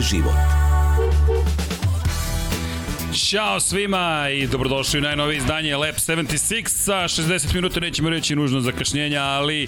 život. 0.00 0.59
Ćao 3.30 3.60
svima 3.60 4.28
i 4.32 4.46
dobrodošli 4.46 4.98
u 4.98 5.02
najnovije 5.02 5.36
izdanje 5.36 5.76
Lab 5.76 5.94
76 5.94 6.68
sa 6.68 6.94
60 6.94 7.54
minuta 7.54 7.80
nećemo 7.80 8.10
reći 8.10 8.36
nužno 8.36 8.60
zakašnjenja, 8.60 9.22
ali 9.22 9.66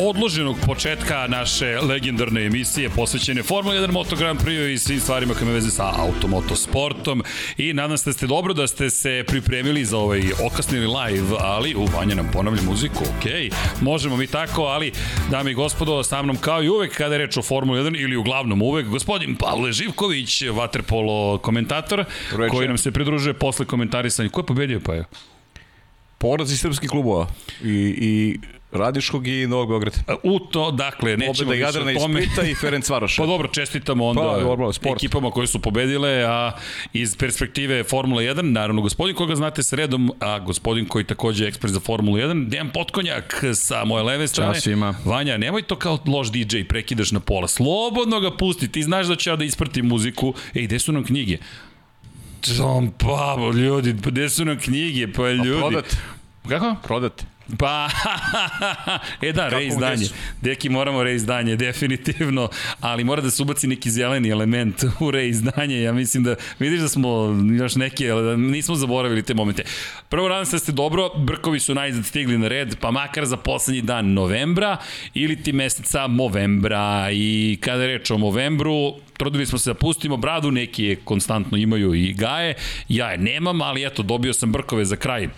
odloženog 0.00 0.56
početka 0.66 1.26
naše 1.28 1.78
legendarne 1.80 2.46
emisije 2.46 2.90
posvećene 2.90 3.42
Formula 3.42 3.74
1 3.76 3.90
Moto 3.90 4.16
Grand 4.16 4.40
Prix 4.40 4.72
i 4.72 4.78
svim 4.78 5.00
stvarima 5.00 5.34
koje 5.34 5.46
me 5.46 5.52
veze 5.52 5.70
sa 5.70 5.92
automotosportom. 5.96 7.22
I 7.56 7.72
nadam 7.72 7.98
se 7.98 8.10
da 8.10 8.12
ste 8.12 8.26
dobro 8.26 8.54
da 8.54 8.66
ste 8.66 8.90
se 8.90 9.24
pripremili 9.26 9.84
za 9.84 9.98
ovaj 9.98 10.22
okasnili 10.46 10.86
live, 10.86 11.36
ali 11.40 11.74
u 11.74 11.84
Vanja 11.84 12.14
nam 12.14 12.30
ponavlja 12.32 12.62
muziku, 12.62 13.04
ok, 13.04 13.54
možemo 13.80 14.16
mi 14.16 14.26
tako, 14.26 14.62
ali 14.62 14.92
dame 15.30 15.50
i 15.50 15.54
gospodo, 15.54 16.02
sa 16.02 16.22
mnom 16.22 16.36
kao 16.36 16.62
i 16.62 16.68
uvek 16.68 16.96
kada 16.96 17.14
je 17.14 17.18
reč 17.18 17.36
o 17.36 17.42
Formula 17.42 17.78
1 17.78 18.02
ili 18.04 18.16
uglavnom 18.16 18.62
uvek, 18.62 18.86
gospodin 18.86 19.36
Pavle 19.36 19.72
Živković, 19.72 20.42
vaterpolo 20.42 21.38
komentator, 21.38 22.04
koji 22.50 22.68
nam 22.68 22.78
se 22.78 22.90
pridružuje 22.90 23.03
posle 23.38 23.66
komentarisanja. 23.66 24.28
Ko 24.28 24.40
je 24.40 24.46
pobedio 24.46 24.80
pa 24.80 24.94
je? 24.94 25.04
Poraz 26.18 26.52
iz 26.52 26.60
srpskih 26.60 26.90
klubova 26.90 27.26
i, 27.62 27.94
i 28.00 28.38
Radiškog 28.74 29.26
i 29.26 29.46
Novog 29.46 29.68
Beograda. 29.68 29.96
U 30.22 30.38
to, 30.38 30.70
dakle, 30.70 31.16
nećemo 31.16 31.50
više 31.50 31.62
Jadrana 31.62 31.90
o 31.90 31.94
tome. 31.94 32.20
iz 32.20 32.26
Splita 32.26 32.50
i 32.50 32.54
Ferenc 32.54 32.88
Varoša. 32.88 33.22
Pa 33.22 33.26
dobro, 33.26 33.48
čestitamo 33.48 34.06
onda 34.06 34.22
pa, 34.22 34.40
dobro, 34.40 34.72
sport. 34.72 34.96
ekipama 34.96 35.30
koje 35.30 35.46
su 35.46 35.58
pobedile, 35.58 36.24
a 36.28 36.52
iz 36.92 37.16
perspektive 37.16 37.84
Formula 37.84 38.22
1, 38.22 38.42
naravno 38.42 38.82
gospodin 38.82 39.16
koga 39.16 39.36
znate 39.36 39.62
sredom, 39.62 40.12
a 40.20 40.38
gospodin 40.38 40.86
koji 40.86 41.04
takođe 41.04 41.44
je 41.44 41.48
ekspert 41.48 41.72
za 41.72 41.80
Formulu 41.80 42.16
1, 42.16 42.48
Dejan 42.48 42.70
Potkonjak 42.70 43.44
sa 43.54 43.84
moje 43.84 44.02
leve 44.02 44.28
strane. 44.28 44.54
Ćao 44.54 44.60
svima. 44.60 44.94
Vanja, 45.04 45.36
nemoj 45.36 45.62
to 45.62 45.76
kao 45.76 45.98
loš 46.06 46.32
DJ, 46.32 46.62
prekidaš 46.68 47.12
na 47.12 47.20
pola. 47.20 47.48
Slobodno 47.48 48.20
ga 48.20 48.36
pusti, 48.36 48.72
ti 48.72 48.82
znaš 48.82 49.06
da 49.06 49.16
ću 49.16 49.30
ja 49.30 49.36
da 49.36 49.44
ispratim 49.44 49.86
muziku. 49.86 50.34
Ej, 50.54 50.62
gde 50.62 50.78
su 50.78 50.92
nam 50.92 51.04
knjige? 51.04 51.38
Tom 52.58 52.92
Pavo, 52.98 53.52
ljudi, 53.52 53.96
pa 54.04 54.10
gde 54.10 54.28
su 54.28 54.44
nam 54.44 54.58
knjige, 54.58 55.12
pa 55.12 55.30
ljudi. 55.30 55.50
A 55.50 55.58
prodat. 55.58 55.96
Kako? 56.48 56.76
Prodat. 56.82 57.24
Pa, 57.58 57.88
e 59.28 59.32
da, 59.32 59.48
reizdanje. 59.48 60.06
Deki, 60.40 60.68
moramo 60.68 61.02
reizdanje, 61.02 61.56
definitivno, 61.66 62.48
ali 62.80 63.04
mora 63.04 63.22
da 63.22 63.30
se 63.30 63.42
ubaci 63.42 63.66
neki 63.66 63.90
zeleni 63.90 64.28
element 64.28 64.84
u 65.00 65.10
reizdanje. 65.10 65.82
Ja 65.82 65.92
mislim 65.92 66.22
da, 66.22 66.36
vidiš 66.58 66.80
da 66.80 66.88
smo 66.88 67.38
još 67.58 67.74
neke, 67.74 68.08
da 68.08 68.36
nismo 68.36 68.74
zaboravili 68.74 69.22
te 69.22 69.34
momente. 69.34 69.64
Prvo, 70.08 70.28
nadam 70.28 70.46
se 70.46 70.52
da 70.52 70.58
ste 70.58 70.72
dobro, 70.72 71.10
Brkovi 71.16 71.60
su 71.60 71.74
najzad 71.74 72.06
stigli 72.06 72.38
na 72.38 72.48
red, 72.48 72.76
pa 72.80 72.90
makar 72.90 73.26
za 73.26 73.36
poslednji 73.36 73.82
dan 73.82 74.12
novembra 74.12 74.76
ili 75.14 75.42
ti 75.42 75.52
meseca 75.52 76.06
movembra. 76.06 77.08
I 77.12 77.58
kada 77.60 77.86
reč 77.86 78.10
o 78.10 78.18
novembru, 78.18 78.94
trudili 79.16 79.46
smo 79.46 79.58
se 79.58 79.70
da 79.70 79.74
pustimo 79.74 80.16
bradu, 80.16 80.50
neki 80.50 80.84
je 80.84 80.96
konstantno 80.96 81.58
imaju 81.58 81.94
i 81.94 82.12
gaje, 82.12 82.54
ja 82.88 83.10
je 83.10 83.18
nemam, 83.18 83.62
ali 83.62 83.86
eto, 83.86 84.02
dobio 84.02 84.32
sam 84.32 84.52
Brkove 84.52 84.84
za 84.84 84.96
kraj 84.96 85.28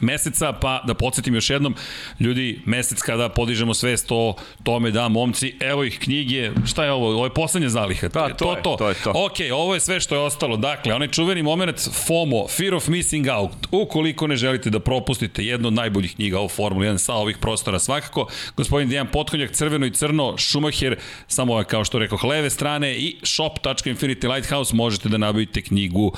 meseca, 0.00 0.52
pa 0.52 0.82
da 0.86 0.94
podsjetim 0.94 1.34
još 1.34 1.50
jednom, 1.50 1.74
ljudi, 2.20 2.60
mesec 2.64 3.02
kada 3.02 3.28
podižemo 3.28 3.74
svest 3.74 4.06
o 4.10 4.34
tome 4.62 4.90
da 4.90 5.08
momci, 5.08 5.54
evo 5.60 5.84
ih 5.84 5.98
knjige, 5.98 6.50
šta 6.66 6.84
je 6.84 6.92
ovo, 6.92 7.10
ovo 7.10 7.24
je 7.26 7.34
poslednja 7.34 7.68
zaliha. 7.68 8.08
Da, 8.08 8.28
to, 8.28 8.34
to, 8.34 8.56
je, 8.56 8.62
to. 8.62 8.76
to 8.78 8.88
je 8.88 8.94
to. 8.94 9.10
Ok, 9.10 9.36
ovo 9.54 9.74
je 9.74 9.80
sve 9.80 10.00
što 10.00 10.14
je 10.14 10.20
ostalo. 10.20 10.56
Dakle, 10.56 10.94
onaj 10.94 11.08
čuveni 11.08 11.42
moment 11.42 11.88
FOMO, 12.06 12.48
Fear 12.48 12.74
of 12.74 12.88
Missing 12.88 13.26
Out, 13.28 13.52
ukoliko 13.70 14.26
ne 14.26 14.36
želite 14.36 14.70
da 14.70 14.80
propustite 14.80 15.44
jednu 15.44 15.68
od 15.68 15.74
najboljih 15.74 16.14
knjiga 16.14 16.40
o 16.40 16.48
Formuli 16.48 16.86
1 16.86 16.98
sa 16.98 17.14
ovih 17.14 17.38
prostora 17.38 17.78
svakako, 17.78 18.26
gospodin 18.56 18.88
Dejan 18.88 19.06
Potkonjak, 19.06 19.52
crveno 19.52 19.86
i 19.86 19.90
crno, 19.90 20.38
Schumacher, 20.38 20.96
samo 21.26 21.64
kao 21.64 21.84
što 21.84 21.98
rekao, 21.98 22.18
leve 22.28 22.50
strane 22.50 22.96
i 22.96 23.16
shop.infinity 23.22 24.34
lighthouse 24.34 24.76
možete 24.76 25.08
da 25.08 25.18
nabavite 25.18 25.62
knjigu 25.62 26.12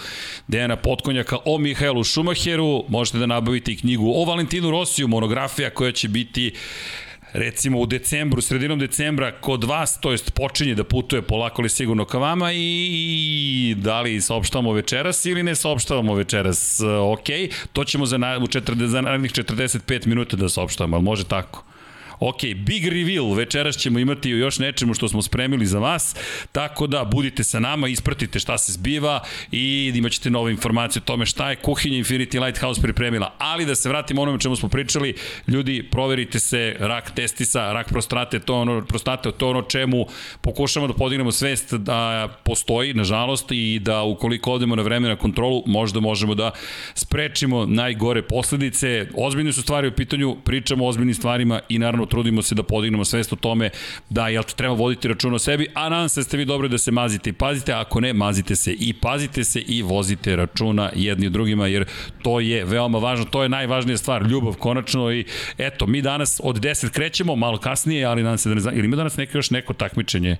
Dejana 0.48 0.76
Potkonjaka 0.76 1.38
o 1.44 1.58
Mihajlu 1.58 2.04
Schumacheru, 2.04 2.84
možete 2.88 3.18
da 3.18 3.26
nabavite 3.26 3.63
dobiti 3.64 3.80
knjigu 3.80 4.12
o 4.14 4.24
Valentinu 4.24 4.70
Rosiju, 4.70 5.08
monografija 5.08 5.70
koja 5.70 5.92
će 5.92 6.08
biti 6.08 6.52
recimo 7.32 7.80
u 7.80 7.86
decembru, 7.86 8.42
sredinom 8.42 8.78
decembra 8.78 9.32
kod 9.40 9.64
vas, 9.64 10.00
to 10.00 10.12
jest 10.12 10.34
počinje 10.34 10.74
da 10.74 10.84
putuje 10.84 11.22
polako 11.22 11.62
li 11.62 11.68
sigurno 11.68 12.04
ka 12.04 12.18
vama 12.18 12.52
i 12.52 13.74
da 13.78 14.00
li 14.00 14.20
saopštavamo 14.20 14.72
večeras 14.72 15.24
ili 15.26 15.42
ne 15.42 15.54
saopštavamo 15.54 16.14
večeras. 16.14 16.80
Ok, 17.12 17.26
to 17.72 17.84
ćemo 17.84 18.06
za, 18.06 18.18
na, 18.18 18.38
u 18.38 18.46
40, 18.46 18.86
za 18.86 19.00
narednih 19.00 19.32
45 19.32 20.06
minuta 20.06 20.36
da 20.36 20.48
saopštavamo, 20.48 20.96
ali 20.96 21.04
može 21.04 21.24
tako. 21.24 21.64
Ok, 22.20 22.40
big 22.56 22.88
reveal, 22.88 23.32
večeras 23.34 23.76
ćemo 23.76 23.98
imati 23.98 24.30
još 24.30 24.58
nečemu 24.58 24.94
što 24.94 25.08
smo 25.08 25.22
spremili 25.22 25.66
za 25.66 25.78
vas, 25.78 26.16
tako 26.52 26.86
da 26.86 27.04
budite 27.04 27.44
sa 27.44 27.60
nama, 27.60 27.88
ispratite 27.88 28.38
šta 28.38 28.58
se 28.58 28.72
zbiva 28.72 29.20
i 29.52 29.92
imaćete 29.94 30.30
nove 30.30 30.52
informacije 30.52 31.00
o 31.02 31.04
tome 31.04 31.26
šta 31.26 31.50
je 31.50 31.56
kuhinja 31.56 31.98
Infinity 31.98 32.44
Lighthouse 32.44 32.82
pripremila. 32.82 33.34
Ali 33.38 33.66
da 33.66 33.74
se 33.74 33.88
vratimo 33.88 34.22
onome 34.22 34.40
čemu 34.40 34.56
smo 34.56 34.68
pričali, 34.68 35.14
ljudi, 35.48 35.88
proverite 35.90 36.40
se 36.40 36.76
rak 36.78 37.10
testisa, 37.10 37.72
rak 37.72 37.88
prostate, 37.88 38.38
to 38.38 38.54
ono, 38.54 38.84
prostate, 38.84 39.32
to 39.32 39.48
ono 39.48 39.62
čemu 39.62 40.06
pokušamo 40.40 40.86
da 40.86 40.94
podignemo 40.94 41.32
svest 41.32 41.74
da 41.74 42.28
postoji, 42.44 42.94
nažalost, 42.94 43.52
i 43.52 43.78
da 43.78 44.02
ukoliko 44.02 44.52
odemo 44.52 44.76
na 44.76 44.82
vreme 44.82 45.08
na 45.08 45.16
kontrolu, 45.16 45.62
možda 45.66 46.00
možemo 46.00 46.34
da 46.34 46.50
sprečimo 46.94 47.66
najgore 47.66 48.22
posledice. 48.22 49.06
Ozbiljne 49.16 49.52
su 49.52 49.62
stvari 49.62 49.88
u 49.88 49.92
pitanju, 49.92 50.36
pričamo 50.44 50.84
o 50.84 50.88
ozbiljnim 50.88 51.14
stvarima 51.14 51.60
i 51.68 51.78
naravno 51.78 52.03
trudimo 52.06 52.42
se 52.42 52.54
da 52.54 52.62
podignemo 52.62 53.04
svest 53.04 53.32
o 53.32 53.36
tome 53.36 53.70
da 54.10 54.28
jel 54.28 54.42
treba 54.56 54.74
voditi 54.74 55.08
račun 55.08 55.34
o 55.34 55.38
sebi, 55.38 55.66
a 55.74 55.88
nadam 55.88 56.08
se 56.08 56.20
da 56.20 56.24
ste 56.24 56.36
vi 56.36 56.44
dobro 56.44 56.68
da 56.68 56.78
se 56.78 56.90
mazite 56.90 57.30
i 57.30 57.32
pazite, 57.32 57.72
a 57.72 57.80
ako 57.80 58.00
ne, 58.00 58.12
mazite 58.12 58.56
se 58.56 58.72
i 58.72 58.92
pazite 58.92 59.44
se 59.44 59.60
i 59.60 59.82
vozite 59.82 60.36
računa 60.36 60.90
jedni 60.94 61.30
drugima, 61.30 61.66
jer 61.66 61.84
to 62.22 62.40
je 62.40 62.64
veoma 62.64 62.98
važno, 62.98 63.24
to 63.24 63.42
je 63.42 63.48
najvažnija 63.48 63.96
stvar, 63.96 64.22
ljubav 64.22 64.54
konačno 64.54 65.12
i 65.12 65.24
eto, 65.58 65.86
mi 65.86 66.02
danas 66.02 66.40
od 66.44 66.60
10 66.60 66.90
krećemo, 66.90 67.36
malo 67.36 67.58
kasnije, 67.58 68.04
ali 68.04 68.22
nadam 68.22 68.38
se 68.38 68.48
da 68.48 68.54
ne 68.54 68.60
znam, 68.60 68.74
ili 68.76 68.84
ima 68.84 68.96
danas 68.96 69.16
neko 69.16 69.38
još 69.38 69.50
neko 69.50 69.72
takmičenje 69.72 70.36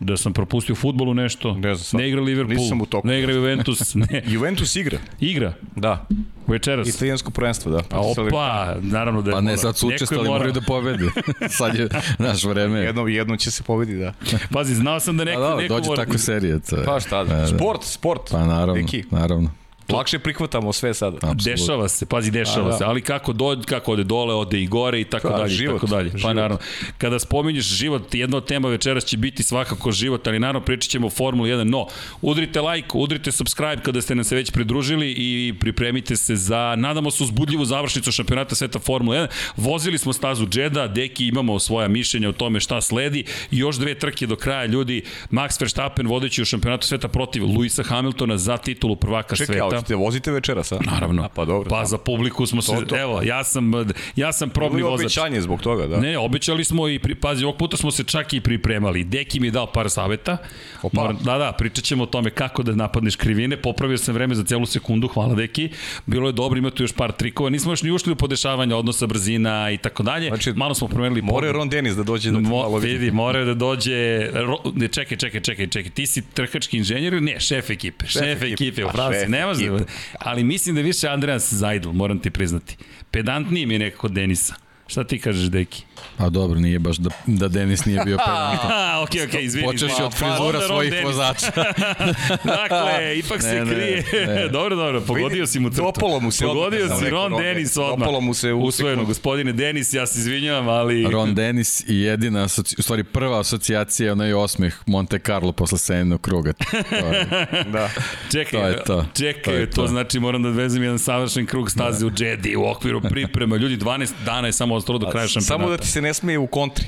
da 0.00 0.16
sam 0.16 0.32
propustio 0.32 0.74
futbolu 0.74 1.14
nešto, 1.14 1.54
ne, 1.54 1.74
znam, 1.74 2.02
ne 2.02 2.08
igra 2.08 2.20
Liverpool, 2.20 2.56
nisam 2.56 2.80
u 2.80 2.86
toku. 2.86 3.08
ne 3.08 3.18
igra 3.18 3.32
Juventus. 3.32 3.94
Ne. 4.00 4.22
Juventus 4.26 4.76
igra. 4.76 4.98
Igra? 5.20 5.52
Da. 5.76 6.06
Večeras. 6.46 6.88
Italijansko 6.88 7.30
prvenstvo, 7.30 7.72
da. 7.72 7.78
A 7.90 8.00
opa, 8.00 8.76
naravno 8.80 9.22
da 9.22 9.30
je 9.30 9.34
Pa 9.34 9.40
ne, 9.40 9.56
sad 9.56 9.76
su 9.76 9.88
učestvali, 9.88 10.28
mora... 10.28 10.38
moraju 10.38 10.52
da 10.52 10.60
pobedi. 10.60 11.04
sad 11.58 11.74
je 11.74 11.88
naš 12.18 12.44
vreme. 12.44 12.78
Jedno, 12.78 13.06
jedno 13.06 13.36
će 13.36 13.50
se 13.50 13.62
pobedi, 13.62 13.96
da. 13.98 14.14
Pazi, 14.52 14.74
znao 14.74 15.00
sam 15.00 15.16
da 15.16 15.24
neko... 15.24 15.42
A 15.42 15.48
da, 15.48 15.56
neko 15.56 15.74
dođe 15.74 15.88
mora... 15.88 16.04
takve 16.04 16.18
serije. 16.18 16.60
To 16.60 16.76
je. 16.76 16.84
Pa 16.84 17.00
šta 17.00 17.24
da. 17.24 17.34
da. 17.34 17.46
Sport, 17.46 17.84
sport. 17.84 18.30
Pa 18.30 18.38
naravno, 18.46 18.74
Neki. 18.74 19.04
naravno. 19.10 19.50
Lakše 19.92 20.18
prihvatamo 20.18 20.72
sve 20.72 20.94
sad. 20.94 21.14
Absolut. 21.14 21.44
Dešava 21.44 21.88
se, 21.88 22.06
pazi, 22.06 22.30
dešava 22.30 22.66
A, 22.66 22.70
da. 22.70 22.78
se, 22.78 22.84
ali 22.84 23.02
kako, 23.02 23.32
do, 23.32 23.62
kako 23.66 23.92
ode 23.92 24.04
dole, 24.04 24.34
ode 24.34 24.60
i 24.60 24.66
gore 24.66 25.00
i 25.00 25.04
tako 25.04 25.28
pa, 25.28 25.36
dalje. 25.38 25.50
Život, 25.50 25.80
tako 25.80 25.86
dalje. 25.86 26.10
Pa 26.10 26.18
život. 26.18 26.34
naravno, 26.34 26.58
kada 26.98 27.18
spominješ 27.18 27.64
život, 27.64 28.14
jedna 28.14 28.36
od 28.36 28.46
tema 28.46 28.68
večeras 28.68 29.04
će 29.04 29.16
biti 29.16 29.42
svakako 29.42 29.92
život, 29.92 30.26
ali 30.26 30.38
naravno 30.38 30.60
pričat 30.60 30.90
ćemo 30.90 31.06
o 31.06 31.10
Formuli 31.10 31.50
1. 31.50 31.64
No, 31.64 31.86
udrite 32.22 32.60
like, 32.60 32.88
udrite 32.94 33.32
subscribe 33.32 33.82
kada 33.82 34.00
ste 34.00 34.14
nam 34.14 34.24
se 34.24 34.36
već 34.36 34.50
pridružili 34.50 35.14
i 35.16 35.54
pripremite 35.60 36.16
se 36.16 36.36
za, 36.36 36.74
nadamo 36.78 37.10
se, 37.10 37.22
uzbudljivu 37.22 37.64
završnicu 37.64 38.12
šampionata 38.12 38.54
sveta 38.54 38.78
Formula 38.78 39.16
1. 39.16 39.26
Vozili 39.56 39.98
smo 39.98 40.12
stazu 40.12 40.46
Džeda, 40.46 40.88
deki 40.88 41.26
imamo 41.26 41.58
svoja 41.58 41.88
mišljenja 41.88 42.28
o 42.28 42.32
tome 42.32 42.60
šta 42.60 42.80
sledi. 42.80 43.24
I 43.50 43.58
još 43.58 43.76
dve 43.76 43.94
trke 43.94 44.26
do 44.26 44.36
kraja, 44.36 44.66
ljudi. 44.66 45.02
Max 45.30 45.60
Verstappen 45.60 46.06
vodeći 46.06 46.42
u 46.42 46.44
šampionatu 46.44 46.86
sveta 46.86 47.08
protiv 47.08 47.44
Luisa 47.44 47.82
Hamiltona 47.82 48.36
za 48.38 48.56
titulu 48.56 48.96
prvaka 48.96 49.36
Čekaj, 49.36 49.58
sveta. 49.58 49.79
Čekaj, 49.80 49.96
vozite 49.96 50.30
večeras, 50.30 50.72
a? 50.72 50.78
Naravno. 50.92 51.22
A, 51.22 51.28
pa 51.28 51.44
dobro. 51.44 51.70
Pa 51.70 51.84
za 51.84 51.98
publiku 51.98 52.46
smo 52.46 52.62
se, 52.62 52.72
to, 52.72 52.84
to. 52.84 53.00
evo, 53.00 53.22
ja 53.22 53.44
sam, 53.44 53.72
ja 54.16 54.32
sam 54.32 54.50
probni 54.50 54.82
vozač. 54.82 55.00
obećanje 55.00 55.40
zbog 55.40 55.62
toga, 55.62 55.86
da. 55.86 56.00
Ne, 56.00 56.18
obećali 56.18 56.64
smo 56.64 56.88
i, 56.88 56.98
pri, 56.98 57.14
pazi, 57.14 57.44
ovog 57.44 57.56
puta 57.56 57.76
smo 57.76 57.90
se 57.90 58.04
čak 58.04 58.32
i 58.32 58.40
pripremali. 58.40 59.04
Deki 59.04 59.40
mi 59.40 59.46
je 59.46 59.50
dao 59.50 59.66
par 59.66 59.90
saveta. 59.90 60.36
Opa. 60.82 61.00
Moram, 61.00 61.18
da, 61.24 61.38
da, 61.38 61.52
pričat 61.52 61.84
ćemo 61.84 62.02
o 62.02 62.06
tome 62.06 62.30
kako 62.30 62.62
da 62.62 62.74
napadneš 62.74 63.16
krivine. 63.16 63.56
Popravio 63.56 63.98
sam 63.98 64.14
vreme 64.14 64.34
za 64.34 64.44
celu 64.44 64.66
sekundu, 64.66 65.08
hvala 65.08 65.34
Deki. 65.34 65.68
Bilo 66.06 66.28
je 66.28 66.32
dobro, 66.32 66.58
ima 66.58 66.70
tu 66.70 66.82
još 66.82 66.92
par 66.92 67.12
trikova. 67.12 67.50
Nismo 67.50 67.72
još 67.72 67.82
ni 67.82 67.90
ušli 67.90 68.12
u 68.12 68.16
podešavanje 68.16 68.74
odnosa 68.74 69.06
brzina 69.06 69.70
i 69.70 69.78
tako 69.78 70.02
dalje. 70.02 70.28
Znači, 70.28 70.52
malo 70.52 70.74
smo 70.74 70.88
promenili 70.88 71.22
More 71.22 71.52
Ron 71.52 71.68
Dennis 71.68 71.94
da 71.96 72.02
dođe 72.02 72.30
da 72.30 72.40
Mo, 72.40 72.56
malo 72.56 72.78
vidi. 72.78 73.10
More 73.10 73.44
da 73.44 73.54
dođe, 73.54 74.30
ro, 74.32 74.56
ne, 74.74 74.88
čekaj, 74.88 75.18
čekaj, 75.18 75.40
čekaj, 75.40 75.66
čekaj, 75.66 75.90
ti 75.90 76.06
si 76.06 76.22
trkački 76.34 76.76
inženjer, 76.76 77.22
ne, 77.22 77.40
šef 77.40 77.70
ekipe, 77.70 78.06
šef, 78.06 78.22
šef 78.22 78.42
ekipe, 78.42 78.52
ekipe 78.52 78.84
u 78.84 78.88
Franci, 78.88 79.28
ne 79.28 79.46
može, 79.46 79.69
ali 80.18 80.44
mislim 80.44 80.74
da 80.74 80.80
više 80.80 81.08
Andreas 81.08 81.52
Zajdl, 81.52 81.92
moram 81.92 82.18
ti 82.18 82.30
priznati. 82.30 82.76
Pedantniji 83.10 83.66
mi 83.66 83.74
je 83.74 83.78
nekako 83.78 84.08
Denisa. 84.08 84.54
Šta 84.90 85.04
ti 85.04 85.18
kažeš, 85.18 85.44
Deki? 85.44 85.82
Pa 86.16 86.28
dobro, 86.28 86.60
nije 86.60 86.78
baš 86.78 86.96
da, 86.96 87.10
da 87.26 87.48
Denis 87.48 87.84
nije 87.84 88.00
bio 88.04 88.16
pedantan. 88.18 88.70
A, 88.90 89.02
okej, 89.02 89.24
okej, 89.24 89.44
izvini. 89.44 89.66
Počeš 89.66 89.92
Pa, 89.98 90.04
od 90.04 90.10
pa, 90.10 90.16
frizura 90.18 90.58
Ron 90.58 90.68
svojih 90.68 90.90
Dennis. 90.92 91.06
vozača. 91.06 91.46
dakle, 92.46 93.18
ipak 93.18 93.42
se 93.42 93.48
Ne, 93.54 93.64
ne, 93.64 93.74
krije. 93.74 94.04
ne. 94.26 94.48
dobro, 94.48 94.76
dobro, 94.76 95.00
pogodio 95.00 95.46
si 95.46 95.60
mu 95.60 95.70
crtu. 95.70 95.82
Dopalo 95.82 96.20
mu 96.20 96.30
se 96.30 96.44
Pogodio 96.44 96.84
odmah, 96.84 96.98
si 96.98 97.10
Ron 97.10 97.32
Dennis. 97.34 97.76
odmah. 97.76 97.98
Dopalo 97.98 98.20
mu 98.20 98.34
se 98.34 98.52
u 98.52 98.60
Usvojeno, 98.60 99.04
gospodine 99.04 99.52
Denis, 99.52 99.92
ja 99.92 100.06
se 100.06 100.18
izvinjavam, 100.18 100.68
ali... 100.68 101.04
Ron 101.04 101.34
Dennis 101.34 101.80
i 101.80 101.96
jedina, 101.96 102.44
asoci, 102.44 102.76
u 102.78 102.82
stvari 102.82 103.04
prva 103.04 103.40
asocijacija 103.40 104.06
je 104.06 104.12
onaj 104.12 104.32
osmeh 104.34 104.74
Monte 104.86 105.18
Carlo 105.18 105.52
posle 105.52 105.78
sedmog 105.78 106.20
kruga. 106.20 106.52
To 106.52 106.76
je, 106.96 107.26
Da. 107.66 107.90
Čekaj, 108.32 108.60
To 108.60 108.66
je 108.68 108.84
to. 108.84 109.06
čekaj, 109.14 109.42
To 109.44 109.50
to, 109.50 109.56
je 109.56 109.70
to. 109.70 109.86
znači 109.86 110.20
moram 110.20 110.42
da 110.42 110.48
odvezem 110.48 110.82
jedan 110.82 110.98
savršen 110.98 111.46
krug 111.46 111.70
staze 111.70 112.06
u 112.06 112.10
Jedi 112.18 112.56
u 112.56 112.64
okviru 112.64 113.00
priprema. 113.02 113.56
Ljudi, 113.56 113.76
12 113.76 114.10
dana 114.24 114.46
je 114.46 114.52
samo 114.52 114.79
ostalo 114.80 114.98
do 114.98 115.08
kraja 115.08 115.28
šampionata. 115.28 115.46
Samo 115.54 115.70
da 115.70 115.76
ti 115.76 115.88
se 115.88 116.02
ne 116.02 116.14
smije 116.14 116.38
u 116.38 116.46
kontri. 116.48 116.86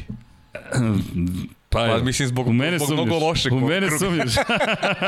Pa, 1.68 1.78
Pa, 1.80 1.98
mislim, 1.98 2.28
zbog- 2.28 2.46
u 2.46 2.52
mene 2.52 2.78
zbog 2.78 2.92
mnogo 2.92 3.18
lošeg 3.18 3.52
U 3.52 3.60
mene 3.60 3.86
kruga. 3.88 3.98
sumnjaš. 3.98 4.34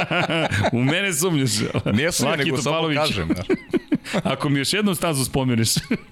u 0.73 0.81
mene 0.81 1.13
sumnjaš. 1.13 1.51
Nije 1.87 2.13
sumnje, 2.13 2.31
Laki 2.31 2.45
nego 2.45 2.57
samo 2.59 2.89
kažem. 2.95 3.29
Ako 4.33 4.49
mi 4.49 4.59
još 4.59 4.73
jednu 4.73 4.95
stazu 4.95 5.25
spomeniš. 5.25 5.69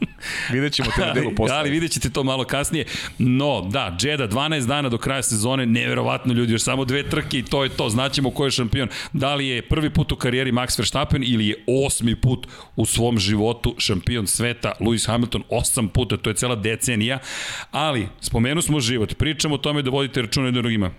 Vidjet 0.53 0.73
ćemo 0.73 0.91
te 0.97 1.07
na 1.07 1.13
delu 1.13 1.35
posle. 1.35 1.57
ali 1.57 1.71
vidjet 1.71 1.93
ćete 1.93 2.11
to 2.11 2.25
malo 2.25 2.45
kasnije. 2.45 2.85
No, 3.19 3.69
da, 3.71 3.97
Džeda, 3.99 4.29
12 4.29 4.67
dana 4.67 4.89
do 4.89 4.99
kraja 4.99 5.23
sezone, 5.23 5.67
neverovatno 5.67 6.33
ljudi, 6.33 6.53
još 6.53 6.63
samo 6.63 6.85
dve 6.85 7.03
trke 7.09 7.39
i 7.39 7.43
to 7.43 7.65
je 7.65 7.69
to. 7.69 7.89
Znaćemo 7.89 8.31
ko 8.31 8.45
je 8.45 8.51
šampion. 8.51 8.89
Da 9.13 9.35
li 9.35 9.47
je 9.47 9.63
prvi 9.63 9.91
put 9.91 10.13
u 10.13 10.17
karijeri 10.17 10.53
Max 10.53 10.79
Verstappen 10.79 11.23
ili 11.27 11.47
je 11.47 11.65
osmi 11.87 12.17
put 12.17 12.47
u 12.77 12.87
svom 12.87 13.19
životu 13.19 13.75
šampion 13.79 14.27
sveta 14.27 14.73
Lewis 14.81 15.07
Hamilton, 15.07 15.43
osam 15.49 15.89
puta, 15.89 16.17
to 16.17 16.31
je 16.31 16.35
cela 16.35 16.55
decenija. 16.55 17.19
Ali, 17.71 18.09
spomenu 18.21 18.63
smo 18.63 18.81
život, 18.81 19.15
pričamo 19.15 19.55
o 19.55 19.59
tome 19.59 19.83
da 19.83 19.91
vodite 19.91 20.23
računa 20.23 20.47
jedno 20.47 20.63
drugima 20.63 20.91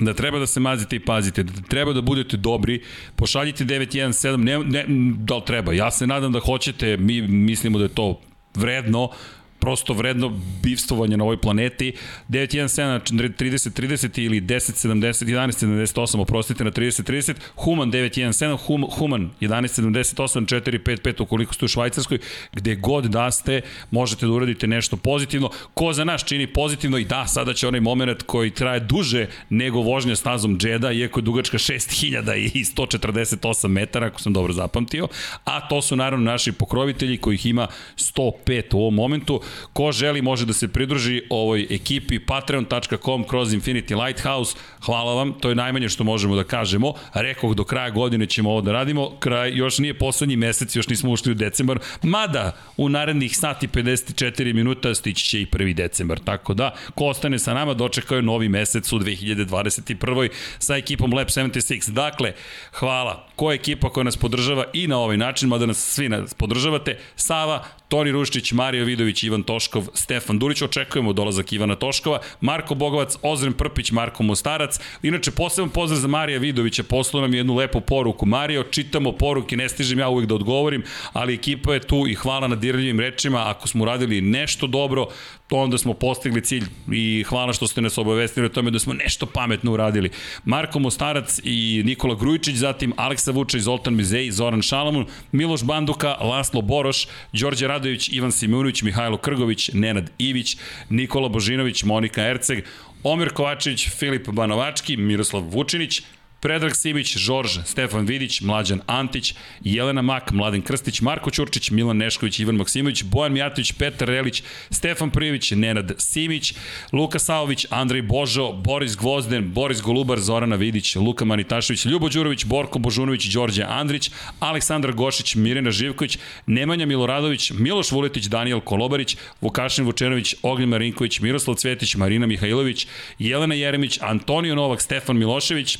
da 0.00 0.14
treba 0.14 0.38
da 0.38 0.46
se 0.46 0.60
mazite 0.60 0.96
i 0.96 1.00
pazite, 1.00 1.42
da 1.42 1.52
treba 1.68 1.92
da 1.92 2.00
budete 2.00 2.36
dobri, 2.36 2.82
pošaljite 3.16 3.64
917, 3.64 4.36
ne, 4.36 4.58
ne, 4.58 4.84
da 5.18 5.36
li 5.36 5.42
treba, 5.46 5.72
ja 5.72 5.90
se 5.90 6.06
nadam 6.06 6.32
da 6.32 6.40
hoćete, 6.40 6.96
mi 6.96 7.22
mislimo 7.22 7.78
da 7.78 7.84
je 7.84 7.94
to 7.94 8.20
vredno, 8.54 9.10
prosto 9.60 9.94
vredno 9.94 10.32
bivstvovanje 10.62 11.16
na 11.16 11.24
ovoj 11.24 11.40
planeti. 11.40 11.92
917 12.28 12.80
na 12.82 13.00
30-30 13.00 14.24
ili 14.24 14.40
10-70, 14.40 15.24
11-78, 15.24 16.20
oprostite 16.20 16.64
na 16.64 16.70
30-30, 16.70 17.34
Human 17.56 17.92
917, 17.92 18.58
hum, 18.66 18.86
Human 18.90 19.30
11-78, 19.40 20.46
4-5-5 20.46 21.22
ukoliko 21.22 21.54
ste 21.54 21.64
u 21.64 21.68
Švajcarskoj, 21.68 22.18
gde 22.52 22.74
god 22.74 23.04
da 23.04 23.30
ste, 23.30 23.60
možete 23.90 24.26
da 24.26 24.32
uradite 24.32 24.66
nešto 24.66 24.96
pozitivno. 24.96 25.50
Ko 25.74 25.92
za 25.92 26.04
nas 26.04 26.24
čini 26.24 26.46
pozitivno 26.46 26.98
i 26.98 27.04
da, 27.04 27.26
sada 27.26 27.54
će 27.54 27.68
onaj 27.68 27.80
moment 27.80 28.22
koji 28.22 28.50
traje 28.50 28.80
duže 28.80 29.26
nego 29.50 29.80
vožnja 29.80 30.16
stazom 30.16 30.58
Džeda, 30.58 30.92
iako 30.92 31.20
je 31.20 31.24
dugačka 31.24 31.58
6000 31.58 32.50
i 32.54 32.64
148 32.64 33.68
metara, 33.68 34.06
ako 34.06 34.20
sam 34.20 34.32
dobro 34.32 34.52
zapamtio, 34.52 35.08
a 35.44 35.68
to 35.68 35.82
su 35.82 35.96
naravno 35.96 36.30
naši 36.30 36.52
pokrovitelji 36.52 37.16
kojih 37.16 37.46
ima 37.46 37.66
105 37.96 38.74
u 38.74 38.78
ovom 38.78 38.94
momentu. 38.94 39.40
Ko 39.72 39.92
želi 39.92 40.22
može 40.22 40.46
da 40.46 40.52
se 40.52 40.68
pridruži 40.68 41.22
ovoj 41.30 41.66
ekipi 41.70 42.18
patreon.com 42.18 43.24
kroz 43.24 43.54
Infinity 43.54 44.04
Lighthouse. 44.04 44.56
Hvala 44.84 45.14
vam, 45.14 45.32
to 45.32 45.48
je 45.48 45.54
najmanje 45.54 45.88
što 45.88 46.04
možemo 46.04 46.36
da 46.36 46.44
kažemo. 46.44 46.94
Rekoh, 47.14 47.54
do 47.54 47.64
kraja 47.64 47.90
godine 47.90 48.26
ćemo 48.26 48.50
ovo 48.50 48.60
da 48.60 48.72
radimo. 48.72 49.10
Kraj, 49.18 49.52
još 49.54 49.78
nije 49.78 49.98
poslednji 49.98 50.36
mesec, 50.36 50.76
još 50.76 50.88
nismo 50.88 51.10
ušli 51.10 51.32
u 51.32 51.34
decembar. 51.34 51.78
Mada, 52.02 52.56
u 52.76 52.88
narednih 52.88 53.36
sati 53.36 53.68
54 53.68 54.54
minuta 54.54 54.94
stići 54.94 55.24
će 55.24 55.40
i 55.40 55.46
1. 55.46 55.74
decembar. 55.74 56.18
Tako 56.18 56.54
da, 56.54 56.74
ko 56.94 57.04
ostane 57.04 57.38
sa 57.38 57.54
nama, 57.54 57.74
dočekao 57.74 58.16
je 58.16 58.22
novi 58.22 58.48
mesec 58.48 58.92
u 58.92 58.98
2021. 58.98 60.28
sa 60.58 60.76
ekipom 60.76 61.12
Lab 61.14 61.26
76. 61.26 61.90
Dakle, 61.90 62.32
hvala. 62.72 63.26
Ko 63.36 63.50
je 63.50 63.54
ekipa 63.54 63.90
koja 63.90 64.04
nas 64.04 64.16
podržava 64.16 64.64
i 64.72 64.86
na 64.86 64.98
ovaj 64.98 65.16
način, 65.16 65.48
mada 65.48 65.66
nas 65.66 65.78
svi 65.78 66.08
nas 66.08 66.34
podržavate? 66.34 66.98
Sava, 67.16 67.64
Toni 67.90 68.12
Ruščić, 68.14 68.52
Mario 68.52 68.84
Vidović, 68.84 69.22
Ivan 69.22 69.42
Toškov, 69.42 69.88
Stefan 69.94 70.38
Durić, 70.38 70.62
očekujemo 70.62 71.12
dolazak 71.12 71.52
Ivana 71.52 71.74
Toškova, 71.76 72.20
Marko 72.40 72.74
Bogovac, 72.74 73.16
Ozren 73.22 73.52
Prpić, 73.52 73.90
Marko 73.90 74.22
Mostarac. 74.22 74.78
Inače, 75.02 75.30
poseban 75.30 75.70
pozdrav 75.70 76.00
za 76.00 76.08
Marija 76.08 76.38
Vidovića, 76.38 76.82
poslao 76.82 77.22
nam 77.22 77.34
jednu 77.34 77.56
lepu 77.56 77.80
poruku. 77.80 78.26
Mario, 78.26 78.62
čitamo 78.62 79.12
poruke, 79.12 79.56
ne 79.56 79.68
stižem 79.68 79.98
ja 79.98 80.08
uvijek 80.08 80.28
da 80.28 80.34
odgovorim, 80.34 80.84
ali 81.12 81.34
ekipa 81.34 81.74
je 81.74 81.80
tu 81.80 82.04
i 82.08 82.14
hvala 82.14 82.48
na 82.48 82.56
dirljivim 82.56 83.00
rečima. 83.00 83.50
Ako 83.50 83.68
smo 83.68 83.82
uradili 83.82 84.20
nešto 84.20 84.66
dobro, 84.66 85.08
onda 85.56 85.78
smo 85.78 85.94
postigli 85.94 86.44
cilj 86.44 86.64
i 86.92 87.24
hvala 87.28 87.52
što 87.52 87.66
ste 87.66 87.80
nas 87.80 87.98
obavestili 87.98 88.46
o 88.46 88.48
tome 88.48 88.70
da 88.70 88.78
smo 88.78 88.94
nešto 88.94 89.26
pametno 89.26 89.72
uradili. 89.72 90.10
Marko 90.44 90.78
Mostarac 90.78 91.40
i 91.44 91.82
Nikola 91.86 92.14
Grujičić, 92.14 92.56
zatim 92.56 92.92
Aleksa 92.96 93.30
Vučić, 93.30 93.62
Zoltan 93.62 93.94
Mizej, 93.94 94.30
Zoran 94.30 94.62
Šalamun, 94.62 95.06
Miloš 95.32 95.64
Banduka, 95.64 96.08
Laslo 96.08 96.62
Boroš, 96.62 97.06
Đorđe 97.32 97.68
Radović, 97.68 98.08
Ivan 98.12 98.32
Simunović, 98.32 98.82
Mihajlo 98.82 99.16
Krgović, 99.16 99.70
Nenad 99.72 100.10
Ivić, 100.18 100.56
Nikola 100.88 101.28
Božinović, 101.28 101.82
Monika 101.84 102.22
Erceg, 102.22 102.64
Omer 103.02 103.32
Kovačević, 103.32 103.88
Filip 103.88 104.28
Banovački, 104.28 104.96
Miroslav 104.96 105.42
Vučinić, 105.42 106.02
Predrag 106.40 106.76
Simić, 106.76 107.16
Žorž, 107.16 107.58
Stefan 107.64 108.06
Vidić, 108.06 108.40
Mlađan 108.40 108.80
Antić, 108.86 109.34
Jelena 109.64 110.02
Mak, 110.02 110.32
Mladen 110.32 110.62
Krstić, 110.62 111.00
Marko 111.00 111.30
Ćurčić, 111.30 111.70
Milan 111.70 111.96
Nešković, 111.96 112.38
Ivan 112.38 112.56
Maksimović, 112.56 113.02
Bojan 113.02 113.32
Mijatović, 113.32 113.72
Petar 113.72 114.08
Relić, 114.08 114.42
Stefan 114.70 115.10
Prijević, 115.10 115.50
Nenad 115.50 115.92
Simić, 115.98 116.54
Luka 116.92 117.18
Saović, 117.18 117.66
Andrej 117.70 118.02
Božo, 118.02 118.52
Boris 118.52 118.96
Gvozden, 118.96 119.52
Boris 119.52 119.82
Golubar, 119.82 120.20
Zorana 120.20 120.56
Vidić, 120.56 120.96
Luka 120.96 121.24
Manitašević, 121.24 121.86
Ljubo 121.86 122.08
Đurović, 122.08 122.44
Borko 122.44 122.78
Božunović, 122.78 123.26
Đorđe 123.26 123.64
Andrić, 123.68 124.10
Aleksandar 124.40 124.92
Gošić, 124.92 125.34
Mirina 125.34 125.70
Živković, 125.70 126.18
Nemanja 126.46 126.86
Miloradović, 126.86 127.50
Miloš 127.50 127.92
Vuletić, 127.92 128.24
Daniel 128.24 128.60
Kolobarić, 128.60 129.16
Vukašin 129.40 129.84
Vučenović, 129.84 130.34
Ognjen 130.42 130.68
Marinković, 130.68 131.20
Miroslav 131.20 131.56
Cvetić, 131.56 131.94
Marina 131.94 132.26
Mihajlović, 132.26 132.86
Jelena 133.18 133.54
Jeremić, 133.54 133.98
Antonio 134.02 134.54
Novak, 134.54 134.80
Stefan 134.80 135.16
Milošević, 135.16 135.78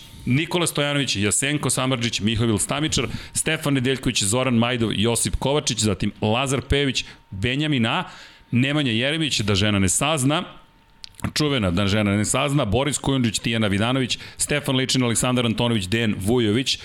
Nikola 0.51 0.67
Stojanović, 0.67 1.17
Jasenko 1.17 1.71
Samarđić, 1.71 2.21
Mihovil 2.21 2.59
Stamičar, 2.59 3.07
Stefan 3.33 3.75
Nedeljković, 3.75 4.23
Zoran 4.23 4.55
Majdov, 4.55 4.91
Josip 4.93 5.37
Kovačić, 5.39 5.79
zatim 5.79 6.13
Lazar 6.21 6.61
Pević, 6.61 7.05
Benjamin 7.31 7.87
A, 7.87 8.05
Nemanja 8.51 8.93
Jeremić, 8.93 9.41
da 9.41 9.55
žena 9.55 9.79
ne 9.79 9.89
sazna, 9.89 10.43
čuvena 11.35 11.71
da 11.71 11.87
žena 11.87 12.17
ne 12.17 12.25
sazna, 12.25 12.65
Boris 12.65 12.99
Kujundžić, 12.99 13.39
Tijana 13.39 13.67
Vidanović, 13.67 14.19
Stefan 14.37 14.77
Ličin, 14.77 15.03
Aleksandar 15.03 15.47
Antonović, 15.47 15.87
Dejan 15.87 16.15
Vujović, 16.19 16.79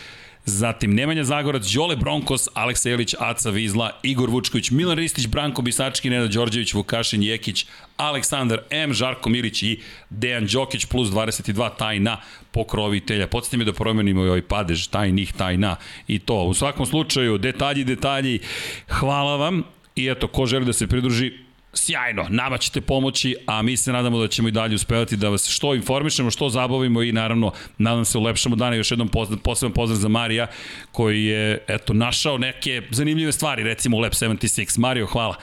Zatim 0.45 0.93
Nemanja 0.93 1.23
Zagorac, 1.23 1.65
Đole 1.73 1.95
Bronkos, 1.95 2.47
Aleksa 2.53 2.89
Jelić, 2.89 3.15
Aca 3.19 3.49
Vizla, 3.49 3.91
Igor 4.03 4.29
Vučković, 4.29 4.71
Milan 4.71 4.97
Ristić, 4.97 5.27
Branko 5.27 5.61
Bisački, 5.61 6.09
Nenad 6.09 6.31
Đorđević, 6.31 6.73
Vukašin 6.73 7.23
Jekić, 7.23 7.65
Aleksandar 7.97 8.59
M, 8.69 8.93
Žarko 8.93 9.29
Milić 9.29 9.63
i 9.63 9.79
Dejan 10.09 10.45
Đokić 10.45 10.85
plus 10.85 11.09
22 11.09 11.69
tajna 11.77 12.21
pokrovitelja. 12.55 13.27
Podsjeti 13.27 13.57
me 13.57 13.65
da 13.67 13.73
promenimo 13.73 14.25
i 14.25 14.29
ovaj 14.29 14.41
padež, 14.41 14.87
tajnih 14.87 15.33
tajna 15.33 15.75
i 16.07 16.19
to. 16.19 16.43
U 16.43 16.53
svakom 16.53 16.85
slučaju, 16.85 17.37
detalji, 17.37 17.83
detalji, 17.83 18.39
hvala 18.87 19.35
vam 19.35 19.63
i 19.95 20.07
eto, 20.09 20.27
ko 20.27 20.45
želi 20.45 20.65
da 20.65 20.73
se 20.73 20.87
pridruži, 20.87 21.33
sjajno, 21.73 22.25
nama 22.29 22.57
ćete 22.57 22.81
pomoći, 22.81 23.35
a 23.45 23.61
mi 23.61 23.77
se 23.77 23.91
nadamo 23.91 24.19
da 24.19 24.27
ćemo 24.27 24.47
i 24.47 24.51
dalje 24.51 24.75
uspevati 24.75 25.17
da 25.17 25.29
vas 25.29 25.49
što 25.49 25.75
informišemo, 25.75 26.31
što 26.31 26.49
zabavimo 26.49 27.01
i 27.01 27.11
naravno 27.11 27.51
nadam 27.77 28.05
se 28.05 28.17
ulepšamo 28.17 28.55
dana. 28.55 28.75
Još 28.75 28.91
jednom 28.91 29.07
pozdrav, 29.07 29.39
poseban 29.39 29.73
pozdrav 29.73 29.99
za 29.99 30.07
Marija 30.07 30.47
koji 30.91 31.25
je 31.25 31.63
eto 31.67 31.93
našao 31.93 32.37
neke 32.37 32.81
zanimljive 32.91 33.31
stvari, 33.31 33.63
recimo 33.63 33.97
u 33.97 33.99
Lab 33.99 34.11
76. 34.11 34.79
Mario, 34.79 35.05
hvala. 35.05 35.35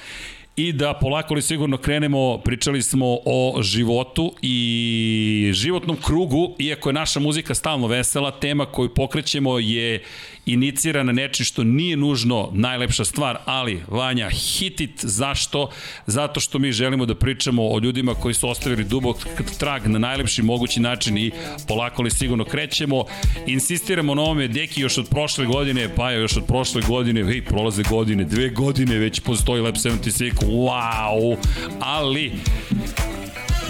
I 0.57 0.73
da 0.73 0.95
polako 0.95 1.35
li 1.35 1.43
sigurno 1.43 1.77
krenemo, 1.77 2.39
pričali 2.39 2.83
smo 2.83 3.07
o 3.25 3.63
životu 3.63 4.33
i 4.43 5.51
životnom 5.55 5.97
krugu, 5.97 6.55
iako 6.59 6.89
je 6.89 6.93
naša 6.93 7.21
muzika 7.21 7.55
stalno 7.55 7.87
vesela, 7.87 8.31
tema 8.31 8.67
koju 8.67 8.95
pokrećemo 8.95 9.59
je 9.59 10.03
inicirana 10.47 11.13
nečim 11.13 11.45
što 11.45 11.65
nije 11.65 11.97
nužno 11.97 12.51
najlepša 12.53 13.05
stvar, 13.05 13.39
ali 13.45 13.83
Vanja, 13.89 14.31
hitit, 14.31 14.91
zašto? 15.05 15.71
Zato 16.07 16.41
što 16.41 16.59
mi 16.59 16.73
želimo 16.73 17.07
da 17.07 17.15
pričamo 17.15 17.63
o 17.63 17.79
ljudima 17.79 18.15
koji 18.15 18.35
su 18.35 18.49
ostavili 18.49 18.85
dubok 18.85 19.17
trag 19.59 19.87
na 19.87 19.99
najlepši 19.99 20.43
mogući 20.43 20.81
način 20.81 21.19
i 21.19 21.31
polako 21.69 22.03
li 22.03 22.11
sigurno 22.11 22.45
krećemo. 22.45 23.05
Insistiramo 23.47 24.15
na 24.15 24.23
ovome, 24.23 24.49
Deki 24.49 24.81
još 24.81 24.99
od 24.99 25.09
prošle 25.09 25.47
godine, 25.47 25.89
pa 25.97 26.11
još 26.11 26.37
od 26.37 26.45
prošle 26.47 26.83
godine, 26.89 27.25
hej, 27.25 27.45
prolaze 27.45 27.83
godine, 27.83 28.25
dve 28.25 28.49
godine 28.49 28.99
već 28.99 29.21
postoji 29.21 29.63
Lab 29.63 29.75
76, 29.75 30.33
wow, 30.43 31.37
ali 31.81 32.33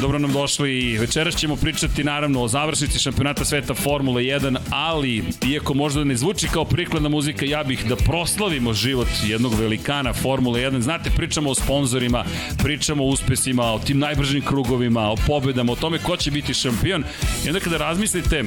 dobro 0.03 0.19
nam 0.19 0.33
došli. 0.33 0.99
Večeras 0.99 1.37
ćemo 1.37 1.57
pričati 1.57 2.05
naravno 2.05 2.43
o 2.43 2.49
završnici 2.49 2.99
šampionata 2.99 3.45
sveta 3.45 3.75
Formule 3.75 4.23
1, 4.23 4.57
ali 4.71 5.25
iako 5.47 5.75
možda 5.75 6.05
ne 6.05 6.17
zvuči 6.17 6.49
kao 6.53 6.65
prikladna 6.65 7.09
muzika, 7.09 7.47
ja 7.47 7.65
bih 7.65 7.85
da 7.89 7.97
proslavimo 7.97 8.73
život 8.73 9.09
jednog 9.25 9.55
velikana 9.55 10.13
Formule 10.13 10.61
1. 10.61 10.81
Znate, 10.81 11.11
pričamo 11.17 11.51
o 11.51 11.55
sponzorima, 11.55 12.25
pričamo 12.63 13.05
o 13.05 13.07
uspesima, 13.07 13.73
o 13.73 13.79
tim 13.79 13.99
najbržim 13.99 14.43
krugovima, 14.43 15.11
o 15.11 15.17
pobedama, 15.27 15.73
o 15.73 15.77
tome 15.77 15.99
ko 15.99 16.17
će 16.17 16.31
biti 16.31 16.55
šampion. 16.55 17.05
I 17.45 17.49
onda 17.49 17.61
kada 17.61 17.77
razmislite, 17.77 18.45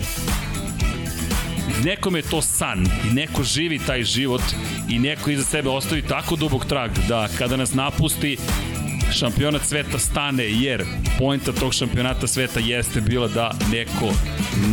nekome 1.84 2.20
je 2.20 2.30
to 2.30 2.42
san 2.42 2.86
i 3.12 3.14
neko 3.14 3.44
živi 3.44 3.80
taj 3.80 4.04
život 4.04 4.42
i 4.90 5.00
neko 5.00 5.30
iza 5.30 5.44
sebe 5.44 5.70
ostavi 5.70 6.02
tako 6.02 6.36
dubog 6.36 6.66
trag 6.66 6.92
da 7.08 7.28
kada 7.38 7.58
nas 7.58 7.74
napusti 7.74 8.38
šampionat 9.14 9.62
sveta 9.62 10.00
stane, 10.00 10.44
jer 10.44 10.86
pojenta 11.20 11.52
tog 11.52 11.74
šampionata 11.74 12.28
sveta 12.28 12.60
jeste 12.60 13.02
bila 13.02 13.28
da 13.28 13.52
neko 13.72 14.14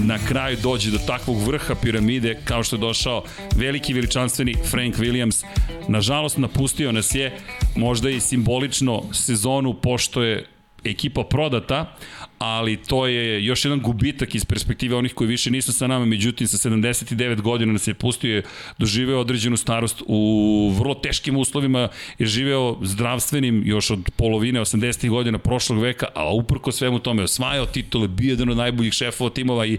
na 0.05 0.19
kraju 0.29 0.57
dođe 0.63 0.91
do 0.91 0.99
takvog 1.07 1.47
vrha 1.47 1.75
piramide 1.75 2.41
kao 2.45 2.65
što 2.65 2.77
je 2.77 2.81
došao 2.81 3.25
veliki 3.57 3.95
veličanstveni 3.95 4.55
Frank 4.71 4.97
Williams. 4.97 5.45
Nažalost, 5.89 6.39
napustio 6.39 6.93
nas 6.93 7.15
je 7.15 7.39
možda 7.77 8.11
i 8.11 8.21
simbolično 8.21 9.03
sezonu 9.13 9.75
pošto 9.75 10.23
je 10.23 10.47
ekipa 10.85 11.25
prodata, 11.25 11.97
ali 12.43 12.77
to 12.77 13.07
je 13.07 13.45
još 13.45 13.65
jedan 13.65 13.81
gubitak 13.81 14.35
iz 14.35 14.45
perspektive 14.45 14.97
onih 14.97 15.15
koji 15.15 15.29
više 15.29 15.51
nisu 15.51 15.73
sa 15.73 15.87
nama, 15.87 16.05
međutim 16.05 16.47
sa 16.47 16.69
79 16.69 17.41
godina 17.41 17.73
nas 17.73 17.89
je 17.89 17.95
pustio, 17.95 18.43
doživeo 18.79 19.21
određenu 19.21 19.57
starost 19.57 20.03
u 20.07 20.73
vrlo 20.79 20.95
teškim 20.95 21.37
uslovima, 21.37 21.89
je 22.19 22.27
živeo 22.27 22.79
zdravstvenim 22.83 23.63
još 23.67 23.91
od 23.91 24.11
polovine 24.17 24.61
80. 24.61 25.09
godina 25.09 25.39
prošlog 25.39 25.79
veka, 25.79 26.07
a 26.15 26.35
uprko 26.35 26.73
svemu 26.73 26.99
tome 26.99 27.23
osvajao 27.23 27.67
titule, 27.67 28.09
bio 28.09 28.31
jedan 28.31 28.49
od 28.49 28.57
najboljih 28.57 28.93
šefova 28.93 29.31
timova 29.31 29.67
i 29.67 29.79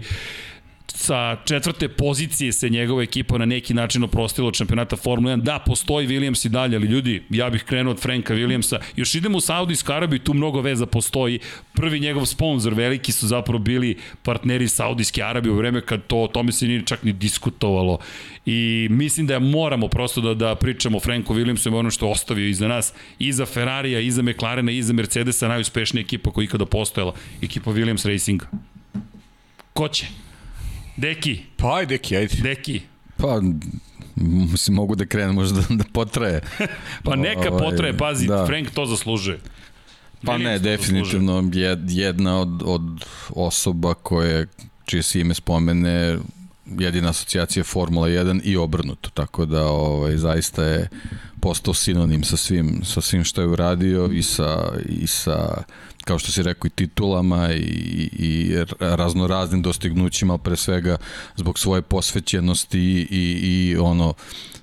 sa 0.86 1.36
četvrte 1.44 1.88
pozicije 1.88 2.52
se 2.52 2.68
njegova 2.68 3.02
ekipa 3.02 3.38
na 3.38 3.44
neki 3.44 3.74
način 3.74 4.04
oprostila 4.04 4.48
od 4.48 4.54
šampionata 4.54 4.96
Formula 4.96 5.36
1. 5.36 5.42
Da, 5.42 5.58
postoji 5.58 6.08
Williams 6.08 6.46
i 6.46 6.48
dalje, 6.48 6.76
ali 6.76 6.86
ljudi, 6.86 7.22
ja 7.30 7.50
bih 7.50 7.64
krenuo 7.64 7.90
od 7.90 8.00
Franka 8.00 8.34
Williamsa. 8.34 8.78
Još 8.96 9.14
idemo 9.14 9.38
u 9.38 9.40
Saudijsku 9.40 9.92
Arabiju, 9.92 10.18
tu 10.18 10.34
mnogo 10.34 10.60
veza 10.60 10.86
postoji. 10.86 11.38
Prvi 11.72 12.00
njegov 12.00 12.26
sponsor, 12.26 12.74
veliki 12.74 13.12
su 13.12 13.26
zapravo 13.26 13.58
bili 13.58 13.96
partneri 14.22 14.68
Saudijske 14.68 15.22
Arabije 15.22 15.52
u 15.52 15.56
vreme 15.56 15.80
kad 15.80 16.06
to, 16.06 16.22
o 16.22 16.28
tome 16.28 16.52
se 16.52 16.66
nije 16.66 16.82
čak 16.86 17.02
ni 17.02 17.12
diskutovalo. 17.12 17.98
I 18.46 18.88
mislim 18.90 19.26
da 19.26 19.38
moramo 19.38 19.88
prosto 19.88 20.20
da, 20.20 20.34
da 20.34 20.54
pričamo 20.54 20.96
o 20.96 21.00
Franku 21.00 21.34
Williamsu 21.34 21.72
i 21.72 21.74
ono 21.74 21.90
što 21.90 22.06
je 22.06 22.12
ostavio 22.12 22.48
iza 22.48 22.68
nas, 22.68 22.92
iza 23.18 23.46
Ferrarija, 23.46 24.00
iza 24.00 24.22
McLarena, 24.22 24.72
iza 24.72 24.92
Mercedesa, 24.92 25.48
najuspešnija 25.48 26.00
ekipa 26.00 26.30
koja 26.30 26.44
ikada 26.44 26.66
postojala, 26.66 27.14
ekipa 27.42 27.70
Williams 27.70 28.08
Racinga. 28.08 28.46
Ko 29.72 29.88
će? 29.88 30.06
Deki. 30.96 31.40
Pa 31.56 31.76
ajde, 31.76 31.94
Deki, 31.94 32.16
ajde. 32.16 32.36
Deki. 32.42 32.80
Pa, 33.16 33.40
mislim, 34.16 34.74
mogu 34.74 34.94
da 34.94 35.06
krenem 35.06 35.34
možda 35.34 35.60
da, 35.78 35.84
potraje. 35.92 36.40
pa 37.04 37.16
neka 37.16 37.50
ovaj, 37.50 37.70
potraje, 37.70 37.96
pazi, 37.96 38.26
da. 38.26 38.46
Frank 38.46 38.70
to 38.70 38.86
zaslužuje. 38.86 39.38
Pa 40.26 40.38
ne, 40.38 40.58
definitivno 40.58 41.50
jedna 41.88 42.40
od, 42.40 42.62
od 42.64 43.04
osoba 43.30 43.94
koje, 43.94 44.46
čije 44.84 45.02
se 45.02 45.20
ime 45.20 45.34
spomene, 45.34 46.18
jedina 46.66 47.10
asocijacija 47.10 47.64
Formula 47.64 48.08
1 48.08 48.40
i 48.44 48.56
obrnuto, 48.56 49.10
tako 49.10 49.46
da 49.46 49.66
ovaj, 49.66 50.16
zaista 50.16 50.64
je 50.64 50.88
postao 51.40 51.74
sinonim 51.74 52.24
sa 52.24 52.36
svim, 52.36 52.80
sa 52.84 53.00
svim 53.00 53.24
što 53.24 53.40
je 53.40 53.46
uradio 53.46 54.06
i 54.12 54.22
sa, 54.22 54.72
i 54.88 55.06
sa 55.06 55.62
kao 56.04 56.18
što 56.18 56.32
si 56.32 56.42
rekao, 56.42 56.66
i 56.66 56.70
titulama 56.70 57.52
i, 57.52 58.08
i 58.12 58.56
raznoraznim 58.80 59.62
dostignućima, 59.62 60.38
pre 60.38 60.56
svega 60.56 60.96
zbog 61.36 61.58
svoje 61.58 61.82
posvećenosti 61.82 62.80
i, 62.80 63.06
i, 63.42 63.76
ono, 63.76 64.14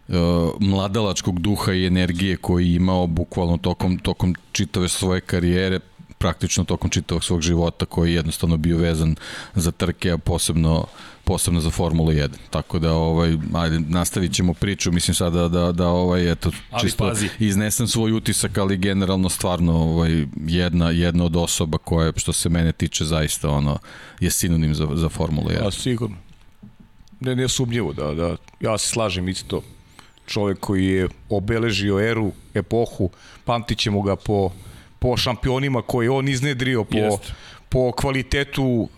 e, 0.09 0.13
mladalačkog 0.59 1.39
duha 1.39 1.73
i 1.73 1.85
energije 1.85 2.37
koji 2.37 2.69
je 2.69 2.75
imao 2.75 3.07
bukvalno 3.07 3.57
tokom, 3.57 3.97
tokom 3.99 4.35
čitave 4.51 4.89
svoje 4.89 5.21
karijere, 5.21 5.79
praktično 6.17 6.63
tokom 6.63 6.89
čitavog 6.89 7.23
svog 7.23 7.41
života 7.41 7.85
koji 7.85 8.09
je 8.09 8.15
jednostavno 8.15 8.57
bio 8.57 8.77
vezan 8.77 9.15
za 9.55 9.71
trke, 9.71 10.11
a 10.11 10.17
posebno 10.17 10.85
posebno 11.31 11.61
za 11.61 11.69
Formulu 11.69 12.11
1. 12.11 12.29
Tako 12.49 12.79
da 12.79 12.93
ovaj 12.93 13.37
ajde 13.53 13.79
nastavit 13.79 14.33
ćemo 14.33 14.53
priču, 14.53 14.91
mislim 14.91 15.15
sada 15.15 15.47
da 15.47 15.47
da, 15.47 15.71
da 15.71 15.87
ovaj 15.87 16.31
eto 16.31 16.51
čisto 16.81 17.07
pazi. 17.07 17.29
iznesem 17.39 17.87
svoj 17.87 18.11
utisak, 18.11 18.57
ali 18.57 18.77
generalno 18.77 19.29
stvarno 19.29 19.73
ovaj 19.73 20.25
jedna 20.35 20.89
jedna 20.89 21.25
od 21.25 21.35
osoba 21.35 21.77
koja 21.77 22.11
što 22.15 22.33
se 22.33 22.49
mene 22.49 22.71
tiče 22.71 23.05
zaista 23.05 23.49
ono 23.49 23.77
je 24.19 24.31
sinonim 24.31 24.75
za 24.75 24.87
za 24.93 25.09
Formulu 25.09 25.49
1. 25.49 25.67
A 25.67 25.71
sigurno. 25.71 26.15
Ne 27.19 27.35
ne 27.35 27.47
sumnjivo 27.47 27.93
da 27.93 28.13
da 28.13 28.35
ja 28.59 28.77
se 28.77 28.87
slažem 28.87 29.29
isto 29.29 29.61
čovek 30.27 30.59
koji 30.59 30.85
je 30.85 31.07
obeležio 31.29 31.99
eru, 31.99 32.31
epohu, 32.53 33.09
pamtićemo 33.45 34.01
ga 34.01 34.15
po 34.15 34.51
po 34.99 35.17
šampionima 35.17 35.81
koje 35.81 36.09
on 36.09 36.27
iznedrio, 36.27 36.83
po, 36.83 36.97
Jest. 36.97 37.33
po 37.69 37.91
kvalitetu 37.91 38.89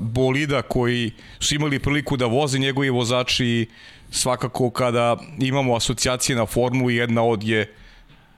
bolida 0.00 0.62
koji 0.62 1.12
su 1.40 1.54
imali 1.54 1.78
priliku 1.78 2.16
da 2.16 2.26
voze 2.26 2.58
njegovi 2.58 2.90
vozači 2.90 3.66
svakako 4.10 4.70
kada 4.70 5.16
imamo 5.38 5.76
asocijacije 5.76 6.36
na 6.36 6.46
formulu 6.46 6.90
jedna 6.90 7.22
od 7.22 7.42
je 7.42 7.74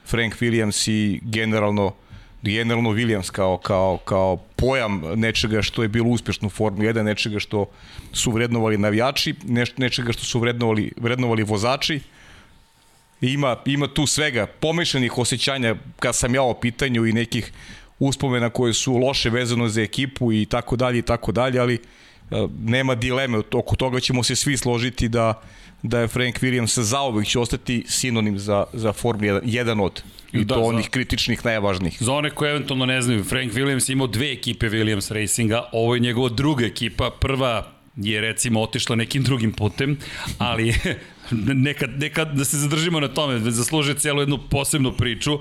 Frank 0.06 0.34
Williams 0.40 0.90
i 0.90 1.20
generalno 1.22 1.94
generalno 2.42 2.90
Williams 2.90 3.30
kao, 3.30 3.58
kao, 3.58 3.98
kao 4.04 4.36
pojam 4.56 5.02
nečega 5.14 5.62
što 5.62 5.82
je 5.82 5.88
bilo 5.88 6.08
uspešno 6.08 6.46
u 6.46 6.50
Formuli 6.50 6.86
1, 6.86 7.02
nečega 7.02 7.38
što 7.38 7.66
su 8.12 8.30
vrednovali 8.30 8.78
navijači, 8.78 9.34
neš, 9.44 9.76
nečega 9.76 10.12
što 10.12 10.24
su 10.24 10.40
vrednovali, 10.40 10.92
vrednovali 10.96 11.42
vozači, 11.42 12.00
ima, 13.20 13.56
ima 13.66 13.88
tu 13.88 14.06
svega 14.06 14.46
pomešanih 14.46 15.18
osjećanja 15.18 15.76
kad 15.98 16.16
sam 16.16 16.34
ja 16.34 16.42
o 16.42 16.54
pitanju 16.54 17.06
i 17.06 17.12
nekih 17.12 17.52
uspomena 18.06 18.50
koje 18.50 18.74
su 18.74 18.96
loše 18.96 19.30
vezano 19.30 19.68
za 19.68 19.82
ekipu 19.82 20.32
i 20.32 20.46
tako 20.46 20.76
dalje 20.76 20.98
i 20.98 21.02
tako 21.02 21.32
dalje, 21.32 21.60
ali 21.60 21.74
e, 21.74 21.80
nema 22.64 22.94
dileme, 22.94 23.38
oko 23.52 23.76
toga 23.76 24.00
ćemo 24.00 24.22
se 24.22 24.36
svi 24.36 24.56
složiti 24.56 25.08
da 25.08 25.42
da 25.82 26.00
je 26.00 26.08
Frank 26.08 26.38
Williams 26.38 26.80
zaovek 26.80 27.26
će 27.26 27.38
ostati 27.38 27.84
sinonim 27.88 28.38
za, 28.38 28.64
za 28.72 28.92
Formula 28.92 29.40
1, 29.40 29.42
jedan 29.44 29.80
od 29.80 30.02
i 30.32 30.44
da, 30.44 30.54
to 30.54 30.62
onih 30.62 30.84
za, 30.84 30.90
kritičnih 30.90 31.44
najvažnijih. 31.44 31.96
Za 32.00 32.12
one 32.12 32.30
koje 32.30 32.50
eventualno 32.50 32.86
ne 32.86 33.02
znaju, 33.02 33.24
Frank 33.24 33.52
Williams 33.52 33.92
imao 33.92 34.06
dve 34.06 34.32
ekipe 34.32 34.68
Williams 34.68 35.14
Racinga, 35.14 35.68
ovo 35.72 35.94
je 35.94 36.00
njegova 36.00 36.28
druga 36.28 36.66
ekipa, 36.66 37.10
prva 37.20 37.72
je 37.96 38.20
recimo 38.20 38.60
otišla 38.60 38.96
nekim 38.96 39.22
drugim 39.22 39.52
putem, 39.52 39.98
ali 40.38 40.74
neka, 41.66 41.86
neka 41.86 42.24
da 42.24 42.44
se 42.44 42.56
zadržimo 42.56 43.00
na 43.00 43.08
tome, 43.08 43.38
zaslužuje 43.38 43.98
celu 43.98 44.20
jednu 44.20 44.38
posebnu 44.50 44.92
priču, 44.92 45.38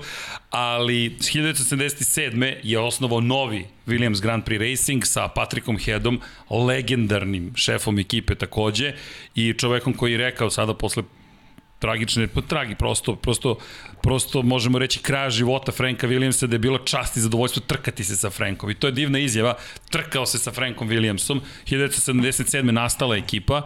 ali 0.50 1.16
1977. 1.18 2.54
je 2.62 2.78
osnovao 2.78 3.20
novi 3.20 3.66
Williams 3.86 4.22
Grand 4.22 4.44
Prix 4.44 4.70
Racing 4.70 5.04
sa 5.04 5.28
Patrickom 5.28 5.78
Headom, 5.78 6.20
legendarnim 6.50 7.52
šefom 7.54 7.98
ekipe 7.98 8.34
takođe 8.34 8.92
i 9.34 9.54
čovekom 9.58 9.94
koji 9.94 10.12
je 10.12 10.18
rekao 10.18 10.50
sada 10.50 10.74
posle 10.74 11.02
tragične, 11.82 12.28
pa 12.30 12.40
tragi, 12.40 12.74
prosto, 12.78 13.16
prosto, 13.16 13.56
prosto 14.02 14.42
možemo 14.42 14.78
reći 14.78 15.00
kraja 15.02 15.30
života 15.30 15.72
Franka 15.72 16.06
Williamsa 16.06 16.46
da 16.46 16.54
je 16.54 16.58
bilo 16.62 16.78
čast 16.78 17.16
i 17.16 17.20
zadovoljstvo 17.20 17.62
trkati 17.66 18.04
se 18.04 18.16
sa 18.16 18.30
Frankom. 18.30 18.70
I 18.70 18.74
to 18.74 18.86
je 18.86 18.92
divna 18.92 19.18
izjava. 19.18 19.56
Trkao 19.90 20.26
se 20.26 20.38
sa 20.38 20.52
Frankom 20.52 20.88
Williamsom. 20.88 21.40
1977. 21.66 22.70
nastala 22.70 23.16
ekipa. 23.16 23.62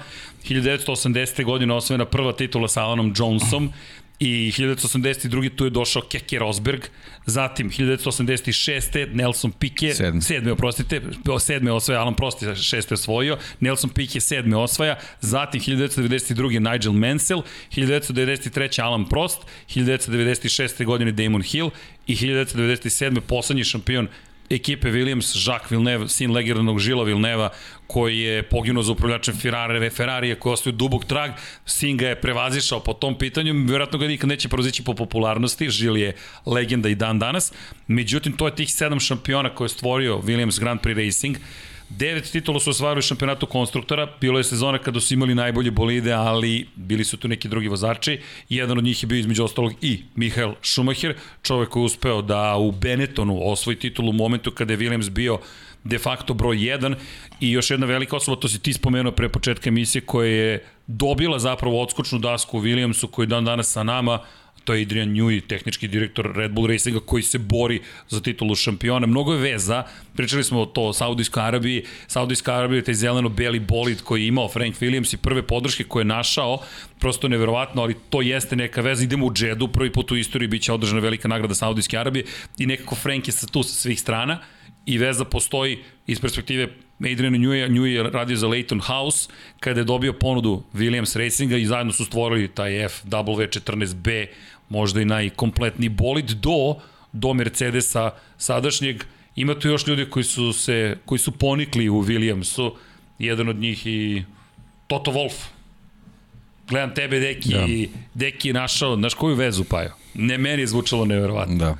1980. 0.49 1.45
godine 1.45 1.75
osvojena 1.75 2.05
prva 2.05 2.33
titula 2.33 2.69
sa 2.69 2.85
Alanom 2.85 3.13
Jonesom 3.17 3.73
i 4.19 4.53
1982. 4.57 5.57
tu 5.57 5.65
je 5.65 5.71
došao 5.71 6.03
Keke 6.03 6.39
Rosberg, 6.39 6.81
zatim 7.27 7.71
1986. 7.71 9.15
Nelson 9.15 9.53
Piquet, 9.53 9.97
sedme, 9.97 10.21
sedme 10.21 10.53
oprostite, 10.53 11.01
sedme 11.41 11.73
osvaja, 11.73 12.01
Alan 12.01 12.15
Prost 12.15 12.43
je 12.43 12.57
šeste 12.57 12.95
osvojio, 12.95 13.39
Nelson 13.61 13.91
Piquet 13.91 14.23
sedme 14.23 14.57
osvaja, 14.57 14.99
zatim 15.21 15.61
1992. 15.61 16.73
Nigel 16.73 16.93
Mansell, 16.93 17.43
1993. 17.77 18.83
Alan 18.83 19.09
Prost, 19.09 19.39
1996. 19.69 20.85
godine 20.85 21.13
Damon 21.13 21.43
Hill 21.43 21.71
i 22.07 22.17
1997. 22.17 23.21
poslednji 23.21 23.65
šampion 23.65 24.09
ekipe 24.51 24.91
Williams, 24.91 25.47
Jacques 25.47 25.71
Villeneuve, 25.71 26.09
sin 26.09 26.33
legendarnog 26.33 26.79
Žila 26.79 27.05
Villeneva, 27.05 27.51
koji 27.87 28.19
je 28.19 28.43
poginuo 28.43 28.83
za 28.83 28.93
upravljačem 28.93 29.35
Ferrari, 29.35 29.91
Ferrarije 29.91 30.35
koji 30.35 30.53
ostaje 30.53 30.73
dubog 30.73 31.05
trag, 31.05 31.31
sin 31.65 31.97
ga 31.97 32.09
je 32.09 32.21
prevazišao 32.21 32.81
po 32.81 32.93
tom 32.93 33.19
pitanju, 33.19 33.55
vjerojatno 33.67 33.99
ga 33.99 34.07
nikad 34.07 34.29
neće 34.29 34.49
prozići 34.49 34.85
po 34.85 34.95
popularnosti, 34.95 35.71
Žil 35.71 35.97
je 35.97 36.17
legenda 36.47 36.89
i 36.89 36.95
dan 36.95 37.19
danas, 37.19 37.53
međutim 37.87 38.33
to 38.33 38.47
je 38.47 38.55
tih 38.55 38.73
sedam 38.73 39.01
šampiona 39.01 39.55
koje 39.55 39.65
je 39.65 39.69
stvorio 39.69 40.19
Williams 40.19 40.61
Grand 40.61 40.81
Prix 40.81 41.07
Racing, 41.07 41.37
Devet 41.89 42.33
titula 42.33 42.61
su 42.61 42.71
osvajali 42.71 42.99
u 42.99 43.03
šampionatu 43.03 43.47
konstruktora, 43.47 44.09
bilo 44.21 44.39
je 44.39 44.45
sezona 44.45 44.79
kada 44.79 45.01
su 45.01 45.15
imali 45.15 45.35
najbolje 45.35 45.71
bolide, 45.71 46.13
ali 46.13 46.69
bili 46.75 47.05
su 47.05 47.17
tu 47.17 47.29
neki 47.29 47.49
drugi 47.49 47.69
vozači. 47.69 48.21
Jedan 48.49 48.79
od 48.79 48.85
njih 48.85 49.03
je 49.03 49.07
bio 49.07 49.19
između 49.19 49.45
ostalog 49.45 49.73
i 49.81 50.03
Mihael 50.15 50.53
Schumacher, 50.63 51.15
čovek 51.43 51.69
koji 51.69 51.83
je 51.83 51.85
uspeo 51.85 52.23
da 52.23 52.57
u 52.57 52.73
Benettonu 52.73 53.39
osvoji 53.43 53.79
titulu 53.79 54.11
u 54.11 54.13
momentu 54.13 54.51
kada 54.51 54.73
je 54.73 54.79
Williams 54.79 55.11
bio 55.11 55.39
de 55.85 55.99
facto 55.99 56.35
broj 56.35 56.57
1 56.57 56.95
i 57.41 57.51
još 57.51 57.71
jedna 57.71 57.87
velika 57.87 58.17
osoba, 58.17 58.41
to 58.41 58.49
si 58.49 58.63
ti 58.63 58.73
spomenuo 58.73 59.13
pre 59.13 59.29
početka 59.29 59.69
emisije, 59.69 60.03
koja 60.03 60.29
je 60.29 60.65
dobila 60.87 61.39
zapravo 61.39 61.83
odskočnu 61.83 62.19
dasku 62.19 62.59
u 62.59 62.63
Williamsu 62.63 63.11
koji 63.11 63.25
je 63.25 63.29
dan 63.29 63.45
danas 63.45 63.73
sa 63.73 63.83
nama, 63.83 64.19
to 64.67 64.75
je 64.75 64.83
Adrian 64.83 65.15
Newey, 65.15 65.41
tehnički 65.47 65.89
direktor 65.89 66.33
Red 66.35 66.51
Bull 66.51 66.67
Racinga 66.67 67.01
koji 67.01 67.23
se 67.23 67.39
bori 67.39 67.81
za 68.09 68.21
titulu 68.21 68.55
šampiona. 68.55 69.07
Mnogo 69.07 69.33
je 69.33 69.39
veza, 69.39 69.85
pričali 70.17 70.45
smo 70.45 70.61
o 70.61 70.67
to 70.67 70.83
o 70.83 70.93
Saudijskoj 70.93 71.43
Arabiji, 71.43 71.85
Saudijska 72.07 72.55
Arabija 72.55 72.79
je 72.79 72.85
taj 72.85 72.95
zeleno-beli 72.95 73.61
bolid 73.61 74.03
koji 74.03 74.23
je 74.23 74.29
imao 74.29 74.49
Frank 74.49 74.75
Williams 74.81 75.15
i 75.15 75.17
prve 75.17 75.43
podrške 75.43 75.85
koje 75.85 76.01
je 76.01 76.05
našao, 76.05 76.59
prosto 76.99 77.29
neverovatno, 77.29 77.83
ali 77.83 77.95
to 78.11 78.23
jeste 78.23 78.57
neka 78.57 78.81
veza, 78.81 79.05
idemo 79.05 79.27
u 79.27 79.33
džedu, 79.33 79.69
prvi 79.69 79.93
put 79.93 80.13
u 80.13 80.17
istoriji 80.17 80.49
biće 80.49 80.73
održana 80.73 81.01
velika 81.01 81.29
nagrada 81.29 81.55
Saudijske 81.55 81.99
Arabije 81.99 82.25
i 82.59 82.67
nekako 82.67 82.95
Frank 82.95 83.29
je 83.29 83.33
sa 83.33 83.47
tu 83.47 83.63
sa 83.63 83.75
svih 83.75 84.01
strana 84.01 84.39
i 84.87 84.99
veza 84.99 85.25
postoji 85.25 85.79
iz 86.07 86.21
perspektive 86.21 86.69
Adrian 87.01 87.35
Newey, 87.35 87.69
Newey 87.69 87.87
je 87.87 88.03
radio 88.03 88.37
za 88.37 88.49
Leighton 88.49 88.81
House 88.81 89.29
kada 89.61 89.81
je 89.81 89.85
dobio 89.85 90.13
ponudu 90.13 90.63
Williams 90.75 91.19
Racinga 91.19 91.57
i 91.57 91.67
zajedno 91.67 91.93
su 91.93 92.05
stvorili 92.05 92.49
taj 92.49 92.73
FW14B 92.73 94.27
možda 94.69 95.01
i 95.01 95.05
najkompletniji 95.05 95.89
bolid 95.89 96.31
do, 96.31 96.75
do 97.13 97.35
Mercedesa 97.35 98.11
sadašnjeg. 98.39 99.05
Ima 99.37 99.59
tu 99.59 99.69
još 99.69 99.87
ljudi 99.87 100.11
koji 100.11 100.25
su, 100.25 100.53
se, 100.53 100.97
koji 101.05 101.19
su 101.19 101.33
ponikli 101.33 101.89
u 101.89 102.03
Williamsu, 102.03 102.73
jedan 103.19 103.49
od 103.49 103.57
njih 103.57 103.87
i 103.87 104.25
Toto 104.87 105.11
Wolff. 105.11 105.57
Gledam 106.69 106.95
tebe, 106.95 107.21
Deki, 107.21 107.53
da. 107.53 107.67
Deki 108.15 108.49
je 108.49 108.55
našao, 108.55 108.97
znaš 108.97 109.15
koju 109.15 109.35
vezu 109.35 109.65
Pajo? 109.65 109.91
Ne, 110.15 110.39
meni 110.39 110.63
je 110.63 110.67
zvučalo 110.67 111.05
neverovatno. 111.05 111.57
Da. 111.57 111.77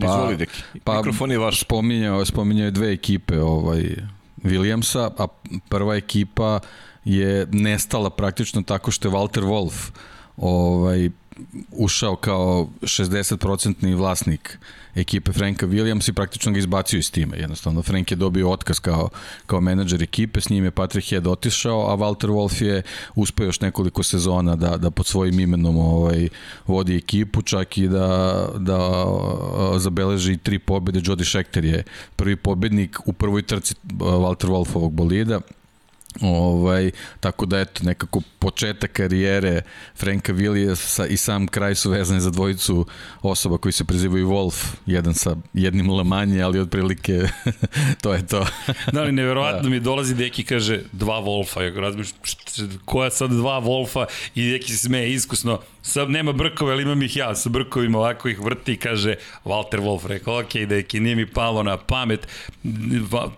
Pa, 0.00 0.06
Izvoli, 0.06 0.36
Deki. 0.36 0.62
Pa, 0.84 0.96
Mikrofon 0.96 1.30
je 1.30 1.38
vaš. 1.38 1.60
Spominjao, 1.60 2.24
spominjao 2.24 2.70
dve 2.70 2.92
ekipe 2.92 3.40
ovaj, 3.40 3.82
Williamsa, 4.42 5.10
a 5.18 5.26
prva 5.68 5.96
ekipa 5.96 6.60
je 7.04 7.46
nestala 7.52 8.10
praktično 8.10 8.62
tako 8.62 8.90
što 8.90 9.08
je 9.08 9.12
Walter 9.12 9.42
Wolf 9.42 9.90
ovaj, 10.36 11.10
ušao 11.72 12.16
kao 12.16 12.68
60% 12.82 13.96
vlasnik 13.96 14.58
ekipe 14.94 15.32
Franka 15.32 15.66
Williams 15.66 16.10
i 16.10 16.12
praktično 16.12 16.52
ga 16.52 16.58
izbacio 16.58 16.98
iz 16.98 17.10
tima. 17.10 17.36
Jednostavno, 17.36 17.82
Frank 17.82 18.10
je 18.10 18.16
dobio 18.16 18.50
otkaz 18.50 18.80
kao, 18.80 19.08
kao 19.46 19.60
menadžer 19.60 20.02
ekipe, 20.02 20.40
s 20.40 20.48
njim 20.48 20.64
je 20.64 20.70
Patrick 20.70 21.08
Head 21.08 21.26
otišao, 21.26 21.92
a 21.92 21.96
Walter 21.96 22.28
Wolf 22.28 22.62
je 22.64 22.82
uspeo 23.14 23.46
još 23.46 23.60
nekoliko 23.60 24.02
sezona 24.02 24.56
da, 24.56 24.76
da 24.76 24.90
pod 24.90 25.06
svojim 25.06 25.40
imenom 25.40 25.76
ovaj, 25.76 26.28
vodi 26.66 26.96
ekipu, 26.96 27.42
čak 27.42 27.78
i 27.78 27.88
da, 27.88 28.48
da 28.58 29.04
zabeleži 29.78 30.36
tri 30.36 30.58
pobjede. 30.58 31.00
Jody 31.00 31.24
Scheckter 31.28 31.64
je 31.64 31.84
prvi 32.16 32.36
pobednik 32.36 32.98
u 33.06 33.12
prvoj 33.12 33.42
trci 33.42 33.74
Walter 33.98 34.46
Wolfovog 34.46 34.90
bolida 34.90 35.40
Ovaj, 36.20 36.90
tako 37.20 37.46
da 37.46 37.60
eto, 37.60 37.84
nekako 37.84 38.22
početak 38.38 38.92
karijere 38.92 39.62
Franka 39.96 40.32
Williamsa 40.32 41.06
i 41.06 41.16
sam 41.16 41.46
kraj 41.46 41.74
su 41.74 41.90
vezani 41.90 42.20
za 42.20 42.30
dvojicu 42.30 42.86
osoba 43.22 43.58
koji 43.58 43.72
se 43.72 43.84
prezivaju 43.84 44.28
Wolf, 44.28 44.64
jedan 44.86 45.14
sa 45.14 45.36
jednim 45.54 45.90
lamanje, 45.90 46.42
ali 46.42 46.60
otprilike 46.60 47.28
to 48.02 48.12
je 48.12 48.26
to. 48.26 48.46
da, 48.92 49.00
ali 49.00 49.12
neverovatno 49.12 49.62
da. 49.62 49.68
mi 49.68 49.80
dolazi 49.80 50.14
deki 50.14 50.44
kaže 50.44 50.80
dva 50.92 51.22
Wolfa, 51.22 51.62
ja 51.62 51.80
razmišljam 51.80 52.20
koja 52.84 53.10
sad 53.10 53.30
dva 53.30 53.60
Wolfa? 53.60 54.06
I 54.34 54.50
deki 54.50 54.72
se 54.72 54.78
smeje 54.78 55.12
iskusno, 55.12 55.60
sad 55.82 56.10
nema 56.10 56.32
brkove, 56.32 56.72
ali 56.72 56.82
imam 56.82 57.02
ih 57.02 57.16
ja. 57.16 57.34
Sa 57.34 57.48
brkovima, 57.48 57.98
ovako 57.98 58.28
ih 58.28 58.40
vrti 58.40 58.72
i 58.72 58.76
kaže 58.76 59.14
Walter 59.44 59.80
Wolf, 59.80 60.06
rekao, 60.06 60.40
ok, 60.40 60.54
deki, 60.54 61.00
nije 61.00 61.16
mi 61.16 61.26
palo 61.26 61.62
na 61.62 61.76
pamet, 61.76 62.28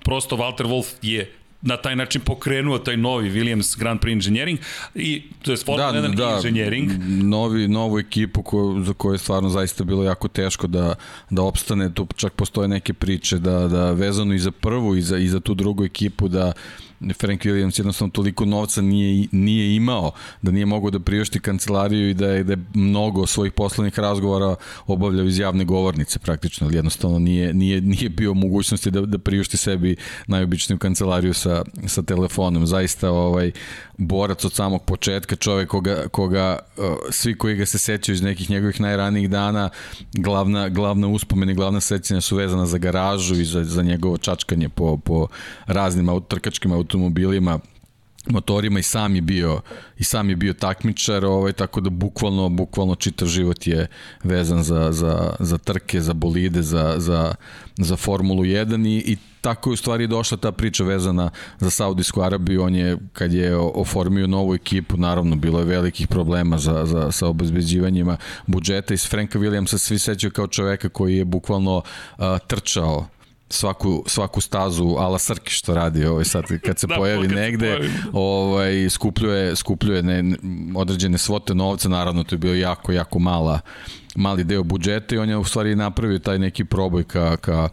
prosto 0.04 0.36
Walter 0.36 0.66
Wolf 0.66 0.86
je 1.02 1.39
na 1.62 1.76
taj 1.76 1.96
način 1.96 2.20
pokrenuo 2.20 2.78
taj 2.78 2.96
novi 2.96 3.30
Williams 3.30 3.78
Grand 3.78 4.00
Prix 4.00 4.12
Engineering 4.12 4.58
i 4.94 5.22
to 5.42 5.50
je 5.50 5.56
Formula 5.56 5.92
da, 5.92 6.08
1 6.08 6.14
da, 6.14 6.36
Engineering. 6.36 6.90
Novi, 7.22 7.68
novu 7.68 7.98
ekipu 7.98 8.42
ko, 8.42 8.76
za 8.86 8.92
koju 8.92 9.12
je 9.12 9.18
stvarno 9.18 9.48
zaista 9.48 9.84
bilo 9.84 10.04
jako 10.04 10.28
teško 10.28 10.66
da, 10.66 10.94
da 11.30 11.42
opstane, 11.42 11.94
tu 11.94 12.06
čak 12.16 12.32
postoje 12.32 12.68
neke 12.68 12.92
priče 12.92 13.38
da, 13.38 13.68
da 13.68 13.92
vezano 13.92 14.34
i 14.34 14.38
za 14.38 14.50
prvu 14.50 14.96
i 14.96 15.02
za, 15.02 15.18
i 15.18 15.28
za 15.28 15.40
tu 15.40 15.54
drugu 15.54 15.84
ekipu 15.84 16.28
da 16.28 16.52
Frank 17.00 17.42
Williams 17.42 17.78
jednostavno 17.78 18.10
toliko 18.10 18.44
novca 18.44 18.82
nije, 18.82 19.26
nije 19.32 19.76
imao, 19.76 20.12
da 20.42 20.50
nije 20.50 20.66
mogao 20.66 20.90
da 20.90 21.00
priušti 21.00 21.40
kancelariju 21.40 22.10
i 22.10 22.14
da 22.14 22.26
je, 22.26 22.44
da 22.44 22.52
je 22.52 22.58
mnogo 22.74 23.26
svojih 23.26 23.52
poslovnih 23.52 23.98
razgovora 23.98 24.54
obavljao 24.86 25.26
iz 25.26 25.38
javne 25.38 25.64
govornice 25.64 26.18
praktično, 26.18 26.66
ali 26.66 26.76
jednostavno 26.76 27.18
nije, 27.18 27.54
nije, 27.54 27.80
nije 27.80 28.08
bio 28.08 28.34
mogućnosti 28.34 28.90
da, 28.90 29.00
da 29.00 29.18
priušti 29.18 29.56
sebi 29.56 29.96
najobičniju 30.26 30.78
kancelariju 30.78 31.34
sa, 31.34 31.64
sa 31.86 32.02
telefonom. 32.02 32.66
Zaista 32.66 33.10
ovaj, 33.10 33.52
borac 34.00 34.44
od 34.44 34.52
samog 34.52 34.84
početka, 34.84 35.36
čovek 35.36 35.68
koga, 35.68 36.04
koga 36.10 36.58
svi 37.10 37.38
koji 37.38 37.56
ga 37.56 37.66
se 37.66 37.78
sećaju 37.78 38.14
iz 38.14 38.22
nekih 38.22 38.50
njegovih 38.50 38.80
najranijih 38.80 39.30
dana, 39.30 39.70
glavna, 40.12 40.68
glavna 40.68 41.08
uspomena 41.08 41.52
i 41.52 41.54
glavna 41.54 41.80
sećanja 41.80 42.20
su 42.20 42.36
vezana 42.36 42.66
za 42.66 42.78
garažu 42.78 43.34
i 43.34 43.44
za, 43.44 43.64
za 43.64 43.82
njegovo 43.82 44.16
čačkanje 44.16 44.68
po, 44.68 44.96
po 44.96 45.26
raznim 45.66 46.20
trkačkim 46.28 46.72
automobilima, 46.72 47.58
motorima 48.30 48.78
i 48.78 48.82
sam 48.82 49.14
je 49.14 49.22
bio 49.22 49.60
i 49.98 50.04
sam 50.04 50.30
je 50.30 50.36
bio 50.36 50.52
takmičar, 50.52 51.24
ovaj 51.24 51.52
tako 51.52 51.80
da 51.80 51.90
bukvalno 51.90 52.48
bukvalno 52.48 52.94
čitav 52.94 53.28
život 53.28 53.66
je 53.66 53.86
vezan 54.24 54.62
za 54.62 54.92
za 54.92 55.36
za 55.38 55.58
trke, 55.58 56.00
za 56.00 56.12
bolide, 56.12 56.62
za 56.62 56.94
za 56.98 57.34
za 57.78 57.96
Formulu 57.96 58.42
1 58.42 58.88
i, 58.88 59.12
i 59.12 59.16
tako 59.40 59.70
je 59.70 59.72
u 59.72 59.76
stvari 59.76 60.06
došla 60.06 60.36
ta 60.36 60.52
priča 60.52 60.84
vezana 60.84 61.30
za 61.58 61.70
Saudijsku 61.70 62.22
Arabiju. 62.22 62.62
On 62.62 62.74
je, 62.74 62.98
kad 63.12 63.32
je 63.32 63.56
oformio 63.56 64.26
novu 64.26 64.54
ekipu, 64.54 64.96
naravno, 64.96 65.36
bilo 65.36 65.58
je 65.58 65.64
velikih 65.64 66.08
problema 66.08 66.58
za, 66.58 66.86
za, 66.86 67.12
sa 67.12 67.26
obezbeđivanjima 67.26 68.16
budžeta. 68.46 68.94
Iz 68.94 69.06
Franka 69.06 69.38
Williamsa 69.38 69.78
svi 69.78 69.98
sećaju 69.98 70.30
kao 70.30 70.46
čoveka 70.46 70.88
koji 70.88 71.16
je 71.16 71.24
bukvalno 71.24 71.76
uh, 71.76 72.24
trčao 72.46 73.06
svaku, 73.50 74.04
svaku 74.06 74.40
stazu 74.40 74.96
ala 74.98 75.18
Srki 75.18 75.52
što 75.52 75.74
radi 75.74 76.04
ovaj 76.04 76.24
sad 76.24 76.44
kad 76.64 76.78
se 76.78 76.86
da, 76.90 76.94
pojavi 76.94 77.28
negde 77.28 77.76
pojavi. 77.76 77.90
ovaj 78.12 78.90
skupljuje 78.90 79.56
skupljuje 79.56 80.02
ne, 80.02 80.36
određene 80.74 81.18
svote 81.18 81.54
novca 81.54 81.88
naravno 81.88 82.24
to 82.24 82.34
je 82.34 82.38
bio 82.38 82.54
jako 82.54 82.92
jako 82.92 83.18
mala 83.18 83.60
mali 84.14 84.44
deo 84.44 84.62
budžeta 84.62 85.14
i 85.14 85.18
on 85.18 85.28
je 85.28 85.36
u 85.36 85.44
stvari 85.44 85.74
napravio 85.74 86.18
taj 86.18 86.38
neki 86.38 86.64
proboj 86.64 87.04
ka, 87.04 87.36
ka 87.36 87.68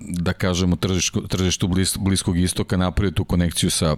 da 0.00 0.32
kažemo 0.32 0.76
tržištu, 0.76 1.26
tržištu 1.26 1.68
bliskog 1.98 2.38
istoka 2.38 2.76
napravio 2.76 3.10
tu 3.10 3.24
konekciju 3.24 3.70
sa 3.70 3.96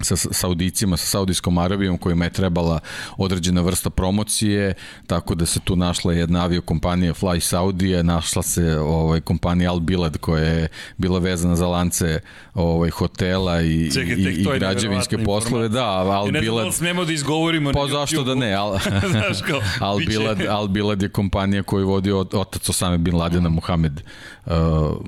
sa 0.00 0.16
Saudicima, 0.16 0.96
sa 0.96 1.06
Saudijskom 1.06 1.58
Arabijom 1.58 1.98
kojima 1.98 2.24
je 2.24 2.30
trebala 2.30 2.80
određena 3.16 3.60
vrsta 3.60 3.90
promocije, 3.90 4.74
tako 5.06 5.34
da 5.34 5.46
se 5.46 5.60
tu 5.60 5.76
našla 5.76 6.12
jedna 6.12 6.44
aviokompanija 6.44 7.14
Fly 7.14 7.40
Saudija, 7.40 8.02
našla 8.02 8.42
se 8.42 8.78
ovaj 8.78 9.20
kompanija 9.20 9.70
Al 9.70 9.80
Bilad 9.80 10.18
koja 10.18 10.44
je 10.44 10.68
bila 10.96 11.18
vezana 11.18 11.56
za 11.56 11.66
lance 11.66 12.20
ovaj 12.54 12.90
hotela 12.90 13.62
i 13.62 13.90
Čekaj, 13.94 14.14
i, 14.14 14.22
i 14.22 14.46
građevinske 14.58 15.18
poslove, 15.18 15.68
da, 15.68 15.86
Al 15.86 16.30
Bilad. 16.30 16.44
Ne 16.44 16.50
znam 16.50 16.64
da 16.64 16.72
smemo 16.72 17.04
da 17.04 17.12
izgovorimo. 17.12 17.72
Pa 17.72 17.86
zašto 17.86 18.24
da 18.24 18.34
ne? 18.34 18.52
Al, 18.52 18.78
kao, 19.48 19.60
Al 19.88 19.98
Bilad, 19.98 20.40
Al 20.48 20.68
Bilad 20.68 21.02
je 21.02 21.08
kompanija 21.08 21.62
koju 21.62 21.88
vodi 21.88 22.12
otac 22.12 22.68
Osame 22.68 22.98
bin 22.98 23.16
Ladena 23.16 23.48
Muhammed 23.48 24.02
uh, 24.46 24.52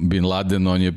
bin 0.01 0.25
Laden, 0.25 0.67
on 0.67 0.83
je 0.83 0.93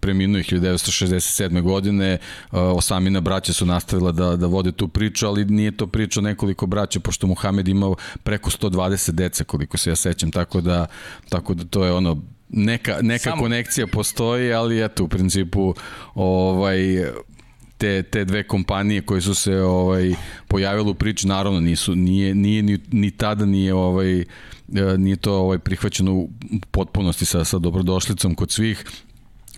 preminuo 0.00 0.40
1967. 0.42 1.62
godine, 1.62 2.18
Osamina 2.54 3.20
braća 3.20 3.52
su 3.52 3.66
nastavila 3.66 4.12
da, 4.12 4.36
da 4.36 4.46
vode 4.46 4.72
tu 4.72 4.88
priču, 4.88 5.26
ali 5.26 5.44
nije 5.44 5.76
to 5.76 5.86
priča 5.86 6.20
nekoliko 6.20 6.66
braća, 6.66 7.00
pošto 7.00 7.26
Muhamed 7.26 7.68
imao 7.68 7.96
preko 8.22 8.50
120 8.50 9.10
dece, 9.10 9.44
koliko 9.44 9.78
se 9.78 9.90
ja 9.90 9.96
sećam, 9.96 10.30
tako 10.30 10.60
da, 10.60 10.86
tako 11.28 11.54
da 11.54 11.64
to 11.64 11.84
je 11.84 11.92
ono, 11.92 12.22
neka, 12.48 12.98
neka 13.02 13.30
Samo... 13.30 13.42
konekcija 13.42 13.86
postoji, 13.86 14.52
ali 14.52 14.84
eto, 14.84 15.04
u 15.04 15.08
principu, 15.08 15.74
ovaj, 16.14 16.78
te, 17.78 18.02
te 18.02 18.24
dve 18.24 18.42
kompanije 18.42 19.02
koje 19.02 19.20
su 19.20 19.34
se 19.34 19.56
ovaj 19.56 20.14
pojavile 20.48 20.90
u 20.90 20.94
priči 20.94 21.26
naravno 21.26 21.60
nisu 21.60 21.94
nije 21.94 22.34
nije 22.34 22.62
ni, 22.62 22.78
ni 22.92 23.10
tada 23.10 23.44
nije 23.46 23.74
ovaj 23.74 24.20
e, 24.20 24.24
nije 24.98 25.16
to 25.16 25.34
ovaj 25.34 25.58
prihvaćeno 25.58 26.14
u 26.14 26.28
potpunosti 26.70 27.24
sa 27.24 27.44
sa 27.44 27.58
dobrodošlicom 27.58 28.34
kod 28.34 28.50
svih 28.50 28.84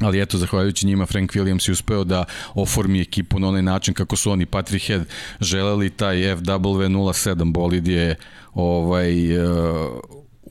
ali 0.00 0.20
eto, 0.20 0.38
zahvaljujući 0.38 0.86
njima 0.86 1.06
Frank 1.06 1.32
Williams 1.32 1.68
je 1.68 1.72
uspeo 1.72 2.04
da 2.04 2.24
oformi 2.54 3.00
ekipu 3.00 3.38
na 3.38 3.48
onaj 3.48 3.62
način 3.62 3.94
kako 3.94 4.16
su 4.16 4.30
oni. 4.30 4.46
Patrick 4.46 4.86
Head 4.86 5.04
želeli 5.40 5.90
taj 5.90 6.16
FW07 6.16 7.52
bolid 7.52 7.88
je 7.88 8.16
ovaj, 8.54 9.38
uh, 9.38 10.00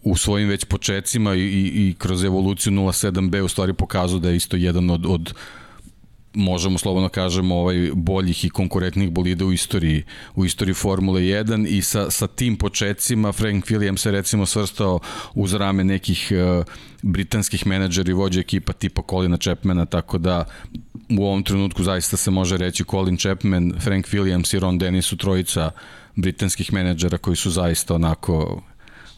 u 0.04 0.18
svojim 0.18 0.50
već 0.50 0.66
početcima 0.66 1.36
i, 1.36 1.40
i, 1.40 1.90
i 1.90 1.96
kroz 1.98 2.24
evoluciju 2.24 2.74
07B 2.74 3.42
u 3.42 3.48
stvari 3.48 3.74
pokazao 3.74 4.20
da 4.20 4.30
je 4.30 4.36
isto 4.36 4.58
jedan 4.58 4.90
od, 4.90 5.06
od 5.06 5.34
možemo 6.36 6.78
slobodno 6.78 7.10
kažemo 7.10 7.56
ovaj 7.56 7.92
boljih 7.94 8.46
i 8.46 8.50
konkurentnih 8.50 9.12
bolida 9.12 9.46
u 9.46 9.52
istoriji 9.52 10.04
u 10.36 10.46
istoriji 10.46 10.74
Formule 10.74 11.22
1 11.22 11.68
i 11.68 11.82
sa 11.82 12.12
sa 12.12 12.28
tim 12.28 12.58
početcima 12.58 13.32
Frank 13.32 13.66
Williams 13.66 13.98
se 13.98 14.12
recimo 14.12 14.46
svrstao 14.46 15.00
uz 15.34 15.54
rame 15.54 15.84
nekih 15.84 16.32
uh, 16.32 16.66
britanskih 17.02 17.68
menadžera 17.68 18.10
i 18.10 18.14
vođa 18.14 18.40
ekipa 18.40 18.74
tipa 18.74 19.02
Colina 19.10 19.38
Chapmana 19.38 19.86
tako 19.86 20.18
da 20.18 20.46
u 21.10 21.26
ovom 21.26 21.44
trenutku 21.44 21.84
zaista 21.84 22.18
se 22.18 22.32
može 22.32 22.58
reći 22.58 22.84
Colin 22.84 23.18
Chapman, 23.18 23.74
Frank 23.80 24.06
Williams 24.06 24.56
i 24.56 24.60
Ron 24.60 24.78
Dennis 24.78 25.06
su 25.06 25.18
trojica 25.18 25.72
britanskih 26.16 26.74
menadžera 26.74 27.18
koji 27.18 27.36
su 27.36 27.52
zaista 27.52 27.96
onako 27.96 28.62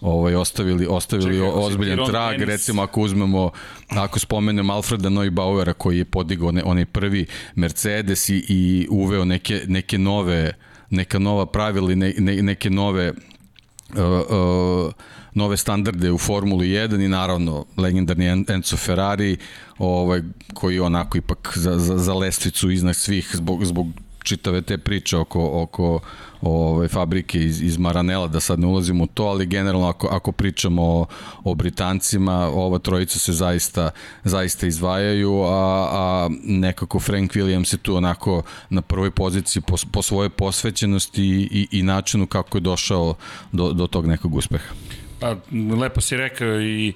ovaj 0.01 0.36
ostavili 0.36 0.88
ostavili 0.89 1.36
Čekaj, 1.38 1.49
ozbiljan 1.53 1.99
trag 2.07 2.31
tenis. 2.31 2.47
recimo 2.47 2.81
ako 2.81 3.01
uzmemo 3.01 3.51
ako 3.89 4.19
spomenemo 4.19 4.73
Alfreda 4.73 5.10
Neubauera 5.10 5.73
koji 5.73 5.97
je 5.97 6.05
podigao 6.05 6.51
onaj 6.63 6.86
prvi 6.86 7.25
Mercedes 7.55 8.29
i, 8.29 8.45
i 8.47 8.88
uveo 8.89 9.25
neke 9.25 9.62
neke 9.67 9.97
nove 9.97 10.53
neka 10.89 11.19
nova 11.19 11.45
pravila 11.45 11.95
ne, 11.95 12.13
ne, 12.17 12.41
neke 12.41 12.69
nove 12.69 13.10
uh, 13.10 13.97
uh, 13.97 14.93
nove 15.33 15.57
standarde 15.57 16.12
u 16.12 16.17
Formuli 16.17 16.67
1 16.67 17.05
i 17.05 17.07
naravno 17.07 17.65
legendarni 17.77 18.25
Enzo 18.27 18.77
Ferrari 18.77 19.38
ovaj, 19.77 20.21
koji 20.53 20.79
onako 20.79 21.17
ipak 21.17 21.53
za, 21.55 21.79
za, 21.79 21.97
za 21.97 22.13
lestvicu 22.13 22.71
iznad 22.71 22.95
svih 22.95 23.29
zbog, 23.33 23.65
zbog 23.65 23.88
čitave 24.28 24.62
te 24.62 24.78
priče 24.78 25.18
oko, 25.18 25.62
oko 25.62 26.00
ove 26.42 26.88
fabrike 26.88 27.40
iz, 27.40 27.62
iz 27.62 27.78
Maranela, 27.78 28.28
da 28.28 28.40
sad 28.40 28.60
ne 28.60 28.68
ulazimo 28.68 29.04
u 29.04 29.08
to, 29.08 29.24
ali 29.24 29.46
generalno 29.46 29.88
ako, 29.88 30.08
ako 30.08 30.32
pričamo 30.32 30.84
o, 30.84 31.06
o 31.44 31.56
Britancima, 31.56 32.48
ova 32.48 32.80
trojica 32.80 33.20
se 33.20 33.34
zaista, 33.34 33.90
zaista 34.24 34.68
izdvajaju, 34.68 35.42
a, 35.42 35.90
a 35.92 36.30
nekako 36.44 37.00
Frank 37.00 37.32
Williams 37.32 37.74
je 37.74 37.78
tu 37.78 37.96
onako 37.96 38.44
na 38.70 38.82
prvoj 38.82 39.12
poziciji 39.12 39.62
po, 39.62 39.76
po 39.92 40.02
svojoj 40.02 40.30
posvećenosti 40.30 41.24
i, 41.24 41.50
i, 41.52 41.80
i 41.80 41.84
načinu 41.84 42.28
kako 42.28 42.58
je 42.58 42.62
došao 42.62 43.16
do, 43.52 43.74
do 43.74 43.88
tog 43.88 44.08
nekog 44.08 44.36
uspeha. 44.36 44.74
Pa, 45.20 45.36
lepo 45.80 46.02
si 46.02 46.18
rekao 46.18 46.62
i 46.62 46.94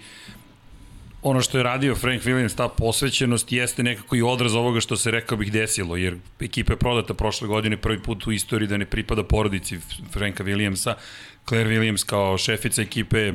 ono 1.22 1.42
što 1.42 1.58
je 1.58 1.64
radio 1.64 1.96
Frank 1.96 2.24
Williams, 2.24 2.56
ta 2.56 2.68
posvećenost 2.68 3.52
jeste 3.52 3.84
nekako 3.84 4.16
i 4.16 4.22
odraz 4.22 4.56
ovoga 4.56 4.80
što 4.80 4.96
se 4.98 5.12
rekao 5.12 5.38
bih 5.38 5.52
desilo, 5.52 5.98
jer 5.98 6.16
ekipa 6.40 6.74
je 6.74 6.78
prodata 6.78 7.14
prošle 7.14 7.48
godine 7.48 7.78
prvi 7.78 8.04
put 8.04 8.28
u 8.28 8.32
istoriji 8.32 8.68
da 8.68 8.78
ne 8.78 8.86
pripada 8.86 9.24
porodici 9.24 9.80
Franka 10.12 10.44
Williamsa. 10.44 10.94
Claire 11.48 11.70
Williams 11.70 12.06
kao 12.06 12.38
šefica 12.38 12.82
ekipe 12.82 13.34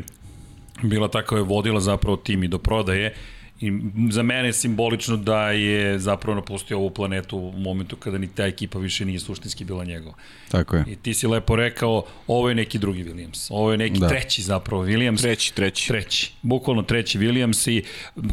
bila 0.82 1.08
tako 1.08 1.36
je 1.36 1.42
vodila 1.42 1.80
zapravo 1.80 2.16
tim 2.16 2.44
i 2.44 2.48
do 2.48 2.58
prodaje 2.58 3.14
I 3.60 3.72
za 4.10 4.22
mene 4.22 4.48
je 4.48 4.52
simbolično 4.52 5.16
da 5.16 5.50
je 5.50 5.98
zapravo 5.98 6.34
napustio 6.34 6.78
ovu 6.78 6.90
planetu 6.90 7.38
u 7.38 7.52
momentu 7.58 7.96
kada 7.96 8.18
ni 8.18 8.26
ta 8.26 8.46
ekipa 8.46 8.78
više 8.78 9.04
nije 9.04 9.20
suštinski 9.20 9.64
bila 9.64 9.84
njegova. 9.84 10.14
Tako 10.48 10.76
je. 10.76 10.84
I 10.88 10.96
ti 10.96 11.14
si 11.14 11.26
lepo 11.26 11.56
rekao, 11.56 12.02
ovo 12.26 12.48
je 12.48 12.54
neki 12.54 12.78
drugi 12.78 13.04
Williams. 13.04 13.46
Ovo 13.50 13.72
je 13.72 13.78
neki 13.78 14.00
da. 14.00 14.08
treći 14.08 14.42
zapravo 14.42 14.84
Williams. 14.84 15.22
Treći, 15.22 15.54
treći. 15.54 15.88
Treći. 15.88 16.32
Bukvalno 16.42 16.82
treći 16.82 17.18
Williams 17.18 17.70
i 17.70 17.84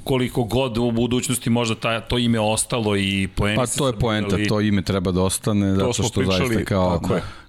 koliko 0.03 0.43
god 0.43 0.77
u 0.77 0.91
budućnosti 0.91 1.49
možda 1.49 1.75
ta, 1.75 2.01
to 2.01 2.17
ime 2.17 2.39
ostalo 2.39 2.97
i 2.97 3.27
poeni 3.36 3.55
Pa 3.55 3.65
to 3.65 3.88
je 3.88 3.93
poenta, 3.99 4.38
to 4.49 4.62
ime 4.62 4.81
treba 4.81 5.12
da 5.12 5.21
ostane, 5.21 5.73
to 5.73 5.79
zato 5.79 5.93
što 5.93 6.19
pričali, 6.19 6.47
zaista 6.47 6.65
kao, 6.65 7.01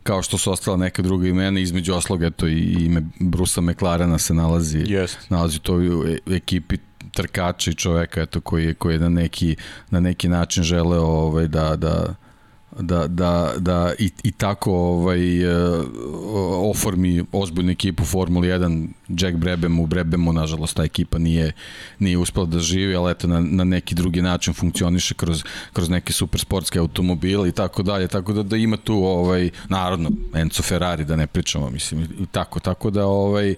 kao 0.02 0.22
što 0.22 0.38
su 0.38 0.52
ostala 0.52 0.76
neka 0.76 1.02
druga 1.02 1.28
imena, 1.28 1.60
između 1.60 1.94
osloga, 1.94 2.30
to 2.30 2.48
i 2.48 2.76
ime 2.80 3.02
Brusa 3.20 3.60
McLarena 3.60 4.18
se 4.18 4.34
nalazi, 4.34 4.78
yes. 4.78 5.16
nalazi 5.28 5.58
to 5.58 5.74
u 5.74 6.32
ekipi 6.32 6.76
trkača 7.14 7.70
i 7.70 7.74
čoveka 7.74 8.22
eto, 8.22 8.40
koji, 8.40 8.64
je, 8.64 8.74
koji 8.74 8.94
je 8.94 8.98
na 8.98 9.08
neki, 9.08 9.56
na 9.90 10.00
neki 10.00 10.28
način 10.28 10.62
želeo 10.62 11.04
ovaj, 11.04 11.48
da, 11.48 11.76
da, 11.76 12.14
da, 12.80 13.06
da, 13.06 13.52
da 13.58 13.92
i, 13.98 14.10
i 14.22 14.32
tako 14.32 14.72
ovaj, 14.72 15.46
uh, 15.46 15.84
oformi 16.70 17.24
ozbiljnu 17.32 17.72
ekipu 17.72 18.04
Formula 18.04 18.46
1 18.46 18.88
Jack 19.08 19.36
Brebem 19.36 19.80
u 19.80 19.86
Brebemu, 19.86 20.32
nažalost 20.32 20.76
ta 20.76 20.84
ekipa 20.84 21.18
nije, 21.18 21.52
nije 21.98 22.18
uspela 22.18 22.46
da 22.46 22.58
živi, 22.58 22.94
ali 22.94 23.10
eto 23.10 23.28
na, 23.28 23.40
na 23.40 23.64
neki 23.64 23.94
drugi 23.94 24.22
način 24.22 24.54
funkcioniše 24.54 25.14
kroz, 25.14 25.42
kroz 25.72 25.88
neke 25.88 26.12
supersportske 26.12 26.78
automobile 26.78 27.48
i 27.48 27.52
tako 27.52 27.82
dalje, 27.82 28.08
tako 28.08 28.32
da, 28.32 28.42
da 28.42 28.56
ima 28.56 28.76
tu 28.76 28.94
ovaj, 28.94 29.50
narodno 29.68 30.10
Enzo 30.34 30.62
Ferrari 30.62 31.04
da 31.04 31.16
ne 31.16 31.26
pričamo, 31.26 31.70
mislim, 31.70 32.02
i 32.02 32.26
tako, 32.32 32.60
tako 32.60 32.90
da 32.90 33.06
ovaj, 33.06 33.54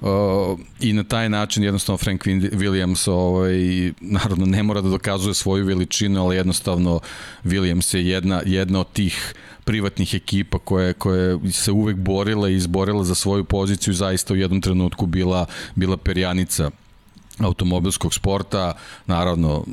Uh, 0.00 0.60
i 0.80 0.92
na 0.92 1.04
taj 1.04 1.28
način 1.28 1.62
jednostavno 1.62 1.98
Frank 1.98 2.24
Williams 2.24 3.10
ovaj, 3.10 3.92
naravno 4.00 4.46
ne 4.46 4.62
mora 4.62 4.80
da 4.80 4.88
dokazuje 4.88 5.34
svoju 5.34 5.66
veličinu, 5.66 6.24
ali 6.24 6.36
jednostavno 6.36 7.00
Williams 7.44 7.96
je 7.96 8.08
jedna, 8.08 8.42
jedna 8.46 8.80
od 8.80 8.92
tih 8.92 9.34
privatnih 9.64 10.14
ekipa 10.14 10.58
koje, 10.58 10.92
koje 10.92 11.38
se 11.52 11.72
uvek 11.72 11.96
borila 11.96 12.48
i 12.48 12.54
izborila 12.54 13.04
za 13.04 13.14
svoju 13.14 13.44
poziciju 13.44 13.94
zaista 13.94 14.34
u 14.34 14.36
jednom 14.36 14.60
trenutku 14.60 15.06
bila, 15.06 15.46
bila 15.74 15.96
perjanica 15.96 16.70
automobilskog 17.38 18.14
sporta, 18.14 18.72
naravno 19.06 19.64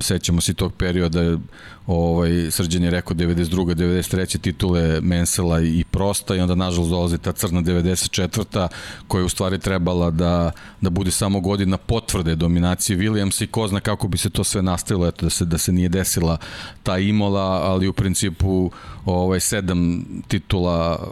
sećamo 0.00 0.40
se 0.40 0.54
tog 0.54 0.74
perioda 0.74 1.38
ovaj, 1.88 2.50
Srđan 2.50 2.82
je 2.84 2.90
rekao 2.90 3.16
92. 3.16 3.74
93. 3.74 4.38
titule 4.38 5.00
Mensela 5.00 5.60
i 5.60 5.84
Prosta 5.90 6.36
i 6.36 6.40
onda 6.40 6.54
nažalost 6.54 6.90
dolazi 6.90 7.18
ta 7.18 7.32
crna 7.32 7.62
94. 7.62 8.68
koja 9.06 9.20
je 9.20 9.24
u 9.24 9.28
stvari 9.28 9.58
trebala 9.58 10.10
da, 10.10 10.50
da 10.80 10.90
bude 10.90 11.10
samo 11.10 11.40
godina 11.40 11.76
potvrde 11.76 12.36
dominacije 12.36 12.98
Williamsa 12.98 13.44
i 13.44 13.46
ko 13.46 13.68
zna 13.68 13.80
kako 13.80 14.08
bi 14.08 14.18
se 14.18 14.30
to 14.30 14.44
sve 14.44 14.62
nastavilo, 14.62 15.06
eto 15.06 15.26
da 15.26 15.30
se, 15.30 15.44
da 15.44 15.58
se 15.58 15.72
nije 15.72 15.88
desila 15.88 16.36
ta 16.82 16.98
Imola, 16.98 17.40
ali 17.40 17.88
u 17.88 17.92
principu 17.92 18.70
ovaj, 19.04 19.40
sedam 19.40 20.04
titula 20.28 21.08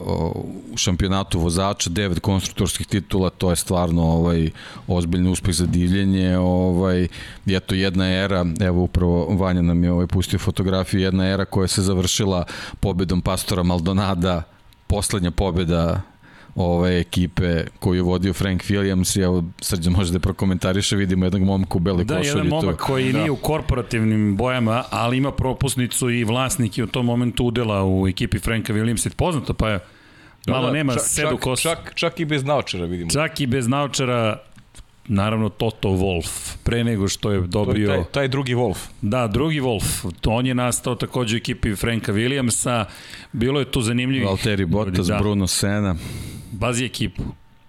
u 0.72 0.76
šampionatu 0.76 1.40
vozača, 1.40 1.90
devet 1.90 2.20
konstruktorskih 2.20 2.86
titula, 2.86 3.30
to 3.30 3.50
je 3.50 3.56
stvarno 3.56 4.02
ovaj, 4.02 4.50
ozbiljni 4.86 5.30
uspeh 5.30 5.54
za 5.54 5.66
divljenje, 5.66 6.38
ovaj, 6.38 7.08
eto 7.46 7.74
jedna 7.74 8.12
era, 8.12 8.46
evo 8.60 8.82
upravo 8.82 9.26
Vanja 9.36 9.62
nam 9.62 9.84
je 9.84 9.92
ovaj, 9.92 10.06
pustio 10.06 10.38
fotografiju 10.38 10.65
fotografiju 10.66 11.00
jedna 11.00 11.28
era 11.28 11.44
koja 11.44 11.68
se 11.68 11.82
završila 11.82 12.44
pobedom 12.80 13.20
Pastora 13.20 13.62
Maldonada, 13.62 14.42
poslednja 14.86 15.30
pobeda 15.30 16.00
ove 16.54 17.00
ekipe 17.00 17.64
koju 17.78 17.94
je 17.94 18.02
vodio 18.02 18.32
Frank 18.32 18.62
Williams. 18.62 19.18
I 19.18 19.22
evo 19.22 19.44
srđan 19.60 19.92
može 19.92 20.12
da 20.12 20.18
prokomentariše 20.18 20.96
vidimo 20.96 21.26
jednog 21.26 21.42
momka 21.42 21.76
u 21.76 21.78
beloj 21.78 22.04
da, 22.04 22.16
košulji 22.16 22.32
da, 22.32 22.38
jedan 22.38 22.48
momak 22.48 22.76
koji 22.76 23.12
da. 23.12 23.18
nije 23.18 23.30
u 23.30 23.36
korporativnim 23.36 24.36
bojama 24.36 24.84
ali 24.90 25.16
ima 25.16 25.32
propusnicu 25.32 26.10
i 26.10 26.24
vlasnik 26.24 26.78
i 26.78 26.82
u 26.82 26.86
tom 26.86 27.06
momentu 27.06 27.44
udela 27.44 27.84
u 27.84 28.08
ekipi 28.08 28.38
Franka 28.38 28.72
Williamsa. 28.72 29.14
Poznato? 29.16 29.54
Pa 29.54 29.70
je 29.70 29.78
malo 30.48 30.66
da, 30.66 30.66
da, 30.66 30.72
nema 30.72 30.92
čak, 30.92 31.02
sedu 31.02 31.36
kosu. 31.36 31.62
čak, 31.62 31.92
čak 31.94 32.20
i 32.20 32.24
bez 32.24 32.44
naočara 32.44 32.84
vidimo. 32.84 33.10
Čak 33.10 33.40
i 33.40 33.46
bez 33.46 33.68
naočara 33.68 34.38
naravno 35.08 35.48
Toto 35.48 35.88
Wolf, 35.88 36.56
pre 36.64 36.84
nego 36.84 37.08
što 37.08 37.30
je 37.30 37.40
dobio... 37.40 37.86
To 37.88 37.94
je 37.94 38.02
taj, 38.02 38.12
taj 38.12 38.28
drugi 38.28 38.54
Wolf. 38.54 38.76
Da, 39.02 39.26
drugi 39.26 39.60
Wolf. 39.60 40.12
On 40.26 40.46
je 40.46 40.54
nastao 40.54 40.94
takođe 40.94 41.36
u 41.36 41.38
ekipi 41.38 41.76
Franka 41.76 42.12
Williamsa. 42.12 42.84
Bilo 43.32 43.60
je 43.60 43.70
tu 43.70 43.82
zanimljivo. 43.82 44.28
Valtteri 44.28 44.64
Bottas, 44.64 45.06
da. 45.06 45.18
Bruno 45.18 45.46
Senna. 45.46 45.96
Bazi 46.52 46.84
ekipu. 46.84 47.22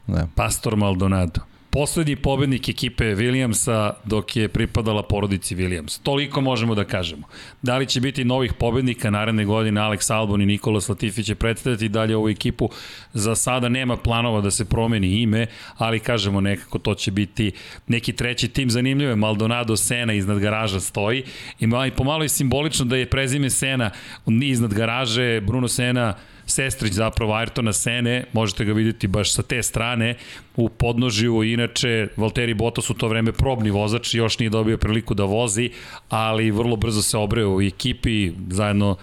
Da. 0.08 0.28
Pastor 0.36 0.76
Maldonado 0.76 1.42
poslednji 1.78 2.16
pobednik 2.16 2.70
ekipe 2.70 3.06
Williamsa 3.16 3.92
dok 4.04 4.36
je 4.36 4.48
pripadala 4.48 5.04
porodici 5.04 5.56
Williams. 5.56 6.00
Toliko 6.04 6.42
možemo 6.42 6.76
da 6.76 6.84
kažemo. 6.84 7.28
Da 7.62 7.78
li 7.78 7.86
će 7.86 8.02
biti 8.02 8.26
novih 8.26 8.54
pobednika 8.54 9.10
naredne 9.10 9.46
godine 9.46 9.82
Alex 9.82 10.14
Albon 10.14 10.42
i 10.42 10.46
Nikola 10.46 10.80
Latifi 10.90 11.24
će 11.24 11.36
predstaviti 11.36 11.90
dalje 11.90 12.16
ovu 12.16 12.30
ekipu. 12.30 12.70
Za 13.14 13.36
sada 13.36 13.70
nema 13.70 13.98
planova 13.98 14.42
da 14.42 14.52
se 14.52 14.66
promeni 14.66 15.22
ime, 15.22 15.48
ali 15.78 16.00
kažemo 16.00 16.42
nekako 16.42 16.80
to 16.80 16.96
će 16.96 17.12
biti 17.12 17.52
neki 17.88 18.14
treći 18.14 18.48
tim. 18.48 18.70
Zanimljivo 18.70 19.10
je 19.10 19.16
Maldonado 19.16 19.78
Sena 19.78 20.14
iznad 20.14 20.40
garaža 20.40 20.80
stoji 20.80 21.24
i 21.60 21.92
pomalo 21.98 22.24
je 22.24 22.30
simbolično 22.30 22.86
da 22.86 22.98
je 22.98 23.10
prezime 23.10 23.50
Sena 23.50 23.92
iznad 24.28 24.74
garaže 24.74 25.42
Bruno 25.42 25.68
Sena 25.68 26.14
sestrić 26.48 26.94
zapravo 26.94 27.34
Ayrtona 27.34 27.74
Sene, 27.74 28.24
možete 28.34 28.66
ga 28.66 28.74
vidjeti 28.74 29.08
baš 29.08 29.34
sa 29.34 29.44
te 29.44 29.64
strane 29.64 30.16
u 30.56 30.70
podnožju, 30.70 31.44
inače 31.44 32.08
Valtteri 32.18 32.54
Bottas 32.54 32.90
u 32.90 32.94
to 32.94 33.08
vreme 33.08 33.32
probni 33.32 33.72
vozač, 33.72 34.14
još 34.14 34.40
nije 34.40 34.50
dobio 34.50 34.78
priliku 34.78 35.14
da 35.14 35.24
vozi, 35.24 35.70
ali 36.10 36.52
vrlo 36.52 36.76
brzo 36.76 37.02
se 37.02 37.18
obreo 37.18 37.56
u 37.56 37.62
ekipi, 37.62 38.32
zajedno 38.50 38.98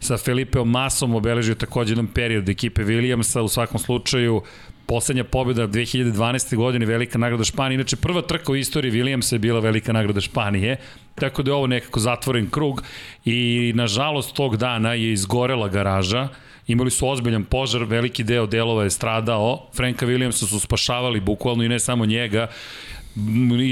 sa 0.00 0.16
Felipeom 0.16 0.70
Masom 0.70 1.14
obeležio 1.14 1.54
takođe 1.54 1.92
jedan 1.92 2.06
period 2.06 2.48
ekipe 2.48 2.82
Williamsa, 2.82 3.40
u 3.40 3.48
svakom 3.48 3.78
slučaju 3.78 4.42
poslednja 4.86 5.24
pobjeda 5.24 5.66
2012. 5.68 6.56
godine, 6.56 6.86
velika 6.86 7.18
nagrada 7.18 7.44
Španije. 7.44 7.74
Inače, 7.74 7.96
prva 7.96 8.22
trka 8.22 8.52
u 8.52 8.56
istoriji 8.56 8.92
Williamsa 8.92 9.32
je 9.32 9.38
bila 9.38 9.60
velika 9.60 9.92
nagrada 9.92 10.20
Španije, 10.20 10.76
tako 11.14 11.42
da 11.42 11.50
je 11.50 11.54
ovo 11.54 11.66
nekako 11.66 12.00
zatvoren 12.00 12.50
krug 12.50 12.82
i 13.24 13.72
nažalost 13.74 14.34
tog 14.34 14.56
dana 14.56 14.94
je 14.94 15.12
izgorela 15.12 15.68
garaža, 15.68 16.28
imali 16.68 16.90
su 16.90 17.08
ozbiljan 17.08 17.44
požar, 17.44 17.84
veliki 17.84 18.24
deo 18.24 18.46
delova 18.46 18.84
je 18.84 18.90
stradao, 18.90 19.66
Franka 19.76 20.06
Williamsa 20.06 20.46
su 20.46 20.60
spašavali 20.60 21.20
bukvalno 21.20 21.64
i 21.64 21.68
ne 21.68 21.78
samo 21.78 22.06
njega, 22.06 22.46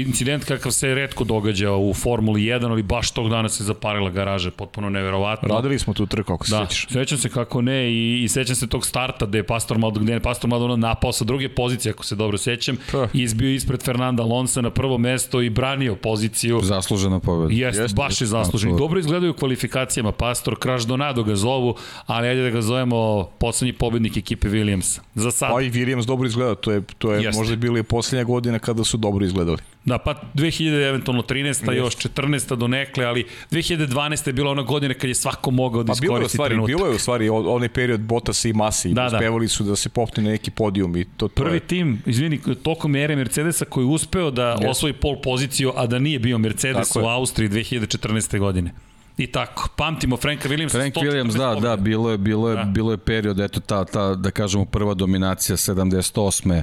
incident 0.05 0.45
kakav 0.45 0.71
se 0.71 0.95
redko 0.95 1.23
događa 1.23 1.73
u 1.73 1.93
Formuli 1.93 2.41
1, 2.41 2.69
ali 2.71 2.83
baš 2.83 3.11
tog 3.11 3.29
dana 3.29 3.49
se 3.49 3.63
zapalila 3.63 4.09
garaža, 4.09 4.51
potpuno 4.51 4.89
neverovatno. 4.89 5.55
Radili 5.55 5.79
smo 5.79 5.93
tu 5.93 6.05
trku, 6.05 6.33
ako 6.33 6.45
se 6.45 6.51
da, 6.51 6.65
sećaš. 6.65 6.87
sećam 6.89 7.17
se 7.17 7.29
kako 7.29 7.61
ne 7.61 7.91
i, 7.91 8.23
i 8.23 8.27
sećam 8.27 8.55
se 8.55 8.67
tog 8.67 8.85
starta 8.85 9.25
gde 9.25 9.37
je 9.37 9.43
Pastor 9.43 9.77
Maldonado, 9.77 10.03
gde 10.03 10.13
je 10.13 10.19
Pastor 10.19 10.49
Maldonado 10.49 10.77
napao 10.77 11.11
sa 11.11 11.25
druge 11.25 11.49
pozicije, 11.49 11.91
ako 11.91 12.03
se 12.03 12.15
dobro 12.15 12.37
sećam, 12.37 12.77
pa. 12.91 13.07
i 13.13 13.21
izbio 13.21 13.49
ispred 13.49 13.83
Fernanda 13.83 14.23
Alonso 14.23 14.61
na 14.61 14.69
prvo 14.69 14.97
mesto 14.97 15.41
i 15.41 15.49
branio 15.49 15.95
poziciju. 15.95 16.59
Zaslužena 16.63 17.19
pobeda. 17.19 17.53
Jeste, 17.53 17.81
Jest, 17.81 17.95
baš 17.95 18.21
je 18.21 18.27
zaslužen. 18.27 18.77
Dobro 18.77 18.99
izgledaju 18.99 19.31
u 19.31 19.35
kvalifikacijama 19.35 20.11
Pastor, 20.11 20.59
Kraš 20.59 20.83
Donado 20.83 21.23
ga 21.23 21.35
zovu, 21.35 21.75
ali 22.05 22.27
ajde 22.27 22.43
da 22.43 22.49
ga 22.49 22.61
zovemo 22.61 23.29
poslednji 23.39 23.73
pobednik 23.73 24.17
ekipe 24.17 24.49
Williamsa. 24.49 24.99
Za 25.15 25.31
sad. 25.31 25.51
Pa 25.51 25.61
i 25.61 25.71
Williams 25.71 26.05
dobro 26.05 26.27
izgleda, 26.27 26.55
to 26.55 26.71
je, 26.71 26.81
to 26.97 27.13
je 27.13 27.31
možda 27.31 27.55
bilo 27.55 27.77
i 27.77 27.83
poslednja 27.83 28.23
godina 28.23 28.59
kada 28.59 28.83
su 28.83 28.97
dobro 28.97 29.25
izgledali. 29.25 29.36
Da, 29.85 29.97
pa 29.97 30.21
2000 30.33 30.89
eventualno 30.89 31.21
13. 31.21 31.71
još 31.71 31.95
14. 31.95 32.55
do 32.55 32.67
nekle, 32.67 33.05
ali 33.05 33.25
2012. 33.51 34.27
je 34.27 34.33
bila 34.33 34.51
ona 34.51 34.61
godina 34.61 34.93
kad 34.93 35.09
je 35.09 35.15
svako 35.15 35.51
mogao 35.51 35.83
da 35.83 35.93
pa 35.93 35.93
iskoristi 36.03 36.33
stvari, 36.33 36.49
trenutak. 36.49 36.75
Bilo 36.75 36.87
je 36.87 36.95
u 36.95 36.99
stvari 36.99 37.29
onaj 37.29 37.69
period 37.69 37.99
Bottas 37.99 38.45
i 38.45 38.53
Masi, 38.53 38.93
da, 38.93 39.05
uspevali 39.05 39.45
da. 39.45 39.49
su 39.49 39.63
da 39.63 39.75
se 39.75 39.89
popne 39.89 40.23
na 40.23 40.29
neki 40.29 40.51
podijum 40.51 40.97
i 40.97 41.05
to, 41.05 41.27
to 41.27 41.43
Prvi 41.43 41.55
je... 41.55 41.59
tim, 41.59 42.01
izvini, 42.05 42.39
tokom 42.63 42.95
ere 42.95 43.15
Mercedesa 43.15 43.65
koji 43.65 43.83
je 43.83 43.87
uspeo 43.87 44.31
da 44.31 44.57
yes. 44.61 44.69
osvoji 44.69 44.93
pol 44.93 45.21
poziciju, 45.21 45.71
a 45.75 45.87
da 45.87 45.99
nije 45.99 46.19
bio 46.19 46.37
Mercedes 46.37 46.87
Tako 46.87 47.05
u 47.05 47.09
Austriji 47.09 47.49
2014. 47.49 48.39
godine. 48.39 48.71
I 49.17 49.27
tako, 49.27 49.69
pamtimo 49.75 50.17
Franka 50.17 50.49
Williams. 50.49 50.71
Frank 50.71 50.95
Williams, 50.95 51.37
da, 51.37 51.59
da, 51.59 51.75
bilo 51.75 52.11
je, 52.11 52.17
bilo 52.17 52.49
je, 52.49 52.55
da. 52.55 52.63
bilo 52.63 52.91
je 52.91 52.97
period, 52.97 53.39
eto 53.39 53.59
ta, 53.59 53.85
ta, 53.85 54.15
da 54.15 54.31
kažemo, 54.31 54.65
prva 54.65 54.93
dominacija 54.93 55.57
78. 55.57 56.61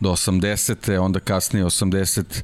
do 0.00 0.10
80. 0.10 0.98
onda 0.98 1.20
kasnije 1.20 1.64
86. 1.64 2.42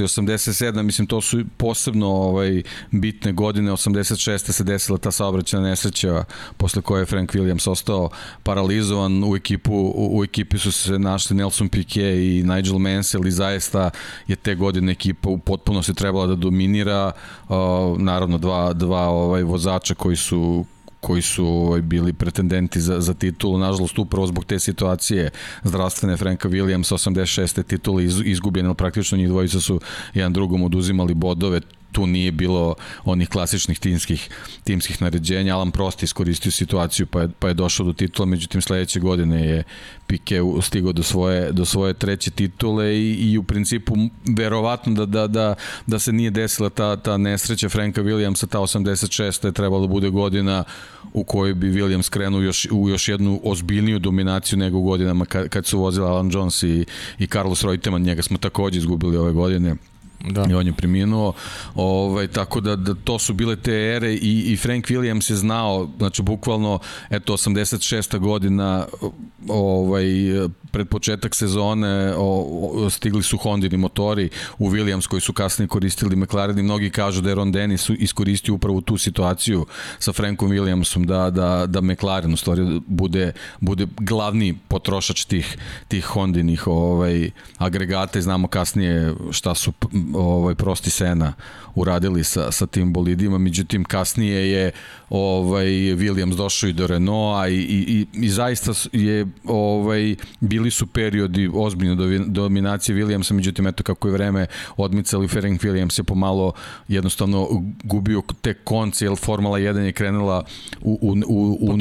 i 0.00 0.02
87. 0.02 0.82
Mislim, 0.82 1.06
to 1.06 1.20
su 1.20 1.44
posebno 1.56 2.06
ovaj, 2.06 2.62
bitne 2.90 3.32
godine. 3.32 3.72
86. 3.72 4.52
se 4.52 4.64
desila 4.64 4.98
ta 4.98 5.10
saobraćena 5.10 5.62
nesreća 5.62 6.24
posle 6.56 6.82
koje 6.82 7.02
je 7.02 7.06
Frank 7.06 7.32
Williams 7.32 7.70
ostao 7.70 8.10
paralizovan. 8.42 9.24
U, 9.24 9.36
ekipu, 9.36 9.74
u, 9.74 10.18
u 10.18 10.24
ekipi 10.24 10.58
su 10.58 10.72
se 10.72 10.98
našli 10.98 11.36
Nelson 11.36 11.68
Piquet 11.68 12.38
i 12.38 12.42
Nigel 12.42 12.78
Mansell 12.78 13.26
i 13.26 13.30
zaista 13.30 13.90
je 14.26 14.36
te 14.36 14.54
godine 14.54 14.92
ekipa 14.92 15.28
u 15.28 15.38
potpunosti 15.38 15.94
trebala 15.94 16.26
da 16.26 16.34
dominira. 16.34 17.12
Uh, 17.48 17.56
naravno, 17.98 18.38
dva, 18.38 18.75
dva 18.76 19.08
ovaj 19.08 19.42
vozača 19.42 19.94
koji 19.94 20.16
su 20.16 20.64
koji 21.00 21.22
su 21.22 21.46
ovaj, 21.46 21.82
bili 21.82 22.12
pretendenti 22.12 22.80
za, 22.80 23.00
za 23.00 23.14
titulu. 23.14 23.58
Nažalost, 23.58 23.98
upravo 23.98 24.26
zbog 24.26 24.44
te 24.44 24.58
situacije 24.58 25.30
zdravstvene 25.62 26.16
Franka 26.16 26.48
Williams 26.48 26.94
86. 26.94 27.62
titule 27.62 28.04
iz, 28.04 28.20
izgubljene, 28.24 28.74
praktično 28.74 29.18
njih 29.18 29.28
dvojica 29.28 29.60
su 29.60 29.80
jedan 30.14 30.32
drugom 30.32 30.62
oduzimali 30.62 31.14
bodove 31.14 31.60
tu 31.96 32.06
nije 32.06 32.32
bilo 32.32 32.74
onih 33.04 33.28
klasičnih 33.28 33.78
timskih, 33.78 34.28
timskih 34.64 35.02
naređenja. 35.02 35.54
Alan 35.54 35.70
Prost 35.70 36.02
iskoristio 36.02 36.52
situaciju 36.52 37.06
pa 37.06 37.20
je, 37.20 37.28
pa 37.38 37.48
je 37.48 37.54
došao 37.54 37.86
do 37.86 37.92
titula, 37.92 38.26
međutim 38.26 38.60
sledeće 38.62 39.00
godine 39.00 39.46
je 39.46 39.62
Pique 40.06 40.40
stigao 40.62 40.92
do 40.92 41.02
svoje, 41.02 41.52
do 41.52 41.64
svoje 41.64 41.94
treće 41.94 42.30
titule 42.30 42.96
i, 42.96 43.32
i 43.32 43.38
u 43.38 43.42
principu 43.42 43.94
verovatno 44.36 44.94
da, 44.94 45.06
da, 45.06 45.26
da, 45.26 45.54
da 45.86 45.98
se 45.98 46.12
nije 46.12 46.30
desila 46.30 46.70
ta, 46.70 46.96
ta 46.96 47.16
nesreća 47.16 47.68
Franka 47.68 48.02
Williamsa, 48.02 48.46
ta 48.46 48.58
86. 48.58 49.46
je 49.46 49.52
trebalo 49.52 49.86
da 49.86 49.92
bude 49.92 50.10
godina 50.10 50.64
u 51.12 51.24
kojoj 51.24 51.54
bi 51.54 51.72
Williams 51.72 52.10
krenuo 52.10 52.40
još, 52.40 52.66
u 52.70 52.88
još 52.88 53.08
jednu 53.08 53.40
ozbiljniju 53.44 53.98
dominaciju 53.98 54.58
nego 54.58 54.80
godinama 54.80 55.24
kad, 55.24 55.48
kad 55.48 55.66
su 55.66 55.78
vozili 55.78 56.06
Alan 56.06 56.30
Jones 56.32 56.62
i, 56.62 56.84
i 57.18 57.26
Carlos 57.26 57.64
Reutemann, 57.64 58.02
njega 58.02 58.22
smo 58.22 58.38
takođe 58.38 58.78
izgubili 58.78 59.16
ove 59.16 59.32
godine 59.32 59.76
Da. 60.20 60.46
I 60.50 60.54
on 60.54 60.66
je 60.66 60.72
preminuo. 60.72 61.32
Ovaj, 61.74 62.28
tako 62.28 62.60
da, 62.60 62.76
da 62.76 62.94
to 62.94 63.18
su 63.18 63.34
bile 63.34 63.56
te 63.56 63.72
ere 63.72 64.14
i, 64.14 64.52
i 64.52 64.56
Frank 64.56 64.86
Williams 64.86 65.30
je 65.30 65.36
znao, 65.36 65.88
znači 65.98 66.22
bukvalno, 66.22 66.78
eto, 67.10 67.32
86. 67.32 68.18
godina 68.18 68.86
ovaj, 69.48 70.06
pred 70.76 70.88
početak 70.88 71.34
sezone 71.34 72.14
o, 72.16 72.46
o, 72.74 72.90
stigli 72.90 73.22
su 73.22 73.38
Hondini 73.38 73.76
motori 73.76 74.28
u 74.58 74.70
Williams 74.70 75.06
koji 75.06 75.20
su 75.20 75.32
kasnije 75.32 75.68
koristili 75.68 76.16
McLaren 76.16 76.58
i 76.58 76.62
mnogi 76.62 76.90
kažu 76.90 77.20
da 77.20 77.28
je 77.28 77.34
Ron 77.34 77.52
Dennis 77.52 77.90
iskoristio 77.98 78.54
upravo 78.54 78.80
tu 78.80 78.98
situaciju 78.98 79.66
sa 79.98 80.12
Frankom 80.12 80.50
Williamsom 80.50 81.04
da, 81.04 81.30
da, 81.30 81.66
da 81.66 81.80
McLaren 81.80 82.32
u 82.32 82.36
stvari 82.36 82.80
bude, 82.86 83.32
bude 83.60 83.86
glavni 84.00 84.58
potrošač 84.68 85.24
tih, 85.24 85.56
tih 85.88 86.04
Hondinih 86.04 86.66
ovaj, 86.66 87.30
agregata 87.58 88.18
i 88.18 88.22
znamo 88.22 88.48
kasnije 88.48 89.14
šta 89.30 89.54
su 89.54 89.72
ovaj, 90.14 90.54
prosti 90.54 90.90
Sena 90.90 91.32
uradili 91.76 92.24
sa, 92.24 92.52
sa 92.52 92.66
tim 92.66 92.92
bolidima, 92.92 93.38
međutim 93.38 93.84
kasnije 93.84 94.50
je 94.50 94.72
ovaj, 95.10 95.66
Williams 95.66 96.36
došao 96.36 96.68
i 96.68 96.72
do 96.72 96.86
Renaulta 96.86 97.48
i, 97.48 97.54
i, 97.54 98.06
i, 98.14 98.24
i 98.24 98.28
zaista 98.28 98.72
je 98.92 99.26
ovaj, 99.44 100.14
bili 100.40 100.70
su 100.70 100.86
periodi 100.86 101.50
ozbiljne 101.54 102.24
dominacije 102.26 102.96
Williamsa, 102.96 103.32
međutim 103.32 103.66
eto 103.66 103.82
kako 103.82 104.08
je 104.08 104.12
vreme 104.12 104.46
odmicali 104.76 105.28
Ferenc 105.28 105.62
Williams 105.62 106.00
je 106.00 106.04
pomalo 106.04 106.52
jednostavno 106.88 107.48
gubio 107.84 108.22
te 108.40 108.54
konce, 108.54 109.04
jer 109.04 109.16
Formula 109.16 109.58
1 109.58 109.78
je 109.78 109.92
krenula 109.92 110.44
u, 110.80 110.98
u, 111.02 111.16
u, 111.26 111.58
u, 111.60 111.78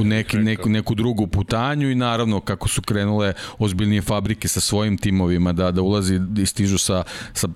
u 0.00 0.04
neki, 0.04 0.36
neku, 0.38 0.68
neku 0.68 0.94
drugu 0.94 1.26
putanju 1.26 1.90
i 1.90 1.94
naravno 1.94 2.40
kako 2.40 2.68
su 2.68 2.82
krenule 2.82 3.32
ozbiljnije 3.58 4.02
fabrike 4.02 4.48
sa 4.48 4.60
svojim 4.60 4.98
timovima 4.98 5.52
da, 5.52 5.70
da 5.70 5.82
ulazi 5.82 6.20
i 6.38 6.46
stižu 6.46 6.78
sa, 6.78 7.02
sa 7.32 7.48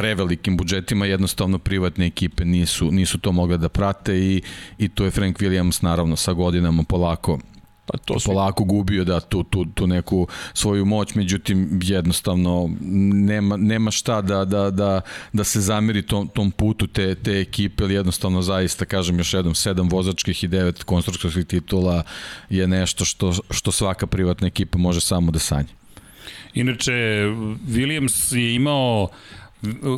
prevelikim 0.00 0.56
budžetima, 0.56 1.06
jednostavno 1.06 1.58
privatne 1.58 2.06
ekipe 2.06 2.44
nisu, 2.44 2.90
nisu 2.90 3.18
to 3.18 3.32
mogle 3.32 3.58
da 3.58 3.68
prate 3.68 4.18
i, 4.18 4.42
i 4.78 4.88
to 4.88 5.04
je 5.04 5.10
Frank 5.10 5.38
Williams 5.38 5.82
naravno 5.84 6.16
sa 6.16 6.32
godinama 6.32 6.82
polako 6.82 7.38
pa 7.92 7.98
to 7.98 8.20
su... 8.20 8.26
polako 8.26 8.64
gubio 8.64 9.04
da 9.04 9.20
tu, 9.20 9.42
tu, 9.44 9.64
tu 9.64 9.86
neku 9.86 10.28
svoju 10.54 10.84
moć, 10.84 11.14
međutim 11.14 11.80
jednostavno 11.82 12.70
nema, 12.80 13.56
nema 13.56 13.90
šta 13.90 14.20
da, 14.20 14.44
da, 14.44 14.70
da, 14.70 15.00
da 15.32 15.44
se 15.44 15.60
zameri 15.60 16.02
tom, 16.02 16.28
tom 16.28 16.50
putu 16.50 16.86
te, 16.86 17.14
te 17.14 17.40
ekipe, 17.40 17.84
ali 17.84 17.94
jednostavno 17.94 18.42
zaista, 18.42 18.84
kažem 18.84 19.18
još 19.18 19.34
jednom, 19.34 19.54
sedam 19.54 19.88
vozačkih 19.88 20.44
i 20.44 20.48
devet 20.48 20.82
konstruktorskih 20.82 21.46
titula 21.46 22.02
je 22.50 22.68
nešto 22.68 23.04
što, 23.04 23.32
što 23.50 23.72
svaka 23.72 24.06
privatna 24.06 24.46
ekipa 24.46 24.78
može 24.78 25.00
samo 25.00 25.30
da 25.30 25.38
sanje. 25.38 25.68
Inače, 26.54 26.92
Williams 27.68 28.36
je 28.36 28.54
imao 28.54 29.08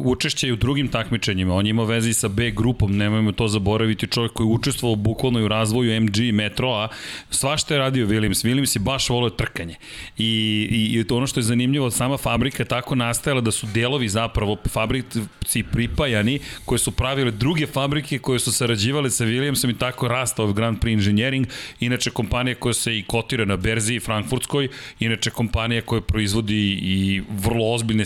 učešće 0.04 0.48
i 0.48 0.52
u 0.52 0.56
drugim 0.56 0.88
takmičenjima. 0.88 1.54
On 1.54 1.66
je 1.66 1.70
imao 1.70 1.84
veze 1.84 2.10
i 2.10 2.14
sa 2.14 2.28
B 2.28 2.50
grupom, 2.50 2.96
nemojmo 2.96 3.32
to 3.32 3.48
zaboraviti, 3.48 4.06
čovjek 4.06 4.32
koji 4.32 4.46
je 4.46 4.52
učestvovao 4.52 4.96
bukvalno 4.96 5.40
i 5.40 5.44
u 5.44 5.48
razvoju 5.48 6.00
MG 6.00 6.32
Metroa. 6.32 6.88
Svašta 7.30 7.74
je 7.74 7.80
radio 7.80 8.06
Williams. 8.06 8.46
Williams 8.46 8.76
je 8.76 8.80
baš 8.80 9.08
volio 9.08 9.30
trkanje. 9.30 9.74
I, 10.18 10.24
i, 10.70 11.00
i 11.00 11.04
to 11.04 11.16
ono 11.16 11.26
što 11.26 11.40
je 11.40 11.44
zanimljivo, 11.44 11.90
sama 11.90 12.16
fabrika 12.16 12.64
tako 12.64 12.94
nastajala 12.94 13.40
da 13.40 13.50
su 13.50 13.66
delovi 13.74 14.08
zapravo 14.08 14.56
fabrici 14.68 15.62
pripajani 15.72 16.38
koje 16.64 16.78
su 16.78 16.90
pravile 16.90 17.30
druge 17.30 17.66
fabrike 17.66 18.18
koje 18.18 18.38
su 18.38 18.52
sarađivale 18.52 19.10
sa 19.10 19.24
Williamsom 19.24 19.70
i 19.70 19.78
tako 19.78 20.08
rastao 20.08 20.52
Grand 20.52 20.78
Prix 20.78 20.92
Engineering. 20.92 21.46
Inače 21.80 22.10
kompanija 22.10 22.54
koja 22.54 22.74
se 22.74 22.98
i 22.98 23.02
kotira 23.02 23.44
na 23.44 23.56
berzi 23.56 24.00
Frankfurtskoj, 24.00 24.68
inače 25.00 25.30
kompanija 25.30 25.82
koja 25.82 26.00
proizvodi 26.00 26.78
i 26.82 27.22
vrlo 27.30 27.74
ozbiljne 27.74 28.04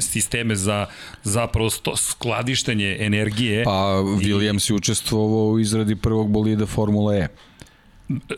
sisteme 0.00 0.56
za 0.56 0.86
zapravo 1.22 1.70
sto, 1.70 1.96
skladištenje 1.96 2.96
energije. 3.00 3.64
Pa 3.64 4.02
Williams 4.02 4.70
i... 4.70 4.72
je 4.72 4.76
učestvovao 4.76 5.46
u 5.46 5.58
izradi 5.58 5.96
prvog 5.96 6.30
bolida 6.30 6.66
Formula 6.66 7.16
E 7.16 7.28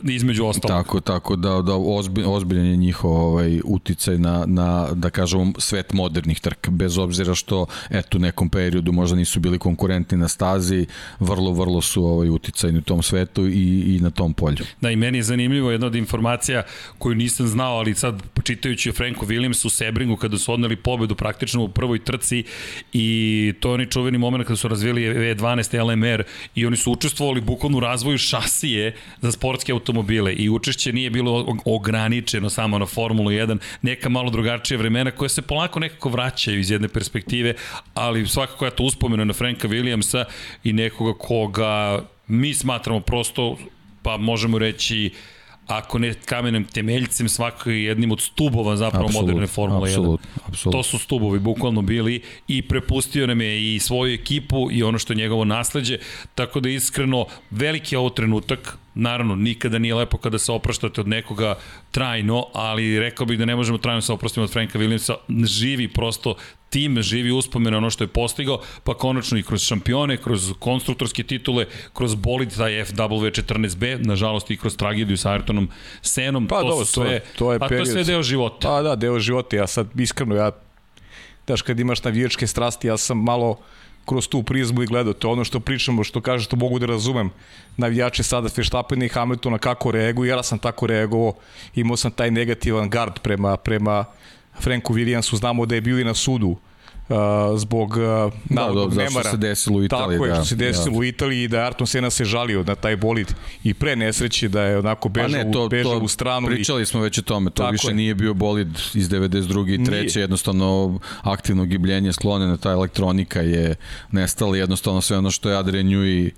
između 0.03 0.45
ostalog. 0.45 0.85
Tako, 0.85 0.99
tako 0.99 1.35
da, 1.35 1.61
da 1.61 1.75
ozbilj, 1.75 2.23
ozbiljan 2.27 2.65
je 2.65 2.75
njihov 2.75 3.11
ovaj, 3.11 3.59
uticaj 3.63 4.17
na, 4.17 4.43
na, 4.47 4.87
da 4.93 5.09
kažemo, 5.09 5.53
svet 5.57 5.93
modernih 5.93 6.39
trka, 6.39 6.71
bez 6.71 6.97
obzira 6.97 7.35
što, 7.35 7.65
eto, 7.89 8.17
u 8.17 8.21
nekom 8.21 8.49
periodu 8.49 8.91
možda 8.91 9.15
nisu 9.15 9.39
bili 9.39 9.59
konkurentni 9.59 10.17
na 10.17 10.27
stazi, 10.27 10.85
vrlo, 11.19 11.51
vrlo 11.51 11.81
su 11.81 12.05
ovaj, 12.05 12.29
uticajni 12.29 12.79
u 12.79 12.81
tom 12.81 13.03
svetu 13.03 13.47
i, 13.47 13.95
i 13.95 13.99
na 14.01 14.09
tom 14.09 14.33
polju. 14.33 14.65
Da, 14.81 14.91
i 14.91 14.95
meni 14.95 15.17
je 15.17 15.23
zanimljivo 15.23 15.71
jedna 15.71 15.87
od 15.87 15.95
informacija 15.95 16.63
koju 16.97 17.15
nisam 17.15 17.47
znao, 17.47 17.77
ali 17.77 17.95
sad 17.95 18.23
čitajući 18.43 18.89
o 18.89 18.93
Franku 18.93 19.25
Williamsu 19.25 19.67
u 19.67 19.69
Sebringu 19.69 20.15
kada 20.15 20.37
su 20.37 20.53
odneli 20.53 20.75
pobedu 20.75 21.15
praktično 21.15 21.63
u 21.63 21.69
prvoj 21.69 22.03
trci 22.03 22.43
i 22.93 23.53
to 23.59 23.69
je 23.69 23.73
oni 23.73 23.85
čuveni 23.85 24.17
moment 24.17 24.47
kada 24.47 24.57
su 24.57 24.67
razvili 24.67 25.01
E12 25.01 25.83
LMR 25.83 26.23
i 26.55 26.65
oni 26.65 26.77
su 26.77 26.91
učestvovali 26.91 27.41
bukvalno 27.41 27.77
u 27.77 27.81
razvoju 27.81 28.17
šasije 28.17 28.95
za 29.21 29.31
sport 29.31 29.60
sportske 29.61 29.71
automobile 29.71 30.33
i 30.33 30.49
učešće 30.49 30.93
nije 30.93 31.09
bilo 31.09 31.57
ograničeno 31.65 32.49
samo 32.49 32.79
na 32.79 32.85
Formulu 32.85 33.29
1, 33.29 33.57
neka 33.81 34.09
malo 34.09 34.29
drugačija 34.29 34.77
vremena 34.77 35.11
koja 35.11 35.29
se 35.29 35.41
polako 35.41 35.79
nekako 35.79 36.09
vraćaju 36.09 36.59
iz 36.59 36.71
jedne 36.71 36.87
perspektive, 36.87 37.53
ali 37.93 38.27
svakako 38.27 38.65
ja 38.65 38.71
to 38.71 38.83
uspomenu 38.83 39.25
na 39.25 39.33
Franka 39.33 39.67
Williamsa 39.67 40.25
i 40.63 40.73
nekoga 40.73 41.13
koga 41.19 42.01
mi 42.27 42.53
smatramo 42.53 42.99
prosto, 42.99 43.57
pa 44.03 44.17
možemo 44.17 44.59
reći, 44.59 45.11
ako 45.67 45.99
ne 45.99 46.13
kamenem 46.13 46.65
temeljcem, 46.65 47.29
svako 47.29 47.69
je 47.69 47.83
jednim 47.83 48.11
od 48.11 48.21
stubova 48.21 48.75
zapravo 48.75 49.05
absolut, 49.05 49.27
moderne 49.27 49.47
Formule 49.47 49.89
absolut, 49.89 50.21
1. 50.21 50.25
Absolut. 50.47 50.73
To 50.73 50.83
su 50.83 50.99
stubovi 50.99 51.39
bukvalno 51.39 51.81
bili 51.81 52.21
i 52.47 52.61
prepustio 52.61 53.27
nam 53.27 53.41
je 53.41 53.75
i 53.75 53.79
svoju 53.79 54.13
ekipu 54.13 54.71
i 54.71 54.83
ono 54.83 54.97
što 54.97 55.13
je 55.13 55.17
njegovo 55.17 55.45
nasledđe, 55.45 55.97
tako 56.35 56.59
da 56.59 56.69
iskreno 56.69 57.25
veliki 57.51 57.95
je 57.95 57.99
ovo 57.99 58.09
trenutak, 58.09 58.77
Naravno, 58.95 59.35
nikada 59.35 59.79
nije 59.79 59.95
lepo 59.95 60.17
kada 60.17 60.39
se 60.39 60.51
opraštate 60.51 61.01
od 61.01 61.07
nekoga 61.07 61.55
trajno, 61.91 62.45
ali 62.53 62.99
rekao 62.99 63.25
bih 63.25 63.39
da 63.39 63.45
ne 63.45 63.55
možemo 63.55 63.77
trajno 63.77 64.01
se 64.01 64.13
oprostiti 64.13 64.41
od 64.41 64.51
Franka 64.51 64.79
Williamsa. 64.79 65.15
Živi 65.45 65.87
prosto 65.87 66.35
tim, 66.71 67.01
živi 67.01 67.31
uspomena 67.31 67.77
ono 67.77 67.89
što 67.89 68.03
je 68.03 68.07
postigao, 68.07 68.61
pa 68.83 68.93
konačno 68.93 69.37
i 69.37 69.43
kroz 69.43 69.61
šampione, 69.61 70.17
kroz 70.17 70.53
konstruktorske 70.59 71.23
titule, 71.23 71.65
kroz 71.93 72.15
bolid 72.15 72.55
taj 72.57 72.71
FW14B, 72.71 74.05
nažalost 74.05 74.51
i 74.51 74.57
kroz 74.57 74.77
tragediju 74.77 75.17
sa 75.17 75.35
Ayrtonom 75.35 75.67
Senom, 76.01 76.47
pa, 76.47 76.61
to 76.61 76.67
dobro, 76.67 76.85
su 76.85 76.93
sve, 76.93 77.19
to, 77.19 77.37
to 77.37 77.53
je 77.53 77.59
pa 77.59 77.67
period. 77.67 77.87
to 77.87 77.91
sve 77.91 78.03
deo 78.03 78.23
života. 78.23 78.67
Pa 78.67 78.81
da, 78.81 78.95
deo 78.95 79.19
života, 79.19 79.55
ja 79.55 79.67
sad 79.67 79.87
iskreno, 79.99 80.35
ja 80.35 80.51
daš 81.47 81.61
kad 81.61 81.79
imaš 81.79 82.03
navijačke 82.03 82.47
strasti, 82.47 82.87
ja 82.87 82.97
sam 82.97 83.23
malo 83.23 83.59
kroz 84.05 84.27
tu 84.27 84.43
prizmu 84.43 84.83
i 84.83 84.85
gledao. 84.85 85.13
To 85.13 85.27
je 85.27 85.31
ono 85.31 85.43
što 85.43 85.59
pričamo, 85.59 86.03
što 86.03 86.21
kaže, 86.21 86.45
što 86.45 86.55
mogu 86.55 86.79
da 86.79 86.85
razumem. 86.85 87.29
Navijači 87.77 88.23
sada 88.23 88.49
Feštapena 88.49 89.05
i 89.05 89.09
Hamiltona 89.09 89.57
kako 89.57 89.91
reaguju, 89.91 90.29
ja 90.29 90.43
sam 90.43 90.59
tako 90.59 90.87
reagovao, 90.87 91.33
imao 91.75 91.97
sam 91.97 92.11
taj 92.11 92.31
negativan 92.31 92.89
gard 92.89 93.19
prema, 93.19 93.57
prema 93.57 94.05
Franku 94.59 94.93
Williamsu, 94.93 95.35
znamo 95.35 95.65
da 95.65 95.75
je 95.75 95.81
bio 95.81 95.99
i 95.99 96.03
na 96.03 96.13
sudu 96.13 96.55
uh, 97.11 97.59
zbog 97.59 97.89
uh, 97.89 97.97
da, 98.49 98.69
da, 98.89 99.03
nemara. 99.03 99.31
se 99.31 99.37
desilo 99.37 99.77
u 99.77 99.83
Italiji. 99.83 100.17
Tako 100.17 100.25
je, 100.25 100.29
da, 100.29 100.35
što 100.35 100.45
se 100.45 100.55
desilo 100.55 100.91
da. 100.91 100.97
u 100.97 101.03
Italiji 101.03 101.43
i 101.43 101.47
da 101.47 101.57
je 101.57 101.65
Arton 101.65 101.87
Sena 101.87 102.09
se 102.09 102.25
žalio 102.25 102.63
na 102.63 102.75
taj 102.75 102.95
bolid 102.95 103.33
i 103.63 103.73
pre 103.73 103.95
nesreće 103.95 104.49
da 104.49 104.63
je 104.63 104.77
onako 104.77 105.09
bežao, 105.09 105.41
pa 105.41 105.45
ne, 105.45 105.51
to, 105.51 105.69
bežao 105.69 105.99
to, 105.99 106.05
u 106.05 106.07
stranu. 106.07 106.47
Pričali 106.47 106.81
i... 106.81 106.85
smo 106.85 107.01
već 107.01 107.17
o 107.17 107.21
tome, 107.21 107.49
to 107.49 107.63
Tako 107.63 107.71
više 107.71 107.87
je. 107.87 107.93
nije 107.93 108.15
bio 108.15 108.33
bolid 108.33 108.79
iz 108.93 109.09
92. 109.09 109.73
i 109.73 109.77
3. 109.77 109.89
Nije. 109.89 110.09
jednostavno 110.15 110.99
aktivno 111.21 111.65
gibljenje 111.65 112.13
sklonena, 112.13 112.57
ta 112.57 112.71
elektronika 112.71 113.41
je 113.41 113.75
nestala, 114.11 114.57
jednostavno 114.57 115.01
sve 115.01 115.17
ono 115.17 115.31
što 115.31 115.49
je 115.49 115.57
Adrian 115.57 115.85
Newey 115.85 116.29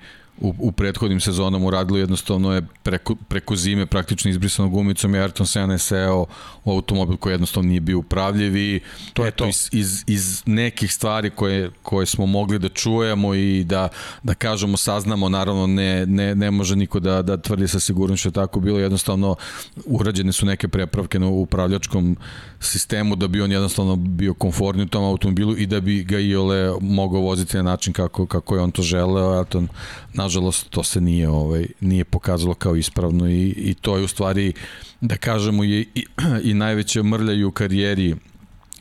u, 0.41 0.53
u 0.59 0.71
prethodnim 0.71 1.19
sezonama 1.19 1.65
uradilo 1.65 1.99
jednostavno 1.99 2.53
je 2.53 2.61
preko, 2.83 3.15
preko 3.15 3.55
zime 3.55 3.85
praktično 3.85 4.31
izbrisano 4.31 4.69
gumicom 4.69 5.15
i 5.15 5.17
Ayrton 5.17 5.45
Senna 5.45 5.73
je 5.73 5.79
seo 5.79 6.25
u 6.63 6.71
automobil 6.71 7.17
koji 7.17 7.33
jednostavno 7.33 7.69
nije 7.69 7.81
bio 7.81 7.99
upravljiv 7.99 8.57
i 8.57 8.79
To 9.13 9.23
je 9.23 9.27
eto, 9.27 9.43
to. 9.43 9.49
Iz, 9.49 9.69
iz, 9.71 10.03
iz 10.07 10.43
nekih 10.45 10.93
stvari 10.93 11.29
koje, 11.29 11.71
koje 11.83 12.05
smo 12.05 12.25
mogli 12.25 12.59
da 12.59 12.69
čujemo 12.69 13.33
i 13.35 13.63
da, 13.63 13.89
da 14.23 14.33
kažemo, 14.33 14.77
saznamo, 14.77 15.29
naravno 15.29 15.67
ne, 15.67 16.05
ne, 16.05 16.35
ne 16.35 16.51
može 16.51 16.75
niko 16.75 16.99
da, 16.99 17.21
da 17.21 17.37
tvrdi 17.37 17.67
sa 17.67 17.79
sigurnošću 17.79 18.27
je 18.27 18.31
tako 18.31 18.59
bilo, 18.59 18.79
jednostavno 18.79 19.35
urađene 19.85 20.31
su 20.31 20.45
neke 20.45 20.67
prepravke 20.67 21.19
na 21.19 21.27
upravljačkom 21.27 22.17
sistemu 22.59 23.15
da 23.15 23.27
bi 23.27 23.41
on 23.41 23.51
jednostavno 23.51 23.95
bio 23.95 24.33
konforniji 24.33 24.85
u 24.85 24.89
tom 24.89 25.03
automobilu 25.03 25.57
i 25.57 25.65
da 25.65 25.79
bi 25.79 26.03
ga 26.03 26.19
Iole 26.19 26.73
mogao 26.81 27.21
voziti 27.21 27.57
na 27.57 27.63
način 27.63 27.93
kako, 27.93 28.25
kako 28.25 28.55
je 28.55 28.61
on 28.61 28.71
to 28.71 28.81
želeo, 28.81 29.41
a 29.41 29.43
to 29.43 29.63
nažalost 30.13 30.69
to 30.69 30.83
se 30.83 31.01
nije 31.01 31.29
ovaj 31.29 31.65
nije 31.79 32.05
pokazalo 32.05 32.53
kao 32.53 32.75
ispravno 32.75 33.29
i, 33.29 33.53
i 33.57 33.73
to 33.73 33.97
je 33.97 34.03
u 34.03 34.07
stvari 34.07 34.53
da 35.01 35.17
kažemo 35.17 35.63
i, 35.63 35.87
i, 35.95 36.05
i 36.43 36.53
najveće 36.53 37.03
mrljaju 37.03 37.47
u 37.47 37.51
karijeri 37.51 38.15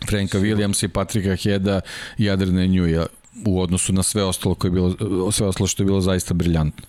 Franka 0.09 0.39
Williamsa 0.39 0.85
i 0.85 0.89
Patrika 0.89 1.37
Heda 1.37 1.81
i 2.19 2.31
Adrena 2.31 2.67
Njuja 2.67 3.07
u 3.47 3.61
odnosu 3.61 3.93
na 3.93 4.03
sve 4.03 4.25
ostalo 4.25 4.55
koje 4.55 4.69
je 4.69 4.73
bilo 4.73 5.33
sve 5.33 5.47
ostalo 5.47 5.67
što 5.67 5.83
je 5.83 5.87
bilo 5.87 6.01
zaista 6.01 6.35
briljantno. 6.35 6.87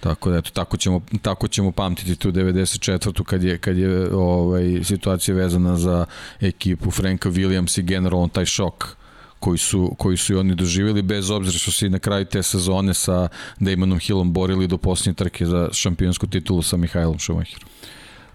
Tako 0.00 0.30
da 0.30 0.36
eto 0.36 0.50
tako 0.50 0.76
ćemo 0.76 1.00
tako 1.22 1.48
ćemo 1.48 1.72
pamtiti 1.72 2.16
tu 2.16 2.32
94. 2.32 3.24
kad 3.24 3.42
je 3.42 3.58
kad 3.58 3.78
je 3.78 4.14
ovaj 4.14 4.84
situacija 4.84 5.34
vezana 5.34 5.76
za 5.76 6.06
ekipu 6.40 6.90
Franka 6.90 7.30
Williams 7.30 7.80
i 7.80 7.82
generalno 7.82 8.28
taj 8.28 8.44
šok 8.44 8.96
koji 9.42 9.58
su, 9.58 9.94
koji 9.98 10.16
su 10.16 10.32
i 10.32 10.36
oni 10.36 10.54
doživjeli, 10.54 11.02
bez 11.02 11.30
obzira 11.30 11.58
što 11.58 11.70
se 11.70 11.86
i 11.86 11.90
na 11.90 11.98
kraju 11.98 12.24
te 12.24 12.42
sezone 12.42 12.94
sa 12.94 13.28
Damonom 13.58 13.98
Hillom 13.98 14.32
borili 14.32 14.68
do 14.68 14.78
posljednje 14.78 15.14
trke 15.14 15.46
za 15.46 15.68
šampionsku 15.72 16.26
titulu 16.26 16.62
sa 16.62 16.76
Mihajlom 16.76 17.18
Schumacherom. 17.18 17.68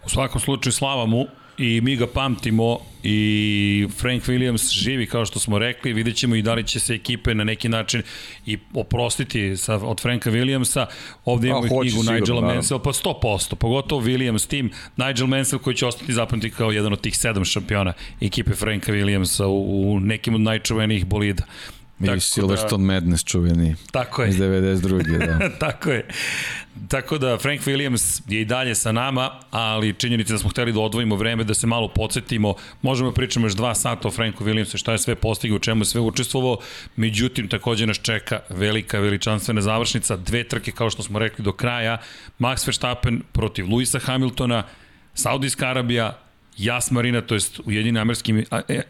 U 0.05 0.09
svakom 0.09 0.41
slučaju 0.41 0.73
slava 0.73 1.05
mu 1.05 1.25
i 1.57 1.81
mi 1.81 1.95
ga 1.95 2.07
pamtimo 2.07 2.79
i 3.03 3.87
Frank 3.97 4.23
Williams 4.23 4.73
živi 4.73 5.05
kao 5.05 5.25
što 5.25 5.39
smo 5.39 5.59
rekli, 5.59 5.93
vidjet 5.93 6.15
ćemo 6.15 6.35
i 6.35 6.41
da 6.41 6.53
li 6.53 6.63
će 6.63 6.79
se 6.79 6.93
ekipe 6.93 7.35
na 7.35 7.43
neki 7.43 7.69
način 7.69 8.01
i 8.45 8.57
oprostiti 8.73 9.57
sa, 9.57 9.75
od 9.75 10.01
Franka 10.01 10.31
Williamsa. 10.31 10.85
Ovde 11.25 11.47
imamo 11.47 11.65
A, 11.65 11.81
knjigu 11.81 12.03
Nigela. 12.03 12.41
Mansell, 12.41 12.79
pa 12.79 12.89
100%, 12.89 13.55
pogotovo 13.55 14.01
Williams 14.01 14.47
tim, 14.47 14.71
Nigel 14.97 15.27
Mansell 15.27 15.61
koji 15.61 15.75
će 15.75 15.85
ostati 15.85 16.13
zapamtiti 16.13 16.55
kao 16.55 16.71
jedan 16.71 16.93
od 16.93 17.01
tih 17.01 17.17
sedam 17.17 17.45
šampiona 17.45 17.93
ekipe 18.21 18.53
Franka 18.53 18.91
Williamsa 18.91 19.45
u, 19.45 19.91
u 19.91 19.99
nekim 19.99 20.35
od 20.35 20.41
najčuvenijih 20.41 21.05
bolida. 21.05 21.43
I 21.99 22.19
Silverstone 22.19 22.87
da, 22.87 22.93
Madness 22.93 23.23
čuveni 23.23 23.75
tako 23.91 24.23
je. 24.23 24.29
iz 24.29 24.35
92. 24.35 25.17
Da. 25.17 25.49
tako 25.67 25.91
je. 25.91 26.07
Tako 26.87 27.17
da 27.17 27.37
Frank 27.37 27.61
Williams 27.61 28.21
je 28.27 28.41
i 28.41 28.45
dalje 28.45 28.75
sa 28.75 28.91
nama, 28.91 29.31
ali 29.51 29.93
činjenica 29.93 30.33
da 30.33 30.39
smo 30.39 30.49
hteli 30.49 30.73
da 30.73 30.79
odvojimo 30.79 31.15
vreme, 31.15 31.43
da 31.43 31.53
se 31.53 31.67
malo 31.67 31.87
podsjetimo. 31.87 32.53
Možemo 32.81 33.09
da 33.09 33.15
pričamo 33.15 33.45
još 33.45 33.53
dva 33.53 33.75
sata 33.75 34.07
o 34.07 34.11
Franku 34.11 34.45
Williamsu, 34.45 34.77
šta 34.77 34.91
je 34.91 34.97
sve 34.97 35.15
postigao, 35.15 35.55
u 35.55 35.59
čemu 35.59 35.81
je 35.81 35.85
sve 35.85 36.01
učestvovao. 36.01 36.57
Međutim, 36.95 37.47
takođe 37.47 37.87
nas 37.87 37.97
čeka 38.01 38.39
velika, 38.49 38.99
veličanstvena 38.99 39.61
završnica, 39.61 40.15
dve 40.15 40.43
trke 40.43 40.71
kao 40.71 40.89
što 40.89 41.03
smo 41.03 41.19
rekli 41.19 41.43
do 41.43 41.51
kraja. 41.51 41.97
Max 42.39 42.67
Verstappen 42.67 43.21
protiv 43.31 43.69
Luisa 43.69 43.99
Hamiltona, 43.99 44.63
Saudijska 45.13 45.67
Arabija, 45.67 46.26
Jas 46.57 46.91
Marina, 46.91 47.21
to 47.21 47.35
jest 47.35 47.59
Ujedini 47.65 47.99
Amerski, 47.99 48.33
e, 48.69 48.81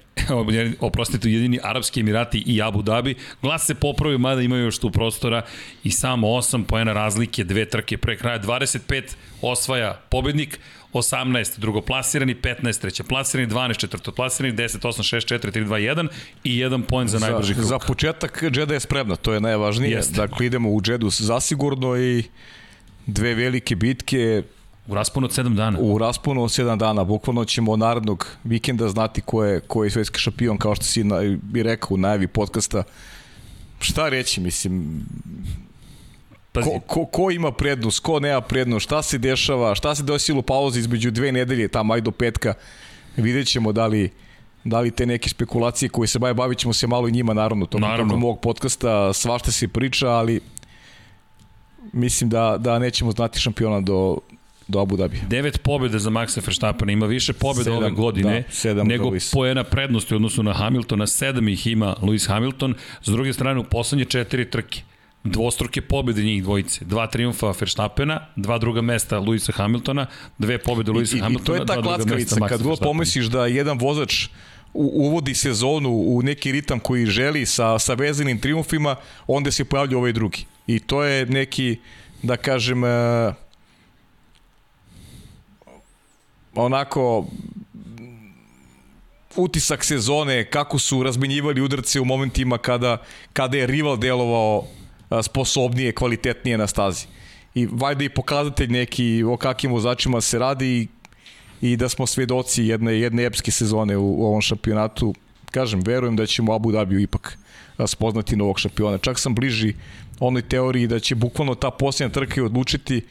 oprostite, 0.79 1.27
Ujedini 1.27 1.59
Arabski 1.63 1.99
Emirati 1.99 2.43
i 2.45 2.61
Abu 2.61 2.81
Dhabi. 2.81 3.15
Glas 3.41 3.65
se 3.65 3.75
popravio, 3.75 4.17
mada 4.17 4.41
imaju 4.41 4.63
još 4.63 4.79
tu 4.79 4.91
prostora 4.91 5.41
i 5.83 5.91
samo 5.91 6.27
8 6.27 6.63
poena 6.63 6.93
razlike, 6.93 7.43
dve 7.43 7.65
trke 7.65 7.97
pre 7.97 8.17
kraja. 8.17 8.39
25 8.39 9.03
osvaja 9.41 10.01
pobednik, 10.09 10.59
18 10.93 11.59
drugoplasirani, 11.59 12.35
15 12.35 12.81
trećeplasirani, 12.81 13.49
12 13.49 13.77
četvrtoplasirani, 13.77 14.55
10, 14.55 14.87
8, 14.87 15.15
6, 15.15 15.33
4, 15.33 15.51
3, 15.51 15.65
2, 15.65 15.95
1 15.95 16.07
i 16.43 16.57
jedan 16.57 16.83
poen 16.83 17.07
za 17.07 17.19
najbrži 17.19 17.53
krug. 17.53 17.65
Za 17.65 17.79
početak 17.79 18.43
Džeda 18.51 18.73
je 18.73 18.79
spremna, 18.79 19.15
to 19.15 19.33
je 19.33 19.41
najvažnije. 19.41 19.91
Jeste. 19.91 20.15
Dakle, 20.15 20.45
idemo 20.45 20.69
u 20.69 20.81
Džedu 20.81 21.09
zasigurno 21.09 21.97
i 21.97 22.23
dve 23.05 23.35
velike 23.35 23.75
bitke 23.75 24.43
U 24.87 24.95
rasponu 24.95 25.25
od 25.25 25.31
7 25.31 25.55
dana. 25.55 25.79
u 25.81 25.97
rasponu 25.97 26.43
od 26.43 26.49
7 26.49 26.77
dana. 26.77 27.03
Bukvalno 27.03 27.45
ćemo 27.45 27.75
narednog 27.75 28.27
vikenda 28.43 28.89
znati 28.89 29.21
ko 29.21 29.43
je, 29.43 29.59
ko 29.59 29.83
je 29.83 29.89
svetski 29.89 30.19
šampion, 30.19 30.57
kao 30.57 30.75
što 30.75 30.85
si 30.85 31.03
na, 31.03 31.23
i 31.55 31.63
rekao 31.63 31.95
u 31.95 31.97
najavi 31.97 32.27
podcasta. 32.27 32.83
Šta 33.79 34.09
reći, 34.09 34.41
mislim, 34.41 35.05
Pazi, 36.51 36.69
ko, 36.69 36.79
ko, 36.79 37.05
ko 37.05 37.31
ima 37.31 37.51
prednost, 37.51 37.99
ko 37.99 38.19
nema 38.19 38.41
prednost, 38.41 38.83
šta 38.83 39.01
se 39.01 39.17
dešava, 39.17 39.75
šta 39.75 39.95
se 39.95 40.03
desilo 40.03 40.39
u 40.39 40.43
pauzi 40.43 40.79
između 40.79 41.11
dve 41.11 41.31
nedelje, 41.31 41.67
tamo 41.67 41.93
aj 41.93 42.01
do 42.01 42.11
petka, 42.11 42.53
vidjet 43.17 43.47
ćemo 43.47 43.71
da 43.71 43.87
li 43.87 44.11
da 44.63 44.79
li 44.79 44.91
te 44.91 45.05
neke 45.05 45.29
spekulacije 45.29 45.89
koje 45.89 46.07
se 46.07 46.19
bave, 46.19 46.33
bavit 46.33 46.57
ćemo 46.57 46.73
se 46.73 46.87
malo 46.87 47.07
i 47.07 47.11
njima 47.11 47.33
naravno, 47.33 47.65
to 47.65 47.79
Naravno. 47.79 48.03
tokom 48.03 48.19
mog 48.19 48.39
podcasta, 48.41 49.13
svašta 49.13 49.51
se 49.51 49.67
priča, 49.67 50.09
ali 50.09 50.41
mislim 51.93 52.29
da, 52.29 52.57
da 52.59 52.79
nećemo 52.79 53.11
znati 53.11 53.39
šampiona 53.39 53.81
do, 53.81 54.17
do 54.67 54.79
Abu 54.79 54.97
Dhabi. 54.97 55.21
Devet 55.27 55.63
pobjeda 55.63 55.99
za 55.99 56.09
Maxa 56.09 56.41
Verstappena, 56.45 56.91
ima 56.91 57.05
više 57.05 57.33
pobjeda 57.33 57.73
ove 57.73 57.91
godine 57.91 58.41
da, 58.41 58.51
sedam 58.53 58.87
nego 58.87 59.09
Lewis. 59.09 59.33
poena 59.33 59.63
prednosti 59.63 60.13
u 60.13 60.17
odnosu 60.17 60.43
na 60.43 60.53
Hamiltona, 60.53 61.07
sedam 61.07 61.47
ih 61.47 61.67
ima 61.67 61.95
Lewis 62.01 62.27
Hamilton, 62.27 62.75
s 63.01 63.07
druge 63.07 63.33
strane 63.33 63.59
u 63.59 63.63
poslednje 63.63 64.05
četiri 64.05 64.49
trke 64.49 64.81
dvostruke 65.23 65.81
pobjede 65.81 66.23
njih 66.23 66.43
dvojice. 66.43 66.85
Dva 66.85 67.07
triumfa 67.07 67.53
Verstappena, 67.59 68.19
dva 68.35 68.57
druga 68.57 68.81
mesta 68.81 69.19
Luisa 69.19 69.51
Hamiltona, 69.51 70.05
dve 70.37 70.57
pobjede 70.57 70.91
Luisa 70.91 71.17
I, 71.17 71.19
Hamiltona, 71.19 71.57
I 71.63 71.65
to 71.65 71.73
je 71.73 71.77
ta 71.77 71.81
klackavica, 71.81 72.47
kad 72.47 72.63
god 72.63 72.79
pomisliš 72.79 73.25
da 73.25 73.45
jedan 73.45 73.77
vozač 73.79 74.27
uvodi 74.73 75.33
sezonu 75.33 75.89
u 75.89 76.21
neki 76.21 76.51
ritam 76.51 76.79
koji 76.79 77.05
želi 77.05 77.45
sa, 77.45 77.79
sa 77.79 77.93
vezanim 77.93 78.39
triumfima, 78.39 78.95
onda 79.27 79.51
se 79.51 79.65
pojavlja 79.65 79.97
ovaj 79.97 80.11
drugi. 80.11 80.45
I 80.67 80.79
to 80.79 81.03
je 81.03 81.25
neki, 81.25 81.77
da 82.23 82.37
kažem, 82.37 82.83
e, 82.83 83.33
onako 86.57 87.25
utisak 89.35 89.85
sezone, 89.85 90.49
kako 90.49 90.79
su 90.79 91.03
razmenjivali 91.03 91.61
udarce 91.61 91.99
u 91.99 92.05
momentima 92.05 92.57
kada, 92.57 92.97
kada 93.33 93.57
je 93.57 93.67
rival 93.67 93.97
delovao 93.97 94.63
sposobnije, 95.23 95.91
kvalitetnije 95.91 96.57
na 96.57 96.67
stazi. 96.67 97.05
i 97.55 97.67
valjda 97.71 98.03
i 98.03 98.09
pokazatelj 98.09 98.71
neki 98.71 99.23
o 99.23 99.37
kakvim 99.37 99.71
vozačima 99.71 100.21
se 100.21 100.39
radi 100.39 100.67
i, 100.67 100.87
i 101.61 101.77
da 101.77 101.89
smo 101.89 102.05
svedoci 102.07 102.63
jedne, 102.63 102.99
jedne 102.99 103.25
epske 103.25 103.51
sezone 103.51 103.97
u, 103.97 104.21
u 104.21 104.25
ovom 104.25 104.41
šampionatu. 104.41 105.13
Kažem, 105.51 105.81
verujem 105.81 106.15
da 106.15 106.25
ćemo 106.25 106.53
Abu 106.53 106.71
Dhabiju 106.71 106.99
ipak 106.99 107.37
spoznati 107.87 108.35
novog 108.35 108.59
šampiona. 108.59 108.97
Čak 108.97 109.19
sam 109.19 109.35
bliži 109.35 109.73
onoj 110.19 110.41
teoriji 110.41 110.87
da 110.87 110.99
će 110.99 111.15
bukvalno 111.15 111.55
ta 111.55 111.71
posljednja 111.71 112.13
trka 112.13 112.41
i 112.41 112.43
odlučiti 112.43 113.01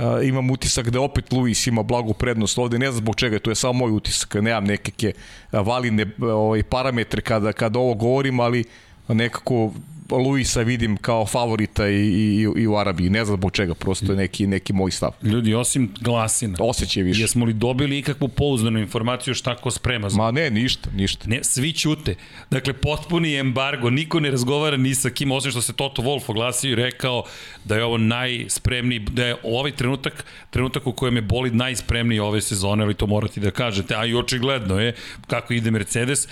Uh, 0.00 0.26
imam 0.26 0.50
utisak 0.50 0.90
da 0.90 1.00
opet 1.00 1.32
Luis 1.32 1.66
ima 1.66 1.82
blagu 1.82 2.14
prednost 2.14 2.58
ovde, 2.58 2.78
ne 2.78 2.86
znam 2.86 2.96
zbog 2.96 3.16
čega, 3.16 3.38
to 3.38 3.50
je 3.50 3.54
samo 3.54 3.72
moj 3.72 3.92
utisak, 3.92 4.34
nemam 4.34 4.64
nekakve 4.64 5.12
validne 5.52 6.06
ovaj, 6.22 6.62
parametre 6.62 7.20
kada, 7.22 7.52
kada 7.52 7.78
ovo 7.78 7.94
govorim, 7.94 8.40
ali 8.40 8.64
nekako 9.08 9.72
Luisa 10.18 10.62
vidim 10.62 10.96
kao 10.96 11.26
favorita 11.26 11.88
i, 11.88 11.94
i, 11.94 12.46
i 12.56 12.66
u 12.66 12.76
Arabiji. 12.76 13.10
Ne 13.10 13.24
znam 13.24 13.36
zbog 13.36 13.52
čega, 13.52 13.74
prosto 13.74 14.12
je 14.12 14.16
neki, 14.16 14.46
neki 14.46 14.72
moj 14.72 14.90
stav. 14.90 15.10
Ljudi, 15.22 15.54
osim 15.54 15.94
glasina. 16.00 16.56
Osjećaj 16.60 17.02
više. 17.02 17.20
Jesmo 17.20 17.44
li 17.44 17.52
dobili 17.52 17.98
ikakvu 17.98 18.28
pouzdanu 18.28 18.78
informaciju 18.78 19.34
šta 19.34 19.56
ko 19.56 19.70
sprema? 19.70 20.10
Za... 20.10 20.16
Ma 20.16 20.30
ne, 20.30 20.50
ništa, 20.50 20.90
ništa. 20.94 21.28
Ne, 21.28 21.44
svi 21.44 21.72
ćute. 21.72 22.14
Dakle, 22.50 22.72
potpuni 22.72 23.34
embargo, 23.34 23.90
niko 23.90 24.20
ne 24.20 24.30
razgovara 24.30 24.76
ni 24.76 24.94
sa 24.94 25.10
kim, 25.10 25.32
osim 25.32 25.50
što 25.50 25.62
se 25.62 25.72
Toto 25.72 26.02
Wolf 26.02 26.30
oglasio 26.30 26.72
i 26.72 26.74
rekao 26.74 27.24
da 27.64 27.76
je 27.76 27.84
ovo 27.84 27.98
najspremniji, 27.98 28.98
da 28.98 29.26
je 29.26 29.36
ovaj 29.42 29.72
trenutak, 29.72 30.24
trenutak 30.50 30.86
u 30.86 30.92
kojem 30.92 31.16
je 31.16 31.22
bolid 31.22 31.54
najspremniji 31.54 32.18
ove 32.18 32.40
sezone, 32.40 32.84
ali 32.84 32.94
to 32.94 33.06
morate 33.06 33.40
da 33.40 33.50
kažete, 33.50 33.94
a 33.96 34.06
i 34.06 34.14
očigledno 34.14 34.80
je 34.80 34.94
kako 35.26 35.54
ide 35.54 35.70
Mercedes, 35.70 36.28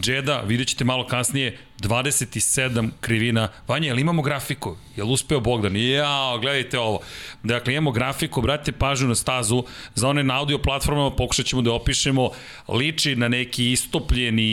Džeda, 0.00 0.40
vidjet 0.46 0.68
ćete 0.68 0.84
malo 0.84 1.06
kasnije, 1.06 1.58
27 1.80 2.90
krivina. 3.00 3.48
Vanja, 3.68 3.86
jel 3.88 3.98
imamo 3.98 4.22
grafiku? 4.22 4.76
Jel 4.96 5.12
uspeo 5.12 5.40
Bogdan? 5.40 5.76
Jao, 5.76 6.38
gledajte 6.38 6.78
ovo. 6.78 7.00
Dakle, 7.42 7.72
imamo 7.72 7.90
grafiku, 7.90 8.42
brate 8.42 8.72
pažnju 8.72 9.08
na 9.08 9.14
stazu. 9.14 9.64
Za 9.94 10.08
one 10.08 10.22
na 10.22 10.38
audio 10.38 10.58
platformama 10.58 11.10
pokušat 11.10 11.46
ćemo 11.46 11.62
da 11.62 11.72
opišemo. 11.72 12.30
Liči 12.68 13.16
na 13.16 13.28
neki 13.28 13.72
istopljeni 13.72 14.50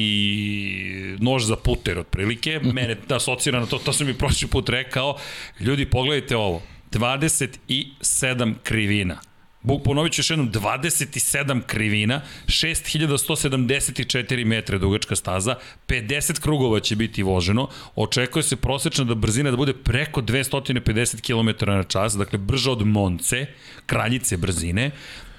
nož 1.19 1.43
za 1.43 1.55
puter, 1.55 1.99
otprilike. 1.99 2.59
Mene 2.73 2.95
da 3.07 3.15
asocira 3.15 3.59
na 3.59 3.65
to, 3.65 3.77
to 3.77 3.93
sam 3.93 4.07
mi 4.07 4.13
prošli 4.13 4.47
put 4.47 4.69
rekao. 4.69 5.17
Ljudi, 5.59 5.85
pogledajte 5.85 6.37
ovo. 6.37 6.61
27 6.91 8.53
krivina. 8.63 9.32
Bog 9.63 9.83
ponovit 9.83 10.13
ću 10.13 10.19
još 10.19 10.29
jednom, 10.29 10.51
27 10.51 11.61
krivina, 11.61 12.21
6174 12.47 14.45
metra 14.45 14.77
dugačka 14.77 15.15
staza, 15.15 15.55
50 15.87 16.39
krugova 16.39 16.79
će 16.79 16.95
biti 16.95 17.23
voženo, 17.23 17.69
očekuje 17.95 18.43
se 18.43 18.55
prosečna 18.55 19.03
da 19.03 19.15
brzina 19.15 19.51
da 19.51 19.57
bude 19.57 19.73
preko 19.73 20.21
250 20.21 21.21
km 21.21 21.49
na 21.71 21.83
čas, 21.83 22.17
dakle 22.17 22.39
brža 22.39 22.71
od 22.71 22.87
Monce, 22.87 23.45
kraljice 23.85 24.37
brzine, 24.37 24.91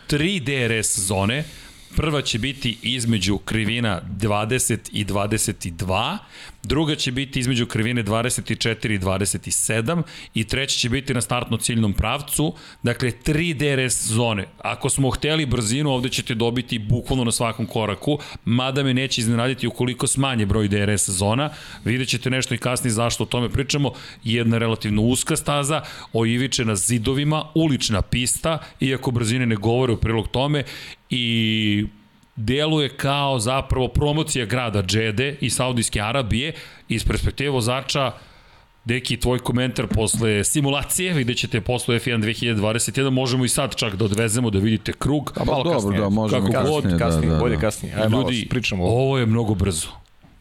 3 0.09 0.41
DRS 0.41 0.99
zone, 0.99 1.45
Prva 1.97 2.22
će 2.22 2.39
biti 2.39 2.79
između 2.83 3.39
krivina 3.39 4.01
20 4.20 4.79
i 4.93 5.05
22, 5.05 6.18
druga 6.65 6.95
će 6.95 7.12
biti 7.12 7.41
između 7.41 7.67
krivine 7.67 8.05
24 8.05 8.95
i 8.95 8.99
27 8.99 10.03
i 10.35 10.45
treća 10.45 10.79
će 10.79 10.89
biti 10.89 11.15
na 11.15 11.21
startno 11.21 11.57
ciljnom 11.57 11.93
pravcu, 11.93 12.55
dakle 12.83 13.11
3 13.25 13.55
DRS 13.55 14.07
zone. 14.07 14.47
Ako 14.59 14.91
smo 14.91 15.11
hteli 15.11 15.47
brzinu, 15.47 15.91
ovde 15.91 16.09
ćete 16.09 16.35
dobiti 16.35 16.79
bukvalno 16.79 17.25
na 17.25 17.33
svakom 17.33 17.67
koraku, 17.67 18.19
mada 18.45 18.83
me 18.83 18.95
neće 18.95 19.21
iznenaditi 19.21 19.67
ukoliko 19.67 20.07
smanje 20.07 20.47
broj 20.47 20.69
DRS 20.69 21.09
zona, 21.09 21.51
vidjet 21.85 22.09
ćete 22.09 22.31
nešto 22.31 22.55
i 22.55 22.59
kasnije 22.59 22.93
zašto 22.93 23.23
o 23.23 23.27
tome 23.27 23.49
pričamo, 23.49 23.93
jedna 24.25 24.59
relativno 24.59 25.03
uska 25.03 25.37
staza, 25.37 25.83
oivičena 26.12 26.77
zidovima, 26.77 27.45
ulična 27.55 28.03
pista, 28.03 28.59
iako 28.81 29.11
brzine 29.11 29.47
ne 29.47 29.57
govore 29.57 29.93
u 29.93 29.97
prilog 29.97 30.29
tome 30.29 30.65
i 31.11 31.87
deluje 32.37 32.89
kao 32.89 33.39
zapravo 33.39 33.89
promocija 33.89 34.47
grada 34.47 34.82
Džede 34.82 35.37
i 35.41 35.51
Saudijske 35.51 36.01
Arabije 36.01 36.53
iz 36.89 37.05
perspektive 37.05 37.51
vozača 37.51 38.12
Deki, 38.85 39.16
tvoj 39.16 39.39
komentar 39.39 39.87
posle 39.87 40.45
simulacije, 40.45 41.12
vidjet 41.12 41.39
ćete 41.39 41.61
posle 41.61 41.99
F1 41.99 42.18
2021, 42.20 43.11
možemo 43.11 43.45
i 43.45 43.49
sad 43.49 43.76
čak 43.76 43.97
da 43.97 44.05
odvezemo 44.05 44.51
da 44.51 44.59
vidite 44.59 44.93
krug. 44.93 45.32
A 45.37 45.45
malo 45.45 45.62
Dobro, 45.62 45.72
kasnije. 45.74 46.01
da, 46.01 46.09
možemo 46.09 46.41
Kako 46.43 46.53
kasnije, 46.55 46.72
god, 46.91 46.99
kasnije, 46.99 47.28
da, 47.28 47.35
da, 47.35 47.41
bolje 47.41 47.55
da. 47.55 47.61
kasnije. 47.61 47.95
Ajde, 47.95 48.05
Ljudi, 48.05 48.35
malo 48.35 48.49
pričamo. 48.51 48.85
ovo 48.85 49.18
je 49.18 49.26
mnogo 49.26 49.55
brzo. 49.55 49.89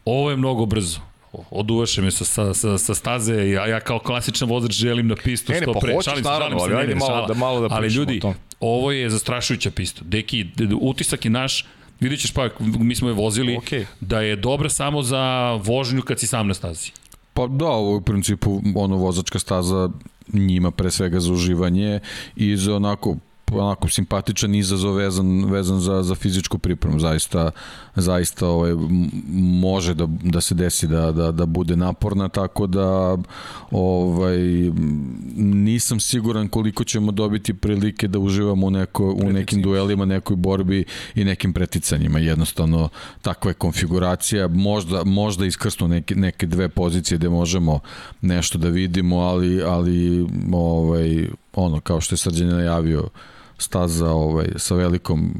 Ovo 0.04 0.30
je 0.30 0.36
mnogo 0.36 0.66
brzo 0.66 1.00
oduvaše 1.50 2.02
me 2.02 2.10
sa, 2.10 2.24
sa, 2.24 2.54
sa, 2.54 2.78
sa 2.78 2.94
staze, 2.94 3.50
ja, 3.50 3.66
ja 3.66 3.80
kao 3.80 3.98
klasičan 3.98 4.48
vozač 4.48 4.72
želim 4.72 5.06
na 5.08 5.16
pistu 5.16 5.52
Ne, 5.52 5.58
ne, 5.58 5.64
što 5.64 5.72
pa 5.72 5.80
pre. 5.80 5.94
hoćeš 5.94 6.04
Šalim 6.04 6.24
se, 6.24 6.30
naravno, 6.30 6.58
šalim 6.58 6.70
se, 6.70 6.76
ali 6.76 6.86
ne, 6.86 6.94
ne, 6.94 7.00
malo 7.00 7.26
da- 7.26 7.34
malo 7.34 7.60
da 7.60 7.74
Ali 7.74 7.86
pričamo 7.86 8.02
ljudi, 8.02 8.20
ovo 8.60 8.92
je 8.92 9.10
zastrašujuća 9.10 9.70
pista. 9.70 10.00
Deki, 10.04 10.46
utisak 10.80 11.24
je 11.24 11.30
naš, 11.30 11.64
vidjet 12.00 12.20
ćeš 12.20 12.32
pa, 12.32 12.48
mi 12.60 12.94
smo 12.94 13.08
je 13.08 13.14
vozili, 13.14 13.56
Okej. 13.56 13.86
da 14.00 14.20
je 14.20 14.36
dobra 14.36 14.68
samo 14.68 15.02
za 15.02 15.52
vožnju 15.52 16.02
kad 16.02 16.20
si 16.20 16.26
sam 16.26 16.48
na 16.48 16.54
stazi. 16.54 16.90
Pa 17.34 17.46
da, 17.46 17.66
ovo 17.66 17.90
je 17.90 17.96
u 17.96 18.00
principu 18.00 18.62
ono 18.74 18.96
vozačka 18.96 19.38
staza 19.38 19.90
njima 20.32 20.70
pre 20.70 20.90
svega 20.90 21.20
za 21.20 21.32
uživanje 21.32 22.00
i 22.36 22.56
za 22.56 22.76
onako 22.76 23.16
onako 23.58 23.88
simpatičan 23.88 24.54
izazov 24.54 24.94
vezan, 24.94 25.44
vezan 25.44 25.80
za, 25.80 26.02
za 26.02 26.14
fizičku 26.14 26.58
pripremu. 26.58 27.00
Zaista, 27.00 27.50
zaista 27.94 28.48
ovaj, 28.48 28.72
može 29.62 29.94
da, 29.94 30.06
da 30.06 30.40
se 30.40 30.54
desi 30.54 30.86
da, 30.86 31.12
da, 31.12 31.32
da 31.32 31.46
bude 31.46 31.76
naporna, 31.76 32.28
tako 32.28 32.66
da 32.66 33.16
ovaj, 33.70 34.38
nisam 35.36 36.00
siguran 36.00 36.48
koliko 36.48 36.84
ćemo 36.84 37.12
dobiti 37.12 37.54
prilike 37.54 38.08
da 38.08 38.18
uživamo 38.18 38.66
u, 38.66 38.70
neko, 38.70 39.04
u 39.04 39.32
nekim 39.32 39.62
duelima, 39.62 40.04
nekoj 40.04 40.36
borbi 40.36 40.84
i 41.14 41.24
nekim 41.24 41.52
preticanjima. 41.52 42.18
Jednostavno, 42.18 42.88
takva 43.22 43.50
je 43.50 43.54
konfiguracija. 43.54 44.48
Možda, 44.48 45.04
možda 45.04 45.46
iskrsnu 45.46 45.88
neke, 45.88 46.14
neke 46.14 46.46
dve 46.46 46.68
pozicije 46.68 47.18
gde 47.18 47.28
možemo 47.28 47.80
nešto 48.20 48.58
da 48.58 48.68
vidimo, 48.68 49.18
ali, 49.18 49.62
ali 49.62 50.26
ovaj, 50.52 51.28
ono, 51.54 51.80
kao 51.80 52.00
što 52.00 52.14
je 52.14 52.18
Srđan 52.18 52.48
najavio, 52.48 53.08
staza 53.58 54.10
ovaj, 54.10 54.46
sa 54.56 54.74
velikom 54.74 55.34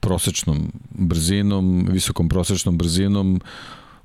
prosečnom 0.00 0.72
brzinom, 0.90 1.86
visokom 1.90 2.28
prosečnom 2.28 2.78
brzinom, 2.78 3.40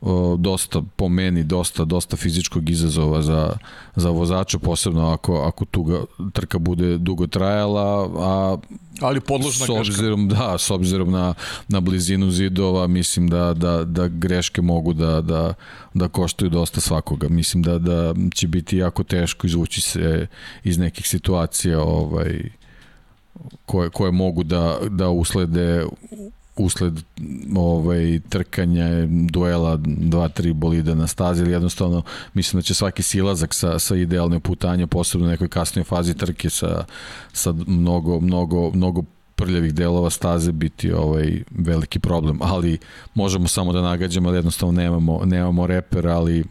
o, 0.01 0.35
dosta 0.39 0.81
po 0.95 1.09
meni 1.09 1.43
dosta 1.43 1.85
dosta 1.85 2.17
fizičkog 2.17 2.69
izazova 2.69 3.21
za 3.21 3.57
za 3.95 4.09
vozača 4.09 4.59
posebno 4.59 5.09
ako 5.09 5.41
ako 5.41 5.65
tuga 5.65 6.03
trka 6.33 6.59
bude 6.59 6.97
dugo 6.97 7.27
trajala 7.27 8.09
a 8.19 8.57
Ali 9.01 9.19
podložna 9.21 9.65
s 9.65 9.69
greška. 9.69 9.81
obzirom 9.81 10.27
da 10.29 10.57
s 10.57 10.71
obzirom 10.71 11.11
na 11.11 11.33
na 11.67 11.79
blizinu 11.79 12.31
zidova 12.31 12.87
mislim 12.87 13.27
da 13.27 13.53
da 13.53 13.83
da 13.83 14.07
greške 14.07 14.61
mogu 14.61 14.93
da 14.93 15.21
da 15.21 15.53
da 15.93 16.07
koštaju 16.07 16.49
dosta 16.49 16.81
svakoga 16.81 17.29
mislim 17.29 17.63
da 17.63 17.77
da 17.77 18.13
će 18.35 18.47
biti 18.47 18.77
jako 18.77 19.03
teško 19.03 19.47
izvući 19.47 19.81
se 19.81 20.27
iz 20.63 20.77
nekih 20.77 21.07
situacija 21.07 21.81
ovaj 21.81 22.56
koje 23.65 23.89
koje 23.89 24.11
mogu 24.11 24.43
da 24.43 24.77
da 24.89 25.09
uslede 25.09 25.85
usled 26.55 26.93
ovaj 27.55 28.19
trkanja 28.29 28.85
duela 29.31 29.77
dva 29.85 30.27
tri 30.27 30.53
bolida 30.53 30.95
na 30.95 31.07
stazi 31.07 31.41
ili 31.41 31.51
jednostavno 31.51 32.03
mislim 32.33 32.59
da 32.59 32.63
će 32.63 32.73
svaki 32.73 33.03
silazak 33.03 33.53
sa 33.53 33.79
sa 33.79 33.95
idealne 33.95 34.39
putanje 34.39 34.87
posebno 34.87 35.27
u 35.27 35.29
nekoj 35.29 35.47
kasnoj 35.47 35.83
fazi 35.83 36.13
trke 36.13 36.49
sa 36.49 36.85
sa 37.33 37.53
mnogo 37.67 38.19
mnogo 38.19 38.71
mnogo 38.71 39.03
prljavih 39.37 39.73
delova 39.73 40.09
staze 40.09 40.51
biti 40.51 40.91
ovaj 40.91 41.43
veliki 41.51 41.99
problem, 41.99 42.39
ali 42.41 42.77
možemo 43.13 43.47
samo 43.47 43.73
da 43.73 43.81
nagađamo, 43.81 44.29
ali 44.29 44.37
jednostavno 44.37 44.81
nemamo 44.81 45.21
nemamo 45.25 45.67
reper, 45.67 46.07
ali 46.07 46.43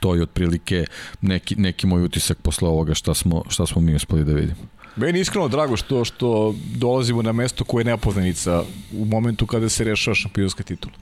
to 0.00 0.14
je 0.14 0.22
otprilike 0.22 0.84
neki, 1.20 1.56
neki 1.56 1.86
moj 1.86 2.04
utisak 2.04 2.38
posle 2.42 2.68
ovoga 2.68 2.94
šta 2.94 3.14
smo, 3.14 3.42
šta 3.48 3.66
smo 3.66 3.80
mi 3.80 3.94
uspeli 3.94 4.24
da 4.24 4.32
vidimo. 4.32 4.60
Meni 4.96 5.18
je 5.18 5.22
iskreno 5.22 5.48
drago 5.48 5.76
što 5.76 6.04
što 6.04 6.54
dolazimo 6.74 7.22
na 7.22 7.32
mesto 7.32 7.64
koje 7.64 7.80
je 7.80 7.84
nepoznanica 7.84 8.62
u 8.92 9.04
momentu 9.04 9.46
kada 9.46 9.68
se 9.68 9.84
rešava 9.84 10.14
šampionska 10.14 10.62
titula. 10.62 10.94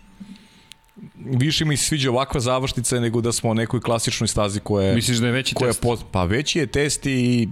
Više 1.16 1.64
mi 1.64 1.76
se 1.76 1.84
sviđa 1.84 2.10
ovakva 2.10 2.40
završnica 2.40 3.00
nego 3.00 3.20
da 3.20 3.32
smo 3.32 3.50
u 3.50 3.54
nekoj 3.54 3.80
klasičnoj 3.80 4.28
stazi 4.28 4.60
koja 4.60 4.86
je, 4.86 4.94
Misliš 4.94 5.18
da 5.18 5.26
je 5.26 5.32
veći 5.32 5.54
koja 5.54 5.68
test? 5.68 5.82
poz... 5.82 6.00
pa 6.12 6.24
veći 6.24 6.58
je 6.58 6.66
test 6.66 7.06
i, 7.06 7.48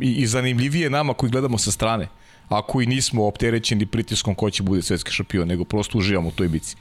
i, 0.00 0.14
i 0.14 0.26
zanimljivije 0.26 0.90
nama 0.90 1.14
koji 1.14 1.30
gledamo 1.30 1.58
sa 1.58 1.70
strane. 1.70 2.08
Ako 2.48 2.82
i 2.82 2.86
nismo 2.86 3.26
opterećeni 3.26 3.86
pritiskom 3.86 4.34
ko 4.34 4.50
će 4.50 4.62
bude 4.62 4.82
svetski 4.82 5.12
šampion, 5.12 5.48
nego 5.48 5.64
prosto 5.64 5.98
uživamo 5.98 6.28
u 6.28 6.32
toj 6.32 6.48
bici. 6.48 6.76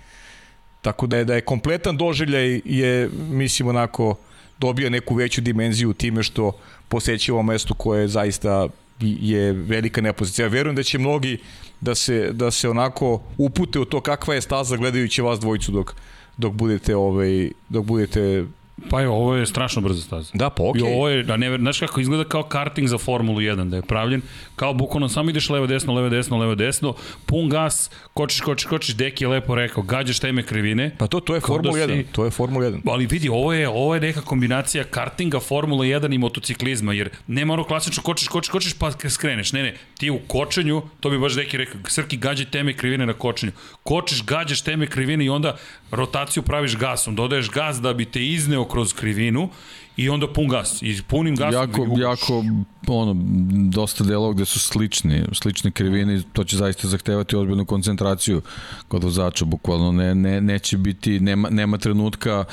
Tako 0.81 1.07
da 1.07 1.17
je, 1.17 1.25
da 1.25 1.35
je 1.35 1.41
kompletan 1.41 1.97
doživljaj 1.97 2.61
je, 2.65 3.09
mislim, 3.29 3.67
onako 3.67 4.15
dobio 4.59 4.89
neku 4.89 5.15
veću 5.15 5.41
dimenziju 5.41 5.93
time 5.93 6.23
što 6.23 6.51
posećivo 6.89 7.43
mesto 7.43 7.73
koje 7.73 8.07
zaista 8.07 8.67
je 9.01 9.53
velika 9.53 10.01
nepozicija. 10.01 10.45
Ja 10.45 10.49
verujem 10.51 10.75
da 10.75 10.83
će 10.83 10.97
mnogi 10.97 11.37
da 11.81 11.95
se, 11.95 12.29
da 12.33 12.51
se 12.51 12.69
onako 12.69 13.21
upute 13.37 13.79
u 13.79 13.85
to 13.85 14.01
kakva 14.01 14.35
je 14.35 14.41
staza 14.41 14.77
gledajući 14.77 15.21
vas 15.21 15.39
dvojicu 15.39 15.71
dok, 15.71 15.93
dok 16.37 16.53
budete 16.53 16.95
ovaj 16.95 17.51
dok 17.69 17.85
budete 17.85 18.45
Pa 18.89 19.01
je, 19.01 19.09
ovo 19.09 19.35
je 19.35 19.45
strašno 19.45 19.81
brza 19.81 20.01
staza. 20.01 20.31
Da, 20.33 20.49
pa 20.49 20.63
okej. 20.63 20.79
I 20.79 20.83
ovo 20.83 21.09
je, 21.09 21.25
a 21.29 21.37
ne, 21.37 21.57
znaš 21.57 21.79
kako 21.79 21.99
izgleda 22.01 22.23
kao 22.23 22.43
karting 22.43 22.87
za 22.87 22.97
Formulu 22.97 23.39
1, 23.39 23.69
da 23.69 23.75
je 23.75 23.81
pravljen, 23.81 24.21
kao 24.55 24.73
bukvalno 24.73 25.09
samo 25.09 25.29
ideš 25.29 25.49
levo 25.49 25.67
desno, 25.67 25.93
levo 25.93 26.09
desno, 26.09 26.37
levo 26.37 26.55
desno, 26.55 26.93
pun 27.25 27.49
gas, 27.49 27.89
kočiš, 28.13 28.41
kočiš, 28.41 28.65
kočiš, 28.65 28.95
Deki 28.95 29.23
je 29.23 29.27
lepo 29.27 29.55
rekao, 29.55 29.83
gađaš 29.83 30.19
teme 30.19 30.43
krivine. 30.43 30.95
Pa 30.97 31.07
to, 31.07 31.19
to 31.19 31.35
je 31.35 31.39
da 31.39 31.47
Formula 31.47 31.73
si- 31.73 31.79
1, 31.79 32.03
to 32.11 32.25
je 32.25 32.31
Formula 32.31 32.65
1. 32.65 32.81
Ali 32.87 33.05
vidi, 33.05 33.29
ovo 33.29 33.53
je, 33.53 33.69
ovo 33.69 33.95
je 33.95 34.01
neka 34.01 34.21
kombinacija 34.21 34.83
kartinga, 34.83 35.39
Formula 35.39 35.85
1 35.85 36.15
i 36.15 36.17
motociklizma, 36.17 36.93
jer 36.93 37.09
nema 37.27 37.53
ono 37.53 37.63
klasično 37.63 38.03
kočiš, 38.03 38.27
kočiš, 38.27 38.49
kočiš 38.49 38.73
pa 38.73 38.91
skreneš. 39.09 39.53
Ne, 39.53 39.63
ne, 39.63 39.75
ti 39.97 40.09
u 40.09 40.19
kočenju, 40.27 40.81
to 40.99 41.09
bi 41.09 41.19
baš 41.19 41.35
Deki 41.35 41.57
rekao, 41.57 41.81
Srki 41.87 42.17
gađaj 42.17 42.45
teme 42.45 42.73
krivine 42.73 43.05
na 43.05 43.13
kočenju. 43.13 43.51
Kočiš, 43.83 44.25
gađaš 44.25 44.61
teme 44.61 44.87
krivine 44.87 45.25
i 45.25 45.29
onda 45.29 45.57
rotaciju 45.91 46.43
praviš 46.43 46.77
gasom. 46.77 47.15
Dodaješ 47.15 47.49
gas 47.49 47.81
da 47.81 47.93
bi 47.93 48.05
te 48.05 48.25
izneo 48.25 48.65
kroz 48.71 48.93
krivinu 48.93 49.49
i 49.97 50.09
onda 50.09 50.27
pun 50.33 50.47
gas. 50.47 50.81
I 50.81 51.01
punim 51.07 51.35
gasom 51.35 51.53
jako, 51.53 51.83
jugaš. 51.83 52.01
jako, 52.01 52.43
ono, 52.87 53.15
dosta 53.69 54.03
delova 54.03 54.33
gde 54.33 54.45
su 54.45 54.59
slični, 54.59 55.23
slične 55.33 55.71
krivine, 55.71 56.15
i 56.15 56.23
to 56.33 56.43
će 56.43 56.57
zaista 56.57 56.87
zahtevati 56.87 57.35
ozbiljnu 57.35 57.65
koncentraciju 57.65 58.41
kod 58.87 59.03
vozača, 59.03 59.45
bukvalno 59.45 59.91
ne, 59.91 60.15
ne, 60.15 60.41
neće 60.41 60.77
biti, 60.77 61.19
nema, 61.19 61.49
nema 61.49 61.77
trenutka 61.77 62.45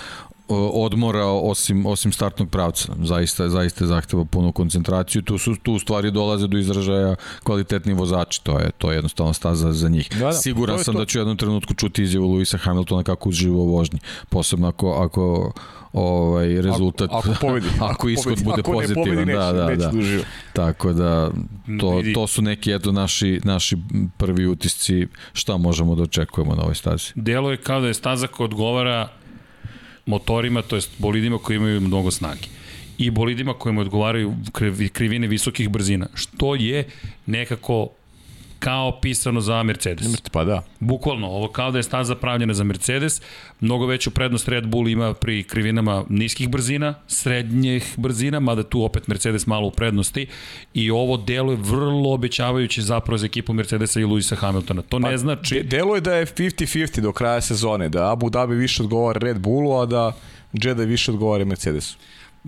odmora 0.48 1.24
osim 1.26 1.86
osim 1.86 2.12
startnog 2.12 2.50
pravca. 2.50 2.92
Zaista 3.02 3.48
zaista 3.48 3.86
zahteva 3.86 4.24
puno 4.24 4.52
koncentraciju. 4.52 5.22
Tu 5.22 5.38
su 5.38 5.56
tu 5.62 5.72
u 5.72 5.78
stvari 5.78 6.10
dolaze 6.10 6.46
do 6.46 6.58
izražaja 6.58 7.14
kvalitetni 7.44 7.94
vozači. 7.94 8.44
To 8.44 8.58
je 8.58 8.70
to 8.78 8.90
je 8.90 8.96
jednostavno 8.96 9.32
staza 9.32 9.72
za 9.72 9.88
njih. 9.88 10.08
Da, 10.18 10.24
da, 10.26 10.32
Siguran 10.32 10.84
sam 10.84 10.94
to. 10.94 11.00
da 11.00 11.06
ću 11.06 11.18
u 11.18 11.20
jednom 11.20 11.36
trenutku 11.36 11.74
čuti 11.74 12.02
izjavu 12.02 12.26
Luisa 12.26 12.58
Hamiltona 12.58 13.02
kako 13.02 13.28
uživa 13.28 13.56
u 13.56 13.66
vožnji, 13.66 13.98
posebno 14.28 14.68
ako 14.68 14.90
ako 14.92 15.52
ovaj 15.92 16.62
rezultat 16.62 17.10
Ako, 17.12 17.18
ako 17.30 17.40
pobedi. 17.40 17.66
ako 17.80 18.08
ishod 18.08 18.24
pobedi. 18.24 18.44
bude 18.44 18.60
ako 18.60 18.70
ne 18.70 18.74
pozitivan, 18.74 19.04
pobedi, 19.04 19.24
neće, 19.26 19.38
da, 19.38 19.52
da, 19.52 19.66
neće 19.66 20.16
da. 20.16 20.22
Tako 20.52 20.92
da 20.92 21.30
to, 21.80 21.96
Vidi. 21.96 22.12
to 22.12 22.26
su 22.26 22.42
neki 22.42 22.72
eto 22.72 22.92
naši 22.92 23.40
naši 23.44 23.76
prvi 24.16 24.46
utisci 24.46 25.06
šta 25.32 25.56
možemo 25.56 25.94
da 25.94 26.02
očekujemo 26.02 26.54
na 26.54 26.62
ovoj 26.62 26.74
stazi. 26.74 27.12
Delo 27.14 27.50
je 27.50 27.56
kao 27.56 27.80
da 27.80 27.86
je 27.86 27.94
staza 27.94 28.26
koja 28.26 28.44
odgovara 28.44 29.08
motorima, 30.06 30.62
to 30.62 30.76
jest 30.76 30.90
bolidima 30.98 31.38
koji 31.38 31.56
imaju 31.56 31.80
mnogo 31.80 32.10
snage 32.10 32.46
i 32.98 33.10
bolidima 33.10 33.54
kojima 33.54 33.80
odgovaraju 33.80 34.34
kriv- 34.52 34.88
krivine 34.88 35.26
visokih 35.26 35.68
brzina, 35.68 36.06
što 36.14 36.54
je 36.54 36.84
nekako 37.26 37.88
kao 38.58 39.00
pisano 39.00 39.40
za 39.40 39.62
Mercedes. 39.62 40.20
Pa 40.32 40.44
da. 40.44 40.62
Bukvalno, 40.80 41.26
ovo 41.26 41.48
kao 41.48 41.70
da 41.70 41.78
je 41.78 41.82
staza 41.82 42.14
pravljena 42.14 42.54
za 42.54 42.64
Mercedes, 42.64 43.22
mnogo 43.60 43.86
veću 43.86 44.10
prednost 44.10 44.48
Red 44.48 44.66
Bull 44.66 44.88
ima 44.88 45.14
pri 45.14 45.42
krivinama 45.42 46.04
niskih 46.08 46.48
brzina, 46.48 46.94
srednjih 47.06 47.94
brzina, 47.96 48.40
mada 48.40 48.62
tu 48.62 48.82
opet 48.82 49.08
Mercedes 49.08 49.46
malo 49.46 49.66
u 49.66 49.70
prednosti 49.70 50.26
i 50.74 50.90
ovo 50.90 51.16
delo 51.16 51.52
je 51.52 51.58
vrlo 51.60 52.12
obećavajuće 52.12 52.82
zapravo 52.82 53.18
za 53.18 53.26
ekipu 53.26 53.52
Mercedesa 53.52 54.00
i 54.00 54.04
Luisa 54.04 54.36
Hamiltona. 54.36 54.82
To 54.82 54.98
ne 54.98 55.18
znači... 55.18 55.54
De, 55.54 55.62
delo 55.62 55.94
je 55.94 56.00
da 56.00 56.14
je 56.14 56.26
50-50 56.26 57.00
do 57.00 57.12
kraja 57.12 57.40
sezone, 57.40 57.88
da 57.88 58.12
Abu 58.12 58.30
Dhabi 58.30 58.54
više 58.54 58.82
odgovara 58.82 59.18
Red 59.18 59.38
Bullu, 59.38 59.80
a 59.80 59.86
da 59.86 60.12
Jeddah 60.52 60.86
više 60.86 61.10
odgovara 61.10 61.44
Mercedesu. 61.44 61.96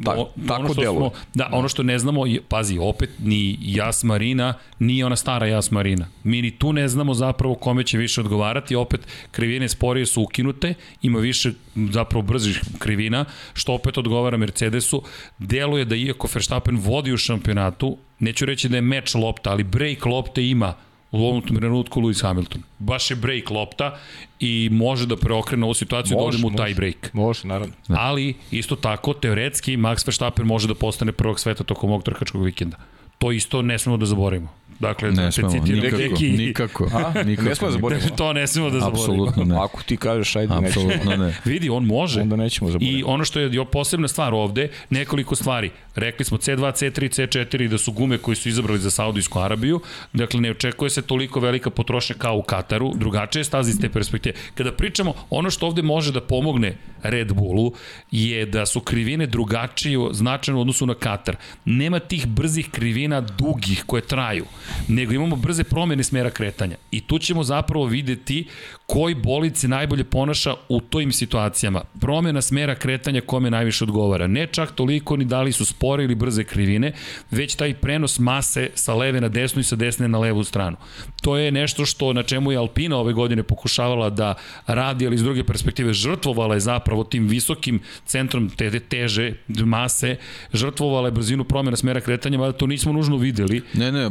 Ta, 0.04 0.10
O- 0.10 0.30
tako 0.48 0.60
ono 0.60 0.72
što 0.72 0.82
delo. 0.82 0.96
Smo, 0.96 1.10
da, 1.34 1.48
ono 1.52 1.68
što 1.68 1.82
ne 1.82 1.98
znamo, 1.98 2.26
je, 2.26 2.40
pazi, 2.48 2.78
opet 2.80 3.10
ni 3.18 3.56
Jas 3.60 4.04
Marina, 4.04 4.54
nije 4.78 5.06
ona 5.06 5.16
stara 5.16 5.46
Jas 5.46 5.70
Marina. 5.70 6.06
Mi 6.24 6.42
ni 6.42 6.50
tu 6.50 6.72
ne 6.72 6.88
znamo 6.88 7.14
zapravo 7.14 7.54
kome 7.54 7.84
će 7.84 7.98
više 7.98 8.20
odgovarati, 8.20 8.76
opet 8.76 9.00
krivine 9.30 9.68
sporije 9.68 10.06
su 10.06 10.22
ukinute, 10.22 10.74
ima 11.02 11.18
više 11.18 11.52
zapravo 11.74 12.22
brzih 12.22 12.60
krivina, 12.78 13.24
što 13.54 13.72
opet 13.72 13.98
odgovara 13.98 14.36
Mercedesu. 14.36 15.02
Deluje 15.38 15.84
da 15.84 15.96
iako 15.96 16.28
Verstappen 16.34 16.76
vodi 16.76 17.12
u 17.12 17.16
šampionatu, 17.16 17.96
neću 18.18 18.44
reći 18.44 18.68
da 18.68 18.76
je 18.76 18.82
meč 18.82 19.14
lopta, 19.14 19.50
ali 19.50 19.64
break 19.64 20.06
lopte 20.06 20.46
ima 20.48 20.74
u 21.10 21.26
ovom 21.26 21.42
trenutku 21.42 22.00
Lewis 22.00 22.22
Hamilton. 22.22 22.62
Baš 22.78 23.10
je 23.10 23.16
break 23.16 23.50
lopta 23.50 23.98
i 24.40 24.68
može 24.72 25.06
da 25.06 25.16
preokrene 25.16 25.64
ovu 25.64 25.74
situaciju 25.74 26.16
da 26.16 26.22
Može, 26.22 26.36
odemo 26.36 26.48
u 26.48 26.50
može. 26.50 26.62
taj 26.62 26.74
break. 26.74 27.10
Može, 27.12 27.48
naravno. 27.48 27.74
Ali, 27.88 28.34
isto 28.50 28.76
tako, 28.76 29.14
teoretski, 29.14 29.76
Max 29.76 30.06
Verstappen 30.06 30.46
može 30.46 30.68
da 30.68 30.74
postane 30.74 31.12
prvog 31.12 31.40
sveta 31.40 31.64
tokom 31.64 31.90
ovog 31.90 32.02
trkačkog 32.02 32.44
vikenda. 32.44 32.76
To 33.18 33.32
isto 33.32 33.62
ne 33.62 33.78
smemo 33.78 33.96
da 33.96 34.06
zaboravimo. 34.06 34.48
Dakle, 34.80 35.10
da 35.10 35.22
Ne 35.22 35.28
te 35.28 35.32
smemo, 35.32 35.50
citiram, 35.50 35.80
nikako, 35.80 36.02
neki- 36.02 36.30
nikako. 36.30 36.90
A? 36.94 37.22
nikako 37.22 37.48
Ne 37.48 37.54
smemo 37.54 37.72
zaboraviti. 37.72 38.16
To 38.16 38.32
ne 38.32 38.46
smemo 38.46 38.70
da 38.70 38.80
zaboravimo. 38.80 39.02
Apsolutno 39.24 39.44
ne. 39.44 39.60
Ako 39.64 39.82
ti 39.82 39.96
kažeš, 39.96 40.36
ajde, 40.36 40.54
nećemo. 40.60 40.86
Apsolutno 40.86 41.16
ne. 41.26 41.34
Vidi, 41.44 41.70
on 41.70 41.84
može. 41.84 42.20
Onda 42.20 42.36
nećemo 42.36 42.70
zaboraviti. 42.70 42.98
I 42.98 43.04
ono 43.06 43.24
što 43.24 43.40
je 43.40 43.64
posebna 43.72 44.08
stvar 44.08 44.34
ovde, 44.34 44.68
nekoliko 44.90 45.34
stvari. 45.36 45.70
Rekli 45.94 46.24
smo 46.24 46.38
C2, 46.38 46.58
C3, 46.72 47.08
C4 47.08 47.68
da 47.68 47.78
su 47.78 47.92
gume 47.92 48.18
koji 48.18 48.36
su 48.36 48.48
izabrali 48.48 48.78
za 48.78 48.90
Saudijsku 48.90 49.38
Arabiju. 49.38 49.80
Dakle, 50.12 50.40
ne 50.40 50.50
očekuje 50.50 50.90
se 50.90 51.02
toliko 51.02 51.40
velika 51.40 51.70
potrošnja 51.70 52.16
kao 52.18 52.36
u 52.36 52.42
Kataru. 52.42 52.92
Drugačije 52.94 53.40
je 53.40 53.44
stazi 53.44 53.70
iz 53.70 53.80
te 53.80 53.88
perspektive. 53.88 54.34
Kada 54.54 54.72
pričamo, 54.72 55.14
ono 55.30 55.50
što 55.50 55.66
ovde 55.66 55.82
može 55.82 56.12
da 56.12 56.20
pomogne 56.20 56.76
Red 57.02 57.32
Bullu 57.32 57.72
je 58.10 58.46
da 58.46 58.66
su 58.66 58.80
krivine 58.80 59.26
drugačije 59.26 59.98
značajno 60.12 60.58
u 60.58 60.60
odnosu 60.60 60.86
na 60.86 60.94
Katar. 60.94 61.36
Nema 61.64 61.98
tih 61.98 62.26
brzih 62.26 62.70
krivina 62.70 63.20
dugih 63.20 63.84
koje 63.86 64.02
traju, 64.02 64.44
nego 64.88 65.12
imamo 65.12 65.36
brze 65.36 65.64
promene 65.64 66.04
smera 66.04 66.30
kretanja. 66.30 66.76
I 66.90 67.00
tu 67.00 67.18
ćemo 67.18 67.44
zapravo 67.44 67.86
videti 67.86 68.48
koji 68.88 69.14
bolid 69.14 69.56
se 69.56 69.68
najbolje 69.68 70.04
ponaša 70.04 70.54
u 70.68 70.80
tojim 70.80 71.12
situacijama. 71.12 71.82
Promena 72.00 72.42
smera 72.42 72.74
kretanja 72.74 73.20
kome 73.20 73.50
najviše 73.50 73.84
odgovara. 73.84 74.26
Ne 74.26 74.46
čak 74.46 74.70
toliko 74.72 75.16
ni 75.16 75.24
da 75.24 75.42
li 75.42 75.52
su 75.52 75.64
spore 75.64 76.04
ili 76.04 76.14
brze 76.14 76.44
krivine, 76.44 76.92
već 77.30 77.54
taj 77.54 77.74
prenos 77.74 78.18
mase 78.18 78.70
sa 78.74 78.94
leve 78.94 79.20
na 79.20 79.28
desnu 79.28 79.60
i 79.60 79.64
sa 79.64 79.76
desne 79.76 80.08
na 80.08 80.18
levu 80.18 80.44
stranu. 80.44 80.76
To 81.22 81.36
je 81.36 81.52
nešto 81.52 81.84
što 81.84 82.12
na 82.12 82.22
čemu 82.22 82.52
je 82.52 82.58
Alpina 82.58 82.96
ove 82.96 83.12
godine 83.12 83.42
pokušavala 83.42 84.10
da 84.10 84.34
radi, 84.66 85.06
ali 85.06 85.14
iz 85.14 85.22
druge 85.22 85.44
perspektive 85.44 85.92
žrtvovala 85.92 86.54
je 86.54 86.60
zapravo 86.60 87.04
tim 87.04 87.28
visokim 87.28 87.80
centrom 88.06 88.50
te 88.50 88.70
te 88.70 88.80
teže 88.80 89.32
mase, 89.48 90.16
žrtvovala 90.52 91.08
je 91.08 91.12
brzinu 91.12 91.44
promjena 91.44 91.76
smera 91.76 92.00
kretanja, 92.00 92.38
mada 92.38 92.52
to 92.52 92.66
nismo 92.66 92.92
nužno 92.92 93.16
videli. 93.16 93.62
Ne, 93.74 93.92
ne, 93.92 94.08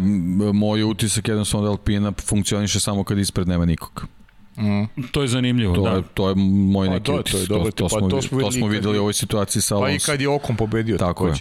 moj 0.54 0.84
utisak 0.84 1.28
jednostavno 1.28 1.66
da 1.66 1.72
Alpina 1.72 2.14
funkcioniše 2.28 2.80
samo 2.80 3.04
kad 3.04 3.18
ispred 3.18 3.48
nema 3.48 3.66
nikog. 3.66 4.17
To 5.12 5.22
je 5.22 5.28
zanimljivo, 5.28 5.76
To, 5.76 5.82
da. 5.82 5.90
je, 5.90 6.04
to 6.14 6.30
je 6.30 6.36
moj 6.36 6.88
Pa 6.88 6.94
neki 6.94 7.06
to 7.06 7.14
je- 7.14 7.20
utisak. 7.20 7.38
to 7.38 7.44
je 7.44 7.48
dobro, 7.50 7.66
to, 7.66 7.78
to, 7.78 7.84
pa 7.86 7.90
smo, 7.90 8.00
to 8.02 8.16
to 8.16 8.22
smo 8.22 8.38
videli 8.38 8.44
to 8.46 8.52
smo 8.54 8.68
videli 8.68 8.98
u 8.98 9.02
ovoj 9.02 9.14
situaciji 9.14 9.62
sa 9.62 9.76
Pa 9.76 9.80
i 9.80 9.84
Alonso. 9.84 10.06
kad 10.06 10.22
je 10.22 10.30
okom 10.30 10.56
pobedio. 10.56 10.98
Tako 10.98 11.28
je. 11.28 11.34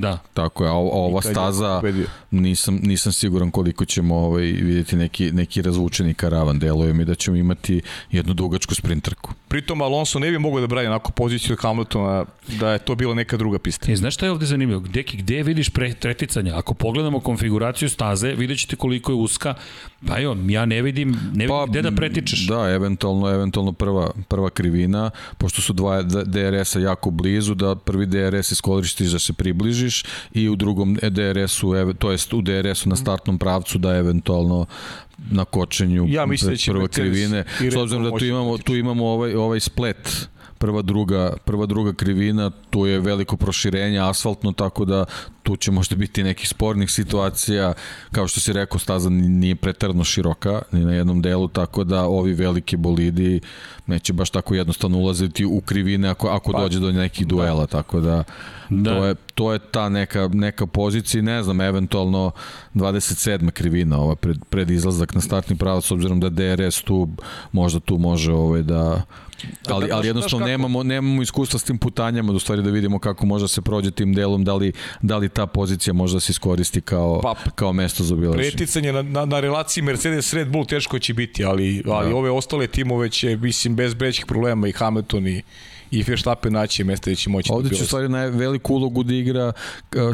Da. 0.00 0.18
Tako 0.34 0.64
je, 0.64 0.70
a, 0.70 0.72
ova 0.72 1.20
je 1.24 1.32
staza 1.32 1.76
pobedio. 1.80 2.06
nisam, 2.30 2.80
nisam 2.82 3.12
siguran 3.12 3.50
koliko 3.50 3.84
ćemo 3.84 4.16
ovaj, 4.16 4.42
vidjeti 4.42 4.96
neki, 4.96 5.32
neki 5.32 5.62
razvučeni 5.62 6.14
karavan. 6.14 6.58
Deluje 6.58 6.92
mi 6.92 7.04
da 7.04 7.14
ćemo 7.14 7.36
imati 7.36 7.80
jednu 8.10 8.34
dugačku 8.34 8.74
sprinterku. 8.74 9.30
Pritom 9.48 9.82
Alonso 9.82 10.18
ne 10.18 10.30
bi 10.30 10.38
mogao 10.38 10.60
da 10.60 10.66
brani 10.66 10.86
onako 10.86 11.12
poziciju 11.12 11.52
od 11.52 11.60
Hamiltona 11.60 12.24
da 12.60 12.72
je 12.72 12.78
to 12.78 12.94
bila 12.94 13.14
neka 13.14 13.36
druga 13.36 13.58
pista. 13.58 13.92
E, 13.92 13.96
znaš 13.96 14.14
šta 14.14 14.26
je 14.26 14.32
ovde 14.32 14.46
zanimljivo? 14.46 14.80
Gde, 14.80 15.02
gde 15.12 15.42
vidiš 15.42 15.68
pre, 15.70 15.94
preticanja? 16.00 16.58
Ako 16.58 16.74
pogledamo 16.74 17.20
konfiguraciju 17.20 17.88
staze, 17.88 18.34
vidjet 18.34 18.58
ćete 18.58 18.76
koliko 18.76 19.12
je 19.12 19.16
uska. 19.16 19.54
Pa 20.06 20.18
jo, 20.18 20.36
ja 20.48 20.64
ne 20.64 20.82
vidim, 20.82 21.10
ne 21.10 21.44
vidim 21.44 21.48
pa, 21.48 21.66
gde 21.66 21.82
da 21.82 21.90
pretičeš. 21.90 22.46
Da, 22.46 22.70
eventualno, 22.70 23.30
eventualno 23.30 23.72
prva, 23.72 24.10
prva 24.28 24.50
krivina, 24.50 25.10
pošto 25.38 25.62
su 25.62 25.72
dva 25.72 26.02
DRS-a 26.02 26.80
jako 26.80 27.10
blizu, 27.10 27.54
da 27.54 27.74
prvi 27.74 28.06
DRS 28.06 28.52
iskoristiš 28.52 29.10
da 29.10 29.18
se 29.18 29.32
približiš 29.82 30.04
i 30.32 30.48
u 30.48 30.56
drugom 30.56 30.98
DRS-u, 31.10 31.94
to 31.98 32.10
jest 32.10 32.32
u 32.34 32.42
DRS-u 32.42 32.88
na 32.88 32.96
startnom 32.96 33.38
pravcu 33.38 33.78
da 33.78 33.96
eventualno 33.96 34.66
na 35.30 35.44
kočenju 35.44 36.06
Ja 36.08 36.26
mislim 36.26 36.48
da 36.48 36.72
Mercedes 36.72 36.94
krivine. 36.94 37.44
S 37.70 37.76
obzirom 37.76 38.04
da 38.04 38.10
tu 38.10 38.24
imamo, 38.24 38.58
tu 38.58 38.76
imamo 38.76 39.06
ovaj, 39.06 39.34
ovaj 39.34 39.60
splet 39.60 40.28
prva 40.58 40.82
druga, 40.82 41.36
prva 41.44 41.66
druga 41.66 41.92
krivina, 41.92 42.50
tu 42.70 42.86
je 42.86 43.00
veliko 43.00 43.36
proširenje 43.36 43.98
asfaltno, 43.98 44.52
tako 44.52 44.84
da 44.84 45.04
tu 45.42 45.56
će 45.56 45.70
možda 45.70 45.96
biti 45.96 46.22
nekih 46.22 46.48
spornih 46.48 46.90
situacija, 46.90 47.72
kao 48.12 48.28
što 48.28 48.40
si 48.40 48.52
rekao, 48.52 48.78
staza 48.78 49.10
ni- 49.10 49.28
nije 49.28 49.54
pretarno 49.54 50.04
široka 50.04 50.62
ni 50.72 50.80
na 50.80 50.92
jednom 50.92 51.22
delu, 51.22 51.48
tako 51.48 51.84
da 51.84 52.02
ovi 52.02 52.32
veliki 52.34 52.76
bolidi 52.76 53.40
neće 53.86 54.12
baš 54.12 54.30
tako 54.30 54.54
jednostavno 54.54 54.98
ulaziti 54.98 55.44
u 55.46 55.60
krivine 55.60 56.08
ako, 56.08 56.28
ako 56.28 56.52
Pa, 56.52 56.60
dođe 56.60 56.80
do 56.80 56.92
nekih 56.92 57.26
duela, 57.26 57.66
tako 57.66 58.00
da, 58.00 58.24
Da. 58.70 58.90
To, 58.90 59.06
je, 59.06 59.14
to 59.34 59.52
je 59.52 59.58
ta 59.60 59.88
neka, 59.88 60.28
neka 60.28 60.66
pozicija, 60.66 61.22
ne 61.22 61.42
znam, 61.42 61.60
eventualno 61.60 62.30
27. 62.74 63.50
krivina 63.50 63.98
ova 63.98 64.16
pred, 64.16 64.44
pred 64.46 64.70
izlazak 64.70 65.14
na 65.14 65.20
startni 65.20 65.56
pravac, 65.56 65.84
s 65.84 65.90
obzirom 65.90 66.20
da 66.20 66.28
DRS 66.30 66.82
tu 66.82 67.08
možda 67.52 67.80
tu 67.80 67.98
može 67.98 68.32
ovaj 68.32 68.62
da 68.62 69.02
ali, 69.68 69.86
znaš- 69.86 69.92
ali 69.92 70.06
jednostavno 70.06 70.46
nemamo, 70.46 70.82
nemamo 70.82 71.22
iskustva 71.22 71.58
s 71.58 71.64
tim 71.64 71.78
putanjama, 71.78 72.32
da 72.32 72.36
u 72.36 72.40
stvari 72.40 72.62
da 72.62 72.70
vidimo 72.70 72.98
kako 72.98 73.26
može 73.26 73.44
da 73.44 73.48
se 73.48 73.62
prođe 73.62 73.90
tim 73.90 74.14
delom, 74.14 74.44
da 74.44 74.54
li, 74.54 74.72
da 75.02 75.16
li 75.16 75.28
ta 75.34 75.46
pozicija 75.46 75.94
može 75.94 76.14
da 76.14 76.20
se 76.20 76.30
iskoristi 76.30 76.80
kao, 76.80 77.20
Pa, 77.22 77.34
kao 77.54 77.72
mesto 77.72 78.04
za 78.04 78.14
obilaženje. 78.14 78.50
Preticanje 78.50 78.92
na, 78.92 79.02
na, 79.02 79.24
na 79.24 79.40
relaciji 79.40 79.84
Mercedes-Red 79.84 80.50
Bull 80.50 80.66
teško 80.66 80.98
će 80.98 81.14
biti, 81.14 81.44
ali, 81.44 81.82
ali 81.86 82.10
Da. 82.10 82.16
ove 82.16 82.30
ostale 82.30 82.66
timove 82.66 83.10
će, 83.10 83.36
mislim, 83.36 83.76
bez 83.76 83.94
brećih 83.94 84.26
problema 84.26 84.68
i 84.68 84.72
Hamilton 84.72 85.26
i, 85.26 85.42
i 85.90 86.02
Verstappen 86.02 86.52
naći 86.52 86.84
mesta 86.84 87.10
gde 87.10 87.16
će 87.16 87.30
moći 87.30 87.52
Ovde 87.52 87.68
da 87.68 87.74
će 87.74 87.82
u 87.82 87.86
stvari 87.86 88.08
naj, 88.08 88.30
veliku 88.30 88.74
ulogu 88.74 89.02
da 89.02 89.14
igra 89.14 89.52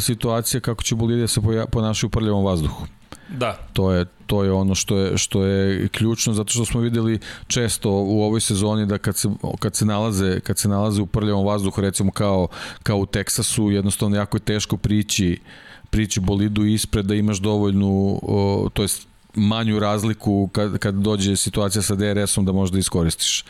situacija 0.01 0.61
kako 0.61 0.83
će 0.83 0.95
bolide 0.95 1.21
da 1.21 1.29
se 1.29 1.41
ponašaju 1.71 2.09
u 2.09 2.11
prljavom 2.11 2.45
vazduhu. 2.45 2.87
Da. 3.29 3.59
To 3.73 3.93
je 3.93 4.05
to 4.27 4.45
je 4.45 4.53
ono 4.53 4.75
što 4.75 4.99
je 4.99 5.19
što 5.19 5.45
je 5.45 5.89
ključno 5.89 6.33
zato 6.33 6.53
što 6.53 6.65
smo 6.65 6.81
videli 6.81 7.19
često 7.47 7.91
u 7.91 8.23
ovoj 8.23 8.41
sezoni 8.41 8.87
da 8.87 8.99
kad 8.99 9.17
se 9.17 9.29
kad 9.59 9.77
se 9.77 9.87
nalaze 9.87 10.41
kad 10.41 10.59
se 10.59 10.69
nalaze 10.69 11.03
u 11.03 11.07
prljavom 11.07 11.47
vazduhu 11.47 11.81
recimo 11.81 12.13
kao 12.13 12.49
kao 12.83 12.99
u 12.99 13.07
Teksasu 13.07 13.71
jednostavno 13.71 14.17
jako 14.17 14.37
je 14.37 14.41
teško 14.41 14.77
prići 14.77 15.41
prići 15.91 16.21
bolidu 16.21 16.65
ispred 16.65 17.07
da 17.07 17.15
imaš 17.15 17.39
dovoljnu 17.39 18.21
o, 18.23 18.69
to 18.75 18.83
jest 18.83 19.09
manju 19.35 19.79
razliku 19.79 20.49
kad, 20.53 20.79
kad 20.79 20.95
dođe 20.95 21.37
situacija 21.37 21.83
sa 21.83 21.95
DRS-om 21.95 22.45
da 22.45 22.53
možda 22.53 22.79
iskoristiš. 22.79 23.45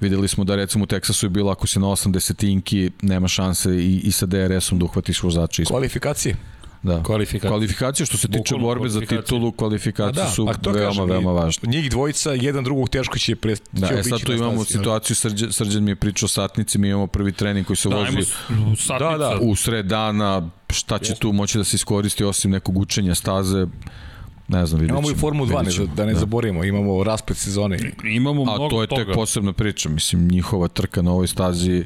Videli 0.00 0.28
smo 0.28 0.44
da 0.44 0.56
recimo 0.56 0.84
u 0.84 0.86
Teksasu 0.86 1.26
je 1.26 1.30
bilo 1.30 1.50
ako 1.50 1.66
si 1.66 1.78
na 1.78 1.86
8 1.86 2.12
desetinki 2.12 2.90
nema 3.02 3.28
šanse 3.28 3.70
i, 3.70 4.00
i 4.04 4.12
sa 4.12 4.26
DRS-om 4.26 4.78
da 4.78 4.84
uhvatiš 4.84 5.22
vozača 5.22 5.62
ispred. 5.62 5.74
Kvalifikacije. 5.74 6.36
Da. 6.82 7.02
Kvalifikacije. 7.02 7.50
Kvalifikacije 7.50 8.06
što 8.06 8.16
se 8.16 8.28
tiče 8.28 8.38
Bukolno 8.38 8.64
borbe 8.64 8.88
za 8.88 9.00
titulu, 9.00 9.52
kvalifikacije 9.52 10.24
da, 10.24 10.30
su 10.30 10.44
veoma, 10.44 10.72
kažem, 10.72 11.04
veoma 11.04 11.32
važne. 11.32 11.68
Njih 11.68 11.90
dvojica, 11.90 12.32
jedan 12.32 12.64
drugog 12.64 12.88
teško 12.88 13.18
će 13.18 13.36
pre 13.36 13.56
Da, 13.72 13.88
će 13.88 13.94
e 13.94 14.02
sad 14.02 14.20
tu 14.20 14.32
imamo 14.32 14.64
stazi, 14.64 14.78
situaciju, 14.78 15.16
Srđan, 15.16 15.52
Srđan 15.52 15.84
mi 15.84 15.90
je 15.90 15.96
pričao 15.96 16.26
o 16.26 16.28
satnici, 16.28 16.78
mi 16.78 16.88
imamo 16.88 17.06
prvi 17.06 17.32
trening 17.32 17.66
koji 17.66 17.76
se 17.76 17.88
da, 17.88 17.96
vozi 17.96 18.16
da, 18.88 19.16
da, 19.18 19.38
u 19.40 19.56
sred 19.56 19.86
dana, 19.86 20.50
šta 20.70 20.98
će 20.98 21.14
tu 21.14 21.32
moći 21.32 21.58
da 21.58 21.64
se 21.64 21.76
iskoristi 21.76 22.24
osim 22.24 22.50
nekog 22.50 22.78
učenja 22.78 23.14
staze, 23.14 23.66
ne 24.48 24.66
znam, 24.66 24.80
vidjet 24.80 24.90
Imamo 24.90 25.10
i 25.10 25.14
Formu 25.14 25.46
2, 25.46 25.80
ne, 25.80 25.94
da 25.94 26.06
ne 26.06 26.12
da. 26.12 26.18
zaborimo, 26.18 26.64
imamo 26.64 27.04
rasplet 27.04 27.38
sezone. 27.38 27.78
Imamo 28.04 28.42
mnogo 28.42 28.58
toga. 28.58 28.66
A 28.66 28.70
to 28.70 28.82
je 28.82 28.86
tek 28.86 29.06
toga. 29.06 29.14
posebna 29.14 29.52
priča, 29.52 29.88
mislim, 29.88 30.28
njihova 30.28 30.68
trka 30.68 31.02
na 31.02 31.12
ovoj 31.12 31.26
stazi 31.26 31.84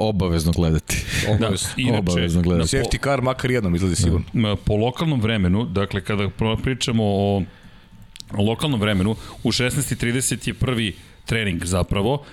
obavezno 0.00 0.52
gledati. 0.52 1.04
Obavezno, 1.28 1.68
da, 1.76 1.82
inače, 1.82 1.98
obavezno 1.98 2.42
gledati. 2.42 2.76
Safety 2.76 3.02
car 3.04 3.22
makar 3.22 3.50
jednom 3.50 3.74
izlazi 3.74 3.94
da. 3.94 4.02
sigurno. 4.02 4.26
Da. 4.32 4.56
Po 4.56 4.76
lokalnom 4.76 5.20
vremenu, 5.20 5.64
dakle 5.64 6.00
kada 6.00 6.28
pričamo 6.62 7.04
o, 7.04 7.42
lokalnom 8.38 8.80
vremenu, 8.80 9.16
u 9.42 9.52
16.30 9.52 10.48
je 10.48 10.54
prvi 10.54 10.94
trening 11.26 11.64
zapravo, 11.64 12.24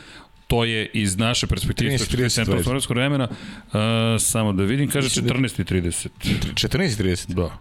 to 0.47 0.65
je 0.65 0.89
iz 0.93 1.17
naše 1.17 1.47
perspektive 1.47 1.97
13.30 1.97 2.89
vremena, 2.89 3.27
uh, 3.27 3.79
samo 4.19 4.53
da 4.53 4.63
vidim, 4.63 4.89
kaže 4.89 5.21
14.30. 5.21 6.07
14.30? 6.53 7.33
Da. 7.33 7.57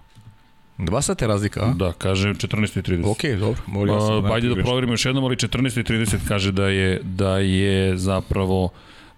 Dva 0.78 1.02
sata 1.02 1.26
razlika, 1.26 1.60
a? 1.60 1.74
Da, 1.74 1.92
kaže 1.92 2.28
14.30. 2.28 3.06
Ok, 3.10 3.38
dobro. 3.40 3.62
Moram 3.66 3.94
ja 3.94 4.00
sam, 4.00 4.24
uh, 4.24 4.30
ajde 4.30 4.48
da 4.48 4.54
proverimo 4.54 4.92
još 4.92 5.04
jednom, 5.06 5.24
ali 5.24 5.36
14.30 5.36 6.16
kaže 6.28 6.52
da 6.52 6.68
je, 6.68 7.00
da 7.02 7.38
je 7.38 7.96
zapravo 7.96 8.70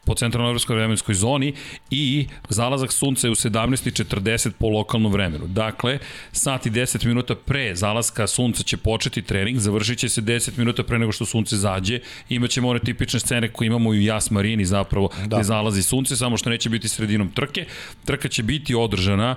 po 0.09 0.15
centralno-evropskoj 0.15 0.77
vremenskoj 0.77 1.15
zoni 1.15 1.53
i 1.91 2.27
zalazak 2.49 2.93
sunca 2.93 3.27
je 3.27 3.31
u 3.31 3.35
17.40 3.35 4.51
po 4.59 4.69
lokalnom 4.69 5.13
vremenu. 5.13 5.47
Dakle, 5.47 5.99
sat 6.33 6.67
i 6.67 6.71
10 6.71 7.07
minuta 7.07 7.35
pre 7.35 7.75
zalaska 7.75 8.27
sunca 8.27 8.63
će 8.63 8.77
početi 8.77 9.23
trening, 9.23 9.59
završit 9.59 9.99
će 9.99 10.09
se 10.09 10.23
10 10.23 10.59
minuta 10.59 10.83
pre 10.83 10.99
nego 10.99 11.13
što 11.13 11.27
sunce 11.27 11.57
zađe. 11.57 12.01
Imaćemo 12.29 12.69
one 12.69 12.81
tipične 12.81 13.21
scene 13.21 13.53
koje 13.53 13.67
imamo 13.67 13.95
i 13.95 13.99
u 13.99 14.03
Jas 14.03 14.31
Marini 14.31 14.65
zapravo, 14.65 15.11
da. 15.27 15.37
gde 15.37 15.45
zalazi 15.45 15.83
sunce, 15.83 16.17
samo 16.17 16.37
što 16.37 16.51
neće 16.51 16.71
biti 16.71 16.89
sredinom 16.89 17.31
trke. 17.31 17.67
Trka 18.05 18.29
će 18.29 18.43
biti 18.43 18.75
održana 18.75 19.37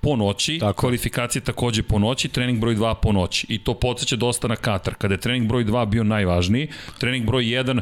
po 0.00 0.16
noći, 0.16 0.58
Tako. 0.58 0.80
kvalifikacije 0.80 1.42
takođe 1.42 1.82
po 1.82 1.98
noći, 1.98 2.28
trening 2.28 2.60
broj 2.60 2.76
2 2.76 2.94
po 3.02 3.12
noći. 3.12 3.46
I 3.48 3.58
to 3.58 3.74
podsjeća 3.74 4.16
dosta 4.16 4.48
na 4.48 4.56
Katar. 4.56 4.94
Kada 4.94 5.14
je 5.14 5.20
trening 5.20 5.48
broj 5.48 5.64
2 5.64 5.86
bio 5.86 6.04
najvažniji, 6.04 6.68
trening 6.98 7.26
broj 7.26 7.44
1 7.44 7.80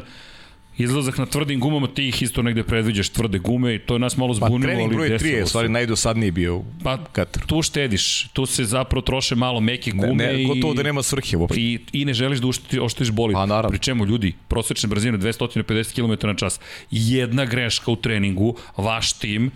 Izlazak 0.77 1.17
na 1.17 1.25
tvrdim 1.25 1.59
gumama, 1.59 1.87
ti 1.87 2.07
ih 2.07 2.21
isto 2.21 2.41
negde 2.41 2.63
predviđaš 2.63 3.09
tvrde 3.09 3.39
gume 3.39 3.75
i 3.75 3.79
to 3.79 3.95
je 3.95 3.99
nas 3.99 4.17
malo 4.17 4.33
zbunilo. 4.33 4.59
Pa 4.59 4.63
trening 4.63 4.93
broj 4.93 5.09
3 5.09 5.25
je 5.25 5.45
stvari 5.45 5.69
najdosadniji 5.69 6.31
bio 6.31 6.61
pa, 6.83 6.97
Katru. 7.11 7.47
Tu 7.47 7.61
štediš, 7.61 8.27
tu 8.33 8.45
se 8.45 8.65
zapravo 8.65 9.01
troše 9.01 9.35
malo 9.35 9.59
meke 9.59 9.91
gume 9.91 10.25
ne, 10.25 10.33
ne, 10.33 10.43
gotovo 10.45 10.73
da 10.73 10.83
nema 10.83 11.03
svrhe 11.03 11.37
uopšte. 11.37 11.61
I, 11.61 11.79
I 11.91 12.05
ne 12.05 12.13
želiš 12.13 12.39
da 12.39 12.47
uštiti, 12.47 12.79
oštiš 12.79 13.11
boli. 13.11 13.33
Pa 13.33 13.45
naravno. 13.45 13.69
Pri 13.69 13.79
čemu 13.79 14.05
ljudi, 14.05 14.33
prosečne 14.47 14.89
brzine 14.89 15.17
250 15.17 15.95
km 15.95 16.27
na 16.27 16.33
čas. 16.35 16.59
Jedna 16.91 17.45
greška 17.45 17.91
u 17.91 17.95
treningu, 17.95 18.55
vaš 18.77 19.13
tim, 19.13 19.51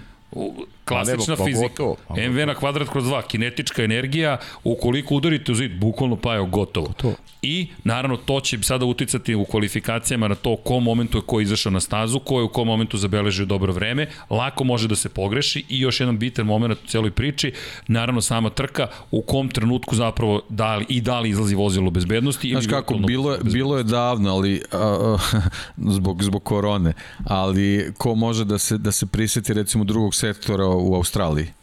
klasična 0.87 1.35
pa, 1.35 1.45
fizika. 1.45 1.67
Gotovo, 1.67 1.95
pa, 2.07 2.13
MV 2.13 2.47
na 2.47 2.55
kvadrat 2.55 2.89
kroz 2.89 3.05
2, 3.05 3.21
kinetička 3.27 3.83
energija, 3.83 4.37
ukoliko 4.63 5.15
udarite 5.15 5.51
u 5.51 5.55
zid, 5.55 5.79
bukvalno 5.79 6.15
pa 6.15 6.33
je 6.33 6.47
gotovo. 6.47 6.87
gotovo. 6.87 7.15
I, 7.41 7.67
naravno, 7.83 8.17
to 8.17 8.39
će 8.39 8.57
sada 8.61 8.85
uticati 8.85 9.35
u 9.35 9.45
kvalifikacijama 9.45 10.27
na 10.27 10.35
to 10.35 10.49
u 10.51 10.57
kom 10.57 10.83
momentu 10.83 11.17
je 11.17 11.21
ko 11.21 11.41
izašao 11.41 11.71
na 11.71 11.79
stazu, 11.79 12.19
ko 12.19 12.39
je 12.39 12.43
u 12.43 12.49
kom 12.49 12.67
momentu 12.67 12.97
zabeležio 12.97 13.45
dobro 13.45 13.73
vreme, 13.73 14.07
lako 14.29 14.63
može 14.63 14.87
da 14.87 14.95
se 14.95 15.09
pogreši 15.09 15.65
i 15.69 15.79
još 15.79 15.99
jedan 15.99 16.17
bitan 16.17 16.45
moment 16.45 16.79
u 16.83 16.87
celoj 16.87 17.11
priči, 17.11 17.53
naravno 17.87 18.21
sama 18.21 18.49
trka, 18.49 18.87
u 19.11 19.21
kom 19.21 19.49
trenutku 19.49 19.95
zapravo 19.95 20.41
da 20.49 20.75
li, 20.75 20.85
i 20.89 21.01
da 21.01 21.19
li 21.19 21.29
izlazi 21.29 21.55
vozilo 21.55 21.91
bezbednosti. 21.91 22.49
Znaš 22.49 22.67
kako, 22.67 22.93
bilo 22.93 23.31
je, 23.31 23.39
bilo 23.43 23.77
je 23.77 23.83
davno, 23.83 24.31
ali 24.31 24.61
a, 24.71 24.77
a, 24.77 25.17
zbog, 25.97 26.23
zbog 26.23 26.43
korone, 26.43 26.93
ali 27.25 27.93
ko 27.97 28.15
može 28.15 28.45
da 28.45 28.57
se, 28.57 28.77
da 28.77 28.91
se 28.91 29.05
priseti 29.05 29.53
recimo 29.53 29.83
drugog 29.83 30.15
sektora 30.15 30.65
u 30.77 30.95
Australiji? 30.95 31.53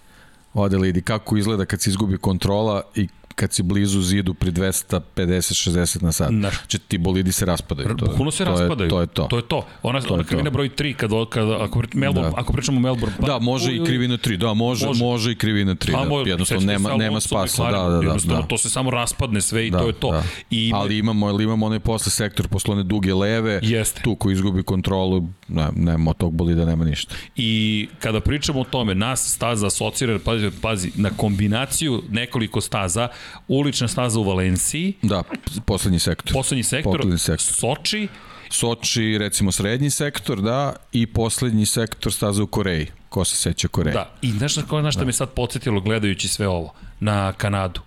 Adelaide, 0.55 1.01
kako 1.01 1.37
izgleda 1.37 1.65
kad 1.65 1.81
se 1.81 1.91
izgubi 1.91 2.19
kontrola 2.19 2.83
i 2.95 3.09
kad 3.35 3.53
si 3.53 3.62
blizu 3.62 4.03
zidu 4.03 4.35
pri 4.35 4.51
250-60 4.51 6.03
na 6.03 6.12
sat. 6.12 6.30
Da. 6.30 6.51
Znači 6.51 6.78
ti 6.78 6.99
bolidi 6.99 7.32
se 7.32 7.45
raspadaju. 7.45 7.97
To, 7.97 8.07
Bukvalno 8.07 8.30
se 8.30 8.45
to 8.45 8.51
raspadaju. 8.51 8.87
Je, 8.87 8.91
to 8.91 9.01
je 9.01 9.07
to. 9.07 9.26
To 9.30 9.37
je 9.37 9.43
to. 9.43 9.66
Ona, 9.82 10.01
to 10.01 10.14
ona 10.14 10.24
krivina 10.24 10.51
broj 10.51 10.68
3, 10.68 10.95
kad, 10.95 11.11
kad, 11.30 11.51
ako, 11.51 11.82
Melbourne, 11.95 12.30
da. 12.30 12.37
ako 12.37 12.53
pričamo 12.53 12.80
Melbourne... 12.80 13.16
Pa, 13.20 13.26
da, 13.26 13.39
može 13.39 13.76
i 13.76 13.85
krivina 13.85 14.16
3, 14.16 14.37
da, 14.37 14.55
može, 14.55 14.87
može, 14.87 15.05
može 15.05 15.32
i 15.32 15.35
krivina 15.35 15.74
3. 15.74 15.93
Pa, 15.93 16.24
da. 16.24 16.30
Jednostavno 16.30 16.66
nema, 16.66 16.97
nema 16.97 17.20
spasa. 17.20 17.70
Da, 17.70 17.89
da, 17.89 18.01
da, 18.01 18.16
da. 18.24 18.43
To 18.43 18.59
se 18.59 18.70
samo 18.70 18.91
raspadne 18.91 19.41
sve 19.41 19.66
i 19.66 19.70
da, 19.70 19.78
to 19.78 19.87
je 19.87 19.93
to. 19.93 20.11
Da. 20.11 20.22
I 20.51 20.68
ima... 20.68 20.78
Ali 20.78 20.99
imamo, 20.99 21.26
ali 21.26 21.45
imamo 21.45 21.66
onaj 21.66 21.80
posle 21.80 22.12
sektor, 22.12 22.49
posle 22.49 22.72
one 22.72 22.82
duge 22.82 23.14
leve, 23.14 23.61
Jeste. 23.62 24.03
tu 24.03 24.14
ko 24.14 24.30
izgubi 24.30 24.62
kontrolu, 24.62 25.28
ne, 25.49 25.68
nema 25.74 26.12
tog 26.12 26.32
bolida, 26.32 26.64
nema 26.64 26.85
ništa. 26.85 27.14
I 27.37 27.89
kada 28.01 28.20
pričamo 28.20 28.61
o 28.61 28.64
tome, 28.64 28.95
nas 28.95 29.32
staza 29.35 29.66
asocira, 29.66 30.18
pazi, 30.24 30.51
pazi, 30.62 30.91
na 30.95 31.11
kombinaciju 31.11 32.03
nekoliko 32.11 32.61
staza, 32.61 33.09
ulična 33.49 33.89
staza 33.89 34.20
u 34.20 34.22
Valenciji. 34.22 34.93
Da, 35.03 35.22
poslednji 35.66 35.99
sektor. 35.99 36.33
Poslednji 36.33 36.62
sektor, 36.62 36.97
poslednji 36.97 37.18
sektor. 37.18 37.55
Soči. 37.55 38.09
Soči, 38.51 39.18
recimo 39.18 39.53
srednji 39.53 39.91
sektor, 39.91 40.43
da, 40.43 40.77
i 40.93 41.07
poslednji 41.07 41.66
sektor 41.66 42.12
staza 42.12 42.43
u 42.43 42.47
Koreji. 42.47 42.87
Ko 43.09 43.25
se 43.25 43.37
seća 43.37 43.68
Koreje? 43.68 43.95
Da, 43.95 44.14
i 44.22 44.31
znaš 44.31 44.57
na, 44.57 44.83
na 44.83 44.91
što 44.91 45.01
da. 45.01 45.07
me 45.07 45.12
sad 45.12 45.31
podsjetilo 45.31 45.81
gledajući 45.81 46.29
sve 46.29 46.49
ovo? 46.49 46.75
Na 47.01 47.33
Kanadu. 47.33 47.81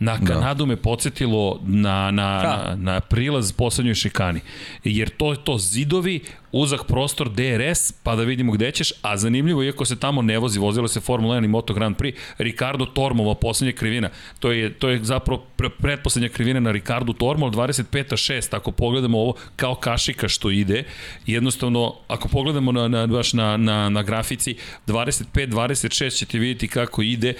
Na 0.00 0.16
da. 0.16 0.26
Kanadu 0.26 0.64
da. 0.64 0.68
me 0.68 0.76
podsjetilo 0.76 1.60
na, 1.66 2.10
na, 2.10 2.42
na, 2.42 2.76
na 2.76 3.00
prilaz 3.00 3.52
poslednjoj 3.52 3.94
šikani. 3.94 4.40
Jer 4.84 5.10
to 5.10 5.32
je 5.32 5.44
to 5.44 5.58
zidovi, 5.58 6.20
uzak 6.52 6.84
prostor 6.86 7.30
DRS, 7.30 7.92
pa 8.02 8.16
da 8.16 8.22
vidimo 8.22 8.52
gde 8.52 8.70
ćeš, 8.70 8.92
a 9.02 9.16
zanimljivo, 9.16 9.62
iako 9.62 9.84
se 9.84 10.00
tamo 10.00 10.22
ne 10.22 10.38
vozi, 10.38 10.58
vozilo 10.58 10.88
se 10.88 11.00
Formula 11.00 11.36
1 11.36 11.44
i 11.44 11.48
Moto 11.48 11.74
Grand 11.74 11.96
Prix, 11.96 12.16
Ricardo 12.38 12.86
Tormova, 12.86 13.34
poslednja 13.34 13.72
krivina, 13.72 14.08
to 14.40 14.52
je, 14.52 14.74
to 14.74 14.88
je 14.88 15.04
zapravo 15.04 15.44
pre, 15.56 15.70
pretposlednja 15.70 16.28
krivina 16.28 16.60
na 16.60 16.72
Ricardo 16.72 17.12
Tormov, 17.12 17.50
25-6, 17.50 18.56
ako 18.56 18.72
pogledamo 18.72 19.18
ovo 19.18 19.34
kao 19.56 19.74
kašika 19.74 20.28
što 20.28 20.50
ide, 20.50 20.84
jednostavno, 21.26 21.94
ako 22.08 22.28
pogledamo 22.28 22.72
na, 22.72 22.88
na, 22.88 23.06
baš 23.06 23.32
na, 23.32 23.56
na, 23.56 23.88
na 23.88 24.02
grafici, 24.02 24.56
25-26 24.86 26.18
ćete 26.18 26.38
vidjeti 26.38 26.68
kako 26.68 27.02
ide, 27.02 27.34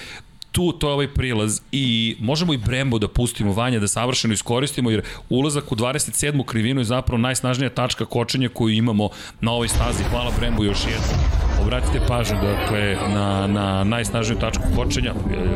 tu 0.51 0.71
to 0.71 0.87
je 0.87 0.93
ovaj 0.93 1.13
prilaz 1.13 1.61
i 1.71 2.15
možemo 2.19 2.53
i 2.53 2.57
Brembo 2.57 2.99
da 2.99 3.07
pustimo 3.07 3.53
vanja 3.53 3.79
da 3.79 3.87
savršeno 3.87 4.33
iskoristimo 4.33 4.91
jer 4.91 5.01
ulazak 5.29 5.71
u 5.71 5.75
27. 5.75 6.45
krivinu 6.45 6.81
je 6.81 6.85
zapravo 6.85 7.17
najsnažnija 7.17 7.69
tačka 7.69 8.05
kočenja 8.05 8.49
koju 8.49 8.75
imamo 8.75 9.09
na 9.41 9.51
ovoj 9.51 9.67
stazi. 9.67 10.03
Hvala 10.03 10.31
Brembo 10.39 10.63
još 10.63 10.79
jednom. 10.79 11.58
Obratite 11.69 11.99
pažnju 12.07 12.37
dakle, 12.41 12.95
na, 13.13 13.47
na 13.47 13.83
najsnažniju 13.83 14.39
tačku 14.39 14.63
kočenja. 14.75 15.13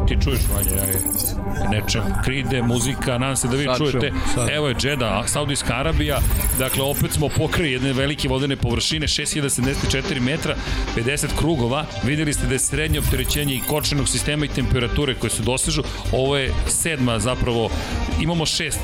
Ti 0.08 0.18
čuješ, 0.24 0.42
Vanja, 0.54 0.78
ja 0.78 0.84
je 0.84 1.00
nečem. 1.72 2.02
Kride, 2.24 2.62
muzika, 2.62 3.18
nadam 3.18 3.36
se 3.36 3.48
da 3.48 3.56
vi 3.56 3.66
sad 3.66 3.78
čujete. 3.78 4.12
Sad. 4.34 4.50
Evo 4.50 4.68
je 4.68 4.76
Džeda, 4.76 5.24
Saudijska 5.28 5.74
Arabija. 5.74 6.20
Dakle, 6.60 6.84
opet 6.84 7.12
smo 7.12 7.30
pokraj 7.30 7.72
jedne 7.72 7.94
velike 7.94 8.30
vodene 8.30 8.56
površine, 8.56 9.08
6074 9.08 10.20
metra, 10.20 10.56
50 10.98 11.28
krugova. 11.38 11.86
Videli 12.04 12.34
ste 12.34 12.48
da 12.48 12.54
je 12.54 12.60
srednje 12.60 13.00
opterećenje 13.00 13.56
i 13.56 13.62
kočenog 13.68 14.10
sistema 14.10 14.46
i 14.46 14.48
temperature 14.48 15.16
koje 15.16 15.30
se 15.30 15.44
dosežu. 15.44 15.84
Ovo 16.12 16.38
je 16.38 16.54
sedma 16.68 17.20
zapravo, 17.20 17.70
imamo 18.22 18.46
šest 18.46 18.82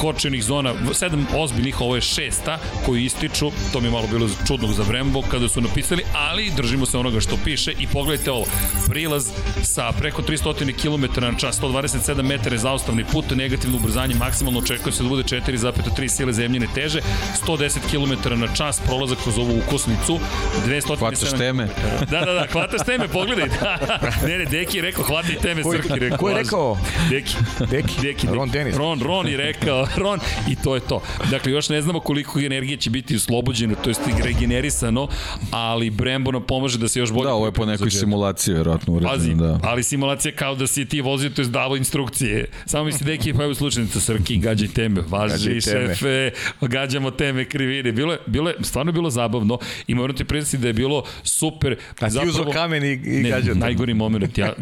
kočenih 0.00 0.44
zona, 0.44 0.74
sedam 0.92 1.26
ozbiljnih, 1.36 1.80
ovo 1.80 1.94
je 1.94 2.00
šesta 2.00 2.58
koju 2.86 3.00
ističu, 3.00 3.50
to 3.72 3.80
mi 3.80 3.86
je 3.86 3.90
malo 3.90 4.06
bilo 4.10 4.28
čudno 4.46 4.68
za 4.68 4.84
Brembo 4.84 5.22
kada 5.30 5.48
su 5.48 5.60
napisali, 5.60 6.02
ali 6.14 6.50
držimo 6.72 6.86
se 6.86 6.98
onoga 6.98 7.20
što 7.20 7.36
piše 7.44 7.72
i 7.78 7.86
pogledajte 7.86 8.30
ovo, 8.30 8.46
prilaz 8.88 9.30
sa 9.62 9.92
preko 9.98 10.22
300 10.22 10.72
km 10.82 11.20
na 11.20 11.38
čas, 11.38 11.60
127 11.60 12.22
metara 12.22 12.56
zaustavni 12.56 13.04
put, 13.04 13.24
negativno 13.36 13.76
ubrzanje, 13.76 14.14
maksimalno 14.14 14.58
očekuje 14.58 14.92
se 14.92 15.02
da 15.02 15.08
bude 15.08 15.22
4,3 15.22 16.08
sile 16.08 16.32
zemljine 16.32 16.66
teže, 16.74 17.00
110 17.46 17.78
km 17.90 18.40
na 18.40 18.54
čas, 18.54 18.80
prolazak 18.86 19.18
kroz 19.22 19.38
ovu 19.38 19.58
ukosnicu, 19.66 20.18
207 20.66 20.98
Hvataš 20.98 21.38
teme. 21.38 21.68
Da, 22.10 22.20
da, 22.20 22.32
da, 22.32 22.46
hvataš 22.52 22.86
teme, 22.86 23.08
pogledaj. 23.08 23.48
ne, 24.28 24.38
ne, 24.38 24.44
Deki 24.44 24.76
je 24.78 24.82
rekao, 24.82 25.04
hvataj 25.04 25.34
teme, 25.34 25.62
Srki 25.62 25.98
rekao. 25.98 26.18
Ko 26.18 26.28
je 26.28 26.34
rekao? 26.34 26.78
Deki. 27.10 27.34
Deki. 27.70 28.00
Deki, 28.02 28.26
Ron 28.26 28.50
Dennis. 28.50 28.76
Ron, 28.76 29.00
Ron 29.00 29.28
je 29.28 29.36
rekao, 29.36 29.86
Ron, 30.02 30.20
i 30.48 30.56
to 30.56 30.74
je 30.74 30.80
to. 30.80 31.02
Dakle, 31.30 31.52
još 31.52 31.68
ne 31.68 31.82
znamo 31.82 32.00
koliko 32.00 32.40
energije 32.40 32.76
će 32.76 32.90
biti 32.90 33.16
oslobođeno, 33.16 33.74
to 33.74 33.90
jest 33.90 34.00
regenerisano, 34.24 35.08
ali 35.50 35.90
Brembo 35.90 36.32
nam 36.32 36.42
pomaže 36.52 36.78
da 36.78 36.88
se 36.88 37.00
još 37.00 37.12
bolje... 37.12 37.24
Da, 37.24 37.34
ovo 37.34 37.46
je 37.46 37.52
po 37.52 37.66
nekoj 37.66 37.90
simulaciji, 37.92 38.54
verovatno 38.54 39.00
Pazi, 39.00 39.06
uređeno, 39.20 39.46
da. 39.48 39.58
ali 39.62 39.82
simulacija 39.82 40.32
kao 40.34 40.54
da 40.54 40.66
si 40.66 40.84
ti 40.84 41.00
vozio, 41.02 41.30
to 41.30 41.42
je 41.42 41.48
davo 41.48 41.76
instrukcije. 41.76 42.44
Samo 42.66 42.84
mi 42.84 42.92
se 42.92 43.04
deki, 43.04 43.32
pa 43.32 43.44
evo 43.44 43.54
slučajnica, 43.54 44.00
Srki, 44.00 44.36
gađaj 44.38 44.68
teme, 44.68 45.00
važi 45.08 45.32
Gađaj 45.34 45.60
teme. 45.62 45.88
šefe, 45.88 46.30
gađamo 46.62 47.10
teme 47.12 47.44
krivine. 47.44 47.92
Bilo 47.92 48.12
je, 48.12 48.18
bilo 48.26 48.50
je, 48.50 48.56
stvarno 48.62 48.90
je 48.90 48.94
bilo 48.94 49.10
zabavno 49.10 49.58
i 49.86 49.94
moram 49.94 50.16
ti 50.16 50.24
predstaviti 50.24 50.62
da 50.62 50.68
je 50.68 50.74
bilo 50.74 51.02
super. 51.24 51.76
A 52.00 52.10
ti 52.10 52.18
uzo 52.28 52.44
kamen 52.46 52.84
i, 52.84 52.92
i 52.92 53.22
Ne, 53.22 53.30
gađao. 53.30 53.54
najgori 53.56 53.94
moment. 53.94 54.38
Ja 54.38 54.52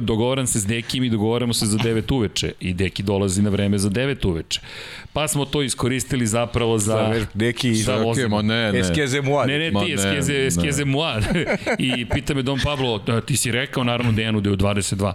dogovaram 0.00 0.46
se 0.46 0.60
s 0.60 0.66
Dekim 0.66 1.04
i 1.04 1.10
dogovaramo 1.10 1.52
se 1.52 1.66
za 1.66 1.78
9 1.78 2.14
uveče 2.14 2.52
i 2.60 2.74
Deki 2.74 3.02
dolazi 3.02 3.42
na 3.42 3.50
vreme 3.50 3.78
za 3.78 3.90
9 3.90 4.26
uveče. 4.26 4.60
Pa 5.12 5.28
smo 5.28 5.44
to 5.44 5.62
iskoristili 5.62 6.26
zapravo 6.26 6.78
za... 6.78 6.84
Za 6.88 6.98
veš- 7.10 7.24
Deki 7.34 7.68
i 7.68 7.74
za 7.74 7.82
za- 7.88 7.96
vozimo. 7.98 8.36
ma 8.36 8.42
ne, 8.44 8.72
ne. 8.72 8.78
Eskeze 8.80 9.20
Muad. 9.20 9.48
Ne, 9.48 9.58
ne, 9.60 9.68
ti, 9.70 9.74
ne, 9.76 9.92
eskeze, 9.94 10.32
ne. 10.32 10.46
eskeze 10.46 10.84
moi. 10.84 11.22
I 11.78 12.04
pita 12.04 12.34
me 12.34 12.42
Don 12.42 12.58
Pablo, 12.64 13.02
"A, 13.06 13.20
ti 13.20 13.36
si 13.36 13.50
rekao 13.50 13.84
naravno 13.84 14.12
Dejanu 14.12 14.40
da 14.40 14.48
je 14.50 14.52
u 14.52 14.56
22. 14.56 15.12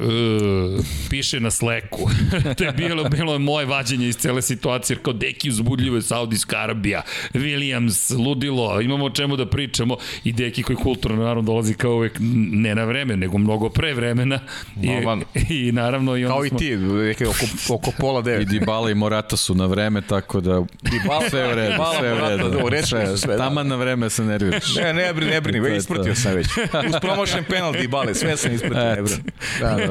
E, 0.00 0.82
piše 1.10 1.40
na 1.40 1.50
Slacku. 1.50 2.10
to 2.58 2.64
je 2.64 2.72
bilo, 2.72 3.04
bilo 3.04 3.32
je 3.32 3.38
moje 3.38 3.66
vađenje 3.66 4.08
iz 4.08 4.16
cele 4.16 4.42
situacije, 4.42 4.94
jer 4.94 5.02
kao 5.02 5.12
Deki 5.12 5.48
uzbudljivo 5.50 5.96
je 5.96 6.02
Saudijska 6.02 6.56
Arabija, 6.56 7.02
Williams, 7.34 8.24
ludilo, 8.26 8.80
imamo 8.80 9.04
o 9.04 9.10
čemu 9.10 9.36
da 9.36 9.46
pričamo 9.46 9.96
i 10.24 10.32
Deki 10.32 10.62
koji 10.62 10.76
kulturno 10.76 11.16
naravno 11.16 11.42
dolazi 11.42 11.74
kao 11.74 11.92
uvek 11.94 12.16
ne 12.52 12.74
na 12.74 12.84
vreme, 12.84 13.16
nego 13.16 13.38
mnogo 13.38 13.68
pre 13.68 13.94
vremena. 13.94 14.40
Normalno. 14.76 15.24
I, 15.50 15.68
i 15.68 15.72
naravno 15.72 16.16
i 16.16 16.24
onda 16.24 16.34
Kao 16.34 16.44
i 16.44 16.48
smo, 16.48 16.58
ti, 16.58 16.76
neke 16.76 17.26
oko, 17.28 17.46
oko 17.68 17.90
pola 17.98 18.20
I 18.20 18.22
devet. 18.22 18.48
Dybala 18.48 18.90
i 18.90 18.94
Morata 18.94 19.36
su 19.36 19.54
na 19.54 19.66
vreme, 19.66 20.00
tako 20.02 20.40
da 20.40 20.50
Dybala- 20.82 21.30
sve 21.30 21.52
u 21.52 21.54
redu, 21.54 21.72
Dybala, 21.74 21.98
sve 21.98 22.12
u 22.12 22.14
Morata, 22.14 22.36
redu. 22.36 22.50
da, 22.50 22.68
redu 22.68 22.86
su 22.86 23.18
sve, 23.18 23.36
da. 23.36 23.38
Taman 23.44 23.66
na 23.68 23.76
vreme 23.76 24.10
se 24.10 24.24
nerviraš. 24.24 24.76
Ne, 24.76 24.92
ne 24.94 25.14
brini, 25.14 25.30
ne 25.30 25.40
brini, 25.40 25.76
isprtio 25.76 26.14
sam 26.14 26.34
već. 26.34 26.46
Uz 26.88 26.94
promošen 27.00 27.44
penalti 27.44 27.88
bale, 27.88 28.14
sve 28.14 28.36
sam 28.36 28.54
isprtio, 28.54 28.78
ne 28.84 29.02
brini. 29.02 29.22
Da, 29.60 29.83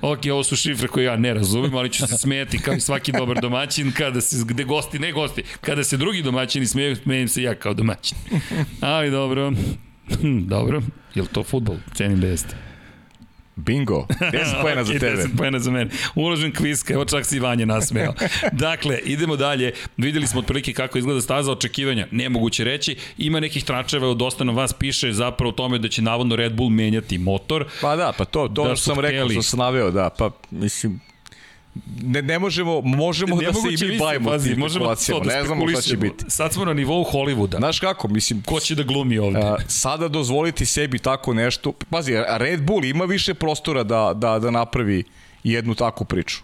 Ok, 0.00 0.18
ovo 0.32 0.44
su 0.44 0.56
šifre 0.56 0.88
koje 0.88 1.04
ja 1.04 1.16
ne 1.16 1.34
razumem, 1.34 1.74
ali 1.74 1.90
ću 1.90 2.06
se 2.06 2.18
smijeti 2.18 2.58
kao 2.58 2.74
i 2.74 2.80
svaki 2.80 3.12
dobar 3.12 3.40
domaćin 3.40 3.92
kada 3.92 4.20
se, 4.20 4.36
gde 4.46 4.64
gosti, 4.64 4.98
ne 4.98 5.12
gosti, 5.12 5.42
kada 5.60 5.84
se 5.84 5.96
drugi 5.96 6.22
domaćini 6.22 6.66
smeju, 6.66 6.96
smejem 6.96 7.28
se 7.28 7.42
ja 7.42 7.54
kao 7.54 7.74
domaćin. 7.74 8.18
Ali 8.80 9.10
dobro, 9.10 9.52
dobro, 10.46 10.82
je 11.14 11.22
li 11.22 11.28
to 11.28 11.42
futbol? 11.42 11.76
Cenim 11.94 12.20
da 12.20 12.26
jeste. 12.26 12.69
Bingo, 13.60 14.06
10 14.08 14.60
pojena 14.62 14.84
za 14.84 14.92
Ok, 14.92 15.00
tebe. 15.00 15.22
10 15.22 15.36
pojena 15.36 15.58
za 15.58 15.70
mene. 15.70 15.90
Uložen 16.14 16.52
kviska, 16.52 16.94
evo 16.94 17.04
čak 17.04 17.26
si 17.26 17.36
i 17.36 17.40
Vanja 17.40 17.66
nasmeo. 17.66 18.12
dakle, 18.52 18.98
idemo 19.04 19.36
dalje. 19.36 19.72
Videli 19.96 20.26
smo 20.26 20.40
otprilike 20.40 20.72
kako 20.72 20.98
izgleda 20.98 21.20
staza 21.20 21.52
očekivanja. 21.52 22.06
Nemoguće 22.10 22.64
reći. 22.64 22.96
Ima 23.18 23.40
nekih 23.40 23.64
tračeva, 23.64 24.08
od 24.08 24.16
dosta 24.16 24.44
na 24.44 24.52
vas 24.52 24.72
piše 24.72 25.12
zapravo 25.12 25.48
o 25.48 25.52
tome 25.52 25.78
da 25.78 25.88
će 25.88 26.02
navodno 26.02 26.36
Red 26.36 26.52
Bull 26.52 26.70
menjati 26.70 27.18
motor. 27.18 27.64
Pa 27.80 27.96
da, 27.96 28.12
pa 28.18 28.24
to, 28.24 28.48
to 28.48 28.68
Da 28.68 28.76
sam 28.76 29.00
rekao, 29.00 29.28
što 29.28 29.42
sam 29.42 29.58
naveo, 29.58 29.90
da, 29.90 30.10
pa 30.18 30.30
mislim, 30.50 31.00
ne, 32.02 32.22
ne 32.22 32.38
možemo, 32.38 32.80
možemo 32.80 33.36
da 33.36 33.52
se 33.52 33.86
i 33.86 33.90
mi 33.90 33.98
bavimo 33.98 34.30
pazi, 34.30 34.50
tim 34.50 34.58
možemo 34.58 34.94
to 34.94 35.20
da 35.20 35.34
ne 35.34 35.44
znamo 35.44 35.68
šta 35.68 35.80
će 35.80 35.96
biti. 35.96 36.24
Sad 36.28 36.52
smo 36.52 36.64
na 36.64 36.72
nivou 36.72 37.04
Hollywooda. 37.04 37.56
Znaš 37.56 37.80
kako, 37.80 38.08
mislim, 38.08 38.42
Ko 38.42 38.60
će 38.60 38.74
da 38.74 38.82
glumi 38.82 39.18
ovde? 39.18 39.38
a, 39.38 39.56
sada 39.68 40.08
dozvoliti 40.08 40.66
sebi 40.66 40.98
tako 40.98 41.34
nešto, 41.34 41.72
pazi, 41.90 42.12
Red 42.28 42.62
Bull 42.62 42.84
ima 42.84 43.04
više 43.04 43.34
prostora 43.34 43.82
da, 43.82 44.12
da, 44.14 44.38
da 44.38 44.50
napravi 44.50 45.04
jednu 45.44 45.74
takvu 45.74 46.04
priču. 46.04 46.40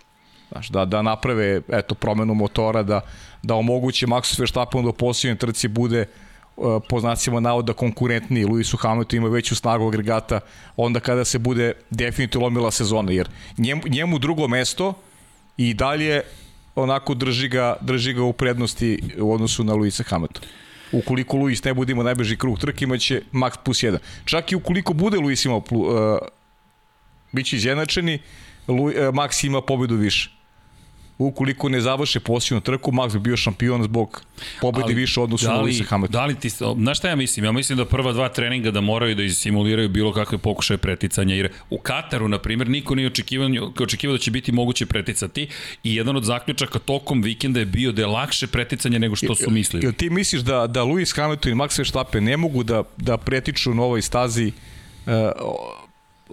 Znaš, 0.52 0.68
da, 0.68 0.84
da 0.84 1.02
naprave 1.02 1.60
eto, 1.68 1.94
promenu 1.94 2.34
motora, 2.34 2.82
da, 2.82 3.00
da 3.42 3.54
omoguće 3.54 4.06
Maxu 4.06 4.40
Verstappenu 4.40 4.82
da 4.82 4.88
u 4.88 4.92
posljednjoj 4.92 5.38
trci 5.38 5.68
bude 5.68 6.06
uh, 6.56 6.82
po 6.88 7.00
znacima 7.00 7.40
navoda 7.40 7.72
konkurentniji. 7.72 8.44
Luisu 8.44 8.76
Hamilton 8.76 9.16
ima 9.16 9.28
veću 9.28 9.56
snagu 9.56 9.88
agregata 9.88 10.40
onda 10.76 11.00
kada 11.00 11.24
se 11.24 11.38
bude 11.38 11.72
definitivno 11.90 12.44
lomila 12.44 12.70
sezona, 12.70 13.12
jer 13.12 13.28
njemu, 13.58 13.82
njemu 13.88 14.18
drugo 14.18 14.48
mesto 14.48 14.94
i 15.56 15.74
dalje 15.74 16.22
onako 16.74 17.14
drži 17.14 17.48
ga, 17.48 17.76
drži 17.80 18.12
ga 18.12 18.22
u 18.22 18.32
prednosti 18.32 18.98
u 19.18 19.32
odnosu 19.32 19.64
na 19.64 19.74
Luisa 19.74 20.02
Hamiltona. 20.02 20.46
Ukoliko 20.92 21.36
Luis 21.36 21.64
ne 21.64 21.74
bude 21.74 21.92
imao 21.92 22.04
najbrži 22.04 22.36
krug 22.36 22.58
trke, 22.58 22.84
imaće 22.84 23.22
max 23.32 23.56
plus 23.64 23.78
1. 23.78 23.98
Čak 24.24 24.52
i 24.52 24.56
ukoliko 24.56 24.92
bude 24.92 25.18
Luis 25.18 25.44
imao 25.44 25.62
uh, 25.70 26.18
biće 27.32 27.56
izjednačeni, 27.56 28.18
Lu, 28.68 28.84
uh, 28.84 28.92
Max 28.92 29.46
ima 29.46 29.60
pobedu 29.60 29.94
više. 29.94 30.35
Ukoliko 31.18 31.68
ne 31.68 31.80
završe 31.80 32.20
posljednu 32.20 32.60
trku, 32.60 32.92
Max 32.92 33.12
bi 33.12 33.18
bio 33.18 33.36
šampion 33.36 33.82
zbog 33.82 34.22
pobedi 34.60 34.84
Ali, 34.84 34.94
više 34.94 35.20
odnosu 35.20 35.46
da 35.46 35.52
na 35.52 35.58
li, 35.58 35.62
Luisa 35.62 35.84
Hamiltona. 35.84 36.20
da 36.20 36.26
li 36.26 36.34
ti, 36.34 36.48
znaš 36.48 36.98
šta 36.98 37.08
ja 37.08 37.16
mislim? 37.16 37.44
Ja 37.44 37.52
mislim 37.52 37.78
da 37.78 37.84
prva 37.84 38.12
dva 38.12 38.28
treninga 38.28 38.70
da 38.70 38.80
moraju 38.80 39.14
da 39.14 39.28
simuliraju 39.28 39.88
bilo 39.88 40.12
kakve 40.12 40.38
pokušaje 40.38 40.78
preticanja, 40.78 41.34
jer 41.34 41.48
u 41.70 41.78
Kataru, 41.78 42.28
na 42.28 42.38
primjer, 42.38 42.68
niko 42.68 42.94
nije 42.94 43.06
očekivao, 43.06 43.48
očekivao 43.80 44.16
da 44.16 44.18
će 44.18 44.30
biti 44.30 44.52
moguće 44.52 44.86
preticati 44.86 45.48
i 45.84 45.94
jedan 45.94 46.16
od 46.16 46.24
zaključaka 46.24 46.78
tokom 46.78 47.22
vikenda 47.22 47.60
je 47.60 47.66
bio 47.66 47.92
da 47.92 48.02
je 48.02 48.06
lakše 48.06 48.46
preticanje 48.46 48.98
nego 48.98 49.16
što 49.16 49.34
su 49.34 49.50
mislili. 49.50 49.84
Jel 49.86 49.92
ti 49.92 50.10
misliš 50.10 50.42
da, 50.42 50.66
da 50.66 50.82
Lewis 50.82 51.16
Hamilton 51.16 51.52
i 51.52 51.54
Max 51.54 51.78
Verstappen 51.78 52.24
ne 52.24 52.36
mogu 52.36 52.62
da, 52.62 52.82
da 52.96 53.16
pretiču 53.16 53.74
na 53.74 53.82
ovoj 53.82 54.02
stazi 54.02 54.52
uh, 55.06 55.12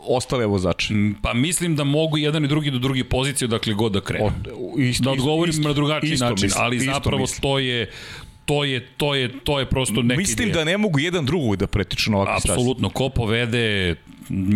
ostale 0.07 0.45
vozače? 0.45 0.93
Pa 1.21 1.33
mislim 1.33 1.75
da 1.75 1.83
mogu 1.83 2.17
jedan 2.17 2.45
i 2.45 2.47
drugi 2.47 2.71
do 2.71 2.79
druge 2.79 3.03
pozicije 3.03 3.45
odakle 3.45 3.73
god 3.73 3.91
da 3.91 4.01
krenu. 4.01 4.25
Od, 4.25 4.33
isto, 4.79 5.03
da 5.03 5.11
odgovorim 5.11 5.49
isto, 5.49 5.67
na 5.67 5.73
drugačiji 5.73 6.13
isto 6.13 6.25
način, 6.25 6.45
mislim, 6.45 6.63
ali 6.63 6.75
isto 6.77 6.91
zapravo 6.93 7.21
mislim. 7.21 7.41
to 7.41 7.59
je 7.59 7.89
to 8.45 8.63
je 8.63 8.87
to 8.97 9.15
je 9.15 9.39
to 9.43 9.59
je 9.59 9.65
prosto 9.65 10.01
neki 10.01 10.17
Mislim 10.17 10.49
ideja. 10.49 10.63
da 10.65 10.71
ne 10.71 10.77
mogu 10.77 10.99
jedan 10.99 11.25
drugog 11.25 11.55
da 11.55 11.67
pretiču 11.67 12.11
na 12.11 12.17
ovakve 12.17 12.33
apsolutno 12.35 12.89
ko 12.89 13.09
povede 13.09 13.95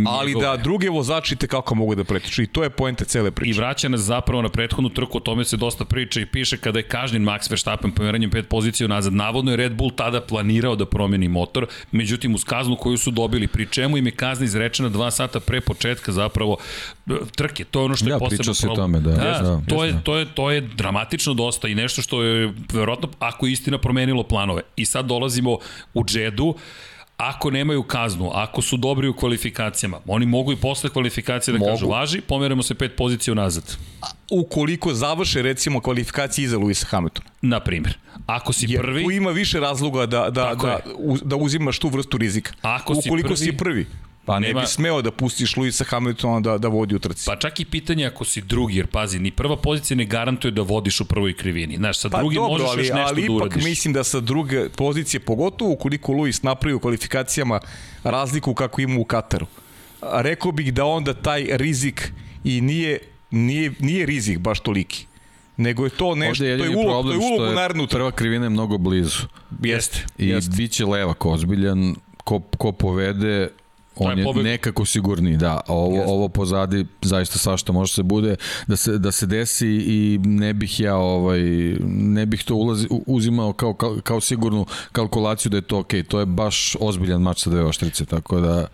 Ali 0.07 0.33
da 0.41 0.57
druge 0.57 0.89
vozači 0.89 1.35
te 1.35 1.47
kako 1.47 1.75
mogu 1.75 1.95
da 1.95 2.03
pretiču 2.03 2.41
i 2.41 2.47
to 2.47 2.63
je 2.63 2.69
poenta 2.69 3.05
cele 3.05 3.27
I 3.27 3.31
priče. 3.31 3.59
vraća 3.59 3.89
nas 3.89 4.01
zapravo 4.01 4.41
na 4.41 4.49
prethodnu 4.49 4.89
trku, 4.89 5.17
o 5.17 5.21
tome 5.21 5.45
se 5.45 5.57
dosta 5.57 5.85
priča 5.85 6.19
i 6.19 6.25
piše 6.25 6.57
kada 6.57 6.79
je 6.79 6.83
kažnjen 6.83 7.23
Max 7.23 7.49
Verstappen 7.49 7.91
pomeranjem 7.91 8.29
pet 8.31 8.49
pozicija 8.49 8.87
nazad. 8.87 9.13
Navodno 9.13 9.51
je 9.51 9.57
Red 9.57 9.75
Bull 9.75 9.91
tada 9.91 10.21
planirao 10.21 10.75
da 10.75 10.85
promeni 10.85 11.27
motor, 11.27 11.67
međutim 11.91 12.35
uz 12.35 12.43
kaznu 12.43 12.75
koju 12.75 12.97
su 12.97 13.11
dobili, 13.11 13.47
pri 13.47 13.65
čemu 13.65 13.97
im 13.97 14.05
je 14.05 14.11
kazna 14.11 14.45
izrečena 14.45 14.89
dva 14.89 15.11
sata 15.11 15.39
pre 15.39 15.61
početka 15.61 16.11
zapravo 16.11 16.57
e, 17.07 17.13
trke. 17.35 17.63
To 17.63 17.79
je 17.79 17.85
ono 17.85 17.95
što 17.95 18.05
je 18.05 18.09
Da, 18.09 18.19
posebno 18.19 18.37
pričao 18.37 18.53
se 18.53 18.67
o 18.67 18.75
problem. 18.75 19.03
tome, 19.03 19.15
da. 19.15 19.23
da 19.23 19.41
Da, 19.41 19.61
to, 19.75 19.83
je, 19.85 19.99
to, 20.03 20.17
je, 20.17 20.25
to 20.25 20.51
je 20.51 20.61
dramatično 20.61 21.33
dosta 21.33 21.67
i 21.67 21.75
nešto 21.75 22.01
što 22.01 22.23
je 22.23 22.53
verovatno, 22.73 23.09
ako 23.19 23.45
je 23.45 23.51
istina, 23.51 23.77
promenilo 23.77 24.23
planove. 24.23 24.61
I 24.75 24.85
sad 24.85 25.05
dolazimo 25.05 25.57
u 25.93 26.03
Džedu, 26.05 26.55
ako 27.17 27.51
nemaju 27.51 27.83
kaznu, 27.83 28.31
ako 28.33 28.61
su 28.61 28.77
dobri 28.77 29.07
u 29.07 29.13
kvalifikacijama, 29.13 29.99
oni 30.07 30.25
mogu 30.25 30.51
i 30.51 30.57
posle 30.57 30.89
kvalifikacije 30.89 31.51
da 31.51 31.59
Mogu. 31.59 31.71
kažu 31.71 31.87
važi, 31.87 32.21
pomeramo 32.21 32.63
se 32.63 32.75
pet 32.75 32.95
pozicija 32.95 33.31
unazad. 33.31 33.77
Ukoliko 34.31 34.93
završe 34.93 35.41
recimo 35.41 35.79
kvalifikacije 35.79 36.45
iza 36.45 36.57
Luisa 36.57 36.87
Hamiltona. 36.87 37.29
Na 37.41 37.59
primjer, 37.59 37.97
ako 38.25 38.53
si 38.53 38.65
Jer 38.69 38.81
prvi, 38.81 39.03
tu 39.03 39.11
ima 39.11 39.29
više 39.31 39.59
razloga 39.59 40.05
da, 40.05 40.29
da, 40.29 40.43
Tako 40.43 40.65
da, 40.65 40.71
je. 40.71 40.79
u- 40.95 41.17
da 41.17 41.35
uzimaš 41.35 41.79
tu 41.79 41.89
vrstu 41.89 42.17
rizika. 42.17 42.53
Ako 42.61 42.95
si 42.95 43.01
Ukoliko 43.01 43.27
prvi- 43.27 43.37
si 43.37 43.51
prvi, 43.53 43.87
pa 44.27 44.39
ne 44.39 44.47
Nema- 44.47 44.61
bi 44.61 44.67
smeo 44.67 45.01
da 45.01 45.11
pustiš 45.11 45.57
Luisa 45.57 45.83
Hamiltona 45.83 46.39
da, 46.39 46.57
da 46.57 46.67
vodi 46.67 46.95
u 46.95 46.99
trci. 46.99 47.25
pa 47.25 47.35
čak 47.35 47.59
i 47.59 47.65
pitanje 47.65 48.05
ako 48.05 48.25
si 48.25 48.41
drugi, 48.41 48.75
jer 48.75 48.87
pazi, 48.87 49.19
ni 49.19 49.31
prva 49.31 49.55
pozicija 49.57 49.97
ne 49.97 50.05
garantuje 50.05 50.51
da 50.51 50.61
vodiš 50.61 51.01
u 51.01 51.05
prvoj 51.05 51.33
krivini. 51.33 51.75
Znaš, 51.75 51.97
sa 51.97 52.09
Pa 52.09 52.19
drugim 52.19 52.35
dobro, 52.35 52.51
možeš 52.53 52.67
ali, 52.67 52.79
još 52.79 52.87
nešto 52.89 53.01
ali 53.03 53.21
da 53.21 53.25
ipak 53.25 53.35
uradiš. 53.37 53.63
mislim 53.63 53.93
da 53.93 54.03
sa 54.03 54.19
druge 54.19 54.69
pozicije, 54.69 55.19
pogotovo 55.19 55.71
ukoliko 55.71 56.11
Luis 56.11 56.43
napravi 56.43 56.73
u 56.73 56.79
kvalifikacijama 56.79 57.59
razliku 58.03 58.53
kako 58.53 58.81
ima 58.81 58.99
u 58.99 59.03
Kataru, 59.03 59.47
rekao 60.01 60.51
bih 60.51 60.73
da 60.73 60.85
onda 60.85 61.13
taj 61.13 61.47
rizik 61.51 62.11
i 62.43 62.61
nije, 62.61 62.99
nije, 63.31 63.73
nije 63.79 64.05
rizik 64.05 64.39
baš 64.39 64.59
toliki 64.59 65.05
nego 65.57 65.83
je 65.83 65.89
to 65.89 66.15
nešto, 66.15 66.43
je 66.43 66.57
to 66.57 66.63
je 66.63 66.69
ulog, 66.69 66.83
to 66.83 66.89
problem 66.91 67.19
je 67.19 67.27
ulog 67.27 67.37
što 67.37 67.43
u 67.43 67.47
je 67.47 67.55
narednu 67.55 67.87
prva 67.87 68.11
krivina 68.11 68.45
je 68.45 68.49
mnogo 68.49 68.77
blizu. 68.77 69.19
Jeste, 69.63 70.05
I 70.17 70.27
jeste. 70.27 70.51
bit 70.57 70.71
će 70.71 70.85
levak 70.85 71.25
ozbiljan, 71.25 71.95
ko, 72.23 72.39
ko 72.57 72.71
povede 72.71 73.49
on 74.05 74.19
je, 74.19 74.25
je 74.37 74.43
nekako 74.43 74.85
sigurniji, 74.85 75.37
da. 75.37 75.61
Ovo, 75.67 75.95
Jeste. 75.95 76.11
ovo 76.11 76.29
pozadi 76.29 76.85
zaista 77.01 77.39
svašta 77.39 77.71
može 77.71 77.93
se 77.93 78.03
bude 78.03 78.35
da 78.67 78.75
se, 78.75 78.97
da 78.97 79.11
se 79.11 79.25
desi 79.25 79.67
i 79.67 80.19
ne 80.23 80.53
bih 80.53 80.79
ja 80.79 80.95
ovaj, 80.95 81.39
ne 81.87 82.25
bih 82.25 82.43
to 82.43 82.55
ulazi, 82.55 82.87
uzimao 82.89 83.53
kao, 83.53 83.73
kao, 83.73 83.97
kao 84.03 84.21
sigurnu 84.21 84.65
kalkulaciju 84.91 85.49
da 85.49 85.57
je 85.57 85.61
to 85.61 85.79
okej. 85.79 86.03
Okay. 86.03 86.07
To 86.07 86.19
je 86.19 86.25
baš 86.25 86.75
ozbiljan 86.79 87.21
mač 87.21 87.43
sa 87.43 87.49
dve 87.49 87.63
oštrice, 87.63 88.05
tako 88.05 88.39
da 88.39 88.67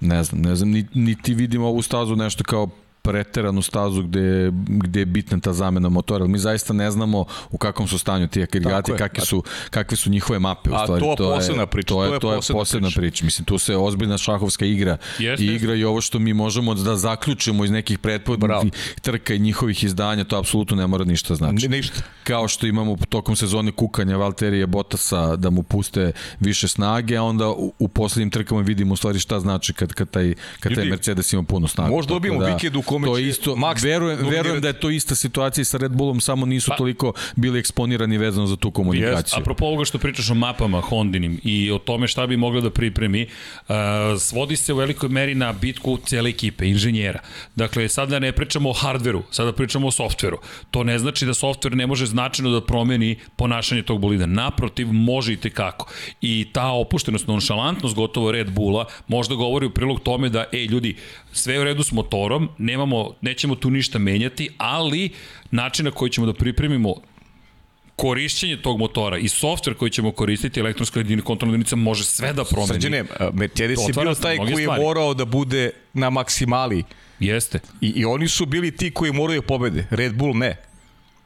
ne 0.00 0.24
znam, 0.24 0.40
ne 0.42 0.56
znam, 0.56 0.70
niti 0.94 1.34
vidim 1.34 1.62
ovu 1.62 1.82
stazu 1.82 2.16
nešto 2.16 2.44
kao 2.44 2.68
preteranu 3.02 3.62
stazu 3.62 4.02
gde, 4.02 4.52
gde 4.66 5.00
je 5.00 5.06
bitna 5.06 5.40
ta 5.40 5.52
zamena 5.52 5.88
motora. 5.88 6.26
Mi 6.26 6.38
zaista 6.38 6.72
ne 6.72 6.90
znamo 6.90 7.24
u 7.50 7.58
kakvom 7.58 7.88
su 7.88 7.98
stanju 7.98 8.28
ti 8.28 8.42
agregati, 8.42 8.92
kakve 8.98 9.24
su, 9.24 9.42
kakve 9.70 9.96
su 9.96 10.10
njihove 10.10 10.38
mape. 10.38 10.70
U 10.70 10.78
stvari. 10.82 11.04
A 11.04 11.16
to 11.16 11.30
je 11.30 11.36
posebna 11.36 11.66
priča. 11.66 11.94
To 11.94 12.04
je, 12.04 12.08
to 12.08 12.14
je, 12.14 12.20
to 12.20 12.32
je 12.34 12.40
posebna 12.52 12.88
priča. 12.88 13.00
priča. 13.00 13.24
Mislim, 13.24 13.44
tu 13.44 13.58
se 13.58 13.76
ozbiljna 13.76 14.18
šahovska 14.18 14.66
igra 14.66 14.96
Jeste. 15.18 15.44
i 15.44 15.46
igra 15.46 15.74
i 15.74 15.84
ovo 15.84 16.00
što 16.00 16.18
mi 16.18 16.34
možemo 16.34 16.74
da 16.74 16.96
zaključimo 16.96 17.64
iz 17.64 17.70
nekih 17.70 17.98
pretpodnih 17.98 18.72
trka 19.02 19.34
i 19.34 19.38
njihovih 19.38 19.84
izdanja, 19.84 20.24
to 20.24 20.38
apsolutno 20.38 20.76
ne 20.76 20.86
mora 20.86 21.04
ništa 21.04 21.34
znači. 21.34 21.68
Ništa. 21.68 22.02
Kao 22.24 22.48
što 22.48 22.66
imamo 22.66 22.96
tokom 23.08 23.36
sezone 23.36 23.72
kukanja 23.72 24.16
Valterije 24.16 24.66
Botasa 24.66 25.36
da 25.36 25.50
mu 25.50 25.62
puste 25.62 26.12
više 26.40 26.68
snage, 26.68 27.16
a 27.16 27.22
onda 27.22 27.48
u, 27.48 27.72
u 27.78 27.88
poslednjim 27.88 28.30
trkama 28.30 28.60
vidimo 28.60 28.92
u 28.92 28.96
stvari 28.96 29.18
šta 29.18 29.40
znači 29.40 29.72
kad, 29.72 29.92
kad, 29.92 30.10
taj, 30.10 30.34
kad 30.60 30.74
taj 30.74 30.84
Mercedes 30.84 31.32
ima 31.32 31.42
puno 31.42 31.68
snage. 31.68 31.90
Možda 31.90 32.14
dobijemo 32.14 32.40
da, 32.40 32.54
vikend 32.54 32.76
u 32.76 32.82
kome 32.88 33.06
to 33.06 33.18
je 33.18 33.28
isto, 33.28 33.54
Max 33.56 33.84
verujem, 33.84 34.18
verujem 34.30 34.60
da 34.60 34.68
je 34.68 34.80
to 34.80 34.90
ista 34.90 35.14
situacija 35.14 35.62
i 35.62 35.64
sa 35.64 35.78
Red 35.78 35.92
Bullom, 35.92 36.20
samo 36.20 36.46
nisu 36.46 36.70
pa, 36.70 36.76
toliko 36.76 37.12
bili 37.36 37.58
eksponirani 37.58 38.18
vezano 38.18 38.46
za 38.46 38.56
tu 38.56 38.70
komunikaciju. 38.70 39.18
Jest, 39.18 39.36
apropo 39.36 39.66
ovoga 39.66 39.84
što 39.84 39.98
pričaš 39.98 40.30
o 40.30 40.34
mapama 40.34 40.80
Hondinim 40.80 41.40
i 41.44 41.70
o 41.70 41.78
tome 41.78 42.08
šta 42.08 42.26
bi 42.26 42.36
mogla 42.36 42.60
da 42.60 42.70
pripremi, 42.70 43.26
uh, 43.68 43.74
svodi 44.20 44.56
se 44.56 44.72
u 44.72 44.76
velikoj 44.76 45.08
meri 45.08 45.34
na 45.34 45.52
bitku 45.52 45.98
cele 46.06 46.30
ekipe, 46.30 46.68
inženjera. 46.68 47.20
Dakle, 47.56 47.88
sada 47.88 48.18
ne 48.18 48.32
pričamo 48.32 48.70
o 48.70 48.72
hardveru, 48.72 49.22
sada 49.30 49.52
pričamo 49.52 49.86
o 49.86 49.90
softveru. 49.90 50.38
To 50.70 50.84
ne 50.84 50.98
znači 50.98 51.26
da 51.26 51.34
softver 51.34 51.76
ne 51.76 51.86
može 51.86 52.06
značajno 52.06 52.50
da 52.50 52.60
promeni 52.60 53.16
ponašanje 53.36 53.82
tog 53.82 54.00
bolida. 54.00 54.26
Naprotiv, 54.26 54.92
može 54.92 55.32
i 55.32 55.36
tekako. 55.36 55.88
I 56.20 56.46
ta 56.52 56.70
opuštenost, 56.70 57.26
nonšalantnost 57.26 57.94
gotovo 57.94 58.32
Red 58.32 58.50
Bulla 58.50 58.84
možda 59.08 59.34
govori 59.34 59.66
u 59.66 59.70
prilog 59.70 60.00
tome 60.00 60.28
da, 60.28 60.44
ej 60.52 60.66
ljudi, 60.66 60.96
sve 61.32 61.60
u 61.60 61.64
redu 61.64 61.82
s 61.82 61.92
motorom, 61.92 62.48
nemamo, 62.78 63.14
nećemo 63.20 63.54
tu 63.54 63.70
ništa 63.70 63.98
menjati, 63.98 64.48
ali 64.58 65.10
način 65.50 65.84
na 65.84 65.90
koji 65.90 66.10
ćemo 66.10 66.26
da 66.26 66.32
pripremimo 66.32 66.94
korišćenje 67.96 68.56
tog 68.62 68.78
motora 68.78 69.18
i 69.18 69.28
softver 69.28 69.74
koji 69.76 69.90
ćemo 69.90 70.12
koristiti, 70.12 70.60
elektronska 70.60 71.00
jedina 71.00 71.22
kontrolna 71.22 71.54
jedinica 71.54 71.76
može 71.76 72.04
sve 72.04 72.32
da 72.32 72.44
promeni. 72.44 72.72
Srđane, 72.72 73.04
Mercedes 73.32 73.78
je 73.88 73.92
bio 74.02 74.14
taj 74.14 74.36
koji 74.36 74.50
je 74.50 74.62
stvari. 74.62 74.82
morao 74.82 75.14
da 75.14 75.24
bude 75.24 75.70
na 75.94 76.10
maksimali. 76.10 76.84
Jeste. 77.20 77.60
I, 77.80 77.88
I 77.96 78.04
oni 78.04 78.28
su 78.28 78.46
bili 78.46 78.70
ti 78.70 78.90
koji 78.90 79.12
moraju 79.12 79.42
pobede. 79.42 79.86
Red 79.90 80.14
Bull 80.14 80.36
ne. 80.36 80.56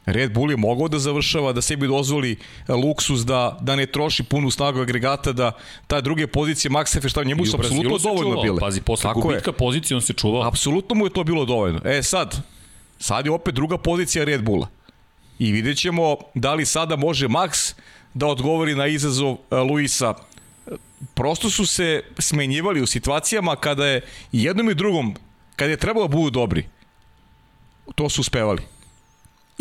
Red 0.07 0.33
Bull 0.33 0.51
je 0.51 0.57
mogao 0.57 0.89
da 0.89 0.99
završava, 0.99 1.53
da 1.53 1.63
sebi 1.63 1.87
dozvoli 1.87 2.37
e, 2.69 2.73
luksus, 2.73 3.21
da, 3.21 3.59
da 3.61 3.77
ne 3.77 3.87
troši 3.87 4.23
punu 4.23 4.51
snagu 4.51 4.81
agregata, 4.81 5.33
da 5.33 5.53
ta 5.87 6.01
druge 6.01 6.27
pozicije 6.27 6.71
Max 6.71 6.95
Verstappen, 6.95 7.29
njemu 7.29 7.47
su 7.47 7.57
apsolutno 7.57 7.99
dovoljno 7.99 8.43
bile. 8.43 8.61
Pazi, 8.61 8.81
posle 8.81 9.03
Tako 9.11 9.21
gubitka 9.21 9.51
je. 9.51 9.57
pozicije 9.57 9.97
on 9.97 10.03
se 10.03 10.13
čuvao. 10.13 10.49
Apsolutno 10.49 10.95
mu 10.95 11.07
je 11.07 11.11
to 11.11 11.25
bilo 11.25 11.45
dovoljno. 11.45 11.81
E 11.85 12.03
sad, 12.03 12.37
sad 12.99 13.27
je 13.27 13.33
opet 13.33 13.55
druga 13.55 13.79
pozicija 13.79 14.25
Red 14.25 14.43
Bulla. 14.43 14.69
I 15.39 15.53
vidjet 15.53 15.79
ćemo 15.79 16.17
da 16.35 16.55
li 16.55 16.67
sada 16.67 16.97
može 16.97 17.29
Max 17.29 17.75
da 18.15 18.27
odgovori 18.27 18.75
na 18.75 18.87
izazov 18.87 19.37
e, 19.51 19.57
Luisa. 19.57 20.15
Prosto 21.15 21.51
su 21.51 21.67
se 21.67 22.03
smenjivali 22.19 22.81
u 22.81 22.87
situacijama 22.87 23.57
kada 23.57 23.87
je 23.87 24.01
jednom 24.33 24.71
i 24.71 24.75
drugom, 24.75 25.15
kada 25.57 25.71
je 25.71 25.77
trebalo 25.77 26.09
da 26.09 26.17
budu 26.17 26.31
dobri, 26.31 26.67
to 27.95 28.09
su 28.09 28.21
uspevali 28.21 28.72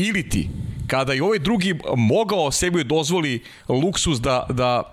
ili 0.07 0.29
ti, 0.29 0.49
kada 0.87 1.13
je 1.13 1.23
ovaj 1.23 1.39
drugi 1.39 1.75
mogao 1.97 2.51
sebi 2.51 2.83
dozvoli 2.83 3.43
luksus 3.69 4.21
da, 4.21 4.45
da 4.49 4.91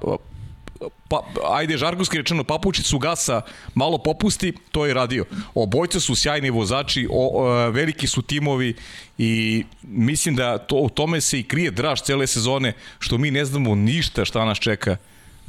pa, 1.09 1.23
ajde 1.51 1.77
žargonski 1.77 2.19
rečeno 2.19 2.45
papučicu 2.45 2.99
gasa 2.99 3.41
malo 3.75 3.99
popusti, 3.99 4.53
to 4.71 4.87
je 4.87 4.95
radio. 4.95 5.25
Obojca 5.55 6.01
su 6.01 6.15
sjajni 6.15 6.51
vozači, 6.51 7.09
o, 7.11 7.43
o, 7.43 7.71
veliki 7.71 8.07
su 8.07 8.23
timovi 8.23 8.75
i 9.19 9.65
mislim 9.83 10.37
da 10.37 10.59
to, 10.59 10.77
u 10.77 10.89
tome 10.89 11.21
se 11.21 11.41
i 11.41 11.43
krije 11.43 11.71
draž 11.71 12.01
cele 12.01 12.27
sezone, 12.27 12.73
što 12.99 13.19
mi 13.19 13.31
ne 13.31 13.45
znamo 13.45 13.75
ništa 13.75 14.25
šta 14.25 14.45
nas 14.45 14.59
čeka 14.59 14.97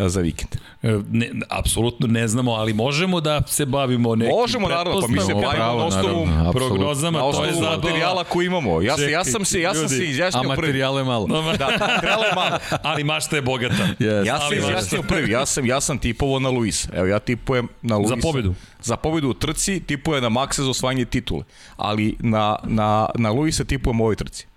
za 0.08 0.22
vikend. 0.22 0.56
E, 0.84 1.00
ne, 1.12 1.30
apsolutno 1.50 2.08
ne 2.08 2.28
znamo, 2.28 2.52
ali 2.52 2.74
možemo 2.74 3.22
da 3.22 3.42
se 3.48 3.66
bavimo 3.66 4.16
nekim 4.16 4.36
Možemo, 4.36 4.70
naravno, 4.70 5.02
pa 5.02 5.08
mi 5.08 5.20
se 5.20 5.34
bavimo 5.34 5.66
na 5.66 5.86
osnovu 5.86 6.28
prognozama, 6.54 7.20
to 7.20 7.46
je 7.46 7.54
za 7.54 7.70
materijala 7.70 8.24
koji 8.24 8.46
imamo. 8.46 8.82
Ja, 8.82 8.98
se, 8.98 9.12
ja 9.12 9.24
sam 9.24 9.46
se, 9.46 9.62
ja 9.62 9.74
sam 9.74 9.90
se 9.90 10.06
izjasnio 10.06 10.42
prvi. 10.42 10.54
A 10.54 10.56
materijale 10.56 11.04
malo. 11.04 11.28
Da, 11.28 11.42
materijale 11.42 12.26
malo. 12.36 12.58
ali 12.90 13.04
mašta 13.04 13.36
je 13.36 13.42
bogata. 13.42 13.88
Yes. 14.00 14.26
Ja 14.26 14.40
sam 14.40 14.58
izjasnio 14.58 15.02
prvi, 15.02 15.32
ja 15.32 15.46
sam, 15.46 15.66
ja 15.66 15.82
sam 15.82 15.98
tipovo 15.98 16.40
na 16.40 16.50
Luis. 16.50 16.88
Evo, 16.94 17.06
ja 17.06 17.20
tipujem 17.20 17.68
na 17.82 17.98
Luis. 17.98 18.10
Za 18.10 18.16
pobedu. 18.22 18.56
Za 18.82 18.98
pobedu 18.98 19.30
u 19.30 19.34
trci, 19.34 19.80
tipuje 19.80 20.22
na 20.22 20.30
Maxa 20.30 20.64
za 20.64 20.70
osvajanje 20.70 21.06
titule. 21.06 21.44
Ali 21.78 22.16
na, 22.20 22.56
na, 22.64 23.10
na 23.16 23.32
Luisa 23.32 23.64
tipujem 23.64 24.02
u 24.02 24.04
ovoj 24.04 24.16
trci. 24.16 24.48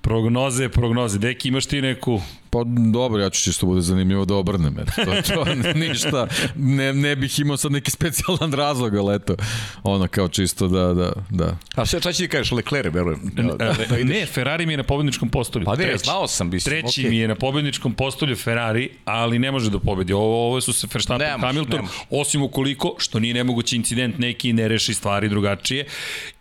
Prognoze, 0.00 0.68
prognoze. 0.68 1.18
Deki, 1.18 1.48
imaš 1.48 1.66
ti 1.66 1.82
neku 1.82 2.20
Pa 2.50 2.58
dobro, 2.92 3.22
ja 3.22 3.30
ću 3.30 3.42
čisto 3.42 3.66
bude 3.66 3.80
zanimljivo 3.80 4.24
da 4.24 4.34
obrnem. 4.34 4.74
To, 4.74 5.34
to 5.34 5.44
ništa, 5.88 6.26
ne, 6.56 6.92
ne 6.92 7.16
bih 7.16 7.38
imao 7.38 7.56
sad 7.56 7.72
neki 7.72 7.90
specijalan 7.90 8.52
razlog, 8.52 8.94
ali 8.94 9.14
eto, 9.16 9.36
ono 9.82 10.08
kao 10.08 10.28
čisto 10.28 10.68
da, 10.68 10.94
da, 10.94 11.12
da. 11.30 11.56
A 11.74 11.86
sve 11.86 12.00
čaći 12.00 12.22
ti 12.22 12.28
kažeš, 12.28 12.52
Leclerc, 12.52 12.94
verujem. 12.94 13.20
Da, 13.32 13.42
da, 13.42 13.74
da 13.88 13.96
ne, 14.04 14.26
Ferrari 14.26 14.66
mi 14.66 14.72
je 14.72 14.76
na 14.76 14.82
pobedničkom 14.82 15.28
postolju. 15.28 15.64
Pa 15.64 15.76
ne, 15.76 15.84
treći, 15.84 16.04
znao 16.04 16.28
sam. 16.28 16.50
Mislim, 16.50 16.82
treći 16.82 17.02
okay. 17.02 17.10
mi 17.10 17.18
je 17.18 17.28
na 17.28 17.34
pobedničkom 17.34 17.94
postolju 17.94 18.36
Ferrari, 18.36 18.90
ali 19.04 19.38
ne 19.38 19.52
može 19.52 19.70
da 19.70 19.78
pobedi. 19.78 20.12
Ovo, 20.12 20.46
ovo 20.46 20.60
su 20.60 20.72
se 20.72 20.86
Verstappen 20.94 21.26
i 21.38 21.40
Hamilton, 21.40 21.76
nemož. 21.76 21.90
osim 22.10 22.42
ukoliko, 22.42 22.94
što 22.98 23.20
nije 23.20 23.34
nemogući 23.34 23.76
incident, 23.76 24.18
neki 24.18 24.52
ne 24.52 24.68
reši 24.68 24.94
stvari 24.94 25.28
drugačije. 25.28 25.84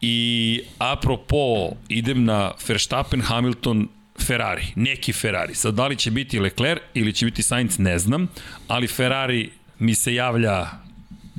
I 0.01 0.61
apropo, 0.77 1.69
idem 1.89 2.23
na 2.23 2.51
Verstappen, 2.67 3.21
Hamilton, 3.21 3.87
Ferrari, 4.19 4.65
neki 4.75 5.13
Ferrari. 5.13 5.55
Sad, 5.55 5.73
da 5.73 5.87
li 5.87 5.95
će 5.95 6.11
biti 6.11 6.39
Leclerc 6.39 6.81
ili 6.93 7.13
će 7.13 7.25
biti 7.25 7.43
Sainz, 7.43 7.79
ne 7.79 7.99
znam, 7.99 8.27
ali 8.67 8.87
Ferrari 8.87 9.51
mi 9.79 9.95
se 9.95 10.13
javlja 10.13 10.67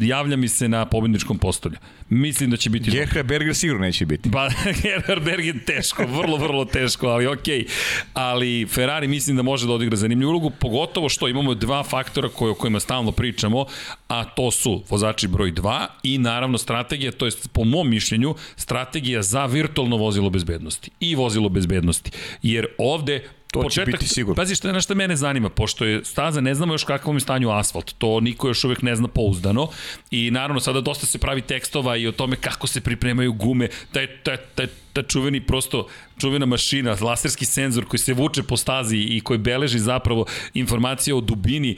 javlja 0.00 0.36
mi 0.36 0.48
se 0.48 0.68
na 0.68 0.84
pobedničkom 0.84 1.38
postolju. 1.38 1.76
Mislim 2.08 2.50
da 2.50 2.56
će 2.56 2.70
biti... 2.70 2.90
Gerhard 2.90 3.26
Berger 3.26 3.54
sigurno 3.54 3.82
neće 3.82 4.06
biti. 4.06 4.30
Pa, 4.30 4.48
Gerhard 4.82 5.24
Berger 5.24 5.64
teško, 5.66 6.06
vrlo, 6.06 6.36
vrlo 6.36 6.64
teško, 6.64 7.06
ali 7.06 7.26
okej. 7.26 7.58
Okay. 7.58 7.68
Ali 8.12 8.66
Ferrari 8.66 9.08
mislim 9.08 9.36
da 9.36 9.42
može 9.42 9.66
da 9.66 9.72
odigra 9.72 9.96
zanimljivu 9.96 10.30
ulogu, 10.30 10.50
pogotovo 10.50 11.08
što 11.08 11.28
imamo 11.28 11.54
dva 11.54 11.82
faktora 11.82 12.28
koje, 12.28 12.50
o 12.50 12.54
kojima 12.54 12.80
stalno 12.80 13.12
pričamo, 13.12 13.66
a 14.08 14.24
to 14.24 14.50
su 14.50 14.84
vozači 14.88 15.28
broj 15.28 15.52
2 15.52 15.86
i 16.02 16.18
naravno 16.18 16.58
strategija, 16.58 17.12
to 17.12 17.26
je 17.26 17.32
po 17.52 17.64
mom 17.64 17.90
mišljenju, 17.90 18.34
strategija 18.56 19.22
za 19.22 19.46
virtualno 19.46 19.96
vozilo 19.96 20.30
bezbednosti 20.30 20.90
i 21.00 21.14
vozilo 21.14 21.48
bezbednosti. 21.48 22.10
Jer 22.42 22.66
ovde 22.78 23.28
To 23.50 23.60
početak, 23.60 23.86
će 23.86 23.92
biti 23.92 24.08
sigurno. 24.08 24.34
Pazi 24.34 24.54
šta, 24.54 24.72
na 24.72 24.80
šta 24.80 24.94
mene 24.94 25.16
zanima, 25.16 25.48
pošto 25.48 25.84
je 25.84 26.04
staza, 26.04 26.40
ne 26.40 26.54
znamo 26.54 26.74
još 26.74 26.84
kakvom 26.84 27.16
je 27.16 27.20
stanju 27.20 27.50
asfalt, 27.50 27.94
to 27.98 28.20
niko 28.20 28.48
još 28.48 28.64
uvek 28.64 28.82
ne 28.82 28.96
zna 28.96 29.08
pouzdano. 29.08 29.68
I 30.10 30.30
naravno 30.30 30.60
sada 30.60 30.80
dosta 30.80 31.06
se 31.06 31.18
pravi 31.18 31.40
tekstova 31.40 31.96
i 31.96 32.06
o 32.06 32.12
tome 32.12 32.36
kako 32.36 32.66
se 32.66 32.80
pripremaju 32.80 33.32
gume, 33.32 33.68
taj, 33.92 34.06
taj, 34.06 34.36
taj, 34.36 34.66
ta 34.92 35.02
čuveni 35.02 35.40
prosto 35.40 35.86
čuvena 36.18 36.46
mašina, 36.46 36.96
laserski 37.00 37.44
senzor 37.44 37.84
koji 37.84 38.00
se 38.00 38.14
vuče 38.14 38.42
po 38.42 38.56
stazi 38.56 38.96
i 38.96 39.20
koji 39.20 39.38
beleži 39.38 39.78
zapravo 39.78 40.26
informacije 40.54 41.14
o 41.14 41.20
dubini 41.20 41.70
e, 41.70 41.76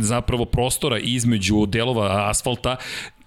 zapravo 0.00 0.44
prostora 0.44 0.98
između 0.98 1.66
delova 1.66 2.30
asfalta 2.30 2.76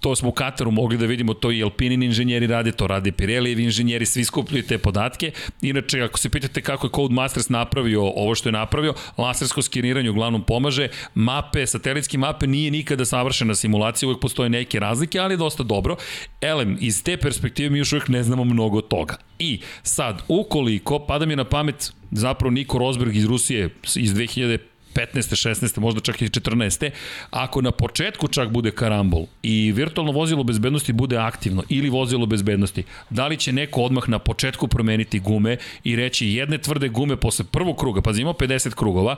to 0.01 0.15
smo 0.15 0.29
u 0.29 0.31
Kataru 0.31 0.71
mogli 0.71 0.97
da 0.97 1.05
vidimo, 1.05 1.33
to 1.33 1.51
i 1.51 1.63
Alpinin 1.63 2.03
inženjeri 2.03 2.47
rade, 2.47 2.71
to 2.71 2.87
rade 2.87 3.11
Pirellijevi 3.11 3.63
inženjeri, 3.63 4.05
svi 4.05 4.25
skupljaju 4.25 4.63
te 4.63 4.77
podatke. 4.77 5.31
Inače, 5.61 6.01
ako 6.01 6.19
se 6.19 6.29
pitate 6.29 6.61
kako 6.61 6.87
je 6.87 6.91
Codemasters 6.95 7.49
napravio 7.49 8.01
ovo 8.03 8.35
što 8.35 8.49
je 8.49 8.53
napravio, 8.53 8.93
lasersko 9.17 9.61
skeniranje 9.61 10.09
uglavnom 10.09 10.43
pomaže, 10.43 10.87
mape, 11.15 11.67
satelitske 11.67 12.17
mape 12.17 12.47
nije 12.47 12.71
nikada 12.71 13.05
savršena 13.05 13.55
simulacija, 13.55 14.09
uvek 14.09 14.21
postoje 14.21 14.49
neke 14.49 14.79
razlike, 14.79 15.19
ali 15.19 15.33
je 15.33 15.37
dosta 15.37 15.63
dobro. 15.63 15.95
Elem, 16.41 16.77
iz 16.79 17.03
te 17.03 17.17
perspektive 17.17 17.69
mi 17.69 17.77
još 17.77 17.93
uvek 17.93 18.07
ne 18.07 18.23
znamo 18.23 18.43
mnogo 18.43 18.81
toga. 18.81 19.15
I 19.39 19.59
sad, 19.83 20.21
ukoliko, 20.27 20.99
pada 20.99 21.25
mi 21.25 21.35
na 21.35 21.43
pamet 21.43 21.93
zapravo 22.11 22.51
Niko 22.51 22.77
Rosberg 22.77 23.15
iz 23.15 23.25
Rusije 23.25 23.69
iz 23.95 24.13
2000 24.13 24.70
15. 24.93 25.49
16. 25.49 25.79
možda 25.79 26.01
čak 26.01 26.21
i 26.21 26.25
14. 26.25 26.89
Ako 27.31 27.61
na 27.61 27.71
početku 27.71 28.27
čak 28.27 28.49
bude 28.49 28.71
karambol 28.71 29.25
i 29.43 29.71
virtualno 29.71 30.11
vozilo 30.11 30.43
bezbednosti 30.43 30.93
bude 30.93 31.17
aktivno 31.17 31.63
ili 31.69 31.89
vozilo 31.89 32.25
bezbednosti, 32.25 32.83
da 33.09 33.27
li 33.27 33.37
će 33.37 33.53
neko 33.53 33.81
odmah 33.81 34.09
na 34.09 34.19
početku 34.19 34.67
promeniti 34.67 35.19
gume 35.19 35.57
i 35.83 35.95
reći 35.95 36.27
jedne 36.27 36.57
tvrde 36.57 36.89
gume 36.89 37.15
posle 37.15 37.45
prvog 37.45 37.77
kruga, 37.77 38.01
pa 38.01 38.11
imamo 38.11 38.33
50 38.33 38.75
krugova 38.75 39.15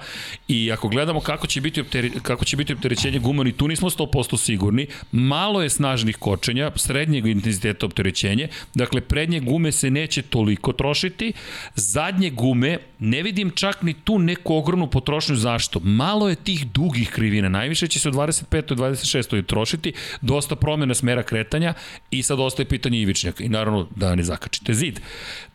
i 0.48 0.72
ako 0.72 0.88
gledamo 0.88 1.20
kako 1.20 1.48
će 1.48 1.62
biti, 1.62 1.82
opteri, 1.82 2.12
kako 2.22 2.46
će 2.46 2.58
biti 2.58 2.74
opterećenje 2.74 3.20
guma, 3.20 3.44
ni 3.44 3.52
tu 3.52 3.68
nismo 3.68 3.90
100% 3.90 4.38
sigurni, 4.38 4.88
malo 5.12 5.62
je 5.64 5.70
snažnih 5.70 6.18
kočenja, 6.18 6.72
srednjeg 6.76 7.26
intenziteta 7.26 7.86
opterećenje, 7.86 8.48
dakle 8.74 9.02
prednje 9.02 9.40
gume 9.40 9.72
se 9.72 9.90
neće 9.90 10.22
toliko 10.22 10.74
trošiti, 10.74 11.34
zadnje 11.76 12.30
gume 12.30 12.78
ne 13.00 13.24
vidim 13.24 13.52
čak 13.52 13.82
ni 13.82 13.94
tu 13.94 14.20
neku 14.20 14.56
ogromnu 14.56 14.88
potrošnju 14.88 15.36
zašto. 15.64 15.80
Malo 15.80 16.30
je 16.30 16.36
tih 16.36 16.68
dugih 16.68 17.10
krivina, 17.10 17.50
najviše 17.50 17.88
će 17.88 18.00
se 18.00 18.10
u 18.10 18.12
25. 18.12 18.74
i 18.74 18.76
26. 18.76 19.46
trošiti, 19.46 19.94
dosta 20.22 20.56
promjena 20.56 20.94
smera 20.94 21.24
kretanja 21.24 21.74
i 22.12 22.24
sad 22.24 22.40
ostaje 22.40 22.68
pitanje 22.68 23.00
ivičnjaka 23.02 23.44
i 23.44 23.50
naravno 23.50 23.88
da 23.96 24.16
ne 24.16 24.24
zakačite 24.24 24.74
zid. 24.74 25.00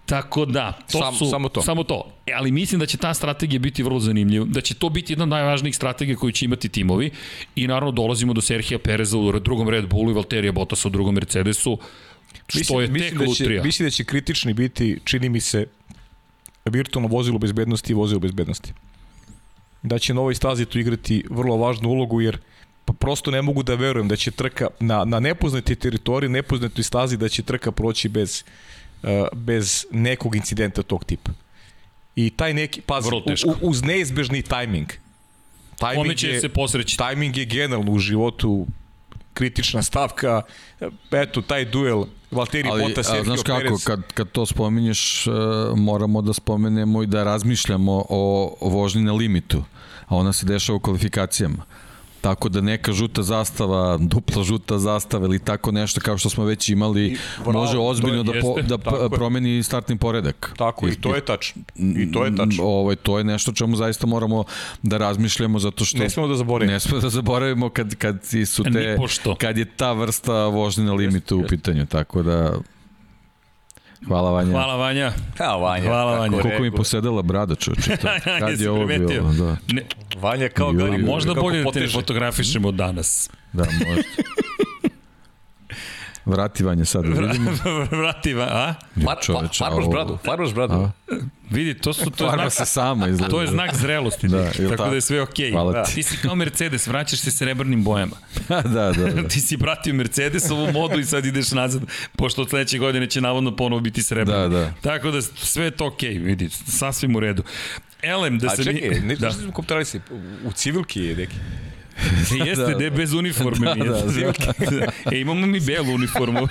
Tako 0.06 0.46
da, 0.46 0.72
to 0.92 0.98
Sam, 0.98 1.14
su, 1.14 1.26
samo 1.30 1.48
to. 1.48 1.62
Samo 1.62 1.84
to. 1.84 2.12
E, 2.26 2.32
ali 2.32 2.50
mislim 2.50 2.80
da 2.80 2.86
će 2.86 2.96
ta 2.96 3.14
strategija 3.14 3.60
biti 3.60 3.82
vrlo 3.82 4.00
zanimljiva, 4.00 4.46
da 4.48 4.60
će 4.60 4.74
to 4.74 4.88
biti 4.88 5.12
jedna 5.12 5.22
od 5.24 5.28
najvažnijih 5.28 5.76
strategija 5.76 6.16
koju 6.16 6.32
će 6.32 6.44
imati 6.44 6.68
timovi 6.68 7.10
i 7.56 7.66
naravno 7.66 7.92
dolazimo 7.92 8.32
do 8.32 8.40
Serhija 8.40 8.78
Pereza 8.78 9.18
u 9.18 9.38
drugom 9.40 9.68
Red 9.68 9.88
Bullu 9.88 10.10
i 10.10 10.14
Valterija 10.14 10.52
Bottasa 10.52 10.88
u 10.88 10.90
drugom 10.90 11.14
Mercedesu, 11.14 11.78
što 12.48 12.58
mislim, 12.58 12.80
je 12.80 12.86
tek 12.86 12.92
mislim 12.92 13.18
da 13.18 13.24
će, 13.24 13.44
lutrija. 13.44 13.62
Mislim 13.62 13.86
da 13.86 13.90
će 13.90 14.04
kritični 14.04 14.54
biti, 14.54 14.98
čini 15.04 15.28
mi 15.28 15.40
se, 15.40 15.66
virtualno 16.64 17.08
vozilo 17.08 17.38
bezbednosti 17.38 17.92
i 17.92 17.96
vozilo 17.96 18.20
bezbednosti. 18.20 18.72
Da 19.82 19.98
će 19.98 20.14
na 20.14 20.20
ovoj 20.20 20.34
stazi 20.34 20.64
tu 20.64 20.78
igrati 20.78 21.24
vrlo 21.30 21.56
važnu 21.56 21.88
ulogu, 21.88 22.20
jer 22.20 22.38
pa 22.84 22.92
prosto 22.92 23.30
ne 23.30 23.42
mogu 23.42 23.62
da 23.62 23.74
verujem 23.74 24.08
da 24.08 24.16
će 24.16 24.30
trka 24.30 24.66
na, 24.80 25.04
na 25.04 25.20
nepoznatoj 25.20 25.76
teritoriji, 25.76 26.30
nepoznatoj 26.30 26.84
stazi, 26.84 27.16
da 27.16 27.28
će 27.28 27.42
trka 27.42 27.72
proći 27.72 28.08
bez, 28.08 28.44
uh, 29.02 29.08
bez 29.32 29.86
nekog 29.90 30.36
incidenta 30.36 30.82
tog 30.82 31.04
tipa. 31.04 31.30
I 32.16 32.30
taj 32.30 32.54
neki, 32.54 32.80
pazi, 32.80 33.10
uz 33.60 33.82
neizbežni 33.82 34.42
tajming. 34.42 34.92
Tajming 35.78 36.04
Kome 36.04 36.16
će 36.16 36.40
se 36.40 36.48
posreći? 36.48 36.96
Tajming 36.96 37.36
je 37.36 37.44
generalno 37.44 37.92
u 37.92 37.98
životu 37.98 38.66
kritična 39.38 39.82
stavka. 39.82 40.42
Eto, 41.10 41.42
taj 41.42 41.64
duel 41.64 42.04
Valtteri 42.30 42.68
Ali, 42.68 42.82
Bottas, 42.82 43.06
a, 43.06 43.10
Sergio 43.10 43.24
znaš 43.24 43.42
kako, 43.42 43.58
Perez. 43.58 43.84
kad, 43.84 44.02
kad 44.14 44.30
to 44.32 44.46
spominješ, 44.46 45.26
uh, 45.26 45.34
moramo 45.78 46.22
da 46.22 46.32
spomenemo 46.32 47.02
i 47.02 47.06
da 47.06 47.24
razmišljamo 47.24 48.04
o, 48.08 48.56
o 48.60 48.68
vožnji 48.68 49.02
na 49.02 49.12
limitu, 49.12 49.62
a 50.06 50.16
ona 50.16 50.32
se 50.32 50.46
dešava 50.46 50.76
u 50.76 50.80
kvalifikacijama. 50.80 51.64
Tako 52.20 52.48
da 52.48 52.60
neka 52.60 52.92
žuta 52.92 53.22
zastava, 53.22 53.96
dupla 54.00 54.42
žuta 54.42 54.78
zastava 54.78 55.26
ili 55.26 55.38
tako 55.38 55.72
nešto 55.72 56.00
kao 56.00 56.18
što 56.18 56.30
smo 56.30 56.44
već 56.44 56.68
imali, 56.68 57.06
I, 57.06 57.16
bravo, 57.38 57.52
može 57.52 57.78
ozbiljno 57.78 58.22
da, 58.22 58.32
po, 58.42 58.62
da 58.62 58.78
promeni 59.08 59.62
startni 59.62 59.98
poredak. 59.98 60.52
Tako, 60.56 60.88
i 60.88 60.94
to 60.94 61.14
je 61.14 61.24
tačno. 61.24 61.62
I 61.76 62.12
to 62.12 62.24
je 62.24 62.36
tačno. 62.36 62.64
Ovaj, 62.64 62.96
to 62.96 63.18
je 63.18 63.24
nešto 63.24 63.52
čemu 63.52 63.76
zaista 63.76 64.06
moramo 64.06 64.44
da 64.82 64.98
razmišljamo 64.98 65.58
zato 65.58 65.84
što 65.84 65.98
Ne 65.98 66.10
smemo 66.10 66.28
da 66.28 66.36
zaboravimo. 66.36 66.72
ne 66.72 66.80
smemo 66.80 67.00
da 67.00 67.08
zaboravimo 67.08 67.68
kad, 67.70 67.94
kad 67.94 68.18
su 68.46 68.62
te, 68.62 68.70
Nipošto. 68.70 69.34
kad 69.40 69.58
je 69.58 69.64
ta 69.64 69.92
vrsta 69.92 70.46
vožnje 70.46 70.84
na 70.84 70.92
limitu 70.94 71.38
u 71.38 71.44
pitanju, 71.48 71.86
tako 71.86 72.22
da 72.22 72.52
Hvala 74.06 74.30
Vanja. 74.30 74.50
Hvala 74.50 74.76
Vanja. 74.76 75.12
Ha, 75.38 75.44
Vanja. 75.46 75.84
Hvala, 75.84 76.18
Vanja. 76.18 76.38
Koliko 76.38 76.62
mi 76.62 76.70
posedala 76.70 77.22
brada, 77.22 77.54
čoče. 77.54 77.96
Kad 78.40 78.60
je 78.60 78.70
ovo 78.70 78.86
primetio? 78.86 79.22
bilo? 79.22 79.32
Da, 79.34 79.56
Ne, 79.68 79.82
Vanja 80.16 80.48
kao 80.48 80.72
ga 80.72 80.84
joj, 80.84 80.98
možda 80.98 81.34
bolje 81.34 81.62
da 81.64 81.70
te 81.70 81.88
fotografišemo 81.88 82.72
danas. 82.72 83.30
da, 83.52 83.64
možda. 83.64 84.02
Vrati 86.28 86.64
Vanja 86.64 86.84
sad, 86.84 87.04
da 87.04 87.20
vidimo. 87.20 87.50
Vrati, 87.90 88.34
va, 88.34 88.44
a? 88.44 88.74
Far, 89.04 89.16
Čoveče, 89.22 89.58
far, 89.58 89.70
farbaš 89.70 89.90
bradu, 89.90 90.18
farbaš 90.24 90.54
bradu. 90.54 90.74
A? 90.74 90.90
Vidi, 91.50 91.74
to 91.74 91.92
su 91.92 92.10
to 92.10 92.24
je 92.24 92.30
Farba 92.30 92.42
znak, 92.42 92.52
se 92.52 92.64
sama 92.64 93.08
izgleda. 93.08 93.30
to 93.30 93.40
je 93.40 93.46
znak 93.46 93.74
zrelosti, 93.74 94.28
Da, 94.28 94.38
da, 94.38 94.50
tako, 94.50 94.68
tako? 94.68 94.88
da 94.88 94.94
je 94.94 95.00
sve 95.00 95.22
okej. 95.22 95.50
Hvala 95.52 95.72
Da. 95.72 95.82
ti. 95.84 95.94
Ti 95.94 96.02
si 96.02 96.16
kao 96.16 96.34
Mercedes, 96.34 96.86
vraćaš 96.86 97.18
se 97.20 97.30
srebrnim 97.30 97.84
bojama. 97.84 98.16
da, 98.48 98.62
da, 98.62 98.92
da. 98.92 99.28
Ti 99.28 99.40
si 99.40 99.58
pratio 99.58 99.94
Mercedesovu 99.94 100.72
modu 100.72 100.98
i 100.98 101.04
sad 101.04 101.26
ideš 101.26 101.50
nazad, 101.50 101.82
pošto 102.16 102.42
od 102.42 102.48
sledeće 102.50 102.78
godine 102.78 103.06
će 103.06 103.20
navodno 103.20 103.56
ponovo 103.56 103.80
biti 103.80 104.02
srebrni. 104.02 104.40
Da, 104.40 104.48
da. 104.48 104.72
Tako 104.82 105.10
da 105.10 105.22
sve 105.22 105.64
je 105.64 105.70
to 105.70 105.86
okej, 105.86 106.18
vidi, 106.18 106.48
sasvim 106.50 107.16
u 107.16 107.20
redu. 107.20 107.42
Elem, 108.02 108.38
da 108.38 108.46
A 108.46 108.50
se 108.50 108.64
čekaj, 108.64 108.90
mi... 108.90 109.00
ne 109.00 109.16
da. 109.16 109.28
da. 109.28 109.52
komputari 109.52 109.84
se, 109.84 110.00
u, 110.10 110.48
u 110.48 110.52
civilki 110.52 111.00
je 111.00 111.28
neki. 111.98 112.38
Jeste, 112.48 112.62
Da. 112.64 112.78
ne 112.78 112.90
bez 112.90 113.12
uniforme 113.12 113.74
mi 113.74 113.80
je. 113.84 113.88
Da, 113.90 114.00
da. 114.70 114.86
e, 115.16 115.20
imamo 115.20 115.46
mi 115.46 115.60
belu 115.60 115.94
uniformu. 115.94 116.48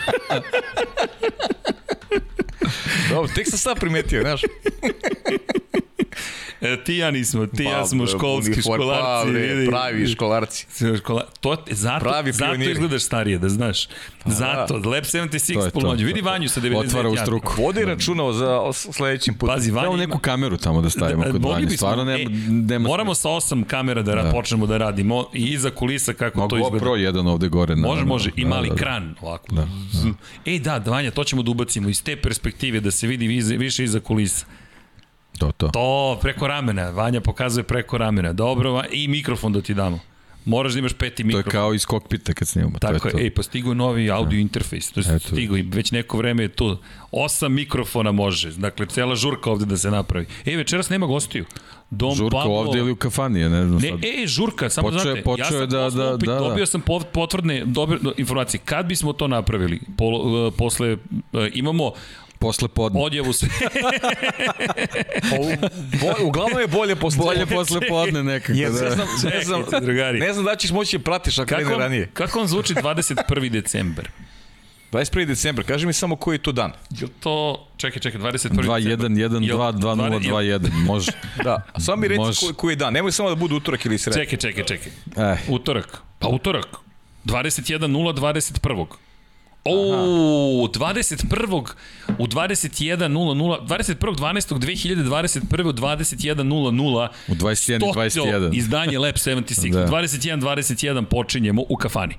Dobro, 3.10 3.32
tek 3.36 3.50
sam 3.50 3.60
sad 3.60 3.80
primetio, 3.80 4.22
znaš. 4.22 4.42
E, 6.62 6.78
ti 6.78 6.96
ja 6.96 7.12
nismo, 7.12 7.46
ti 7.48 7.64
i 7.64 7.66
ja 7.66 7.80
Pa, 7.80 7.86
smo 7.86 8.08
školski 8.08 8.52
uniform, 8.52 8.74
školarci. 8.74 9.26
Pa, 9.26 9.32
bre, 9.32 9.40
vidi. 9.48 9.68
pravi 9.68 10.08
školarci. 10.08 10.66
Škola, 10.98 11.26
to, 11.40 11.58
zato, 11.68 12.00
Pravi 12.02 12.32
zato 12.32 12.54
izgledaš 12.56 13.04
starije, 13.04 13.38
da 13.38 13.50
znaš. 13.50 13.88
zato, 14.26 14.74
Lab 14.76 15.04
76 15.04 15.54
To 15.54 15.60
je 15.60 15.72
to. 15.72 15.80
polođe. 15.80 16.06
Vidi 16.06 16.22
Vanju 16.22 16.50
sa 16.50 16.62
99 16.62 16.78
Otvara 16.80 17.10
u 17.10 17.18
struku. 17.18 17.54
Vodi 17.58 17.86
računao 17.86 18.34
za 18.34 18.60
o- 18.60 18.74
sledećim 18.74 19.34
putem. 19.34 19.56
Pazi, 19.56 19.72
Vanja 19.72 19.86
Evo 19.86 19.94
ima- 19.94 20.00
neku 20.00 20.20
kameru 20.20 20.58
tamo 20.58 20.82
da 20.82 20.90
stavimo 20.90 21.24
kod 21.24 21.34
Mogli 21.34 21.50
Vanje. 21.50 21.64
bismo, 21.64 21.78
Stvarno 21.78 22.04
nema, 22.06 22.20
e, 22.22 22.34
nema 22.50 22.88
Moramo 22.88 23.16
sa 23.16 23.30
osam 23.30 23.64
kamera 23.64 24.02
da, 24.02 24.16
da. 24.16 24.32
počnemo 24.32 24.66
da 24.66 24.78
radimo 24.78 25.26
i 25.34 25.44
iza 25.44 25.70
kulisa 25.72 26.14
kako 26.14 26.40
Mogu 26.40 26.50
to 26.50 26.58
izgleda. 26.58 26.74
GoPro 26.76 26.96
jedan 26.96 27.28
ovde 27.28 27.48
gore. 27.50 27.76
Na, 27.76 27.88
Može, 27.88 28.06
može. 28.06 28.30
I 28.36 28.44
da, 28.44 28.50
mali 28.50 28.70
da, 28.70 28.76
da. 28.76 28.80
kran, 28.80 29.16
ovako. 29.22 29.46
Da. 29.50 29.68
Ej, 30.46 30.60
da, 30.60 30.78
Vanja, 30.78 31.12
to 31.12 31.24
ćemo 31.24 31.44
da 31.44 31.52
ubacimo 31.52 31.90
iz 31.90 32.04
te 32.04 32.16
perspektive, 32.18 32.80
da 32.80 32.92
se 32.92 33.08
vidi 33.08 33.28
više 33.50 33.84
iza 33.84 34.00
kulisa. 34.00 34.46
To, 35.38 35.52
to. 35.52 35.68
To, 35.68 36.18
preko 36.22 36.48
ramena. 36.48 36.90
Vanja 36.90 37.22
pokazuje 37.22 37.64
preko 37.64 37.98
ramena. 37.98 38.34
Dobro, 38.34 38.82
i 38.92 39.08
mikrofon 39.08 39.54
da 39.54 39.62
ti 39.62 39.74
damo. 39.74 40.00
Moraš 40.46 40.74
da 40.74 40.80
imaš 40.80 40.94
peti 40.94 41.16
To 41.16 41.22
je 41.22 41.26
mikrofon. 41.28 41.52
kao 41.52 41.74
iz 41.74 41.86
kokpita 41.86 42.34
kad 42.34 42.48
snimamo. 42.48 42.80
Tako 42.80 43.00
to 43.00 43.08
je, 43.08 43.12
to. 43.12 43.20
ej, 43.20 43.30
pa 43.30 43.44
stigo 43.44 43.72
je 43.72 43.76
novi 43.76 44.12
audio 44.12 44.40
interfejs, 44.40 44.92
to 44.92 45.00
je 45.00 45.06
Eto. 45.08 45.28
stigo 45.28 45.58
i 45.58 45.62
već 45.64 45.92
neko 45.92 46.18
vreme 46.18 46.44
je 46.44 46.50
tu. 46.50 46.78
Osam 47.12 47.54
mikrofona 47.54 48.12
može, 48.12 48.52
dakle, 48.52 48.86
cela 48.86 49.16
žurka 49.16 49.52
ovde 49.52 49.66
da 49.66 49.78
se 49.78 49.92
napravi. 49.92 50.26
Ej, 50.46 50.56
večeras 50.56 50.90
nema 50.90 51.06
gostiju. 51.06 51.46
Dom 51.90 52.16
Žurka 52.16 52.38
Pablo... 52.38 52.54
ovde 52.54 52.80
ili 52.80 52.92
u 52.92 52.96
kafani, 52.96 53.40
ja 53.40 53.50
ne 53.50 53.66
znam 53.66 53.82
Ne, 53.82 53.90
sad. 53.90 54.00
ej, 54.04 54.28
žurka, 54.28 54.70
samo 54.70 54.88
Počeo 54.88 55.02
znate, 55.02 55.22
počeo 55.22 55.44
ja 55.46 55.50
sam 55.62 55.70
da- 55.70 55.90
da- 55.90 56.06
da, 56.08 56.18
da. 56.18 56.40
dobio 56.40 56.66
sam 56.66 56.82
pot- 56.82 57.06
potvrdne 57.06 57.64
dobre 57.66 57.98
informacije. 58.18 58.62
Kad 58.66 58.86
bismo 58.86 59.14
to 59.14 59.28
napravili? 59.28 59.80
Po, 59.98 60.06
uh, 60.06 60.54
posle, 60.54 60.94
uh, 60.94 61.00
imamo 61.54 61.92
Posle 62.40 62.68
podne. 62.68 63.02
odjavu 63.02 63.34
sve. 63.34 63.50
Pa, 65.22 65.38
bo, 66.00 66.26
uglavnom 66.26 66.60
je 66.62 66.68
bolje 66.68 66.96
posle. 66.96 67.18
Bolje 67.20 67.46
posle 67.46 67.80
podne 67.82 68.24
nekako. 68.24 68.54
Ne 68.54 68.66
Da. 68.66 68.72
znam, 68.72 69.08
ne 69.26 69.42
znam, 69.44 69.64
drugari. 69.82 70.20
ne 70.20 70.34
znam 70.34 70.46
da 70.46 70.56
ćeš 70.56 70.72
moći 70.72 70.98
da 70.98 71.04
pratiš 71.04 71.40
ako 71.40 71.48
Kako, 71.48 71.70
ranije. 71.72 72.10
kako 72.14 72.40
vam 72.40 72.48
zvuči 72.48 72.74
21. 72.74 73.50
decembar? 73.52 74.10
21. 74.92 75.26
decembar, 75.26 75.66
kaži 75.66 75.86
mi 75.86 75.94
samo 75.94 76.16
koji 76.16 76.36
je 76.36 76.40
to 76.40 76.52
dan. 76.52 76.72
Je 76.92 77.06
li 77.06 77.12
to... 77.20 77.68
Čekaj, 77.78 78.00
čekaj, 78.02 78.22
21. 78.22 78.50
2 78.50 78.64
1 78.88 78.98
1 78.98 79.18
Jel- 79.18 79.30
2 79.30 79.72
2 79.72 79.96
0 79.96 80.20
2 80.22 80.60
1 80.60 80.72
može. 80.76 81.12
Da, 81.44 81.62
a 81.74 81.80
samo 81.80 81.98
mi 81.98 82.08
reci 82.08 82.22
koji, 82.40 82.54
koji 82.54 82.72
je 82.72 82.76
dan. 82.76 82.94
Nemoj 82.94 83.12
samo 83.12 83.30
da 83.30 83.36
bude 83.36 83.56
utorak 83.56 83.86
ili 83.86 83.98
sreda. 83.98 84.20
Čekaj, 84.20 84.38
čekaj, 84.40 84.64
čekaj. 84.64 84.92
Eh, 85.32 85.38
Utorak. 85.50 85.98
Pa 86.20 86.28
utorak. 86.28 86.66
21. 87.26 87.80
0. 87.80 88.14
21. 88.14 88.86
O, 89.70 90.68
21. 90.68 91.72
u 92.18 92.28
21.00, 92.28 93.68
21.12.2021. 93.68 95.66
u 95.66 95.74
21.00 95.74 97.08
u 97.28 97.36
21 97.36 97.76
i 97.76 97.80
21. 97.80 98.58
izdanje 98.58 99.00
Lab 99.00 99.16
76. 99.16 99.72
Da. 99.72 99.80
Da. 99.80 99.88
21.21 99.88 101.06
počinjemo 101.06 101.64
u 101.70 101.76
kafani. 101.76 102.16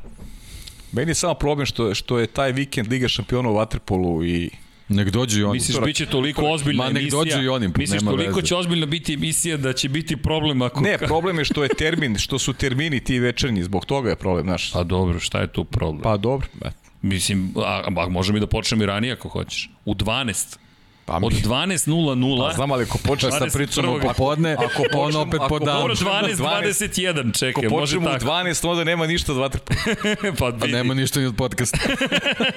Meni 0.93 1.11
je 1.11 1.15
samo 1.15 1.35
problem 1.35 1.67
što, 1.67 1.95
što 1.95 2.19
je 2.19 2.27
taj 2.27 2.53
vikend 2.53 2.89
Liga 2.89 3.09
šampiona 3.09 3.51
u 3.51 3.55
Waterpolu 3.55 4.27
i 4.27 4.51
Nek 4.89 5.11
dođu 5.11 5.41
i 5.41 5.45
oni. 5.45 5.53
Misliš, 5.53 5.79
bit 5.85 5.97
će 5.97 6.07
toliko 6.07 6.43
ozbiljna 6.47 6.85
Ma, 6.85 6.91
nek 6.91 7.03
emisija? 7.03 7.19
dođu 7.19 7.43
i 7.43 7.49
oni, 7.49 7.69
Misliš, 7.79 8.01
nema 8.01 8.11
toliko 8.11 8.37
veze. 8.37 8.47
će 8.47 8.57
ozbiljno 8.57 8.87
biti 8.87 9.15
emisija 9.15 9.57
da 9.57 9.73
će 9.73 9.89
biti 9.89 10.17
problem 10.17 10.63
ako... 10.63 10.81
Ne, 10.81 10.99
problem 10.99 11.39
je 11.39 11.45
što 11.45 11.63
je 11.63 11.69
termin, 11.69 12.19
što 12.19 12.39
su 12.39 12.53
termini 12.53 13.05
ti 13.05 13.19
večernji, 13.19 13.63
zbog 13.63 13.85
toga 13.87 14.11
je 14.11 14.17
problem, 14.17 14.45
znaš. 14.45 14.73
Pa 14.73 14.83
dobro, 14.85 15.21
šta 15.21 15.41
je 15.41 15.47
tu 15.47 15.65
problem? 15.65 16.03
Pa 16.03 16.17
dobro, 16.17 16.47
eto. 16.61 16.88
Mislim, 17.03 17.53
a, 17.57 17.83
a 17.97 18.09
možemo 18.09 18.39
i 18.39 18.41
da 18.41 18.47
počnemo 18.47 18.83
i 18.83 18.87
ranije 18.87 19.13
ako 19.13 19.29
hoćeš. 19.29 19.71
U 19.85 19.95
12. 19.95 20.57
Pa 21.05 21.19
mi- 21.19 21.27
Od 21.27 21.33
12.00 21.35 22.43
Pa 22.43 22.55
znam, 22.55 22.73
ali 22.73 22.83
ako 22.83 22.99
počne 22.99 23.31
sa 23.31 23.39
21. 23.39 23.53
pričom 23.53 23.85
o 23.87 23.99
Popodne, 24.01 24.53
Ako 24.55 24.65
on 24.83 24.89
počnemo- 25.05 25.19
opet 25.19 25.35
ako 25.35 25.49
po 25.49 25.59
danu. 25.59 25.79
Dobro, 25.79 25.95
12, 25.95 26.35
12.21, 26.35 27.21
Ako 27.21 27.33
čekaj, 27.33 27.63
može 27.63 27.81
počnemo 27.97 28.07
u 28.07 28.13
tako. 28.13 28.25
12, 28.25 28.69
onda 28.69 28.85
nema 28.85 29.07
ništa 29.07 29.33
dva, 29.33 29.49
tri 29.49 29.61
puta. 29.61 29.99
pa 30.39 30.53
Pa 30.53 30.67
nema 30.67 30.95
ništa 30.95 31.21
ni 31.21 31.27
od 31.27 31.37
podcasta. 31.37 31.79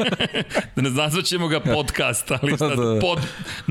ne 0.76 0.90
nazvaćemo 0.92 1.48
ga 1.48 1.60
podcast, 1.62 2.32
ali 2.34 2.58
sad 2.58 2.70
Da. 2.72 3.00
pod, 3.02 3.20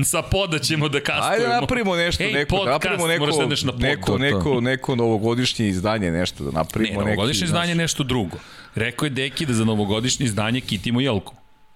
sa 0.03 0.21
poda 0.21 0.59
ćemo 0.59 0.89
da 0.89 0.99
kastujemo. 0.99 1.33
Ajde 1.45 1.61
napravimo 1.61 1.95
nešto, 1.95 2.23
Ej, 2.23 2.31
neko, 2.31 2.55
da 2.55 2.57
podcast, 2.57 2.73
napravimo 2.73 3.03
moraš 3.19 3.35
neko, 3.35 3.45
da 3.45 3.65
na 3.65 3.71
pod. 3.71 3.81
neko, 3.81 4.17
neko, 4.17 4.61
neko 4.61 4.95
novogodišnje 4.95 5.67
izdanje, 5.67 6.11
nešto 6.11 6.43
da 6.43 6.49
Ne, 6.49 6.53
napravimo. 6.53 7.01
novogodišnje 7.01 7.41
neki, 7.41 7.45
izdanje 7.45 7.71
je 7.71 7.75
nešto 7.75 8.03
drugo. 8.03 8.37
Rekao 8.75 9.05
je 9.05 9.09
Deki 9.09 9.45
da 9.45 9.53
za 9.53 9.65
novogodišnje 9.65 10.25
izdanje 10.25 10.61
kitimo 10.61 11.01
jelku. 11.01 11.35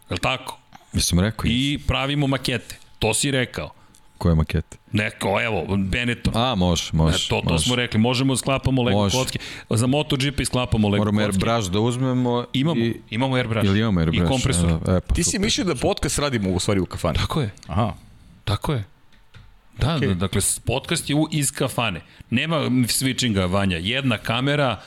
Je 0.10 0.14
li 0.14 0.20
tako? 0.20 0.58
Jesam 0.94 1.20
rekao? 1.20 1.46
I... 1.50 1.80
Pravimo 1.88 2.28
makete. 2.28 2.76
To 3.00 3.14
si 3.14 3.32
rekao. 3.32 3.70
Koje 4.18 4.36
makete? 4.36 4.78
Neko, 4.92 5.42
evo, 5.42 5.78
Benetton. 5.78 6.34
A, 6.38 6.56
može, 6.56 6.90
može. 6.94 7.16
E, 7.16 7.30
to, 7.30 7.42
to 7.42 7.52
može. 7.52 7.64
smo 7.64 7.76
rekli, 7.76 8.00
možemo 8.00 8.34
da 8.34 8.38
sklapamo 8.38 8.84
Lego 8.84 8.98
Može. 8.98 9.18
kocke. 9.18 9.40
Za 9.70 9.88
MotoGP 9.88 10.46
sklapamo 10.46 10.90
Lego 10.90 11.06
Moramo 11.06 11.20
kocke. 11.20 11.24
airbrush 11.24 11.72
da 11.72 11.80
uzmemo. 11.80 12.46
Imamo, 12.54 12.82
I... 12.82 13.02
imamo 13.10 13.36
airbrush. 13.36 13.66
Ili 13.66 13.80
imamo 13.80 14.00
airbrush? 14.00 14.26
I 14.26 14.28
kompresor. 14.28 14.70
E, 14.72 15.02
pa, 15.08 15.14
Ti 15.16 15.24
si 15.24 15.40
mislio 15.40 15.66
da 15.66 15.76
podcast 15.76 16.20
radimo 16.20 16.50
u 16.50 16.60
stvari 16.60 16.80
u 16.80 16.86
kafani? 16.86 17.18
Tako 17.18 17.42
je, 17.42 17.50
Aha. 17.68 17.94
tako 18.46 18.74
je. 18.74 18.84
Da, 19.78 19.88
okay. 19.88 20.14
dakle, 20.14 20.42
podcast 20.66 21.10
je 21.10 21.16
u, 21.16 21.28
iz 21.32 21.52
kafane. 21.52 22.02
Nema 22.30 22.56
switchinga, 22.70 23.52
Vanja. 23.52 23.78
Jedna 23.78 24.18
kamera 24.18 24.82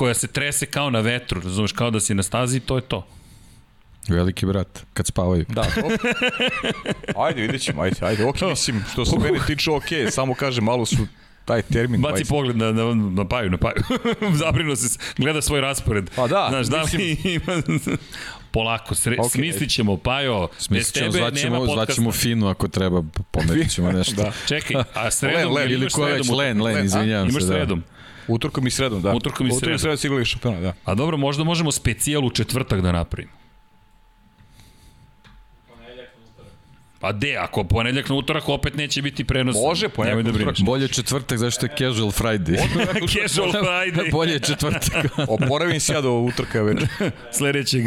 koja 0.00 0.14
se 0.14 0.26
trese 0.26 0.66
kao 0.66 0.90
na 0.90 1.00
vetru, 1.00 1.40
razumeš, 1.40 1.72
kao 1.72 1.90
da 1.90 2.00
si 2.00 2.14
na 2.14 2.22
stazi, 2.22 2.60
to 2.60 2.76
je 2.76 2.82
to. 2.82 3.06
Veliki 4.08 4.46
brat, 4.46 4.84
kad 4.92 5.06
spavaju. 5.06 5.44
Da, 5.48 5.64
dobro. 5.76 5.96
Ajde, 7.26 7.40
vidjet 7.42 7.62
ćemo, 7.62 7.82
ajde, 7.82 7.96
ajde, 8.00 8.24
ok, 8.24 8.40
mislim, 8.40 8.84
što 8.92 9.04
se 9.04 9.18
mene 9.18 9.38
tiče, 9.46 9.70
ok, 9.70 9.84
samo 10.10 10.34
kažem, 10.34 10.64
malo 10.64 10.86
su 10.86 11.06
taj 11.44 11.62
termin. 11.62 12.00
Baci 12.00 12.24
20. 12.24 12.28
pogled 12.28 12.56
na, 12.56 12.72
na, 12.72 12.94
na 12.94 13.28
paju, 13.28 13.50
na 13.50 13.56
paju. 13.56 13.82
Zabrino 14.42 14.76
se, 14.76 14.98
gleda 15.18 15.42
svoj 15.42 15.60
raspored. 15.60 16.10
Pa 16.16 16.26
da, 16.26 16.46
Znaš, 16.50 16.66
da 16.66 16.82
li 16.82 17.16
ima... 17.24 17.62
Polako, 18.52 18.94
sre, 18.94 19.16
okay. 19.16 19.26
Ok. 19.26 19.32
smislit 19.32 19.70
ćemo, 19.70 19.96
Pajo, 19.96 20.46
bez 20.46 20.66
Smislit 20.66 20.94
ćemo, 20.94 21.12
tebe 21.12 21.18
nema 21.18 21.30
zvaćemo, 21.30 21.56
podcasta. 21.58 21.84
zvaćemo 21.84 22.12
Finu 22.12 22.48
ako 22.48 22.68
treba, 22.68 23.02
pomerit 23.30 23.70
ćemo 23.70 23.92
nešto. 23.98 24.22
Da. 24.22 24.32
Čekaj, 24.48 24.82
a 24.94 25.10
sredom, 25.10 25.52
Len, 25.52 25.54
Len, 25.54 25.70
Ili 25.70 25.80
imaš 25.80 25.92
ko 25.92 26.06
je 26.06 26.14
već 26.14 26.26
sredom 26.26 26.38
Len, 26.38 26.62
Len, 26.62 26.84
izvinjavam 26.84 27.28
Imaš 27.28 27.42
se. 27.42 27.66
Da. 27.66 27.76
Utorkom 28.30 28.66
i 28.66 28.70
sredom, 28.70 29.02
da. 29.02 29.14
Utorkom 29.14 29.46
i 29.46 29.50
Utorkom 29.50 29.78
sredom. 29.78 29.94
i 29.94 29.98
sredom 29.98 30.24
šampiona, 30.24 30.60
da. 30.60 30.72
A 30.84 30.94
dobro, 30.94 31.16
možda 31.16 31.44
možemo 31.44 31.72
specijal 31.72 32.24
u 32.24 32.30
četvrtak 32.30 32.80
da 32.80 32.92
napravimo. 32.92 33.32
Pa 37.00 37.12
de, 37.12 37.36
ako 37.36 37.64
ponedeljak 37.64 38.08
na 38.08 38.14
utorak 38.14 38.48
opet 38.48 38.74
neće 38.76 39.02
biti 39.02 39.24
prenos. 39.24 39.56
Može, 39.56 39.88
ponedeljak 39.88 40.16
Nemoj 40.16 40.22
da 40.22 40.28
na 40.28 40.34
utorak. 40.36 40.54
brineš. 40.54 40.66
Bolje 40.66 40.88
četvrtak, 40.88 41.38
zašto 41.38 41.66
je 41.66 41.70
casual 41.78 42.10
Friday. 42.10 42.56
Casual 43.22 43.52
Friday 43.52 44.10
Bolje 44.12 44.32
je 44.32 44.40
četvrtak. 44.40 45.06
Oporavim 45.28 45.80
se 45.80 45.92
ja 45.92 46.00
do 46.00 46.12
utorka 46.12 46.62
već. 46.62 46.78
sledećeg. 47.38 47.84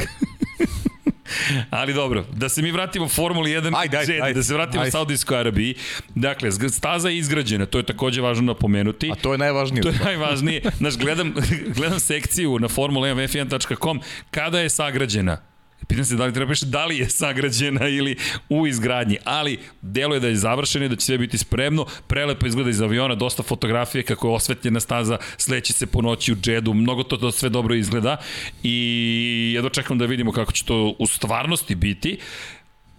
Ali 1.70 1.94
dobro, 1.94 2.26
da 2.32 2.50
se 2.50 2.62
mi 2.62 2.72
vratimo 2.72 3.10
Formuli 3.10 3.52
1 3.52 3.74
Ajde, 3.76 3.98
ajde, 3.98 4.20
ajde. 4.22 4.34
da 4.34 4.44
se 4.44 4.54
vratimo 4.54 4.82
Ajde. 4.84 4.92
Saudijskoj 4.92 5.40
Arabiji. 5.40 5.76
Dakle, 6.16 6.52
staza 6.52 7.10
je 7.10 7.18
izgrađena, 7.18 7.66
to 7.66 7.78
je 7.78 7.84
takođe 7.84 8.22
važno 8.22 8.44
napomenuti. 8.44 9.12
A 9.12 9.16
to 9.16 9.32
je 9.32 9.38
najvažnije. 9.38 9.82
To 9.82 9.90
je 9.90 10.00
najvažnije. 10.04 10.62
Znaš, 10.78 10.98
gledam, 10.98 11.34
gledam 11.78 12.00
sekciju 12.00 12.60
na 12.60 12.68
formula1f1.com 12.68 14.02
kada 14.32 14.60
je 14.60 14.70
sagrađena. 14.70 15.53
Pitam 15.88 16.06
se 16.06 16.16
da 16.16 16.26
li 16.26 16.34
treba 16.34 16.50
piše 16.50 16.66
da 16.66 16.86
li 16.86 16.98
je 16.98 17.10
sagrađena 17.10 17.88
ili 17.88 18.16
u 18.50 18.68
izgradnji, 18.68 19.18
ali 19.24 19.60
delo 19.82 20.14
je 20.14 20.20
da 20.20 20.28
je 20.28 20.36
završeno 20.36 20.86
i 20.86 20.90
da 20.90 20.96
će 20.96 21.06
sve 21.06 21.18
biti 21.18 21.38
spremno. 21.38 21.86
Prelepo 22.08 22.48
izgleda 22.48 22.70
iz 22.70 22.82
aviona, 22.82 23.16
dosta 23.16 23.44
fotografije 23.44 24.04
kako 24.04 24.28
je 24.28 24.34
osvetljena 24.34 24.80
staza, 24.80 25.18
sleće 25.38 25.74
se 25.74 25.86
po 25.88 26.02
noći 26.02 26.34
u 26.34 26.36
džedu, 26.36 26.74
mnogo 26.74 27.04
to, 27.04 27.18
to 27.18 27.32
sve 27.32 27.50
dobro 27.50 27.76
izgleda 27.76 28.18
i 28.64 29.52
jedno 29.56 29.70
čekam 29.70 29.98
da 29.98 30.06
vidimo 30.06 30.32
kako 30.32 30.52
će 30.52 30.66
to 30.66 30.96
u 31.00 31.08
stvarnosti 31.08 31.76
biti. 31.76 32.18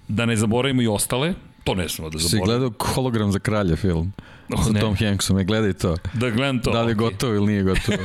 Da 0.09 0.27
ne 0.27 0.37
zaboravimo 0.37 0.83
i 0.83 0.87
ostale, 0.87 1.35
to 1.65 1.75
ne 1.75 1.89
smemo 1.89 2.11
da 2.11 2.19
Si 2.19 2.29
zaboravimo. 2.29 2.45
gledao 2.71 2.95
hologram 2.95 3.33
za 3.33 3.39
kralja 3.39 3.77
film? 3.77 4.13
Oh, 4.49 4.65
Sa 4.65 4.73
ne. 4.73 4.81
Tom 4.81 4.97
Hanksom, 4.97 5.39
je 5.39 5.45
gledaj 5.45 5.73
to. 5.73 5.97
Da 6.13 6.31
gledam 6.31 6.63
to. 6.63 6.71
Da 6.71 6.83
li 6.83 6.91
je 6.91 6.95
okej. 6.95 7.11
gotovo 7.11 7.35
ili 7.35 7.47
nije 7.47 7.63
gotovo. 7.63 7.99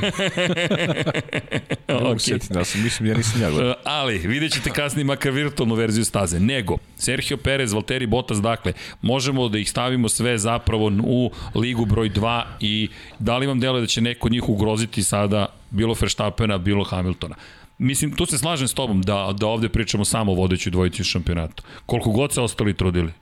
Ne 1.88 1.94
mogu 1.94 2.06
Okej. 2.06 2.18
sjetiti, 2.18 2.54
da 2.54 2.64
sam, 2.64 2.82
mislim, 2.82 3.08
ja 3.08 3.16
nisam 3.16 3.42
ja 3.42 3.50
gledao. 3.50 3.70
Uh, 3.70 3.76
ali 3.84 4.18
vidjet 4.18 4.52
ćete 4.52 4.70
kasnije 4.70 5.04
makar 5.04 5.32
virtualnu 5.32 5.74
verziju 5.74 6.04
staze. 6.04 6.40
Nego, 6.40 6.76
Sergio 6.96 7.36
Perez, 7.36 7.72
Valtteri 7.72 8.06
Bottas, 8.06 8.42
dakle, 8.42 8.72
možemo 9.02 9.48
da 9.48 9.58
ih 9.58 9.70
stavimo 9.70 10.08
sve 10.08 10.38
zapravo 10.38 10.92
u 11.02 11.30
ligu 11.54 11.84
broj 11.84 12.10
2 12.10 12.42
i 12.60 12.88
da 13.18 13.38
li 13.38 13.46
vam 13.46 13.60
deluje 13.60 13.80
da 13.80 13.86
će 13.86 14.00
neko 14.00 14.28
njih 14.28 14.48
ugroziti 14.48 15.02
sada 15.02 15.46
bilo 15.70 15.94
Verstappena, 16.00 16.58
bilo 16.58 16.84
Hamiltona. 16.84 17.34
Mislim, 17.78 18.12
tu 18.12 18.26
se 18.26 18.38
slažem 18.38 18.68
s 18.68 18.74
tobom 18.74 19.02
da, 19.02 19.34
da 19.38 19.46
ovde 19.46 19.68
pričamo 19.68 20.04
samo 20.04 20.32
o 20.32 20.34
vodećoj 20.34 20.70
dvojici 20.70 21.02
u 21.02 21.04
šampionatu. 21.04 21.62
Koliko 21.86 22.10
god 22.10 22.32
se 22.32 22.40
ostali 22.40 22.74
trudili. 22.74 23.12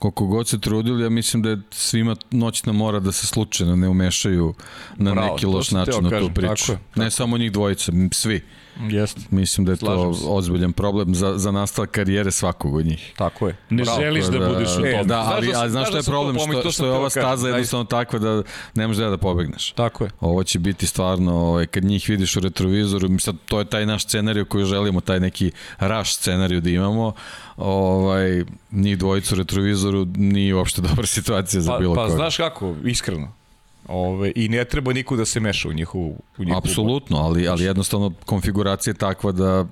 Koliko 0.00 0.26
god 0.26 0.48
se 0.48 0.60
trudili, 0.60 1.02
ja 1.02 1.10
mislim 1.10 1.42
da 1.42 1.50
je 1.50 1.58
svima 1.70 2.16
noćna 2.30 2.72
mora 2.72 3.00
da 3.00 3.12
se 3.12 3.26
slučajno 3.26 3.76
ne 3.76 3.88
umešaju 3.88 4.54
na 4.96 5.12
Bravo, 5.12 5.32
neki 5.34 5.46
loš 5.46 5.70
način 5.70 6.04
na 6.04 6.20
tu 6.20 6.30
priču. 6.34 6.66
tako 6.66 6.72
je, 6.72 6.78
Ne 6.96 7.10
samo 7.10 7.38
njih 7.38 7.52
dvojica, 7.52 7.92
svi. 8.12 8.42
Jeste. 8.80 9.20
Mislim 9.30 9.64
da 9.64 9.72
je 9.72 9.76
Slažem 9.76 10.04
to 10.04 10.14
se. 10.14 10.24
ozbiljan 10.28 10.72
problem 10.72 11.14
za, 11.14 11.38
za 11.38 11.50
nastavak 11.50 11.90
karijere 11.90 12.30
svakog 12.30 12.74
od 12.74 12.86
njih. 12.86 13.12
Tako 13.16 13.48
je. 13.48 13.56
Ne 13.70 13.82
Bravo. 13.82 14.00
želiš 14.00 14.24
da, 14.24 14.38
budeš 14.48 14.68
u 14.78 14.86
E, 14.86 14.92
tom. 14.92 15.06
Da, 15.06 15.18
ali, 15.20 15.46
da 15.46 15.60
ali 15.60 15.70
znaš 15.70 15.84
što 15.84 15.92
da 15.92 15.98
je 15.98 16.02
problem? 16.02 16.36
Što, 16.36 16.52
to 16.52 16.60
što 16.60 16.72
sam 16.72 16.86
je 16.86 16.92
ova 16.92 17.02
da 17.02 17.10
staza 17.10 17.48
jednostavno 17.48 17.84
takva 17.84 18.18
da 18.18 18.42
ne 18.74 18.86
možeš 18.86 19.00
da 19.00 19.10
da 19.10 19.16
pobegneš. 19.18 19.70
Tako 19.70 20.04
je. 20.04 20.10
Ovo 20.20 20.44
će 20.44 20.58
biti 20.58 20.86
stvarno, 20.86 21.34
ovaj, 21.34 21.66
kad 21.66 21.84
njih 21.84 22.08
vidiš 22.08 22.36
u 22.36 22.40
retrovizoru, 22.40 23.18
sad, 23.18 23.36
to 23.46 23.58
je 23.58 23.64
taj 23.64 23.86
naš 23.86 24.04
scenariju 24.04 24.44
koji 24.44 24.64
želimo, 24.64 25.00
taj 25.00 25.20
neki 25.20 25.50
raš 25.78 26.14
scenariju 26.14 26.60
da 26.60 26.70
imamo, 26.70 27.12
ovaj, 27.56 28.44
njih 28.72 28.98
dvojicu 28.98 29.34
u 29.34 29.38
retrovizoru 29.38 30.06
nije 30.14 30.54
uopšte 30.54 30.80
dobra 30.88 31.06
situacija 31.06 31.60
za 31.60 31.72
Pa, 31.72 31.78
bilo 31.78 31.94
pa 31.94 32.02
koga. 32.04 32.14
znaš 32.16 32.36
kako, 32.36 32.74
iskreno. 32.84 33.32
Ove, 33.92 34.32
I 34.34 34.48
ne 34.48 34.64
treba 34.64 34.92
niko 34.92 35.16
da 35.16 35.24
se 35.24 35.40
meša 35.40 35.68
u 35.68 35.72
njihovu, 35.72 36.16
u 36.38 36.44
njihovu 36.44 36.58
Apsolutno, 36.58 37.16
ali, 37.16 37.48
ali 37.48 37.64
jednostavno 37.64 38.12
konfiguracija 38.26 38.90
je 38.90 38.98
takva 38.98 39.32
da 39.32 39.66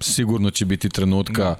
sigurno 0.00 0.50
će 0.50 0.64
biti 0.66 0.88
trenutka 0.88 1.56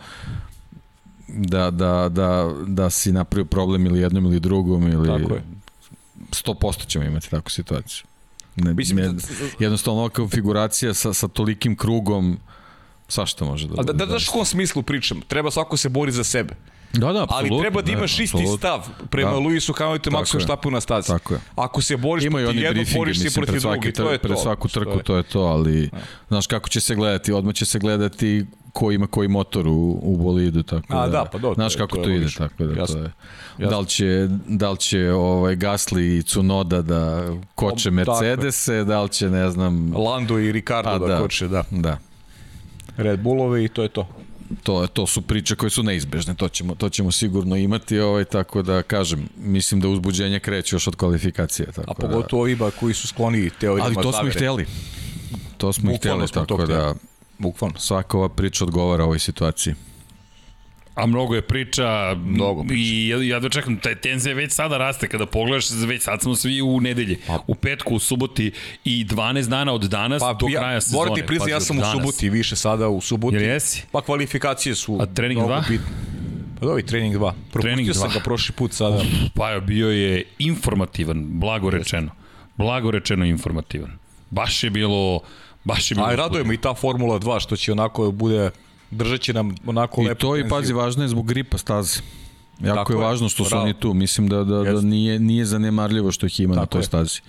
da, 1.29 1.71
da, 1.71 2.09
da, 2.09 2.51
da 2.67 2.91
si 2.91 3.13
napravio 3.13 3.45
problem 3.45 3.87
ili 3.87 4.01
jednom 4.01 4.25
ili 4.27 4.41
drugom 4.41 4.89
ili 4.89 5.07
Tako 5.07 5.35
je. 5.35 5.43
100% 6.31 6.87
ćemo 6.87 7.05
imati 7.05 7.31
takvu 7.31 7.51
situaciju. 7.51 8.05
Ne, 8.57 8.75
Mislim, 8.75 8.97
ne, 8.97 9.09
da- 9.13 9.23
jednostavno 9.59 10.01
ova 10.01 10.09
konfiguracija 10.09 10.95
sa, 10.95 11.13
sa 11.13 11.29
tolikim 11.29 11.77
krugom 11.77 12.39
svašta 13.09 13.45
može 13.45 13.69
da 13.69 13.75
A 13.75 13.77
da, 13.77 13.83
bude. 13.93 13.93
da, 13.93 14.11
znaš 14.11 14.29
u 14.29 14.33
kom 14.33 14.45
smislu 14.45 14.83
pričam? 14.83 15.21
Treba 15.21 15.51
svako 15.51 15.77
se 15.77 15.89
bori 15.89 16.13
za 16.13 16.25
sebe. 16.25 16.55
da, 16.55 16.59
da, 16.93 17.07
Ali 17.07 17.19
apsolutno, 17.21 17.61
treba 17.61 17.83
da 17.83 17.87
ne, 17.87 17.93
imaš 17.93 18.13
isti 18.13 18.25
apsolutno. 18.25 18.57
stav 18.59 18.81
prema 19.07 19.31
Da. 19.31 19.37
Luisu 19.39 19.73
Hamiltonu 19.73 20.17
i 20.17 20.21
Maxu. 20.21 20.41
Štapu 20.41 20.71
na 20.71 20.81
stazi. 20.81 21.09
Tako 21.09 21.35
je. 21.35 21.41
Ako 21.57 21.83
se 21.83 21.97
boriš 21.97 22.25
Imaju 22.25 22.47
protiv 22.47 22.63
jednog, 22.63 22.87
boriš 22.97 23.19
se 23.21 23.31
protiv 23.33 23.61
drugi. 23.61 23.93
To 23.93 24.11
je 24.11 24.19
pred 24.19 24.35
to. 24.35 24.43
svaku 24.43 24.69
trku, 24.69 24.91
To 24.93 24.99
je- 24.99 25.03
to 25.03 25.17
je 25.17 25.23
to, 25.23 25.41
ali 25.41 25.91
znaš 26.29 26.47
kako 26.47 26.69
će 26.69 26.81
se 26.81 26.95
gledati, 26.95 27.33
odmah 27.33 27.55
će 27.55 27.67
se 27.67 27.79
gledati 27.79 28.47
ko 28.73 28.93
ima 28.93 29.07
koji 29.07 29.29
motor 29.29 29.69
u, 29.69 29.73
u 30.03 30.17
bolidu, 30.17 30.63
tako 30.63 30.87
A, 30.91 31.01
da, 31.01 31.09
da, 31.09 31.25
pa 31.25 31.39
dobro, 31.39 31.55
znaš 31.55 31.77
kako 31.77 31.97
to 31.97 32.03
to, 32.03 32.11
ide, 32.11 32.27
tako 32.39 32.65
da 32.65 32.81
Jasno. 32.81 32.95
to 32.95 33.01
je. 33.01 33.13
Jasno. 33.59 33.67
Da 33.69 33.79
li 33.79 33.87
će, 33.87 34.29
da 34.47 34.71
li 34.71 34.77
će 34.79 35.11
ovaj, 35.11 35.57
Gasly 35.57 36.19
i 36.19 36.23
Cunoda 36.23 36.83
da 36.83 37.23
koče. 37.55 37.91
Mercedese, 37.91 38.85
da 38.85 39.03
li 39.03 39.09
će, 39.09 39.31
ne 39.31 39.51
znam, 39.51 39.93
Lando 39.97 40.39
i 40.39 40.53
Ricardo 40.53 40.91
Pa 40.91 40.99
da, 40.99 41.07
da. 41.07 41.19
koče, 41.19 41.49
da. 41.49 41.65
da. 41.71 41.99
Red 42.97 43.21
Bullove 43.21 43.65
i 43.65 43.69
to 43.69 43.83
je 43.83 43.89
to. 43.89 44.09
To, 44.63 44.87
to 44.87 45.07
su 45.07 45.23
priče 45.23 45.57
koje 45.57 45.71
su 45.71 45.83
neizbežne, 45.83 46.35
to 46.35 46.49
ćemo, 46.49 46.75
to 46.75 46.89
ćemo 46.89 47.13
sigurno 47.13 47.57
imati, 47.57 47.99
ovaj, 47.99 48.25
tako 48.25 48.63
da 48.63 48.83
kažem, 48.83 49.29
mislim 49.37 49.81
da 49.81 49.89
uzbuđenje 49.89 50.41
kreće 50.41 50.77
još 50.77 50.87
od 50.87 50.97
kvalifikacije. 50.97 51.67
Tako 51.73 51.91
A 51.91 51.95
pogotovo 51.95 52.43
ovima 52.43 52.71
koji 52.81 52.95
su 52.95 53.09
skloni 53.09 53.51
teorijama 53.61 53.91
Da, 53.91 53.99
ali 53.99 54.05
to 54.05 54.13
smo 54.13 54.29
i 54.29 54.33
zavere. 54.33 54.39
hteli. 54.39 54.67
To 55.57 55.73
smo 55.73 55.93
i 55.93 55.97
hteli, 55.97 56.29
tako 56.29 56.67
da. 56.67 56.95
Bukvalno. 57.39 57.79
svaka 57.79 58.19
ova 58.19 58.29
priča 58.29 58.65
odgovara 58.65 59.05
ovoj 59.05 59.19
situaciji. 59.19 59.75
A 61.01 61.07
mnogo 61.07 61.35
je 61.35 61.43
priča, 61.43 62.15
Mnogo 62.15 62.65
priča. 62.65 62.83
i 62.83 63.09
ja, 63.09 63.23
ja 63.23 63.41
da 63.41 63.49
čekam, 63.49 63.77
taj 63.77 63.95
tenzija 63.95 64.35
već 64.35 64.53
sada 64.53 64.79
raste, 64.79 65.09
kada 65.09 65.27
pogledaš, 65.27 65.65
već 65.71 66.03
sad 66.03 66.23
smo 66.23 66.35
svi 66.35 66.63
u 66.63 66.81
nedelji, 66.81 67.19
u 67.47 67.55
petku, 67.55 67.95
u 67.95 67.99
suboti 67.99 68.53
i 68.85 69.05
12 69.05 69.49
dana 69.49 69.73
od 69.73 69.83
danas 69.83 70.21
Pa, 70.21 70.33
do 70.35 70.47
ja, 70.49 70.61
kraja 70.61 70.81
sezone. 70.81 70.99
Moram 70.99 71.15
ti 71.15 71.27
priznati, 71.27 71.51
Pazi, 71.51 71.51
ja 71.51 71.61
sam 71.61 71.79
u 71.79 71.81
danas. 71.81 71.97
suboti, 71.97 72.31
više 72.31 72.57
sada 72.57 72.89
u 72.89 73.01
suboti. 73.01 73.37
Jel 73.37 73.45
jesi? 73.45 73.83
Pa 73.93 74.01
kvalifikacije 74.03 74.75
su 74.75 74.99
A 75.01 75.07
trening 75.07 75.39
mnogo 75.39 75.53
dva? 75.55 75.65
bitne. 75.69 75.87
Pa 76.61 76.67
da, 76.67 76.79
i 76.79 76.83
trening 76.83 77.15
2. 77.15 77.19
Propustio 77.19 77.61
Trening 77.63 77.95
sam 77.95 78.11
ga 78.15 78.21
prošli 78.21 78.55
put 78.55 78.73
sada. 78.73 79.03
Pa 79.35 79.51
je 79.51 79.61
bio 79.61 79.91
je 79.91 80.25
informativan, 80.39 81.27
blago 81.31 81.71
rečeno. 81.71 82.11
Blago 82.57 82.91
rečeno 82.91 83.25
informativan. 83.25 83.91
Baš 84.31 84.65
je 84.65 84.71
bilo, 84.71 85.21
baš 85.65 85.91
je 85.91 85.95
bilo... 85.95 86.07
A 86.07 86.15
raduje 86.15 86.45
me 86.45 86.55
i 86.55 86.57
ta 86.57 86.75
Formula 86.75 87.19
2 87.19 87.41
što 87.41 87.57
će 87.57 87.73
onako 87.73 88.11
bude 88.11 88.51
držat 88.91 89.21
će 89.21 89.33
nam 89.33 89.55
onako 89.67 90.03
I 90.03 90.05
lepo 90.05 90.21
to 90.21 90.37
i 90.37 90.49
pazi, 90.49 90.73
važno 90.73 91.03
je 91.03 91.09
zbog 91.09 91.27
gripa 91.27 91.59
staze. 91.59 92.01
Jako 92.61 92.77
Tako 92.77 92.93
je 92.93 92.99
važno 92.99 93.29
što 93.29 93.45
su 93.45 93.57
oni 93.57 93.75
tu. 93.75 93.95
Mislim 93.95 94.29
da, 94.29 94.45
da, 94.45 94.63
da 94.63 94.81
nije, 94.81 95.19
nije 95.19 95.45
zanemarljivo 95.45 96.13
što 96.13 96.27
ih 96.27 96.41
ima 96.41 96.55
Tako 96.55 96.61
na 96.61 96.67
toj 96.67 96.79
je. 96.79 96.85
stazi. 96.85 97.21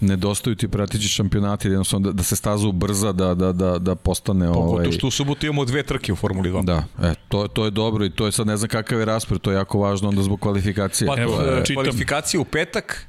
Nedostaju 0.00 0.56
ti 0.56 0.68
pratići 0.68 1.08
šampionati, 1.08 1.68
jednostavno 1.68 2.08
da, 2.08 2.12
da 2.12 2.22
se 2.22 2.36
staza 2.36 2.68
ubrza, 2.68 3.12
da, 3.12 3.34
da, 3.34 3.52
da, 3.52 3.78
da 3.78 3.94
postane... 3.94 4.46
Pogotovo 4.46 4.72
ovaj... 4.72 4.92
što 4.92 5.06
u 5.06 5.10
subotu 5.10 5.46
imamo 5.46 5.64
dve 5.64 5.82
trke 5.82 6.12
u 6.12 6.16
Formuli 6.16 6.50
2. 6.50 6.64
Da, 6.64 6.84
e, 7.02 7.14
to, 7.28 7.48
to 7.48 7.64
je 7.64 7.70
dobro 7.70 8.04
i 8.04 8.10
to 8.10 8.26
je 8.26 8.32
sad 8.32 8.46
ne 8.46 8.56
znam 8.56 8.68
kakav 8.68 8.98
je 8.98 9.04
raspred, 9.04 9.40
to 9.40 9.50
je 9.50 9.54
jako 9.54 9.78
važno 9.78 10.08
onda 10.08 10.22
zbog 10.22 10.40
kvalifikacije. 10.40 11.08
Pa, 11.08 11.22
Evo, 11.22 11.42
e, 11.42 11.74
kvalifikacije 11.74 12.40
u 12.40 12.44
petak, 12.44 13.06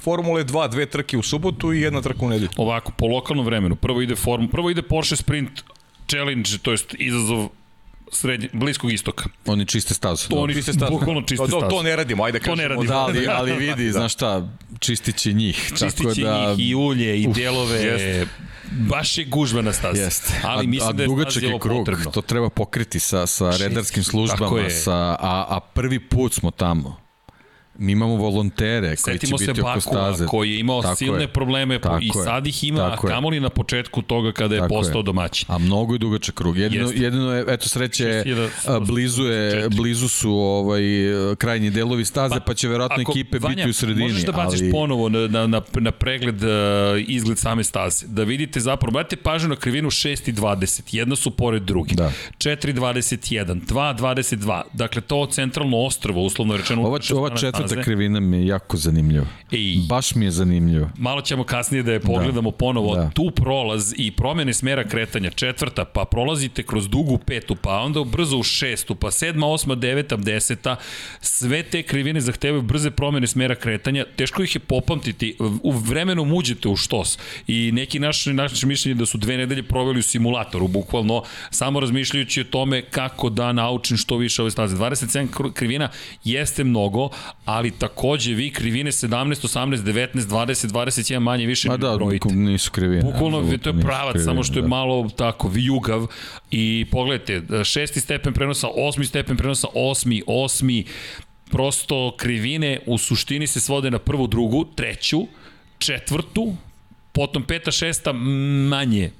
Formule 0.00 0.44
2, 0.44 0.70
dve 0.70 0.86
trke 0.86 1.18
u 1.18 1.22
subotu 1.22 1.72
i 1.72 1.80
jedna 1.80 2.00
trka 2.02 2.26
u 2.26 2.28
nedelju. 2.28 2.50
Ovako, 2.56 2.92
po 2.96 3.06
lokalnom 3.06 3.46
vremenu. 3.46 3.76
Prvo 3.76 4.02
ide, 4.02 4.16
form, 4.16 4.48
prvo 4.48 4.70
ide 4.70 4.82
Porsche 4.82 5.16
Sprint 5.16 5.62
Challenge, 6.12 6.58
to 6.62 6.70
jest 6.70 6.94
izazov 6.98 7.48
srednje, 8.12 8.48
bliskog 8.52 8.92
istoka. 8.92 9.24
Oni 9.46 9.66
čiste 9.66 9.94
stazu. 9.94 10.28
To 10.28 10.36
oni 10.36 10.54
čiste 10.54 10.72
stazu. 10.72 10.92
Bukvalno 10.92 11.22
čiste 11.22 11.46
stazu. 11.46 11.60
To, 11.60 11.68
to 11.68 11.82
ne 11.82 11.96
radimo, 11.96 12.24
ajde 12.24 12.38
kažemo. 12.38 12.56
To 12.56 12.62
ne 12.62 12.68
radimo. 12.68 12.88
Da, 12.88 12.98
ali, 12.98 13.28
ali 13.38 13.52
vidi, 13.52 13.86
da. 13.86 13.92
znaš 13.92 14.12
šta, 14.12 14.48
čistići 14.78 15.34
njih. 15.34 15.72
Čistići 15.78 16.02
tako 16.02 16.20
da... 16.20 16.54
njih 16.54 16.70
i 16.70 16.74
ulje 16.74 17.20
i 17.20 17.26
dijelove. 17.26 17.82
Jest. 17.82 18.30
Baš 18.70 19.18
je 19.18 19.24
gužva 19.24 19.62
na 19.62 19.72
stazi. 19.72 20.00
Jest. 20.00 20.32
Ali 20.44 20.66
mislim 20.66 20.88
a, 20.88 20.90
a 20.90 20.92
da 20.92 21.02
je 21.02 21.06
dugačak 21.06 21.42
je 21.42 21.58
krug, 21.58 21.78
potrebno. 21.78 22.10
to 22.10 22.20
treba 22.22 22.48
pokriti 22.48 23.00
sa, 23.00 23.26
sa 23.26 23.56
redarskim 23.56 24.04
službama, 24.04 24.70
sa, 24.70 25.16
a, 25.20 25.46
a 25.48 25.60
prvi 25.74 26.00
put 26.00 26.34
smo 26.34 26.50
tamo. 26.50 27.01
Mi 27.78 27.92
imamo 27.92 28.16
volontere 28.16 28.96
koji 28.96 29.18
Setimo 29.18 29.38
će 29.38 29.46
biti 29.46 29.60
oko 29.60 29.80
staze. 29.80 30.26
koji 30.26 30.50
je 30.50 30.60
imao 30.60 30.82
tako 30.82 30.96
silne 30.96 31.20
je, 31.20 31.28
probleme 31.28 31.80
i 32.00 32.10
sad 32.24 32.46
ih 32.46 32.64
ima, 32.64 32.80
a 32.80 32.96
kamoli 32.96 33.40
na 33.40 33.48
početku 33.48 34.02
toga 34.02 34.32
kada 34.32 34.54
je 34.54 34.60
tako 34.60 34.74
postao 34.74 34.98
je. 34.98 35.02
domaćin. 35.02 35.46
A 35.48 35.58
mnogo 35.58 35.94
je 35.94 35.98
dugačak 35.98 36.34
krug. 36.34 36.58
Jedino, 36.58 36.84
Jeste. 36.84 37.02
jedino 37.02 37.32
je, 37.32 37.44
eto 37.48 37.68
sreće, 37.68 38.24
blizu, 38.86 39.24
je, 39.24 39.68
blizu 39.68 40.08
su 40.08 40.32
ovaj, 40.32 40.82
krajnji 41.38 41.70
delovi 41.70 42.04
staze, 42.04 42.34
pa, 42.34 42.40
pa 42.40 42.54
će 42.54 42.68
verovatno 42.68 43.02
ako, 43.02 43.12
ekipe 43.12 43.38
Vanja, 43.38 43.54
biti 43.56 43.70
u 43.70 43.72
sredini. 43.72 44.02
Možeš 44.02 44.22
da 44.22 44.32
baciš 44.32 44.60
ali... 44.60 44.70
ponovo 44.70 45.08
na, 45.08 45.28
na, 45.28 45.46
na, 45.46 45.62
na 45.74 45.90
pregled 45.90 46.42
uh, 46.42 46.50
izgled 47.06 47.38
same 47.38 47.64
staze, 47.64 48.06
da 48.06 48.22
vidite 48.24 48.60
zapravo, 48.60 48.92
brate 48.92 49.16
pažnju 49.16 49.48
na 49.48 49.56
krivinu 49.56 49.90
6 49.90 50.28
i 50.28 50.32
20, 50.32 50.80
jedna 50.92 51.16
su 51.16 51.30
pored 51.30 51.62
druge. 51.62 51.94
Da. 51.94 52.12
4 52.38 52.74
21, 52.74 53.60
2 53.66 53.98
22, 53.98 54.62
dakle 54.72 55.02
to 55.02 55.26
centralno 55.26 55.78
ostrvo, 55.78 56.22
uslovno 56.22 56.56
rečeno. 56.56 56.82
Ova, 56.82 56.98
ova 57.14 57.36
četvrta 57.36 57.61
četvrta 57.62 57.84
krivina 57.84 58.20
mi 58.20 58.36
je 58.36 58.46
jako 58.46 58.76
zanimljiva. 58.76 59.26
Ej, 59.52 59.76
Baš 59.88 60.14
mi 60.14 60.24
je 60.24 60.30
zanimljivo. 60.30 60.90
Malo 60.98 61.20
ćemo 61.20 61.44
kasnije 61.44 61.82
da 61.82 61.92
je 61.92 62.00
pogledamo 62.00 62.50
da. 62.50 62.56
ponovo. 62.56 62.96
Da. 62.96 63.10
Tu 63.10 63.30
prolaz 63.30 63.94
i 63.96 64.10
promene 64.10 64.52
smera 64.52 64.88
kretanja. 64.88 65.30
Četvrta, 65.30 65.84
pa 65.84 66.04
prolazite 66.04 66.62
kroz 66.62 66.88
dugu 66.88 67.18
petu, 67.18 67.56
pa 67.56 67.78
onda 67.78 68.04
brzo 68.04 68.36
u 68.36 68.42
šestu, 68.42 68.94
pa 68.94 69.10
sedma, 69.10 69.46
osma, 69.46 69.74
deveta, 69.74 70.16
deseta. 70.16 70.76
Sve 71.20 71.62
te 71.62 71.82
krivine 71.82 72.20
zahtevaju 72.20 72.62
brze 72.62 72.90
promene 72.90 73.26
smera 73.26 73.54
kretanja. 73.54 74.04
Teško 74.16 74.42
ih 74.42 74.54
je 74.56 74.60
popamtiti. 74.60 75.36
U 75.62 75.72
vremenu 75.72 76.24
muđete 76.24 76.68
u 76.68 76.76
štos. 76.76 77.18
I 77.46 77.70
neki 77.72 77.98
naš, 77.98 78.26
naš 78.26 78.62
mišljenje 78.62 78.98
da 78.98 79.06
su 79.06 79.18
dve 79.18 79.36
nedelje 79.36 79.62
proveli 79.62 79.98
u 79.98 80.02
simulatoru, 80.02 80.68
bukvalno, 80.68 81.22
samo 81.50 81.80
razmišljajući 81.80 82.40
o 82.40 82.44
tome 82.44 82.82
kako 82.82 83.30
da 83.30 83.52
naučim 83.52 83.96
što 83.96 84.16
više 84.16 84.42
ove 84.42 84.50
staze. 84.50 84.76
27 84.76 85.52
krivina 85.52 85.88
jeste 86.24 86.64
mnogo, 86.64 87.08
ali 87.52 87.70
takođe 87.70 88.34
vi 88.34 88.50
krivine 88.50 88.90
17, 88.90 89.24
18, 89.24 89.76
19, 89.76 90.08
20, 90.14 90.68
21 90.68 91.18
manje 91.18 91.46
više 91.46 91.68
Ma 91.68 91.76
da, 91.76 91.94
brojite. 91.96 92.28
nisu 92.28 92.70
krivine. 92.70 93.02
Bukvalno 93.02 93.58
to 93.58 93.70
je 93.70 93.80
pravac, 93.80 94.12
krivine, 94.12 94.24
samo 94.24 94.42
što 94.42 94.58
je 94.58 94.62
da. 94.62 94.68
malo 94.68 95.08
tako 95.16 95.48
vijugav 95.48 96.06
i 96.50 96.86
pogledajte, 96.90 97.64
šesti 97.64 98.00
stepen 98.00 98.32
prenosa, 98.32 98.68
osmi 98.74 99.04
stepen 99.04 99.36
prenosa, 99.36 99.68
osmi, 99.74 100.22
osmi, 100.26 100.84
prosto 101.50 102.14
krivine 102.16 102.80
u 102.86 102.98
suštini 102.98 103.46
se 103.46 103.60
svode 103.60 103.90
na 103.90 103.98
prvu, 103.98 104.26
drugu, 104.26 104.64
treću, 104.74 105.20
četvrtu, 105.78 106.54
potom 107.12 107.42
peta, 107.42 107.70
šesta 107.70 108.12
manje 108.12 109.10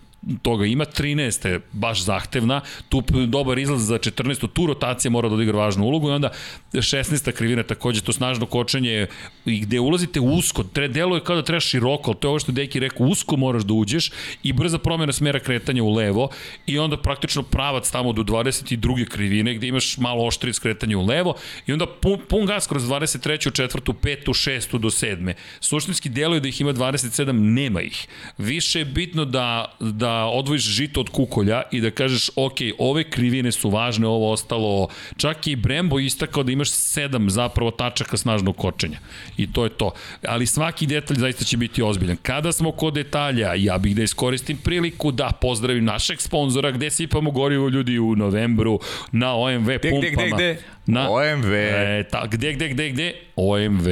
toga 0.42 0.66
ima, 0.66 0.84
13. 0.84 1.48
je 1.48 1.60
baš 1.72 2.04
zahtevna, 2.04 2.60
tu 2.88 3.02
dobar 3.26 3.58
izlaz 3.58 3.86
za 3.86 3.98
14. 3.98 4.48
tu 4.52 4.66
rotacija 4.66 5.10
mora 5.10 5.28
da 5.28 5.34
odigra 5.34 5.58
važnu 5.58 5.84
ulogu 5.84 6.08
i 6.08 6.12
onda 6.12 6.30
16. 6.72 7.32
krivina 7.32 7.62
takođe 7.62 8.00
to 8.00 8.12
snažno 8.12 8.46
kočenje 8.46 9.06
i 9.46 9.60
gde 9.60 9.80
ulazite 9.80 10.20
usko, 10.20 10.64
tre, 10.64 10.88
delo 10.88 11.16
je 11.16 11.24
kao 11.24 11.36
da 11.36 11.42
treba 11.42 11.60
široko, 11.60 12.10
ali 12.10 12.20
to 12.20 12.28
je 12.28 12.30
ovo 12.30 12.38
što 12.38 12.52
Deki 12.52 12.80
rekao, 12.80 13.06
usko 13.06 13.36
moraš 13.36 13.62
da 13.62 13.74
uđeš 13.74 14.10
i 14.42 14.52
brza 14.52 14.78
promjena 14.78 15.12
smera 15.12 15.38
kretanja 15.40 15.82
u 15.82 15.94
levo 15.94 16.28
i 16.66 16.78
onda 16.78 16.96
praktično 16.96 17.42
pravac 17.42 17.90
tamo 17.90 18.12
do 18.12 18.22
22. 18.22 19.08
krivine 19.08 19.54
gde 19.54 19.66
imaš 19.66 19.98
malo 19.98 20.26
oštrije 20.26 20.54
skretanje 20.54 20.96
u 20.96 21.06
levo 21.06 21.34
i 21.66 21.72
onda 21.72 21.86
pun, 21.86 22.18
pun 22.28 22.46
gas 22.46 22.66
kroz 22.66 22.82
23. 22.82 23.52
četvrtu, 23.52 23.92
petu, 23.92 24.34
šestu 24.34 24.78
do 24.78 24.90
sedme. 24.90 25.34
Suštinski 25.60 26.08
delo 26.08 26.34
je 26.34 26.40
da 26.40 26.48
ih 26.48 26.60
ima 26.60 26.72
27, 26.72 27.32
nema 27.32 27.82
ih. 27.82 28.06
Više 28.38 28.78
je 28.78 28.84
bitno 28.84 29.24
da, 29.24 29.76
da 29.80 30.11
odvojiš 30.32 30.62
žito 30.62 31.00
od 31.00 31.08
kukolja 31.08 31.62
i 31.70 31.80
da 31.80 31.90
kažeš, 31.90 32.30
ok, 32.36 32.58
ove 32.78 33.04
krivine 33.04 33.52
su 33.52 33.70
važne, 33.70 34.06
ovo 34.06 34.32
ostalo, 34.32 34.88
čak 35.16 35.46
i 35.46 35.56
Brembo 35.56 35.98
istakao 35.98 36.42
da 36.42 36.52
imaš 36.52 36.70
sedam 36.70 37.30
zapravo 37.30 37.70
tačaka 37.70 38.16
snažnog 38.16 38.56
kočenja. 38.56 38.98
I 39.36 39.52
to 39.52 39.64
je 39.64 39.70
to. 39.70 39.90
Ali 40.28 40.46
svaki 40.46 40.86
detalj 40.86 41.16
zaista 41.16 41.44
će 41.44 41.56
biti 41.56 41.82
ozbiljan. 41.82 42.16
Kada 42.22 42.52
smo 42.52 42.72
kod 42.72 42.94
detalja, 42.94 43.54
ja 43.54 43.78
bih 43.78 43.96
da 43.96 44.02
iskoristim 44.02 44.56
priliku 44.56 45.12
da 45.12 45.30
pozdravim 45.40 45.84
našeg 45.84 46.20
sponzora, 46.20 46.70
gde 46.70 46.90
sipamo 46.90 47.30
gorivo 47.30 47.68
ljudi 47.68 47.98
u 47.98 48.16
novembru 48.16 48.80
na 49.12 49.34
OMV 49.34 49.66
pumpama. 49.82 50.00
Gde, 50.00 50.10
gde, 50.10 50.26
gde, 50.26 50.30
gde? 50.34 50.56
Na, 50.86 51.10
OMV. 51.10 51.52
E, 51.54 52.04
ta, 52.10 52.26
gde, 52.26 52.52
gde, 52.52 52.68
gde, 52.68 52.90
gde? 52.90 53.14
OMV. 53.36 53.88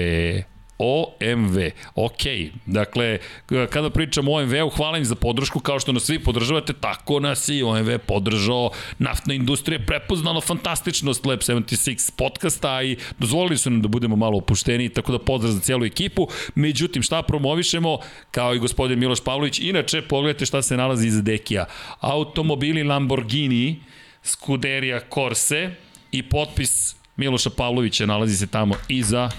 OMV. 0.81 1.57
Ok, 1.94 2.23
dakle, 2.66 3.19
kada 3.70 3.90
pričam 3.90 4.28
o 4.28 4.32
OMV-u, 4.32 4.69
hvala 4.69 4.98
im 4.98 5.05
za 5.05 5.15
podršku, 5.15 5.61
kao 5.61 5.81
što 5.81 5.93
nas 5.93 6.02
svi 6.02 6.19
podržavate, 6.19 6.73
tako 6.73 7.20
nas 7.20 7.48
i 7.48 7.62
OMV 7.62 7.98
podržao, 8.07 8.70
naftna 8.98 9.35
industrija 9.35 9.81
prepoznala 9.86 10.40
fantastičnost 10.40 11.27
Lab 11.27 11.39
76 11.39 12.12
podcasta 12.16 12.82
i 12.82 12.97
dozvolili 13.19 13.59
su 13.59 13.70
nam 13.70 13.82
da 13.82 13.89
budemo 13.89 14.16
malo 14.16 14.39
opušteni, 14.39 14.89
tako 14.89 15.12
da 15.12 15.19
pozdrav 15.19 15.52
za 15.52 15.61
cijelu 15.61 15.85
ekipu. 15.85 16.28
Međutim, 16.55 17.02
šta 17.02 17.23
promovišemo, 17.23 17.98
kao 18.31 18.55
i 18.55 18.59
gospodin 18.59 18.98
Miloš 18.98 19.24
Pavlović, 19.24 19.59
inače, 19.59 20.02
pogledajte 20.02 20.47
šta 20.47 20.62
se 20.62 20.77
nalazi 20.77 21.07
iza 21.07 21.23
Dekija. 21.23 21.66
Automobili 22.01 22.82
Lamborghini, 22.82 23.81
Scuderia 24.23 25.01
Corse 25.15 25.70
i 26.12 26.23
potpis 26.23 26.97
Miloša 27.16 27.51
Pavlovića 27.51 28.07
nalazi 28.07 28.36
se 28.36 28.47
tamo 28.47 28.74
iza 28.89 29.31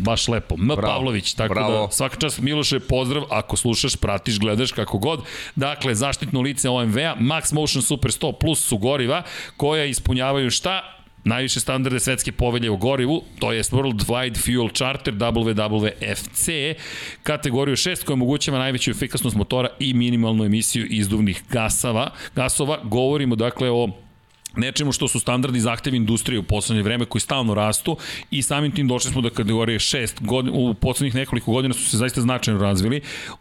baš 0.00 0.28
lepo. 0.28 0.54
M. 0.54 0.66
Bravo, 0.66 0.82
Pavlović, 0.82 1.34
tako 1.34 1.54
da 1.54 1.60
bravo. 1.60 1.86
da 1.86 1.92
svaka 1.92 2.16
čast 2.16 2.40
Miloše, 2.40 2.80
pozdrav, 2.80 3.24
ako 3.30 3.56
slušaš, 3.56 3.96
pratiš, 3.96 4.38
gledaš, 4.38 4.72
kako 4.72 4.98
god. 4.98 5.20
Dakle, 5.56 5.94
zaštitno 5.94 6.40
lice 6.40 6.68
OMV-a, 6.68 7.16
Max 7.20 7.54
Motion 7.54 7.82
Super 7.82 8.10
100 8.10 8.32
Plus 8.40 8.66
su 8.66 8.78
goriva 8.78 9.22
koja 9.56 9.84
ispunjavaju 9.84 10.50
šta? 10.50 10.96
najviše 11.24 11.60
standarde 11.60 12.00
svetske 12.00 12.32
povelje 12.32 12.70
o 12.70 12.76
gorivu, 12.76 13.22
to 13.38 13.52
je 13.52 13.62
World 13.62 14.06
Wide 14.06 14.44
Fuel 14.44 14.68
Charter 14.68 15.14
WWFC, 15.14 16.74
kategoriju 17.22 17.76
6 17.76 18.04
koja 18.04 18.14
omogućava 18.14 18.58
najveću 18.58 18.90
efikasnost 18.90 19.36
motora 19.36 19.68
i 19.78 19.94
minimalnu 19.94 20.44
emisiju 20.44 20.86
izduvnih 20.86 21.42
gasova. 21.50 22.10
gasova. 22.34 22.80
Govorimo 22.84 23.36
dakle 23.36 23.70
o 23.70 23.88
nečemu 24.56 24.92
što 24.92 25.08
su 25.08 25.20
standardi 25.20 25.60
zahtevi 25.60 25.96
industrije 25.96 26.38
u 26.38 26.42
poslednje 26.42 26.82
vreme 26.82 27.04
koji 27.04 27.22
stalno 27.22 27.54
rastu 27.54 27.96
i 28.30 28.42
samim 28.42 28.72
tim 28.72 28.88
došli 28.88 29.10
smo 29.12 29.20
do 29.20 29.30
kategorije 29.30 29.78
6 29.78 30.20
godina, 30.20 30.56
u 30.56 30.74
poslednjih 30.74 31.14
nekoliko 31.14 31.52
godina 31.52 31.74
su 31.74 31.90
se 31.90 31.96
zaista 31.96 32.20
značajno 32.20 32.60
razvili 32.60 33.00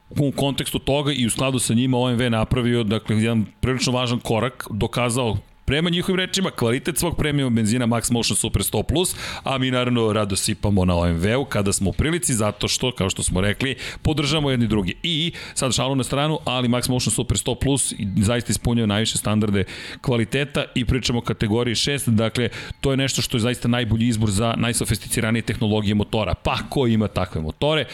u 0.09 0.31
kontekstu 0.31 0.79
toga 0.79 1.11
i 1.11 1.25
u 1.25 1.29
skladu 1.29 1.59
sa 1.59 1.73
njima 1.73 1.97
OMV 1.97 2.21
napravio 2.29 2.83
dakle 2.83 3.17
jedan 3.17 3.45
prilično 3.61 3.93
važan 3.93 4.19
korak 4.19 4.67
dokazao 4.69 5.37
prema 5.69 5.89
njihovim 5.89 6.19
rečima, 6.19 6.51
kvalitet 6.51 6.97
svog 6.97 7.17
premijuma 7.17 7.55
benzina 7.55 7.87
Max 7.87 8.11
Motion 8.11 8.37
Super 8.37 8.61
100+, 8.61 8.83
Plus, 8.83 9.15
a 9.43 9.57
mi 9.57 9.71
naravno 9.71 10.13
rado 10.13 10.35
sipamo 10.35 10.85
na 10.85 10.97
OMV-u 10.97 11.45
kada 11.45 11.73
smo 11.73 11.89
u 11.89 11.93
prilici, 11.93 12.33
zato 12.33 12.67
što, 12.67 12.91
kao 12.91 13.09
što 13.09 13.23
smo 13.23 13.41
rekli, 13.41 13.75
podržamo 14.01 14.51
jedni 14.51 14.67
drugi. 14.67 14.95
I 15.03 15.31
sad 15.53 15.73
šalu 15.73 15.95
na 15.95 16.03
stranu, 16.03 16.39
ali 16.45 16.67
Max 16.67 16.89
Motion 16.89 17.13
Super 17.13 17.37
100+, 17.37 17.55
Plus 17.61 17.93
zaista 18.17 18.51
ispunjaju 18.51 18.87
najviše 18.87 19.17
standarde 19.17 19.63
kvaliteta 20.01 20.63
i 20.75 20.85
pričamo 20.85 21.19
o 21.19 21.21
kategoriji 21.21 21.75
6, 21.75 22.09
dakle, 22.09 22.49
to 22.81 22.91
je 22.91 22.97
nešto 22.97 23.21
što 23.21 23.37
je 23.37 23.41
zaista 23.41 23.67
najbolji 23.67 24.07
izbor 24.07 24.29
za 24.29 24.53
najsofisticiranije 24.57 25.41
tehnologije 25.41 25.95
motora. 25.95 26.33
Pa 26.33 26.57
ko 26.69 26.87
ima 26.87 27.07
takve 27.07 27.41
motore, 27.41 27.85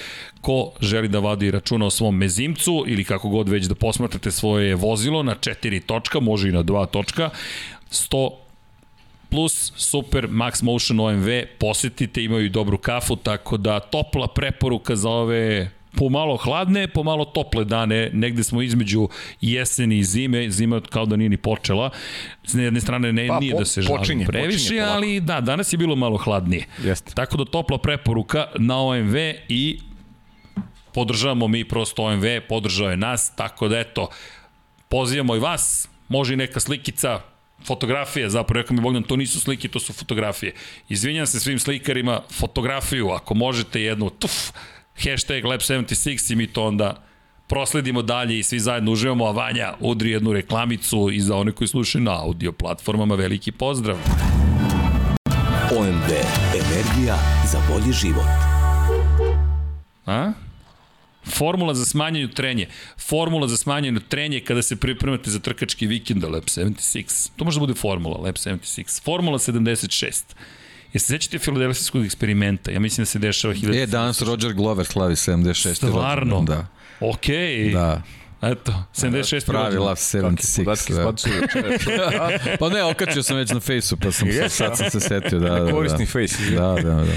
ko 0.46 0.72
želi 0.82 1.08
da 1.08 1.20
vadi 1.20 1.52
računa 1.52 1.86
o 1.86 1.90
svom 1.90 2.18
mezimcu 2.18 2.84
ili 2.88 3.04
kako 3.04 3.30
god 3.30 3.50
već 3.50 3.66
da 3.66 3.76
posmatrate 3.76 4.32
svoje 4.32 4.76
vozilo 4.76 5.24
na 5.24 5.36
4 5.36 5.82
točka, 5.86 6.20
može 6.20 6.50
i 6.50 6.52
na 6.52 6.64
2 6.64 6.86
točka, 6.86 7.30
100 7.92 8.30
plus 9.30 9.74
Super 9.76 10.28
Max 10.28 10.64
Motion 10.64 11.00
OMV, 11.00 11.28
posetite, 11.60 12.24
imaju 12.24 12.46
i 12.46 12.50
dobru 12.50 12.78
kafu, 12.78 13.16
tako 13.16 13.58
da 13.58 13.80
topla 13.80 14.28
preporuka 14.28 14.96
za 14.96 15.10
ove 15.10 15.72
pomalo 15.96 16.38
hladne, 16.38 16.88
pomalo 16.88 17.26
tople 17.26 17.66
dane, 17.66 18.10
negde 18.14 18.44
smo 18.44 18.62
između 18.62 19.10
jeseni 19.42 19.98
i 19.98 20.04
zime, 20.04 20.50
zima 20.50 20.82
kao 20.90 21.06
da 21.06 21.16
nije 21.16 21.30
ni 21.30 21.38
počela. 21.38 21.90
S 22.44 22.54
jedne 22.54 22.82
strane 22.82 23.14
ne, 23.14 23.28
pa, 23.28 23.40
nije 23.40 23.52
po, 23.52 23.60
da 23.60 23.66
se 23.66 23.82
žalim 23.82 24.26
previše, 24.28 24.58
počinje, 24.58 24.82
ali 24.82 25.20
da, 25.20 25.42
danas 25.42 25.74
je 25.74 25.78
bilo 25.78 25.96
malo 25.96 26.18
hladnije. 26.18 26.66
Jeste. 26.84 27.14
Tako 27.14 27.38
da 27.38 27.46
topla 27.46 27.78
preporuka 27.78 28.46
na 28.60 28.82
OMV 28.82 29.16
i 29.50 29.80
podržavamo 30.96 31.48
mi 31.48 31.66
prosto 31.68 32.04
OMV, 32.04 32.26
podržao 32.50 32.90
je 32.90 32.98
nas, 32.98 33.36
tako 33.36 33.68
da 33.68 33.80
eto, 33.80 34.10
pozivamo 34.90 35.36
i 35.36 35.40
vas, 35.40 35.90
može 36.08 36.34
i 36.34 36.38
neka 36.38 36.60
slikica, 36.60 37.20
fotografije, 37.66 38.30
zapravo 38.30 38.62
rekao 38.62 38.76
mi 38.76 38.82
Bogdan, 38.82 39.04
to 39.04 39.16
nisu 39.16 39.40
slike, 39.40 39.68
to 39.68 39.80
su 39.80 39.94
fotografije. 39.94 40.54
Izvinjam 40.90 41.28
se 41.28 41.40
svim 41.40 41.60
slikarima, 41.60 42.22
fotografiju, 42.32 43.10
ako 43.10 43.34
možete 43.34 43.82
jednu, 43.82 44.10
tuf, 44.10 44.32
hashtag 44.96 45.44
Lab76 45.44 46.34
i 46.34 46.36
mi 46.36 46.48
to 46.48 46.64
onda 46.64 47.04
prosledimo 47.48 48.02
dalje 48.02 48.40
i 48.40 48.44
svi 48.44 48.60
zajedno 48.60 48.92
uživamo, 48.92 49.26
a 49.26 49.32
Vanja 49.32 49.74
udri 49.80 50.12
jednu 50.12 50.34
reklamicu 50.34 51.10
i 51.12 51.22
za 51.22 51.36
one 51.36 51.52
koji 51.52 51.68
slušaju 51.68 52.04
na 52.04 52.24
audio 52.24 52.52
platformama 52.52 53.16
veliki 53.16 53.52
pozdrav. 53.52 53.98
OMV. 55.78 56.12
Energija 56.56 57.18
za 57.52 57.60
bolji 57.70 57.94
život. 57.94 58.26
A? 60.06 60.45
Formula 61.26 61.74
za 61.74 61.86
smanjenju 61.86 62.28
trenje. 62.28 62.68
Formula 62.98 63.48
za 63.48 63.58
smanjenju 63.58 64.00
trenje 64.00 64.40
kada 64.40 64.62
se 64.62 64.76
pripremate 64.76 65.30
za 65.30 65.40
trkački 65.40 65.88
vikend 65.88 66.24
Lab 66.24 66.44
76. 66.44 67.30
To 67.36 67.46
može 67.46 67.56
da 67.56 67.60
bude 67.60 67.74
formula 67.74 68.18
Lab 68.18 68.36
76. 68.36 69.04
Formula 69.04 69.38
76. 69.38 70.24
Jeste 70.94 71.14
sećate 71.14 71.40
filadelfijskog 71.40 72.06
eksperimenta? 72.06 72.72
Ja 72.72 72.80
mislim 72.80 73.02
da 73.02 73.06
se 73.06 73.20
dešava 73.20 73.54
1000. 73.54 73.84
E, 73.84 73.86
danas 73.86 74.22
Roger 74.22 74.54
Glover 74.54 74.86
slavi 74.86 75.16
76. 75.16 75.74
Stvarno? 75.74 76.42
Da. 76.42 76.68
Okej. 77.00 77.36
Okay. 77.36 77.74
Da. 77.74 78.02
Eto, 78.52 78.74
76. 78.94 79.46
Pravi 79.46 79.78
Love 79.78 79.96
76. 79.96 80.94
Da. 81.98 82.58
pa 82.60 82.70
ne, 82.70 82.84
okačio 82.84 83.24
sam 83.24 83.38
već 83.38 83.52
na 83.52 83.60
fejsu, 83.60 83.98
pa 83.98 84.12
sam 84.12 84.32
se, 84.32 84.50
sad 84.50 84.78
sam 84.78 84.90
se 84.90 85.00
setio. 85.00 85.40
Da, 85.40 85.50
da, 85.50 85.60
da. 85.60 85.72
Korisni 85.72 86.06
fejs. 86.06 86.40
Da, 86.40 86.76
da, 86.84 86.94
da. 86.94 87.14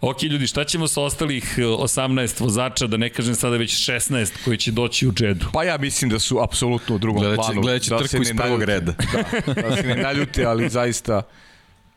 Ok, 0.00 0.22
ljudi, 0.22 0.46
šta 0.46 0.64
ćemo 0.64 0.88
sa 0.88 1.02
ostalih 1.02 1.58
18 1.58 2.22
eh, 2.22 2.44
vozača, 2.44 2.86
da 2.86 2.96
ne 2.96 3.10
kažem 3.10 3.34
sada 3.34 3.56
već 3.56 3.90
16 3.90 4.30
koji 4.44 4.56
će 4.56 4.72
doći 4.72 5.08
u 5.08 5.12
džedu? 5.12 5.46
Pa 5.52 5.64
ja 5.64 5.78
mislim 5.78 6.10
da 6.10 6.18
su 6.18 6.40
apsolutno 6.42 6.94
u 6.94 6.98
drugom 6.98 7.22
gledaće, 7.22 7.42
planu. 7.46 7.60
Gledaće 7.60 7.90
da 7.90 7.98
trku 7.98 8.22
iz 8.22 8.32
prvog 8.36 8.62
reda. 8.62 8.92
Da, 9.12 9.62
da 9.62 9.76
se 9.76 9.82
ne 9.82 9.96
naljute, 9.96 10.44
ali 10.44 10.68
zaista 10.68 11.22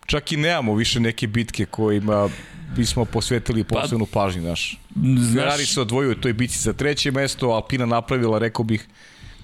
čak 0.06 0.32
i 0.32 0.38
nemamo 0.38 0.76
više 0.76 1.00
neke 1.00 1.28
bitke 1.28 1.66
kojima 1.66 2.30
bismo 2.76 3.06
posvetili 3.06 3.64
pa, 3.64 3.82
posebnu 3.82 4.06
pa, 4.06 4.20
pažnju 4.20 4.42
naš. 4.42 4.80
Ferrari 5.34 5.66
se 5.66 5.82
odvojio 5.82 6.12
u 6.12 6.16
toj 6.16 6.34
bici 6.34 6.60
za 6.60 6.74
treće 6.74 7.12
mesto, 7.12 7.50
Alpina 7.50 7.86
napravila, 7.86 8.40
rekao 8.40 8.66
bih, 8.66 8.88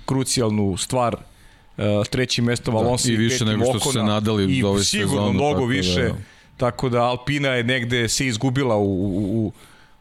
krucijalnu 0.05 0.77
stvar 0.77 1.15
uh, 1.15 1.83
trećim 2.09 2.45
mestom 2.45 2.75
Alonso 2.75 3.07
da, 3.07 3.11
i, 3.11 3.15
i 3.15 3.17
više 3.17 3.45
nego 3.45 3.65
što 3.65 3.79
su 3.79 3.91
se 3.91 4.03
nadali 4.03 4.57
i 4.57 4.63
ove 4.63 4.83
sigurno 4.83 5.11
sezonu, 5.11 5.33
mnogo 5.33 5.53
tako 5.53 5.65
da, 5.65 5.73
više. 5.73 6.01
da, 6.01 6.15
tako 6.57 6.89
da 6.89 7.01
Alpina 7.03 7.49
je 7.49 7.63
negde 7.63 8.09
se 8.09 8.27
izgubila 8.27 8.75
u, 8.75 8.83
u, 8.83 9.45
u, 9.45 9.53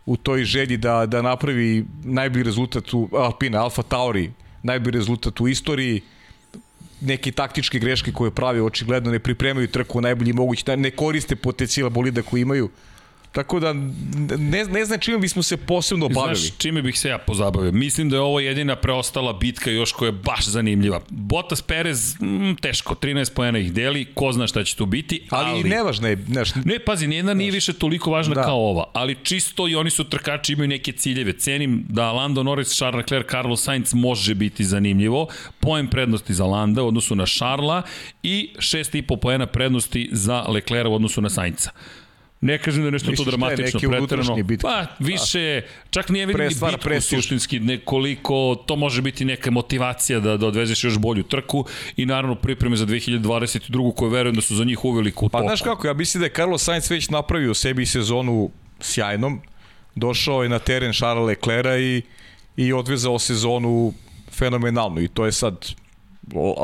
u 0.07 0.17
toj 0.17 0.45
želji 0.45 0.77
da, 0.77 1.07
da 1.07 1.23
napravi 1.23 1.85
najbolji 2.05 2.43
rezultat 2.43 2.95
u 2.95 3.09
Alpina, 3.13 3.63
Alfa 3.63 3.83
Tauri 3.83 4.31
najbolji 4.63 4.99
rezultat 4.99 5.41
u 5.41 5.49
istoriji 5.49 6.01
neke 7.01 7.33
taktičke 7.33 7.79
greške 7.79 8.13
koje 8.13 8.31
pravi 8.31 8.61
očigledno 8.61 9.11
ne 9.11 9.19
pripremaju 9.19 9.69
trku 9.69 10.01
najbolji 10.01 10.33
mogući, 10.33 10.77
ne 10.77 10.91
koriste 10.91 11.37
potencijala 11.37 11.91
bolida 11.91 12.23
koji 12.23 12.43
imaju 12.43 12.71
Tako 13.33 13.61
da 13.61 13.73
ne, 14.39 14.65
ne 14.65 14.85
znam 14.85 14.99
čime 14.99 15.19
bismo 15.19 15.43
se 15.43 15.57
posebno 15.57 16.09
bavili. 16.09 16.37
Znaš 16.37 16.59
čime 16.59 16.83
bih 16.83 16.99
se 16.99 17.09
ja 17.09 17.19
pozabavio? 17.19 17.73
Mislim 17.73 18.11
da 18.11 18.17
je 18.17 18.21
ovo 18.21 18.41
jedina 18.41 18.77
preostala 18.77 19.33
bitka 19.33 19.71
još 19.71 19.93
koja 19.93 20.09
je 20.09 20.13
baš 20.13 20.47
zanimljiva. 20.47 21.01
Bottas 21.09 21.63
Perez, 21.63 22.15
mm, 22.21 22.55
teško, 22.61 22.95
13 22.95 23.35
pojena 23.35 23.59
ih 23.59 23.73
deli, 23.73 24.05
ko 24.15 24.33
zna 24.33 24.47
šta 24.47 24.65
će 24.65 24.77
tu 24.77 24.87
biti. 24.87 25.27
Ali, 25.31 25.51
ali 25.51 25.69
nevažno 25.69 26.09
je. 26.09 26.17
Znaš, 26.29 26.55
ne, 26.55 26.79
pazi, 26.79 27.07
nijedna 27.07 27.35
nije 27.35 27.51
više 27.51 27.73
toliko 27.73 28.11
važna 28.11 28.35
da. 28.35 28.43
kao 28.43 28.71
ova, 28.71 28.85
ali 28.93 29.17
čisto 29.23 29.69
i 29.69 29.75
oni 29.75 29.91
su 29.91 30.05
trkači, 30.05 30.53
imaju 30.53 30.69
neke 30.69 30.93
ciljeve. 30.93 31.33
Cenim 31.33 31.85
da 31.89 32.13
Lando 32.13 32.43
Norris, 32.43 32.69
Charles 32.69 33.03
Leclerc, 33.03 33.31
Carlos 33.31 33.63
Sainz 33.63 33.95
može 33.95 34.35
biti 34.35 34.65
zanimljivo. 34.65 35.27
Pojem 35.61 35.89
prednosti 35.89 36.35
za 36.35 36.45
Landa 36.45 36.83
u 36.83 36.89
odnosu 36.89 37.15
na 37.15 37.27
Šarla 37.27 37.83
i 38.23 38.51
6,5 38.57 39.17
pojena 39.17 39.47
prednosti 39.47 40.09
za 40.13 40.45
Leclerc 40.49 40.89
u 40.89 40.95
odnosu 40.95 41.21
na 41.21 41.31
Sainca. 41.31 41.71
Ne 42.41 42.59
kažem 42.59 42.83
da 42.83 42.87
je 42.87 42.93
nešto 42.93 43.13
to 43.13 43.25
dramatično, 43.25 43.81
pretrano. 43.81 44.37
Pa, 44.63 44.87
više, 44.99 45.63
čak 45.91 46.09
nije 46.09 46.27
vidim 46.27 46.43
ni 46.43 46.49
bitku 46.49 46.79
prestiž. 46.83 47.19
suštinski, 47.19 47.61
nekoliko, 47.61 48.65
to 48.67 48.77
može 48.77 49.03
biti 49.03 49.25
neka 49.25 49.51
motivacija 49.51 50.21
da, 50.21 50.37
da 50.37 50.47
odvezeš 50.47 50.85
još 50.85 50.99
bolju 50.99 51.23
trku 51.23 51.65
i 51.97 52.07
naravno 52.07 52.35
pripreme 52.35 52.77
za 52.77 52.87
2022. 52.87 53.95
koje 53.95 54.11
verujem 54.11 54.35
da 54.35 54.41
su 54.41 54.57
za 54.57 54.65
njih 54.65 54.85
uveliko 54.85 55.27
u 55.27 55.29
Pa 55.29 55.43
znaš 55.43 55.63
kako, 55.63 55.87
ja 55.87 55.95
mislim 55.95 56.21
da 56.21 56.27
je 56.27 56.33
Carlos 56.33 56.65
Sainz 56.65 56.91
već 56.91 57.09
napravio 57.09 57.55
sebi 57.55 57.87
sezonu 57.87 58.51
sjajnom, 58.81 59.41
došao 59.95 60.43
je 60.43 60.49
na 60.49 60.59
teren 60.59 60.93
Charles 60.93 61.27
Leclerca 61.27 61.77
i, 61.77 62.03
i 62.57 62.73
odvezao 62.73 63.19
sezonu 63.19 63.93
fenomenalno 64.33 65.01
i 65.01 65.09
to 65.09 65.27
je 65.27 65.33
sad 65.33 65.67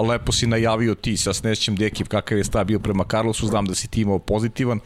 lepo 0.08 0.32
si 0.32 0.46
najavio 0.46 0.94
ti 0.94 1.16
sa 1.16 1.32
Snećem 1.32 1.76
Dekiv 1.76 2.06
kakav 2.06 2.38
je 2.38 2.44
stav 2.44 2.64
bio 2.64 2.78
prema 2.78 3.04
Carlosu, 3.10 3.46
znam 3.46 3.66
da 3.66 3.74
si 3.74 3.88
ti 3.88 4.00
imao 4.00 4.18
pozitivan 4.18 4.80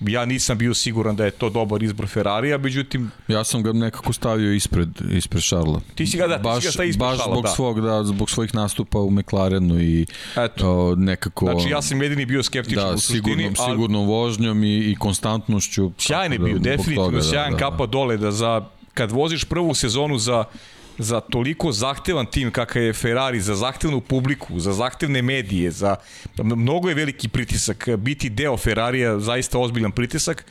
ja 0.00 0.24
nisam 0.24 0.58
bio 0.58 0.74
siguran 0.74 1.16
da 1.16 1.24
je 1.24 1.30
to 1.30 1.50
dobar 1.50 1.82
izbor 1.82 2.06
Ferrarija, 2.06 2.58
međutim... 2.58 3.10
Ja 3.28 3.44
sam 3.44 3.62
ga 3.62 3.72
nekako 3.72 4.12
stavio 4.12 4.52
ispred, 4.52 4.88
ispred 5.10 5.42
Šarla. 5.42 5.80
Ti 5.94 6.06
si 6.06 6.16
ga, 6.16 6.26
da, 6.26 6.38
baš, 6.38 6.64
ti 6.64 6.72
si 6.72 6.78
ga 6.78 6.84
ispred 6.84 7.08
baš 7.08 7.18
Šarla, 7.18 7.34
zbog, 7.34 7.44
da. 7.44 7.50
Svog, 7.50 7.80
da, 7.80 8.04
zbog 8.04 8.30
svojih 8.30 8.54
nastupa 8.54 8.98
u 8.98 9.10
McLarenu 9.10 9.80
i 9.80 10.06
Eto. 10.36 10.70
O, 10.70 10.94
nekako... 10.94 11.46
Znači 11.46 11.68
ja 11.68 11.82
sam 11.82 12.02
jedini 12.02 12.26
bio 12.26 12.42
skeptičan 12.42 12.88
da, 12.88 12.94
u 12.94 12.98
suštini. 12.98 13.22
Sigurnom, 13.22 13.54
ali... 13.58 13.72
sigurnom 13.72 14.06
vožnjom 14.06 14.64
i, 14.64 14.78
i 14.78 14.94
konstantnošću. 14.94 15.90
Sjajan 15.98 16.32
je 16.32 16.38
bio, 16.38 16.58
da, 16.58 16.70
definitivno 16.70 17.04
toga, 17.04 17.22
sjajan 17.22 17.50
da, 17.52 17.58
da, 17.58 17.70
kapa 17.70 17.86
dole 17.86 18.16
da 18.16 18.32
za 18.32 18.64
kad 18.94 19.10
voziš 19.10 19.44
prvu 19.44 19.74
sezonu 19.74 20.18
za 20.18 20.44
za 20.98 21.20
toliko 21.20 21.72
zahtevan 21.72 22.26
tim 22.26 22.50
kakav 22.50 22.82
je 22.82 22.92
Ferrari, 22.92 23.40
za 23.40 23.54
zahtevnu 23.54 24.00
publiku, 24.00 24.60
za 24.60 24.72
zahtevne 24.72 25.22
medije, 25.22 25.70
za 25.70 25.96
mnogo 26.38 26.88
je 26.88 26.94
veliki 26.94 27.28
pritisak. 27.28 27.88
Biti 27.98 28.30
deo 28.30 28.56
Ferrarija 28.56 29.18
zaista 29.18 29.58
ozbiljan 29.58 29.92
pritisak 29.92 30.46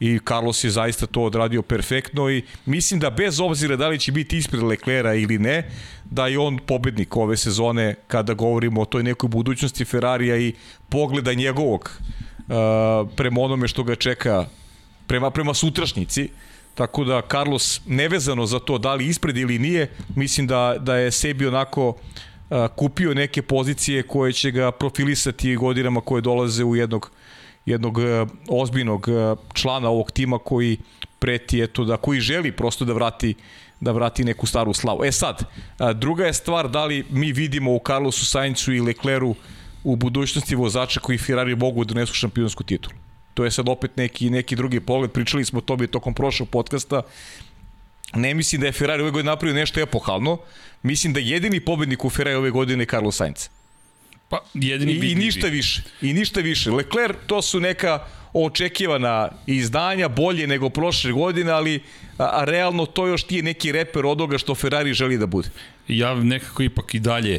i 0.00 0.18
Carlos 0.28 0.64
je 0.64 0.70
zaista 0.70 1.06
to 1.06 1.22
odradio 1.22 1.62
perfektno 1.62 2.30
i 2.30 2.42
mislim 2.66 3.00
da 3.00 3.10
bez 3.10 3.40
obzira 3.40 3.76
da 3.76 3.88
li 3.88 3.98
će 3.98 4.12
biti 4.12 4.38
ispred 4.38 4.62
Leclera 4.62 5.14
ili 5.14 5.38
ne, 5.38 5.70
da 6.04 6.26
je 6.26 6.38
on 6.38 6.58
pobednik 6.58 7.16
ove 7.16 7.36
sezone 7.36 7.94
kada 8.06 8.34
govorimo 8.34 8.80
o 8.80 8.84
toj 8.84 9.02
nekoj 9.02 9.28
budućnosti 9.28 9.84
Ferrarija 9.84 10.36
i 10.36 10.54
pogleda 10.88 11.34
njegovog 11.34 11.90
uh, 11.90 13.10
prema 13.16 13.40
onome 13.40 13.68
što 13.68 13.82
ga 13.82 13.94
čeka 13.94 14.46
prema, 15.06 15.30
prema 15.30 15.54
sutrašnjici. 15.54 16.22
Uh, 16.22 16.53
Tako 16.74 17.04
da 17.04 17.22
Carlos 17.30 17.80
nevezano 17.86 18.46
za 18.46 18.58
to 18.58 18.78
da 18.78 18.94
li 18.94 19.06
ispred 19.06 19.36
ili 19.36 19.58
nije, 19.58 19.90
mislim 20.16 20.46
da, 20.46 20.76
da 20.80 20.96
je 20.96 21.10
sebi 21.10 21.46
onako 21.46 21.96
a, 22.50 22.68
kupio 22.68 23.14
neke 23.14 23.42
pozicije 23.42 24.02
koje 24.02 24.32
će 24.32 24.50
ga 24.50 24.70
profilisati 24.70 25.56
godinama 25.56 26.00
koje 26.00 26.22
dolaze 26.22 26.64
u 26.64 26.76
jednog 26.76 27.10
jednog 27.66 27.98
a, 27.98 28.26
ozbiljnog 28.48 29.08
a, 29.08 29.36
člana 29.54 29.88
ovog 29.88 30.10
tima 30.10 30.38
koji 30.38 30.78
preti 31.18 31.62
eto 31.62 31.84
da 31.84 31.96
koji 31.96 32.20
želi 32.20 32.52
prosto 32.52 32.84
da 32.84 32.92
vrati 32.92 33.34
da 33.80 33.92
vrati 33.92 34.24
neku 34.24 34.46
staru 34.46 34.72
slavu. 34.74 35.04
E 35.04 35.12
sad, 35.12 35.42
druga 35.94 36.26
je 36.26 36.32
stvar 36.32 36.68
da 36.70 36.84
li 36.84 37.04
mi 37.10 37.32
vidimo 37.32 37.74
u 37.74 37.80
Carlosu 37.86 38.26
Saincu 38.26 38.72
i 38.72 38.80
Lecleru 38.80 39.34
u 39.84 39.96
budućnosti 39.96 40.54
vozača 40.54 41.00
koji 41.00 41.18
Ferrari 41.18 41.56
mogu 41.56 41.84
da 41.84 41.94
nesu 41.94 42.14
šampionsku 42.14 42.64
titulu. 42.64 43.03
To 43.34 43.44
je 43.44 43.50
sad 43.50 43.68
opet 43.68 43.96
neki, 43.96 44.30
neki 44.30 44.56
drugi 44.56 44.80
pogled, 44.80 45.10
pričali 45.10 45.44
smo 45.44 45.58
o 45.58 45.62
tome 45.62 45.86
tokom 45.86 46.14
prošlog 46.14 46.48
podcasta, 46.48 47.02
ne 48.14 48.34
mislim 48.34 48.60
da 48.60 48.66
je 48.66 48.72
Ferrari 48.72 49.02
ove 49.02 49.10
godine 49.10 49.30
napravio 49.30 49.54
nešto 49.54 49.80
epohalno, 49.80 50.38
mislim 50.82 51.12
da 51.12 51.20
jedini 51.20 51.60
pobednik 51.60 52.04
u 52.04 52.10
Ferrari 52.10 52.36
ove 52.36 52.50
godine 52.50 52.82
je 52.82 52.86
Carlos 52.86 53.16
Sainz. 53.16 53.48
Pa, 54.28 54.44
jedini 54.54 54.92
I, 54.92 55.12
I 55.12 55.14
ništa 55.14 55.46
više. 55.46 55.82
I 56.02 56.12
ništa 56.12 56.40
više. 56.40 56.70
Leclerc, 56.70 57.16
to 57.26 57.42
su 57.42 57.60
neka 57.60 58.06
očekivana 58.32 59.28
izdanja, 59.46 60.08
bolje 60.08 60.46
nego 60.46 60.70
prošle 60.70 61.12
godine, 61.12 61.50
ali 61.50 61.82
a, 62.18 62.30
a 62.32 62.44
realno 62.44 62.86
to 62.86 63.06
još 63.06 63.22
ti 63.22 63.36
je 63.36 63.42
neki 63.42 63.72
reper 63.72 64.06
od 64.06 64.40
što 64.40 64.54
Ferrari 64.54 64.94
želi 64.94 65.18
da 65.18 65.26
bude. 65.26 65.48
Ja 65.88 66.14
nekako 66.14 66.62
ipak 66.62 66.94
i 66.94 66.98
dalje 66.98 67.38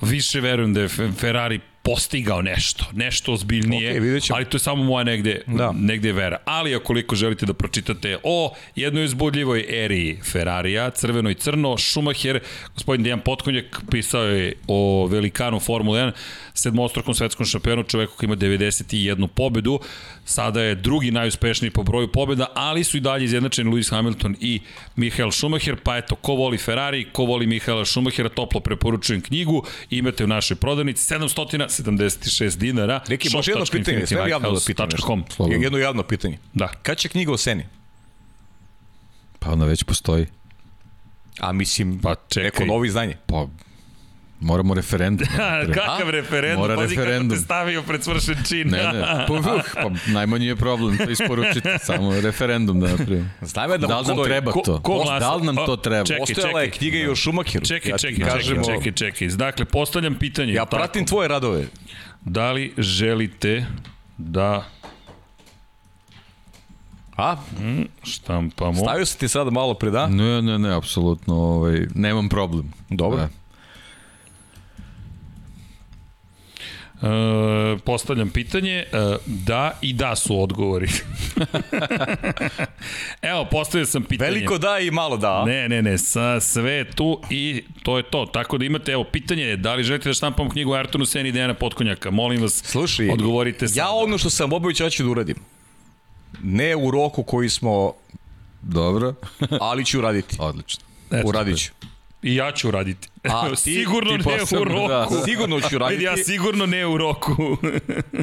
više 0.00 0.40
verujem 0.40 0.74
da 0.74 0.80
je 0.80 0.88
Ferrari 0.88 1.60
postigao 1.86 2.42
nešto, 2.42 2.84
nešto 2.92 3.32
ozbiljnije, 3.32 4.20
ćemo. 4.20 4.36
ali 4.36 4.44
to 4.44 4.56
je 4.56 4.60
samo 4.60 4.84
moja 4.84 5.04
negde, 5.04 5.40
Da. 5.46 5.72
negde 5.72 6.12
vera. 6.12 6.38
Ali 6.44 6.74
akoliko 6.74 7.14
želite 7.16 7.46
da 7.46 7.54
pročitate 7.54 8.18
o 8.22 8.54
jednoj 8.76 9.04
uzbudljivoj 9.04 9.66
eri 9.68 10.18
Ferrarija, 10.32 10.90
crveno 10.90 11.30
i 11.30 11.34
crno, 11.34 11.78
Schumacher, 11.78 12.40
gospodin 12.74 13.02
Dejan 13.02 13.20
Potkonjak 13.20 13.80
pisao 13.90 14.22
je 14.24 14.52
o 14.66 15.06
velikanu 15.10 15.60
Formule 15.60 16.00
1, 16.00 16.12
sedmostrokom 16.54 17.14
svetskom 17.14 17.46
šampionu, 17.46 17.82
čoveku 17.82 18.12
koji 18.16 18.26
ima 18.26 18.36
91 18.36 19.26
pobedu, 19.26 19.80
sada 20.26 20.62
je 20.62 20.74
drugi 20.74 21.10
najuspešniji 21.10 21.70
po 21.70 21.82
broju 21.82 22.12
pobeda, 22.12 22.46
ali 22.54 22.84
su 22.84 22.96
i 22.96 23.00
dalje 23.00 23.24
izjednačeni 23.24 23.70
Lewis 23.70 23.90
Hamilton 23.90 24.36
i 24.40 24.60
Michael 24.96 25.30
Schumacher, 25.30 25.76
pa 25.82 25.96
eto, 25.96 26.14
ko 26.14 26.34
voli 26.34 26.58
Ferrari, 26.58 27.06
ko 27.12 27.24
voli 27.24 27.46
Michaela 27.46 27.84
Schumachera, 27.84 28.28
toplo 28.28 28.60
preporučujem 28.60 29.22
knjigu, 29.22 29.64
imate 29.90 30.24
u 30.24 30.26
našoj 30.26 30.56
prodavnici 30.56 31.14
776 31.14 32.56
dinara. 32.56 33.00
Neki, 33.08 33.28
može 33.32 33.50
jedno 33.50 33.64
pitanje, 33.72 34.06
sve 34.06 34.30
javno 34.30 34.50
da 34.52 34.60
pitam 34.66 34.88
nešto. 34.90 35.48
Jedno 35.60 35.78
javno 35.78 36.02
pitanje. 36.02 36.38
Da. 36.54 36.68
Kad 36.68 36.98
će 36.98 37.08
knjiga 37.08 37.32
o 37.32 37.36
Seni? 37.36 37.66
Pa 39.38 39.50
ona 39.50 39.64
već 39.64 39.84
postoji. 39.84 40.26
A 41.40 41.52
mislim, 41.52 42.00
Pa 42.00 42.14
čekaj. 42.28 42.44
neko 42.44 42.64
novo 42.64 42.84
izdanje. 42.84 43.16
Pa, 43.26 43.46
moramo 44.40 44.74
referendum. 44.74 45.26
Kakav 45.74 46.10
referendum, 46.10 46.60
Mora 46.60 46.76
pazi 46.76 46.94
referendum. 46.94 47.28
kako 47.28 47.38
te 47.38 47.44
stavio 47.44 47.82
pred 47.82 48.04
svršen 48.04 48.36
čin. 48.44 48.68
Ne, 48.68 48.78
ne, 48.78 49.02
pa, 49.28 49.34
uh, 49.34 49.44
pa 49.74 49.90
najmanji 50.08 50.46
je 50.46 50.56
problem 50.56 50.98
to 50.98 51.10
isporučiti, 51.10 51.68
samo 51.86 52.20
referendum 52.20 52.80
da 52.80 52.88
napravimo. 52.88 53.28
Znam 53.42 53.70
da, 53.70 53.76
Da 53.78 53.98
li 54.00 54.06
nam 54.06 54.24
treba 54.24 54.52
ko- 54.52 54.60
to? 54.60 54.80
ko 54.80 54.94
glasa? 54.94 55.18
Da 55.18 55.34
li 55.34 55.46
nam 55.46 55.56
to 55.56 55.76
treba? 55.78 56.04
čekaj, 56.04 56.18
Postojala 56.20 56.62
je 56.62 56.70
knjiga 56.70 56.98
i 56.98 57.08
o 57.08 57.16
Schumacheru. 57.16 57.64
Čekaj, 57.64 57.90
Ja 57.90 57.98
čekaj, 57.98 58.24
kažem, 58.26 58.56
čekaj, 58.56 58.74
čekaj, 58.84 58.92
čekaj. 58.92 59.28
Dakle, 59.28 59.64
postavljam 59.64 60.14
pitanje. 60.14 60.52
Ja 60.52 60.64
tako, 60.64 60.76
pratim 60.76 61.06
tvoje 61.06 61.28
radove. 61.28 61.64
Da 62.22 62.52
li 62.52 62.74
želite 62.78 63.66
da 64.18 64.64
A? 67.16 67.36
štampamo... 68.04 68.74
Stavio 68.74 69.06
se 69.06 69.18
ti 69.18 69.28
sada 69.28 69.50
malo 69.50 69.74
pre 69.74 69.90
da? 69.90 70.06
Ne, 70.06 70.42
ne, 70.42 70.58
ne, 70.58 70.74
apsolutno, 70.74 71.34
ovaj, 71.34 71.80
nemam 71.94 72.28
problem. 72.28 72.72
Dobro. 72.90 73.18
Da. 73.18 73.28
E, 76.96 77.06
postavljam 77.78 78.30
pitanje, 78.30 78.72
e, 78.72 78.86
da 79.26 79.78
i 79.80 79.92
da 79.92 80.16
su 80.16 80.42
odgovori. 80.42 80.88
Evo, 83.22 83.44
postavio 83.44 83.86
sam 83.86 84.02
pitanje. 84.02 84.30
Veliko 84.30 84.58
da 84.58 84.78
i 84.78 84.90
malo 84.90 85.16
da. 85.16 85.44
Ne, 85.44 85.68
ne, 85.68 85.82
ne, 85.82 85.98
sa, 85.98 86.40
sve 86.40 86.72
je 86.72 86.90
tu 86.90 87.20
i 87.30 87.62
to 87.82 87.96
je 87.96 88.02
to. 88.02 88.26
Tako 88.26 88.58
da 88.58 88.64
imate, 88.64 88.92
evo, 88.92 89.04
pitanje 89.04 89.42
je 89.42 89.56
da 89.56 89.74
li 89.74 89.84
želite 89.84 90.08
da 90.08 90.14
štampamo 90.14 90.50
knjigu 90.50 90.74
Arturu 90.74 91.04
Seni 91.06 91.28
i 91.28 91.32
Dejana 91.32 91.54
Potkonjaka. 91.54 92.10
Molim 92.10 92.42
vas, 92.42 92.62
Slušaj, 92.64 93.10
odgovorite 93.10 93.68
sada. 93.68 93.80
ja 93.80 93.90
ono 93.90 94.18
što 94.18 94.30
sam 94.30 94.52
obavić, 94.52 94.80
ja 94.80 94.90
ću 94.90 95.02
da 95.04 95.10
uradim. 95.10 95.36
Ne 96.42 96.76
u 96.76 96.90
roku 96.90 97.22
koji 97.22 97.48
smo, 97.48 97.92
Dobro, 98.62 99.14
ali 99.60 99.84
ću 99.84 99.98
uraditi. 99.98 100.36
odlično. 100.38 100.84
Eto, 101.10 101.28
Uradit 101.28 101.58
ću. 101.58 101.72
I 102.26 102.34
ja 102.34 102.52
ću 102.52 102.68
uraditi. 102.68 103.08
A 103.24 103.48
ti- 103.50 103.56
sigurno 103.56 104.10
ti 104.10 104.28
ne 104.28 104.34
u 104.34 104.38
posebno, 104.38 104.64
roku. 104.64 104.88
da. 104.88 105.22
Sigurno 105.24 105.60
ću 105.60 105.64
Vidi, 105.66 105.76
uraditi, 105.76 106.04
ja 106.04 106.16
sigurno 106.16 106.66
ne 106.66 106.86
u 106.86 106.96
roku. 106.98 107.56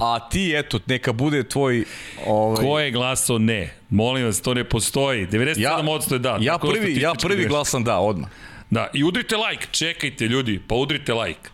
a 0.01 0.29
ti, 0.29 0.53
eto, 0.55 0.79
neka 0.85 1.13
bude 1.13 1.43
tvoj... 1.43 1.83
Ovaj, 2.25 2.65
Ko 2.65 2.79
je 2.79 2.91
glasao 2.91 3.37
ne? 3.37 3.73
Molim 3.89 4.25
vas, 4.25 4.41
to 4.41 4.53
ne 4.53 4.63
postoji. 4.63 5.27
97% 5.27 6.13
je 6.13 6.19
da. 6.19 6.37
Ja 6.41 6.53
Tako 6.53 6.67
prvi, 6.67 6.99
ja 6.99 7.13
prvi 7.21 7.45
glasam 7.45 7.83
da, 7.83 7.97
odmah. 7.97 8.29
Da, 8.69 8.87
i 8.93 9.03
udrite 9.03 9.35
like, 9.37 9.67
čekajte 9.71 10.25
ljudi, 10.25 10.61
pa 10.67 10.75
udrite 10.75 11.13
like. 11.13 11.49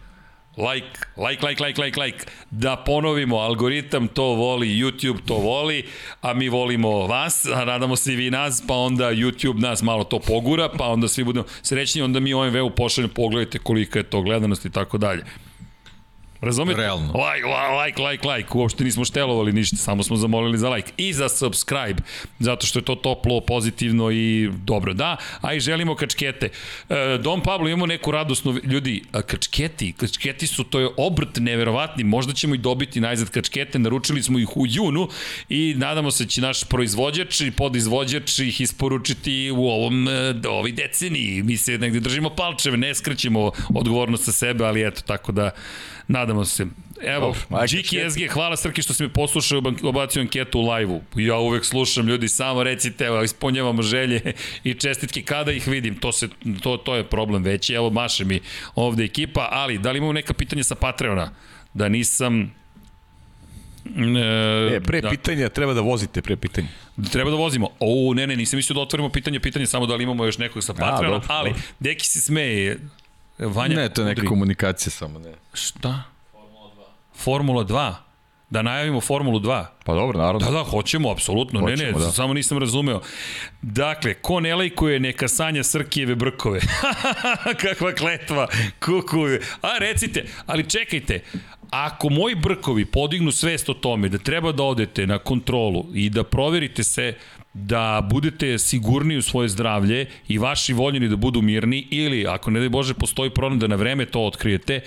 Like, 0.59 1.07
like, 1.17 1.47
like, 1.47 1.63
like, 1.63 1.81
like, 1.81 1.99
like. 1.99 2.25
Da 2.51 2.75
ponovimo, 2.75 3.37
algoritam 3.37 4.07
to 4.07 4.23
voli, 4.23 4.67
YouTube 4.67 5.19
to 5.25 5.33
voli, 5.35 5.83
a 6.21 6.33
mi 6.33 6.49
volimo 6.49 7.07
vas, 7.07 7.45
a 7.45 7.65
nadamo 7.65 7.95
se 7.95 8.13
i 8.13 8.15
vi 8.15 8.31
nas, 8.31 8.63
pa 8.67 8.73
onda 8.73 9.11
YouTube 9.11 9.61
nas 9.61 9.81
malo 9.81 10.03
to 10.03 10.19
pogura, 10.19 10.69
pa 10.69 10.87
onda 10.87 11.07
svi 11.07 11.23
budemo 11.23 11.45
srećni, 11.61 12.01
onda 12.01 12.19
mi 12.19 12.33
OMV-u 12.33 12.69
pošaljemo, 12.69 13.13
pogledajte 13.13 13.59
kolika 13.59 13.99
je 13.99 14.03
to 14.03 14.21
gledanost 14.21 14.65
i 14.65 14.69
tako 14.71 14.97
dalje. 14.97 15.23
Razumete? 16.41 16.81
Realno. 16.81 17.13
Like, 17.13 17.47
li- 17.47 17.85
like, 17.85 18.01
like, 18.01 18.27
like. 18.27 18.57
Uopšte 18.57 18.83
nismo 18.83 19.05
štelovali 19.05 19.51
ništa, 19.53 19.77
samo 19.77 20.03
smo 20.03 20.15
zamolili 20.15 20.57
za 20.57 20.69
like. 20.69 20.91
I 20.97 21.13
za 21.13 21.29
subscribe, 21.29 22.01
zato 22.39 22.67
što 22.67 22.79
je 22.79 22.85
to 22.85 22.95
toplo, 22.95 23.41
pozitivno 23.41 24.11
i 24.11 24.49
dobro. 24.63 24.93
Da, 24.93 25.17
a 25.41 25.53
i 25.53 25.59
želimo 25.59 25.95
kačkete. 25.95 26.49
E, 26.89 27.17
Dom 27.23 27.41
Pablo, 27.41 27.67
imamo 27.67 27.85
neku 27.85 28.11
radosnu... 28.11 28.55
Ljudi, 28.63 29.03
kačketi, 29.25 29.93
kačketi 29.93 30.47
su, 30.47 30.63
to 30.63 30.79
je 30.79 30.89
obrt 30.97 31.37
neverovatni. 31.37 32.03
Možda 32.03 32.33
ćemo 32.33 32.55
i 32.55 32.57
dobiti 32.57 33.01
najzad 33.01 33.29
kačkete. 33.29 33.79
Naručili 33.79 34.23
smo 34.23 34.39
ih 34.39 34.57
u 34.57 34.67
junu 34.67 35.07
i 35.49 35.73
nadamo 35.77 36.11
se 36.11 36.23
da 36.23 36.29
će 36.29 36.41
naš 36.41 36.63
proizvođač 36.63 37.41
i 37.41 37.51
podizvođač 37.51 38.39
ih 38.39 38.61
isporučiti 38.61 39.51
u 39.51 39.67
ovom 39.67 40.07
e, 40.07 40.33
ovoj 40.47 40.71
deceniji. 40.71 41.43
Mi 41.43 41.57
se 41.57 41.77
negde 41.77 41.99
držimo 41.99 42.29
palčeve, 42.29 42.77
ne 42.77 42.95
skrećemo 42.95 43.51
odgovornost 43.75 44.23
sa 44.23 44.31
sebe, 44.31 44.65
ali 44.65 44.87
eto, 44.87 45.01
tako 45.01 45.31
da 45.31 45.51
Nadamo 46.09 46.45
se. 46.45 46.65
Evo, 47.01 47.35
Điki 47.71 47.97
SG, 48.09 48.33
hvala 48.33 48.57
Srki 48.57 48.81
što 48.81 48.93
si 48.93 49.03
me 49.03 49.13
poslušao, 49.13 49.61
obacio 49.83 50.21
anketu 50.21 50.59
u 50.59 50.71
live-u. 50.71 51.01
Ja 51.15 51.37
uvek 51.37 51.65
slušam 51.65 52.07
ljudi, 52.07 52.27
samo 52.27 52.63
recite, 52.63 53.05
evo, 53.05 53.23
ispunjavamo 53.23 53.81
želje 53.81 54.33
i 54.63 54.73
čestitke 54.73 55.21
kada 55.21 55.51
ih 55.51 55.67
vidim. 55.67 55.95
To, 55.95 56.11
se, 56.11 56.29
to, 56.63 56.77
to 56.77 56.95
je 56.95 57.03
problem 57.03 57.43
veći. 57.43 57.73
Evo, 57.73 57.89
maše 57.89 58.25
mi 58.25 58.39
ovde 58.75 59.03
ekipa, 59.03 59.47
ali 59.51 59.77
da 59.77 59.91
li 59.91 59.97
imamo 59.97 60.13
neka 60.13 60.33
pitanja 60.33 60.63
sa 60.63 60.75
Patreona? 60.75 61.31
Da 61.73 61.89
nisam... 61.89 62.41
E, 62.41 62.49
E, 64.75 64.79
pre 64.79 65.01
da. 65.01 65.09
pitanja 65.09 65.49
treba 65.49 65.73
da 65.73 65.81
vozite 65.81 66.21
pre 66.21 66.35
pitanja. 66.35 66.67
Treba 67.11 67.31
da 67.31 67.37
vozimo. 67.37 67.69
O, 67.79 68.13
ne, 68.13 68.27
ne, 68.27 68.35
nisam 68.35 68.57
mislio 68.57 68.75
da 68.75 68.81
otvorimo 68.81 69.09
pitanje, 69.09 69.39
pitanje 69.39 69.65
samo 69.65 69.85
da 69.85 69.95
li 69.95 70.03
imamo 70.03 70.25
još 70.25 70.37
nekog 70.37 70.63
sa 70.63 70.73
Patreona, 70.73 71.19
dobro, 71.19 71.27
ali 71.27 71.49
dobro. 71.49 71.63
Deki 71.79 72.07
se 72.07 72.21
smeje. 72.21 72.79
Vanja, 73.39 73.75
Ne, 73.75 73.89
to 73.89 74.01
je 74.01 74.05
neka 74.05 74.19
udri. 74.19 74.27
komunikacija 74.27 74.91
samo, 74.91 75.19
ne. 75.19 75.33
Šta? 75.53 76.03
Formula 77.15 77.63
2. 77.63 77.93
Da 78.49 78.61
najavimo 78.61 79.01
Formulu 79.01 79.39
2. 79.39 79.65
Pa 79.85 79.93
dobro, 79.93 80.19
naravno. 80.19 80.39
Da, 80.41 80.51
da, 80.51 80.63
hoćemo, 80.63 81.11
apsolutno. 81.11 81.59
ne, 81.59 81.65
ne, 81.65 81.71
Hoćemo, 81.71 81.99
da. 81.99 82.11
samo 82.11 82.33
nisam 82.33 82.57
razumeo. 82.57 83.01
Dakle, 83.61 84.13
ko 84.13 84.39
ne 84.39 84.55
lajkuje, 84.55 84.99
neka 84.99 85.27
sanja 85.27 85.63
Srkijeve 85.63 86.15
brkove. 86.15 86.59
Kakva 87.61 87.91
kletva, 87.93 88.47
kukuje. 88.85 89.41
A, 89.61 89.77
recite, 89.79 90.25
ali 90.45 90.69
čekajte, 90.69 91.19
ako 91.69 92.09
moji 92.09 92.35
brkovi 92.35 92.85
podignu 92.85 93.31
svest 93.31 93.69
o 93.69 93.73
tome 93.73 94.09
da 94.09 94.17
treba 94.17 94.51
da 94.51 94.63
odete 94.63 95.07
na 95.07 95.17
kontrolu 95.17 95.85
i 95.93 96.09
da 96.09 96.23
proverite 96.23 96.83
se 96.83 97.13
da 97.65 98.07
budete 98.11 98.57
sigurni 98.57 99.17
u 99.17 99.21
svoje 99.21 99.49
zdravlje 99.49 100.05
i 100.27 100.37
vaši 100.37 100.73
voljeni 100.73 101.07
da 101.07 101.15
budu 101.15 101.41
mirni 101.41 101.87
ili, 101.89 102.27
ako 102.27 102.51
ne 102.51 102.59
daj 102.59 102.69
Bože, 102.69 102.93
postoji 102.93 103.29
problem 103.29 103.59
da 103.59 103.67
na 103.67 103.75
vreme 103.75 104.05
to 104.05 104.21
otkrijete, 104.25 104.81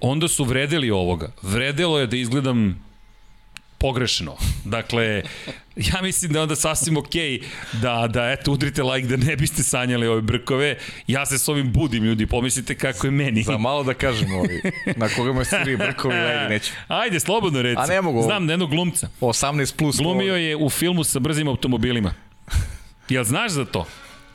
onda 0.00 0.28
su 0.28 0.44
vredeli 0.44 0.90
ovoga. 0.90 1.32
Vredelo 1.42 1.98
je 1.98 2.06
da 2.06 2.16
izgledam 2.16 2.87
pogrešno. 3.78 4.36
Dakle, 4.64 5.22
ja 5.76 6.02
mislim 6.02 6.32
da 6.32 6.38
je 6.38 6.42
onda 6.42 6.56
sasvim 6.56 6.96
okej 6.96 7.40
da, 7.72 8.08
da 8.12 8.30
eto, 8.30 8.52
udrite 8.52 8.82
like 8.82 9.08
da 9.08 9.16
ne 9.16 9.36
biste 9.36 9.62
sanjali 9.62 10.06
ove 10.06 10.20
brkove. 10.20 10.78
Ja 11.06 11.26
se 11.26 11.38
s 11.38 11.48
ovim 11.48 11.72
budim, 11.72 12.04
ljudi, 12.04 12.26
pomislite 12.26 12.74
kako 12.74 13.06
je 13.06 13.10
meni. 13.10 13.42
Za 13.42 13.58
malo 13.58 13.82
da 13.84 13.94
kažem 13.94 14.34
ovi, 14.34 14.62
na 14.96 15.08
koga 15.08 15.32
me 15.32 15.44
svi 15.44 15.76
brkovi 15.76 16.14
ledi, 16.14 16.48
neću. 16.48 16.72
Ajde, 16.88 17.20
slobodno 17.20 17.62
reci. 17.62 17.80
A 17.80 17.86
ne 17.86 18.02
mogu. 18.02 18.22
Znam 18.22 18.46
da 18.46 18.52
jednog 18.52 18.70
glumca. 18.70 19.08
18 19.20 19.76
plus. 19.76 19.96
Glumio 19.96 20.36
je 20.36 20.56
u 20.56 20.70
filmu 20.70 21.04
sa 21.04 21.18
brzim 21.18 21.48
automobilima. 21.48 22.14
Jel 23.08 23.24
znaš 23.24 23.52
za 23.52 23.64
to? 23.64 23.86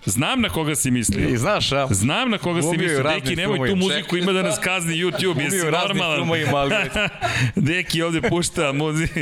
Znam 0.05 0.41
na 0.41 0.49
koga 0.49 0.75
si 0.75 0.91
mislio. 0.91 1.29
I 1.29 1.37
znaš, 1.37 1.71
a? 1.71 1.87
Znam 1.91 2.29
na 2.29 2.37
koga 2.37 2.61
si 2.61 2.77
mislio. 2.77 3.03
Deki, 3.03 3.35
nemoj 3.35 3.69
tu 3.69 3.75
muziku, 3.75 4.17
ima 4.17 4.31
da 4.31 4.41
nas 4.41 4.59
kazni 4.59 4.95
YouTube. 4.95 5.41
Jesi 5.41 5.57
Glumio 5.57 5.71
normalan? 5.71 6.15
filmovima, 6.15 6.57
ali... 6.57 6.75
Deki 7.55 8.01
ovde 8.01 8.21
pušta 8.21 8.71
muziku. 8.71 9.19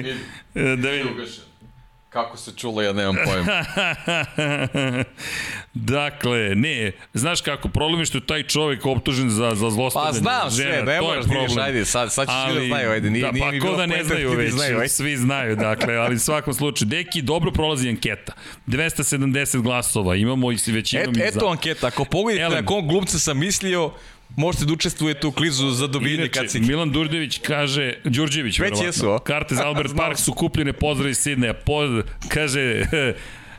Da 0.54 0.90
vidim. 0.90 1.08
Kako 2.12 2.38
se 2.38 2.52
čulo, 2.52 2.82
ja 2.82 2.94
nemam 2.94 3.16
pojma. 3.26 3.64
dakle, 5.74 6.56
ne, 6.56 6.92
znaš 7.14 7.42
kako, 7.42 7.70
problem 7.70 8.00
je 8.00 8.06
što 8.06 8.18
je 8.18 8.26
taj 8.26 8.44
čovjek 8.44 8.86
optužen 8.86 9.30
za, 9.30 9.52
za 9.52 9.70
zlostavljanje 9.70 10.14
Pa 10.14 10.20
znam 10.20 10.52
sve, 10.52 10.64
žena, 10.64 10.78
ne 10.78 10.86
to 10.86 10.92
je 10.92 11.02
moraš 11.02 11.26
da 11.26 11.34
ideš, 11.36 11.58
ajde, 11.58 11.86
sad- 11.86 12.14
sad 12.14 12.28
će 12.28 12.34
svi 12.48 12.60
da 12.60 12.66
znaju, 12.68 12.92
ajde, 12.92 13.10
nije- 13.10 13.22
da, 13.22 13.32
nije 13.32 13.42
pa 13.42 13.52
mi 13.52 13.60
bilo 13.60 13.78
da 13.78 13.86
ne 13.86 14.04
znaju 14.04 14.30
ti 14.30 14.36
već, 14.36 14.52
znaju, 14.52 14.78
ajde. 14.78 14.90
svi 14.90 15.18
znaju, 15.18 15.56
dakle, 15.56 15.96
ali 15.96 16.16
u 16.16 16.20
svakom 16.20 16.54
slučaju, 16.54 16.90
Deki, 16.90 17.22
dobro 17.22 17.52
prolazi 17.52 17.90
anketa, 17.90 18.34
270 18.68 19.62
glasova, 19.62 20.16
imamo 20.16 20.52
i 20.52 20.58
si 20.58 20.72
većinom 20.72 21.10
Et, 21.10 21.18
i 21.18 21.22
eto 21.22 21.40
za. 21.40 21.50
anketa, 21.50 21.88
ako 21.88 22.06
pogledate 22.06 22.56
na 22.56 22.66
kom 22.66 22.88
glumca 22.88 23.20
sam 23.20 23.38
mislio, 23.40 23.92
možete 24.36 24.66
da 24.66 24.74
učestvujete 24.74 25.28
u 25.28 25.32
klizu 25.32 25.70
za 25.70 25.88
dobijanje 25.88 26.24
Inače, 26.24 26.40
kacike. 26.42 26.66
Milan 26.66 26.92
Durdević 26.92 27.38
kaže, 27.38 27.94
Đurđević, 28.04 28.60
Već 28.60 28.62
verovatno, 28.62 28.88
jesu, 28.88 29.10
a? 29.10 29.20
karte 29.20 29.56
za 29.56 29.68
Albert 29.68 29.96
Park 29.98 30.18
su 30.18 30.34
kupljene, 30.34 30.74
pozdrav 30.74 31.10
iz 31.10 31.18
Sidneja, 31.18 31.54
pod, 31.54 32.06
kaže, 32.28 32.86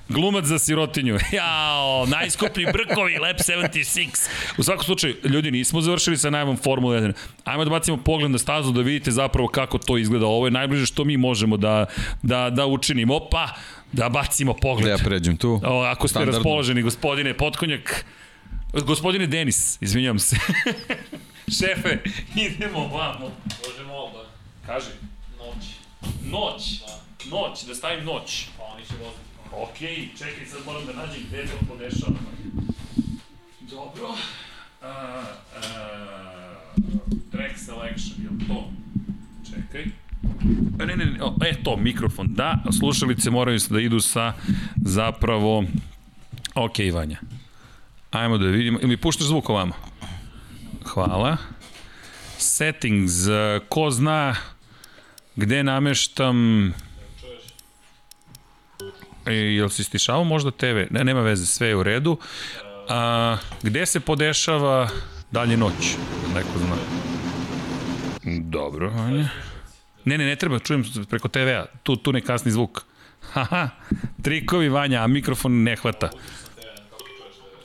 Glumac 0.08 0.44
za 0.44 0.58
sirotinju. 0.58 1.18
Jao, 1.32 2.06
najskuplji 2.06 2.66
brkovi, 2.72 3.18
Lab 3.18 3.36
76. 3.36 4.28
U 4.58 4.62
svakom 4.62 4.84
slučaju, 4.84 5.14
ljudi, 5.24 5.50
nismo 5.50 5.80
završili 5.80 6.16
sa 6.18 6.30
najavom 6.30 6.56
Formula 6.56 6.96
1. 6.96 7.12
Ajmo 7.44 7.64
da 7.64 7.70
bacimo 7.70 7.96
pogled 7.96 8.30
na 8.30 8.38
stazu 8.38 8.72
da 8.72 8.80
vidite 8.80 9.10
zapravo 9.10 9.48
kako 9.48 9.78
to 9.78 9.98
izgleda. 9.98 10.26
Ovo 10.26 10.46
je 10.46 10.50
najbliže 10.50 10.86
što 10.86 11.04
mi 11.04 11.16
možemo 11.16 11.56
da, 11.56 11.86
da, 12.22 12.50
da 12.50 12.66
učinimo. 12.66 13.20
Pa, 13.30 13.48
da 13.92 14.08
bacimo 14.08 14.54
pogled. 14.54 14.84
Da 14.84 14.90
ja 14.90 14.98
pređem 14.98 15.36
tu. 15.36 15.60
O, 15.64 15.80
ako 15.82 16.08
ste 16.08 16.12
Standardno. 16.12 16.38
raspoloženi, 16.38 16.82
gospodine 16.82 17.34
Potkonjak, 17.34 18.04
gospodine 18.80 19.26
Denis, 19.26 19.78
izvinjam 19.80 20.18
se. 20.18 20.36
Šefe, 21.58 21.98
idemo 22.36 22.88
vamo. 22.88 23.30
Možemo 23.68 23.94
oba. 23.94 24.24
Kaži. 24.66 24.90
Noć. 25.38 25.64
Noć. 26.24 26.80
Noć, 27.30 27.64
da 27.66 27.74
stavim 27.74 28.04
noć. 28.04 28.46
Pa 28.58 28.64
oni 28.64 28.86
će 28.86 28.94
voziti. 29.04 29.32
Okej, 29.52 30.08
čekaj, 30.18 30.46
sad 30.46 30.60
moram 30.66 30.86
da 30.86 30.92
nađem 30.92 31.22
gde 31.28 31.46
to 31.46 31.66
podešava. 31.68 32.12
Dobro. 33.60 34.08
Uh, 34.08 34.16
uh, 35.56 36.12
track 37.32 37.58
selection, 37.58 38.16
je 38.22 38.46
to? 38.48 38.70
Čekaj. 39.50 39.82
E, 40.80 40.86
ne, 40.86 40.96
ne, 40.96 41.06
ne, 41.06 41.22
o, 41.22 41.36
e 41.44 41.62
to, 41.62 41.76
mikrofon, 41.76 42.34
da, 42.34 42.64
slušalice 42.78 43.30
moraju 43.30 43.58
da 43.70 43.80
idu 43.80 44.00
sa 44.00 44.32
zapravo, 44.76 45.64
ok, 46.54 46.76
Vanja. 46.92 47.18
Ajmo 48.12 48.38
da 48.38 48.46
vidimo, 48.46 48.78
ili 48.82 48.96
puštaš 48.96 49.26
zvuk 49.26 49.50
ovamo? 49.50 49.72
Hvala. 50.84 51.36
Settings, 52.38 53.26
e, 53.26 53.60
ko 53.68 53.90
zna 53.90 54.36
gde 55.36 55.62
nameštam 55.62 56.72
E, 59.26 59.34
jel 59.34 59.68
si 59.68 59.84
stišavao 59.84 60.24
možda 60.24 60.50
TV? 60.50 60.86
Ne, 60.90 61.04
nema 61.04 61.20
veze, 61.20 61.46
sve 61.46 61.68
je 61.68 61.76
u 61.76 61.82
redu. 61.82 62.18
A, 62.88 63.36
gde 63.62 63.86
se 63.86 64.00
podešava 64.00 64.88
dalje 65.30 65.56
noć? 65.56 65.96
Neko 66.34 66.58
zna. 66.58 66.76
Dobro, 68.40 68.90
Vanja. 68.90 69.28
Ne, 70.04 70.18
ne, 70.18 70.26
ne 70.26 70.36
treba, 70.36 70.58
čujem 70.58 70.84
preko 71.10 71.28
TV-a. 71.28 71.66
Tu, 71.82 71.96
tu 71.96 72.12
ne 72.12 72.20
kasni 72.20 72.50
zvuk. 72.50 72.84
Haha, 73.32 73.68
trikovi 74.22 74.68
Vanja, 74.68 75.02
a 75.02 75.06
mikrofon 75.06 75.62
ne 75.62 75.76
hvata. 75.76 76.10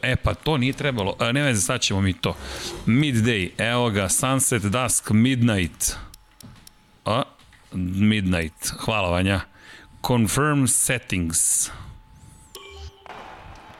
E 0.01 0.15
pa 0.15 0.33
to 0.33 0.57
nije 0.57 0.73
trebalo. 0.73 1.15
A, 1.19 1.31
ne 1.31 1.41
veze, 1.41 1.61
sad 1.61 1.81
ćemo 1.81 2.01
mi 2.01 2.13
to. 2.13 2.35
Midday, 2.85 3.49
evo 3.57 3.89
ga, 3.89 4.09
sunset, 4.09 4.63
dusk, 4.63 5.09
midnight. 5.09 5.95
A, 7.05 7.23
midnight. 7.73 8.69
Hvala 8.79 9.09
Vanja. 9.09 9.41
Confirm 10.07 10.67
settings. 10.67 11.69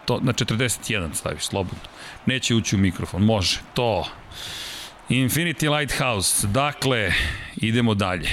To 0.06 0.20
na 0.22 0.34
41 0.34 1.14
staviš, 1.14 1.44
slobodno. 1.44 1.80
Neće 2.26 2.56
ući 2.56 2.76
u 2.76 2.80
mikrofon, 2.80 3.24
može. 3.24 3.60
To. 3.74 4.08
Infinity 5.10 5.78
Lighthouse. 5.78 6.48
Dakle, 6.48 7.14
idemo 7.56 7.94
dalje. 7.94 8.30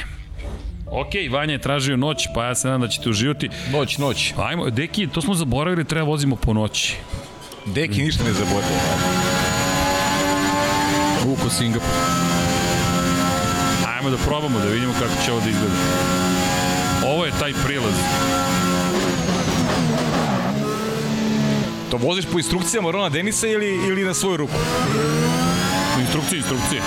Ok, 0.86 1.10
Vanja 1.30 1.52
je 1.52 1.58
tražio 1.58 1.96
noć, 1.96 2.26
pa 2.34 2.44
ja 2.44 2.54
se 2.54 2.68
nadam 2.68 2.80
da 2.80 2.88
ćete 2.88 3.10
uživati. 3.10 3.48
Noć, 3.72 3.98
noć. 3.98 4.34
Ajmo, 4.36 4.70
deki, 4.70 5.06
to 5.06 5.20
smo 5.20 5.34
zaboravili, 5.34 5.84
treba 5.84 6.06
vozimo 6.06 6.36
po 6.36 6.52
noći. 6.52 6.96
Deki 7.66 8.02
ništa 8.02 8.24
ne 8.24 8.32
zaboravio. 8.32 8.78
Vuko 11.24 11.50
Singapur. 11.50 11.88
Ajmo 13.96 14.10
da 14.10 14.16
probamo 14.16 14.58
da 14.58 14.64
vidimo 14.64 14.92
kako 14.92 15.24
će 15.24 15.32
ovo 15.32 15.40
da 15.40 15.50
izgleda. 15.50 15.74
Ovo 17.06 17.24
je 17.24 17.32
taj 17.40 17.52
prilaz. 17.64 17.94
To 21.90 21.96
voziš 21.96 22.24
po 22.32 22.38
instrukcijama 22.38 22.90
Rona 22.90 23.08
Denisa 23.08 23.46
ili, 23.46 23.68
ili 23.88 24.04
na 24.04 24.14
svoju 24.14 24.36
ruku? 24.36 24.54
Instrukcije, 26.00 26.38
instrukcije. 26.38 26.82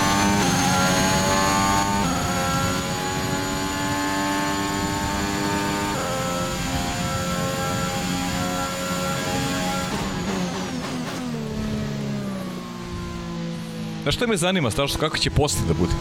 Znaš 14.08 14.16
što 14.16 14.26
me 14.26 14.36
zanima, 14.36 14.70
strašno, 14.70 15.00
kako 15.00 15.18
će 15.18 15.30
posle 15.30 15.60
da 15.68 15.74
bude? 15.74 15.92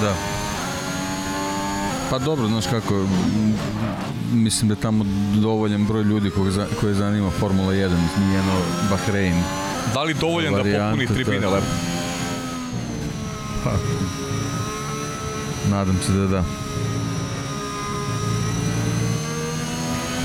Da. 0.00 0.14
Pa 2.10 2.18
dobro, 2.18 2.46
znaš 2.48 2.64
kako, 2.66 3.06
mislim 4.32 4.68
da 4.68 4.74
je 4.74 4.80
tamo 4.80 5.04
dovoljan 5.34 5.84
broj 5.86 6.02
ljudi 6.02 6.30
koje, 6.30 6.50
za, 6.50 6.66
koje 6.80 6.94
zanima 6.94 7.30
Formula 7.30 7.72
1, 7.72 7.90
njeno 8.30 8.52
Bahrein. 8.90 9.42
Da 9.94 10.02
li 10.02 10.14
dovoljan 10.14 10.52
da 10.52 10.58
Varijanta, 10.58 10.90
popuni 10.90 11.06
tribine 11.06 11.46
lepo? 11.46 11.66
Nadam 15.70 15.98
se 16.06 16.12
da 16.12 16.26
da. 16.26 16.44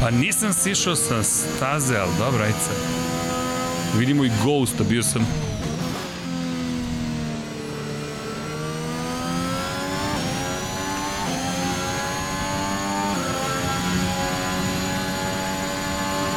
Pa 0.01 0.11
nisam 0.11 0.53
sišao 0.53 0.95
sa 0.95 1.23
staze, 1.23 1.97
ali 1.97 2.11
dobro, 2.19 2.43
ajde 2.43 2.59
sad. 2.59 2.96
Vidimo 3.95 4.25
i 4.25 4.31
Ghosta, 4.43 4.83
bio 4.83 5.03
sam... 5.03 5.27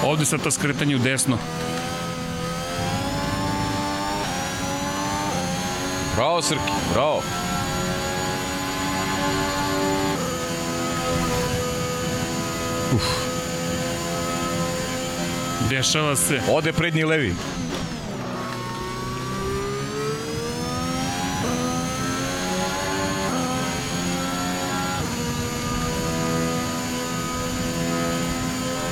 Ovde 0.05 0.25
sad 0.25 0.43
ta 0.43 0.51
skretanje 0.51 0.97
u 0.97 0.99
desno. 0.99 1.39
Bravo, 6.17 6.43
Srki, 6.43 6.73
bravo. 6.93 7.23
Dešava 15.71 16.17
se. 16.17 16.41
Ode 16.51 16.73
prednji 16.73 17.05
levi. 17.05 17.35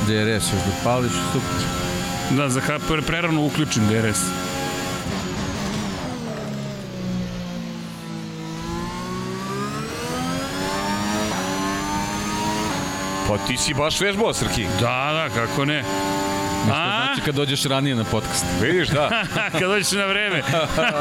DRS 0.07 0.45
još 0.53 0.63
da 0.67 0.73
pališ, 0.85 1.13
super. 1.33 1.67
Da, 2.31 2.49
za 2.49 2.61
KPR 2.61 3.03
prerano 3.07 3.45
uključen 3.45 3.83
DRS. 3.89 4.21
Pa 13.29 13.39
ti 13.39 13.57
si 13.57 13.75
baš 13.75 14.01
vežbao, 14.01 14.35
Srki. 14.35 14.67
Da, 14.81 15.11
da, 15.13 15.29
kako 15.35 15.65
ne. 15.65 15.85
Kad 17.24 17.35
dođeš 17.35 17.65
ranije 17.65 17.97
na 17.97 18.05
podcast. 18.05 18.45
Vidiš, 18.62 18.89
da. 18.89 19.24
Kad 19.59 19.62
dođeš 19.62 19.93
na 19.93 20.07
vreme. 20.07 20.43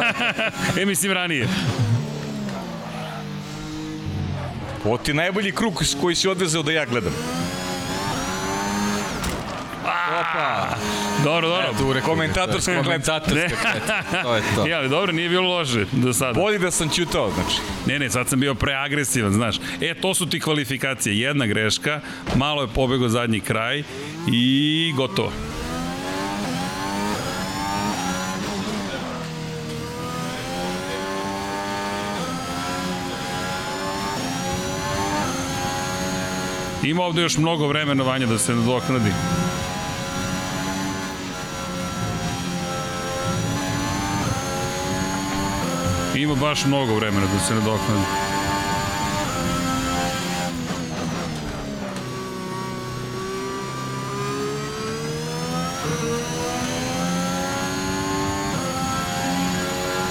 e, 0.81 0.85
mislim 0.85 1.11
ranije. 1.11 1.47
Ovo 4.85 4.97
ti 4.97 5.11
je 5.11 5.15
najbolji 5.15 5.51
krug 5.51 5.83
koji 6.01 6.15
si 6.15 6.27
odvezao 6.27 6.63
da 6.63 6.71
ja 6.71 6.85
gledam. 6.85 7.13
Dobro, 11.23 11.47
dobro. 11.49 11.73
Tu 11.77 11.93
rekao 11.93 12.09
Komentatorska 12.09 12.71
bih, 12.71 12.83
gleda. 12.83 13.03
komentatorska 13.03 13.57
gleda. 13.61 14.03
To 14.23 14.35
je 14.35 14.41
to. 14.55 14.67
Ja, 14.67 14.77
ali 14.77 14.89
dobro, 14.89 15.11
nije 15.11 15.29
bilo 15.29 15.49
loše 15.49 15.85
do 15.91 16.13
sada. 16.13 16.33
Bolje 16.33 16.59
da 16.59 16.71
sam 16.71 16.89
ćutao, 16.89 17.31
znači. 17.31 17.61
Ne, 17.85 17.99
ne, 17.99 18.09
sad 18.09 18.27
sam 18.27 18.39
bio 18.39 18.55
preagresivan, 18.55 19.33
znaš. 19.33 19.55
E, 19.81 19.93
to 20.01 20.13
su 20.13 20.29
ti 20.29 20.39
kvalifikacije. 20.39 21.19
Jedna 21.19 21.45
greška, 21.45 22.01
malo 22.35 22.61
je 22.61 22.67
pobegao 22.67 23.09
zadnji 23.09 23.39
kraj 23.39 23.83
i 24.31 24.93
gotovo. 24.95 25.31
Ima 36.87 37.03
ovde 37.03 37.21
još 37.21 37.37
mnogo 37.37 37.67
vremena 37.67 38.03
vanja 38.03 38.25
da 38.25 38.37
se 38.37 38.55
nadoknadi. 38.55 39.11
Ima 46.15 46.35
baš 46.35 46.65
mnogo 46.65 46.95
vremena 46.95 47.25
da 47.33 47.39
se 47.39 47.55
nadoknadi. 47.55 48.05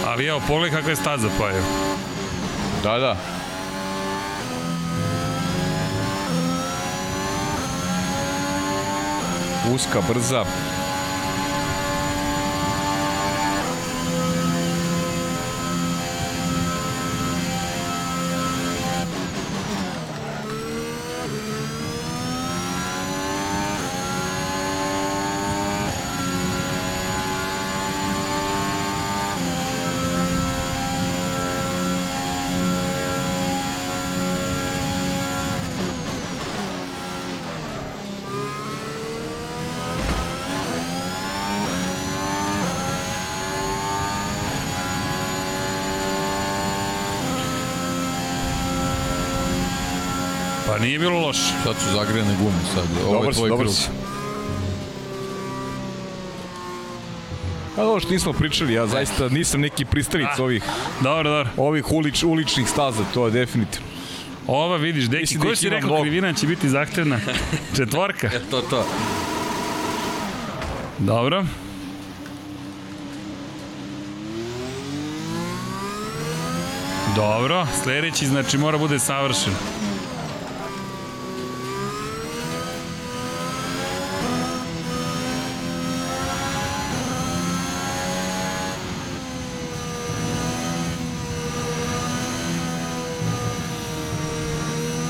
Ali 0.06 0.26
evo, 0.26 0.42
pogledaj 0.48 0.78
kakva 0.78 0.90
je 0.90 0.96
staza 0.96 1.28
pa 1.38 1.48
je. 1.48 1.62
Da, 2.82 2.98
da. 2.98 3.35
Uska, 9.74 10.02
brza. 10.02 10.44
Nije 50.86 50.98
bilo 50.98 51.20
loše. 51.20 51.40
Sad 51.64 51.74
su 51.76 51.92
zagrejene 51.92 52.34
gume 52.40 52.58
sad. 52.74 52.84
Ovo 53.04 53.12
Dobar 53.12 53.26
je 53.26 53.32
si, 53.32 53.38
tvoj 53.38 53.48
dobar 53.48 53.64
krug. 53.64 53.74
si. 53.76 53.88
A 57.76 57.82
ovo 57.82 58.00
što 58.00 58.10
nismo 58.10 58.32
pričali, 58.32 58.72
ja 58.72 58.86
zaista 58.86 59.28
nisam 59.28 59.60
neki 59.60 59.84
pristalic 59.84 60.38
ovih, 60.38 60.64
Dobro, 61.00 61.30
dobro. 61.30 61.50
ovih 61.56 61.92
ulič, 61.92 62.22
uličnih 62.22 62.68
staza, 62.68 63.04
to 63.14 63.26
je 63.26 63.30
definitivno. 63.30 63.86
Ova 64.46 64.76
vidiš, 64.76 65.04
deki, 65.04 65.20
Mislim 65.20 65.40
koju 65.40 65.52
ih 65.52 65.58
si 65.58 65.68
rekao 65.68 65.88
mnogo. 65.88 66.02
krivina 66.02 66.32
će 66.32 66.46
biti 66.46 66.68
zahtevna? 66.68 67.18
Četvorka. 67.76 68.26
E, 68.26 68.40
to, 68.50 68.60
to. 68.60 68.86
Dobro. 70.98 71.44
Dobro, 77.16 77.66
sledeći 77.82 78.26
znači 78.26 78.58
mora 78.58 78.78
bude 78.78 78.98
savršen. 78.98 79.52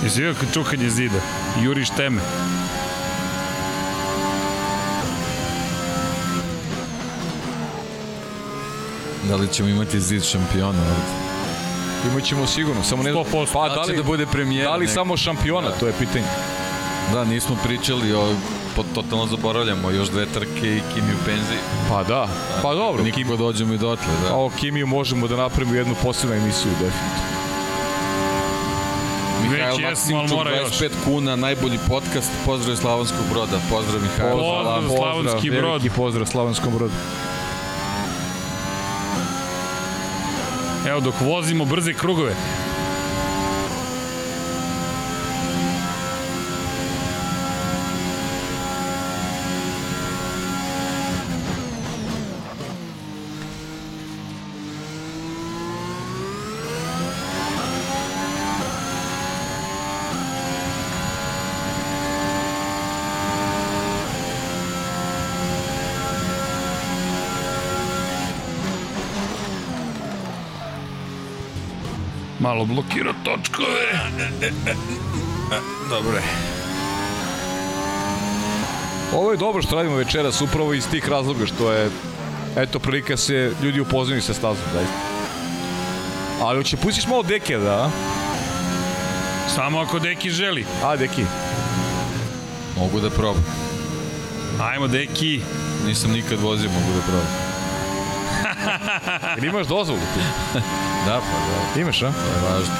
Jesi 0.06 0.22
vidio 0.22 0.34
čukanje 0.54 0.90
zida? 0.90 1.20
Juriš 1.62 1.90
teme. 1.90 2.20
Da 9.28 9.36
li 9.36 9.48
ćemo 9.52 9.68
imati 9.68 10.00
zid 10.00 10.24
šampiona 10.24 10.82
ovde? 10.82 12.12
Imaćemo 12.12 12.46
sigurno, 12.46 12.82
samo 12.82 13.02
ne 13.02 13.12
100%. 13.12 13.46
Pa 13.52 13.68
Da 13.68 13.74
da 13.74 13.82
li, 13.82 13.96
da 13.96 14.02
bude 14.02 14.26
premijera 14.26 14.70
da 14.70 14.76
li 14.76 14.88
samo 14.88 15.16
šampiona, 15.16 15.70
to 15.80 15.86
je 15.86 15.92
pitanje. 15.98 16.26
Da, 17.12 17.24
nismo 17.24 17.56
pričali 17.64 18.12
o... 18.12 18.34
Po, 18.76 18.84
totalno 18.94 19.26
zaboravljamo 19.26 19.90
još 19.90 20.08
dve 20.08 20.26
trke 20.26 20.76
i 20.76 20.80
Kimi 20.94 21.12
u 21.14 21.24
penziji. 21.24 21.58
Pa 21.88 22.02
da, 22.02 22.28
pa 22.62 22.74
dobro, 22.74 23.04
Kim, 23.04 23.12
Nikako 23.14 23.36
dođemo 23.36 23.74
i 23.74 23.78
dotle, 23.78 24.12
da. 24.22 24.34
a 24.34 24.36
o 24.36 24.50
Kimiju 24.60 24.86
možemo 24.86 25.28
da 25.28 25.36
napravimo 25.36 25.74
jednu 25.74 25.94
posebnu 26.02 26.36
emisiju, 26.36 26.72
definitivno. 26.72 27.25
Mihajl 29.48 29.76
Već 29.76 29.84
jesmo, 29.84 30.16
ali 30.16 30.22
Maksimčuk, 30.22 30.38
mora 30.38 30.56
još. 30.56 30.72
25 30.72 30.90
kuna, 31.04 31.36
najbolji 31.36 31.78
podcast, 31.88 32.30
pozdrav 32.44 32.76
Slavonskog 32.76 33.26
broda, 33.32 33.58
pozdrav 33.70 34.02
Mihajlo. 34.02 34.42
Pozdrav, 34.42 34.96
Slavonski 34.96 35.50
Brod. 35.50 35.64
Veliki 35.64 35.90
pozdrav 35.90 36.26
Slavonskom 36.26 36.72
brodu. 36.74 36.94
Evo 40.88 41.00
dok 41.00 41.14
vozimo 41.20 41.64
brze 41.64 41.92
krugove. 41.94 42.34
Malo 72.46 72.64
blokira 72.64 73.12
točkove. 73.24 74.10
Dobro 75.90 76.18
Ovo 79.14 79.30
je 79.30 79.36
dobro 79.36 79.62
što 79.62 79.76
radimo 79.76 79.96
večeras, 79.96 80.40
upravo 80.40 80.74
iz 80.74 80.88
tih 80.88 81.08
razloga 81.08 81.46
što 81.46 81.72
je, 81.72 81.90
eto, 82.56 82.78
prilika 82.78 83.16
se 83.16 83.52
ljudi 83.62 83.80
upoznaju 83.80 84.22
sa 84.22 84.34
stazom, 84.34 84.64
zaista. 84.72 84.94
Ali 86.42 86.58
hoće 86.58 86.76
pustiš 86.76 87.06
malo 87.06 87.22
deke, 87.22 87.58
da? 87.58 87.90
Samo 89.54 89.78
ako 89.78 89.98
Deki 89.98 90.30
želi. 90.30 90.66
A, 90.84 90.96
deki. 90.96 91.24
Mogu 92.76 93.00
da 93.00 93.10
probam. 93.10 93.44
Ajmo, 94.60 94.88
Deki. 94.88 95.40
Nisam 95.86 96.10
nikad 96.10 96.40
vozio, 96.40 96.70
mogu 96.70 96.92
da 96.96 97.02
probam. 97.02 97.45
Ili 99.36 99.46
imaš 99.48 99.66
dozvolu 99.66 100.00
ti? 100.14 100.20
Da, 101.06 101.20
pa 101.20 101.20
da, 101.74 101.80
Imaš, 101.80 102.02
a? 102.02 102.12
to 102.12 102.18
je 102.18 102.52
važno. 102.52 102.74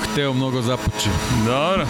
Hteo, 0.00 0.32
mnogo 0.32 0.62
započeo. 0.62 1.12
dobro. 1.46 1.86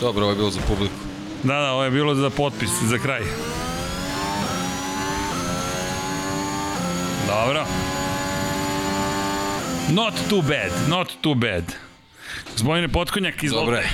Dobro, 0.00 0.22
ovo 0.24 0.30
je 0.32 0.36
bilo 0.36 0.50
za 0.50 0.60
publiku. 0.68 0.94
Da, 1.42 1.54
da, 1.54 1.72
ovo 1.72 1.84
je 1.84 1.90
bilo 1.90 2.14
za 2.14 2.30
potpis, 2.30 2.70
za 2.82 2.98
kraj. 2.98 3.22
Dobro. 7.26 7.64
Not 9.88 10.14
too 10.28 10.42
bad, 10.42 10.72
not 10.88 11.08
too 11.20 11.34
bad. 11.34 11.64
Zbojne 12.56 12.88
potkonjak, 12.88 13.42
izvolite. 13.42 13.70
Dobre. 13.70 13.88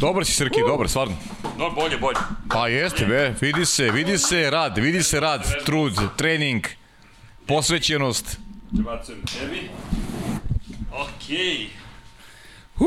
Dobar 0.00 0.24
si, 0.24 0.32
Srki, 0.32 0.60
dobar, 0.66 0.88
stvarno. 0.88 1.14
No, 1.58 1.70
bolje, 1.70 1.98
bolje. 1.98 2.18
Pa 2.48 2.68
jeste, 2.68 3.06
be, 3.06 3.34
vidi 3.40 3.64
se, 3.66 3.90
vidi 3.90 4.18
se 4.18 4.50
rad, 4.50 4.78
vidi 4.78 5.02
se 5.02 5.20
rad, 5.20 5.64
trud, 5.64 5.98
trening, 6.16 6.66
posvećenost. 7.46 8.38
Prebacujem 8.74 9.20
tebi. 9.26 9.70
Okej. 10.96 11.68
Uh. 12.78 12.86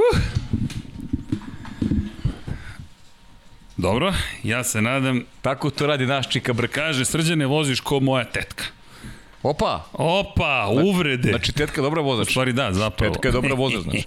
Dobro, 3.78 4.14
ja 4.44 4.64
se 4.64 4.82
nadam, 4.82 5.24
Tako 5.42 5.70
to 5.70 5.88
radi 5.88 6.06
naš 6.06 6.30
čika 6.30 6.54
brka. 6.54 6.74
kaže 6.74 7.06
srđane 7.06 7.46
voziš 7.46 7.80
ko 7.80 8.00
moja 8.00 8.24
tetka. 8.26 8.64
Opa, 9.44 9.86
Opa, 9.94 10.68
uvrede. 10.84 11.30
znači 11.30 11.52
tetka 11.52 11.82
je 11.82 11.84
dobra 11.84 12.02
U 12.02 12.06
vozač. 12.06 12.30
stvari 12.30 12.54
da, 12.54 12.74
zapravo. 12.74 13.14
Tetka 13.14 13.28
je 13.28 13.32
dobra 13.32 13.54
vozač, 13.54 13.82
znaš. 13.82 14.02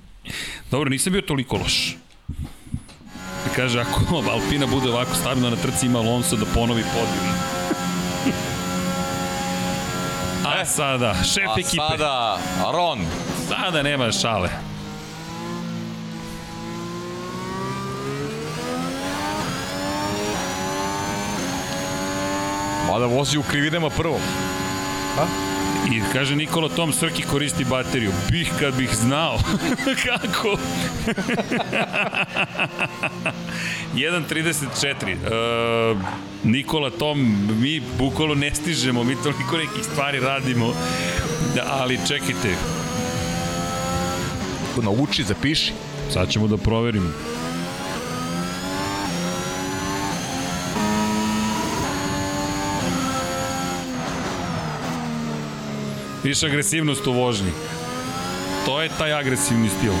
Dobro, 0.70 0.90
nisam 0.90 1.12
bio 1.12 1.22
toliko 1.22 1.56
loš. 1.56 1.96
Kaže, 3.56 3.80
ako 3.80 4.16
Alpina 4.30 4.66
bude 4.66 4.88
ovako 4.90 5.14
stabilna 5.14 5.50
na 5.50 5.56
trci, 5.56 5.86
ima 5.86 5.98
Alonso 5.98 6.36
da 6.36 6.44
ponovi 6.44 6.82
podijum. 6.82 7.34
A 10.62 10.64
sada, 10.64 11.14
šef 11.24 11.48
A 11.48 11.60
ekipe. 11.60 11.82
sada, 11.90 12.38
Ron. 12.72 13.00
Sada 13.48 13.82
nema 13.82 14.12
šale. 14.12 14.48
Mada 22.88 23.06
vozi 23.06 23.38
u 23.38 23.42
krivinama 23.42 23.90
prvom. 23.90 24.20
I 25.90 26.00
kaže 26.12 26.36
Nikola 26.36 26.68
Tom 26.68 26.92
Srki 26.92 27.22
koristi 27.22 27.64
bateriju. 27.64 28.12
Bih 28.30 28.50
kad 28.60 28.74
bih 28.76 28.90
znao. 28.94 29.38
Kako? 30.06 30.48
1.34. 33.94 35.92
Uh, 35.94 35.98
Nikola 36.44 36.90
Tom, 36.90 37.18
mi 37.60 37.82
bukvalo 37.98 38.34
ne 38.34 38.54
stižemo, 38.54 39.04
mi 39.04 39.16
toliko 39.22 39.56
nekih 39.56 39.84
stvari 39.84 40.20
radimo. 40.20 40.74
Da, 41.54 41.62
ali 41.80 41.98
čekajte, 42.08 42.54
Nauči, 44.82 45.24
zapiši. 45.24 45.72
sad 46.12 46.28
ćemo 46.30 46.46
da 46.46 46.56
proverimo. 46.56 47.08
Više 56.24 56.46
agresivnost 56.46 57.06
u 57.06 57.12
vožnji. 57.12 57.50
To 58.66 58.82
je 58.82 58.88
taj 58.98 59.12
agresivni 59.12 59.68
stil. 59.68 59.92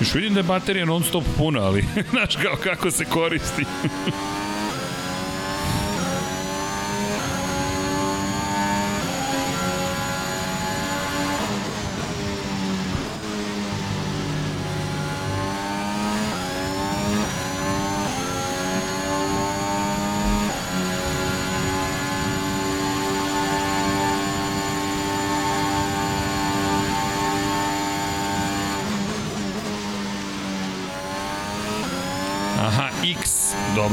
Još 0.00 0.14
vidim 0.14 0.34
da 0.34 0.40
je 0.40 0.44
baterija 0.44 0.84
non 0.84 1.02
stop 1.02 1.24
puna, 1.36 1.60
ali 1.60 1.84
znaš 2.10 2.36
kao 2.36 2.56
kako 2.56 2.90
se 2.90 3.04
koristi. 3.04 3.64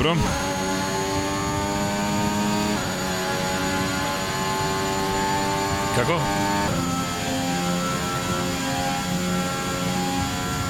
dobro. 0.06 0.24
Kako? 5.96 6.20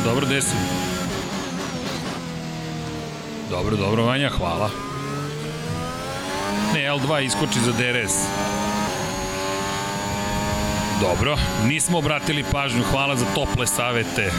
Dobro, 0.03 0.25
desi. 0.25 0.55
Dobro, 3.49 3.75
dobro, 3.75 4.05
Vanja, 4.05 4.29
hvala. 4.29 4.69
Ne, 6.73 6.79
L2 6.79 7.21
iskoči 7.25 7.59
za 7.59 7.71
DRS. 7.71 8.13
Dobro, 11.01 11.37
nismo 11.67 11.97
obratili 11.97 12.45
pažnju, 12.51 12.83
hvala 12.91 13.15
za 13.15 13.25
tople 13.35 13.67
savete. 13.67 14.31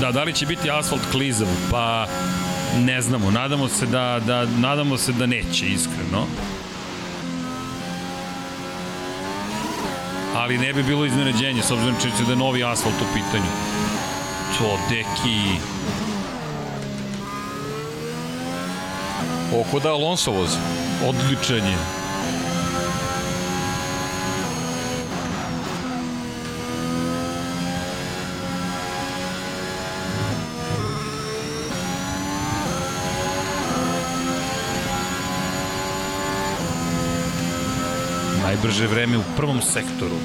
Da, 0.00 0.12
da 0.12 0.22
li 0.22 0.32
će 0.32 0.46
biti 0.46 0.70
asfalt 0.70 1.02
klizav? 1.12 1.48
Pa 1.70 2.06
ne 2.78 3.02
znamo, 3.02 3.30
nadamo 3.30 3.68
se 3.68 3.86
da, 3.86 4.20
da, 4.26 4.46
nadamo 4.46 4.98
se 4.98 5.12
da 5.12 5.26
neće, 5.26 5.66
iskreno. 5.66 6.26
Ali 10.36 10.58
ne 10.58 10.72
bi 10.72 10.82
bilo 10.82 11.06
iznenađenje, 11.06 11.62
s 11.62 11.70
obzirom 11.70 11.96
činjenicu 12.00 12.24
da 12.24 12.32
je 12.32 12.36
novi 12.36 12.64
asfalt 12.64 12.94
u 13.00 13.14
pitanju. 13.14 13.50
To, 14.58 14.78
deki... 14.88 15.60
Oko 19.60 19.80
da 19.80 19.92
Alonso 19.92 20.30
vozi. 20.30 20.56
Odličan 21.08 21.56
je. 21.56 21.99
Najbrže 38.50 38.86
vreme 38.86 39.18
u 39.18 39.22
prvom 39.36 39.62
sektoru. 39.62 40.18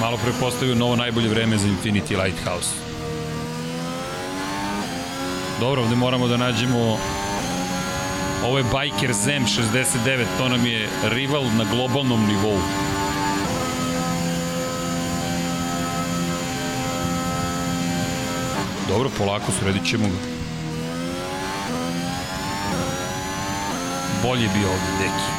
Malo 0.00 0.16
pre 0.16 0.32
postavio 0.40 0.74
novo 0.74 0.96
najbolje 0.96 1.28
vreme 1.28 1.58
za 1.58 1.68
Infinity 1.68 2.24
Lighthouse. 2.24 2.72
Dobro, 5.60 5.82
ovde 5.82 5.96
moramo 5.96 6.28
da 6.28 6.36
nađemo 6.36 6.98
Ovo 8.44 8.58
je 8.58 8.64
Biker 8.64 9.12
Zem 9.12 9.44
69, 9.44 10.24
to 10.38 10.48
nam 10.48 10.66
je 10.66 10.88
rival 11.10 11.44
na 11.58 11.64
globalnom 11.72 12.26
nivou. 12.26 12.87
Dobro, 18.88 19.10
polako, 19.18 19.52
sredit 19.60 19.86
ćemo 19.90 20.08
ga. 20.08 20.14
Bolje 24.22 24.48
bi 24.48 24.64
ovde, 24.64 24.92
deki. 24.98 25.38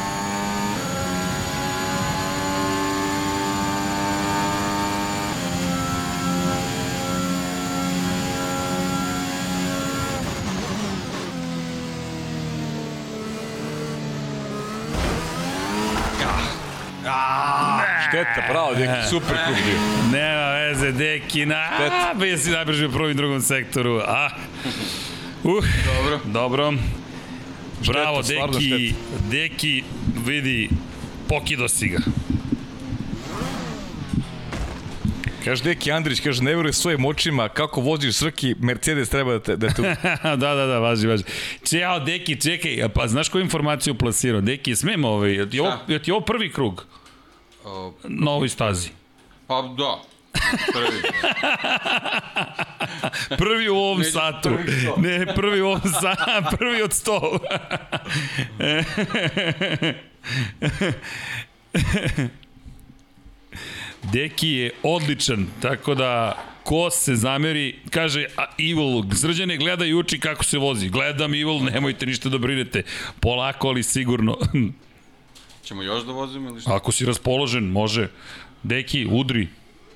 Šteta, 18.09 18.47
bravo, 18.49 18.71
neki 18.71 19.07
super 19.09 19.35
krug 19.45 19.57
bio. 19.65 19.79
Nema 20.19 20.38
veze, 20.69 20.91
deki, 20.91 21.45
na, 21.45 21.65
Šteta. 21.75 22.13
bio 22.19 22.37
si 22.37 22.49
najbrže 22.49 22.87
u 22.87 22.91
prvom 22.91 23.11
i 23.11 23.13
drugom 23.13 23.41
sektoru, 23.41 24.01
a? 24.05 24.29
Uh, 25.43 25.65
dobro. 25.85 26.19
Dobro. 26.25 26.73
Bravo, 27.87 28.23
stvarno 28.23 28.59
deki, 28.59 28.93
deki, 29.31 29.83
vidi, 30.25 30.69
pokido 31.27 31.67
si 31.67 31.87
ga. 31.87 31.97
Kaže 35.45 35.63
Deki 35.63 35.91
Andrić, 35.91 36.19
kaže, 36.19 36.43
ne 36.43 36.55
veruje 36.55 36.73
svojim 36.73 37.05
očima 37.05 37.49
kako 37.49 37.81
voziš 37.81 38.15
Srki, 38.15 38.55
Mercedes 38.59 39.09
treba 39.09 39.31
da 39.31 39.39
te, 39.39 39.55
da 39.55 39.67
te 39.69 39.81
da, 40.23 40.35
da, 40.35 40.65
da, 40.65 40.79
važi, 40.79 41.07
važi. 41.07 41.23
Ćao, 41.65 41.99
Deki, 41.99 42.41
čekaj, 42.41 42.83
a 42.83 42.89
pa 42.89 43.07
znaš 43.07 43.29
koju 43.29 43.43
informaciju 43.43 43.95
plasirao? 43.95 44.41
Deki, 44.41 44.75
smem 44.75 45.05
ovaj, 45.05 45.31
je 45.33 45.49
ti 45.49 45.59
ovo, 45.59 45.73
je 45.87 46.03
ti 46.03 46.11
ovo 46.11 46.21
prvi 46.21 46.51
krug 46.51 46.85
O, 47.65 47.93
na 48.03 48.31
ovoj 48.31 48.49
stazi? 48.49 48.89
pa 49.47 49.61
da. 49.77 50.01
Prvi. 50.73 51.01
Prvi 53.37 53.69
u 53.69 53.75
ovom 53.75 53.97
Među 53.97 54.11
satu. 54.11 54.49
prvih 54.49 54.81
sto. 54.81 54.95
Ne, 54.97 55.25
prvi 55.35 55.61
u 55.61 55.67
ovom 55.67 55.81
satu, 56.01 56.55
prvi 56.57 56.81
od 56.81 56.93
sto. 56.93 57.39
Deki 64.13 64.49
je 64.49 64.71
odličan, 64.83 65.47
tako 65.61 65.95
da 65.95 66.37
ko 66.63 66.89
se 66.89 67.15
zameri, 67.15 67.79
kaže 67.89 68.25
a, 68.37 68.45
Evil, 68.59 69.15
Srđane 69.15 69.57
gleda 69.57 69.85
i 69.85 69.93
uči 69.93 70.19
kako 70.19 70.43
se 70.43 70.57
vozi. 70.57 70.89
Gledam 70.89 71.33
Evil, 71.33 71.63
nemojte 71.63 72.05
ništa 72.05 72.29
da 72.29 72.37
brinete. 72.37 72.83
Polako, 73.19 73.67
ali 73.67 73.83
sigurno. 73.83 74.37
Ćemo 75.63 75.83
još 75.83 76.03
da 76.03 76.11
vozimo 76.11 76.49
ili 76.49 76.61
šta? 76.61 76.75
Ako 76.75 76.91
si 76.91 77.05
raspoložen, 77.05 77.63
može. 77.63 78.07
Deki, 78.63 79.07
udri. 79.11 79.47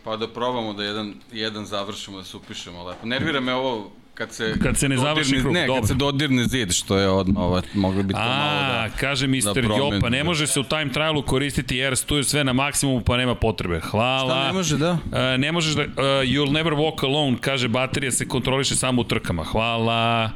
Pa 0.04 0.18
da 0.18 0.28
probamo 0.28 0.74
da 0.74 0.84
jedan, 0.84 1.14
jedan 1.32 1.66
završimo, 1.66 2.18
da 2.18 2.24
se 2.24 2.38
upišemo 2.38 2.84
lepo. 2.84 3.06
Nervira 3.06 3.40
me 3.40 3.54
ovo 3.54 3.92
kad 4.14 4.32
se... 4.34 4.54
Kad 4.64 4.78
se 4.78 4.90
ne 4.90 4.98
završi 4.98 5.40
krug, 5.40 5.54
Ne, 5.54 5.68
dobro. 5.68 5.82
kad 5.82 5.88
se 5.88 5.94
dodirne 5.94 6.48
zid, 6.48 6.72
što 6.72 6.98
je 6.98 7.10
odmah, 7.10 7.44
ovo, 7.44 7.62
mogli 7.74 8.04
bi 8.04 8.14
to 8.14 8.20
malo 8.20 8.60
A, 8.62 8.88
da... 8.88 8.90
kaže 9.00 9.28
Mr. 9.28 9.68
da. 9.68 9.76
Jopa, 9.76 10.10
ne 10.10 10.24
može 10.24 10.48
se 10.48 10.60
u 10.60 10.64
time 10.64 10.92
trialu 10.92 11.22
koristiti 11.22 11.78
jer 11.78 11.96
tu 11.98 12.16
je 12.18 12.24
sve 12.24 12.44
na 12.44 12.54
maksimumu 12.54 13.02
pa 13.02 13.18
nema 13.18 13.36
potrebe. 13.36 13.80
Hvala. 13.80 14.30
Šta 14.34 14.48
ne 14.48 14.54
može, 14.54 14.78
da? 14.78 14.98
E, 15.14 15.38
ne 15.38 15.52
možeš 15.52 15.74
da... 15.76 15.82
Uh, 15.82 15.88
you'll 16.24 16.52
never 16.52 16.74
walk 16.74 17.04
alone, 17.06 17.38
kaže 17.42 17.68
baterija 17.68 18.12
se 18.12 18.28
kontroliše 18.28 18.76
samo 18.76 19.02
u 19.02 19.04
trkama. 19.04 19.44
Hvala. 19.44 20.32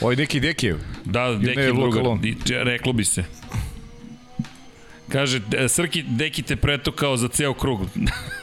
Ovo 0.00 0.10
je 0.10 0.16
neki 0.16 0.40
Dekijev. 0.40 0.76
Da, 1.04 1.38
drugar, 1.74 2.04
če- 2.46 2.64
reklo 2.64 2.92
bi 2.92 3.04
se. 3.04 3.24
Kaže, 5.08 5.40
e, 5.56 5.68
Srki, 5.68 6.02
deki 6.02 6.42
te 6.42 6.56
pretukao 6.56 7.16
za 7.16 7.28
ceo 7.28 7.54
krug. 7.54 7.80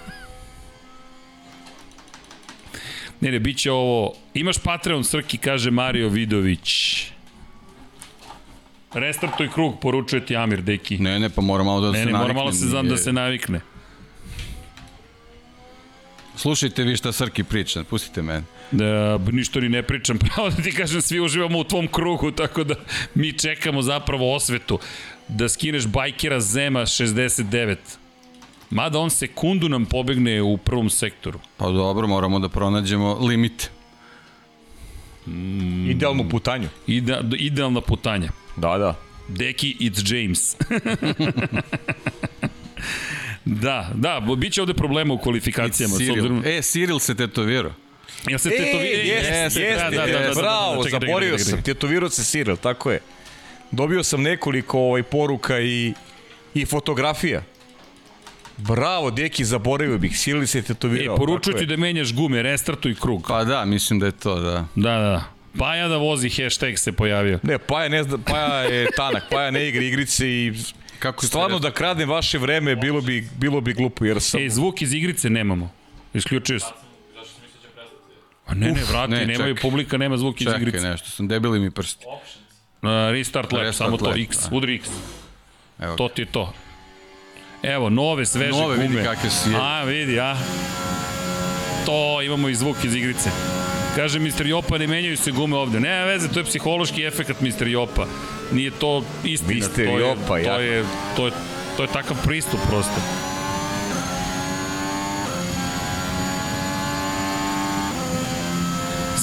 ne, 3.21 3.31
ne, 3.31 3.39
bit 3.39 3.57
će 3.57 3.71
ovo... 3.71 4.13
Imaš 4.33 4.57
Patreon, 4.57 5.03
Srki, 5.03 5.37
kaže 5.37 5.71
Mario 5.71 6.09
Vidović. 6.09 7.03
Restartuj 8.93 9.49
krug, 9.51 9.79
poručuje 9.79 10.25
ti 10.25 10.35
Amir, 10.35 10.61
deki. 10.61 10.97
Ne, 10.97 11.19
ne, 11.19 11.29
pa 11.29 11.41
mora 11.41 11.63
malo 11.63 11.81
da 11.81 11.91
ne, 11.91 11.99
se 11.99 12.05
ne, 12.05 12.11
navikne. 12.11 12.33
mora 12.33 12.33
malo 12.33 12.51
se 12.51 12.65
znam 12.65 12.87
da 12.87 12.97
se 12.97 13.13
navikne. 13.13 13.61
Slušajte 16.35 16.83
vi 16.83 16.97
šta 16.97 17.11
Srki 17.11 17.43
priča, 17.43 17.83
pustite 17.83 18.21
mene. 18.21 18.43
Da, 18.71 19.17
ništa 19.31 19.59
ni 19.59 19.69
ne 19.69 19.83
pričam, 19.83 20.19
pravo 20.27 20.49
da 20.49 20.55
ti 20.55 20.71
kažem, 20.71 21.01
svi 21.01 21.19
uživamo 21.19 21.59
u 21.59 21.63
tvom 21.63 21.87
krugu, 21.87 22.31
tako 22.31 22.63
da 22.63 22.75
mi 23.15 23.33
čekamo 23.33 23.81
zapravo 23.81 24.35
osvetu. 24.35 24.79
Da 25.27 25.49
skineš 25.49 25.87
bajkera 25.87 26.39
Zema 26.39 26.81
69. 26.81 27.75
Mada 28.69 28.99
on 28.99 29.09
sekundu 29.09 29.69
nam 29.69 29.85
pobegne 29.85 30.41
u 30.41 30.57
prvom 30.57 30.89
sektoru. 30.89 31.39
Pa 31.57 31.65
dobro, 31.65 32.07
moramo 32.07 32.39
da 32.39 32.49
pronađemo 32.49 33.13
limit. 33.15 33.69
Idealnu 35.87 36.29
putanju. 36.29 36.67
Ide, 36.87 37.17
idealna 37.33 37.81
putanja. 37.81 38.29
Da, 38.55 38.77
da. 38.77 38.95
Deki, 39.29 39.75
it's 39.79 40.15
James. 40.15 40.55
da, 43.45 43.89
da, 43.93 44.35
bit 44.37 44.53
će 44.53 44.61
ovde 44.61 44.73
problema 44.73 45.13
u 45.13 45.17
kvalifikacijama. 45.17 45.95
s 45.95 45.99
Cyril. 45.99 46.11
obzirom- 46.11 46.43
E, 46.45 46.57
Cyril 46.57 46.99
se 46.99 47.15
tetovirao. 47.15 47.71
Jel 48.27 48.39
se 48.39 48.49
E, 48.49 48.51
tetovi... 48.53 48.85
jeste, 48.85 49.33
jeste, 49.33 49.61
jeste, 49.61 49.83
da, 49.85 49.89
da, 49.91 50.07
da, 50.07 50.19
da, 50.19 50.27
da, 50.27 50.33
bravo, 50.33 50.75
čekaj, 50.75 50.91
čekaj, 50.91 51.07
zaborio 51.07 51.29
čekaj, 51.29 51.37
čekaj. 51.39 51.51
sam, 51.51 51.63
tetovirao 51.63 52.09
se 52.09 52.21
Cyril, 52.23 52.57
tako 52.57 52.91
je. 52.91 52.99
Dobio 53.71 54.03
sam 54.03 54.21
nekoliko 54.21 54.79
ovaj, 54.79 55.03
poruka 55.03 55.59
i, 55.59 55.93
i 56.53 56.65
fotografija. 56.65 57.43
Bravo, 58.57 59.11
deki, 59.11 59.45
zaboravio 59.45 59.97
bih, 59.97 60.11
Cyril 60.13 60.45
se 60.45 60.59
E, 60.59 60.61
tetovirao. 60.61 61.17
poručuju 61.17 61.53
tako 61.53 61.59
ti 61.59 61.65
da 61.65 61.77
menjaš 61.77 62.13
gume, 62.13 62.41
restartuj 62.41 62.95
krug. 62.95 63.25
Pa 63.27 63.43
da, 63.43 63.65
mislim 63.65 63.99
da 63.99 64.05
je 64.05 64.11
to, 64.11 64.39
da. 64.39 64.65
Da, 64.75 64.91
da. 64.91 65.23
Paja 65.57 65.87
da 65.87 65.97
vozi, 65.97 66.29
hashtag 66.31 66.77
se 66.77 66.91
pojavio. 66.91 67.39
Ne, 67.43 67.57
Paja, 67.57 67.89
ne 67.89 68.03
zna, 68.03 68.17
Paja 68.19 68.61
je 68.61 68.87
tanak, 68.91 69.23
Paja 69.31 69.51
ne 69.51 69.67
igra 69.67 69.83
igrice 69.83 70.29
i 70.29 70.53
Kako 70.99 71.25
stvarno 71.25 71.59
da 71.59 71.71
kradem 71.71 72.09
vaše 72.09 72.37
vreme 72.37 72.75
bilo 72.75 73.01
bi, 73.01 73.29
bilo 73.37 73.61
bi 73.61 73.73
glupo, 73.73 74.05
jer 74.05 74.21
sam... 74.21 74.41
E, 74.41 74.49
zvuk 74.49 74.81
iz 74.81 74.93
igrice 74.93 75.29
nemamo. 75.29 75.71
Isključio 76.13 76.53
da 76.53 76.65
prestati? 76.65 76.87
A 78.45 78.53
ne, 78.53 78.67
ne, 78.67 78.81
vrati, 78.83 79.11
ne, 79.11 79.25
nemaju 79.25 79.55
čekaj. 79.55 79.61
publika, 79.61 79.97
nema 79.97 80.17
zvuk 80.17 80.41
iz 80.41 80.45
Čekaj, 80.45 80.61
igrice. 80.61 80.79
nešto, 80.81 81.09
sam 81.09 81.27
debili 81.27 81.59
mi 81.59 81.71
prsti. 81.71 82.05
Options. 82.07 82.47
Uh, 82.81 82.89
restart 83.11 83.51
lap, 83.51 83.61
Restart 83.61 83.87
samo 83.87 83.97
to, 83.97 84.13
X, 84.17 84.37
da. 84.39 84.55
udri 84.55 84.75
X. 84.75 84.89
Evo 85.79 85.95
To 85.95 86.07
ti 86.07 86.21
je 86.21 86.25
to. 86.25 86.53
Evo, 87.63 87.89
nove, 87.89 88.25
sveže 88.25 88.51
Nove, 88.51 88.75
gume. 88.75 88.87
vidi 88.87 89.03
kakve 89.03 89.29
su, 89.29 89.51
je. 89.51 89.57
A, 89.61 89.83
vidi, 89.83 90.19
a. 90.19 90.35
To 91.85 92.21
imamo 92.21 92.49
i 92.49 92.55
zvuk 92.55 92.83
iz 92.83 92.95
igrice. 92.95 93.29
Kaže 93.95 94.19
Mr. 94.19 94.45
Jopa, 94.45 94.77
ne 94.77 94.87
menjaju 94.87 95.17
se 95.17 95.31
gume 95.31 95.55
ovde. 95.57 95.79
Nema 95.79 96.05
veze, 96.05 96.27
to 96.27 96.39
je 96.39 96.43
psihološki 96.45 97.03
efekat 97.03 97.41
Mr. 97.41 97.67
Jopa. 97.67 98.05
Nije 98.51 98.71
to 98.71 99.03
istina. 99.23 99.67
Mr. 99.67 99.75
to 99.75 99.81
je, 99.81 99.99
Jopa, 99.99 100.37
ja. 100.37 100.55
To 100.55 100.61
je, 100.61 100.83
to 101.15 101.25
je, 101.25 101.31
to 101.77 101.83
je 101.83 101.87
takav 101.87 102.17
pristup 102.23 102.59
prosto. 102.69 103.01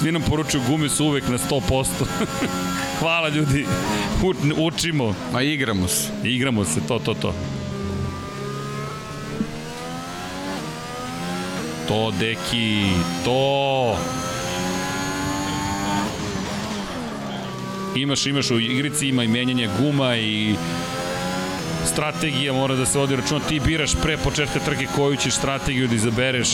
Svi 0.01 0.13
nam 0.13 0.23
poručuju 0.23 0.63
gume 0.69 0.89
su 0.89 1.05
uvek 1.07 1.29
na 1.29 1.39
100%. 1.39 1.85
Hvala 3.01 3.29
ljudi. 3.29 3.67
U, 4.23 4.35
učimo. 4.67 5.15
Ma 5.33 5.43
igramo 5.43 5.89
se. 5.89 6.09
Igramo 6.25 6.65
se, 6.65 6.81
to, 6.89 6.99
to, 6.99 7.15
to. 7.15 7.35
To, 11.89 12.13
deki, 12.21 12.83
to. 13.25 13.97
Imaš, 17.97 18.27
imaš 18.27 18.51
u 18.51 18.59
igrici, 18.59 19.09
ima 19.09 19.25
i 19.25 19.29
menjanje 19.29 19.69
guma 19.79 20.17
i 20.17 20.55
strategija 21.87 22.53
mora 22.53 22.75
da 22.75 22.87
se 22.87 22.99
vodi 22.99 23.17
računa. 23.17 23.41
Ti 23.49 23.61
biraš 23.61 23.95
pre 24.03 24.17
početka 24.17 24.59
trke 24.59 24.87
koju 24.97 25.17
ćeš 25.17 25.35
strategiju 25.35 25.89
da 25.89 25.95
izabereš 25.95 26.49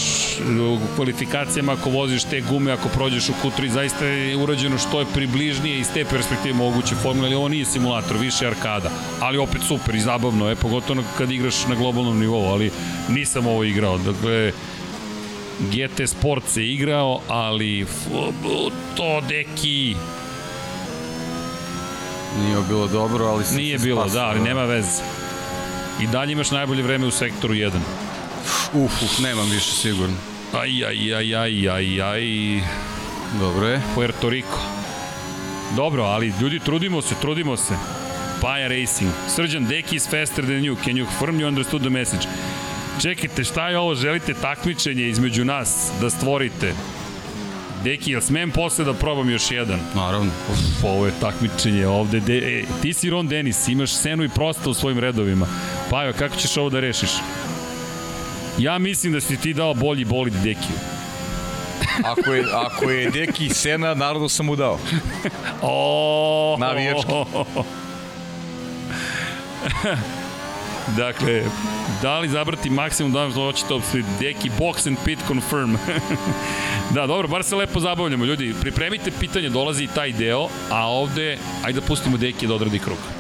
u 0.60 0.78
kvalifikacijama 0.96 1.72
ako 1.72 1.90
voziš 1.90 2.24
te 2.24 2.40
gume, 2.40 2.72
ako 2.72 2.88
prođeš 2.88 3.28
u 3.28 3.32
Q3, 3.42 3.68
zaista 3.68 4.06
je 4.06 4.36
urađeno 4.36 4.78
što 4.78 5.00
je 5.00 5.06
približnije 5.14 5.78
iz 5.78 5.92
te 5.94 6.04
perspektive 6.04 6.54
moguće 6.54 6.94
formule, 6.94 7.26
ali 7.26 7.34
ovo 7.34 7.48
nije 7.48 7.64
simulator, 7.64 8.16
više 8.16 8.46
arkada, 8.46 8.90
ali 9.20 9.38
opet 9.38 9.62
super 9.68 9.94
i 9.94 10.00
zabavno 10.00 10.48
je, 10.48 10.56
pogotovo 10.56 11.02
kad 11.18 11.30
igraš 11.30 11.66
na 11.66 11.74
globalnom 11.74 12.20
nivou, 12.20 12.44
ali 12.44 12.70
nisam 13.08 13.46
ovo 13.46 13.64
igrao, 13.64 13.98
dakle, 13.98 14.52
GT 15.60 16.08
Sport 16.08 16.44
se 16.48 16.66
igrao, 16.66 17.20
ali 17.28 17.86
to 18.96 19.20
deki 19.28 19.94
Nije 22.38 22.56
bilo 22.68 22.86
dobro, 22.86 23.26
ali 23.26 23.44
sam 23.44 23.56
nije 23.56 23.78
se 23.78 23.84
bilo, 23.84 24.00
spasao, 24.00 24.20
da, 24.20 24.28
ali 24.28 24.40
nema 24.40 24.64
veze. 24.64 25.02
I 26.02 26.06
dalje 26.06 26.32
imaš 26.32 26.50
najbolje 26.50 26.82
vreme 26.82 27.06
u 27.06 27.10
sektoru 27.10 27.54
1. 27.54 27.70
Uf, 28.74 29.02
uf, 29.02 29.18
nemam 29.18 29.50
više 29.50 29.70
sigurno. 29.70 30.16
Aj, 30.52 30.84
aj, 30.84 31.14
aj, 31.14 31.36
aj, 31.36 31.68
aj, 31.68 32.02
aj, 32.02 32.22
Dobro 33.40 33.66
je. 33.66 33.80
Puerto 33.94 34.30
Rico. 34.30 34.58
Dobro, 35.76 36.02
ali 36.02 36.32
ljudi, 36.40 36.58
trudimo 36.58 37.02
se, 37.02 37.14
trudimo 37.20 37.56
se. 37.56 37.74
Paja 38.40 38.68
Racing. 38.68 39.10
Srđan, 39.28 39.66
Deki 39.66 39.96
is 39.96 40.04
faster 40.10 40.44
than 40.44 40.62
you. 40.62 40.76
Can 40.84 40.94
you 40.94 41.04
confirm 41.04 41.40
you 41.40 41.48
understood 41.48 41.82
the 41.82 41.90
message? 41.90 42.26
Čekajte, 43.02 43.44
šta 43.44 43.68
je 43.68 43.78
ovo? 43.78 43.94
Želite 43.94 44.34
takmičenje 44.34 45.08
između 45.08 45.44
nas 45.44 45.90
da 46.00 46.10
stvorite? 46.10 46.74
Deki, 47.84 48.10
jel 48.10 48.20
smem 48.20 48.50
posle 48.50 48.84
da 48.84 48.94
probam 48.94 49.30
još 49.30 49.50
jedan? 49.50 49.80
Naravno. 49.94 50.30
Uf, 50.50 50.84
ovo 50.84 51.06
je 51.06 51.12
takmičenje 51.20 51.86
ovde. 51.86 52.20
De, 52.20 52.36
e, 52.36 52.64
ti 52.82 52.92
si 52.92 53.10
Ron 53.10 53.28
Dennis, 53.28 53.68
imaš 53.68 53.92
senu 53.92 54.24
i 54.24 54.28
prosta 54.28 54.70
u 54.70 54.74
svojim 54.74 54.98
redovima. 54.98 55.46
Pajo, 55.90 56.12
kako 56.12 56.36
ćeš 56.36 56.56
ovo 56.56 56.70
da 56.70 56.80
rešiš? 56.80 57.10
Ja 58.58 58.78
mislim 58.78 59.12
da 59.12 59.20
si 59.20 59.36
ti 59.36 59.54
dao 59.54 59.74
bolji 59.74 60.04
bolid 60.04 60.34
Dekiju. 60.34 60.76
Ako 62.04 62.32
je, 62.32 62.44
ako 62.54 62.90
je 62.90 63.10
deki 63.10 63.48
sena, 63.48 63.94
narodno 63.94 64.28
sam 64.28 64.46
mu 64.46 64.56
dao. 64.56 64.78
O, 65.62 66.56
Navijački. 66.58 67.12
dakle, 71.02 71.42
da 72.02 72.18
li 72.18 72.28
zabrati 72.28 72.70
maksimum 72.70 73.12
da 73.12 73.30
hoće 73.30 73.64
to 73.68 73.76
obstaviti? 73.76 74.08
Deki, 74.20 74.50
box 74.58 74.86
and 74.86 74.96
pit 75.04 75.18
confirm. 75.26 75.74
da, 76.94 77.06
dobro, 77.06 77.28
bar 77.28 77.44
se 77.44 77.56
lepo 77.56 77.80
zabavljamo. 77.80 78.24
Ljudi, 78.24 78.54
pripremite 78.60 79.10
pitanje, 79.20 79.48
dolazi 79.48 79.84
i 79.84 79.88
taj 79.94 80.12
deo, 80.12 80.48
a 80.70 80.86
ovde, 80.86 81.38
ajde 81.64 81.80
da 81.80 81.86
pustimo 81.86 82.16
Deki 82.16 82.46
da 82.46 82.54
odradi 82.54 82.78
krug. 82.78 83.19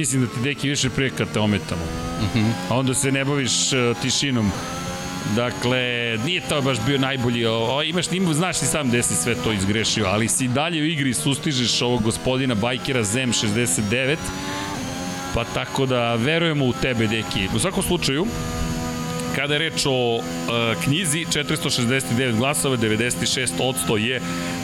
Mislim 0.00 0.22
da 0.22 0.28
ti 0.28 0.40
deki 0.40 0.68
više 0.68 0.90
prije 0.90 1.10
kad 1.10 1.32
te 1.32 1.40
ometamo. 1.40 1.82
Uh 1.82 2.36
-huh. 2.36 2.50
A 2.70 2.78
onda 2.78 2.94
se 2.94 3.12
ne 3.12 3.24
baviš 3.24 3.72
uh, 3.72 3.96
tišinom. 4.02 4.50
Dakle, 5.36 5.78
nije 6.24 6.40
to 6.48 6.62
baš 6.62 6.78
bio 6.86 6.98
najbolji, 6.98 7.46
o, 7.46 7.76
o, 7.76 7.82
imaš, 7.82 8.10
nima, 8.10 8.34
znaš 8.34 8.58
ti 8.58 8.66
sam 8.66 8.88
gde 8.88 9.02
si 9.02 9.14
sve 9.14 9.34
to 9.34 9.52
izgrešio, 9.52 10.06
ali 10.06 10.28
si 10.28 10.48
dalje 10.48 10.82
u 10.82 10.84
igri 10.84 11.14
sustižeš 11.14 11.82
ovog 11.82 12.02
gospodina 12.02 12.54
Bajkera 12.54 13.04
Zem 13.04 13.32
69, 13.32 14.16
pa 15.34 15.44
tako 15.44 15.86
da 15.86 16.14
verujemo 16.14 16.64
u 16.64 16.72
tebe, 16.72 17.06
deki. 17.06 17.48
U 17.56 17.58
svakom 17.58 17.82
slučaju, 17.82 18.26
Kada 19.36 19.54
je 19.54 19.58
reč 19.58 19.86
o 19.86 20.16
uh, 20.16 20.22
knjizi, 20.84 21.26
469 21.32 22.36
glasova, 22.36 22.76
96% 22.76 23.96
je 23.96 24.20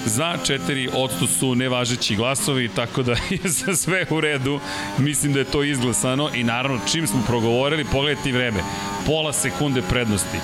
za, 0.06 0.36
4% 0.46 1.26
su 1.38 1.54
nevažeći 1.54 2.16
glasovi, 2.16 2.68
tako 2.68 3.02
da 3.02 3.12
je 3.30 3.38
za 3.44 3.76
sve 3.76 4.06
u 4.10 4.20
redu. 4.20 4.60
Mislim 4.98 5.32
da 5.32 5.38
je 5.38 5.44
to 5.44 5.62
izglasano 5.62 6.30
i 6.34 6.44
naravno 6.44 6.80
čim 6.92 7.06
smo 7.06 7.22
progovorili, 7.26 7.84
pogledajte 7.84 8.32
vreme. 8.32 8.60
Pola 9.06 9.32
sekunde 9.32 9.82
prednosti. 9.90 10.38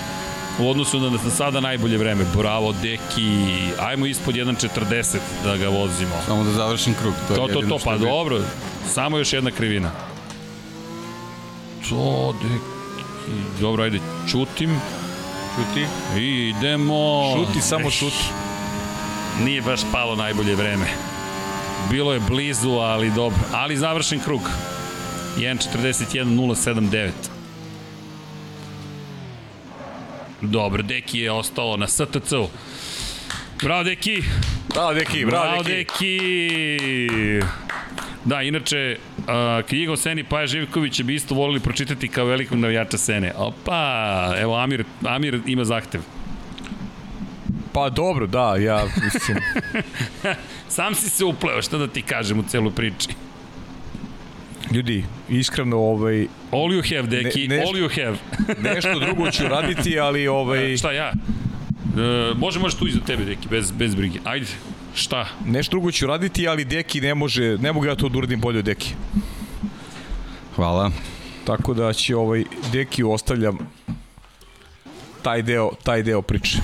u 0.60 0.70
odnosu 0.70 1.00
na, 1.00 1.10
na 1.10 1.30
sada 1.30 1.60
najbolje 1.60 1.98
vreme. 1.98 2.24
Bravo, 2.36 2.74
Deki, 2.82 3.54
ajmo 3.80 4.06
ispod 4.06 4.34
1.40 4.34 5.18
da 5.44 5.56
ga 5.56 5.68
vozimo. 5.68 6.14
Samo 6.26 6.44
da 6.44 6.50
završim 6.50 6.94
krug. 6.94 7.14
To, 7.28 7.32
je 7.32 7.52
To, 7.52 7.60
to, 7.60 7.68
to, 7.68 7.78
pa 7.84 7.96
dobro. 7.96 8.40
Samo 8.88 9.18
još 9.18 9.32
jedna 9.32 9.50
krivina. 9.50 9.90
To, 11.88 12.34
Deki. 12.42 12.71
Dobro, 13.60 13.82
ajde, 13.84 14.00
čutim. 14.30 14.80
Čuti? 15.56 15.86
I 16.16 16.48
idemo. 16.48 17.32
Šuti, 17.36 17.60
samo 17.60 17.90
šuti. 17.90 18.24
Nije 19.44 19.62
baš 19.62 19.80
palo 19.92 20.16
najbolje 20.16 20.54
vreme. 20.54 20.86
Bilo 21.90 22.12
je 22.12 22.20
blizu, 22.20 22.70
ali 22.70 23.10
dobro. 23.10 23.38
Ali 23.52 23.76
završen 23.76 24.20
krug. 24.20 24.40
1.41.079. 25.38 27.10
Dobro, 30.40 30.82
Deki 30.82 31.18
je 31.18 31.32
ostalo 31.32 31.76
na 31.76 31.86
STC-u. 31.86 32.48
Bravo, 33.62 33.84
Deki! 33.84 34.22
Bravo, 34.68 34.94
Deki, 34.94 35.24
bravo, 35.24 35.62
Deki. 35.62 35.74
Deki! 35.74 37.46
Da, 38.24 38.42
inače, 38.42 38.98
uh, 39.22 39.66
knjiga 39.68 39.92
o 39.92 39.96
Seni 39.96 40.24
Paja 40.24 40.46
Živkovića 40.46 41.02
bi 41.02 41.14
isto 41.14 41.34
volili 41.34 41.60
pročitati 41.60 42.08
kao 42.08 42.24
velikog 42.24 42.58
navijača 42.58 42.98
Sene. 42.98 43.32
Opa, 43.36 44.02
evo 44.38 44.56
Amir, 44.56 44.84
Amir 45.04 45.40
ima 45.46 45.64
zahtev. 45.64 46.00
Pa 47.72 47.88
dobro, 47.90 48.26
da, 48.26 48.56
ja 48.56 48.84
mislim, 49.04 49.38
Sam 50.68 50.94
si 50.94 51.10
se 51.10 51.24
upleo, 51.24 51.62
šta 51.62 51.78
da 51.78 51.86
ti 51.86 52.02
kažem 52.02 52.38
u 52.38 52.44
celu 52.48 52.70
priči. 52.70 53.08
ljudi, 54.74 55.04
iskreno, 55.28 55.76
ovaj, 55.78 56.26
All 56.50 56.68
you 56.68 56.96
have, 56.96 57.22
deki, 57.22 57.48
Ne- 57.48 57.56
nešto- 57.56 57.68
all 57.68 57.78
you 57.78 58.04
have. 58.04 58.16
nešto 58.74 58.98
drugo 58.98 59.30
ću 59.30 59.42
raditi, 59.48 59.98
ali 59.98 60.28
ovaj, 60.28 60.76
Šta 60.76 60.92
ja? 60.92 61.12
E, 61.12 62.34
može, 62.36 62.58
može 62.58 62.76
tu 62.76 62.86
iza 62.88 63.00
tebe, 63.00 63.24
deki, 63.24 63.48
bez, 63.48 63.70
bez 63.70 63.94
brige. 63.94 64.18
Ajde, 64.24 64.46
šta? 64.94 65.26
nešto 65.46 65.70
drugo 65.70 65.92
ću 65.92 66.06
raditi, 66.06 66.48
ali 66.48 66.64
Deki 66.64 67.00
ne 67.00 67.14
može, 67.14 67.58
ne 67.58 67.72
mogu 67.72 67.86
ja 67.86 67.94
to 67.94 68.08
da 68.08 68.18
uradim 68.18 68.40
bolje 68.40 68.58
od 68.58 68.64
Deki. 68.64 68.94
Hvala. 70.56 70.90
Tako 71.44 71.74
da 71.74 71.92
će 71.92 72.16
ovaj 72.16 72.44
Deki 72.72 73.02
ostavljam 73.02 73.58
taj 75.22 75.42
deo, 75.42 75.70
taj 75.82 76.02
deo 76.02 76.22
priče. 76.22 76.58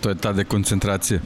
To 0.00 0.08
je 0.08 0.14
ta 0.14 0.32
dekoncentracija. 0.32 1.20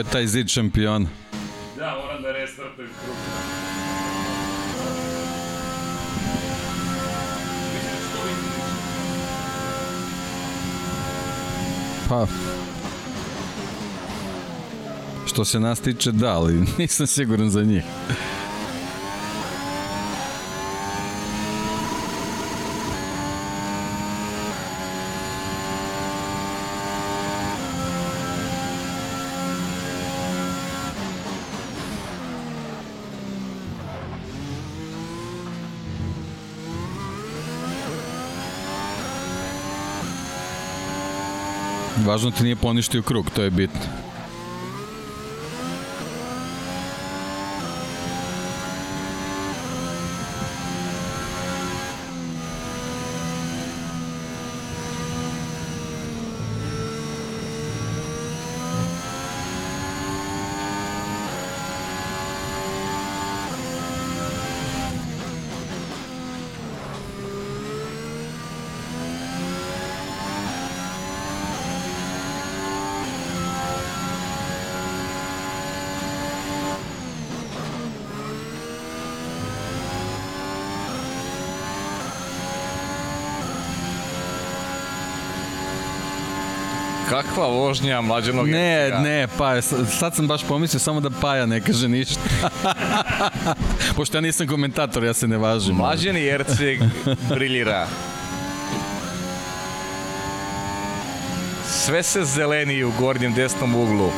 Je 0.00 0.04
taj 0.04 0.26
zid 0.26 0.48
šampiona. 0.48 1.08
Da, 1.78 1.94
moram 2.02 2.22
da 2.22 2.32
restartujem 2.32 2.90
krug. 3.04 3.16
Pa... 12.08 12.26
Što 15.26 15.44
se 15.44 15.60
nas 15.60 15.80
tiče, 15.80 16.12
da, 16.12 16.32
ali 16.32 16.64
nisam 16.78 17.06
siguran 17.06 17.50
za 17.50 17.62
njih. 17.62 17.84
Važno 42.10 42.30
ti 42.30 42.42
nije 42.44 42.56
poništio 42.56 43.02
krug, 43.02 43.30
to 43.30 43.42
je 43.42 43.50
bitno. 43.50 44.10
Kakva 87.10 87.39
vožnja 87.50 88.00
mlađenog 88.00 88.48
Ne, 88.48 88.90
ne, 88.90 89.28
pa 89.38 89.62
sad 89.62 90.14
sam 90.14 90.28
baš 90.28 90.44
pomislio 90.48 90.80
samo 90.80 91.00
da 91.00 91.10
Paja 91.10 91.46
ne 91.46 91.60
kaže 91.60 91.88
ništa. 91.88 92.20
Pošto 93.96 94.16
ja 94.16 94.20
nisam 94.20 94.46
komentator, 94.46 95.04
ja 95.04 95.14
se 95.14 95.28
ne 95.28 95.38
važim. 95.38 95.74
Mlađeni 95.74 96.26
Erceg 96.26 96.80
briljira. 97.28 97.86
Sve 101.68 102.02
se 102.02 102.24
zeleni 102.24 102.84
u 102.84 102.92
gornjem 102.98 103.34
desnom 103.34 103.74
uglu. 103.74 104.10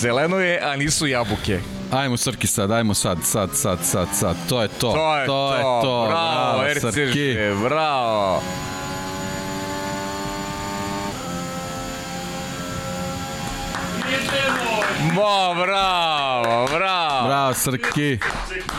Zeleno 0.00 0.38
je, 0.38 0.60
a 0.60 0.76
nisu 0.76 1.06
jabuke. 1.06 1.60
Ajmo 1.92 2.16
Srki 2.16 2.46
sad, 2.46 2.70
ajmo 2.70 2.94
sad, 2.94 3.18
sad, 3.22 3.50
sad, 3.52 3.78
sad, 3.82 4.08
sad. 4.14 4.36
To 4.48 4.62
je 4.62 4.68
to. 4.68 4.92
To 4.92 5.16
je 5.16 5.26
to. 5.26 5.54
je 5.54 5.62
to. 5.62 6.06
Bravo, 6.08 6.62
Srki. 6.74 7.00
Erceže, 7.00 7.54
bravo. 7.62 8.42
Mo, 15.14 15.54
bravo, 15.54 16.66
bravo. 16.68 17.26
Bravo, 17.26 17.54
Srki. 17.54 18.18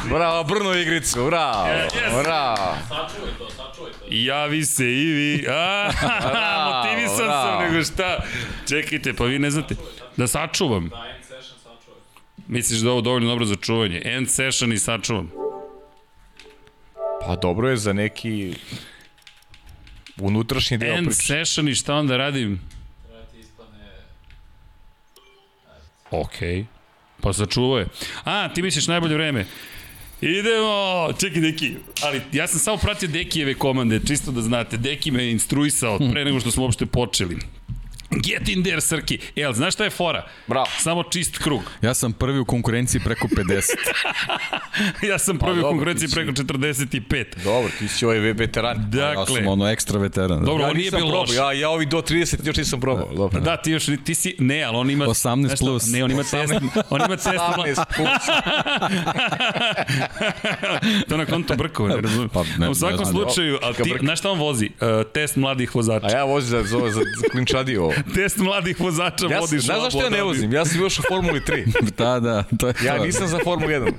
Bravo, 0.06 0.44
brnu 0.44 0.74
igricu, 0.74 1.26
bravo. 1.26 1.68
Bravo. 2.24 2.76
Sačuvaj 2.82 3.32
to, 3.38 3.50
sačuvaj 3.50 3.92
to. 3.92 4.06
Javi 4.08 4.66
se 4.66 4.86
i 4.86 5.06
vi. 5.06 5.46
A, 5.50 5.92
motivisan 6.68 7.18
sam 7.18 7.28
bravo. 7.28 7.62
nego 7.62 7.84
šta. 7.84 8.18
Čekajte, 8.70 9.14
pa 9.14 9.24
vi 9.24 9.40
ne 9.40 9.52
znate. 9.52 9.76
Da 10.18 10.28
sačuvam. 10.28 10.90
Da. 10.90 11.19
Misliš 12.50 12.80
da 12.80 12.88
je 12.88 12.92
ovo 12.92 13.02
dovoljno 13.02 13.28
dobro 13.28 13.46
za 13.46 13.56
čuvanje? 13.56 14.02
End 14.06 14.30
session 14.30 14.74
i 14.74 14.80
sačuvam. 14.80 15.32
Pa 17.26 17.36
dobro 17.36 17.70
je 17.70 17.78
za 17.78 17.94
neki 17.94 18.54
unutrašnji 20.18 20.78
deo 20.78 20.98
End 20.98 21.08
priče. 21.08 21.22
session 21.22 21.68
i 21.68 21.76
šta 21.76 21.96
onda 21.96 22.18
radim? 22.18 22.62
Okej. 26.12 26.58
Okay. 26.58 26.66
Pa 27.22 27.34
sačuvao 27.34 27.80
je. 27.80 27.88
A, 28.24 28.54
ti 28.54 28.62
misliš 28.62 28.88
najbolje 28.88 29.16
vreme. 29.16 29.46
Idemo! 30.22 31.10
Čekaj, 31.20 31.42
Deki, 31.42 31.76
ali 32.04 32.22
ja 32.32 32.48
sam 32.48 32.60
samo 32.60 32.78
pratio 32.78 33.10
Dekijeve 33.10 33.54
komande, 33.54 34.00
čisto 34.08 34.32
da 34.32 34.42
znate. 34.42 34.78
Deki 34.78 35.12
me 35.12 35.32
instruisao 35.32 36.00
pre 36.12 36.26
nego 36.26 36.40
što 36.40 36.52
smo 36.52 36.64
uopšte 36.64 36.86
počeli. 36.86 37.38
Get 38.12 38.48
in 38.48 38.64
there, 38.64 38.82
Srki. 38.82 39.20
E, 39.36 39.44
ali 39.44 39.56
znaš 39.56 39.74
šta 39.74 39.84
je 39.84 39.90
fora? 39.90 40.28
Bravo. 40.48 40.66
Samo 40.78 41.04
čist 41.04 41.38
krug. 41.38 41.62
Ja 41.82 41.94
sam 41.94 42.14
prvi 42.14 42.40
u 42.40 42.46
konkurenciji 42.46 43.02
preko 43.02 43.28
50. 43.28 43.62
ja 45.10 45.20
sam 45.20 45.38
prvi 45.38 45.62
Pa 45.62 45.68
u 45.68 45.70
konkurenciji 45.70 46.08
si- 46.08 46.16
preko 46.16 46.32
45. 46.32 47.26
Dobro, 47.36 47.72
ti 47.80 47.88
si 47.88 48.06
ovaj 48.06 48.20
veteran. 48.20 48.78
ja 48.78 48.84
Dakle, 49.16 49.36
sam 49.36 49.48
ono 49.48 49.68
ekstra 49.68 50.00
veteran. 50.00 50.40
dobro, 50.40 50.54
Ja 50.56 50.66
ovo 50.66 50.74
nije 50.74 50.92
bilo 50.92 51.10
loše. 51.12 51.34
ja, 51.34 51.54
ja 51.54 51.70
ovi 51.70 51.86
do 51.86 51.98
30 52.00 52.36
još 52.44 52.58
nisam 52.58 52.80
probao. 52.80 53.08
Dobro. 53.08 53.40
Da, 53.40 53.58
ti 53.58 53.72
još, 53.72 53.86
ti 54.06 54.16
si, 54.16 54.36
ne, 54.40 54.64
ali 54.64 54.78
on 54.78 54.90
ima... 54.90 55.06
18 55.06 55.14
znaš 55.40 55.52
šta, 55.52 55.58
plus. 55.60 55.84
Ne, 55.88 56.04
on 56.04 56.12
ima 56.12 56.24
test, 56.24 56.54
on 56.90 57.02
ima 57.02 57.08
test, 57.10 57.28
18 57.28 57.86
plus. 57.88 58.10
to 61.10 61.18
na 61.18 61.26
konto 61.26 61.56
brkova, 61.56 61.90
ne 61.90 61.96
razumijem. 61.98 62.30
Pa, 62.30 62.44
ne, 62.58 62.70
U 62.70 62.76
svakom 62.76 63.00
ne 63.00 63.06
slučaju, 63.06 63.60
ali 63.62 63.76
ti, 63.76 63.84
Brk. 63.86 64.00
znaš 64.00 64.20
šta 64.20 64.32
on 64.32 64.40
vozi? 64.40 64.70
Uh, 64.72 64.78
test 65.06 65.36
mladih 65.36 65.76
vozača. 65.76 66.06
A 66.06 66.10
ja 66.12 66.24
vozim 66.24 66.50
za, 66.50 66.58
za, 66.60 66.78
za, 66.80 66.90
za 66.92 67.02
klinčadiju 67.32 67.84
ovo. 67.84 67.94
Test 68.16 68.38
mladih 68.38 68.80
vozača 68.80 69.26
Ja 69.32 69.40
vodiš 69.40 69.62
znaš 69.62 69.82
zašto 69.82 70.04
ja 70.04 70.10
ne 70.10 70.24
vozim? 70.24 70.54
Ja 70.54 70.66
sam 70.66 70.82
još 70.82 71.00
u 71.00 71.02
Formuli 71.08 71.40
3. 71.40 71.66
Da, 71.98 72.20
da, 72.20 72.44
to 72.60 72.68
je 72.68 72.74
Ja 72.86 72.98
to. 72.98 73.06
nisam 73.06 73.28
za 73.28 73.40
Formulu 73.44 73.72
1. 73.72 73.92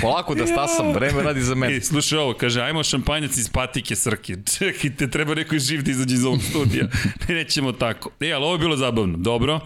Polako 0.00 0.34
da 0.34 0.46
stasam, 0.46 0.92
vreme 0.92 1.22
radi 1.22 1.42
za 1.42 1.54
mene. 1.54 1.76
E, 1.76 1.80
slušaj 1.80 2.18
ovo, 2.18 2.34
kaže, 2.34 2.60
ajmo 2.60 2.82
šampanjac 2.84 3.36
iz 3.36 3.48
patike 3.48 3.96
Srke. 3.96 4.36
Čekajte, 4.58 5.10
treba 5.10 5.34
neko 5.34 5.54
i 5.54 5.58
živ 5.58 5.82
da 5.82 5.90
izađe 5.90 6.14
iz 6.14 6.24
ovog 6.24 6.42
studija. 6.42 6.88
Ne, 7.28 7.34
nećemo 7.34 7.72
tako. 7.72 8.10
E, 8.20 8.32
ali 8.32 8.44
ovo 8.44 8.54
je 8.54 8.58
bilo 8.58 8.76
zabavno. 8.76 9.16
Dobro. 9.18 9.60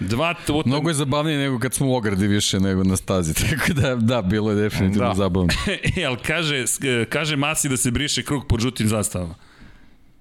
Dva 0.00 0.34
puta... 0.46 0.68
Mnogo 0.68 0.90
je 0.90 0.94
zabavnije 0.94 1.38
nego 1.38 1.58
kad 1.58 1.74
smo 1.74 1.86
u 1.86 1.94
ogradi 1.94 2.26
više 2.26 2.60
nego 2.60 2.84
na 2.84 2.96
stazi, 2.96 3.34
tako 3.34 3.72
da, 3.72 3.94
da, 3.96 4.22
bilo 4.22 4.50
je 4.50 4.56
definitivno 4.56 5.04
Da. 5.04 5.08
da. 5.08 5.14
zabavno. 5.14 5.48
e, 5.96 6.04
ali 6.04 6.16
kaže, 6.26 6.64
kaže 7.08 7.36
Masi 7.36 7.68
da 7.68 7.76
se 7.76 7.90
briše 7.90 8.22
krug 8.22 8.46
pod 8.48 8.60
žutim 8.60 8.88
zastavama. 8.88 9.34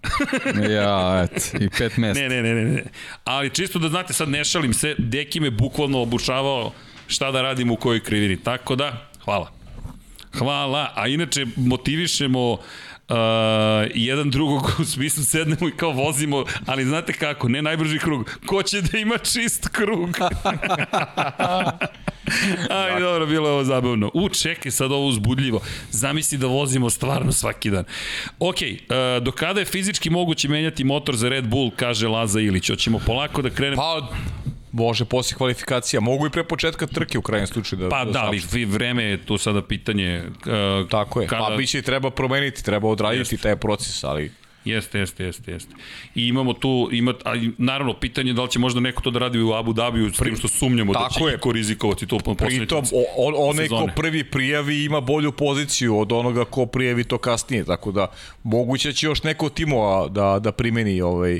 Ja, 0.76 1.24
et, 1.24 1.54
i 1.60 1.70
pet 1.70 1.98
mesta. 1.98 2.24
Ne, 2.24 2.30
ne, 2.30 2.42
ne, 2.42 2.54
ne, 2.54 2.72
ne. 2.72 2.84
Ali 3.24 3.50
čisto 3.50 3.80
da 3.80 3.90
znate, 3.90 4.14
sad 4.14 4.30
ne 4.30 4.46
šalim 4.46 4.74
se, 4.74 4.96
Deki 4.98 5.40
me 5.40 5.52
bukvalno 5.52 6.02
obučavao 6.02 6.72
šta 7.08 7.32
da 7.32 7.42
radim 7.42 7.72
u 7.72 7.76
kojoj 7.76 8.04
krivini. 8.04 8.38
Tako 8.44 8.76
da, 8.76 9.10
hvala. 9.24 9.52
Hvala. 10.38 10.92
A 10.96 11.08
inače, 11.08 11.46
motivišemo 11.56 12.58
uh, 13.10 13.18
jedan 13.96 14.30
drugog 14.30 14.72
u 14.80 14.86
smislu 14.86 15.24
sednemo 15.24 15.68
i 15.68 15.72
kao 15.78 15.92
vozimo, 15.92 16.46
ali 16.66 16.86
znate 16.86 17.14
kako, 17.14 17.50
ne 17.50 17.62
najbrži 17.62 18.00
krug. 18.00 18.32
Ko 18.46 18.64
će 18.64 18.82
da 18.82 18.98
ima 18.98 19.18
čist 19.18 19.68
krug? 19.68 20.18
Aj, 22.70 23.00
dobro, 23.00 23.26
bilo 23.26 23.48
je 23.48 23.54
ovo 23.54 23.64
zabavno. 23.64 24.12
U, 24.14 24.30
čekaj, 24.30 24.72
sad 24.72 24.92
ovo 24.92 25.08
uzbudljivo. 25.08 25.62
Zamisli 25.92 26.38
da 26.38 26.48
vozimo 26.48 26.90
stvarno 26.90 27.32
svaki 27.32 27.70
dan. 27.70 27.84
Ok, 28.40 28.56
uh, 28.62 29.24
do 29.24 29.32
kada 29.32 29.60
je 29.60 29.66
fizički 29.66 30.10
moguće 30.10 30.50
menjati 30.50 30.84
motor 30.84 31.16
za 31.16 31.30
Red 31.30 31.48
Bull, 31.48 31.72
kaže 31.76 32.08
Laza 32.08 32.40
Ilić. 32.40 32.70
Hoćemo 32.70 33.00
polako 33.06 33.42
da 33.42 33.50
krenemo. 33.50 33.82
Pa, 33.82 34.10
može 34.78 35.06
posle 35.06 35.38
kvalifikacija. 35.38 36.00
Mogu 36.00 36.28
i 36.28 36.30
pre 36.30 36.44
početka 36.44 36.88
trke 36.88 37.18
u 37.18 37.22
krajnjem 37.22 37.48
slučaju 37.48 37.80
da 37.80 37.90
Pa 37.90 38.06
da, 38.06 38.20
ali 38.20 38.42
vi- 38.52 38.66
vreme 38.66 39.04
je 39.04 39.26
tu 39.26 39.38
sada 39.38 39.62
pitanje. 39.62 40.24
Uh, 40.28 40.90
Tako 40.90 41.22
je. 41.22 41.28
Pa 41.28 41.56
biće 41.58 41.80
i 41.80 41.82
treba 41.82 42.10
promeniti, 42.10 42.64
treba 42.64 42.88
odraditi 42.88 43.38
taj 43.38 43.56
proces, 43.56 44.04
ali 44.04 44.32
Jeste, 44.66 45.00
jeste, 45.00 45.24
jeste, 45.24 45.52
jeste. 45.52 45.76
I 46.16 46.28
imamo 46.28 46.54
tu, 46.54 46.90
ima, 46.92 47.14
a, 47.26 47.34
naravno, 47.58 47.94
pitanje 47.94 48.30
je 48.30 48.34
da 48.34 48.44
li 48.44 48.50
će 48.50 48.60
možda 48.60 48.80
neko 48.80 49.02
to 49.02 49.12
da 49.12 49.20
radi 49.20 49.40
u 49.40 49.54
Abu 49.54 49.74
Dhabiju, 49.74 50.14
s 50.14 50.18
tim 50.18 50.36
što 50.36 50.48
sumnjamo 50.48 50.94
da 50.94 51.00
Tako 51.00 51.14
će 51.14 51.24
je. 51.24 51.36
iko 51.36 51.52
rizikovati 51.52 52.08
to 52.08 52.18
po 52.20 52.36
pritom 52.36 52.84
o, 52.94 53.04
o, 53.18 53.50
onaj 53.50 53.68
ko 53.68 53.88
prvi 53.96 54.24
prijavi 54.24 54.84
ima 54.84 55.02
bolju 55.02 55.32
poziciju 55.32 56.00
od 56.00 56.12
onoga 56.12 56.46
ko 56.46 56.66
prijavi 56.66 57.04
to 57.04 57.18
kasnije, 57.18 57.66
tako 57.66 57.92
da 57.92 58.08
moguće 58.44 58.94
će 58.94 59.06
još 59.06 59.24
neko 59.24 59.50
timova 59.50 60.08
da, 60.08 60.40
da 60.40 60.52
primeni 60.52 61.02
ovaj, 61.02 61.40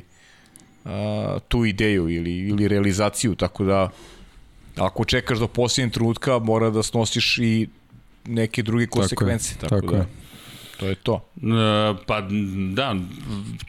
a, 0.88 1.40
tu 1.48 1.66
ideju 1.66 2.10
ili, 2.10 2.38
ili 2.38 2.68
realizaciju, 2.68 3.36
tako 3.36 3.64
da 3.64 3.90
ako 4.78 5.06
čekaš 5.06 5.40
do 5.40 5.48
posljednjeg 5.48 5.94
trenutka 5.94 6.40
mora 6.40 6.70
da 6.70 6.84
snosiš 6.84 7.38
i 7.38 7.68
neke 8.26 8.64
druge 8.64 8.88
konsekvence, 8.88 9.56
tako, 9.60 9.76
tako 9.76 9.92
da 9.92 9.98
je. 9.98 10.06
to 10.80 10.88
je 10.88 10.96
to. 10.96 11.26
E, 11.36 11.96
pa 12.06 12.22
da, 12.74 12.96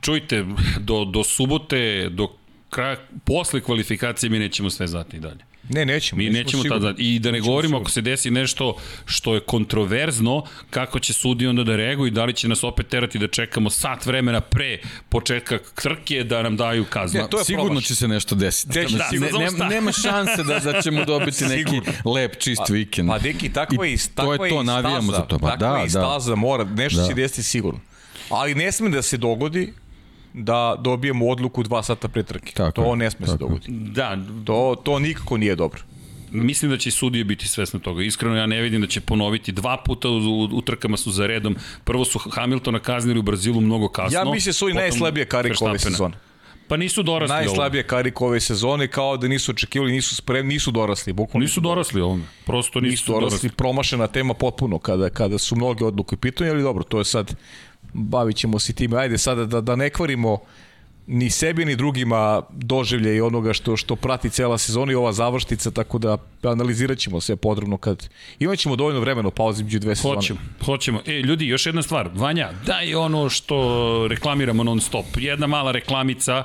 čujte, 0.00 0.44
do, 0.80 1.04
do 1.04 1.24
subote, 1.24 2.08
do 2.10 2.28
kraja, 2.70 2.96
posle 3.24 3.60
kvalifikacije 3.60 4.30
mi 4.30 4.38
nećemo 4.38 4.70
sve 4.70 4.86
znati 4.86 5.16
i 5.16 5.20
dalje. 5.20 5.47
Ne, 5.68 5.84
nećemo. 5.84 6.18
Mi 6.18 6.30
nećemo 6.30 6.62
sigurni. 6.62 6.82
tada, 6.82 6.94
i 6.98 7.18
da 7.18 7.28
ne 7.28 7.32
Nećemo 7.32 7.46
govorimo 7.46 7.78
ako 7.78 7.90
se 7.90 8.00
desi 8.00 8.30
nešto 8.30 8.76
što 9.04 9.34
je 9.34 9.40
kontroverzno, 9.42 10.42
kako 10.70 10.98
će 10.98 11.12
sudi 11.12 11.46
onda 11.46 11.64
da 11.64 11.76
reaguju 11.76 12.06
i 12.06 12.10
da 12.10 12.24
li 12.24 12.32
će 12.32 12.48
nas 12.48 12.64
opet 12.64 12.88
terati 12.88 13.18
da 13.18 13.28
čekamo 13.28 13.70
sat 13.70 14.06
vremena 14.06 14.40
pre 14.40 14.78
početka 15.08 15.58
trke 15.74 16.24
da 16.24 16.42
nam 16.42 16.56
daju 16.56 16.84
kaznu. 16.84 17.20
Ne, 17.20 17.28
to 17.28 17.38
je 17.38 17.44
Sigurno 17.44 17.66
promašaj. 17.66 17.88
će 17.88 17.94
se 17.94 18.08
nešto 18.08 18.34
desiti. 18.34 18.72
Te 18.72 18.86
će 18.86 18.96
ne, 18.96 19.04
sigurno- 19.10 19.38
ne, 19.58 19.66
nema 19.66 19.92
šanse 19.92 20.42
da, 20.44 20.58
da 20.60 20.82
ćemo 20.82 21.04
dobiti 21.04 21.44
neki 21.46 21.80
lep, 22.06 22.38
čist 22.38 22.68
vikend. 22.68 23.08
Pa 23.08 23.18
deki, 23.18 23.48
takva 23.50 23.86
je, 23.86 23.92
I 23.94 23.98
takva 24.14 24.36
to 24.36 24.44
je 24.44 24.50
to, 24.50 24.62
navijamo 24.62 25.02
staza, 25.02 25.12
za 25.14 25.22
to. 25.22 25.38
Pa 25.38 25.48
takva 25.48 25.68
da, 25.68 25.76
je 25.76 25.82
i 25.82 25.86
da. 25.86 25.90
staza, 25.90 26.34
mora, 26.34 26.64
nešto 26.66 27.00
Da. 27.00 27.08
će 27.08 27.14
desiti 27.14 27.42
sigurno. 27.42 27.80
Ali 28.30 28.54
ne 28.54 28.72
sme 28.72 28.90
da 28.90 29.02
se 29.02 29.16
dogodi 29.16 29.72
da 30.34 30.76
dobijemo 30.80 31.26
odluku 31.28 31.62
dva 31.62 31.82
sata 31.82 32.08
pre 32.08 32.22
trke. 32.22 32.52
Tako 32.52 32.82
to 32.82 32.90
je, 32.90 32.96
ne 32.96 33.10
sme 33.10 33.26
se 33.26 33.32
tako 33.32 33.44
je. 33.44 33.48
dogodi. 33.48 33.66
Da, 33.68 34.18
To, 34.44 34.76
to 34.84 34.98
nikako 34.98 35.36
nije 35.36 35.54
dobro. 35.56 35.80
Mislim 36.30 36.70
da 36.70 36.78
će 36.78 36.90
sudije 36.90 37.24
biti 37.24 37.48
svesne 37.48 37.80
toga. 37.80 38.02
Iskreno 38.02 38.36
ja 38.36 38.46
ne 38.46 38.60
vidim 38.60 38.80
da 38.80 38.86
će 38.86 39.00
ponoviti 39.00 39.52
dva 39.52 39.76
puta 39.84 40.08
u, 40.08 40.12
u, 40.12 40.44
u 40.52 40.62
trkama 40.62 40.96
su 40.96 41.10
za 41.10 41.26
redom. 41.26 41.56
Prvo 41.84 42.04
su 42.04 42.18
Hamiltona 42.18 42.78
kaznili 42.78 43.18
u 43.18 43.22
Brazilu 43.22 43.60
mnogo 43.60 43.88
kasno. 43.88 44.18
Ja 44.18 44.24
mislim 44.24 44.50
da 44.50 44.54
su 44.54 44.68
i 44.68 44.74
najslabije 44.74 45.26
karike 45.26 45.64
ove 45.64 45.78
sezone. 45.78 46.14
Pa 46.68 46.76
nisu 46.76 47.02
dorasli. 47.02 47.34
Najslabije 47.34 47.82
karike 47.82 48.24
ove 48.24 48.40
sezone, 48.40 48.88
kao 48.88 49.16
da 49.16 49.28
nisu 49.28 49.52
očekivali, 49.52 49.92
nisu 49.92 50.16
spremni, 50.16 50.54
nisu 50.54 50.70
dorasli. 50.70 51.12
Bukvalno 51.12 51.44
Nisu 51.44 51.60
dorasli 51.60 52.00
ovome. 52.00 52.22
Prosto 52.46 52.80
nisu, 52.80 52.90
nisu 52.90 53.12
dorasli, 53.12 53.50
promašena 53.50 54.06
tema 54.06 54.34
potpuno 54.34 54.78
kada, 54.78 55.10
kada 55.10 55.38
su 55.38 55.56
mnoge 55.56 55.84
odluke 55.84 56.14
u 56.14 56.18
pitanju, 56.18 56.50
ali 56.50 56.62
dobro, 56.62 56.84
to 56.84 56.98
je 56.98 57.04
sad, 57.04 57.34
bavit 57.92 58.36
ćemo 58.36 58.58
se 58.58 58.72
time, 58.72 58.96
ajde 58.96 59.18
sada 59.18 59.44
da, 59.44 59.60
da 59.60 59.76
ne 59.76 59.90
kvarimo 59.90 60.38
ni 61.08 61.30
sebi 61.30 61.64
ni 61.64 61.76
drugima 61.76 62.42
doživlje 62.50 63.16
i 63.16 63.20
onoga 63.20 63.52
što 63.52 63.76
što 63.76 63.96
prati 63.96 64.30
cela 64.30 64.58
sezona 64.58 64.92
i 64.92 64.94
ova 64.94 65.12
završnica, 65.12 65.70
tako 65.70 65.98
da 65.98 66.18
analizirat 66.42 66.98
ćemo 66.98 67.20
sve 67.20 67.36
podrobno 67.36 67.76
kad 67.76 68.08
imat 68.38 68.58
ćemo 68.58 68.76
dovoljno 68.76 69.00
vremena 69.00 69.28
u 69.28 69.30
pauzi 69.30 69.64
među 69.64 69.78
dve 69.78 69.96
sezone. 69.96 70.14
Hoćemo, 70.14 70.38
hoćemo. 70.64 71.00
E, 71.06 71.12
ljudi, 71.12 71.46
još 71.46 71.66
jedna 71.66 71.82
stvar. 71.82 72.10
Vanja, 72.14 72.50
daj 72.66 72.94
ono 72.94 73.28
što 73.28 74.06
reklamiramo 74.10 74.64
non 74.64 74.80
stop. 74.80 75.06
Jedna 75.16 75.46
mala 75.46 75.72
reklamica 75.72 76.44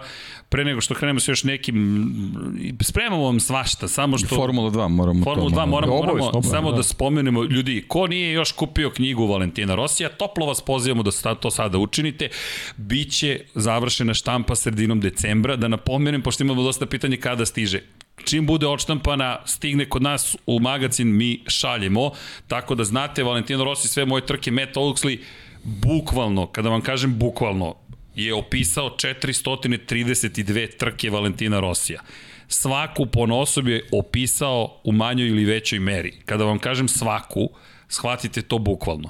pre 0.54 0.66
nego 0.66 0.82
što 0.82 0.94
krenemo 0.94 1.20
sa 1.20 1.32
još 1.32 1.44
nekim 1.44 2.76
spremamo 2.82 3.24
vam 3.24 3.40
svašta, 3.40 3.88
samo 3.88 4.18
što 4.18 4.36
Formula 4.36 4.70
2 4.70 4.88
moramo 4.88 5.24
Formulu 5.24 5.50
to 5.50 5.56
2 5.56 5.58
malo- 5.58 5.68
moramo, 5.72 5.94
moramo 5.96 6.14
obavezno, 6.26 6.52
samo 6.52 6.72
da. 6.72 6.78
da. 6.78 6.84
spomenemo 6.84 7.44
ljudi, 7.44 7.86
ko 7.88 8.08
nije 8.08 8.32
još 8.34 8.52
kupio 8.52 8.90
knjigu 8.90 9.28
Valentina 9.28 9.76
Rosija, 9.76 10.10
toplo 10.10 10.46
vas 10.46 10.62
pozivamo 10.62 11.04
da 11.04 11.36
to 11.36 11.52
sada 11.52 11.78
učinite. 11.78 12.30
Biće 12.78 13.40
završena 13.56 14.14
štampa 14.14 14.56
sredinom 14.56 15.00
decembra, 15.00 15.56
da 15.56 15.68
napomenem, 15.68 16.22
pošto 16.22 16.44
imamo 16.44 16.64
dosta 16.64 16.86
pitanja 16.86 17.18
kada 17.18 17.46
stiže. 17.46 17.82
Čim 18.26 18.46
bude 18.46 18.68
odštampana, 18.68 19.40
stigne 19.46 19.86
kod 19.86 20.02
nas 20.02 20.36
u 20.46 20.60
magazin, 20.60 21.18
mi 21.18 21.44
šaljemo. 21.48 22.12
Tako 22.48 22.76
da 22.76 22.84
znate, 22.84 23.24
Valentino 23.24 23.64
Rossi, 23.64 23.88
sve 23.88 24.06
moje 24.06 24.26
trke, 24.26 24.52
Matt 24.52 24.76
Oaksley, 24.76 25.20
bukvalno, 25.64 26.48
kada 26.48 26.70
vam 26.70 26.82
kažem 26.82 27.20
bukvalno, 27.20 27.76
je 28.16 28.34
opisao 28.34 28.90
432 28.90 30.78
trke 30.78 31.10
Valentina 31.10 31.60
Rosija. 31.60 32.02
Svaku 32.48 33.06
ponosob 33.06 33.68
je 33.68 33.88
opisao 33.92 34.82
u 34.84 34.92
manjoj 34.92 35.28
ili 35.28 35.46
većoj 35.46 35.80
meri. 35.80 36.12
Kada 36.26 36.44
vam 36.46 36.60
kažem 36.60 36.88
svaku, 36.88 37.50
shvatite 37.88 38.42
to 38.42 38.58
bukvalno. 38.58 39.10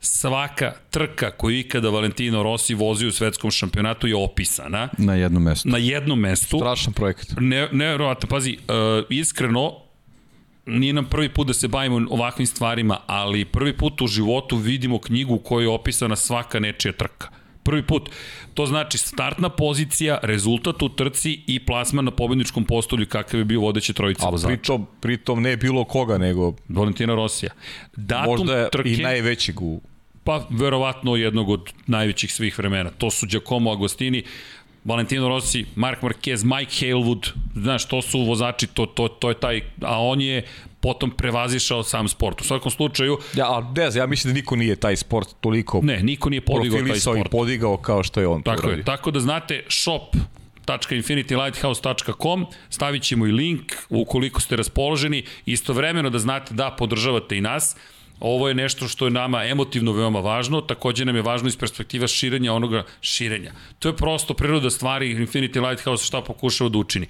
Svaka 0.00 0.72
trka 0.90 1.30
koju 1.30 1.58
ikada 1.58 1.88
Valentino 1.90 2.42
Rossi 2.42 2.74
vozi 2.74 3.06
u 3.06 3.12
svetskom 3.12 3.50
šampionatu 3.50 4.06
je 4.06 4.16
opisana 4.16 4.88
Na 4.98 5.14
jednom 5.14 5.42
mestu. 5.42 5.68
na 5.68 5.78
jednom 5.78 6.20
mestu. 6.20 6.58
Strašan 6.58 6.92
projekat. 6.92 7.26
Ne, 7.40 7.68
nevjerovatno, 7.72 8.28
pazi, 8.28 8.52
uh, 8.58 8.74
iskreno, 9.10 9.72
nije 10.66 10.92
nam 10.92 11.04
prvi 11.04 11.28
put 11.28 11.46
da 11.46 11.54
se 11.54 11.68
bavimo 11.68 12.06
ovakvim 12.10 12.46
stvarima, 12.46 13.00
ali 13.06 13.44
prvi 13.44 13.76
put 13.76 14.00
u 14.02 14.06
životu 14.06 14.56
vidimo 14.56 14.98
knjigu 14.98 15.34
u 15.34 15.38
kojoj 15.38 15.64
je 15.64 15.68
opisana 15.68 16.16
svaka 16.16 16.60
nečija 16.60 16.92
trka. 16.92 17.28
Prvi 17.64 17.82
put. 17.82 18.10
To 18.54 18.66
znači 18.66 18.98
startna 18.98 19.48
pozicija, 19.48 20.18
rezultat 20.22 20.82
u 20.82 20.88
trci 20.88 21.40
i 21.46 21.64
plasman 21.66 22.04
na 22.04 22.10
pobedničkom 22.10 22.64
postolju 22.64 23.06
kakav 23.08 23.40
je 23.40 23.44
bio 23.44 23.60
vodeće 23.60 23.92
trojice 23.92 24.26
A 24.26 24.30
vozača. 24.30 24.48
pritom, 24.48 24.86
pritom 25.00 25.42
ne 25.42 25.56
bilo 25.56 25.84
koga, 25.84 26.18
nego 26.18 26.54
Valentina 26.68 27.14
Rosija. 27.14 27.52
Datum 27.96 28.30
možda 28.30 28.68
trke, 28.68 28.92
i 28.92 28.96
najvećeg 28.96 29.62
u 29.62 29.80
pa 30.24 30.46
verovatno 30.50 31.16
jednog 31.16 31.48
od 31.48 31.72
najvećih 31.86 32.32
svih 32.32 32.58
vremena. 32.58 32.90
To 32.90 33.10
su 33.10 33.26
Giacomo 33.26 33.72
Agostini, 33.72 34.22
Valentino 34.84 35.28
Rossi, 35.28 35.64
Mark 35.74 36.02
Marquez, 36.02 36.44
Mike 36.44 36.86
Halewood, 36.86 37.28
znaš, 37.56 37.84
to 37.88 38.02
su 38.02 38.20
vozači, 38.20 38.66
to, 38.66 38.86
to, 38.86 39.08
to 39.08 39.28
je 39.28 39.34
taj, 39.34 39.60
a 39.82 40.02
on 40.02 40.20
je 40.20 40.44
potom 40.80 41.10
prevazišao 41.10 41.82
sam 41.82 42.08
sport. 42.08 42.40
U 42.40 42.44
svakom 42.44 42.70
slučaju, 42.70 43.18
Ja, 43.34 43.44
a 43.48 43.72
ne 43.76 43.90
znam, 43.90 44.02
ja 44.02 44.06
mislim 44.06 44.34
da 44.34 44.40
niko 44.40 44.56
nije 44.56 44.76
taj 44.76 44.96
sport 44.96 45.28
toliko 45.40 45.80
ne, 45.82 46.02
niko 46.02 46.30
nije 46.30 46.40
podigao 46.40 46.70
taj 46.70 46.78
profilisao 46.78 47.16
i 47.16 47.20
sport. 47.20 47.30
podigao 47.30 47.76
kao 47.76 48.02
što 48.02 48.20
je 48.20 48.26
on 48.26 48.42
to 48.42 48.50
Tako 48.50 48.62
je, 48.62 48.68
uradio. 48.68 48.84
tako 48.84 49.10
da 49.10 49.20
znate 49.20 49.64
shop 49.68 50.16
infinitylighthouse.com 50.90 52.46
stavit 52.70 53.02
ćemo 53.02 53.26
i 53.26 53.32
link 53.32 53.72
ukoliko 53.88 54.40
ste 54.40 54.56
raspoloženi 54.56 55.24
istovremeno 55.46 56.10
da 56.10 56.18
znate 56.18 56.54
da 56.54 56.70
podržavate 56.70 57.36
i 57.36 57.40
nas 57.40 57.76
Ovo 58.20 58.48
je 58.48 58.54
nešto 58.54 58.88
što 58.88 59.04
je 59.04 59.10
nama 59.10 59.44
emotivno 59.44 59.92
veoma 59.92 60.20
važno, 60.20 60.60
takođe 60.60 61.04
nam 61.04 61.16
je 61.16 61.22
važno 61.22 61.48
iz 61.48 61.56
perspektiva 61.56 62.06
širenja 62.06 62.52
onoga 62.52 62.84
širenja. 63.00 63.52
To 63.78 63.88
je 63.88 63.96
prosto 63.96 64.34
priroda 64.34 64.70
stvari 64.70 65.14
Infinity 65.14 65.68
Lighthouse 65.68 66.04
šta 66.06 66.20
pokušava 66.20 66.70
da 66.70 66.78
učini. 66.78 67.06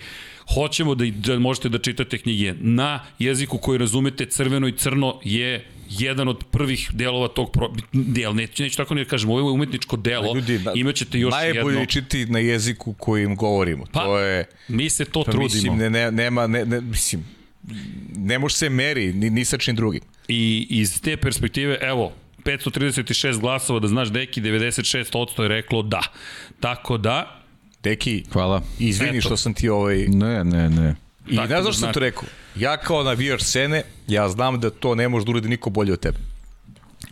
Hoćemo 0.54 0.94
da, 0.94 1.04
da 1.10 1.38
možete 1.38 1.68
da 1.68 1.78
čitate 1.78 2.18
knjige 2.18 2.54
na 2.60 3.00
jeziku 3.18 3.58
koji 3.58 3.78
razumete, 3.78 4.26
crveno 4.26 4.68
i 4.68 4.72
crno 4.72 5.20
je 5.24 5.66
jedan 5.90 6.28
od 6.28 6.44
prvih 6.50 6.90
delova 6.92 7.28
tog 7.28 7.50
pro... 7.52 7.72
del, 7.92 8.34
neću, 8.34 8.62
neću 8.62 8.76
tako 8.76 8.94
ne 8.94 9.04
da 9.04 9.10
kažem, 9.10 9.30
ovo 9.30 9.38
je 9.38 9.52
umetničko 9.54 9.96
delo, 9.96 10.34
Ljudi, 10.34 10.58
na- 10.58 10.72
imaćete 10.74 11.18
još 11.18 11.30
Najbolje 11.32 11.74
jedno. 11.74 11.86
čiti 11.86 12.26
na 12.26 12.38
jeziku 12.38 12.92
kojim 12.92 13.36
govorimo. 13.36 13.84
Pa, 13.92 14.00
to 14.04 14.18
je... 14.18 14.44
Mi 14.68 14.90
se 14.90 15.04
to 15.04 15.24
Pa, 15.24 15.32
trudimo. 15.32 15.44
Mislim, 15.54 15.76
ne, 15.76 15.90
ne, 15.90 16.10
nema, 16.12 16.46
ne, 16.46 16.64
ne, 16.64 16.80
mislim, 16.80 17.24
ne 18.16 18.38
može 18.38 18.54
se 18.56 18.68
meri 18.70 19.12
ni, 19.12 19.30
ni 19.30 19.44
sa 19.44 19.58
čim 19.58 19.76
drugim. 19.76 20.00
I 20.28 20.66
iz 20.70 21.00
te 21.00 21.16
perspektive, 21.16 21.78
evo, 21.80 22.12
536 22.38 23.40
glasova, 23.40 23.80
da 23.80 23.88
znaš, 23.88 24.08
Deki 24.08 24.40
96% 24.40 25.42
je 25.42 25.48
reklo 25.48 25.82
da. 25.82 26.02
Tako 26.60 26.98
da, 26.98 27.40
Deki, 27.82 28.24
Hvala. 28.32 28.62
izvini 28.78 29.18
Eto. 29.18 29.26
što 29.26 29.36
sam 29.36 29.54
ti 29.54 29.68
ovaj... 29.68 30.06
Ne, 30.08 30.44
ne, 30.44 30.70
ne. 30.70 30.94
I 31.28 31.36
Tako 31.36 31.48
ne 31.48 31.54
da 31.54 31.62
znam 31.62 31.72
što 31.72 31.92
to 31.92 32.00
rekao. 32.00 32.24
Ja 32.56 32.76
kao 32.76 33.02
navijač 33.02 33.42
scene, 33.42 33.82
ja 34.06 34.28
znam 34.28 34.60
da 34.60 34.70
to 34.70 34.94
ne 34.94 35.08
može 35.08 35.24
da 35.26 35.30
uradi 35.30 35.48
niko 35.48 35.70
bolje 35.70 35.92
od 35.92 36.00
tebe. 36.00 36.18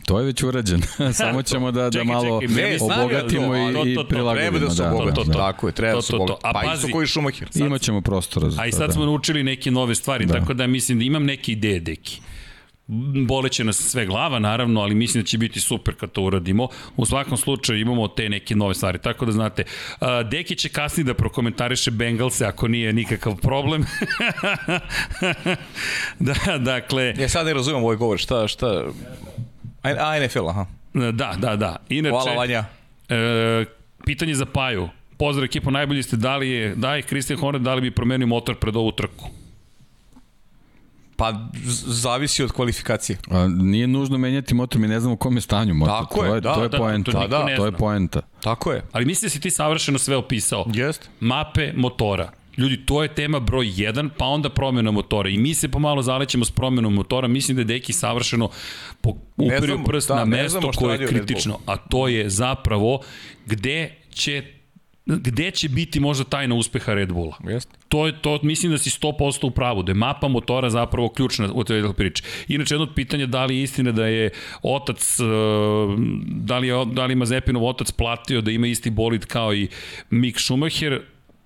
To 0.06 0.18
je 0.18 0.26
već 0.26 0.42
urađeno. 0.42 0.82
Samo 1.12 1.42
ćemo 1.42 1.70
da, 1.70 1.90
da 1.90 2.04
malo 2.04 2.40
čekaj, 2.40 2.54
ne, 2.56 2.72
ja 2.72 2.78
obogatimo 2.82 3.46
to, 3.46 3.56
i, 3.70 3.72
to, 3.72 3.82
to, 3.82 3.88
i 3.88 3.94
to, 3.94 4.02
Treba 4.04 4.32
prilagodimo. 4.34 4.58
da 4.58 4.70
se 4.70 4.82
Da, 4.82 4.88
da, 4.88 4.94
obogati. 4.94 5.16
to, 5.16 5.24
to. 5.24 5.32
Tako 5.32 5.66
je, 5.66 5.72
treba 5.72 5.92
To, 5.92 5.98
da 5.98 6.02
se 6.02 6.10
to, 6.10 6.16
to. 6.16 6.22
obogati. 6.22 6.40
A 6.44 6.52
Pa 6.52 6.60
pazi. 6.60 6.74
isto 6.76 6.92
koji 6.92 7.06
Šumahir. 7.06 7.48
Imaćemo 7.54 8.00
prostora 8.00 8.50
za 8.50 8.62
a 8.62 8.66
i 8.66 8.70
to, 8.70 8.76
sad 8.76 8.86
da. 8.86 8.92
smo 8.92 9.04
naučili 9.04 9.42
neke 9.42 9.70
nove 9.70 9.94
stvari, 9.94 10.26
da. 10.26 10.34
tako 10.34 10.54
da 10.54 10.66
mislim 10.66 10.98
da 10.98 11.04
imam 11.04 11.24
neke 11.24 11.52
ideje, 11.52 11.80
Deki. 11.80 12.20
Boleće 13.26 13.64
nas 13.64 13.76
sve 13.76 14.06
glava, 14.06 14.38
naravno, 14.38 14.80
ali 14.80 14.94
mislim 14.94 15.22
da 15.22 15.26
će 15.26 15.38
biti 15.38 15.60
super 15.60 15.94
kad 15.94 16.12
to 16.12 16.22
uradimo. 16.22 16.68
U 16.96 17.06
svakom 17.06 17.36
slučaju 17.36 17.80
imamo 17.80 18.08
te 18.08 18.28
neke 18.28 18.54
nove 18.56 18.74
stvari, 18.74 18.98
tako 18.98 19.26
da 19.26 19.32
znate. 19.32 19.64
Deki 20.30 20.56
će 20.56 20.68
kasnije 20.68 21.04
da 21.04 21.14
prokomentariše 21.14 21.90
Bengalse 21.90 22.46
ako 22.46 22.68
nije 22.68 22.92
nikakav 22.92 23.36
problem. 23.36 23.84
da, 26.18 26.58
dakle, 26.58 27.14
Ja 27.18 27.28
sad 27.28 27.46
ne 27.46 27.54
razumem 27.54 27.82
ovaj 27.84 27.96
govor, 27.96 28.18
šta, 28.18 28.48
šta... 28.48 28.84
A, 29.82 30.26
NFL, 30.26 30.48
aha. 30.48 30.66
da, 30.92 31.34
da, 31.38 31.56
da. 31.56 31.76
Inače, 31.88 32.10
Hvala 32.10 32.34
Vanja. 32.34 32.64
E, 33.08 33.64
pitanje 34.06 34.34
za 34.34 34.46
Paju. 34.46 34.88
Pozdrav 35.18 35.44
ekipo, 35.44 35.70
najbolji 35.70 36.02
ste, 36.02 36.16
da 36.16 36.36
li 36.36 36.50
je, 36.50 36.74
da 36.74 36.94
je 36.94 37.02
Christian 37.02 37.38
Horner, 37.38 37.62
da 37.62 37.74
li 37.74 37.80
bi 37.80 37.90
promenio 37.90 38.26
motor 38.26 38.56
pred 38.56 38.76
ovu 38.76 38.92
trku? 38.92 39.41
Pa 41.16 41.48
zavisi 41.86 42.42
od 42.42 42.52
kvalifikacije. 42.52 43.18
A, 43.30 43.48
nije 43.48 43.86
nužno 43.86 44.18
menjati 44.18 44.54
motor, 44.54 44.80
mi 44.80 44.88
ne 44.88 45.00
znamo 45.00 45.14
u 45.14 45.16
kom 45.16 45.36
je 45.36 45.40
stanju 45.40 45.74
motor. 45.74 45.94
Tako 45.94 46.14
to 46.14 46.24
je, 46.24 46.34
je, 46.34 46.40
da, 46.40 46.54
to 46.54 46.62
je 46.62 46.68
da, 46.68 46.78
poenta. 46.78 47.26
Da, 47.26 47.44
ne 47.44 47.56
to 47.56 47.66
je 47.66 47.72
poenta. 47.72 48.20
Tako 48.42 48.72
je. 48.72 48.82
Ali 48.92 49.04
mislim 49.04 49.26
da 49.26 49.30
si 49.30 49.40
ti 49.40 49.50
savršeno 49.50 49.98
sve 49.98 50.16
opisao. 50.16 50.66
Jest. 50.74 51.10
Mape 51.20 51.72
motora. 51.76 52.32
Ljudi, 52.56 52.86
to 52.86 53.02
je 53.02 53.14
tema 53.14 53.40
broj 53.40 53.66
1, 53.66 54.10
pa 54.18 54.24
onda 54.24 54.50
promjena 54.50 54.90
motora. 54.90 55.28
I 55.28 55.38
mi 55.38 55.54
se 55.54 55.68
pomalo 55.68 56.02
zalećemo 56.02 56.44
s 56.44 56.50
promenom 56.50 56.94
motora. 56.94 57.28
Mislim 57.28 57.56
da 57.56 57.60
je 57.60 57.64
Deki 57.64 57.92
savršeno 57.92 58.50
po, 59.00 59.14
uperio 59.36 59.78
prst 59.86 60.08
da, 60.08 60.14
na 60.14 60.24
mesto 60.24 60.70
koje 60.76 61.00
je 61.00 61.06
kritično. 61.06 61.58
A 61.66 61.76
to 61.76 62.08
je 62.08 62.30
zapravo 62.30 63.00
gde 63.46 63.94
će 64.10 64.42
gde 65.06 65.50
će 65.50 65.68
biti 65.68 66.00
možda 66.00 66.24
tajna 66.24 66.54
uspeha 66.54 66.94
Red 66.94 67.12
Bulla. 67.12 67.36
Jest. 67.48 67.68
To 67.88 68.06
je 68.06 68.22
to, 68.22 68.38
mislim 68.42 68.72
da 68.72 68.78
si 68.78 68.90
100% 68.90 69.46
u 69.46 69.50
pravu, 69.50 69.82
da 69.82 69.90
je 69.90 69.94
mapa 69.94 70.28
motora 70.28 70.70
zapravo 70.70 71.08
ključna 71.08 71.48
u 71.54 71.64
toj 71.64 71.92
priči. 71.94 72.22
Inače, 72.48 72.74
jedno 72.74 72.86
od 72.86 72.94
pitanja 72.94 73.26
da 73.26 73.44
li 73.44 73.56
je 73.56 73.62
istina 73.62 73.92
da 73.92 74.06
je 74.06 74.30
otac, 74.62 75.20
e, 75.20 75.24
da 76.26 76.58
li, 76.58 76.68
je, 76.68 76.84
da 76.92 77.06
li 77.06 77.12
ima 77.12 77.26
Zepinov 77.26 77.66
otac 77.66 77.90
platio 77.90 78.40
da 78.40 78.50
ima 78.50 78.66
isti 78.66 78.90
bolid 78.90 79.26
kao 79.26 79.54
i 79.54 79.68
Mick 80.10 80.40
Schumacher, 80.40 81.00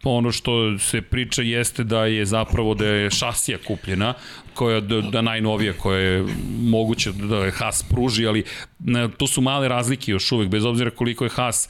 ono 0.05 0.33
što 0.33 0.79
se 0.79 1.03
priča 1.03 1.43
jeste 1.43 1.85
da 1.85 2.07
je 2.07 2.27
zapravo 2.27 2.75
da 2.75 2.87
je 2.87 3.11
šasija 3.11 3.59
kupljena, 3.67 4.15
koja 4.55 4.81
da, 4.81 5.01
da 5.01 5.23
najnovija, 5.23 5.73
koja 5.73 6.01
je 6.01 6.25
moguće 6.61 7.13
da 7.13 7.45
je 7.45 7.51
Haas 7.51 7.83
pruži, 7.83 8.27
ali 8.27 8.45
ne, 8.79 9.09
tu 9.09 9.27
su 9.27 9.41
male 9.41 9.69
razlike 9.69 10.13
još 10.13 10.33
uvek, 10.33 10.49
bez 10.49 10.65
obzira 10.65 10.91
koliko 10.91 11.25
je 11.25 11.31
Haas 11.31 11.69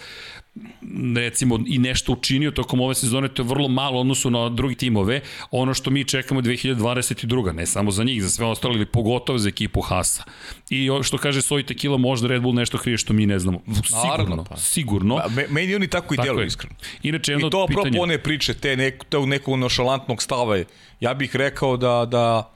recimo 1.17 1.59
i 1.67 1.79
nešto 1.79 2.13
učinio 2.13 2.51
tokom 2.51 2.81
ove 2.81 2.95
sezone, 2.95 3.29
to 3.29 3.43
je 3.43 3.47
vrlo 3.47 3.69
malo 3.69 4.01
odnosu 4.01 4.31
na 4.31 4.49
drugi 4.49 4.75
timove. 4.75 5.21
Ono 5.51 5.75
što 5.75 5.91
mi 5.91 6.05
čekamo 6.05 6.41
je 6.41 6.45
2022. 6.45 7.53
Ne 7.53 7.67
samo 7.67 7.91
za 7.91 8.05
njih, 8.05 8.23
za 8.23 8.29
sve 8.29 8.47
ostalo, 8.47 8.75
ili 8.75 8.87
pogotovo 8.87 9.39
za 9.39 9.49
ekipu 9.49 9.81
Hasa. 9.81 10.25
I 10.71 10.89
što 11.03 11.19
kaže 11.19 11.43
Soj 11.43 11.63
Tequila, 11.63 11.99
možda 11.99 12.29
Red 12.29 12.43
Bull 12.43 12.55
nešto 12.55 12.79
krije 12.79 12.99
što 12.99 13.13
mi 13.13 13.27
ne 13.27 13.39
znamo. 13.39 13.61
Sigurno, 13.67 14.09
Naravno, 14.11 14.45
pa. 14.45 14.57
sigurno. 14.57 15.17
Pa, 15.17 15.29
me, 15.29 15.47
meni 15.51 15.75
oni 15.75 15.89
tako 15.89 16.15
i 16.15 16.17
Tako 16.17 16.27
deluju, 16.27 16.47
iskreno. 16.47 16.77
Inače, 17.03 17.33
jedno 17.33 17.47
I 17.47 17.51
to 17.51 17.67
apropo 17.71 17.89
one 17.99 18.23
priče, 18.23 18.55
te 18.55 18.77
nek, 18.77 19.05
tog 19.09 19.29
nekog 19.29 19.59
nošalantnog 19.59 20.23
stava, 20.23 20.59
ja 21.01 21.15
bih 21.15 21.37
rekao 21.37 21.77
da, 21.77 22.07
da, 22.11 22.53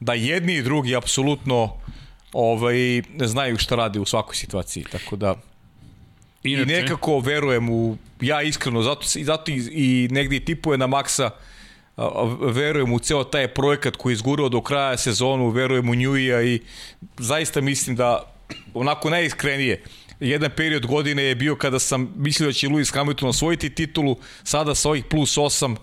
da 0.00 0.14
jedni 0.14 0.54
i 0.54 0.62
drugi 0.62 0.96
apsolutno 0.96 1.72
ovaj, 2.32 3.02
ne 3.16 3.26
znaju 3.26 3.58
šta 3.58 3.76
radi 3.76 3.98
u 3.98 4.04
svakoj 4.04 4.36
situaciji, 4.36 4.84
tako 4.92 5.16
da 5.16 5.34
Inače, 6.42 6.72
i 6.72 6.82
nekako 6.82 7.18
verujem 7.18 7.70
u, 7.70 7.96
ja 8.20 8.42
iskreno, 8.42 8.82
zato, 8.82 9.06
zato 9.22 9.50
i, 9.50 9.68
i 9.70 10.08
negdje 10.10 10.36
i 10.36 10.44
tipuje 10.44 10.78
na 10.78 10.86
Maksa, 10.86 11.30
verujem 12.40 12.92
u 12.92 12.98
ceo 12.98 13.24
taj 13.24 13.48
projekat 13.48 13.96
koji 13.96 14.12
je 14.12 14.14
izgurao 14.14 14.48
do 14.48 14.60
kraja 14.62 14.96
sezonu, 14.96 15.48
verujem 15.50 15.88
u 15.88 15.94
Njuija 15.94 16.42
i 16.42 16.60
zaista 17.18 17.60
mislim 17.60 17.96
da 17.96 18.32
onako 18.74 19.10
najiskrenije, 19.10 19.82
jedan 20.20 20.50
period 20.56 20.86
godine 20.86 21.22
je 21.22 21.34
bio 21.34 21.56
kada 21.56 21.78
sam 21.78 22.14
mislio 22.16 22.46
da 22.46 22.52
će 22.52 22.68
Lewis 22.68 22.94
Hamilton 22.94 23.28
osvojiti 23.28 23.74
titulu, 23.74 24.16
sada 24.44 24.74
sa 24.74 24.88
ovih 24.88 25.04
plus 25.04 25.36
8 25.36 25.76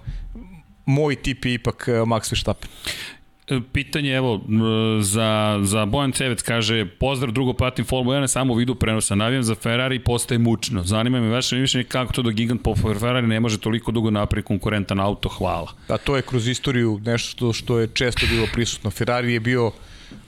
moj 0.86 1.16
tip 1.16 1.46
je 1.46 1.54
ipak 1.54 1.86
eh, 1.88 1.92
Max 1.92 2.32
Verstappen. 2.32 2.70
Pitanje, 3.74 4.12
evo, 4.12 4.42
za, 5.02 5.60
za 5.64 5.86
Bojan 5.86 6.12
Cevec 6.12 6.42
kaže, 6.42 6.86
pozdrav, 7.00 7.32
drugo 7.32 7.54
pratim 7.54 7.86
Formula 7.86 8.18
1, 8.18 8.28
samo 8.28 8.54
u 8.54 8.56
vidu 8.56 8.76
prenosa. 8.76 9.16
Navijam 9.16 9.44
za 9.44 9.56
Ferrari 9.56 10.00
postaje 10.00 10.38
mučno. 10.38 10.84
Zanima 10.84 11.22
me 11.22 11.30
vaše 11.30 11.56
mišljenje 11.56 11.84
kako 11.84 12.14
to 12.14 12.22
da 12.22 12.32
gigant 12.32 12.64
po 12.64 12.76
Ferrari 12.76 13.28
ne 13.28 13.40
može 13.40 13.58
toliko 13.58 13.92
dugo 13.92 14.12
napravi 14.12 14.44
konkurentan 14.44 15.00
auto. 15.00 15.30
Hvala. 15.30 15.74
A 15.88 15.98
to 15.98 16.16
je 16.16 16.22
kroz 16.22 16.48
istoriju 16.48 17.00
nešto 17.06 17.32
što, 17.32 17.54
što 17.54 17.80
je 17.80 17.88
često 17.94 18.26
bilo 18.30 18.48
prisutno. 18.54 18.92
Ferrari 18.92 19.34
je 19.34 19.40
bio 19.40 19.72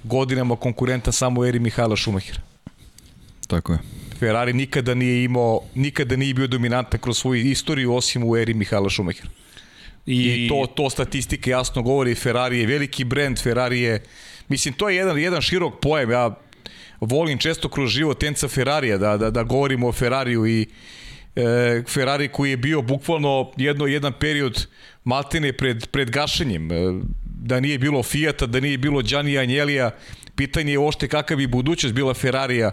godinama 0.04 0.56
konkurentan 0.56 1.14
samo 1.14 1.41
u 1.41 1.46
eri 1.46 1.60
Mihajla 1.60 1.96
Šumahira. 1.96 2.40
Tako 3.48 3.74
je. 3.74 3.80
Ferrari 4.20 4.54
nikada 4.54 4.94
nije 4.94 5.24
imao, 5.24 5.62
nikada 5.76 6.16
nije 6.16 6.34
bio 6.34 6.48
dominantan 6.48 7.00
kroz 7.00 7.18
svoju 7.18 7.41
istoriju 7.41 7.94
osim 7.94 8.24
u 8.24 8.38
eri 8.38 8.54
Mihajla 8.54 8.90
Šumahira. 8.90 9.30
I, 10.05 10.45
I 10.45 10.49
to, 10.49 10.65
to 10.76 10.89
statistike 10.89 11.49
jasno 11.49 11.81
govori, 11.81 12.15
Ferrari 12.15 12.59
je 12.59 12.67
veliki 12.67 13.03
brend, 13.03 13.39
Ferrari 13.39 13.81
je, 13.81 14.03
mislim, 14.47 14.73
to 14.73 14.89
je 14.89 14.95
jedan, 14.95 15.19
jedan 15.19 15.41
širok 15.41 15.80
pojem, 15.81 16.11
ja 16.11 16.35
volim 17.01 17.38
često 17.38 17.69
kroz 17.69 17.89
život 17.89 18.23
Enca 18.23 18.47
Ferrarija 18.47 18.97
da, 18.97 19.17
da, 19.17 19.30
da 19.31 19.43
govorimo 19.43 19.88
o 19.88 19.91
Ferrariju 19.91 20.47
i 20.47 20.67
e, 21.35 21.84
Ferrari 21.88 22.27
koji 22.27 22.49
je 22.49 22.57
bio 22.57 22.81
bukvalno 22.81 23.51
jedno, 23.57 23.88
jedan 23.88 24.13
period 24.19 24.67
maltene 25.03 25.53
pred, 25.53 25.88
pred 25.88 26.11
gašenjem, 26.11 26.71
e, 26.71 26.76
da 27.26 27.59
nije 27.59 27.80
bilo 27.80 28.03
Fijata, 28.03 28.45
da 28.45 28.59
nije 28.59 28.77
bilo 28.77 29.01
Gianni 29.01 29.38
Anjelija, 29.38 29.91
pitanje 30.35 30.71
je 30.71 30.80
ošte 30.80 31.07
kakav 31.07 31.38
bi 31.38 31.47
budućnost 31.47 31.95
bila 31.95 32.13
Ferrarija 32.13 32.71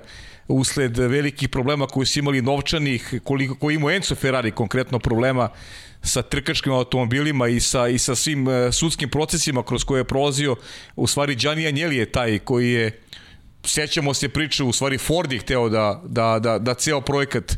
usled 0.49 0.99
velikih 0.99 1.49
problema 1.49 1.87
koji 1.87 2.07
su 2.07 2.19
imali 2.19 2.43
novčanih, 2.43 3.15
koliko, 3.25 3.55
koji 3.55 3.75
imao 3.75 3.91
Enzo 3.91 4.15
Ferrari 4.15 4.51
konkretno 4.51 4.99
problema 4.99 5.49
sa 6.03 6.23
trkačkim 6.23 6.73
automobilima 6.73 7.49
i 7.49 7.61
sa, 7.61 7.89
i 7.89 7.99
sa 7.99 8.15
svim 8.15 8.47
uh, 8.47 8.55
sudskim 8.73 9.11
procesima 9.11 9.63
kroz 9.63 9.85
koje 9.85 10.01
je 10.01 10.05
prolazio, 10.05 10.57
u 10.97 11.07
stvari 11.07 11.35
Gianni 11.35 11.67
Agnelli 11.67 11.97
je 11.97 12.13
taj 12.13 12.39
koji 12.39 12.73
je 12.73 13.01
sećamo 13.65 14.15
se 14.15 14.29
priče, 14.29 14.65
u 14.65 14.73
stvari 14.73 14.99
Ford 14.99 15.33
je 15.33 15.39
hteo 15.39 15.69
da, 15.69 16.03
da, 16.05 16.39
da, 16.39 16.59
da 16.59 16.75
ceo 16.75 17.01
projekat 17.01 17.57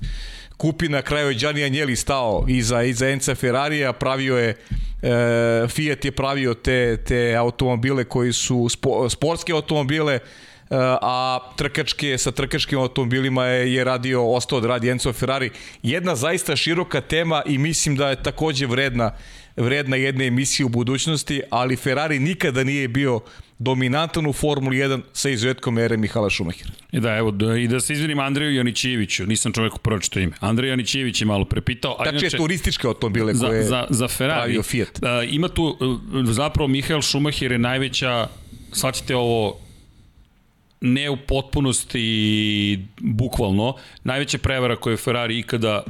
kupi 0.57 0.89
na 0.89 1.03
kraju 1.03 1.29
je 1.29 1.35
Gianni 1.35 1.65
Agnelli 1.65 1.97
stao 1.97 2.45
iza, 2.49 2.83
iza 2.83 3.09
Enca 3.09 3.35
Ferrarija, 3.35 3.93
pravio 3.93 4.37
je 4.37 4.57
e, 5.03 5.69
Fiat 5.69 6.05
je 6.05 6.13
pravio 6.13 6.55
te, 6.55 6.97
te 6.97 7.35
automobile 7.37 8.05
koji 8.05 8.33
su 8.33 8.69
spo, 8.69 9.11
sportske 9.11 9.53
automobile, 9.53 10.15
e, 10.15 10.21
a 10.71 11.39
trkačke 11.57 12.19
sa 12.19 12.31
trkačkim 12.31 12.79
automobilima 12.79 13.45
je, 13.45 13.75
je 13.75 13.85
radio, 13.85 14.33
ostao 14.33 14.61
da 14.61 14.69
radi 14.69 14.91
Enzo 14.91 15.13
Ferrari. 15.13 15.51
Jedna 15.83 16.17
zaista 16.17 16.57
široka 16.57 17.01
tema 17.01 17.43
i 17.47 17.59
mislim 17.59 17.97
da 17.97 18.11
je 18.11 18.23
takođe 18.23 18.67
vredna 18.67 19.13
vredna 19.59 19.97
jedne 19.97 20.27
emisije 20.27 20.67
u 20.67 20.69
budućnosti, 20.69 21.43
ali 21.51 21.77
Ferrari 21.77 22.19
nikada 22.19 22.65
nije 22.65 22.89
bio 22.89 23.21
dominantan 23.59 24.27
u 24.27 24.33
Formuli 24.33 24.77
1 24.77 25.01
sa 25.13 25.29
izuzetkom 25.31 25.79
ere 25.79 25.97
Mihala 25.97 26.31
Šumahira. 26.31 26.71
I 26.93 27.01
da, 27.01 27.17
evo, 27.17 27.31
da, 27.31 27.57
i 27.57 27.69
da 27.69 27.81
se 27.81 27.93
izvinim 27.93 28.19
Andreju 28.19 28.55
Janićeviću, 28.55 29.27
nisam 29.27 29.53
čoveku 29.53 29.79
pročito 29.79 30.21
ime. 30.21 30.33
Andrej 30.41 30.71
Janićević 30.71 31.21
je 31.21 31.27
malo 31.27 31.45
prepitao. 31.45 31.97
A 31.99 32.05
Tačnije 32.05 32.21
inače, 32.21 32.37
turističke 32.37 32.87
automobile 32.87 33.35
za, 33.35 33.47
koje 33.47 33.63
za, 33.63 33.87
za 33.91 34.09
Ferrari, 34.09 34.63
Fiat. 34.63 35.03
A, 35.03 35.23
ima 35.23 35.49
tu, 35.49 35.65
uh, 35.65 35.99
zapravo 36.31 36.69
Mihael 36.69 37.03
Schumacher 37.03 37.53
je 37.53 37.59
najveća, 37.59 38.29
shvatite 38.73 39.17
ovo, 39.17 39.61
ne 40.81 41.11
u 41.11 41.17
potpunosti 41.17 42.79
bukvalno, 43.01 43.75
najveća 44.05 44.39
prevara 44.39 44.77
koju 44.77 44.93
je 44.93 44.97
Ferrari 44.97 45.39
ikada 45.39 45.83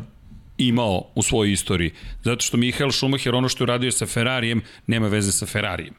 imao 0.59 1.05
u 1.15 1.23
svojoj 1.23 1.53
istoriji. 1.53 1.91
Zato 2.23 2.41
što 2.41 2.57
Mihael 2.57 2.91
Schumacher, 2.91 3.35
ono 3.35 3.49
što 3.49 3.65
je 3.65 3.67
radio 3.67 3.93
sa 3.93 4.07
Ferrarijem, 4.07 4.63
nema 4.87 5.09
veze 5.09 5.33
sa 5.33 5.47
Ferrarijem. 5.47 5.95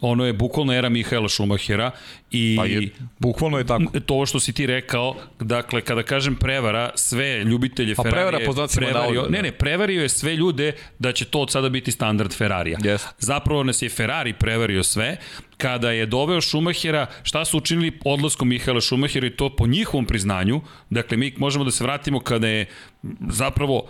Ono 0.00 0.26
je 0.26 0.32
bukvalno 0.32 0.72
era 0.72 0.88
Mihaela 0.88 1.28
Schumachera 1.28 1.90
i 2.30 2.56
Pa 2.58 2.66
je, 2.66 2.90
bukvalno 3.18 3.58
je 3.58 3.66
tako. 3.66 4.00
to 4.00 4.26
što 4.26 4.40
si 4.40 4.52
ti 4.52 4.66
rekao, 4.66 5.16
dakle, 5.40 5.80
kada 5.80 6.02
kažem 6.02 6.36
prevara, 6.36 6.90
sve 6.94 7.44
ljubitelje 7.44 7.92
A 7.92 8.02
Ferrarija... 8.02 8.12
prevara 8.12 8.46
po 8.46 8.52
znacima 8.52 8.86
prevario, 8.86 9.22
da. 9.22 9.28
Ne, 9.28 9.42
ne, 9.42 9.52
prevario 9.52 10.02
je 10.02 10.08
sve 10.08 10.36
ljude 10.36 10.72
da 10.98 11.12
će 11.12 11.24
to 11.24 11.40
od 11.40 11.50
sada 11.50 11.68
biti 11.68 11.92
standard 11.92 12.32
Ferrarija. 12.34 12.78
Jeste. 12.82 13.08
Zapravo 13.18 13.62
nas 13.62 13.82
je 13.82 13.88
Ferrari 13.88 14.32
prevario 14.32 14.82
sve, 14.82 15.16
kada 15.56 15.90
je 15.90 16.06
doveo 16.06 16.40
Schumachera, 16.40 17.06
šta 17.22 17.44
su 17.44 17.58
učinili 17.58 17.98
odlaskom 18.04 18.48
Mihaela 18.48 18.80
Schumachera 18.80 19.26
i 19.26 19.36
to 19.36 19.56
po 19.56 19.66
njihovom 19.66 20.06
priznanju, 20.06 20.60
dakle, 20.90 21.16
mi 21.16 21.34
možemo 21.36 21.64
da 21.64 21.70
se 21.70 21.84
vratimo 21.84 22.20
kada 22.20 22.48
je 22.48 22.66
zapravo 23.28 23.88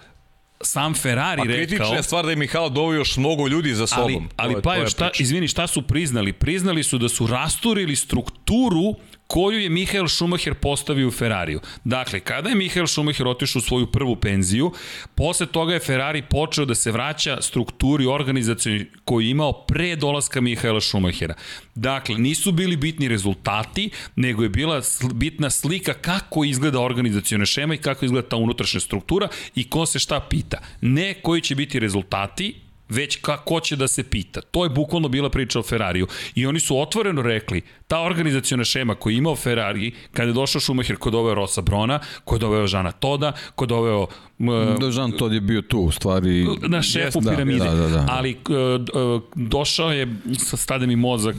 sam 0.67 0.95
Ferrari 0.95 1.43
A 1.43 1.45
rekao... 1.45 1.67
kritična 1.67 1.97
je 1.97 2.03
stvar 2.03 2.25
da 2.25 2.31
je 2.31 2.37
Mihajlo 2.37 2.69
doveo 2.69 2.99
još 2.99 3.17
mnogo 3.17 3.49
ljudi 3.49 3.75
za 3.75 3.87
sobom. 3.87 4.29
Ali, 4.37 4.55
ali 4.55 4.63
pa 4.63 4.87
šta, 4.87 5.11
izvini, 5.19 5.49
šta 5.49 5.67
su 5.67 5.83
priznali? 5.83 6.33
Priznali 6.33 6.83
su 6.83 6.99
da 6.99 7.09
su 7.09 7.27
rasturili 7.27 7.97
strukturu 7.97 8.95
koju 9.27 9.59
je 9.59 9.71
Mihael 9.71 10.09
Schumacher 10.09 10.55
postavio 10.55 11.09
u 11.09 11.11
Ferrariju. 11.11 11.61
Dakle, 11.85 12.21
kada 12.21 12.49
je 12.49 12.55
Mihael 12.55 12.87
Schumacher 12.87 13.29
otišao 13.29 13.59
u 13.59 13.63
svoju 13.63 13.87
prvu 13.87 14.17
penziju, 14.17 14.73
posle 15.15 15.47
toga 15.47 15.75
je 15.75 15.81
Ferrari 15.81 16.23
počeo 16.23 16.65
da 16.65 16.75
se 16.75 16.93
vraća 16.93 17.43
strukturi 17.43 18.07
organizacioni 18.07 18.87
koju 19.05 19.21
je 19.21 19.31
imao 19.31 19.53
pre 19.53 19.97
dolaska 19.97 20.41
Mihaela 20.41 20.81
Schumachera. 20.81 21.35
Dakle, 21.75 22.19
nisu 22.19 22.53
bili 22.53 22.77
bitni 22.77 23.09
rezultati, 23.09 23.91
nego 24.17 24.43
je 24.43 24.49
bila 24.49 24.83
bitna 25.15 25.51
slika 25.51 25.95
kako 25.95 26.45
izgleda 26.45 26.81
organizaciona 26.81 27.47
šema 27.47 27.75
i 27.75 27.79
kako 27.79 28.05
izgleda 28.05 28.29
ta 28.29 28.37
unutrašnja 28.37 28.81
struktura 28.81 29.29
i 29.55 29.71
ko 29.71 29.87
se 29.87 29.99
šta 29.99 30.21
pita. 30.21 30.59
Ne 30.81 31.15
koji 31.15 31.41
će 31.41 31.55
biti 31.55 31.81
rezultati, 31.81 32.55
već 32.89 33.17
kako 33.17 33.61
će 33.61 33.77
da 33.77 33.89
se 33.89 34.03
pita. 34.03 34.41
To 34.41 34.65
je 34.65 34.71
bukvalno 34.71 35.09
bila 35.09 35.31
priča 35.31 35.59
o 35.59 35.63
Ferrariju. 35.63 36.07
I 36.35 36.47
oni 36.47 36.61
su 36.61 36.81
otvoreno 36.81 37.23
rekli, 37.23 37.63
ta 37.87 38.01
organizaciona 38.01 38.65
šema 38.65 38.95
koju 38.95 39.13
je 39.13 39.19
imao 39.19 39.37
Ferrari, 39.37 39.93
kada 40.13 40.29
je 40.29 40.35
došao 40.35 40.61
Schumacher 40.61 40.97
kod 40.97 41.13
doveo 41.13 41.35
Rosa 41.35 41.61
Brona, 41.61 41.99
kod 42.25 42.41
doveo 42.41 42.67
Žana 42.67 42.93
Toda, 42.93 43.33
kod 43.55 43.69
doveo 43.69 44.07
m, 44.39 44.47
Da, 44.75 44.91
Žan 44.91 45.13
Todd 45.13 45.33
je 45.33 45.41
bio 45.41 45.63
tu, 45.63 45.79
u 45.79 45.91
stvari... 45.91 46.47
na 46.63 46.83
šefu 46.83 47.21
da, 47.21 47.31
piramide. 47.31 47.59
Da, 47.61 47.71
da, 47.73 47.89
da. 47.89 48.07
Ali 48.09 48.33
d- 48.35 48.55
e, 48.55 49.21
došao 49.37 49.93
je, 49.93 50.09
sa 50.35 50.57
stade 50.57 50.87
mi 50.87 50.97
mozak, 50.97 51.37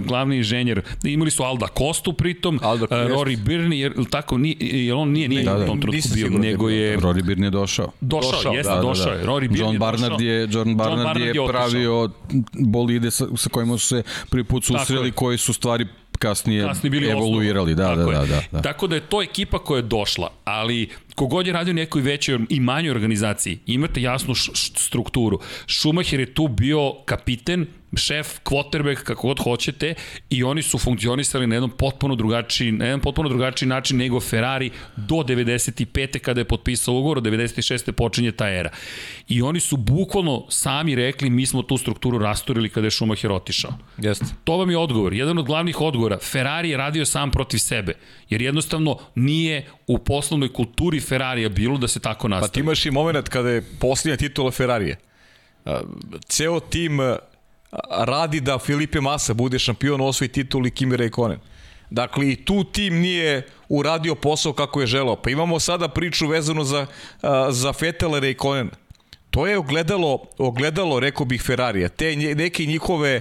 glavni 0.00 0.36
inženjer, 0.36 0.82
imali 1.04 1.30
su 1.30 1.42
Alda 1.42 1.66
Kostu 1.66 2.12
pritom, 2.12 2.60
Alda, 2.62 2.82
jeste. 2.82 3.14
Rory 3.14 3.38
Birney, 3.38 3.74
jer, 3.74 3.92
tako, 4.06 4.38
nije, 4.38 4.56
jer 4.60 4.94
on 4.94 5.08
nije, 5.10 5.28
nije 5.28 5.42
Da, 5.44 5.56
u 5.56 5.58
da. 5.58 5.66
tom 5.66 5.80
trenutku 5.80 6.08
bio, 6.08 6.16
siguran 6.16 6.40
da 6.40 6.46
je 6.46 6.52
nego 6.52 6.66
Rory 6.68 7.22
Byrne 7.22 7.44
je 7.44 7.50
došao. 7.50 7.90
došao, 8.00 8.32
Došao, 8.32 8.52
jeste, 8.52 8.70
da, 8.70 8.76
da, 8.76 8.82
došao 8.82 9.12
je. 9.12 9.24
Rory 9.24 9.48
Birney 9.48 9.58
John 9.58 9.72
je 9.72 9.78
Barnard 9.78 10.12
došao. 10.12 10.26
je, 10.26 10.40
John 10.42 10.76
Barnard, 10.76 10.96
Barnard 10.98 11.20
je, 11.20 11.24
je 11.26 11.40
otišao. 11.40 11.46
pravio 11.48 12.10
bolide 12.60 13.10
sa, 13.10 13.26
sa 13.36 13.50
kojima 13.50 13.78
su 13.78 13.86
se 13.86 14.02
prvi 14.30 14.44
put 14.44 14.64
susreli, 14.64 15.12
koji 15.12 15.38
su 15.38 15.52
stvari 15.52 15.67
kasnije, 16.18 16.66
kasnije 16.66 16.90
bili 16.90 17.08
evoluirali. 17.08 17.74
Da, 17.74 17.94
da, 17.94 17.96
Tako 17.96 18.10
da, 18.12 18.20
je. 18.20 18.26
da, 18.26 18.42
da. 18.52 18.62
Tako 18.62 18.86
da 18.86 18.94
je 18.94 19.00
to 19.00 19.22
ekipa 19.22 19.58
koja 19.58 19.78
je 19.78 19.82
došla, 19.82 20.30
ali 20.44 20.88
kogod 21.18 21.46
je 21.46 21.52
radio 21.52 21.74
nekoj 21.74 22.02
većoj 22.02 22.38
i 22.48 22.60
manjoj 22.60 22.90
organizaciji, 22.90 23.58
imate 23.66 24.02
jasnu 24.02 24.34
strukturu. 24.54 25.40
Schumacher 25.66 26.20
je 26.20 26.34
tu 26.34 26.48
bio 26.48 26.92
kapiten, 27.04 27.66
šef, 27.96 28.26
quarterback, 28.44 29.02
kako 29.02 29.28
god 29.28 29.38
hoćete, 29.42 29.94
i 30.30 30.44
oni 30.44 30.62
su 30.62 30.78
funkcionisali 30.78 31.46
na 31.46 31.54
jednom 31.54 31.70
potpuno 31.70 32.14
drugačiji, 32.14 32.72
na 32.72 32.84
jedan 32.84 33.00
potpuno 33.00 33.28
drugačiji 33.28 33.68
način 33.68 33.96
nego 33.96 34.20
Ferrari 34.20 34.70
do 34.96 35.14
95. 35.14 36.18
kada 36.18 36.40
je 36.40 36.44
potpisao 36.44 36.94
ugovor, 36.94 37.18
od 37.18 37.24
96. 37.24 37.92
počinje 37.92 38.32
ta 38.32 38.50
era. 38.50 38.70
I 39.28 39.42
oni 39.42 39.60
su 39.60 39.76
bukvalno 39.76 40.46
sami 40.48 40.94
rekli, 40.94 41.30
mi 41.30 41.46
smo 41.46 41.62
tu 41.62 41.76
strukturu 41.76 42.18
rasturili 42.18 42.68
kada 42.68 42.86
je 42.86 42.90
Schumacher 42.90 43.32
otišao. 43.32 43.72
Jeste. 43.98 44.26
To 44.44 44.56
vam 44.56 44.70
je 44.70 44.78
odgovor. 44.78 45.14
Jedan 45.14 45.38
od 45.38 45.46
glavnih 45.46 45.80
odgovora. 45.80 46.18
Ferrari 46.18 46.70
je 46.70 46.76
radio 46.76 47.04
sam 47.04 47.30
protiv 47.30 47.58
sebe. 47.58 47.94
Jer 48.30 48.42
jednostavno 48.42 48.98
nije 49.14 49.66
u 49.86 49.98
poslovnoj 49.98 50.52
kulturi 50.52 51.00
Ferrarija 51.08 51.48
bilo 51.48 51.78
da 51.78 51.88
se 51.88 52.00
tako 52.00 52.28
Pa 52.28 52.38
ti 52.38 52.40
nastavi. 52.40 52.62
imaš 52.64 52.86
i 52.86 52.90
moment 52.90 53.28
kada 53.28 53.50
je 53.50 53.64
posljednja 53.80 54.16
titula 54.16 54.50
Ferrarije. 54.50 54.96
Ceo 56.28 56.60
tim 56.60 57.00
radi 57.90 58.40
da 58.40 58.58
Filipe 58.58 59.00
Massa 59.00 59.34
bude 59.34 59.58
šampion, 59.58 60.00
osvoji 60.00 60.28
titul 60.28 60.66
i 60.66 60.70
Kimi 60.70 60.96
Raikkonen. 60.96 61.38
Dakle, 61.90 62.30
i 62.30 62.36
tu 62.44 62.64
tim 62.64 62.94
nije 62.94 63.46
uradio 63.68 64.14
posao 64.14 64.52
kako 64.52 64.80
je 64.80 64.86
želao. 64.86 65.16
Pa 65.16 65.30
imamo 65.30 65.60
sada 65.60 65.88
priču 65.88 66.26
vezanu 66.26 66.64
za, 66.64 66.86
za 67.50 67.72
Fetela 67.72 68.18
Raikkonen. 68.18 68.70
To 69.30 69.46
je 69.46 69.58
ogledalo, 69.58 70.24
ogledalo, 70.38 71.00
rekao 71.00 71.26
bih, 71.26 71.42
Ferrarija. 71.42 71.88
Te 71.88 72.16
neke 72.16 72.66
njihove 72.66 73.20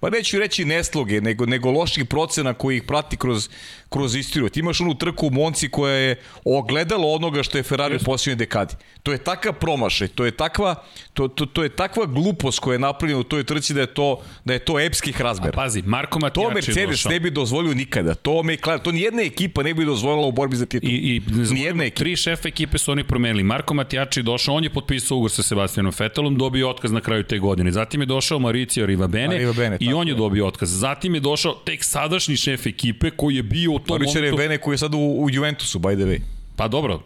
pa 0.00 0.10
neću 0.10 0.38
reći 0.38 0.64
nesloge, 0.64 1.20
nego, 1.20 1.46
nego 1.46 1.70
loših 1.70 2.04
procena 2.04 2.54
koji 2.54 2.76
ih 2.76 2.82
prati 2.82 3.16
kroz, 3.16 3.48
kroz 3.88 4.14
istoriju. 4.14 4.48
Ti 4.48 4.60
imaš 4.60 4.80
onu 4.80 4.94
trku 4.94 5.26
u 5.26 5.30
Monci 5.30 5.68
koja 5.68 5.94
je 5.94 6.16
ogledalo 6.44 7.08
onoga 7.08 7.42
što 7.42 7.58
je 7.58 7.62
Ferrari 7.62 7.96
u 7.96 8.04
posljednjoj 8.04 8.36
dekadi. 8.36 8.74
To 9.02 9.12
je 9.12 9.18
takav 9.18 9.52
promašaj, 9.52 10.08
to 10.08 10.24
je 10.24 10.30
takva, 10.30 10.74
to, 11.12 11.28
to, 11.28 11.46
to 11.46 11.62
je 11.62 11.68
takva 11.68 12.06
glupost 12.06 12.58
koja 12.58 12.74
je 12.74 12.78
napravljena 12.78 13.20
u 13.20 13.24
toj 13.24 13.44
trci 13.44 13.74
da 13.74 13.80
je 13.80 13.86
to, 13.86 14.08
da 14.44 14.52
je 14.52 14.58
to 14.58 14.80
epskih 14.80 15.20
razmera. 15.20 15.52
Pazi, 15.52 15.82
Marko 15.82 16.18
Matijači 16.18 16.48
To 16.48 16.54
Mercedes 16.54 16.90
došao. 16.90 17.12
ne 17.12 17.20
bi 17.20 17.30
dozvolio 17.30 17.74
nikada. 17.74 18.14
To 18.14 18.42
McLaren, 18.42 18.82
to 18.82 18.92
nijedna 18.92 19.22
ekipa 19.22 19.62
ne 19.62 19.74
bi 19.74 19.84
dozvolila 19.84 20.26
u 20.26 20.32
borbi 20.32 20.56
za 20.56 20.66
titul. 20.66 20.90
I, 20.90 20.94
i 20.94 21.22
Nijedna 21.50 21.84
ekipa. 21.84 21.98
tri 21.98 22.16
šefa 22.16 22.48
ekipe 22.48 22.78
su 22.78 22.92
oni 22.92 23.04
promenili. 23.04 23.42
Marko 23.42 23.74
Matijači 23.74 24.20
je 24.20 24.24
došao, 24.24 24.54
on 24.54 24.64
je 24.64 24.70
potpisao 24.70 25.16
ugovor 25.16 25.30
sa 25.30 25.42
Sebastianom 25.42 25.92
Vettelom, 25.98 26.36
dobio 26.36 26.70
otkaz 26.70 26.92
na 26.92 27.00
kraju 27.00 27.22
te 27.22 27.38
godine. 27.38 27.72
Zatim 27.72 28.00
je 28.00 28.06
došao 28.06 28.38
Mauricio 28.38 28.86
Rivabene 28.86 29.38
Rivabene, 29.38 29.76
i 29.80 29.92
on 29.92 30.08
je. 30.08 30.14
dobio 30.14 30.46
otkaz. 30.46 30.70
Zatim 30.70 31.14
je 31.14 31.20
došao 31.20 31.54
tek 31.54 31.84
sadašnji 31.84 32.36
šef 32.36 32.66
ekipe 32.66 33.10
koji 33.10 33.36
je 33.36 33.42
bio 33.42 33.77
u 33.82 33.86
tom 33.86 33.94
Mauricio 33.98 34.20
momentu... 34.20 34.36
Bene 34.36 34.58
koji 34.58 34.74
je 34.74 34.78
sad 34.78 34.94
u, 34.94 34.98
u 34.98 35.30
Juventusu, 35.30 35.78
by 35.78 35.94
the 35.94 36.04
way. 36.04 36.20
Pa 36.56 36.68
dobro, 36.68 37.02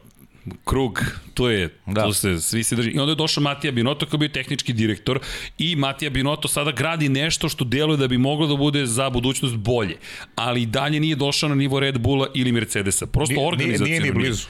krug, 0.65 1.05
to 1.35 1.51
je, 1.51 1.69
da. 1.87 2.05
Tu 2.05 2.13
se, 2.13 2.41
svi 2.41 2.65
se 2.65 2.77
drži. 2.77 2.91
I 2.91 2.99
onda 2.99 3.13
je 3.13 3.17
došao 3.17 3.43
Matija 3.43 3.73
Binotto 3.73 4.07
koji 4.07 4.19
je 4.19 4.19
bio 4.19 4.29
tehnički 4.29 4.73
direktor 4.73 5.21
i 5.59 5.77
Matija 5.77 6.11
Binotto 6.11 6.49
sada 6.49 6.73
gradi 6.73 7.09
nešto 7.09 7.49
što 7.49 7.65
deluje 7.65 7.97
da 7.97 8.09
bi 8.09 8.19
moglo 8.19 8.47
da 8.47 8.57
bude 8.57 8.87
za 8.87 9.11
budućnost 9.11 9.57
bolje. 9.57 9.97
Ali 10.35 10.67
dalje 10.67 11.01
nije 11.01 11.17
došao 11.17 11.49
na 11.49 11.55
nivo 11.55 11.81
Red 11.81 11.99
Bulla 11.99 12.27
ili 12.35 12.53
Mercedesa. 12.53 13.07
Prosto 13.07 13.35
Nije, 13.35 13.39
nije, 13.39 13.49
organizacijno 13.49 14.01
nije 14.01 14.13
ni 14.13 14.13
blizu. 14.13 14.47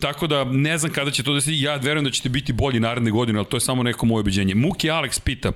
Tako 0.00 0.26
da 0.26 0.44
ne 0.44 0.78
znam 0.78 0.92
kada 0.92 1.10
će 1.10 1.22
to 1.22 1.34
da 1.34 1.40
se... 1.40 1.60
Ja 1.60 1.76
verujem 1.76 2.04
da 2.04 2.10
ćete 2.10 2.28
biti 2.28 2.52
bolji 2.52 2.80
naredne 2.80 3.10
godine, 3.10 3.38
ali 3.38 3.48
to 3.48 3.56
je 3.56 3.60
samo 3.60 3.82
neko 3.82 4.06
moje 4.06 4.20
obeđenje. 4.20 4.54
Muki 4.54 4.88
Alex 4.88 5.20
pita, 5.20 5.52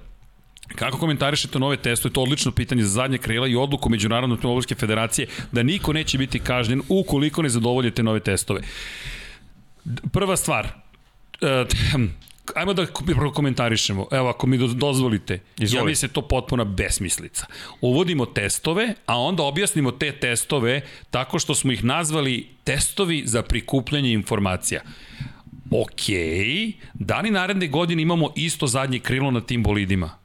Kako 0.74 0.98
komentarišete 0.98 1.58
nove 1.58 1.76
testove? 1.76 2.12
To 2.12 2.20
je 2.20 2.22
odlično 2.22 2.52
pitanje 2.52 2.82
za 2.82 2.88
zadnje 2.88 3.18
krila 3.18 3.48
i 3.48 3.56
odluku 3.56 3.90
Međunarodne 3.90 4.34
automobilske 4.34 4.74
federacije 4.74 5.26
da 5.52 5.62
niko 5.62 5.92
neće 5.92 6.18
biti 6.18 6.38
kažnjen 6.38 6.82
ukoliko 6.88 7.42
ne 7.42 7.48
zadovoljite 7.48 8.02
nove 8.02 8.20
testove. 8.20 8.60
Prva 10.12 10.36
stvar, 10.36 10.68
e, 11.40 11.64
ajmo 12.54 12.74
da 12.74 12.86
prvo 13.06 13.32
komentarišemo. 13.32 14.06
Evo, 14.12 14.28
ako 14.28 14.46
mi 14.46 14.58
do- 14.58 14.66
dozvolite, 14.66 15.40
Izvoli. 15.58 15.80
ja 15.80 15.84
mi 15.84 15.94
se 15.94 16.08
to 16.08 16.22
potpuna 16.22 16.64
besmislica. 16.64 17.46
Uvodimo 17.80 18.26
testove, 18.26 18.94
a 19.06 19.18
onda 19.18 19.42
objasnimo 19.42 19.90
te 19.90 20.12
testove 20.12 20.80
tako 21.10 21.38
što 21.38 21.54
smo 21.54 21.72
ih 21.72 21.84
nazvali 21.84 22.48
testovi 22.64 23.22
za 23.26 23.42
prikupljanje 23.42 24.12
informacija. 24.12 24.80
Ok, 25.70 26.02
da 26.94 27.20
li 27.20 27.30
naredne 27.30 27.68
godine 27.68 28.02
imamo 28.02 28.32
isto 28.36 28.66
zadnje 28.66 28.98
krilo 28.98 29.30
na 29.30 29.40
tim 29.40 29.62
bolidima? 29.62 30.18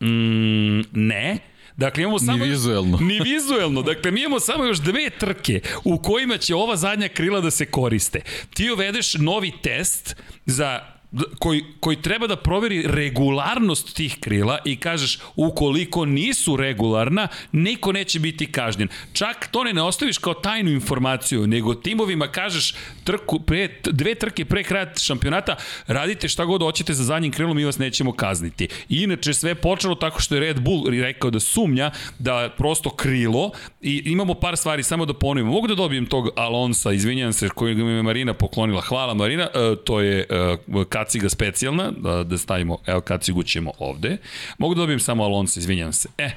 Mm, 0.00 0.80
ne. 0.92 1.38
Dakle, 1.76 2.02
imamo 2.02 2.18
samo... 2.18 2.44
vizuelno. 2.44 2.98
Ni 3.00 3.20
vizuelno. 3.20 3.82
Dakle, 3.82 4.10
mi 4.10 4.20
imamo 4.20 4.40
samo 4.40 4.64
još 4.64 4.78
dve 4.78 5.10
trke 5.10 5.60
u 5.84 5.98
kojima 6.02 6.36
će 6.36 6.54
ova 6.54 6.76
zadnja 6.76 7.08
krila 7.08 7.40
da 7.40 7.50
se 7.50 7.66
koriste. 7.66 8.20
Ti 8.54 8.70
uvedeš 8.70 9.14
novi 9.14 9.52
test 9.62 10.16
za 10.46 10.97
koji, 11.38 11.64
koji 11.80 12.02
treba 12.02 12.26
da 12.26 12.36
proveri 12.36 12.82
regularnost 12.86 13.96
tih 13.96 14.16
krila 14.20 14.58
i 14.64 14.76
kažeš 14.76 15.18
ukoliko 15.36 16.04
nisu 16.04 16.56
regularna, 16.56 17.28
niko 17.52 17.92
neće 17.92 18.20
biti 18.20 18.52
kažnjen. 18.52 18.88
Čak 19.12 19.48
to 19.50 19.64
ne 19.64 19.72
ne 19.72 19.82
ostaviš 19.82 20.18
kao 20.18 20.34
tajnu 20.34 20.70
informaciju, 20.70 21.46
nego 21.46 21.74
timovima 21.74 22.28
kažeš 22.28 22.74
trku, 23.04 23.40
pre, 23.40 23.68
dve 23.84 24.14
trke 24.14 24.44
pre 24.44 24.62
kraja 24.62 24.92
šampionata, 24.96 25.56
radite 25.86 26.28
šta 26.28 26.44
god 26.44 26.62
hoćete 26.62 26.94
za 26.94 27.04
zadnjim 27.04 27.32
krilom, 27.32 27.56
mi 27.56 27.64
vas 27.64 27.78
nećemo 27.78 28.12
kazniti. 28.12 28.68
I 28.88 29.02
inače 29.02 29.34
sve 29.34 29.54
počelo 29.54 29.94
tako 29.94 30.20
što 30.20 30.34
je 30.34 30.40
Red 30.40 30.60
Bull 30.60 30.90
rekao 30.90 31.30
da 31.30 31.40
sumnja 31.40 31.90
da 32.18 32.54
prosto 32.56 32.90
krilo 32.90 33.50
i 33.80 34.02
imamo 34.06 34.34
par 34.34 34.56
stvari 34.56 34.82
samo 34.82 35.06
da 35.06 35.14
ponovimo. 35.14 35.52
Mogu 35.52 35.66
da 35.66 35.74
dobijem 35.74 36.06
tog 36.06 36.28
Alonsa, 36.36 36.92
izvinjam 36.92 37.32
se, 37.32 37.48
koji 37.48 37.74
mi 37.74 37.92
je 37.92 38.02
Marina 38.02 38.34
poklonila. 38.34 38.80
Hvala 38.80 39.14
Marina, 39.14 39.42
e, 39.42 39.76
to 39.84 40.00
je 40.00 40.26
e, 40.30 40.56
kaciga 40.98 41.28
specijalna, 41.28 41.90
da, 41.90 42.24
da 42.24 42.38
stavimo, 42.38 42.78
evo 42.86 43.00
kacigu 43.00 43.42
ćemo 43.42 43.72
ovde. 43.78 44.16
Mogu 44.58 44.74
da 44.74 44.80
dobijem 44.80 45.00
samo 45.00 45.24
Alonso, 45.24 45.60
izvinjam 45.60 45.92
se. 45.92 46.08
E, 46.18 46.30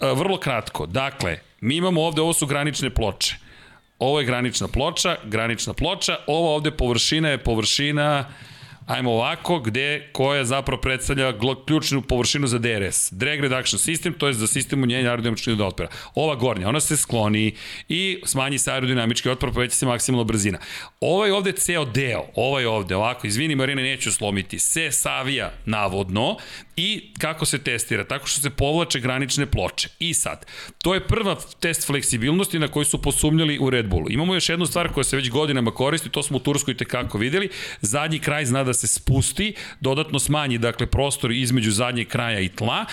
vrlo 0.00 0.38
kratko, 0.38 0.86
dakle, 0.86 1.38
mi 1.60 1.76
imamo 1.76 2.02
ovde, 2.02 2.20
ovo 2.20 2.32
su 2.32 2.46
granične 2.46 2.90
ploče. 2.90 3.36
Ovo 3.98 4.20
je 4.20 4.26
granična 4.26 4.68
ploča, 4.68 5.16
granična 5.24 5.72
ploča, 5.72 6.16
ovo 6.26 6.54
ovde 6.54 6.70
površina 6.70 7.28
je 7.28 7.38
površina 7.38 8.24
ajmo 8.86 9.12
ovako, 9.12 9.60
gde, 9.60 10.08
koja 10.12 10.44
zapravo 10.44 10.80
predstavlja 10.80 11.32
ključnu 11.66 12.02
površinu 12.02 12.46
za 12.46 12.58
DRS. 12.58 13.12
Drag 13.12 13.40
Reduction 13.40 13.78
System, 13.78 14.12
to 14.18 14.26
je 14.26 14.32
za 14.32 14.46
sistem 14.46 14.82
unjenja 14.82 15.10
aerodinamičkog 15.10 15.60
otpora. 15.60 15.88
Ova 16.14 16.34
gornja, 16.34 16.68
ona 16.68 16.80
se 16.80 16.96
skloni 16.96 17.54
i 17.88 18.20
smanji 18.24 18.58
se 18.58 18.72
aerodinamički 18.72 19.30
otpor, 19.30 19.52
poveća 19.52 19.74
se 19.76 19.86
maksimalna 19.86 20.24
brzina. 20.24 20.58
Ovaj 21.00 21.30
ovde 21.30 21.52
ceo 21.52 21.84
deo, 21.84 22.24
ovaj 22.34 22.66
ovde, 22.66 22.96
ovako, 22.96 23.26
izvini 23.26 23.54
Marina, 23.54 23.82
neću 23.82 24.12
slomiti, 24.12 24.58
se 24.58 24.90
savija 24.90 25.52
navodno 25.66 26.36
i 26.76 27.12
kako 27.18 27.44
se 27.44 27.58
testira? 27.58 28.04
Tako 28.04 28.26
što 28.26 28.40
se 28.40 28.50
povlače 28.50 29.00
granične 29.00 29.46
ploče. 29.46 29.88
I 29.98 30.14
sad, 30.14 30.46
to 30.82 30.94
je 30.94 31.06
prva 31.06 31.36
test 31.60 31.86
fleksibilnosti 31.86 32.58
na 32.58 32.68
koji 32.68 32.84
su 32.84 33.02
posumnjali 33.02 33.58
u 33.58 33.70
Red 33.70 33.88
Bullu. 33.88 34.06
Imamo 34.10 34.34
još 34.34 34.48
jednu 34.48 34.66
stvar 34.66 34.88
koja 34.88 35.04
se 35.04 35.16
već 35.16 35.30
godinama 35.30 35.70
koristi, 35.70 36.08
to 36.08 36.22
smo 36.22 36.36
u 36.36 36.40
Turskoj 36.40 36.76
tekako 36.76 37.18
videli. 37.18 37.48
Zadnji 37.80 38.18
kraj 38.18 38.44
zna 38.44 38.64
da 38.64 38.74
se 38.74 38.86
spusti, 38.86 39.54
dodatno 39.80 40.18
smanji 40.18 40.58
dakle 40.58 40.86
prostor 40.86 41.32
između 41.32 41.70
zadnjeg 41.70 42.08
kraja 42.08 42.40
i 42.40 42.48
tla, 42.48 42.84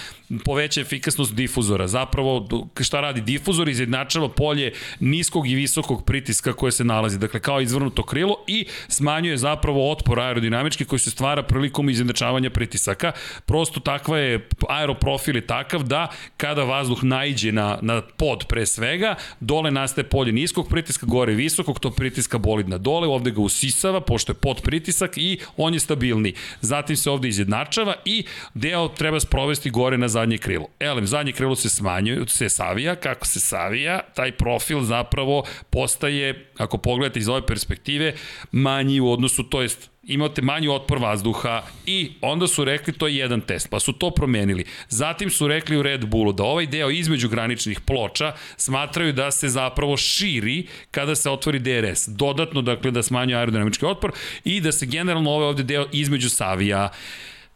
poveća 0.46 0.82
efikasnost 0.82 1.36
difuzora. 1.36 1.88
Zapravo 1.88 2.48
šta 2.82 3.02
radi 3.02 3.22
difuzor 3.22 3.70
izjednačava 3.70 4.30
polje 4.30 4.74
niskog 5.00 5.48
i 5.48 5.56
visokog 5.56 6.06
pritiska 6.06 6.54
koje 6.54 6.72
se 6.72 6.84
nalazi, 6.84 7.20
dakle 7.20 7.40
kao 7.40 7.62
izvrnuto 7.62 8.04
krilo 8.04 8.36
i 8.48 8.66
smanjuje 8.88 9.38
zapravo 9.38 9.92
otpor 9.92 10.20
aerodinamički 10.20 10.86
koji 10.86 11.00
se 11.00 11.12
stvara 11.12 11.44
prilikom 11.44 11.90
izjednačavanja 11.90 12.50
pritisaka. 12.50 13.12
Prosto 13.46 13.71
takva 13.80 14.18
je 14.18 14.48
aeroprofil 14.70 15.36
je 15.36 15.48
takav 15.48 15.84
da 15.84 16.08
kada 16.38 16.64
vazduh 16.64 17.04
naiđe 17.04 17.52
na, 17.52 17.78
na 17.82 18.02
pod 18.18 18.46
pre 18.48 18.66
svega, 18.66 19.16
dole 19.40 19.72
nastaje 19.72 20.10
polje 20.10 20.32
niskog 20.32 20.70
pritiska, 20.70 21.06
gore 21.06 21.34
visokog, 21.34 21.80
to 21.80 21.92
pritiska 21.92 22.38
bolid 22.38 22.70
na 22.70 22.78
dole, 22.78 23.08
ovde 23.08 23.32
ga 23.32 23.42
usisava 23.42 24.02
pošto 24.02 24.32
je 24.32 24.36
pod 24.36 24.62
pritisak 24.62 25.18
i 25.18 25.40
on 25.58 25.74
je 25.74 25.80
stabilni. 25.80 26.34
Zatim 26.62 26.96
se 26.96 27.10
ovde 27.10 27.28
izjednačava 27.28 27.96
i 28.06 28.24
deo 28.54 28.88
treba 28.88 29.20
sprovesti 29.20 29.70
gore 29.70 29.98
na 29.98 30.08
zadnje 30.08 30.38
krilo. 30.38 30.68
Elem, 30.80 31.08
zadnje 31.08 31.32
krilo 31.32 31.56
se 31.56 31.70
smanjuje, 31.70 32.28
se 32.28 32.50
savija, 32.50 32.96
kako 32.96 33.26
se 33.26 33.40
savija, 33.40 34.00
taj 34.16 34.32
profil 34.32 34.82
zapravo 34.82 35.44
postaje, 35.70 36.52
ako 36.58 36.78
pogledate 36.78 37.20
iz 37.20 37.30
ove 37.30 37.46
perspektive, 37.46 38.14
manji 38.52 39.00
u 39.00 39.12
odnosu, 39.12 39.44
to 39.44 39.62
jest 39.62 39.91
imate 40.04 40.42
manji 40.42 40.68
otpor 40.68 40.98
vazduha 40.98 41.64
i 41.86 42.12
onda 42.22 42.48
su 42.48 42.66
rekli 42.66 42.94
to 42.94 43.08
je 43.08 43.16
jedan 43.16 43.42
test, 43.42 43.70
pa 43.70 43.80
su 43.80 43.94
to 43.94 44.12
promenili. 44.12 44.66
Zatim 44.90 45.30
su 45.30 45.48
rekli 45.48 45.78
u 45.78 45.82
Red 45.82 46.06
Bullu 46.06 46.34
da 46.34 46.44
ovaj 46.44 46.66
deo 46.66 46.90
između 46.90 47.30
graničnih 47.30 47.80
ploča 47.80 48.34
smatraju 48.58 49.14
da 49.14 49.32
se 49.32 49.50
zapravo 49.50 49.98
širi 49.98 50.68
kada 50.92 51.16
se 51.16 51.30
otvori 51.30 51.60
DRS. 51.60 52.08
Dodatno, 52.08 52.62
dakle, 52.62 52.92
da 52.92 53.04
smanjuje 53.04 53.38
aerodinamički 53.38 53.86
otpor 53.86 54.12
i 54.44 54.62
da 54.62 54.72
se 54.72 54.86
generalno 54.86 55.32
ovaj 55.32 55.48
ovde 55.48 55.64
deo 55.64 55.86
između 55.92 56.30
savija. 56.30 56.90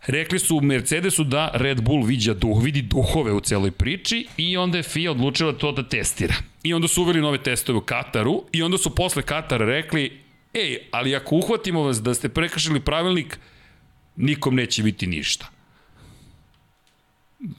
Rekli 0.07 0.39
su 0.39 0.57
u 0.57 0.61
Mercedesu 0.61 1.23
da 1.23 1.51
Red 1.53 1.81
Bull 1.81 2.03
viđa 2.03 2.33
duh, 2.33 2.63
vidi 2.63 2.81
duhove 2.81 3.31
u 3.33 3.39
celoj 3.39 3.71
priči 3.71 4.27
i 4.37 4.57
onda 4.57 4.77
je 4.77 4.83
FIA 4.83 5.11
odlučila 5.11 5.53
to 5.53 5.71
da 5.71 5.83
testira. 5.83 6.35
I 6.63 6.73
onda 6.73 6.87
su 6.87 7.01
uveli 7.01 7.21
nove 7.21 7.37
testove 7.37 7.77
u 7.77 7.81
Kataru 7.81 8.43
i 8.51 8.63
onda 8.63 8.77
su 8.77 8.95
posle 8.95 9.21
Katara 9.21 9.65
rekli 9.65 10.24
ej, 10.55 10.87
ali 10.91 11.15
ako 11.15 11.35
uhvatimo 11.35 11.83
vas 11.83 12.01
da 12.01 12.13
ste 12.13 12.29
prekršili 12.29 12.79
pravilnik, 12.79 13.39
nikom 14.15 14.55
neće 14.55 14.83
biti 14.83 15.07
ništa 15.07 15.55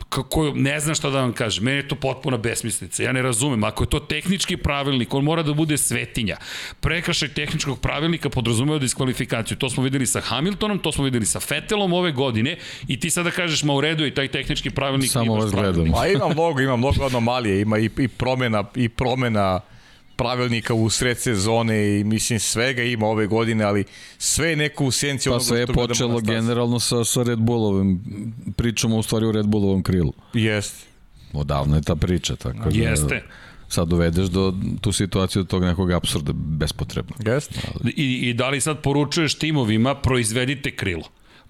kako, 0.08 0.52
ne 0.54 0.80
znam 0.80 0.94
šta 0.94 1.10
da 1.10 1.20
vam 1.20 1.32
kažem, 1.32 1.64
meni 1.64 1.76
je 1.76 1.88
to 1.88 1.94
potpuna 1.94 2.36
besmislica, 2.36 3.02
ja 3.02 3.12
ne 3.12 3.22
razumem, 3.22 3.64
ako 3.64 3.84
je 3.84 3.88
to 3.88 4.00
tehnički 4.00 4.56
pravilnik, 4.56 5.14
on 5.14 5.24
mora 5.24 5.42
da 5.42 5.54
bude 5.54 5.76
svetinja. 5.78 6.36
Prekrašaj 6.80 7.28
tehničkog 7.28 7.80
pravilnika 7.80 8.30
podrazumeva 8.30 8.78
diskvalifikaciju, 8.78 9.56
to 9.56 9.70
smo 9.70 9.82
videli 9.82 10.06
sa 10.06 10.20
Hamiltonom, 10.20 10.78
to 10.78 10.92
smo 10.92 11.04
videli 11.04 11.26
sa 11.26 11.40
Fetelom 11.40 11.92
ove 11.92 12.12
godine 12.12 12.56
i 12.88 13.00
ti 13.00 13.10
sada 13.10 13.30
kažeš, 13.30 13.62
ma 13.62 13.74
u 13.74 13.80
redu 13.80 14.06
i 14.06 14.14
taj 14.14 14.28
tehnički 14.28 14.70
pravilnik 14.70 15.10
Samo 15.10 15.34
vas 15.34 15.50
gledam. 15.52 15.94
A 15.94 16.06
ima 16.06 16.28
mnogo, 16.28 16.60
ima 16.60 16.76
mnogo 16.76 17.06
anomalije, 17.06 17.60
ima 17.60 17.78
i, 17.78 17.90
i 17.98 18.08
promena, 18.08 18.64
i 18.74 18.88
promena 18.88 19.60
pravilnika 20.16 20.74
u 20.74 20.90
sred 20.90 21.18
sezone 21.18 22.00
i 22.00 22.04
mislim 22.04 22.40
svega 22.40 22.82
ima 22.82 23.06
ove 23.06 23.26
godine, 23.26 23.64
ali 23.64 23.84
sve 24.18 24.50
je 24.50 24.56
neko 24.56 24.84
u 24.84 24.90
senci 24.90 25.28
pa 25.28 25.40
sve 25.40 25.60
je 25.60 25.66
počelo 25.66 26.20
generalno 26.20 26.80
sa, 26.80 27.04
sa 27.04 27.22
Red 27.22 27.38
Bullovim 27.38 28.00
pričamo 28.56 28.96
u 28.96 29.02
stvari 29.02 29.26
u 29.26 29.32
Red 29.32 29.46
Bullovom 29.46 29.82
krilu. 29.82 30.12
Jeste. 30.34 30.86
Odavno 31.32 31.76
je 31.76 31.82
ta 31.82 31.96
priča, 31.96 32.36
tako 32.36 32.70
da... 32.70 32.88
Jeste 32.88 33.22
sad 33.68 33.88
dovedeš 33.88 34.26
do 34.26 34.54
tu 34.80 34.92
situaciju 34.92 35.42
do 35.42 35.48
tog 35.48 35.64
nekog 35.64 35.92
apsurda 35.92 36.32
bespotrebno. 36.34 37.16
Jeste. 37.26 37.60
I, 37.96 38.28
I 38.28 38.34
da 38.34 38.48
li 38.48 38.60
sad 38.60 38.82
poručuješ 38.82 39.34
timovima 39.34 39.94
proizvedite 39.94 40.76
krilo? 40.76 41.04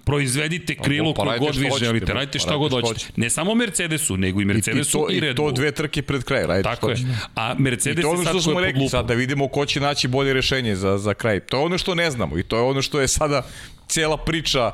Proizvedite 0.06 0.74
krilo 0.74 1.14
pa, 1.14 1.22
koje 1.22 1.38
god 1.38 1.56
vi 1.56 1.70
želite, 1.78 2.12
radite 2.12 2.38
šta 2.38 2.56
god 2.56 2.72
hoćete. 2.72 3.12
Ne 3.16 3.30
samo 3.30 3.54
Mercedesu, 3.54 4.16
nego 4.16 4.40
i 4.40 4.44
Mercedesu 4.44 4.98
i, 4.98 5.02
i, 5.02 5.06
to, 5.06 5.12
i 5.16 5.20
Red 5.20 5.36
Bull. 5.36 5.48
I 5.48 5.54
to 5.54 5.56
dve 5.60 5.72
trke 5.72 6.02
pred 6.02 6.24
kraj, 6.24 6.46
radite 6.46 6.68
Tako 6.68 6.90
je. 6.90 6.96
A 7.34 7.54
Mercedes 7.58 8.04
je 8.04 8.24
sad 8.24 8.28
što 8.28 8.40
smo 8.40 8.60
rekli, 8.60 8.88
sad 8.88 9.06
da 9.06 9.14
vidimo 9.14 9.48
ko 9.48 9.66
će 9.66 9.80
naći 9.80 10.08
bolje 10.08 10.32
rešenje 10.32 10.76
za, 10.76 10.98
za 10.98 11.14
kraj. 11.14 11.40
To 11.40 11.56
je 11.56 11.64
ono 11.64 11.78
što 11.78 11.94
ne 11.94 12.10
znamo 12.10 12.38
i 12.38 12.42
to 12.42 12.56
je 12.56 12.62
ono 12.62 12.82
što 12.82 13.00
je 13.00 13.08
sada 13.08 13.42
cijela 13.88 14.16
priča, 14.16 14.72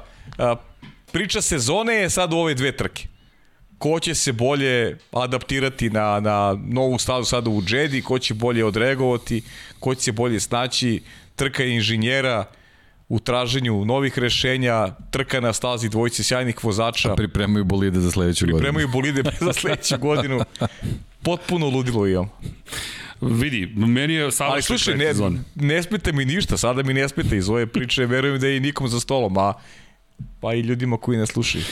priča 1.13 1.41
sezone 1.41 1.95
je 1.95 2.11
sad 2.11 2.33
u 2.33 2.37
ove 2.37 2.55
dve 2.55 2.73
trke 2.73 3.07
ko 3.83 4.01
će 4.01 4.15
se 4.15 4.33
bolje 4.33 4.99
adaptirati 5.13 5.91
na, 5.91 6.21
na 6.21 6.59
novu 6.69 6.99
stazu 6.99 7.25
sada 7.25 7.51
u 7.51 7.63
Jedi, 7.69 8.03
ko 8.03 8.19
će 8.19 8.35
bolje 8.35 8.65
odreagovati, 8.65 9.43
ko 9.81 9.95
će 9.95 10.01
se 10.01 10.13
bolje 10.13 10.41
snaći, 10.41 11.03
trka 11.37 11.65
inženjera, 11.65 12.45
u 13.09 13.19
traženju 13.19 13.85
novih 13.85 14.19
rešenja, 14.19 14.89
trka 15.11 15.41
na 15.41 15.53
stazi 15.53 15.89
dvojice 15.89 16.25
sjajnih 16.25 16.65
vozača. 16.65 17.13
A 17.13 17.15
pripremaju 17.17 17.65
bolide 17.65 18.01
za 18.01 18.11
sledeću 18.11 18.47
godinu. 18.47 18.59
Pripremaju 18.59 18.89
bolide 18.89 19.23
za 19.47 19.53
sledeću 19.53 19.99
godinu. 19.99 20.41
Potpuno 21.23 21.69
ludilo 21.69 22.07
imam. 22.07 22.31
Vidi, 23.21 23.73
meni 23.77 24.15
je 24.15 24.33
savršen 24.33 24.53
Ali 24.53 24.63
slušaj, 24.63 24.97
ne, 24.97 25.13
ne 25.55 25.83
smeta 25.83 26.13
mi 26.13 26.25
ništa, 26.25 26.57
sada 26.57 26.83
mi 26.83 26.95
ne 26.95 27.09
smeta 27.09 27.37
iz 27.37 27.49
ove 27.49 27.67
priče, 27.67 28.07
verujem 28.07 28.41
da 28.41 28.47
je 28.47 28.57
i 28.57 28.61
nikom 28.61 28.89
za 28.89 29.01
stolom, 29.01 29.39
a 29.39 29.53
pa 30.43 30.55
i 30.55 30.61
ljudima 30.61 30.97
koji 30.97 31.19
ne 31.19 31.27
slušaju. 31.27 31.65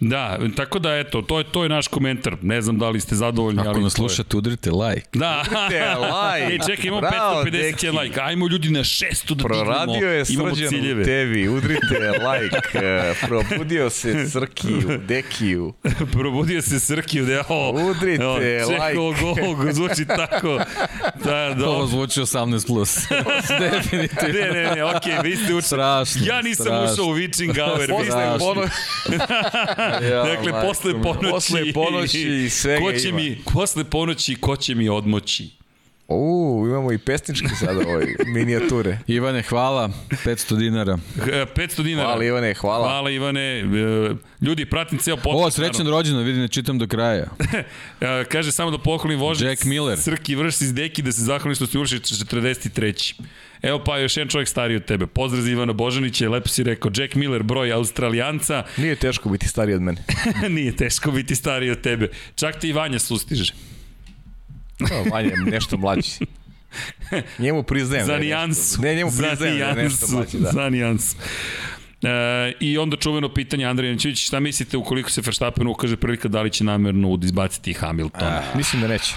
Da, 0.00 0.38
tako 0.56 0.78
da 0.78 0.94
eto, 0.98 1.22
to 1.22 1.38
je 1.38 1.44
to 1.44 1.62
je 1.62 1.68
naš 1.68 1.88
komentar. 1.88 2.36
Ne 2.42 2.62
znam 2.62 2.78
da 2.78 2.88
li 2.88 3.00
ste 3.00 3.14
zadovoljni, 3.14 3.60
Ako 3.60 3.68
ali 3.68 3.82
nas 3.82 3.92
slušate, 3.92 4.36
udrite 4.36 4.70
like. 4.70 5.06
Da. 5.12 5.44
Udrite 5.46 5.94
like. 5.94 6.52
Ej, 6.52 6.58
čekaj, 6.66 6.88
imamo 6.88 7.00
Bravo, 7.00 7.42
550 7.42 7.50
deki. 7.50 7.90
like. 7.90 8.20
Ajmo 8.20 8.48
ljudi 8.48 8.70
na 8.70 8.80
600 8.80 9.34
da 9.34 9.44
Proradio 9.44 10.08
je 10.08 10.24
imamo 10.28 10.54
ciljeve. 10.54 11.04
tebi, 11.04 11.48
udrite 11.48 11.98
like. 11.98 12.56
Probudio 13.26 13.90
se 13.90 14.28
Srki 14.28 14.74
u 14.74 14.98
Dekiju. 15.06 15.72
Probudio 16.18 16.62
se 16.62 16.80
Srki 16.80 17.22
u 17.22 17.24
Dekiju. 17.26 17.90
Udrite 17.90 18.26
o, 18.26 18.34
like. 18.34 18.72
Čekaj, 18.72 18.94
go, 18.94 19.72
zvuči 19.72 20.04
tako. 20.06 20.58
Da, 21.24 21.54
da. 21.58 21.68
Ovo 21.68 21.86
zvuči 21.86 22.20
18+. 22.20 22.66
Plus. 22.66 22.96
Definitivno. 23.60 24.40
Ne, 24.40 24.50
ne, 24.50 24.74
ne, 24.74 24.84
okej, 24.84 25.12
okay, 25.12 25.22
vi 25.22 25.36
ste 25.36 25.44
učili. 25.44 25.62
Strašno. 25.62 26.20
Ja 26.26 26.42
nisam 26.42 26.64
strašno. 26.64 26.92
ušao 26.92 27.04
u 27.04 27.16
Witching 27.16 27.64
Hour. 27.64 28.02
Vi 28.04 28.10
ste 28.12 28.38
pono... 28.38 28.62
ja, 30.12 30.24
dakle, 30.24 30.52
posle 30.66 30.92
ponoći, 31.02 31.30
posle 31.30 31.72
ponoći 31.72 32.20
i 32.44 32.50
svega 32.50 32.80
ko 32.80 32.92
će 32.92 33.08
ima. 33.08 33.16
mi, 33.18 33.38
posle 33.52 33.84
ponoći, 33.84 34.34
ko 34.34 34.56
će 34.56 34.74
mi 34.74 34.88
odmoći? 34.88 35.62
U, 36.08 36.64
imamo 36.68 36.92
i 36.92 36.98
pesničke 36.98 37.48
sada 37.48 37.80
ovaj, 37.88 38.06
minijature. 38.26 38.98
Ivane, 39.06 39.42
hvala, 39.42 39.90
500 40.24 40.58
dinara. 40.58 40.98
E, 41.32 41.46
500 41.56 41.82
dinara. 41.82 42.08
Hvala 42.08 42.24
Ivane, 42.24 42.54
hvala. 42.54 42.88
Hvala 42.88 43.10
Ivane. 43.10 43.58
E, 43.60 43.64
Ljudi, 44.40 44.64
pratim 44.66 44.98
ceo 44.98 45.16
podcast. 45.16 45.46
O, 45.46 45.50
srećan 45.50 45.88
rođendan, 45.88 46.24
vidi, 46.24 46.38
ne 46.38 46.48
čitam 46.48 46.78
do 46.78 46.86
kraja. 46.86 47.26
E, 48.00 48.24
Kaže 48.24 48.52
samo 48.52 48.70
da 48.70 48.78
pohvalim 48.78 49.20
vožnje. 49.20 49.46
Jack 49.46 49.64
Miller. 49.64 49.98
Srki 49.98 50.34
vrš 50.34 50.60
iz 50.60 50.74
deki 50.74 51.02
da 51.02 51.12
se 51.12 51.20
zahvalim 51.20 51.54
što 51.54 51.66
ste 51.66 51.78
uvrši 51.78 51.98
43. 51.98 53.14
Evo 53.62 53.84
pa 53.84 53.98
još 53.98 54.16
jedan 54.16 54.28
čovjek 54.28 54.48
stariji 54.48 54.76
od 54.76 54.84
tebe. 54.84 55.06
Pozdrav 55.06 55.42
za 55.42 55.50
Ivana 55.50 55.72
Božanića, 55.72 56.28
lepo 56.28 56.48
si 56.48 56.62
rekao 56.62 56.90
Jack 56.96 57.14
Miller, 57.14 57.42
broj 57.42 57.72
Australijanca. 57.72 58.64
Nije 58.76 58.96
teško 58.96 59.28
biti 59.28 59.48
stariji 59.48 59.74
od 59.74 59.82
mene. 59.82 60.04
Nije 60.56 60.76
teško 60.76 61.10
biti 61.10 61.34
stariji 61.34 61.70
od 61.70 61.80
tebe. 61.80 62.08
Čak 62.34 62.60
ti 62.60 62.68
i 62.68 62.72
Vanja 62.72 62.98
sustiže. 62.98 63.52
No, 64.78 65.04
manje, 65.10 65.32
nešto 65.46 65.76
mlađi. 65.76 66.10
Njemu 67.38 67.62
priznajem. 67.62 68.06
Za 68.06 68.12
da 68.12 68.18
je 68.18 68.20
nijansu. 68.20 68.82
Ne, 68.82 68.94
njemu 68.94 69.10
priznajem 69.10 69.58
da 69.58 69.64
je 69.64 69.74
nešto 69.74 70.06
mlađi, 70.10 70.38
da. 70.38 70.50
Za 70.50 70.68
nijansu. 70.68 71.16
E, 72.02 72.52
I 72.60 72.78
onda 72.78 72.96
čuveno 72.96 73.34
pitanje 73.34 73.64
Andrej 73.64 73.90
Jančević, 73.90 74.26
šta 74.26 74.40
mislite 74.40 74.76
ukoliko 74.76 75.10
se 75.10 75.20
Verstappen 75.20 75.66
ukaže 75.66 75.96
prvi 75.96 76.18
da 76.24 76.42
li 76.42 76.50
će 76.50 76.64
namerno 76.64 77.18
izbaciti 77.22 77.72
Hamiltona? 77.72 78.42
Mislim 78.54 78.82
da 78.82 78.88
neće. 78.88 79.14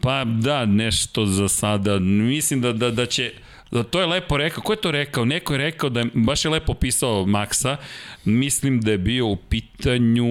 Pa 0.00 0.24
da, 0.24 0.66
nešto 0.66 1.26
za 1.26 1.48
sada. 1.48 1.98
Mislim 1.98 2.60
da, 2.60 2.72
da, 2.72 2.90
da 2.90 3.06
će... 3.06 3.32
Da 3.70 3.82
to 3.82 4.00
je 4.00 4.06
lepo 4.06 4.36
rekao. 4.36 4.62
Ko 4.62 4.72
je 4.72 4.80
to 4.80 4.90
rekao? 4.90 5.24
Neko 5.24 5.54
je 5.54 5.58
rekao 5.58 5.90
da 5.90 6.00
je, 6.00 6.06
baš 6.14 6.44
je 6.44 6.50
lepo 6.50 6.72
opisao 6.72 7.24
Maxa. 7.24 7.76
Mislim 8.24 8.80
da 8.80 8.90
je 8.90 8.98
bio 8.98 9.26
u 9.26 9.36
pitanju... 9.36 10.26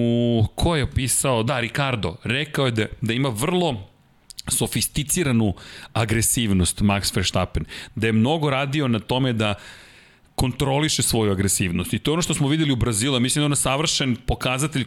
Ko 0.54 0.76
je 0.76 0.82
opisao? 0.82 1.42
Da, 1.42 1.60
Ricardo. 1.60 2.16
Rekao 2.24 2.66
je 2.66 2.72
da, 2.72 2.86
da 3.00 3.12
ima 3.12 3.28
vrlo 3.28 3.88
sofisticiranu 4.48 5.54
agresivnost 5.92 6.80
Max 6.80 7.16
Verstappen. 7.16 7.64
Da 7.94 8.06
je 8.06 8.12
mnogo 8.12 8.50
radio 8.50 8.88
na 8.88 8.98
tome 8.98 9.32
da 9.32 9.54
kontroliše 10.38 11.02
svoju 11.02 11.32
agresivnost. 11.32 11.92
I 11.92 11.98
to 11.98 12.10
je 12.10 12.12
ono 12.12 12.22
što 12.22 12.34
smo 12.34 12.48
videli 12.48 12.72
u 12.72 12.76
Brazilu. 12.76 13.20
Mislim 13.20 13.40
da 13.40 13.44
je 13.44 13.46
ono 13.46 13.56
savršen 13.56 14.16
pokazatelj 14.26 14.84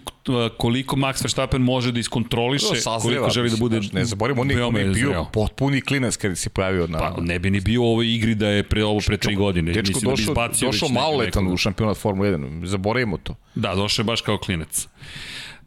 koliko 0.58 0.96
Max 0.96 1.24
Verstappen 1.24 1.62
može 1.62 1.92
da 1.92 2.00
iskontroliše, 2.00 2.66
koliko 3.02 3.30
želi 3.30 3.50
da 3.50 3.58
bude 3.58 3.82
Ne 3.94 4.06
zaboravimo, 4.06 4.42
on 4.42 4.52
je, 4.52 4.64
on 4.66 4.78
je 4.78 4.86
bio 4.86 5.26
potpuni 5.34 5.82
klinac 5.82 6.18
kada 6.18 6.36
se 6.36 6.50
pojavio 6.50 6.88
na... 6.88 7.00
Pa 7.00 7.22
ne 7.22 7.40
bi 7.40 7.50
ni 7.50 7.60
bio 7.60 7.82
u 7.82 7.86
ovoj 7.86 8.16
igri 8.16 8.36
da 8.36 8.48
je 8.48 8.64
pre 8.64 8.86
ovo 8.86 9.00
pre 9.08 9.18
tri 9.18 9.36
godine. 9.36 9.72
Dečko 9.72 9.88
Mislim 9.88 10.34
da 10.36 10.48
bi 10.48 10.58
došao, 10.62 10.90
nekog- 10.90 10.94
maloletan 10.94 11.48
u 11.48 11.58
šampionat 11.58 11.98
Formula 11.98 12.30
1. 12.30 12.66
Zaboravimo 12.66 13.18
to. 13.18 13.36
Da, 13.56 13.76
došao 13.76 14.04
je 14.04 14.06
baš 14.06 14.22
kao 14.22 14.38
klinac. 14.38 14.88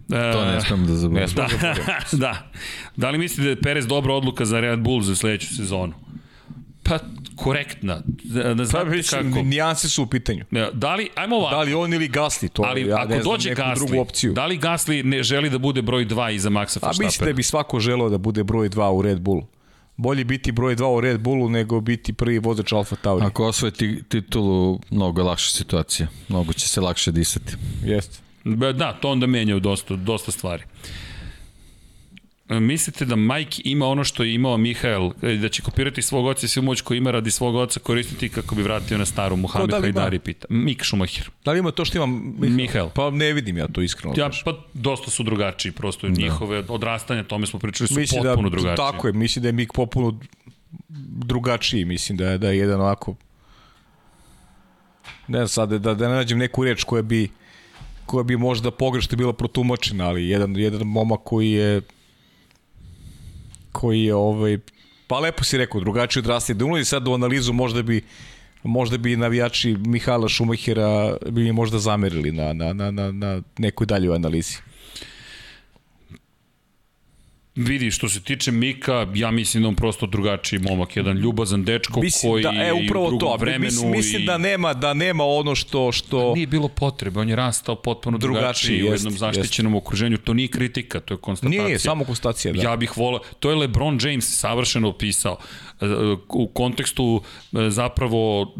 To 0.08 0.44
ne 0.44 0.60
smem 0.60 0.86
da 0.86 0.94
zaboravim. 0.94 1.28
Smo 1.28 1.42
zaboravimo. 1.48 1.86
da. 2.24 2.50
Da 2.96 3.10
li 3.10 3.18
mislite 3.18 3.42
da 3.42 3.48
je 3.48 3.60
Perez 3.60 3.86
dobra 3.86 4.14
odluka 4.14 4.44
za 4.44 4.60
Red 4.60 4.80
Bull 4.80 5.02
za 5.02 5.16
sledeću 5.16 5.54
sezonu? 5.56 5.92
Pa, 6.84 6.98
korektna. 7.36 8.02
Da, 8.24 8.54
da 8.54 8.64
Pa, 8.72 8.84
mislim, 8.84 9.32
kako. 9.32 9.42
nijanse 9.42 9.88
su 9.88 10.02
u 10.02 10.06
pitanju. 10.06 10.44
Da 10.72 10.94
li, 10.94 11.08
ajmo 11.14 11.36
ovako. 11.36 11.54
Da 11.56 11.62
li 11.62 11.74
on 11.74 11.92
ili 11.92 12.08
Gasly, 12.08 12.48
to 12.48 12.62
Ali 12.62 12.86
ja 12.86 12.96
ako 12.96 13.08
ne 13.08 13.22
znam, 13.22 13.32
dođe 13.32 13.48
neku 13.50 13.62
Gasly, 13.62 13.74
drugu 13.74 14.00
opciju. 14.00 14.32
da 14.32 14.46
li 14.46 14.58
Gasly 14.58 15.02
ne 15.04 15.22
želi 15.22 15.50
da 15.50 15.58
bude 15.58 15.82
broj 15.82 16.06
2 16.06 16.34
iza 16.34 16.50
Maxa 16.50 16.78
A 16.82 16.90
mislim 16.98 17.26
da 17.26 17.32
bi 17.32 17.42
svako 17.42 17.80
želeo 17.80 18.08
da 18.08 18.18
bude 18.18 18.44
broj 18.44 18.68
2 18.68 18.90
u 18.90 19.02
Red 19.02 19.20
Bullu. 19.20 19.46
Bolje 19.96 20.24
biti 20.24 20.52
broj 20.52 20.76
2 20.76 20.96
u 20.96 21.00
Red 21.00 21.20
Bullu 21.20 21.48
nego 21.48 21.80
biti 21.80 22.12
prvi 22.12 22.38
vozač 22.38 22.72
Alfa 22.72 22.96
Tauri. 22.96 23.26
Ako 23.26 23.46
osvoje 23.46 23.70
ti, 23.70 24.02
titulu, 24.08 24.80
mnogo 24.90 25.20
je 25.20 25.24
lakša 25.24 25.50
situacija. 25.50 26.08
Mnogo 26.28 26.52
će 26.52 26.68
se 26.68 26.80
lakše 26.80 27.12
disati. 27.12 27.52
Jeste. 27.84 28.18
Da, 28.74 28.92
to 28.92 29.10
onda 29.10 29.26
menja 29.26 29.58
dosta, 29.58 29.96
dosta 29.96 30.32
stvari. 30.32 30.62
E, 30.62 30.66
Mislite 32.48 33.04
da 33.04 33.16
Mike 33.16 33.62
ima 33.64 33.86
ono 33.86 34.04
što 34.04 34.22
je 34.22 34.34
imao 34.34 34.56
Mihael, 34.56 35.10
e, 35.22 35.36
da 35.36 35.48
će 35.48 35.62
kopirati 35.62 36.02
svog 36.02 36.26
oca 36.26 36.46
i 36.46 36.48
svu 36.48 36.62
moć 36.62 36.80
koju 36.80 36.98
ima 36.98 37.10
radi 37.10 37.30
svog 37.30 37.54
oca 37.54 37.80
koristiti 37.80 38.28
kako 38.28 38.54
bi 38.54 38.62
vratio 38.62 38.98
na 38.98 39.04
staru 39.04 39.36
Muhammed 39.36 39.70
da 39.70 39.76
ima? 39.76 39.84
Hajdari 39.84 40.18
pita. 40.18 40.46
Mik 40.50 40.84
Schumacher. 40.84 41.30
Da 41.44 41.52
li 41.52 41.58
ima 41.58 41.70
to 41.70 41.84
što 41.84 41.98
imam 41.98 42.36
Mihael. 42.38 42.88
Pa 42.94 43.10
ne 43.10 43.32
vidim 43.32 43.58
ja 43.58 43.68
to 43.68 43.80
iskreno. 43.80 44.14
Ja, 44.16 44.30
pa 44.44 44.52
dosta 44.74 45.10
su 45.10 45.22
drugačiji, 45.22 45.72
prosto 45.72 46.08
njihove 46.08 46.64
odrastanja, 46.68 47.24
tome 47.24 47.46
smo 47.46 47.58
pričali, 47.58 47.88
su 47.88 47.94
mislim 48.00 48.22
potpuno 48.22 48.50
da, 48.50 48.56
drugačiji. 48.56 48.76
Tako 48.76 49.06
je, 49.06 49.12
mislim 49.12 49.42
da 49.42 49.48
je 49.48 49.52
Mik 49.52 49.72
popuno 49.72 50.20
drugačiji, 51.08 51.84
mislim 51.84 52.18
da 52.18 52.30
je, 52.30 52.38
da 52.38 52.48
je 52.48 52.58
jedan 52.58 52.80
ovako 52.80 53.14
ne 55.28 55.38
znam 55.38 55.48
sad, 55.48 55.68
da, 55.68 55.94
da 55.94 56.08
ne 56.08 56.14
nađem 56.14 56.38
neku 56.38 56.64
reč 56.64 56.84
koja 56.84 57.02
bi 57.02 57.28
koja 58.06 58.24
bi 58.24 58.36
možda 58.36 58.70
pogrešno 58.70 59.16
bila 59.16 59.32
protumačena, 59.32 60.08
ali 60.08 60.28
jedan, 60.28 60.56
jedan 60.56 60.86
momak 60.86 61.20
koji 61.24 61.50
je 61.50 61.80
koji 63.74 64.04
je 64.04 64.14
ovaj, 64.14 64.58
pa 65.06 65.18
lepo 65.18 65.44
si 65.44 65.58
rekao, 65.58 65.80
drugačiji 65.80 66.20
odrastanje. 66.20 66.58
Da 66.58 66.64
ulazi 66.64 66.84
sad 66.84 67.08
u 67.08 67.14
analizu 67.14 67.52
možda 67.52 67.82
bi 67.82 68.02
možda 68.62 68.98
bi 68.98 69.16
navijači 69.16 69.76
Mihala 69.86 70.28
Šumahira 70.28 71.16
bi 71.30 71.42
mi 71.42 71.52
možda 71.52 71.78
zamerili 71.78 72.32
na, 72.32 72.52
na, 72.52 72.72
na, 72.72 72.90
na, 72.90 73.12
na 73.12 73.42
nekoj 73.58 73.86
daljoj 73.86 74.16
analizi. 74.16 74.56
Vidi, 77.56 77.90
što 77.90 78.08
se 78.08 78.20
tiče 78.20 78.52
Mika, 78.52 79.06
ja 79.14 79.30
mislim 79.30 79.62
da 79.62 79.68
on 79.68 79.74
prosto 79.74 80.06
drugačiji 80.06 80.58
momak, 80.58 80.96
jedan 80.96 81.16
ljubazan 81.16 81.64
dečko 81.64 82.00
Mislim 82.00 82.32
koji 82.32 82.42
da, 82.42 82.52
e, 82.54 82.72
u 82.72 82.76
upravo 82.84 83.06
drugom 83.06 83.28
to, 83.28 83.36
vremenu 83.36 83.64
mislim, 83.64 83.90
mislim 83.90 84.22
i... 84.22 84.26
da 84.26 84.38
nema 84.38 84.74
da 84.74 84.94
nema 84.94 85.24
ono 85.24 85.54
što 85.54 85.92
što 85.92 86.34
Nije 86.34 86.46
bilo 86.46 86.68
potrebe, 86.68 87.20
on 87.20 87.28
je 87.28 87.36
rastao 87.36 87.74
potpuno 87.74 88.18
drugačiji, 88.18 88.42
Drugačiji, 88.42 88.82
u 88.82 88.92
jest, 88.92 89.04
jednom 89.04 89.18
zaštićenom 89.18 89.74
okruženju. 89.74 90.18
To 90.18 90.34
nije 90.34 90.48
kritika, 90.48 91.00
to 91.00 91.14
je 91.14 91.18
konstatacija. 91.18 91.64
nije, 91.64 91.78
samo 91.78 92.04
konstatacija, 92.04 92.52
da. 92.52 92.62
Ja 92.62 92.76
bih 92.76 92.96
volao, 92.96 93.20
to 93.40 93.50
je 93.50 93.56
LeBron 93.56 93.98
James 94.02 94.38
savršeno 94.38 94.88
opisao 94.88 95.36
e, 95.80 95.86
u 96.28 96.48
kontekstu 96.48 97.22
e, 97.52 97.70
zapravo 97.70 98.54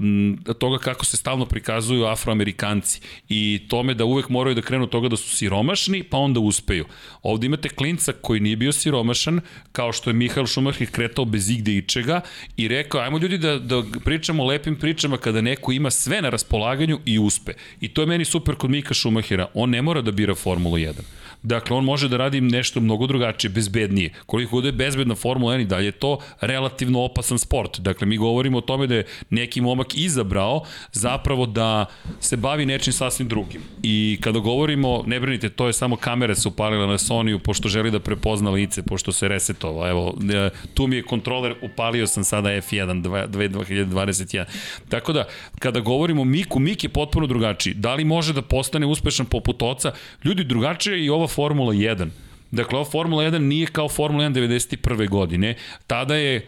toga 0.59 0.79
kako 0.79 1.05
se 1.05 1.17
stalno 1.17 1.47
prikazuju 1.47 2.05
afroamerikanci 2.05 3.01
i 3.29 3.61
tome 3.69 3.95
da 3.95 4.05
uvek 4.05 4.29
moraju 4.29 4.55
da 4.55 4.63
krenu 4.63 4.87
toga 4.87 5.09
da 5.09 5.17
su 5.17 5.37
siromašni 5.37 6.03
pa 6.03 6.17
onda 6.17 6.41
uspeju. 6.41 6.85
Ovde 7.23 7.47
imate 7.47 7.69
klinca 7.69 8.13
koji 8.13 8.41
nije 8.41 8.57
bio 8.57 8.73
siromašan, 8.85 9.41
kao 9.73 9.93
što 9.93 10.11
je 10.11 10.15
Mihael 10.15 10.47
Schumacher 10.47 10.91
kretao 10.91 11.25
bez 11.25 11.51
igde 11.51 11.73
ičega 11.77 12.21
i 12.57 12.69
rekao, 12.69 13.01
ajmo 13.01 13.19
ljudi 13.19 13.39
da, 13.39 13.59
da 13.59 13.83
pričamo 14.05 14.45
lepim 14.45 14.77
pričama 14.77 15.17
kada 15.17 15.41
neko 15.41 15.73
ima 15.73 15.91
sve 15.91 16.23
na 16.23 16.31
raspolaganju 16.31 17.01
i 17.05 17.19
uspe. 17.19 17.53
I 17.81 17.89
to 17.89 18.03
je 18.03 18.07
meni 18.07 18.25
super 18.25 18.55
kod 18.55 18.71
Mika 18.71 18.95
Schumachera. 18.95 19.47
On 19.55 19.71
ne 19.71 19.83
mora 19.83 20.03
da 20.03 20.13
bira 20.13 20.35
Formulu 20.35 20.77
1. 20.77 21.24
Dakle, 21.45 21.77
on 21.77 21.85
može 21.85 22.09
da 22.09 22.17
radi 22.17 22.41
nešto 22.41 22.81
mnogo 22.81 23.07
drugačije, 23.07 23.51
bezbednije. 23.51 24.13
Koliko 24.27 24.57
god 24.57 24.65
je 24.65 24.73
bezbedna 24.73 25.15
Formula 25.15 25.55
1 25.55 25.61
i 25.61 25.65
dalje 25.65 25.85
je 25.85 25.93
to 25.93 26.19
relativno 26.41 27.03
opasan 27.03 27.39
sport. 27.39 27.81
Dakle, 27.81 28.07
mi 28.07 28.17
govorimo 28.17 28.59
o 28.59 28.61
tome 28.61 28.87
da 28.87 28.95
je 28.95 29.07
neki 29.31 29.61
momak 29.61 29.95
izabrao 29.95 30.63
zapravo 30.93 31.47
da 31.47 31.87
se 32.21 32.37
bavi 32.37 32.67
nečim 32.67 32.93
sasvim 32.93 33.29
drugim. 33.29 33.61
I 33.83 34.19
kada 34.21 34.39
govorimo, 34.39 35.05
ne 35.07 35.21
brinite, 35.21 35.49
to 35.49 35.67
je 35.67 35.73
samo 35.73 35.97
kamere 35.97 36.35
se 36.35 36.49
upalila 36.49 36.87
na 36.87 36.99
Sonyu, 36.99 37.39
pošto 37.39 37.69
želi 37.69 37.91
da 37.91 38.01
prepozna 38.01 38.51
lice, 38.51 38.83
pošto 38.83 39.13
se 39.13 39.29
resetovao. 39.29 39.91
Evo, 39.91 40.15
e, 40.35 40.51
tu 40.75 40.87
mi 40.87 40.97
je 40.97 41.03
kontroler, 41.03 41.55
upalio 41.63 42.07
sam 42.07 42.25
sada 42.25 42.49
F1 42.49 43.03
dva- 43.03 43.27
dve- 43.27 43.49
2021. 43.49 44.45
Tako 44.89 45.13
da, 45.13 45.25
kada 45.59 45.81
govorimo 45.81 46.23
o 46.23 46.25
Miku, 46.25 46.59
Mik 46.59 46.85
je 46.85 46.89
potpuno 46.91 47.27
drugačiji. 47.27 47.75
Da 47.75 47.95
li 47.95 48.05
može 48.05 48.33
da 48.33 48.43
postane 48.43 48.87
uspešan 48.87 49.27
poput 49.27 49.63
oca? 49.63 49.93
Ljudi, 50.25 50.45
drugačije 50.45 50.99
je 50.99 51.05
i 51.05 51.11
ova 51.11 51.27
Formula 51.35 51.73
1. 51.73 52.09
Dakle, 52.51 52.79
ova 52.79 52.85
Formula 52.87 53.25
1 53.25 53.39
nije 53.39 53.67
kao 53.69 53.89
Formula 53.89 54.25
1 54.25 54.33
91. 54.33 55.09
godine. 55.09 55.55
Tada 55.87 56.15
je 56.17 56.47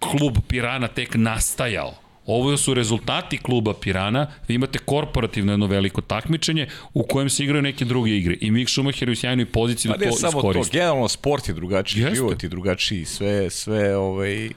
klub 0.00 0.36
Pirana 0.48 0.88
tek 0.88 1.14
nastajao. 1.14 1.94
Ovo 2.26 2.56
su 2.56 2.74
rezultati 2.74 3.38
kluba 3.38 3.74
Pirana, 3.74 4.26
vi 4.48 4.54
imate 4.54 4.78
korporativno 4.78 5.52
jedno 5.52 5.66
veliko 5.66 6.00
takmičenje 6.00 6.66
u 6.94 7.02
kojem 7.02 7.30
se 7.30 7.44
igraju 7.44 7.62
neke 7.62 7.84
druge 7.84 8.10
igre 8.10 8.36
i 8.40 8.50
Mick 8.50 8.70
Schumacher 8.70 9.08
je 9.08 9.12
u 9.12 9.16
sjajnoj 9.16 9.46
poziciji 9.46 9.90
Pa 9.90 9.96
da 9.96 10.04
ne 10.04 10.10
to 10.10 10.16
samo 10.16 10.32
to, 10.32 10.38
iskoristi. 10.38 10.72
generalno 10.72 11.08
sport 11.08 11.48
je 11.48 11.54
drugačiji, 11.54 12.00
Jeste. 12.00 12.14
život 12.14 12.42
je 12.42 12.48
drugačiji, 12.48 13.04
sve, 13.04 13.50
sve 13.50 13.96
ovaj, 13.96 14.48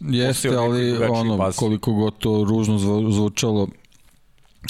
Jeste, 0.00 0.48
ali 0.50 0.92
ono, 1.00 1.52
koliko 1.52 1.92
god 1.92 2.18
to 2.18 2.44
ružno 2.44 2.78
zvu- 2.78 3.10
zvučalo, 3.10 3.68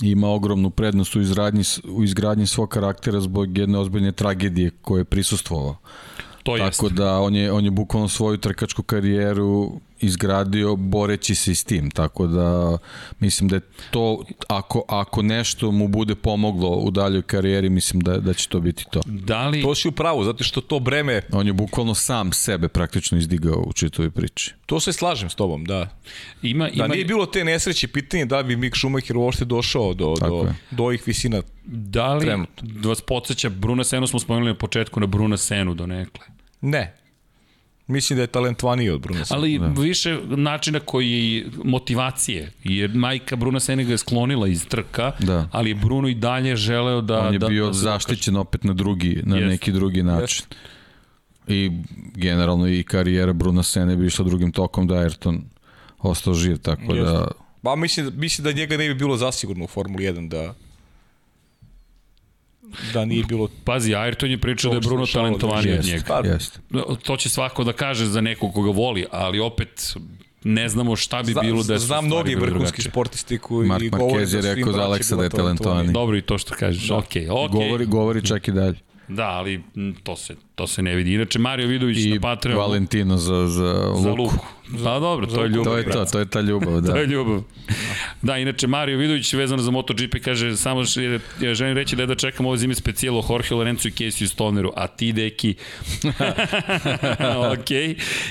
ima 0.03 0.29
ogromnu 0.29 0.71
prednost 0.71 1.17
u 1.17 1.21
izgradnji, 1.21 1.63
u 1.89 2.05
izgradnji 2.05 2.47
svog 2.47 2.69
karaktera 2.69 3.21
zbog 3.21 3.59
jedne 3.59 3.79
ozbiljne 3.79 4.13
tragedije 4.13 4.71
koje 4.83 5.01
je 5.01 5.05
prisustvovao. 5.05 5.77
To. 6.43 6.59
Tako 6.59 6.89
da 6.89 7.21
on 7.21 7.35
je, 7.35 7.53
on 7.53 7.65
je 7.65 7.71
bukvalno 7.71 8.09
svoju 8.09 8.37
trkačku 8.37 8.83
karijeru 8.83 9.81
izgradio 10.03 10.77
boreći 10.77 11.35
se 11.35 11.55
s 11.55 11.65
tim, 11.65 11.91
tako 11.91 12.27
da 12.27 12.79
mislim 13.21 13.49
da 13.49 13.57
je 13.57 13.61
to, 13.91 14.25
ako, 14.49 14.85
ako 14.89 15.23
nešto 15.23 15.71
mu 15.71 15.89
bude 15.89 16.15
pomoglo 16.15 16.69
u 16.69 16.91
daljoj 16.91 17.23
karijeri, 17.23 17.71
mislim 17.71 18.01
da, 18.01 18.19
da 18.19 18.35
će 18.35 18.49
to 18.49 18.61
biti 18.61 18.85
to. 18.91 19.01
Da 19.07 19.49
li... 19.49 19.63
to 19.63 19.75
si 19.75 19.89
u 19.89 19.93
pravu, 19.93 20.25
zato 20.25 20.45
što 20.45 20.61
to 20.61 20.79
breme, 20.79 21.23
On 21.33 21.47
je 21.47 21.53
bukvalno 21.53 21.95
sam 21.95 22.33
sebe 22.33 22.69
praktično 22.69 23.19
izdigao 23.19 23.65
u 23.67 23.73
čitoj 23.73 24.11
priči. 24.11 24.55
to 24.67 24.81
se 24.81 24.93
slažem 24.93 25.31
s 25.31 25.35
tobom, 25.35 25.65
da. 25.65 25.89
Ima, 26.43 26.69
ima, 26.69 26.87
Da 26.89 26.95
nije 26.95 27.05
bilo 27.05 27.27
te 27.27 27.45
nesreće, 27.45 27.89
pitanje 27.89 28.25
da 28.25 28.43
bi 28.43 28.57
Mick 28.57 28.77
Schumacher 28.77 29.17
uopšte 29.17 29.45
došao 29.45 29.95
do, 29.95 30.15
Tako 30.21 30.31
do, 30.43 30.49
je. 30.49 30.55
do 30.71 30.85
ovih 30.85 31.03
visina. 31.07 31.43
da 31.65 32.15
li 32.15 32.21
trenutno. 32.21 32.69
da 32.81 32.89
vas 32.89 33.01
podsjeća, 33.01 33.49
Bruna 33.49 33.85
Senu 33.85 34.07
smo 34.07 34.19
spomenuli 34.19 34.51
na 34.51 34.59
početku 34.59 35.01
na 35.01 35.07
Bruna 35.07 35.37
Senu 35.37 35.75
do 35.75 35.87
nekle. 35.87 36.27
Ne. 36.61 36.95
Mislim 37.87 38.17
da 38.17 38.23
je 38.23 38.27
talentovaniji 38.27 38.91
od 38.91 39.01
Bruna. 39.01 39.25
Ali 39.31 39.59
da. 39.59 39.67
više 39.67 40.19
načina 40.25 40.81
koji 40.81 41.47
motivacije, 41.65 42.53
jer 42.65 42.95
majka 42.95 43.37
Bruna 43.37 43.61
Senega 43.61 43.91
je 43.91 43.99
sklonila 43.99 44.49
iz 44.49 44.67
trka, 44.67 45.13
Da. 45.19 45.49
ali 45.53 45.71
je 45.71 45.75
Bruno 45.75 46.09
i 46.09 46.15
dalje 46.15 46.57
želeo 46.57 47.01
da... 47.01 47.27
On 47.27 47.33
je 47.33 47.39
da, 47.39 47.49
bio 47.49 47.67
da 47.67 47.73
zaštićen 47.73 48.37
opet 48.37 48.65
na 48.65 48.73
drugi, 48.73 49.23
na 49.25 49.37
Jest. 49.37 49.49
neki 49.49 49.73
drugi 49.73 50.03
način. 50.03 50.45
I 51.49 51.71
generalno 52.15 52.69
i 52.69 52.83
karijera 52.83 53.33
Bruna 53.33 53.63
Sene 53.63 53.97
bi 53.97 54.07
išla 54.07 54.25
drugim 54.25 54.53
tokom 54.53 54.87
da 54.87 54.95
Ayrton 54.95 55.41
ostao 55.99 56.35
živ, 56.35 56.59
tako 56.59 56.95
Jeste. 56.95 57.13
da 57.13 57.29
Ba, 57.63 57.77
mislim, 57.77 58.13
mislim 58.15 58.45
da 58.45 58.53
njega 58.53 58.77
ne 58.77 58.89
bi 58.89 58.95
bilo 58.95 59.17
zasigurno 59.17 59.65
u 59.65 59.69
Formuli 59.69 60.05
1 60.05 60.29
da 60.29 60.55
da 62.93 63.05
nije 63.05 63.25
bilo 63.25 63.49
Pazi, 63.65 63.93
Ayrton 63.93 64.31
je 64.31 64.39
pričao 64.39 64.71
da 64.71 64.77
je 64.77 64.81
Bruno 64.81 65.05
da 65.05 65.13
talentovaniji 65.13 65.75
od 65.79 65.85
njega. 65.85 66.05
Pa, 66.09 66.29
jeste. 66.29 66.59
To 67.03 67.17
će 67.17 67.29
svako 67.29 67.65
da 67.65 67.73
kaže 67.73 68.07
za 68.07 68.21
nekog 68.21 68.55
koga 68.55 68.71
voli, 68.71 69.07
ali 69.11 69.41
opet 69.41 69.95
ne 70.45 70.69
znamo 70.69 70.97
šta 70.97 71.23
bi 71.23 71.33
Zna, 71.33 71.41
bilo 71.41 71.63
da 71.63 71.79
su 71.79 71.87
znam 71.87 72.07
mnogi 72.07 72.35
vrhunski 72.35 72.83
sportisti 72.83 73.39
koji 73.39 73.69
Mark 73.69 73.85
govore 73.91 74.25
Marquez 74.25 74.35
je 74.37 74.43
da 74.43 74.55
rekao 74.55 74.73
za 74.73 74.83
Aleksa 74.83 75.17
da 75.17 75.23
je 75.23 75.29
talentovani. 75.29 75.59
talentovaniji. 75.59 75.93
Dobro 75.93 76.17
i 76.17 76.23
to 76.23 76.39
što 76.39 76.55
kažeš, 76.55 76.89
da. 76.89 76.97
okej, 76.97 77.29
okej. 77.31 77.49
govori, 77.49 77.87
govori 77.87 78.27
čak 78.27 78.49
i 78.49 78.53
dalje. 78.53 78.79
Da, 79.09 79.27
ali 79.29 79.63
to 80.03 80.17
se, 80.17 80.37
to 80.63 80.67
se 80.67 80.83
ne 80.83 80.95
vidi. 80.95 81.15
Inače, 81.15 81.39
Mario 81.39 81.67
Vidović 81.67 81.99
I 81.99 82.15
na 82.15 82.21
Patreonu 82.21 82.61
Valentino 82.61 83.17
za, 83.17 83.47
za, 83.49 83.93
za 83.97 84.09
Luku. 84.11 84.23
Luku. 84.23 84.47
Pa 84.85 84.99
dobro, 84.99 85.27
to 85.27 85.43
je 85.43 85.49
ljubav. 85.49 85.73
To 85.73 85.79
je 85.79 85.85
to, 85.85 86.05
to 86.05 86.19
je 86.19 86.27
ta 86.27 86.41
ljubav, 86.41 86.81
da. 86.81 86.93
To 86.93 86.99
je 86.99 87.07
ljubav. 87.07 87.43
Da, 88.23 88.39
inače 88.39 88.67
Mario 88.67 88.99
Vidović 88.99 89.33
vezano 89.33 89.63
za 89.63 89.71
MotoGP 89.71 90.15
kaže 90.25 90.57
samo 90.57 90.85
što 90.85 91.01
je, 91.01 91.21
ja 91.41 91.55
želim 91.55 91.77
reći 91.77 91.97
da 91.97 92.03
je 92.03 92.07
da 92.07 92.15
čekam 92.15 92.47
ovo 92.47 92.57
zime 92.57 92.75
specijalo 92.75 93.27
Jorge 93.31 93.55
Lorenzo 93.55 93.89
i 93.89 93.91
Casey 93.91 94.29
Stoneru, 94.29 94.73
a 94.77 94.87
ti 94.87 95.13
deki 95.13 95.55
ok. 97.53 97.71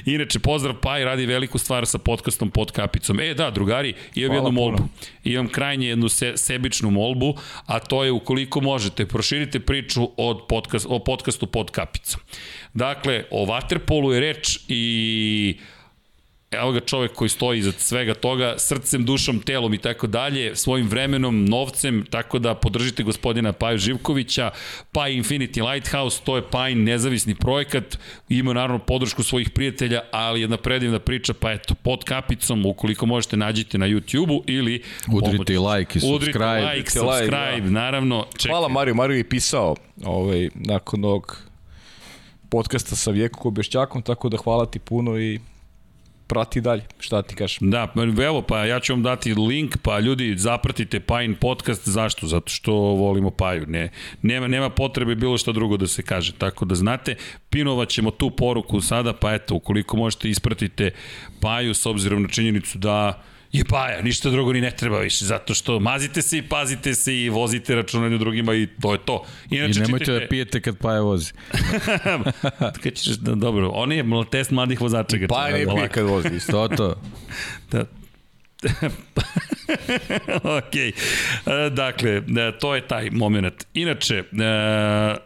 Inače, 0.05 0.39
pozdrav 0.39 0.75
Paj, 0.75 1.03
radi 1.05 1.25
veliku 1.25 1.57
stvar 1.57 1.85
sa 1.85 1.97
podcastom 1.97 2.51
pod 2.51 2.71
kapicom. 2.71 3.19
E, 3.19 3.33
da, 3.33 3.51
drugari, 3.51 3.93
imam 4.15 4.29
Hvala 4.31 4.47
jednu 4.47 4.61
molbu. 4.61 4.77
puno. 4.77 4.89
Imam 5.23 5.47
krajnje 5.47 5.87
jednu 5.87 6.09
se, 6.09 6.33
sebičnu 6.35 6.91
molbu, 6.91 7.35
a 7.65 7.79
to 7.79 8.03
je 8.03 8.11
ukoliko 8.11 8.61
možete, 8.61 9.05
proširite 9.05 9.59
priču 9.59 10.09
od 10.17 10.45
podcast, 10.49 10.85
o 10.89 10.99
podcastu 10.99 11.47
pod 11.47 11.71
kapicom. 11.71 12.20
Dakle, 12.73 13.23
o 13.31 13.45
Waterpolu 13.45 14.11
je 14.11 14.19
reč 14.19 14.59
i 14.67 15.57
evo 16.51 16.71
ga 16.71 16.79
čovek 16.79 17.13
koji 17.13 17.29
stoji 17.29 17.59
iza 17.59 17.71
svega 17.71 18.13
toga, 18.13 18.55
srcem, 18.57 19.05
dušom, 19.05 19.39
telom 19.39 19.73
i 19.73 19.77
tako 19.77 20.07
dalje, 20.07 20.55
svojim 20.55 20.87
vremenom, 20.87 21.45
novcem, 21.45 22.05
tako 22.09 22.39
da 22.39 22.55
podržite 22.55 23.03
gospodina 23.03 23.53
Paju 23.53 23.77
Živkovića, 23.77 24.51
Paj 24.91 25.11
Infinity 25.11 25.71
Lighthouse, 25.71 26.21
to 26.23 26.35
je 26.35 26.49
Pajin 26.51 26.83
nezavisni 26.83 27.35
projekat, 27.35 27.97
ima 28.29 28.53
naravno 28.53 28.79
podršku 28.79 29.23
svojih 29.23 29.49
prijatelja, 29.49 30.01
ali 30.11 30.41
jedna 30.41 30.57
predivna 30.57 30.99
priča, 30.99 31.33
pa 31.33 31.51
eto, 31.51 31.75
pod 31.75 32.03
kapicom, 32.03 32.65
ukoliko 32.65 33.05
možete 33.05 33.37
nađite 33.37 33.77
na 33.77 33.87
YouTube-u 33.87 34.43
ili 34.47 34.83
Udrite 35.11 35.53
i 35.53 35.57
like 35.57 35.99
i 35.99 36.01
Udrite 36.13 36.25
subscribe. 36.25 36.61
like, 36.61 36.67
Udrite 36.67 36.79
like, 36.79 36.91
subscribe, 36.91 37.61
da. 37.61 37.69
naravno. 37.69 38.25
Čekaj. 38.37 38.51
Hvala 38.51 38.67
Mario, 38.67 38.93
Mario 38.93 39.17
je 39.17 39.29
pisao 39.29 39.75
ovaj, 40.03 40.49
nakon 40.55 41.05
ovog 41.05 41.50
podcasta 42.51 42.95
sa 42.95 43.11
Vjeko 43.11 43.39
Kobešćakom, 43.39 44.01
tako 44.01 44.29
da 44.29 44.37
hvala 44.37 44.65
ti 44.65 44.79
puno 44.79 45.19
i 45.19 45.39
prati 46.27 46.61
dalje, 46.61 46.83
šta 46.99 47.21
ti 47.21 47.35
kažem. 47.35 47.69
Da, 47.71 47.93
evo, 48.25 48.41
pa 48.41 48.65
ja 48.65 48.79
ću 48.79 48.93
vam 48.93 49.03
dati 49.03 49.33
link, 49.33 49.77
pa 49.81 49.99
ljudi 49.99 50.35
zapratite 50.37 50.99
Pajin 50.99 51.35
podcast, 51.35 51.87
zašto? 51.87 52.27
Zato 52.27 52.49
što 52.49 52.73
volimo 52.73 53.31
Paju, 53.31 53.65
ne, 53.67 53.89
nema, 54.21 54.47
nema 54.47 54.69
potrebe 54.69 55.15
bilo 55.15 55.37
šta 55.37 55.51
drugo 55.51 55.77
da 55.77 55.87
se 55.87 56.03
kaže, 56.03 56.33
tako 56.33 56.65
da 56.65 56.75
znate, 56.75 57.15
pinovat 57.49 57.89
ćemo 57.89 58.11
tu 58.11 58.29
poruku 58.29 58.81
sada, 58.81 59.13
pa 59.13 59.33
eto, 59.33 59.55
ukoliko 59.55 59.97
možete 59.97 60.29
ispratite 60.29 60.91
Paju 61.39 61.73
s 61.73 61.85
obzirom 61.85 62.21
na 62.21 62.29
činjenicu 62.29 62.77
da 62.77 63.23
je 63.51 63.65
Paja, 63.65 64.01
ništa 64.01 64.29
drugo 64.29 64.53
ni 64.53 64.61
ne 64.61 64.71
treba 64.71 64.99
više, 64.99 65.25
zato 65.25 65.53
što 65.53 65.79
mazite 65.79 66.21
se 66.21 66.37
i 66.37 66.41
pazite 66.41 66.93
se 66.93 67.17
i 67.17 67.29
vozite 67.29 67.75
računanje 67.75 68.17
drugima 68.17 68.53
i 68.53 68.67
to 68.81 68.91
je 68.91 68.99
to. 69.05 69.23
I 69.49 69.55
Inače, 69.55 69.79
nemojte 69.79 70.05
čitajte- 70.05 70.19
da 70.19 70.27
pijete 70.27 70.61
kad 70.61 70.77
Paja 70.77 71.01
vozi. 71.01 71.33
Kad 72.83 72.93
ćeš, 72.93 73.05
da, 73.07 73.35
dobro, 73.35 73.69
on 73.69 73.91
je 73.91 74.03
test 74.31 74.51
mladih 74.51 74.81
vozača. 74.81 75.17
Pa 75.29 75.45
čeka, 75.45 75.47
ne 75.47 75.53
pije 75.53 75.65
polako. 75.65 75.93
kad 75.93 76.05
vozi 76.05 76.29
isto. 76.35 76.67
To, 76.67 76.75
to. 76.75 76.95
Da. 77.71 78.00
ok. 80.57 80.75
E, 80.75 80.93
dakle, 81.71 82.11
e, 82.11 82.21
to 82.53 82.75
je 82.75 82.81
taj 82.83 83.09
moment. 83.11 83.53
Inače, 83.73 84.15
e, 84.15 84.23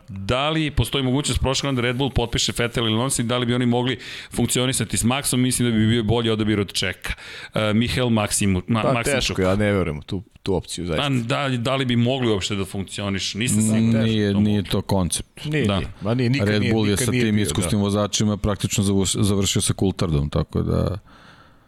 da 0.09 0.49
li 0.49 0.71
postoji 0.71 1.03
mogućnost 1.03 1.41
prošle 1.41 1.71
da 1.71 1.81
Red 1.81 1.95
Bull 1.95 2.09
potpiše 2.11 2.51
Vettel 2.57 2.85
ili 2.85 2.93
Alonso 2.93 3.21
i 3.21 3.25
da 3.25 3.37
li 3.37 3.45
bi 3.45 3.53
oni 3.53 3.65
mogli 3.65 3.97
funkcionisati 4.31 4.97
s 4.97 5.03
Maxom? 5.03 5.37
Mislim 5.37 5.67
da 5.67 5.77
bi 5.77 5.87
bio 5.87 6.03
bolji 6.03 6.29
odabir 6.29 6.59
od 6.59 6.73
Čeka. 6.73 7.13
E, 7.53 7.73
Mihael 7.73 8.09
Maksimu, 8.09 8.61
ma, 8.67 8.81
Pa 8.81 8.93
Maksimčuk. 8.93 9.17
teško, 9.17 9.41
ja 9.41 9.55
ne 9.55 9.71
verujem 9.71 10.01
tu, 10.01 10.23
tu 10.43 10.55
opciju, 10.55 10.85
zaista. 10.85 11.09
Da, 11.09 11.15
da, 11.17 11.45
li- 11.45 11.57
da 11.57 11.75
li 11.75 11.85
bi 11.85 11.95
mogli 11.95 12.27
uopšte 12.29 12.55
da 12.55 12.65
funkcioniš? 12.65 13.33
Nisam 13.33 13.61
siguran. 13.61 14.03
Nije, 14.03 14.33
To 14.33 14.39
nije 14.39 14.63
to 14.63 14.81
koncept. 14.81 15.45
Nije, 15.45 15.65
Da. 15.65 15.77
nije. 15.77 15.87
Ma 16.01 16.13
nije, 16.13 16.29
nikad 16.29 16.47
Red 16.49 16.61
nije, 16.61 16.73
Bull 16.73 16.85
je 16.85 16.91
nikad 16.91 17.05
sa 17.05 17.11
nije 17.11 17.23
tim 17.23 17.37
iskusnim 17.39 17.81
vozačima 17.81 18.37
praktično 18.37 18.83
završ- 18.83 19.21
završio 19.21 19.61
sa 19.61 19.73
Coulthardom, 19.73 20.29
tako 20.29 20.61
da 20.61 20.97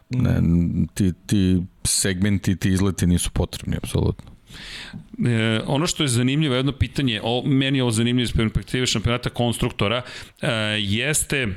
ne, 0.09 0.41
ti, 0.93 1.13
ti 1.25 1.63
segmenti, 1.83 2.55
ti 2.55 2.69
izleti 2.69 3.07
nisu 3.07 3.31
potrebni, 3.31 3.77
apsolutno. 3.77 4.31
E, 5.27 5.61
ono 5.65 5.87
što 5.87 6.03
je 6.03 6.07
zanimljivo, 6.07 6.55
jedno 6.55 6.71
pitanje, 6.71 7.21
o, 7.23 7.43
meni 7.45 7.77
je 7.77 7.83
ovo 7.83 7.91
zanimljivo 7.91 8.23
iz 8.23 8.33
perspektive 8.33 8.85
šampionata 8.85 9.29
konstruktora, 9.29 10.01
e, 10.41 10.49
jeste, 10.79 11.47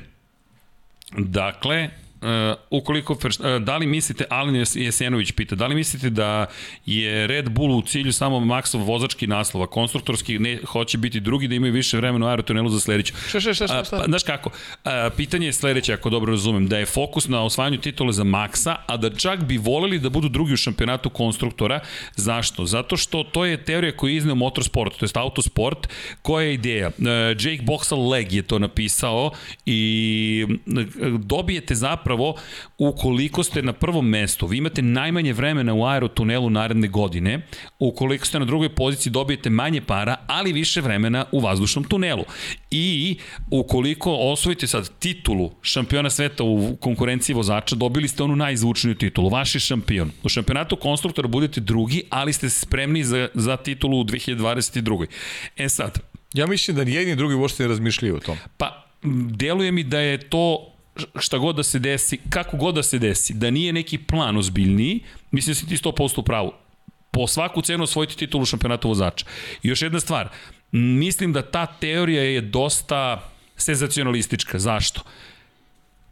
dakle, 1.18 1.88
Uh, 2.22 2.28
ukoliko, 2.70 3.12
uh, 3.12 3.62
da 3.62 3.76
li 3.76 3.86
mislite, 3.86 4.24
Alen 4.30 4.54
Jes- 4.54 4.78
Jesenović 4.78 5.32
pita, 5.32 5.54
da 5.54 5.66
li 5.66 5.74
mislite 5.74 6.10
da 6.10 6.46
je 6.86 7.26
Red 7.26 7.50
Bull 7.50 7.78
u 7.78 7.82
cilju 7.82 8.12
samo 8.12 8.40
Maxov 8.40 8.84
vozački 8.84 9.26
naslova, 9.26 9.66
konstruktorski 9.66 10.38
ne, 10.38 10.58
hoće 10.66 10.98
biti 10.98 11.20
drugi, 11.20 11.48
da 11.48 11.54
imaju 11.54 11.72
više 11.72 11.96
vremena 11.96 12.26
u 12.26 12.28
aerotunelu 12.28 12.68
za 12.68 12.80
sledeću? 12.80 13.14
Šta, 13.28 13.40
šta, 13.40 13.54
šta, 13.54 13.66
šta, 13.66 13.84
šta? 13.84 13.98
Pa, 13.98 14.04
znaš 14.04 14.22
kako, 14.22 14.50
a, 14.84 15.10
pitanje 15.16 15.46
je 15.46 15.52
sledeće, 15.52 15.92
ako 15.92 16.10
dobro 16.10 16.30
razumem, 16.30 16.68
da 16.68 16.78
je 16.78 16.86
fokus 16.86 17.28
na 17.28 17.42
osvajanju 17.42 17.78
titule 17.78 18.12
za 18.12 18.24
Maxa, 18.24 18.74
a 18.86 18.96
da 18.96 19.10
čak 19.10 19.44
bi 19.44 19.58
voleli 19.58 19.98
da 19.98 20.08
budu 20.10 20.28
drugi 20.28 20.52
u 20.52 20.56
šampionatu 20.56 21.10
konstruktora. 21.10 21.80
Zašto? 22.16 22.66
Zato 22.66 22.96
što 22.96 23.22
to 23.24 23.44
je 23.44 23.64
teorija 23.64 23.96
koju 23.96 24.10
je 24.10 24.16
izneo 24.16 24.34
motorsport, 24.34 24.96
to 24.96 25.04
je 25.04 25.10
autosport, 25.14 25.88
koja 26.22 26.44
je 26.46 26.54
ideja. 26.54 26.86
E, 26.86 27.10
Jake 27.40 27.62
Boxall 27.62 28.10
Leg 28.10 28.32
je 28.32 28.42
to 28.42 28.58
napisao 28.58 29.30
i 29.66 30.46
dobijete 31.18 31.74
zapravo 31.74 32.09
ukoliko 32.78 33.42
ste 33.42 33.62
na 33.62 33.72
prvom 33.72 34.08
mestu, 34.08 34.46
vi 34.46 34.56
imate 34.56 34.82
najmanje 34.82 35.32
vremena 35.32 35.74
u 35.74 35.84
aerotunelu 35.84 36.50
naredne 36.50 36.88
godine, 36.88 37.46
ukoliko 37.78 38.26
ste 38.26 38.38
na 38.38 38.44
drugoj 38.44 38.68
poziciji 38.68 39.10
dobijete 39.10 39.50
manje 39.50 39.80
para, 39.80 40.16
ali 40.26 40.52
više 40.52 40.80
vremena 40.80 41.24
u 41.32 41.40
vazdušnom 41.40 41.84
tunelu. 41.84 42.24
I 42.70 43.16
ukoliko 43.50 44.14
osvojite 44.14 44.66
sad 44.66 44.98
titulu 44.98 45.50
šampiona 45.62 46.10
sveta 46.10 46.44
u 46.44 46.76
konkurenciji 46.80 47.34
vozača, 47.34 47.76
dobili 47.76 48.08
ste 48.08 48.22
onu 48.22 48.36
najzvučniju 48.36 48.94
titulu, 48.94 49.28
vaš 49.28 49.54
je 49.54 49.60
šampion. 49.60 50.10
U 50.22 50.28
šampionatu 50.28 50.76
konstruktora 50.76 51.28
budete 51.28 51.60
drugi, 51.60 52.02
ali 52.10 52.32
ste 52.32 52.50
spremni 52.50 53.04
za, 53.04 53.28
za 53.34 53.56
titulu 53.56 54.00
u 54.00 54.04
2022. 54.04 55.06
E 55.56 55.68
sad, 55.68 56.10
Ja 56.34 56.46
mislim 56.46 56.76
da 56.76 56.84
ni 56.84 56.92
jedni 56.92 57.10
ni 57.10 57.16
drugi 57.16 57.34
uopšte 57.34 57.62
ne 57.62 57.68
razmišljaju 57.68 58.16
o 58.16 58.20
tom. 58.20 58.36
Pa, 58.56 58.86
deluje 59.30 59.72
mi 59.72 59.82
da 59.84 60.00
je 60.00 60.18
to 60.18 60.69
šta 61.18 61.38
god 61.38 61.56
da 61.56 61.62
se 61.62 61.78
desi, 61.78 62.18
kako 62.30 62.56
god 62.56 62.74
da 62.74 62.82
se 62.82 62.98
desi, 62.98 63.34
da 63.34 63.50
nije 63.50 63.72
neki 63.72 63.98
plan 63.98 64.36
ozbiljniji, 64.36 65.00
mislim 65.30 65.54
da 65.54 65.58
si 65.60 65.68
ti 65.68 65.76
100% 65.76 66.20
u 66.20 66.22
pravu. 66.22 66.52
Po 67.10 67.26
svaku 67.26 67.62
cenu 67.62 67.84
osvojiti 67.84 68.16
titulu 68.16 68.44
šampionata 68.44 68.88
vozača. 68.88 69.26
I 69.62 69.68
još 69.68 69.82
jedna 69.82 70.00
stvar, 70.00 70.28
mislim 70.72 71.32
da 71.32 71.42
ta 71.42 71.66
teorija 71.66 72.22
je 72.22 72.40
dosta 72.40 73.30
senzacionalistička. 73.56 74.58
Zašto? 74.58 75.00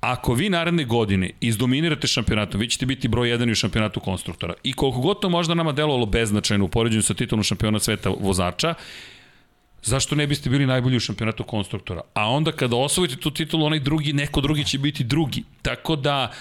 Ako 0.00 0.34
vi 0.34 0.48
naredne 0.48 0.84
godine 0.84 1.30
izdominirate 1.40 2.06
šampionatom, 2.06 2.60
vi 2.60 2.68
ćete 2.68 2.86
biti 2.86 3.09
broj 3.09 3.28
1 3.28 3.52
u 3.52 3.55
šampionatu 3.55 4.00
konstruktora. 4.00 4.55
I 4.62 4.72
koliko 4.72 5.00
god 5.00 5.20
to 5.20 5.28
možda 5.28 5.55
nama 5.55 5.72
delovalo 5.72 6.06
beznačajno 6.06 6.64
u 6.64 6.68
poređenju 6.68 7.02
sa 7.02 7.14
titulom 7.14 7.42
šampiona 7.42 7.78
sveta 7.78 8.10
vozača, 8.20 8.74
zašto 9.82 10.14
ne 10.16 10.26
biste 10.26 10.50
bili 10.50 10.66
najbolji 10.66 10.96
u 10.96 11.00
šampionatu 11.00 11.44
konstruktora? 11.44 12.00
A 12.14 12.30
onda 12.30 12.52
kada 12.52 12.76
osvojite 12.76 13.16
tu 13.16 13.30
titulu, 13.30 13.64
onaj 13.66 13.80
drugi, 13.80 14.12
neko 14.12 14.40
drugi 14.40 14.64
će 14.64 14.78
biti 14.78 15.05
drugi. 15.05 15.44
Tako 15.62 15.96
da, 15.96 16.32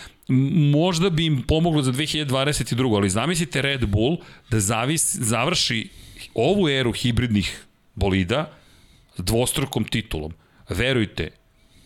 možda 0.72 1.10
bi 1.10 1.26
im 1.26 1.42
pomoglo 1.42 1.82
za 1.82 1.92
2022. 1.92 2.96
Ali 2.96 3.10
zamislite 3.10 3.62
Red 3.62 3.86
Bull 3.86 4.18
da 4.50 4.60
zavis, 4.60 5.16
završi 5.16 5.90
ovu 6.34 6.70
eru 6.70 6.92
hibridnih 6.92 7.66
bolida 7.96 8.52
dvostrukom 9.18 9.84
titulom. 9.84 10.34
Verujte, 10.70 11.30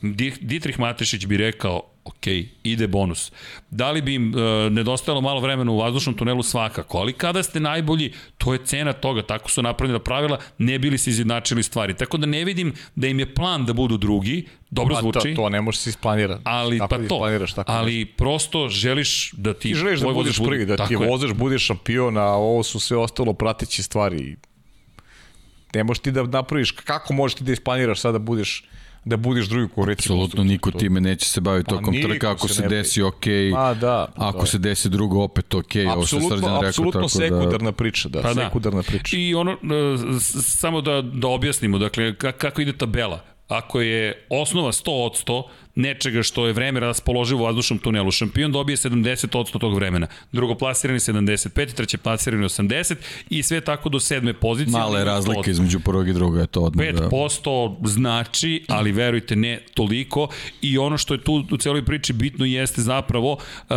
Di- 0.02 0.34
Dietrich 0.41 0.80
Matešić 0.80 1.26
bi 1.26 1.38
rekao, 1.38 1.91
ok, 2.03 2.28
ide 2.64 2.88
bonus. 2.88 3.32
Da 3.69 3.91
li 3.91 4.02
bi 4.02 4.14
im 4.14 4.34
e, 4.38 4.69
nedostajalo 4.69 5.22
malo 5.22 5.40
vremena 5.40 5.72
u 5.72 5.78
vazdušnom 5.78 6.15
tunelu 6.15 6.44
svakako, 6.44 6.98
ali 6.98 7.14
kada 7.14 7.44
ste 7.44 7.60
najbolji, 7.60 8.14
to 8.38 8.53
je 8.53 8.60
cena 8.65 8.94
toga, 8.94 9.22
tako 9.22 9.49
su 9.49 9.61
napravljena 9.61 9.99
pravila, 9.99 10.40
ne 10.57 10.80
bili 10.80 10.98
se 10.98 11.10
izjednačili 11.10 11.64
stvari. 11.64 11.94
Tako 11.94 12.18
da 12.18 12.26
ne 12.26 12.45
vidim 12.45 12.73
da 12.95 13.07
im 13.07 13.19
je 13.19 13.34
plan 13.34 13.65
da 13.65 13.73
budu 13.73 13.98
drugi, 13.98 14.48
dobro 14.69 14.95
Pa, 14.95 15.02
zvuči, 15.02 15.19
To, 15.19 15.44
to 15.44 15.49
ne 15.49 15.61
može 15.61 15.78
se 15.78 15.90
isplanirati. 15.90 16.41
ali 16.45 16.80
pa 16.80 16.98
da 16.98 17.07
to, 17.07 17.19
tako 17.56 17.72
ali 17.72 18.06
prosto 18.06 18.69
želiš 18.69 19.34
da 19.34 19.53
ti 19.53 19.59
Ti 19.59 19.76
želiš 19.76 20.00
da 20.00 20.09
budeš 20.09 20.38
prvi, 20.38 20.66
da 20.66 20.76
ti 20.76 20.77
tako 20.77 21.03
je. 21.03 21.09
vozač 21.09 21.32
bude 21.32 21.59
šampion, 21.59 22.17
a 22.17 22.26
ovo 22.26 22.64
su 22.64 22.80
sve 22.80 22.98
ostalo 22.98 23.34
prateće 23.34 23.84
stvari. 23.84 24.35
Ne 25.76 25.84
možeš 25.84 26.01
ti 26.01 26.11
da 26.11 26.24
napraviš, 26.24 26.72
kako 26.72 27.14
možeš 27.14 27.35
ti 27.35 27.43
da 27.43 27.51
isplaniraš 27.51 28.00
sada 28.00 28.11
da 28.11 28.19
budeš 28.19 28.64
da 29.06 29.18
budeš 29.18 29.48
drugi 29.48 29.74
ko 29.76 29.86
recimo. 29.86 30.16
Apsolutno 30.16 30.44
niko 30.44 30.72
time 30.72 31.02
neće 31.02 31.26
se 31.30 31.42
baviti 31.42 31.70
Pa 31.70 31.76
tokom 31.76 31.94
trka, 32.02 32.32
ako 32.32 32.48
se 32.48 32.54
se 32.54 32.68
desi 32.68 33.02
ok, 33.02 33.26
Ma 33.54 33.74
da. 33.74 34.08
ako 34.16 34.40
da. 34.40 34.46
se 34.46 34.58
desi 34.58 34.90
drugo 34.90 35.24
opet 35.24 35.54
ok, 35.54 35.66
ovo 35.96 36.06
što 36.06 36.16
je 36.16 36.22
Srđan 36.22 36.36
Apsolutno, 36.36 36.56
rekao, 36.56 36.70
apsolutno 36.70 37.02
tako 37.02 37.20
da... 37.20 37.28
sekundarna 37.28 37.72
priča, 37.72 38.10
da, 38.10 38.22
Pa 38.22 38.34
da. 38.34 38.44
sekundarna 38.46 38.84
priča. 38.84 39.18
I 39.18 39.36
ono, 39.36 39.52
e, 39.52 39.58
samo 40.42 40.82
da, 40.82 41.02
da 41.02 41.28
objasnimo, 41.28 41.78
dakle, 41.78 42.14
ka- 42.14 42.32
kako 42.32 42.62
ide 42.62 42.74
tabela. 42.78 43.24
Ako 43.48 43.82
je 43.82 44.26
osnova 44.30 44.72
100 44.72 44.92
od 45.06 45.12
100 45.28 45.44
nečega 45.75 46.24
što 46.24 46.48
je 46.48 46.53
vreme 46.53 46.80
raspoloživo 46.80 47.41
u 47.41 47.45
vazdušnom 47.45 47.80
tunelu, 47.80 48.11
šampion 48.11 48.51
dobije 48.51 48.77
70 48.77 49.38
od 49.38 49.53
100 49.53 49.59
tog 49.59 49.75
vremena, 49.75 50.08
drugoplasirani 50.32 51.00
75, 51.00 51.74
treće 51.74 51.98
plasirani 51.98 52.43
80 52.43 52.95
i 53.30 53.43
sve 53.43 53.61
tako 53.61 53.90
do 53.90 54.00
sedme 54.00 54.33
pozicije. 54.33 54.72
Male 54.72 54.85
ali 54.85 54.95
100 54.98 55.01
od 55.01 55.08
razlike 55.08 55.51
između 55.51 55.80
prvog 55.80 56.08
i 56.09 56.14
drugog, 56.14 56.40
je 56.40 56.48
to 56.48 56.61
odmah. 56.61 56.88
Da. 56.88 57.09
5% 57.09 57.88
znači, 57.88 58.66
ali 58.67 58.91
verujte 58.91 59.35
ne 59.35 59.59
toliko 59.74 60.27
i 60.61 60.77
ono 60.77 60.98
što 60.98 61.14
je 61.14 61.24
tu 61.24 61.45
u 61.51 61.58
celoj 61.58 61.85
priči 61.85 62.14
bitno 62.14 62.45
jeste 62.45 62.82
zapravo 62.82 63.32
uh, 63.33 63.75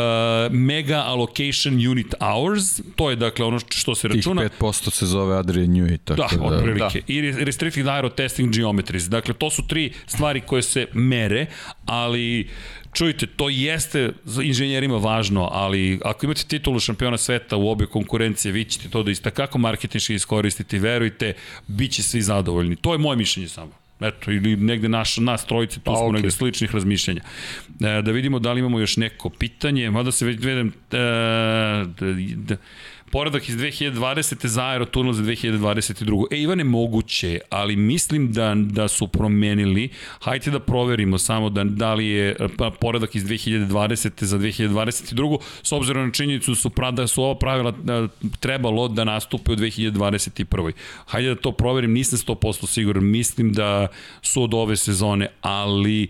mega 0.50 1.02
allocation 1.06 1.74
unit 1.90 2.14
hours, 2.20 2.80
to 2.96 3.10
je 3.10 3.16
dakle 3.16 3.44
ono 3.44 3.58
što 3.68 3.94
se 3.94 4.08
Tih 4.08 4.16
računa. 4.16 4.42
5% 4.60 4.90
se 4.90 5.06
zove 5.06 5.36
Adrian 5.38 5.68
Newey, 5.68 5.98
tako 6.04 6.22
Da, 6.22 6.48
da... 6.48 6.56
otprilike. 6.56 7.00
Da. 7.00 7.12
I 7.12 7.32
restricted 7.44 7.88
aero 7.88 8.08
testing 8.08 8.54
geometries. 8.54 9.04
Dakle, 9.04 9.34
to 9.34 9.50
su 9.50 9.62
tri 9.68 9.92
stvari 10.06 10.40
koje 10.40 10.62
se 10.62 10.86
mere, 10.92 11.46
ali 11.86 12.48
čujte, 12.92 13.26
to 13.26 13.48
jeste 13.48 14.12
za 14.24 14.42
inženjerima 14.42 14.96
važno, 14.96 15.48
ali 15.52 16.00
ako 16.04 16.26
imate 16.26 16.44
titulu 16.48 16.80
šampiona 16.80 17.16
sveta 17.16 17.56
u 17.56 17.68
obe 17.68 17.86
konkurencije, 17.86 18.52
vi 18.52 18.64
ćete 18.64 18.88
to 18.88 19.02
da 19.02 19.10
isto 19.10 19.30
kako 19.30 19.58
marketinški 19.58 20.14
iskoristiti, 20.14 20.78
verujte, 20.78 21.32
bit 21.66 21.92
će 21.92 22.02
svi 22.02 22.22
zadovoljni. 22.22 22.76
To 22.76 22.92
je 22.92 22.98
moje 22.98 23.16
mišljenje 23.16 23.48
samo. 23.48 23.72
Eto, 24.00 24.30
ili 24.32 24.56
negde 24.56 24.88
naš, 24.88 25.16
nas 25.16 25.46
trojice, 25.46 25.74
tu 25.74 25.84
Pa, 25.84 25.96
smo 25.96 26.06
okej. 26.06 26.12
negde 26.12 26.30
sličnih 26.30 26.74
razmišljanja. 26.74 27.20
E, 27.80 28.02
da 28.02 28.10
vidimo 28.10 28.38
da 28.38 28.52
li 28.52 28.60
imamo 28.60 28.78
još 28.78 28.96
neko 28.96 29.30
pitanje, 29.30 29.90
mada 29.90 30.12
se 30.12 30.26
već 30.26 30.40
vedem... 30.40 30.68
E, 30.68 30.96
da, 32.00 32.12
da, 32.36 32.56
poredak 33.14 33.48
iz 33.48 33.56
2020. 33.56 34.46
za 34.46 34.64
aerotunel 34.66 35.12
za 35.12 35.22
2022. 35.22 36.26
E, 36.30 36.38
Ivane, 36.38 36.64
moguće, 36.64 37.40
ali 37.50 37.76
mislim 37.76 38.32
da, 38.32 38.54
da 38.56 38.88
su 38.88 39.08
promenili. 39.08 39.88
Hajde 40.20 40.50
da 40.50 40.60
proverimo 40.60 41.18
samo 41.18 41.50
da, 41.50 41.64
da 41.64 41.94
li 41.94 42.06
je 42.06 42.36
pa, 42.58 42.70
poredak 42.70 43.14
iz 43.14 43.24
2020. 43.24 44.24
za 44.24 44.38
2022. 44.38 45.38
S 45.62 45.72
obzirom 45.72 46.06
na 46.06 46.12
činjenicu 46.12 46.50
da 46.50 46.56
su, 46.56 46.70
da 46.92 47.06
su 47.06 47.22
ova 47.22 47.38
pravila 47.38 47.70
da, 47.70 48.08
trebalo 48.40 48.88
da 48.88 49.04
nastupe 49.04 49.52
u 49.52 49.56
2021. 49.56 50.72
Hajde 51.06 51.28
da 51.28 51.40
to 51.40 51.52
proverim, 51.52 51.92
nisam 51.92 52.18
100% 52.18 52.66
siguran. 52.66 53.04
Mislim 53.04 53.52
da 53.52 53.86
su 54.22 54.42
od 54.42 54.54
ove 54.54 54.76
sezone, 54.76 55.28
ali 55.40 56.08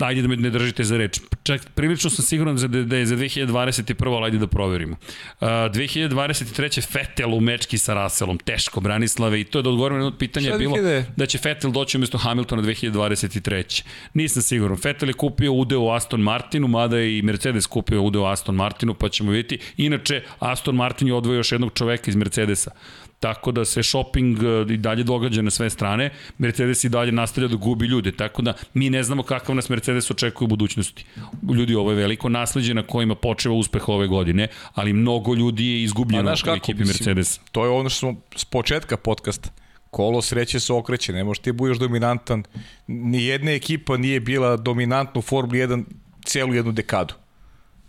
ajde 0.00 0.22
da 0.22 0.28
me 0.28 0.36
ne 0.36 0.50
držite 0.50 0.84
za 0.84 0.96
reč. 0.96 1.20
Čak 1.42 1.70
prilično 1.74 2.10
sam 2.10 2.24
siguran 2.24 2.56
da, 2.56 2.68
da 2.68 2.96
je 2.96 3.06
za 3.06 3.16
2021. 3.16 4.16
ali 4.16 4.24
ajde 4.24 4.38
da 4.38 4.46
proverimo. 4.46 4.96
Uh, 5.40 5.48
2023. 5.48 6.92
Fetel 6.92 7.34
u 7.34 7.40
mečki 7.40 7.78
sa 7.78 7.94
Russellom, 7.94 8.38
teško 8.38 8.80
Branislave 8.80 9.40
i 9.40 9.44
to 9.44 9.58
je 9.58 9.62
da 9.62 9.70
odgovorim 9.70 9.98
na 9.98 10.04
jedno 10.04 10.18
pitanje 10.18 10.48
je 10.48 10.58
bilo 10.58 10.76
2000? 10.76 11.04
da 11.16 11.26
će 11.26 11.38
Fetel 11.38 11.70
doći 11.70 11.96
umesto 11.96 12.18
Hamiltona 12.18 12.62
2023. 12.62 13.82
Nisam 14.14 14.42
siguran. 14.42 14.76
Fetel 14.76 15.08
je 15.08 15.12
kupio 15.12 15.52
udeo 15.52 15.80
u 15.80 15.90
Aston 15.90 16.20
Martinu, 16.20 16.68
mada 16.68 16.96
je 16.98 17.18
i 17.18 17.22
Mercedes 17.22 17.66
kupio 17.66 18.02
udeo 18.02 18.22
u 18.22 18.26
Aston 18.26 18.54
Martinu, 18.54 18.94
pa 18.94 19.08
ćemo 19.08 19.30
vidjeti. 19.30 19.58
Inače, 19.76 20.22
Aston 20.38 20.76
Martin 20.76 21.08
je 21.08 21.14
odvojio 21.14 21.38
još 21.38 21.52
jednog 21.52 21.72
čoveka 21.74 22.10
iz 22.10 22.16
Mercedesa. 22.16 22.70
Tako 23.22 23.52
da 23.52 23.64
se 23.64 23.82
shopping 23.82 24.38
e, 24.42 24.74
i 24.74 24.76
dalje 24.76 25.04
događa 25.04 25.42
na 25.42 25.50
sve 25.50 25.70
strane, 25.70 26.10
Mercedes 26.38 26.84
i 26.84 26.88
dalje 26.88 27.12
nastavlja 27.12 27.48
da 27.48 27.56
gubi 27.56 27.86
ljude, 27.86 28.12
tako 28.12 28.42
da 28.42 28.54
mi 28.74 28.90
ne 28.90 29.02
znamo 29.02 29.22
kakav 29.22 29.54
nas 29.54 29.68
Mercedes 29.68 30.10
očekuje 30.10 30.46
u 30.46 30.48
budućnosti. 30.48 31.04
Ljudi, 31.54 31.74
ovo 31.74 31.90
je 31.90 31.96
veliko 31.96 32.28
nasledđe 32.28 32.74
na 32.74 32.82
kojima 32.82 33.14
počeva 33.14 33.54
uspeh 33.54 33.88
ove 33.88 34.06
godine, 34.06 34.48
ali 34.74 34.92
mnogo 34.92 35.34
ljudi 35.34 35.66
je 35.66 35.82
izgubljeno 35.82 36.22
znaš 36.22 36.44
u 36.44 36.50
ekipi 36.50 36.78
mislim, 36.78 36.88
Mercedes. 36.88 37.40
To 37.52 37.64
je 37.64 37.70
ono 37.70 37.88
što 37.88 37.98
smo 37.98 38.16
s 38.36 38.44
početka 38.44 38.96
podcasta. 38.96 39.50
Kolo 39.90 40.22
sreće 40.22 40.60
se 40.60 40.72
okreće, 40.72 41.12
ne 41.12 41.24
možeš 41.24 41.42
ti 41.42 41.52
budeš 41.52 41.78
dominantan. 41.78 42.42
Nijedna 42.86 43.52
ekipa 43.52 43.96
nije 43.96 44.20
bila 44.20 44.56
dominantna 44.56 45.18
u 45.18 45.22
Formuli 45.22 45.58
1 45.58 45.84
celu 46.24 46.54
jednu 46.54 46.72
dekadu. 46.72 47.14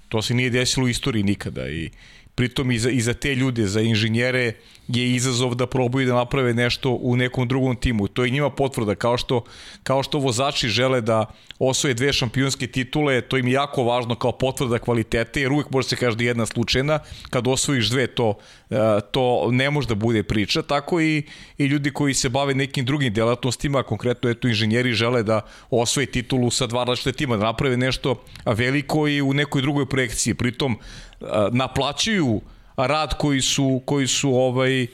To 0.09 0.21
se 0.21 0.33
nije 0.33 0.49
desilo 0.49 0.85
u 0.85 0.89
istoriji 0.89 1.23
nikada 1.23 1.69
i 1.69 1.89
pritom 2.35 2.71
i 2.71 2.79
za, 2.79 2.89
i 2.89 3.01
za 3.01 3.13
te 3.13 3.35
ljude, 3.35 3.67
za 3.67 3.81
inženjere 3.81 4.53
je 4.87 5.15
izazov 5.15 5.55
da 5.55 5.67
probaju 5.67 6.07
da 6.07 6.13
naprave 6.13 6.53
nešto 6.53 6.91
u 6.91 7.15
nekom 7.15 7.47
drugom 7.47 7.75
timu. 7.75 8.07
To 8.07 8.23
je 8.23 8.29
njima 8.29 8.49
potvrda, 8.49 8.95
kao 8.95 9.17
što, 9.17 9.43
kao 9.83 10.03
što 10.03 10.19
vozači 10.19 10.67
žele 10.67 11.01
da 11.01 11.25
osvoje 11.59 11.93
dve 11.93 12.13
šampionske 12.13 12.67
titule, 12.67 13.21
to 13.21 13.37
im 13.37 13.47
je 13.47 13.53
jako 13.53 13.83
važno 13.83 14.15
kao 14.15 14.31
potvrda 14.31 14.79
kvalitete, 14.79 15.41
jer 15.41 15.51
uvek 15.51 15.69
može 15.69 15.87
se 15.87 15.95
kaže 15.95 16.17
da 16.17 16.23
je 16.23 16.27
jedna 16.27 16.45
slučajna, 16.45 16.99
kad 17.29 17.47
osvojiš 17.47 17.89
dve 17.89 18.07
to, 18.07 18.37
e, 18.69 18.75
to 19.11 19.47
ne 19.51 19.69
može 19.69 19.87
da 19.87 19.95
bude 19.95 20.23
priča, 20.23 20.61
tako 20.61 21.01
i, 21.01 21.23
i 21.57 21.65
ljudi 21.65 21.91
koji 21.91 22.13
se 22.13 22.29
bave 22.29 22.53
nekim 22.53 22.85
drugim 22.85 23.13
delatnostima, 23.13 23.83
konkretno 23.83 24.29
eto 24.29 24.47
inženjeri 24.47 24.93
žele 24.93 25.23
da 25.23 25.41
osvoje 25.69 26.05
titulu 26.05 26.51
sa 26.51 26.67
dva 26.67 26.83
različite 26.83 27.11
tima, 27.11 27.37
da 27.37 27.43
naprave 27.45 27.77
nešto 27.77 28.23
veliko 28.45 29.07
i 29.07 29.21
u 29.21 29.33
nekoj 29.33 29.61
drugoj 29.61 29.85
projekciji. 29.85 30.33
Pritom 30.33 30.73
e, 30.75 31.25
naplaćuju 31.51 32.41
rad 32.77 33.17
koji 33.17 33.41
su 33.41 33.81
koji 33.85 34.07
su 34.07 34.35
ovaj 34.35 34.83
e, 34.83 34.87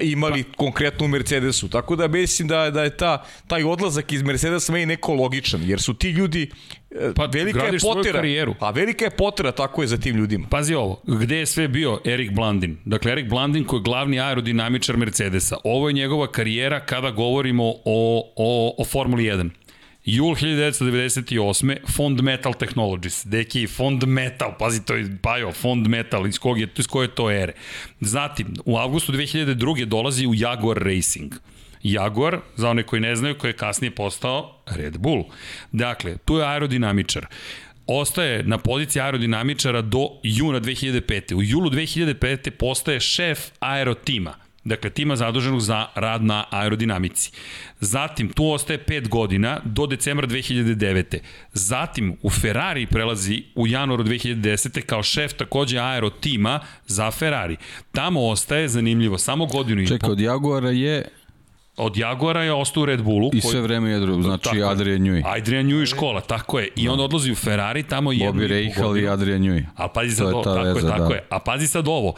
imali 0.00 0.44
pa. 0.44 0.52
konkretno 0.56 1.04
u 1.04 1.08
Mercedesu. 1.08 1.68
Tako 1.68 1.96
da 1.96 2.08
mislim 2.08 2.48
da 2.48 2.70
da 2.70 2.82
je 2.82 2.96
ta 2.96 3.24
taj 3.46 3.64
odlazak 3.64 4.12
iz 4.12 4.22
Mercedesa 4.22 4.72
meni 4.72 4.86
neko 4.86 5.14
logičan 5.14 5.60
jer 5.64 5.80
su 5.80 5.94
ti 5.94 6.10
ljudi 6.10 6.50
e, 6.90 7.12
Pa, 7.14 7.26
velika 7.26 7.64
je 7.64 7.78
potera. 7.78 8.18
karijeru. 8.18 8.54
A 8.60 8.70
velika 8.70 9.04
je 9.04 9.10
potera 9.10 9.52
tako 9.52 9.82
je 9.82 9.88
za 9.88 9.96
tim 9.96 10.16
ljudima. 10.16 10.48
Pazi 10.50 10.74
ovo, 10.74 11.02
gde 11.06 11.36
je 11.36 11.46
sve 11.46 11.68
bio 11.68 12.00
Erik 12.04 12.32
Blandin? 12.32 12.76
Dakle, 12.84 13.12
Erik 13.12 13.28
Blandin 13.28 13.64
koji 13.64 13.78
je 13.78 13.82
glavni 13.82 14.20
aerodinamičar 14.20 14.96
Mercedesa. 14.96 15.56
Ovo 15.64 15.88
je 15.88 15.92
njegova 15.92 16.26
karijera 16.26 16.80
kada 16.80 17.10
govorimo 17.10 17.64
o, 17.84 18.32
o, 18.36 18.74
o 18.78 18.84
Formuli 18.84 19.24
1. 19.24 19.50
Jul 20.10 20.34
1998. 20.34 21.76
Fond 21.96 22.20
Metal 22.20 22.54
Technologies. 22.54 23.24
Deki, 23.24 23.66
Fond 23.66 24.04
Metal, 24.04 24.54
pazi, 24.58 24.84
to 24.84 24.94
je 24.94 25.04
Bajo, 25.22 25.52
Fond 25.52 25.86
Metal, 25.86 26.26
iz, 26.26 26.38
kog 26.38 26.60
je, 26.60 26.68
iz 26.76 26.86
koje 26.86 27.04
je 27.04 27.14
to 27.14 27.30
ere. 27.30 27.52
Zatim, 28.00 28.54
u 28.64 28.78
avgustu 28.78 29.12
2002. 29.12 29.84
dolazi 29.84 30.26
u 30.26 30.34
Jaguar 30.34 30.78
Racing. 30.78 31.34
Jaguar, 31.82 32.40
za 32.56 32.70
one 32.70 32.82
koji 32.82 33.00
ne 33.00 33.16
znaju, 33.16 33.38
koji 33.38 33.48
je 33.48 33.56
kasnije 33.56 33.90
postao 33.90 34.62
Red 34.66 34.98
Bull. 34.98 35.24
Dakle, 35.72 36.16
tu 36.24 36.36
je 36.36 36.46
aerodinamičar 36.46 37.26
ostaje 37.86 38.42
na 38.42 38.58
poziciji 38.58 39.02
aerodinamičara 39.02 39.82
do 39.82 40.08
juna 40.22 40.60
2005. 40.60 41.34
U 41.34 41.42
julu 41.42 41.70
2005. 41.70 42.50
postaje 42.50 43.00
šef 43.00 43.38
aerotima. 43.60 44.47
Dakle, 44.68 44.90
tima 44.90 45.16
zaduženog 45.16 45.60
za 45.60 45.86
rad 45.94 46.24
na 46.24 46.44
aerodinamici. 46.50 47.30
Zatim, 47.80 48.28
tu 48.28 48.50
ostaje 48.50 48.84
5 48.84 49.08
godina 49.08 49.60
do 49.64 49.86
decembra 49.86 50.26
2009. 50.26 51.18
Zatim, 51.52 52.16
u 52.22 52.30
Ferrari 52.30 52.86
prelazi 52.86 53.42
u 53.54 53.66
januaru 53.66 54.04
2010. 54.04 54.80
kao 54.80 55.02
šef 55.02 55.32
takođe 55.32 55.78
aerotima 55.78 56.60
za 56.86 57.10
Ferrari. 57.10 57.56
Tamo 57.92 58.26
ostaje, 58.26 58.68
zanimljivo, 58.68 59.18
samo 59.18 59.46
godinu 59.46 59.82
i 59.82 59.86
Čekaj, 59.86 60.06
po. 60.06 60.12
od 60.12 60.20
Jaguara 60.20 60.70
je 60.70 61.04
Od 61.76 61.96
Jaguara 61.96 62.42
je 62.42 62.52
ostao 62.52 62.82
u 62.82 62.86
Red 62.86 63.02
Bullu. 63.02 63.30
i 63.32 63.40
sve 63.40 63.60
vreme 63.60 63.90
je 63.90 64.00
drugo, 64.00 64.22
znači 64.22 64.44
Tako 64.44 64.56
je. 64.56 64.64
Adrian 64.64 65.00
Newey. 65.00 65.22
Adrian 65.26 65.66
Newey 65.66 65.86
škola, 65.86 66.20
tako 66.20 66.58
je. 66.58 66.68
I 66.76 66.88
on 66.88 67.00
odlazi 67.00 67.32
u 67.32 67.34
Ferrari, 67.34 67.82
tamo 67.82 68.12
jednu 68.12 68.42
Bobby 68.42 68.74
Rahal 68.76 68.98
i 68.98 69.08
Adrian 69.08 69.40
Newey. 69.42 69.64
A 69.76 69.88
pazi 69.88 70.10
To 70.10 70.16
sad 70.16 70.28
je 70.28 70.34
ovo, 70.34 70.44
ta 70.44 70.54
tako 70.54 70.66
je, 70.66 70.74
veza, 70.74 70.88
tako 70.88 71.08
da. 71.08 71.14
je. 71.14 71.26
A 71.30 71.38
pazi 71.38 71.66
sad 71.66 71.88
ovo, 71.88 72.14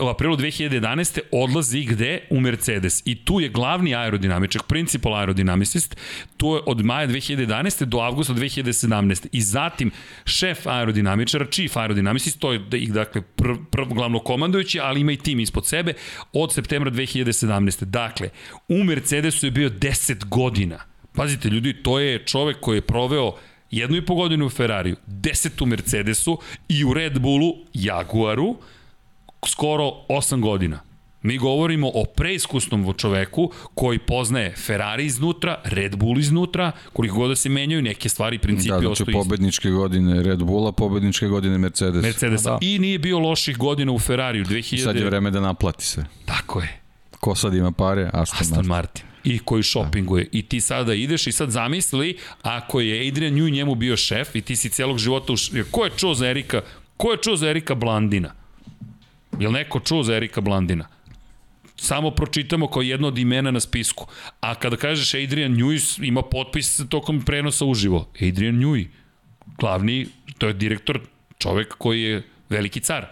u 0.00 0.08
aprilu 0.08 0.36
2011. 0.36 1.20
odlazi 1.32 1.84
gde? 1.84 2.20
U 2.30 2.40
Mercedes. 2.40 3.02
I 3.04 3.24
tu 3.24 3.40
je 3.40 3.48
glavni 3.48 3.94
aerodinamičak, 3.94 4.62
principal 4.62 5.14
aerodinamicist, 5.14 5.96
tu 6.36 6.54
je 6.54 6.60
od 6.66 6.84
maja 6.84 7.06
2011. 7.06 7.84
do 7.84 7.98
avgusta 7.98 8.34
2017. 8.34 9.26
I 9.32 9.40
zatim 9.40 9.90
šef 10.24 10.66
aerodinamičara, 10.66 11.46
chief 11.50 11.76
aerodinamicist, 11.76 12.38
to 12.38 12.52
je 12.52 12.58
da 12.58 12.78
dakle, 12.92 13.22
pr, 13.22 13.52
pr, 13.70 13.84
glavno 13.84 14.18
komandujući, 14.18 14.80
ali 14.80 15.00
ima 15.00 15.12
i 15.12 15.16
tim 15.16 15.40
ispod 15.40 15.66
sebe, 15.66 15.92
od 16.32 16.52
septembra 16.52 16.90
2017. 16.90 17.84
Dakle, 17.84 18.28
u 18.68 18.84
Mercedesu 18.84 19.46
je 19.46 19.50
bio 19.50 19.70
10 19.70 20.24
godina. 20.24 20.78
Pazite, 21.14 21.48
ljudi, 21.48 21.82
to 21.82 21.98
je 21.98 22.24
čovek 22.26 22.56
koji 22.60 22.76
je 22.76 22.80
proveo 22.80 23.32
jednu 23.70 23.96
i 23.96 24.04
po 24.06 24.14
godinu 24.14 24.46
u 24.46 24.50
Ferrariju, 24.50 24.96
deset 25.06 25.62
u 25.62 25.66
Mercedesu 25.66 26.38
i 26.68 26.84
u 26.84 26.94
Red 26.94 27.18
Bullu, 27.18 27.54
Jaguaru, 27.74 28.56
skoro 29.46 29.92
8 30.08 30.40
godina. 30.40 30.80
Mi 31.22 31.38
govorimo 31.38 31.90
o 31.94 32.04
preiskusnom 32.04 32.94
čoveku 32.96 33.50
koji 33.74 33.98
poznaje 33.98 34.54
Ferrari 34.56 35.04
iznutra, 35.04 35.60
Red 35.64 35.96
Bull 35.96 36.18
iznutra, 36.18 36.72
koliko 36.92 37.16
god 37.16 37.28
da 37.28 37.36
se 37.36 37.48
menjaju 37.48 37.82
neke 37.82 38.08
stvari 38.08 38.36
i 38.36 38.38
principi 38.38 38.70
Da, 38.70 38.94
znači 38.94 39.04
pobedničke 39.12 39.70
godine 39.70 40.22
Red 40.22 40.38
Bulla, 40.42 40.72
pobedničke 40.72 41.26
godine 41.26 41.58
Mercedes. 41.58 42.02
Mercedesa. 42.02 42.50
Da. 42.50 42.58
I 42.60 42.78
nije 42.78 42.98
bio 42.98 43.18
loših 43.18 43.56
godina 43.56 43.92
u 43.92 43.98
Ferrariju 43.98 44.44
2000. 44.44 44.84
Sad 44.84 44.96
je 44.96 45.04
vreme 45.04 45.30
da 45.30 45.40
naplati 45.40 45.84
se. 45.84 46.04
Tako 46.24 46.60
je. 46.60 46.80
Ko 47.20 47.34
sad 47.34 47.54
ima 47.54 47.72
pare? 47.72 48.10
Aston, 48.12 48.38
Aston 48.40 48.66
Martin. 48.66 48.68
Martin. 48.68 49.04
I 49.24 49.38
koji 49.38 49.62
shoppinguje. 49.62 50.28
I 50.32 50.42
ti 50.42 50.60
sada 50.60 50.94
ideš 50.94 51.26
i 51.26 51.32
sad 51.32 51.50
zamisli 51.50 52.16
ako 52.42 52.80
je 52.80 53.08
Adrian 53.08 53.34
Newey 53.34 53.52
njemu 53.52 53.74
bio 53.74 53.96
šef 53.96 54.34
i 54.34 54.40
ti 54.40 54.56
si 54.56 54.68
celog 54.68 54.98
života 54.98 55.32
u 55.32 55.36
š... 55.36 55.64
Ko 55.70 55.84
je 55.84 55.90
čuo 55.96 56.14
za 56.14 56.28
Erika? 56.28 56.60
Ko 56.96 57.12
je 57.12 57.18
čuo 57.22 57.36
za 57.36 57.48
Erika 57.48 57.74
Blandina? 57.74 58.34
Jel 59.38 59.52
neko 59.52 59.80
čuo 59.80 60.02
za 60.02 60.14
Erika 60.14 60.40
Blandina? 60.40 60.88
samo 61.80 62.10
pročitamo 62.10 62.68
kao 62.68 62.82
jedno 62.82 63.08
od 63.08 63.18
imena 63.18 63.50
na 63.50 63.60
spisku. 63.60 64.06
A 64.40 64.54
kada 64.54 64.76
kažeš 64.76 65.14
Adrian 65.14 65.56
Newey, 65.56 66.08
ima 66.08 66.22
potpis 66.22 66.80
tokom 66.88 67.22
prenosa 67.22 67.64
uživo. 67.64 68.08
Adrian 68.14 68.54
Newey, 68.54 68.86
glavni, 69.58 70.06
to 70.38 70.46
je 70.46 70.52
direktor, 70.52 71.00
čovek 71.38 71.74
koji 71.78 72.02
je 72.02 72.22
veliki 72.48 72.80
car. 72.80 73.06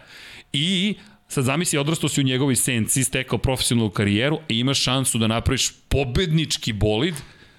I 0.52 0.94
sad 1.28 1.44
zamisli, 1.44 1.78
odrastao 1.78 2.08
si 2.08 2.20
u 2.20 2.24
njegovoj 2.24 2.56
senci, 2.56 3.04
stekao 3.04 3.38
profesionalnu 3.38 3.90
karijeru 3.90 4.40
i 4.48 4.58
imaš 4.58 4.82
šansu 4.82 5.18
da 5.18 5.26
napraviš 5.26 5.72
pobednički 5.88 6.72
bolid 6.72 7.14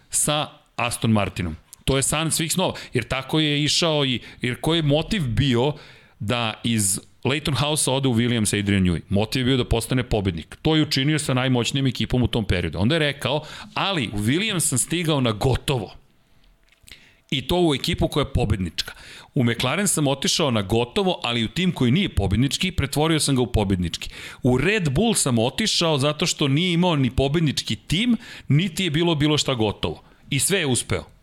sa 0.09 0.47
Aston 0.75 1.11
Martinom. 1.11 1.55
To 1.85 1.97
je 1.97 2.03
san 2.03 2.31
svih 2.31 2.53
snova, 2.53 2.73
jer 2.93 3.03
tako 3.03 3.39
je 3.39 3.63
išao 3.63 4.05
i, 4.05 4.19
jer 4.41 4.61
koji 4.61 4.77
je 4.77 4.83
motiv 4.83 5.27
bio 5.27 5.73
da 6.19 6.53
iz 6.63 6.99
Leighton 7.27 7.55
House 7.55 7.91
ode 7.91 8.07
u 8.07 8.13
Williams 8.13 8.59
Adrian 8.59 8.83
Newey. 8.83 9.01
Motiv 9.09 9.39
je 9.39 9.45
bio 9.45 9.57
da 9.57 9.65
postane 9.65 10.03
pobednik. 10.03 10.57
To 10.61 10.75
je 10.75 10.81
učinio 10.81 11.19
sa 11.19 11.33
najmoćnijim 11.33 11.87
ekipom 11.87 12.23
u 12.23 12.27
tom 12.27 12.45
periodu. 12.45 12.79
Onda 12.79 12.95
je 12.95 12.99
rekao, 12.99 13.41
ali 13.73 14.09
u 14.13 14.17
Williams 14.17 14.59
sam 14.59 14.77
stigao 14.77 15.21
na 15.21 15.31
gotovo. 15.31 15.93
I 17.31 17.47
to 17.47 17.67
u 17.67 17.75
ekipu 17.75 18.07
koja 18.07 18.21
je 18.21 18.33
pobednička. 18.33 18.93
U 19.35 19.43
McLaren 19.43 19.87
sam 19.87 20.07
otišao 20.07 20.51
na 20.51 20.61
gotovo, 20.61 21.19
ali 21.23 21.45
u 21.45 21.47
tim 21.47 21.71
koji 21.71 21.91
nije 21.91 22.09
pobednički, 22.09 22.71
pretvorio 22.71 23.19
sam 23.19 23.35
ga 23.35 23.41
u 23.41 23.51
pobednički. 23.51 24.09
U 24.43 24.57
Red 24.57 24.89
Bull 24.89 25.13
sam 25.13 25.39
otišao 25.39 25.97
zato 25.97 26.25
što 26.25 26.47
nije 26.47 26.73
imao 26.73 26.95
ni 26.95 27.09
pobednički 27.09 27.75
tim, 27.75 28.17
niti 28.47 28.83
je 28.83 28.91
bilo 28.91 29.15
bilo 29.15 29.37
šta 29.37 29.53
gotovo. 29.53 30.01
I 30.29 30.39
sve 30.39 30.59
je 30.59 30.65
uspeo. 30.65 31.16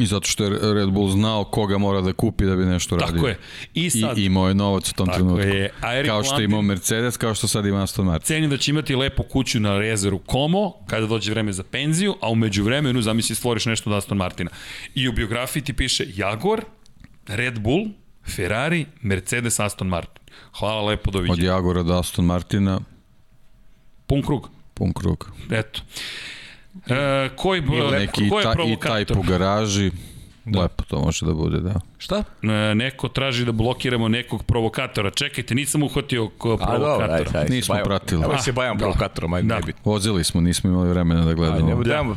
I 0.00 0.06
zato 0.06 0.28
što 0.28 0.44
je 0.44 0.74
Red 0.74 0.88
Bull 0.88 1.10
znao 1.10 1.44
koga 1.44 1.78
mora 1.78 2.00
da 2.00 2.12
kupi 2.12 2.44
da 2.44 2.56
bi 2.56 2.64
nešto 2.64 2.96
radio. 2.96 3.14
Tako 3.14 3.28
je. 3.28 3.38
I 3.74 3.90
sad, 3.90 4.18
I 4.18 4.24
imao 4.24 4.48
je 4.48 4.54
novac 4.54 4.90
u 4.90 4.94
tom 4.94 5.06
Tako 5.06 5.18
trenutku. 5.18 5.46
je. 5.46 5.70
A 5.80 5.94
Eric 5.94 6.08
Kao 6.08 6.24
što 6.24 6.32
Landin- 6.32 6.44
imao 6.44 6.62
Mercedes, 6.62 7.16
kao 7.16 7.34
što 7.34 7.48
sad 7.48 7.66
ima 7.66 7.82
Aston 7.82 8.06
Martin. 8.06 8.26
cenim 8.26 8.50
da 8.50 8.56
će 8.56 8.70
imati 8.70 8.94
lepu 8.96 9.22
kuću 9.22 9.60
na 9.60 9.78
rezeru 9.78 10.18
Como, 10.20 10.72
kada 10.86 11.06
dođe 11.06 11.30
vreme 11.30 11.52
za 11.52 11.62
penziju, 11.62 12.16
a 12.20 12.30
umeđu 12.30 12.64
vremenu 12.64 13.02
zamisli 13.02 13.34
stvoriš 13.34 13.66
nešto 13.66 13.90
od 13.90 13.96
Aston 13.96 14.18
Martina. 14.18 14.50
I 14.94 15.08
u 15.08 15.12
biografiji 15.12 15.62
ti 15.62 15.72
piše 15.72 16.04
Jaguar, 16.08 16.60
Red 17.26 17.58
Bull, 17.58 17.86
Ferrari, 18.26 18.86
Mercedes, 19.02 19.60
Aston 19.60 19.88
Martin. 19.88 20.22
Hvala 20.52 20.82
lepo, 20.82 21.10
Od 21.10 21.12
doviđenja. 21.12 21.48
Jagora 21.48 21.82
do 21.82 21.94
Aston 21.94 22.24
Martina, 22.24 22.80
Pun 24.06 24.22
krug. 24.22 24.48
pun 24.74 24.92
krug. 24.92 25.30
Eto. 25.50 25.80
E, 26.86 27.28
koji, 27.36 27.60
Neki 27.90 28.28
ko 28.28 28.38
je 28.38 28.44
ta, 28.44 28.54
i 28.64 28.76
taj 28.78 29.04
po 29.04 29.22
garaži. 29.22 29.90
Da. 30.44 30.60
Lepo 30.60 30.84
to 30.84 31.00
može 31.00 31.26
da 31.26 31.32
bude, 31.32 31.60
da. 31.60 31.74
Šta? 31.98 32.24
E, 32.42 32.74
neko 32.74 33.08
traži 33.08 33.44
da 33.44 33.52
blokiramo 33.52 34.08
nekog 34.08 34.42
provokatora. 34.42 35.10
Čekajte, 35.10 35.54
nisam 35.54 35.82
uhvatio 35.82 36.28
ko 36.28 36.48
A 36.52 36.56
dobro, 36.56 36.66
provokatora. 36.68 37.14
ajde, 37.14 37.38
ajde. 37.38 37.54
Nismo 37.54 37.72
bajamo. 37.72 37.84
pratili. 37.84 38.22
Evo 38.24 38.38
se 38.38 38.52
bajam 38.52 38.76
Da. 38.76 38.80
provokatorom, 38.80 39.32
ajde, 39.32 39.48
Da. 39.48 39.60
Vozili 39.84 40.24
smo, 40.24 40.40
nismo 40.40 40.70
imali 40.70 40.88
vremena 40.88 41.20
da 41.20 41.28
Ajde, 41.28 41.34
gledamo. 41.34 41.68
ne 41.68 41.74
budemo. 41.74 42.16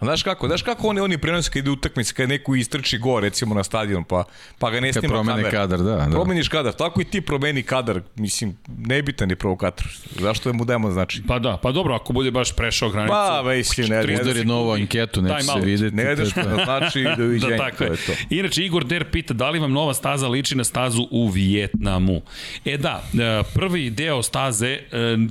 A 0.00 0.04
Znaš 0.04 0.22
kako, 0.22 0.46
znaš 0.46 0.62
kako 0.62 0.88
oni, 0.88 1.00
oni 1.00 1.18
prenose 1.18 1.50
kad 1.50 1.56
ide 1.56 1.70
utakmica, 1.70 2.14
kad 2.14 2.28
neko 2.28 2.54
istrči 2.54 2.98
go, 2.98 3.20
recimo 3.20 3.54
na 3.54 3.64
stadion, 3.64 4.04
pa, 4.04 4.24
pa 4.58 4.70
ga 4.70 4.80
ne 4.80 4.92
snima 4.92 5.08
promene 5.14 5.42
kamera. 5.42 5.50
kadar, 5.50 5.78
da. 5.78 5.96
da. 5.96 6.10
Promeniš 6.10 6.48
kadar, 6.48 6.72
tako 6.72 7.00
i 7.00 7.04
ti 7.04 7.20
promeni 7.20 7.62
kadar, 7.62 8.00
mislim, 8.16 8.56
nebitan 8.78 9.30
je 9.30 9.36
provokator. 9.36 9.86
Zašto 10.20 10.52
mu 10.52 10.64
dajemo 10.64 10.90
znači? 10.90 11.22
Pa 11.28 11.38
da, 11.38 11.56
pa 11.62 11.72
dobro, 11.72 11.94
ako 11.94 12.12
bude 12.12 12.30
baš 12.30 12.56
prešao 12.56 12.90
granicu. 12.90 13.12
Pa, 13.12 13.42
mislim, 13.56 13.88
ne, 13.88 14.04
ne, 14.04 14.20
Udari 14.20 14.44
novu 14.44 14.72
anketu, 14.72 15.22
neće 15.22 15.46
se 15.46 15.60
videti. 15.60 15.96
ne 15.96 16.16
to. 16.16 16.22
na 16.22 16.64
znači 16.64 17.04
doviđenja, 17.18 17.56
Da, 17.56 17.64
tako 17.64 17.76
to 17.76 17.84
je. 17.84 17.90
je 17.90 17.96
to. 17.96 18.12
Inače, 18.30 18.64
Igor 18.64 18.84
Der 18.84 19.10
pita 19.10 19.34
da 19.34 19.50
li 19.50 19.58
vam 19.58 19.72
nova 19.72 19.94
staza 19.94 20.28
liči 20.28 20.56
na 20.56 20.64
stazu 20.64 21.08
u 21.10 21.28
Vijetnamu. 21.28 22.20
E 22.64 22.76
da, 22.76 23.02
e, 23.14 23.42
prvi 23.54 23.90
deo 23.90 24.22
staze, 24.22 24.68
e, 24.68 24.80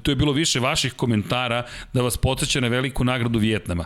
to 0.03 0.11
je 0.11 0.15
bilo 0.15 0.31
više 0.31 0.59
vaših 0.59 0.93
komentara 0.93 1.65
da 1.93 2.01
vas 2.01 2.17
podsjeća 2.17 2.59
na 2.59 2.67
veliku 2.67 3.03
nagradu 3.03 3.39
Vijetnama. 3.39 3.85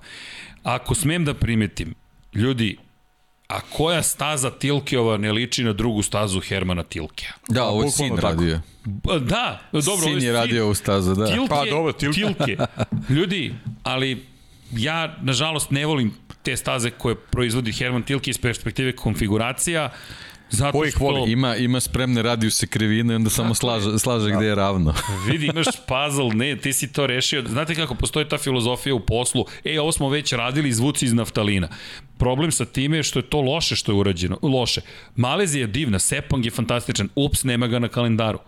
Ako 0.63 0.95
smem 0.95 1.25
da 1.25 1.33
primetim, 1.33 1.95
ljudi, 2.33 2.77
a 3.47 3.59
koja 3.61 4.03
staza 4.03 4.51
Tilkeova 4.51 5.17
ne 5.17 5.31
liči 5.31 5.63
na 5.63 5.73
drugu 5.73 6.01
stazu 6.01 6.39
Hermana 6.39 6.83
Tilkea? 6.83 7.31
Da, 7.49 7.63
ovo 7.63 7.81
je 7.81 7.85
bukvalno 7.85 7.91
sin 7.91 8.15
tako. 8.15 8.27
radio. 8.27 8.59
Da, 9.19 9.59
dobro, 9.71 9.91
ovo 9.91 10.19
Sin 10.19 10.23
je 10.23 10.33
radio 10.33 10.69
u 10.69 10.73
staza, 10.73 11.13
da. 11.13 11.27
Tilke, 11.27 11.49
Pa, 11.49 11.65
dobro, 11.65 11.91
tilke. 11.91 12.21
tilke. 12.21 12.57
Ljudi, 13.09 13.53
ali 13.83 14.25
ja, 14.71 15.17
nažalost, 15.21 15.71
ne 15.71 15.85
volim 15.85 16.13
te 16.43 16.57
staze 16.57 16.89
koje 16.89 17.15
proizvodi 17.15 17.71
Herman 17.71 18.03
Tilke 18.03 18.31
iz 18.31 18.37
perspektive 18.37 18.95
konfiguracija, 18.95 19.89
zato 20.53 20.71
Ko 20.71 20.85
ih 20.85 20.91
što... 20.91 21.03
voli? 21.03 21.31
Ima, 21.31 21.55
ima 21.55 21.79
spremne 21.79 22.21
radijuse 22.21 22.67
krivine 22.67 23.13
i 23.13 23.15
onda 23.15 23.29
samo 23.29 23.53
slaže, 23.53 23.99
slaže 23.99 24.31
gde 24.31 24.45
je 24.45 24.55
ravno. 24.55 24.93
Vidi, 25.27 25.45
imaš 25.45 25.65
puzzle, 25.65 26.33
ne, 26.33 26.55
ti 26.55 26.73
si 26.73 26.93
to 26.93 27.07
rešio. 27.07 27.43
Znate 27.47 27.75
kako 27.75 27.95
postoji 27.95 28.29
ta 28.29 28.37
filozofija 28.37 28.95
u 28.95 28.99
poslu? 28.99 29.45
E, 29.63 29.79
ovo 29.79 29.91
smo 29.91 30.09
već 30.09 30.33
radili, 30.33 30.69
izvuci 30.69 31.05
iz 31.05 31.13
naftalina. 31.13 31.67
Problem 32.17 32.51
sa 32.51 32.65
time 32.65 32.97
je 32.97 33.03
što 33.03 33.19
je 33.19 33.29
to 33.29 33.41
loše 33.41 33.75
što 33.75 33.91
je 33.91 33.95
urađeno. 33.95 34.37
Loše. 34.41 34.81
Malezija 35.15 35.61
je 35.61 35.67
divna, 35.67 35.99
Sepang 35.99 36.45
je 36.45 36.51
fantastičan, 36.51 37.09
ups, 37.15 37.43
nema 37.43 37.67
ga 37.67 37.79
na 37.79 37.87
kalendaru. 37.87 38.39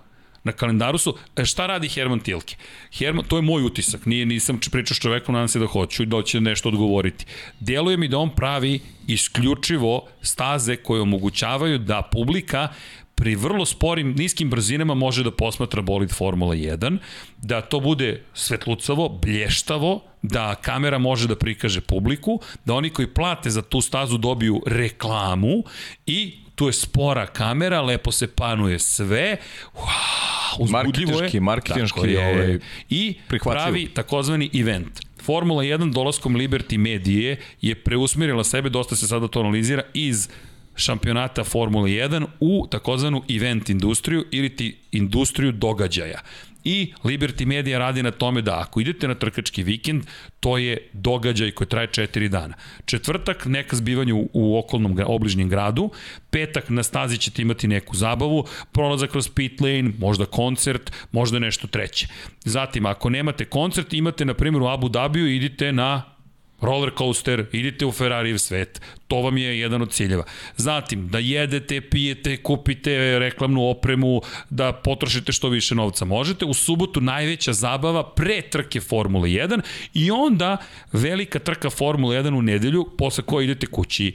Na 0.46 0.52
kalendaru 0.52 0.98
su, 0.98 1.18
e, 1.36 1.46
šta 1.46 1.66
radi 1.68 1.90
Herman 1.90 2.20
Tilke? 2.20 2.56
Herman, 2.94 3.26
to 3.26 3.36
je 3.36 3.42
moj 3.42 3.64
utisak, 3.64 4.06
nije, 4.06 4.26
nisam 4.26 4.60
pričao 4.72 4.96
s 4.96 5.00
čovekom, 5.00 5.34
nadam 5.34 5.48
se 5.48 5.60
da 5.60 5.68
hoću 5.68 6.04
i 6.04 6.06
da 6.06 6.22
će 6.22 6.42
nešto 6.42 6.70
odgovoriti. 6.70 7.26
Deluje 7.60 7.98
mi 7.98 8.08
da 8.08 8.18
on 8.18 8.30
pravi 8.36 8.80
isključivo 9.08 10.08
staze 10.22 10.76
koje 10.76 11.02
omogućavaju 11.02 11.78
da 11.78 12.02
publika 12.12 12.68
pri 13.16 13.36
vrlo 13.36 13.66
sporim, 13.66 14.14
niskim 14.18 14.50
brzinama 14.50 14.94
može 14.94 15.24
da 15.24 15.32
posmatra 15.32 15.82
bolid 15.82 16.12
Formula 16.14 16.56
1, 16.56 16.98
da 17.42 17.62
to 17.62 17.80
bude 17.80 18.24
svetlucavo, 18.34 19.10
blještavo, 19.10 20.04
da 20.22 20.56
kamera 20.56 20.98
može 20.98 21.28
da 21.28 21.36
prikaže 21.36 21.82
publiku, 21.82 22.40
da 22.66 22.74
oni 22.74 22.90
koji 22.90 23.08
plate 23.08 23.50
za 23.50 23.62
tu 23.62 23.82
stazu 23.82 24.18
dobiju 24.18 24.62
reklamu 24.68 25.64
i 26.06 26.45
tu 26.56 26.68
je 26.68 26.74
spora 26.74 27.28
kamera, 27.28 27.82
lepo 27.82 28.12
se 28.12 28.28
panuje 28.28 28.80
sve, 28.80 29.38
wow, 29.76 30.60
uzbudljivo 30.60 31.22
je. 31.22 31.40
Marketinški, 31.40 32.00
je. 32.00 32.28
ovaj, 32.28 32.60
I 32.90 33.16
prihvatljivo. 33.28 33.64
pravi 33.64 33.88
takozvani 33.88 34.50
event. 34.54 35.02
Formula 35.24 35.64
1 35.64 35.94
dolaskom 35.94 36.36
Liberty 36.36 36.78
Medije 36.78 37.38
je 37.62 37.76
preusmjerila 37.76 38.44
sebe, 38.44 38.70
dosta 38.70 38.96
se 38.96 39.08
sada 39.08 39.28
to 39.28 39.40
analizira, 39.40 39.84
iz 39.94 40.30
šampionata 40.76 41.44
Formule 41.44 41.90
1 41.90 42.26
u 42.40 42.68
takozvanu 42.72 43.24
event 43.30 43.70
industriju 43.70 44.26
ili 44.32 44.56
ti 44.56 44.78
industriju 44.92 45.52
događaja. 45.52 46.20
I 46.66 46.94
Liberty 47.04 47.46
Media 47.46 47.80
radi 47.80 48.04
na 48.04 48.12
tome 48.12 48.42
da 48.42 48.60
ako 48.60 48.82
idete 48.82 49.08
na 49.08 49.16
trkački 49.16 49.64
vikend, 49.64 50.04
to 50.40 50.58
je 50.58 50.90
događaj 50.94 51.52
koji 51.52 51.68
traje 51.68 51.88
4 51.88 52.28
dana. 52.28 52.54
Četvrtak 52.86 53.46
neka 53.46 53.76
zbivanje 53.76 54.14
u, 54.14 54.30
u 54.34 54.58
okolnom 54.58 55.00
obližnjem 55.06 55.50
gradu, 55.50 55.90
petak 56.30 56.70
na 56.70 56.84
stazi 56.84 57.18
ćete 57.18 57.42
imati 57.42 57.68
neku 57.68 57.96
zabavu, 57.96 58.46
prolazak 58.72 59.12
kroz 59.12 59.30
pit 59.30 59.62
lane, 59.62 59.92
možda 60.00 60.26
koncert, 60.26 60.92
možda 61.12 61.40
nešto 61.40 61.68
treće. 61.68 62.08
Zatim, 62.46 62.86
ako 62.86 63.10
nemate 63.10 63.46
koncert, 63.46 63.94
imate 63.94 64.26
na 64.26 64.34
primjer 64.34 64.64
u 64.64 64.68
Abu 64.68 64.90
Dhabiju, 64.90 65.28
idite 65.28 65.72
na 65.72 66.15
roller 66.62 66.92
coaster, 66.98 67.46
idite 67.52 67.86
u 67.86 67.92
Ferrarijev 67.92 68.38
svet. 68.38 68.82
To 69.08 69.22
vam 69.22 69.38
je 69.38 69.60
jedan 69.60 69.82
od 69.82 69.92
ciljeva. 69.92 70.24
Zatim, 70.58 71.08
da 71.08 71.20
jedete, 71.20 71.82
pijete, 71.82 72.38
kupite 72.38 73.20
reklamnu 73.20 73.70
opremu, 73.70 74.22
da 74.50 74.74
potrošite 74.74 75.32
što 75.32 75.50
više 75.50 75.76
novca 75.76 76.06
možete. 76.06 76.46
U 76.46 76.54
subotu 76.54 77.02
najveća 77.02 77.54
zabava 77.54 78.04
pre 78.04 78.42
trke 78.42 78.82
Formule 78.82 79.30
1 79.30 79.62
i 79.94 80.12
onda 80.12 80.58
velika 80.92 81.40
trka 81.40 81.70
Formule 81.70 82.24
1 82.24 82.38
u 82.38 82.42
nedelju, 82.42 82.90
posle 82.98 83.24
koje 83.24 83.46
idete 83.46 83.68
kući. 83.68 84.14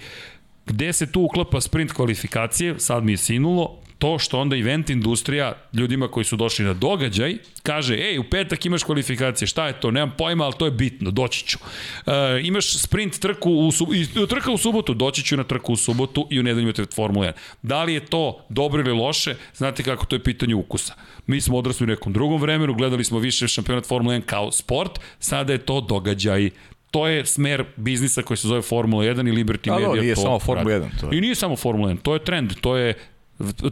Gde 0.67 0.93
se 0.93 1.13
tu 1.13 1.23
uklapa 1.23 1.61
sprint 1.61 1.93
kvalifikacije, 1.93 2.79
sad 2.79 3.05
mi 3.05 3.13
je 3.13 3.17
sinulo, 3.17 3.81
to 4.01 4.19
što 4.19 4.41
onda 4.41 4.57
event 4.57 4.91
industrija 4.91 5.53
ljudima 5.73 6.09
koji 6.09 6.25
su 6.25 6.37
došli 6.37 6.65
na 6.65 6.75
događaj 6.75 7.37
kaže, 7.63 7.95
ej, 7.95 8.19
u 8.19 8.25
petak 8.31 8.67
imaš 8.67 8.83
kvalifikacije, 8.83 9.49
šta 9.49 9.67
je 9.67 9.81
to, 9.81 9.91
nemam 9.91 10.15
pojma, 10.19 10.45
ali 10.45 10.55
to 10.59 10.65
je 10.65 10.71
bitno, 10.71 11.11
doći 11.11 11.47
ću. 11.47 11.59
E, 12.07 12.41
imaš 12.43 12.79
sprint 12.79 13.19
trku 13.19 13.51
u, 13.51 13.73
sub, 13.73 13.89
trka 14.29 14.51
u 14.51 14.59
subotu, 14.59 14.95
doći 14.95 15.23
ću 15.23 15.37
na 15.37 15.45
trku 15.45 15.73
u 15.73 15.77
subotu 15.77 16.27
i 16.31 16.41
u 16.41 16.43
nedelju 16.43 16.63
imate 16.63 16.85
Formula 16.95 17.27
1. 17.27 17.33
Da 17.63 17.83
li 17.85 17.95
je 17.95 18.07
to 18.07 18.45
dobro 18.49 18.81
ili 18.81 18.93
loše, 18.93 19.35
znate 19.55 19.83
kako 19.83 20.07
to 20.07 20.17
je 20.17 20.23
pitanje 20.23 20.55
ukusa. 20.55 20.95
Mi 21.27 21.41
smo 21.41 21.59
odrasli 21.59 21.85
u 21.85 21.87
nekom 21.87 22.13
drugom 22.13 22.41
vremenu, 22.41 22.75
gledali 22.75 23.05
smo 23.05 23.19
više 23.19 23.49
šampionat 23.49 23.87
Formula 23.87 24.15
1 24.15 24.21
kao 24.21 24.53
sport, 24.53 25.01
sada 25.19 25.53
je 25.53 25.59
to 25.59 25.81
događaj 25.81 26.51
to 26.91 27.07
je 27.07 27.27
smer 27.27 27.65
biznisa 27.77 28.23
koji 28.23 28.37
se 28.37 28.49
zove 28.49 28.63
Formula 28.63 29.05
1 29.05 29.29
i 29.29 29.33
Liberty 29.33 29.71
Media. 29.73 29.89
Da, 29.89 30.01
nije 30.01 30.15
to 30.15 30.21
samo 30.21 30.39
Formula 30.39 30.77
1. 30.77 31.01
To 31.01 31.07
je. 31.07 31.19
I 31.19 31.21
nije 31.21 31.35
samo 31.35 31.57
Formula 31.57 31.91
1, 31.91 31.99
to 32.03 32.15
je 32.15 32.25
trend, 32.25 32.55
to 32.61 32.77
je, 32.77 32.95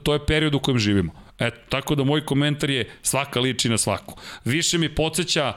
to 0.03 0.13
je 0.13 0.27
period 0.27 0.55
u 0.55 0.61
kojem 0.61 0.79
živimo. 0.79 1.13
Eto, 1.39 1.57
tako 1.69 1.95
da 1.95 2.05
moj 2.05 2.25
komentar 2.25 2.71
je 2.71 2.91
svaka 3.03 3.41
liči 3.41 3.69
na 3.69 3.79
svaku. 3.79 4.17
Više 4.45 4.79
mi 4.79 4.95
podsjeća 4.95 5.53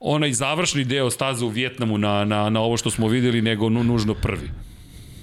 onaj 0.00 0.32
završni 0.32 0.84
deo 0.84 1.10
staze 1.10 1.44
u 1.44 1.48
Vjetnamu 1.48 1.98
na, 1.98 2.24
na, 2.24 2.50
na 2.50 2.60
ovo 2.60 2.76
što 2.76 2.90
smo 2.90 3.08
videli 3.08 3.42
nego 3.42 3.68
nu, 3.68 3.84
nužno 3.84 4.14
prvi. 4.14 4.50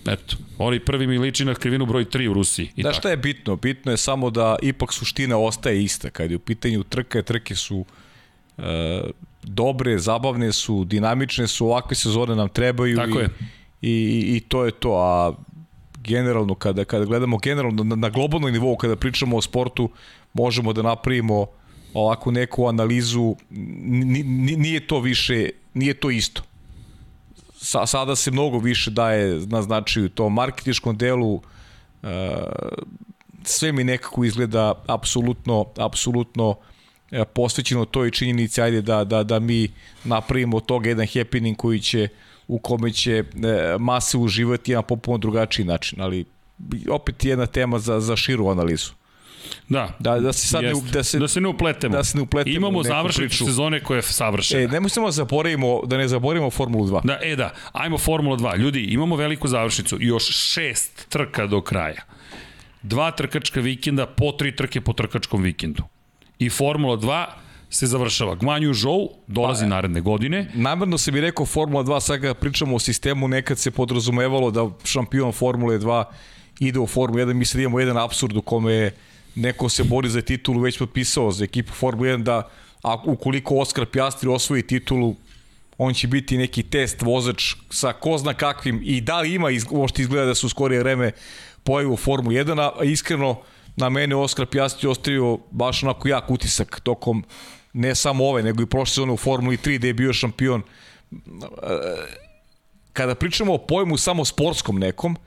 Eto, 0.08 0.35
onaj 0.58 0.80
prvi 0.80 1.08
mi 1.08 1.17
liči 1.17 1.45
na 1.45 1.53
krivinu 1.53 1.85
broj 1.85 2.06
3 2.06 2.27
u 2.27 2.33
Rusiji. 2.33 2.72
I 2.75 2.83
da, 2.83 2.93
šta 2.93 3.09
je 3.09 3.17
bitno? 3.17 3.56
Bitno 3.56 3.91
je 3.91 3.98
samo 3.98 4.30
da 4.30 4.56
ipak 4.61 4.93
suština 4.93 5.38
ostaje 5.38 5.83
ista. 5.83 6.09
Kad 6.09 6.32
je 6.32 6.38
u 6.38 6.40
pitanju 6.40 6.83
trke, 6.83 7.22
trke 7.22 7.56
su 7.56 7.85
e, 8.58 9.01
dobre, 9.43 10.00
zabavne 10.00 10.51
su, 10.51 10.84
dinamične 10.85 11.48
su, 11.48 11.66
ovakve 11.66 11.95
sezone 11.95 12.35
nam 12.35 12.50
trebaju 12.50 12.98
Tako 12.98 13.19
i, 13.19 13.22
je. 13.22 13.30
i, 13.82 14.35
i 14.35 14.40
to 14.48 14.66
je 14.66 14.72
to. 14.72 14.95
A 14.95 15.34
generalno, 16.03 16.56
kada, 16.56 16.85
kada 16.85 17.06
gledamo 17.06 17.38
generalno 17.38 17.84
na, 17.84 17.95
na 17.95 18.09
globalnom 18.09 18.51
nivou, 18.51 18.76
kada 18.76 18.95
pričamo 18.95 19.38
o 19.38 19.42
sportu, 19.42 19.90
možemo 20.34 20.74
da 20.74 20.82
napravimo 20.82 21.45
ovako 21.93 22.32
neku 22.32 22.68
analizu, 22.68 23.35
nije 23.50 24.88
to 24.88 25.00
više, 25.00 25.50
nije 25.74 25.93
to 25.93 26.09
isto. 26.09 26.42
Sa, 27.56 27.85
sada 27.85 28.16
se 28.16 28.32
mnogo 28.32 28.59
više 28.59 28.92
daje 28.92 29.42
na 29.48 29.61
značaju 29.61 30.09
to 30.09 30.30
marketičkom 30.30 30.98
delu, 30.98 31.34
uh, 31.34 32.09
sve 33.43 33.72
mi 33.72 33.84
nekako 33.84 34.24
izgleda 34.24 34.74
apsolutno, 34.88 35.66
apsolutno 35.77 36.56
E, 36.56 36.78
posvećeno 37.34 37.86
toj 37.86 38.12
činjenici, 38.12 38.62
ajde 38.62 38.82
da, 38.82 39.04
da, 39.04 39.24
da 39.24 39.40
mi 39.40 39.68
napravimo 40.04 40.58
od 40.58 40.66
toga 40.66 40.90
jedan 40.90 41.08
happening 41.14 41.58
koji 41.58 41.80
će 41.80 42.08
u 42.48 42.60
kome 42.60 42.92
će 42.92 43.14
e, 43.14 43.24
mase 43.80 44.18
uživati 44.18 44.74
na 44.74 44.82
popuno 44.82 45.18
drugačiji 45.18 45.66
način, 45.66 46.02
ali 46.02 46.26
opet 46.90 47.26
jedna 47.26 47.46
tema 47.46 47.80
za, 47.80 48.00
za 48.00 48.16
širu 48.16 48.48
analizu. 48.48 48.92
Da. 49.70 49.96
Da, 50.00 50.20
da 50.20 50.34
se 50.34 50.48
sad 50.48 50.64
ne, 50.64 50.74
da 50.94 51.04
se, 51.04 51.20
da 51.20 51.28
se 51.28 51.42
ne 51.42 51.48
upletemo. 51.48 51.96
Da 51.96 52.04
se 52.04 52.18
ne 52.18 52.24
upletemo 52.24 52.56
Imamo 52.56 52.84
završenu 52.84 53.30
sezone 53.30 53.84
koja 53.84 53.96
je 53.96 54.02
savršena. 54.02 54.64
E, 54.64 54.68
nemoj 54.68 54.90
samo 54.90 55.08
da 55.08 55.12
zaboravimo, 55.12 55.82
da 55.86 55.98
ne 55.98 56.08
zaboravimo 56.08 56.50
Formulu 56.50 56.88
2. 56.88 57.02
Da, 57.04 57.20
e 57.22 57.36
da, 57.36 57.54
ajmo 57.72 57.98
Formula 57.98 58.38
2. 58.38 58.58
Ljudi, 58.58 58.84
imamo 58.84 59.16
veliku 59.16 59.48
završnicu. 59.48 59.98
Još 60.00 60.24
šest 60.24 61.10
trka 61.10 61.48
do 61.48 61.62
kraja. 61.62 62.04
Dva 62.82 63.12
trkačka 63.12 63.60
vikenda, 63.60 64.06
po 64.06 64.32
tri 64.32 64.56
trke 64.56 64.82
po 64.82 64.94
trkačkom 64.94 65.44
vikendu 65.44 65.84
i 66.40 66.50
Formula 66.50 66.98
2 66.98 67.26
se 67.69 67.88
završava. 67.88 68.35
Gmanju 68.35 68.74
Zhou 68.74 69.09
dolazi 69.27 69.64
pa, 69.64 69.69
naredne 69.69 70.01
godine. 70.01 70.51
Namerno 70.53 70.98
se 70.98 71.11
mi 71.11 71.22
rekao 71.22 71.45
Formula 71.45 71.84
2, 71.84 72.00
sad 72.00 72.22
kada 72.22 72.34
pričamo 72.34 72.76
o 72.76 72.80
sistemu, 72.80 73.27
nekad 73.27 73.59
se 73.59 73.72
podrazumevalo 73.72 74.51
da 74.51 74.69
šampion 74.84 75.32
Formule 75.32 75.80
2 75.80 76.03
ide 76.59 76.80
u 76.80 76.88
Formula 76.88 77.26
1. 77.26 77.34
Mi 77.34 77.45
sad 77.45 77.61
imamo 77.61 77.80
jedan 77.80 77.98
absurd 77.98 78.38
u 78.38 78.42
kome 78.42 78.74
je 78.74 78.95
neko 79.35 79.69
se 79.69 79.84
bori 79.84 80.09
za 80.09 80.22
titulu, 80.22 80.61
već 80.61 80.80
potpisao 80.80 81.32
za 81.32 81.43
ekipu 81.43 81.74
Formula 81.74 82.09
1 82.09 82.24
da 82.24 82.50
a 82.84 82.98
ukoliko 83.06 83.56
Oskar 83.56 83.85
Pjastri 83.85 84.30
osvoji 84.30 84.61
titulu, 84.64 85.16
on 85.77 85.93
će 85.93 86.08
biti 86.08 86.38
neki 86.38 86.64
test 86.64 87.01
vozač 87.01 87.56
sa 87.69 87.93
ko 87.93 88.18
zna 88.18 88.34
kakvim 88.34 88.82
i 88.84 89.01
da 89.01 89.19
li 89.22 89.34
ima, 89.34 89.48
uopšte 89.69 90.01
izgleda 90.01 90.26
da 90.26 90.35
su 90.35 90.50
skorije 90.50 90.80
vreme 90.80 91.11
pojavi 91.64 91.93
u 91.93 91.98
Formula 91.98 92.35
1, 92.35 92.72
a 92.80 92.84
iskreno 92.84 93.42
na 93.76 93.90
mene 93.90 94.16
Oskar 94.16 94.46
Pjasti 94.46 94.88
ostavio 94.88 95.38
baš 95.52 95.84
onako 95.84 96.08
jak 96.08 96.32
utisak 96.32 96.80
tokom 96.80 97.24
ne 97.74 97.96
samo 97.96 98.26
ove, 98.26 98.44
nego 98.44 98.64
i 98.64 98.66
prošle 98.66 98.94
sezone 98.94 99.12
u 99.12 99.18
Formuli 99.18 99.58
3 99.58 99.78
gde 99.78 99.88
je 99.88 99.94
bio 99.94 100.14
šampion. 100.14 100.62
Kada 102.94 103.16
pričamo 103.16 103.54
o 103.54 103.58
pojmu 103.58 103.98
samo 103.98 104.26
sportskom 104.26 104.80
nekom, 104.80 105.18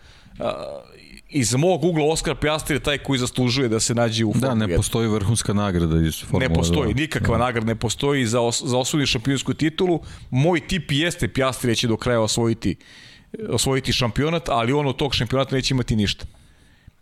iz 1.28 1.54
mog 1.54 1.84
ugla 1.84 2.04
Oskar 2.04 2.36
Pjastri 2.36 2.76
je 2.76 2.80
taj 2.80 2.98
koji 2.98 3.18
zaslužuje 3.18 3.68
da 3.68 3.80
se 3.80 3.94
nađe 3.94 4.24
u 4.24 4.32
Formuli 4.32 4.58
Da, 4.58 4.66
ne 4.66 4.76
postoji 4.76 5.08
vrhunska 5.08 5.52
nagrada 5.52 6.06
iz 6.06 6.24
Formule 6.24 6.48
2. 6.48 6.50
Ne 6.50 6.54
postoji, 6.54 6.94
nikakva 6.94 7.38
da. 7.38 7.44
nagrada 7.44 7.66
ne 7.66 7.74
postoji 7.74 8.26
za, 8.26 8.40
os, 8.40 8.62
za 8.64 8.78
osvojenu 8.78 9.06
šampionsku 9.06 9.54
titulu. 9.54 10.00
Moj 10.30 10.66
tip 10.66 10.92
jeste 10.92 11.28
Pjastri 11.28 11.76
će 11.76 11.88
do 11.88 11.96
kraja 11.96 12.20
osvojiti, 12.20 12.76
osvojiti 13.48 13.92
šampionat, 13.92 14.48
ali 14.48 14.72
on 14.72 14.86
od 14.86 14.96
tog 14.96 15.14
šampionata 15.14 15.56
neće 15.56 15.74
imati 15.74 15.96
ništa 15.96 16.24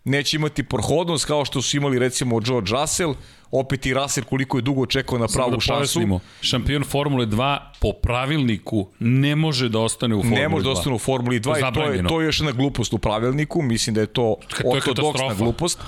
neće 0.04 0.36
imati 0.36 0.62
prohodnost 0.62 1.24
kao 1.24 1.44
što 1.44 1.62
su 1.62 1.76
imali 1.76 1.98
recimo 1.98 2.40
George 2.40 2.70
Russell, 2.70 3.14
opet 3.50 3.86
i 3.86 3.94
Russell 3.94 4.26
koliko 4.26 4.58
je 4.58 4.62
dugo 4.62 4.86
čekao 4.86 5.18
na 5.18 5.26
pravu 5.28 5.50
da 5.50 5.60
šansu. 5.60 6.20
Šampion 6.40 6.84
Formule 6.84 7.26
2 7.26 7.58
po 7.80 7.92
pravilniku 7.92 8.88
ne 8.98 9.36
može 9.36 9.68
da 9.68 9.78
ostane 9.78 10.14
u 10.14 10.22
Formuli 10.22 10.36
2. 10.36 10.42
Ne 10.42 10.48
može 10.48 10.64
da 10.64 10.70
ostane 10.70 10.94
u 10.94 10.98
Formuli 10.98 11.40
2 11.40 11.70
i 11.70 11.74
to 11.74 11.84
je, 11.84 12.08
to 12.08 12.20
je 12.20 12.24
još 12.24 12.40
jedna 12.40 12.52
glupost 12.52 12.92
u 12.92 12.98
pravilniku, 12.98 13.62
mislim 13.62 13.94
da 13.94 14.00
je 14.00 14.06
to, 14.06 14.36
to 14.48 14.68
ortodoksna 14.68 15.34
glupost. 15.34 15.78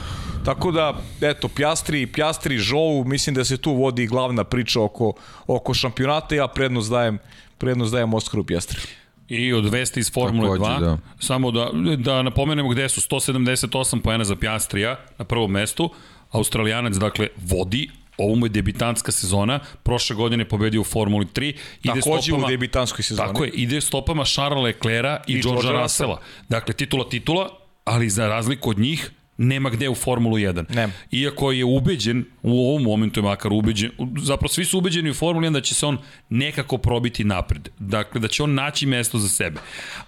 Tako 0.45 0.73
da, 0.73 0.95
eto, 1.21 1.49
Pjastri, 1.49 2.07
Pjastri, 2.07 2.59
Žou, 2.59 3.05
mislim 3.05 3.35
da 3.35 3.45
se 3.45 3.57
tu 3.57 3.73
vodi 3.73 4.07
glavna 4.07 4.45
priča 4.45 4.81
oko, 4.81 5.13
oko 5.47 5.75
šampionata, 5.75 6.35
ja 6.35 6.49
prednost 6.49 6.91
dajem, 6.91 7.19
prednost 7.59 7.93
dajem 7.93 8.15
Oskaru 8.15 8.45
Pjastri. 8.45 8.81
I 9.29 9.53
od 9.53 9.69
vesti 9.69 10.01
iz 10.01 10.13
Formule 10.13 10.59
Takođe, 10.59 10.73
2, 10.73 10.81
da. 10.81 10.99
samo 11.19 11.51
da, 11.51 11.71
da 11.97 12.23
napomenemo 12.23 12.69
gde 12.69 12.89
su 12.89 13.01
178 13.01 14.01
poena 14.01 14.25
za 14.25 14.37
Pjastrija 14.37 14.97
na 15.19 15.25
prvom 15.25 15.51
mestu, 15.51 15.91
Australijanac 16.31 16.95
dakle 16.95 17.29
vodi, 17.37 17.91
ovo 18.19 18.35
mu 18.35 18.47
je 18.47 18.51
debitanska 18.51 19.13
sezona, 19.13 19.61
prošle 19.83 20.17
godine 20.17 20.45
pobedio 20.45 20.81
u 20.81 20.85
Formuli 20.85 21.27
3. 21.27 21.43
Ide 21.83 22.01
Takođe 22.01 22.23
stopama, 22.23 22.47
u 22.47 22.51
debitanskoj 22.51 23.03
sezoni. 23.03 23.29
Tako 23.29 23.45
je, 23.45 23.51
ide 23.51 23.81
stopama 23.81 24.25
Charlesa 24.25 24.63
Leclerca 24.63 25.25
i, 25.27 25.33
I 25.33 25.43
Georgea 25.43 25.83
Russella. 25.83 26.21
Dakle, 26.49 26.75
titula 26.75 27.09
titula, 27.09 27.49
ali 27.85 28.11
za 28.11 28.29
razliku 28.29 28.71
od 28.71 28.79
njih, 28.79 29.11
nema 29.37 29.71
gde 29.71 29.89
u 29.89 29.95
Formulu 29.95 30.37
1. 30.37 30.75
Nema. 30.75 30.93
Iako 31.11 31.53
je 31.53 31.65
ubeđen, 31.65 32.25
u 32.43 32.69
ovom 32.69 32.83
momentu 32.83 33.21
je 33.21 33.25
makar 33.25 33.53
ubeđen, 33.53 33.91
zapravo 34.23 34.49
svi 34.49 34.65
su 34.65 34.79
ubeđeni 34.79 35.11
u 35.11 35.15
Formulu 35.15 35.47
1 35.47 35.53
da 35.53 35.61
će 35.61 35.75
se 35.75 35.87
on 35.87 35.99
nekako 36.29 36.79
probiti 36.79 37.25
napred. 37.25 37.69
Dakle, 37.79 38.21
da 38.21 38.29
će 38.29 38.43
on 38.43 38.55
naći 38.55 38.87
mesto 38.87 39.19
za 39.19 39.29
sebe. 39.29 39.61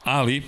Ali, 0.03 0.43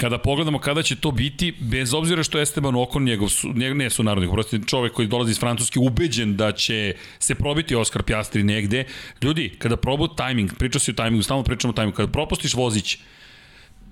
kada 0.00 0.18
pogledamo 0.18 0.58
kada 0.58 0.82
će 0.82 0.96
to 0.96 1.10
biti, 1.10 1.54
bez 1.60 1.94
obzira 1.94 2.22
što 2.22 2.40
Esteban 2.40 2.74
Okon, 2.76 3.04
njegov, 3.04 3.28
su, 3.28 3.52
njegov 3.54 3.76
ne 3.76 3.90
su 3.90 4.02
narodnik, 4.02 4.32
prosto 4.32 4.58
čovek 4.66 4.92
koji 4.92 5.08
dolazi 5.08 5.30
iz 5.30 5.38
Francuske, 5.38 5.78
ubeđen 5.78 6.36
da 6.36 6.52
će 6.52 6.94
se 7.18 7.34
probiti 7.34 7.74
Oskar 7.74 8.02
Pjastri 8.02 8.42
negde. 8.42 8.84
Ljudi, 9.22 9.52
kada 9.58 9.76
probu 9.76 10.08
tajming, 10.08 10.54
priča 10.58 10.78
se 10.78 10.90
o 10.90 10.94
tajmingu, 10.94 11.22
stalno 11.22 11.44
pričamo 11.44 11.70
o 11.70 11.74
tajmingu, 11.74 11.96
kada 11.96 12.12
propustiš 12.12 12.54
vozić, 12.54 12.98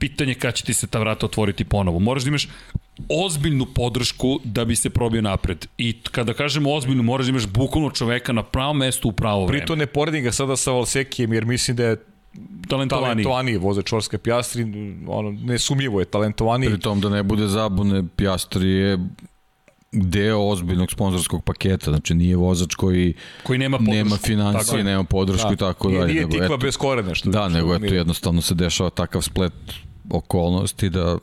pitanje 0.03 0.35
kada 0.35 0.53
će 0.53 0.65
ti 0.65 0.75
se 0.75 0.87
ta 0.87 0.99
vrata 0.99 1.27
otvoriti 1.27 1.65
ponovo. 1.65 1.99
Moraš 1.99 2.23
da 2.23 2.29
imaš 2.29 2.49
ozbiljnu 3.09 3.67
podršku 3.75 4.41
da 4.45 4.65
bi 4.65 4.77
se 4.77 4.91
probio 4.91 5.23
napred. 5.23 5.67
I 5.79 5.93
kada 6.11 6.35
kažemo 6.35 6.73
ozbiljnu, 6.75 7.03
moraš 7.03 7.27
da 7.27 7.31
imaš 7.31 7.47
bukvalno 7.47 7.91
čoveka 7.91 8.33
na 8.33 8.43
pravom 8.43 8.79
mestu 8.79 9.09
u 9.09 9.13
pravo 9.13 9.47
vreme. 9.47 9.61
Pritom 9.61 9.79
ne 9.79 9.87
poredim 9.87 10.25
ga 10.25 10.33
sada 10.33 10.57
sa 10.57 10.73
Valsekijem, 10.73 11.33
jer 11.33 11.45
mislim 11.45 11.77
da 11.77 11.85
je 11.85 11.97
talentovaniji. 12.69 13.25
Talentovaniji 13.25 13.57
vozač 13.57 13.87
Čorske 13.87 14.19
Pjastri, 14.19 14.67
ono, 15.07 15.31
nesumljivo 15.31 16.01
je 16.01 16.05
talentovaniji. 16.05 16.71
Pritom 16.71 17.01
da 17.01 17.09
ne 17.09 17.23
bude 17.23 17.47
zabune, 17.47 18.03
Pjastri 18.17 18.69
je 18.71 18.99
deo 19.93 20.41
ozbiljnog 20.49 20.93
sponzorskog 20.93 21.45
paketa, 21.45 21.91
znači 21.91 22.15
nije 22.15 22.37
vozač 22.37 22.75
koji, 22.75 23.15
koji 23.43 23.59
nema, 23.59 23.79
podršku. 23.79 23.95
nema 23.95 24.17
financije, 24.17 24.85
nema 24.85 25.05
podršku 25.05 25.49
da. 25.49 25.55
i 25.55 25.57
tako 25.57 25.91
dalje. 25.91 26.13
Nije, 26.13 26.27
nije 26.27 26.41
tikva 26.41 26.57
bez 26.57 26.77
korene. 26.77 27.15
Što, 27.15 27.31
da, 27.31 27.49
nego 27.49 27.75
eto 27.75 27.95
jednostavno 27.95 28.43
se 28.43 28.55
dešava 28.55 28.91
takav 28.91 29.23
splet 29.23 29.53
okolnosti 30.13 30.91
da 30.91 31.19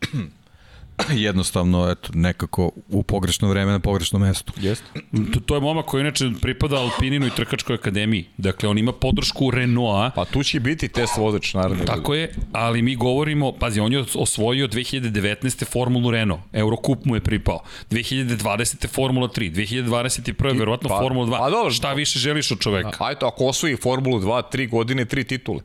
jednostavno 1.26 1.90
eto 1.90 2.10
nekako 2.14 2.70
u 2.88 3.02
pogrešno 3.02 3.48
vreme 3.48 3.72
na 3.72 3.78
pogrešnom 3.78 4.22
mestu. 4.22 4.52
Jeste. 4.56 4.86
To, 5.32 5.40
to 5.40 5.54
je 5.54 5.60
momak 5.60 5.86
koji 5.86 6.00
inače 6.00 6.30
pripada 6.40 6.76
Alpininu 6.76 7.26
i 7.26 7.30
trkačkoj 7.30 7.74
akademiji. 7.74 8.26
Dakle 8.36 8.68
on 8.68 8.78
ima 8.78 8.92
podršku 8.92 9.50
Renaulta. 9.50 10.10
Pa 10.14 10.24
tu 10.24 10.42
će 10.42 10.60
biti 10.60 10.88
test 10.88 11.16
vozač 11.16 11.54
naravno. 11.54 11.84
Tako 11.84 12.14
je, 12.14 12.34
ali 12.52 12.82
mi 12.82 12.96
govorimo, 12.96 13.52
pazi, 13.52 13.80
on 13.80 13.92
je 13.92 14.04
osvojio 14.14 14.68
2019. 14.68 15.64
Formulu 15.72 16.10
Renault. 16.10 16.40
Eurocup 16.52 17.04
mu 17.04 17.14
je 17.14 17.20
pripao. 17.20 17.60
2020. 17.90 18.88
Formula 18.88 19.28
3, 19.28 19.52
2021. 19.52 20.54
I, 20.54 20.58
verovatno 20.58 20.88
pa, 20.88 20.98
Formula 20.98 21.26
2. 21.26 21.38
Pa, 21.38 21.50
dobro, 21.50 21.70
Šta 21.70 21.92
više 21.92 22.18
želiš 22.18 22.50
od 22.50 22.58
čoveka? 22.58 23.04
Ajde, 23.04 23.26
ako 23.26 23.44
osvoji 23.44 23.76
Formulu 23.76 24.20
2, 24.20 24.42
3 24.52 24.70
godine, 24.70 25.04
3 25.04 25.26
titule. 25.26 25.60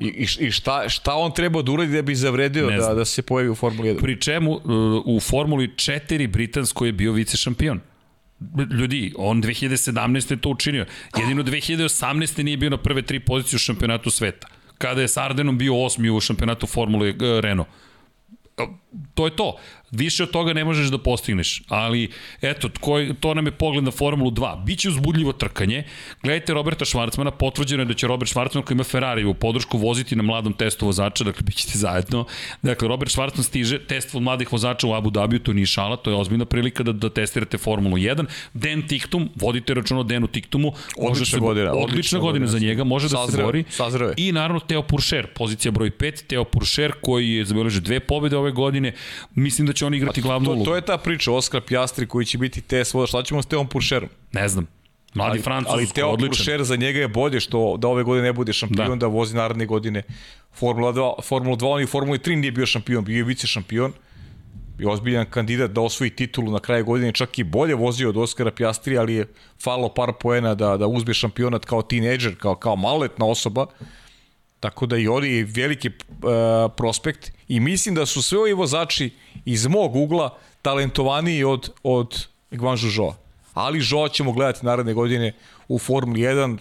I, 0.00 0.06
i, 0.06 0.46
i 0.46 0.50
šta, 0.50 0.88
šta 0.88 1.14
on 1.14 1.34
treba 1.34 1.62
da 1.62 1.72
uradi 1.72 1.92
da 1.92 2.02
bi 2.02 2.14
zavredio 2.14 2.70
da, 2.70 2.94
da 2.94 3.04
se 3.04 3.22
pojavi 3.22 3.48
u 3.50 3.54
Formuli 3.54 3.88
1? 3.88 4.00
Pri 4.00 4.20
čemu 4.20 4.52
uh, 4.52 4.62
u 5.06 5.20
Formuli 5.20 5.68
4 5.68 6.28
Britanskoj 6.28 6.88
je 6.88 6.92
bio 6.92 7.12
vice 7.12 7.36
šampion. 7.36 7.80
Ljudi, 8.78 9.12
on 9.16 9.42
2017. 9.42 10.30
je 10.30 10.40
to 10.40 10.48
učinio. 10.48 10.86
Jedino 11.18 11.42
2018. 11.42 12.42
nije 12.42 12.56
bio 12.56 12.70
na 12.70 12.76
prve 12.76 13.02
tri 13.02 13.20
pozicije 13.20 13.56
u 13.56 13.58
šampionatu 13.58 14.10
sveta. 14.10 14.48
Kada 14.78 15.00
je 15.00 15.08
s 15.08 15.16
Ardenom 15.16 15.58
bio 15.58 15.84
osmi 15.84 16.10
u 16.10 16.20
šampionatu 16.20 16.66
Formule 16.66 17.10
uh, 17.10 17.16
Renault. 17.40 17.68
To 19.14 19.24
je 19.24 19.36
to. 19.36 19.56
Više 19.90 20.22
od 20.22 20.30
toga 20.30 20.52
ne 20.52 20.64
možeš 20.64 20.88
da 20.88 20.98
postigneš. 20.98 21.62
Ali, 21.68 22.08
eto, 22.42 22.68
tko, 22.68 22.98
je- 22.98 23.14
to 23.14 23.34
nam 23.34 23.46
je 23.46 23.52
pogled 23.52 23.84
na 23.84 23.90
Formulu 23.90 24.30
2. 24.30 24.56
Biće 24.56 24.88
uzbudljivo 24.88 25.32
trkanje. 25.32 25.84
Gledajte 26.22 26.54
Roberta 26.54 26.84
Švarcmana, 26.84 27.30
potvrđeno 27.30 27.82
je 27.82 27.86
da 27.86 27.94
će 27.94 28.06
Robert 28.06 28.30
Švarcman 28.30 28.64
koji 28.64 28.74
ima 28.74 28.84
Ferrari 28.84 29.24
u 29.24 29.34
podršku 29.34 29.78
voziti 29.78 30.16
na 30.16 30.22
mladom 30.22 30.52
testu 30.52 30.86
vozača, 30.86 31.24
dakle, 31.24 31.42
bit 31.42 31.56
ćete 31.56 31.78
zajedno. 31.78 32.24
Dakle, 32.62 32.88
Robert 32.88 33.10
Švarcman 33.12 33.44
stiže, 33.44 33.78
test 33.80 34.14
od 34.14 34.22
mladih 34.22 34.52
vozača 34.52 34.86
u 34.86 34.94
Abu 34.94 35.10
Dhabiju, 35.10 35.38
to 35.40 35.52
nije 35.52 35.66
šala, 35.66 35.96
to 35.96 36.10
je 36.10 36.16
ozbiljna 36.16 36.44
prilika 36.44 36.82
da, 36.82 36.92
da 36.92 37.10
testirate 37.10 37.58
Formulu 37.58 37.96
1. 37.96 38.24
Den 38.54 38.88
Tiktum, 38.88 39.28
vodite 39.36 39.74
račun 39.74 39.98
o 39.98 40.02
Denu 40.02 40.26
Tiktumu. 40.26 40.72
Odlična 40.98 41.24
se, 41.26 41.38
godina, 41.38 41.70
Odlična, 41.70 41.84
odlična 41.84 42.18
godina 42.18 42.46
za 42.46 42.52
godina. 42.52 42.68
njega, 42.68 42.84
može 42.84 43.08
da 43.08 43.26
se 43.28 43.42
bori. 43.42 43.64
sazreo 43.70 44.08
je. 44.08 44.14
I 44.16 44.32
naravno 44.32 44.60
Teo 44.60 44.82
Puršer, 44.82 45.26
pozicija 45.26 45.72
broj 45.72 45.90
5, 45.90 46.26
Teo 46.26 46.44
Puršer 46.44 46.92
koji 47.00 47.30
je 47.30 47.44
zabeležio 47.44 47.80
dve 47.80 48.00
pobede 48.00 48.36
ove 48.36 48.50
godine. 48.52 48.92
Mislim 49.34 49.66
da 49.66 49.72
će 49.80 49.86
on 49.86 49.94
igrati 49.94 50.20
glavnu 50.20 50.44
To, 50.46 50.50
ulogu. 50.52 50.64
to 50.64 50.74
je 50.76 50.80
ta 50.82 50.98
priča, 50.98 51.32
Oskar 51.32 51.60
Pjastri 51.60 52.06
koji 52.06 52.26
će 52.26 52.38
biti 52.38 52.60
test 52.60 52.94
voda. 52.94 53.06
Šta 53.06 53.22
ćemo 53.22 53.42
s 53.42 53.46
Teom 53.46 53.68
Puršerom? 53.68 54.08
Ne 54.32 54.48
znam. 54.48 54.66
Mladi 55.14 55.30
Ali, 55.30 55.42
Francuz, 55.42 55.72
ali 55.72 55.86
Teo 55.86 56.08
odličan. 56.08 56.28
Puršer 56.30 56.64
za 56.64 56.76
njega 56.76 56.98
je 56.98 57.08
bolje 57.08 57.40
što 57.40 57.76
da 57.76 57.88
ove 57.88 58.02
godine 58.02 58.26
ne 58.26 58.32
bude 58.32 58.52
šampion, 58.52 58.88
Da. 58.88 58.96
da, 58.96 59.06
vozi 59.06 59.36
naredne 59.36 59.66
godine 59.66 60.02
Formula 60.52 60.92
2, 60.92 61.22
Formula 61.22 61.56
2, 61.56 61.66
on 61.66 61.82
i 61.82 61.86
Formula 61.86 62.18
3 62.18 62.34
nije 62.36 62.52
bio 62.52 62.66
šampion, 62.66 63.04
bio 63.04 63.16
je 63.16 63.24
vice 63.24 63.46
šampion 63.46 63.92
i 64.78 64.86
ozbiljan 64.86 65.26
kandidat 65.30 65.70
da 65.70 65.80
osvoji 65.80 66.10
titulu 66.10 66.52
na 66.52 66.58
kraju 66.58 66.84
godine, 66.84 67.12
čak 67.12 67.38
i 67.38 67.44
bolje 67.44 67.74
vozio 67.74 68.08
od 68.08 68.16
Oskara 68.16 68.50
Pjastri, 68.50 68.98
ali 68.98 69.14
je 69.14 69.26
falo 69.62 69.88
par 69.88 70.12
poena 70.20 70.54
da, 70.54 70.76
da 70.76 70.86
uzme 70.86 71.14
šampionat 71.14 71.64
kao 71.64 71.82
tinejdžer, 71.82 72.36
kao, 72.38 72.54
kao 72.54 72.76
maletna 72.76 73.26
osoba. 73.26 73.66
Tako 74.60 74.86
da 74.86 74.96
i 74.96 75.08
on 75.08 75.24
je 75.24 75.44
veliki 75.44 75.88
uh, 75.88 75.94
prospekt 76.76 77.32
i 77.48 77.60
mislim 77.60 77.94
da 77.94 78.06
su 78.06 78.22
sve 78.22 78.38
ovi 78.38 78.52
vozači 78.52 79.10
iz 79.44 79.66
mog 79.66 79.96
ugla 79.96 80.38
talentovaniji 80.62 81.44
od, 81.44 81.72
od 81.82 82.26
Gvanžu 82.50 82.88
Žoa. 82.88 83.14
Ali 83.54 83.80
Žoa 83.80 84.08
ćemo 84.08 84.32
gledati 84.32 84.66
naredne 84.66 84.94
godine 84.94 85.32
u 85.68 85.78
Formuli 85.78 86.20
1 86.20 86.58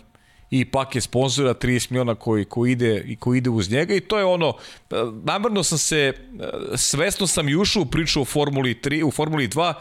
i 0.51 0.65
paket 0.65 1.03
sponzora 1.03 1.53
30 1.53 1.91
miliona 1.91 2.15
koji, 2.15 2.45
koji, 2.45 2.71
ide, 2.71 3.03
i 3.07 3.15
koji 3.15 3.37
ide 3.37 3.49
uz 3.49 3.71
njega 3.71 3.93
i 3.95 3.99
to 3.99 4.17
je 4.17 4.25
ono, 4.25 4.53
e, 4.91 4.95
namjerno 5.23 5.63
sam 5.63 5.77
se, 5.77 5.97
e, 5.99 6.77
svesno 6.77 7.27
sam 7.27 7.49
i 7.49 7.55
ušao 7.55 7.81
u 7.81 7.85
priču 7.85 8.21
o 8.21 8.25
Formuli 8.25 8.79
3, 8.83 9.03
u 9.03 9.11
Formuli 9.11 9.47
2, 9.47 9.73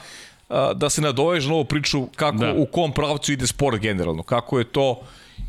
a, 0.48 0.74
da 0.74 0.90
se 0.90 1.00
nadoveže 1.00 1.48
na 1.48 1.54
ovu 1.54 1.64
priču 1.64 2.06
kako, 2.16 2.38
Da. 2.38 2.54
u 2.56 2.66
kom 2.66 2.92
pravcu 2.92 3.32
ide 3.32 3.46
sport 3.46 3.80
generalno, 3.80 4.22
kako 4.22 4.58
je 4.58 4.64
to 4.64 5.00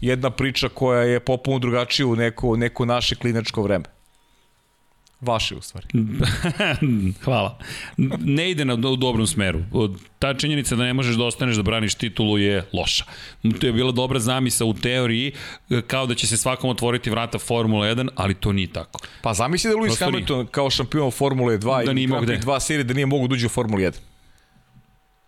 jedna 0.02 0.30
priča 0.30 0.70
koja 0.70 1.02
je 1.02 1.20
popuno 1.20 1.60
drugačija 1.60 2.08
u 2.08 2.16
neko, 2.16 2.56
neko 2.56 2.86
naše 2.86 3.16
klinačko 3.16 3.62
vreme. 3.62 3.86
Vaše 5.22 5.56
u 5.56 5.62
stvari. 5.62 5.88
Hvala. 7.24 7.58
Ne 8.20 8.52
ide 8.52 8.66
na, 8.66 8.74
u 8.74 8.96
dobrom 8.96 9.28
smeru. 9.28 9.60
Ta 10.20 10.34
činjenica 10.34 10.76
da 10.76 10.84
ne 10.84 10.94
možeš 10.94 11.16
da 11.16 11.24
ostaneš 11.24 11.56
da 11.56 11.64
braniš 11.64 11.96
titulu 11.96 12.38
je 12.38 12.66
loša. 12.74 13.06
To 13.60 13.68
je 13.68 13.74
bila 13.74 13.92
dobra 13.92 14.20
zamisa 14.20 14.66
u 14.66 14.74
teoriji, 14.74 15.32
kao 15.88 16.06
da 16.06 16.16
će 16.16 16.28
se 16.28 16.38
svakom 16.38 16.70
otvoriti 16.70 17.10
vrata 17.10 17.40
Formula 17.40 17.88
1, 17.88 18.10
ali 18.16 18.34
to 18.34 18.52
nije 18.52 18.68
tako. 18.74 19.00
Pa 19.22 19.34
zamisli 19.34 19.70
da 19.70 19.76
Lewis 19.76 19.88
nije. 19.88 19.98
Hamilton 19.98 20.48
kao 20.48 20.70
šampion 20.70 21.12
Formule 21.12 21.58
2 21.58 21.86
Da 21.86 21.92
i 21.92 22.08
Grand 22.08 22.28
Prix 22.28 22.38
gde. 22.38 22.52
2 22.52 22.60
serije 22.60 22.84
da 22.84 22.94
nije 22.94 23.06
mogu 23.06 23.28
da 23.28 23.34
uđe 23.34 23.46
u 23.46 23.50
Formulu 23.50 23.82
1. 23.82 23.94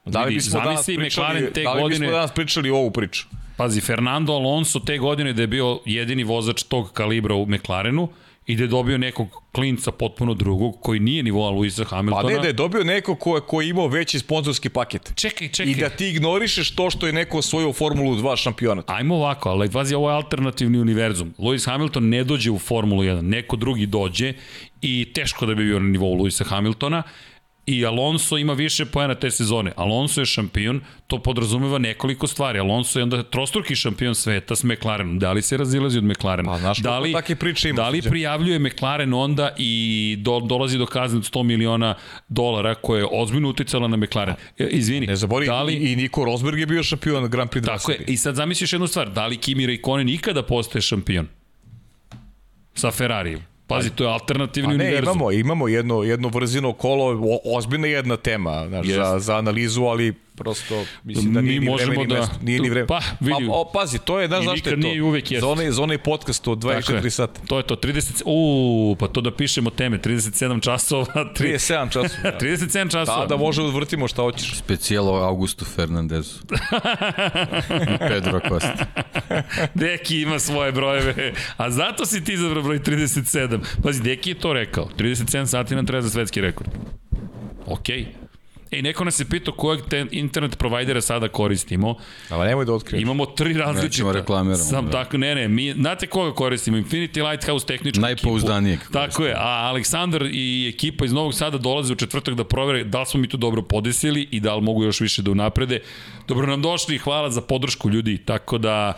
Da 0.06 0.24
li 0.24 0.30
Vidi, 0.30 0.36
bismo 0.36 0.60
danas 0.60 0.86
pričali, 0.86 1.52
da 1.64 1.74
li 1.74 1.90
bismo 1.90 2.12
danas 2.12 2.32
pričali 2.32 2.70
ovu 2.70 2.92
priču? 2.92 3.26
Pazi, 3.62 3.82
Fernando 3.82 4.34
Alonso 4.34 4.80
te 4.80 4.98
godine 4.98 5.34
da 5.34 5.42
je 5.42 5.48
bio 5.48 5.80
jedini 5.86 6.24
vozač 6.24 6.64
tog 6.64 6.94
kalibra 6.94 7.36
u 7.36 7.46
McLarenu 7.46 8.10
i 8.48 8.56
da 8.56 8.64
je 8.64 8.68
dobio 8.68 8.98
nekog 8.98 9.28
klinca 9.52 9.92
potpuno 9.92 10.34
drugog 10.34 10.82
koji 10.82 11.00
nije 11.00 11.24
nivoa 11.24 11.50
Luisa 11.50 11.84
Pa 11.84 11.96
Hamiltona. 11.96 12.30
ne, 12.30 12.40
da 12.40 12.48
je 12.48 12.54
dobio 12.54 12.84
neko 12.84 13.16
ko, 13.16 13.36
je, 13.36 13.42
ko 13.42 13.62
je 13.62 13.70
imao 13.70 13.88
veći 13.88 14.20
sponzorski 14.20 14.70
paket. 14.70 15.14
Čekaj, 15.16 15.48
čekaj. 15.48 15.72
I 15.72 15.76
da 15.76 15.90
ti 15.90 16.08
ignorišeš 16.08 16.76
to 16.76 16.90
što 16.90 17.08
je 17.08 17.14
neko 17.14 17.38
osvojio 17.38 17.74
Formulu 17.74 18.16
2 18.16 18.36
šampionat. 18.38 18.90
Ajmo 18.90 19.16
ovako, 19.16 19.50
ali 19.50 19.72
pazi, 19.72 19.96
ovo 19.96 20.10
je 20.10 20.16
alternativni 20.16 20.80
univerzum. 20.80 21.34
Lewis 21.38 21.66
Hamilton 21.66 22.10
ne 22.10 22.24
dođe 22.24 22.52
u 22.52 22.60
Formulu 22.60 23.04
1, 23.04 23.22
neko 23.22 23.56
drugi 23.56 23.86
dođe 23.86 24.34
i 24.82 25.12
teško 25.14 25.46
da 25.46 25.56
bi 25.56 25.64
bio 25.66 25.80
na 25.80 25.90
nivou 25.90 26.18
Lewisa 26.18 26.46
Hamiltona 26.46 27.04
i 27.66 27.86
Alonso 27.86 28.38
ima 28.38 28.54
više 28.54 28.86
poena 28.86 29.16
te 29.16 29.32
sezone. 29.32 29.72
Alonso 29.76 30.22
je 30.22 30.26
šampion, 30.26 30.82
to 31.08 31.20
podrazumeva 31.20 31.78
nekoliko 31.78 32.28
stvari. 32.28 32.60
Alonso 32.60 33.00
je 33.00 33.04
onda 33.04 33.24
trostruki 33.24 33.76
šampion 33.76 34.16
sveta 34.16 34.56
s 34.56 34.64
McLarenom. 34.64 35.20
Da 35.20 35.32
li 35.32 35.42
se 35.42 35.58
razilazi 35.58 35.98
od 35.98 36.04
McLarena? 36.04 36.52
Pa, 36.52 36.60
znaš 36.60 36.78
da 36.78 37.00
li, 37.00 37.14
takve 37.14 37.36
priče 37.36 37.70
ima, 37.70 37.82
Da 37.82 37.90
li 37.90 38.02
prijavljuje 38.02 38.60
McLaren 38.60 39.14
onda 39.14 39.56
i 39.58 40.16
do, 40.20 40.40
dolazi 40.40 40.78
do 40.78 40.86
kazne 40.86 41.18
od 41.18 41.24
100 41.32 41.44
miliona 41.44 41.96
dolara 42.30 42.76
koje 42.76 43.00
je 43.00 43.08
ozbiljno 43.12 43.50
uticala 43.50 43.88
na 43.88 43.98
McLaren? 43.98 44.36
E, 44.58 44.68
Izvini, 44.68 45.08
Ne 45.08 45.16
zabori, 45.16 45.46
da 45.46 45.64
li, 45.64 45.74
i, 45.74 45.96
Niko 45.96 46.26
Rosberg 46.26 46.60
je 46.60 46.66
bio 46.66 46.84
šampion 46.84 47.30
Grand 47.30 47.50
Prix 47.50 47.62
2 47.62 47.66
Tako 47.66 47.92
je. 47.92 48.04
I 48.08 48.18
sad 48.18 48.36
zamisliš 48.36 48.74
jednu 48.74 48.88
stvar, 48.88 49.10
da 49.10 49.28
li 49.28 49.38
Kimi 49.38 49.66
Raikkonen 49.66 50.10
ikada 50.10 50.44
postaje 50.44 50.82
šampion? 50.82 51.28
Sa 52.74 52.92
Ferrarijem. 52.92 53.51
Pazi, 53.72 53.90
to 53.90 54.04
je 54.04 54.10
alternativni 54.10 54.68
Pa 54.70 54.78
ne, 54.78 54.84
univerzum. 54.84 55.04
imamo, 55.16 55.32
imamo 55.32 55.68
jedno, 55.68 56.04
jedno 56.04 56.30
vrzino 56.30 56.74
kolo, 56.74 57.06
o, 57.06 57.58
ozbiljna 57.58 57.88
jedna 57.88 58.18
tema 58.18 58.66
znaš, 58.68 58.88
Jest. 58.88 58.98
za, 59.00 59.20
za 59.20 59.38
analizu, 59.38 59.84
ali 59.84 60.14
prosto 60.36 60.76
mislim 61.04 61.34
da 61.34 61.42
Mi 61.42 61.48
nije 61.48 61.60
ni 61.60 61.66
možemo 61.66 61.92
vreme 61.92 62.04
ni 62.04 62.14
da- 62.14 62.20
mesto. 62.20 62.36
Nije 62.42 62.60
ni 62.60 62.70
vreme. 62.70 62.88
Pa, 62.88 63.00
vidi. 63.20 63.48
Pa, 63.48 63.54
o, 63.54 63.72
pazi, 63.74 64.00
to 64.00 64.20
je, 64.20 64.28
znaš 64.28 64.46
zašto 64.46 64.70
je 64.70 64.76
to? 64.76 64.82
nije 64.82 65.04
uvek 65.04 65.26
onaj, 65.44 65.72
za 65.72 65.84
onaj 65.84 65.98
podcast 65.98 66.48
od 66.48 66.62
Tako 66.62 66.74
24 66.92 67.04
je. 67.04 67.10
sata. 67.12 67.42
To 67.48 67.58
je 67.58 67.64
to, 67.64 67.76
30, 67.76 68.22
uuu, 68.26 68.96
pa 68.96 69.08
to 69.08 69.22
da 69.22 69.36
pišemo 69.36 69.70
teme, 69.70 69.98
37 69.98 70.62
časova, 70.62 71.06
3, 71.06 71.34
37 71.36 71.90
časova. 71.90 72.38
37 72.40 72.92
časova. 72.92 73.20
Da, 73.20 73.26
da 73.28 73.38
možemo 73.38 73.68
da 73.68 73.74
vrtimo 73.74 74.08
šta 74.08 74.22
hoćeš. 74.22 74.56
Specijalo 74.56 75.14
Augustu 75.14 75.66
Fernandezu. 75.66 76.40
Pedro 78.10 78.40
Costa. 78.50 78.86
Deki 79.74 80.22
ima 80.22 80.40
svoje 80.40 80.72
brojeve, 80.72 81.34
a 81.58 81.70
zato 81.70 82.06
si 82.06 82.24
ti 82.24 82.34
izabrao 82.34 82.64
broj 82.64 82.80
37. 82.80 83.60
Pazi, 83.84 84.04
Deki 84.04 84.30
je 84.30 84.40
to 84.40 84.54
rekao, 84.54 84.90
37 84.98 85.46
sati 85.46 85.76
nam 85.76 85.86
treba 85.86 86.02
za 86.02 86.10
svetski 86.10 86.42
rekord. 86.42 86.70
Okej. 87.66 88.21
Ej, 88.72 88.82
neko 88.82 89.04
nas 89.04 89.20
je 89.20 89.26
pitao 89.26 89.54
kojeg 89.54 89.82
te 89.90 90.06
internet 90.12 90.58
provajdera 90.58 91.02
sada 91.02 91.28
koristimo. 91.28 91.96
Ali 92.30 92.48
nemoj 92.48 92.66
da 92.66 92.74
otkriješ. 92.74 93.02
Imamo 93.02 93.26
tri 93.26 93.54
različita. 93.54 93.88
Nećemo 93.88 94.12
reklamiramo, 94.12 94.64
Sam 94.64 94.86
da. 94.86 94.92
tako, 94.92 95.18
ne, 95.18 95.36
ne, 95.36 95.48
mi, 95.48 95.74
znate 95.74 96.08
koga 96.08 96.36
koristimo? 96.36 96.78
Infinity 96.78 97.30
Lighthouse 97.30 97.66
tehničku 97.66 98.02
Najpouzdanijeg 98.02 98.80
ekipu. 98.80 98.94
Tako 98.94 99.26
je, 99.26 99.34
a 99.34 99.68
Aleksandar 99.70 100.22
i 100.32 100.72
ekipa 100.76 101.06
iz 101.06 101.14
Novog 101.14 101.34
Sada 101.34 101.58
dolaze 101.58 101.94
u 101.94 101.96
četvrtak 101.96 102.36
da 102.36 102.44
provere 102.44 102.84
da 102.84 103.00
li 103.00 103.06
smo 103.06 103.20
mi 103.20 103.30
to 103.30 103.38
dobro 103.38 103.62
podesili 103.62 104.28
i 104.32 104.40
da 104.40 104.56
li 104.56 104.62
mogu 104.62 104.84
još 104.84 105.00
više 105.00 105.22
da 105.22 105.32
unaprede. 105.32 105.80
Dobro 106.28 106.48
nam 106.48 106.62
došli 106.62 106.96
i 106.96 107.00
hvala 107.00 107.30
za 107.30 107.42
podršku 107.42 107.90
ljudi, 107.90 108.18
tako 108.18 108.58
da 108.58 108.94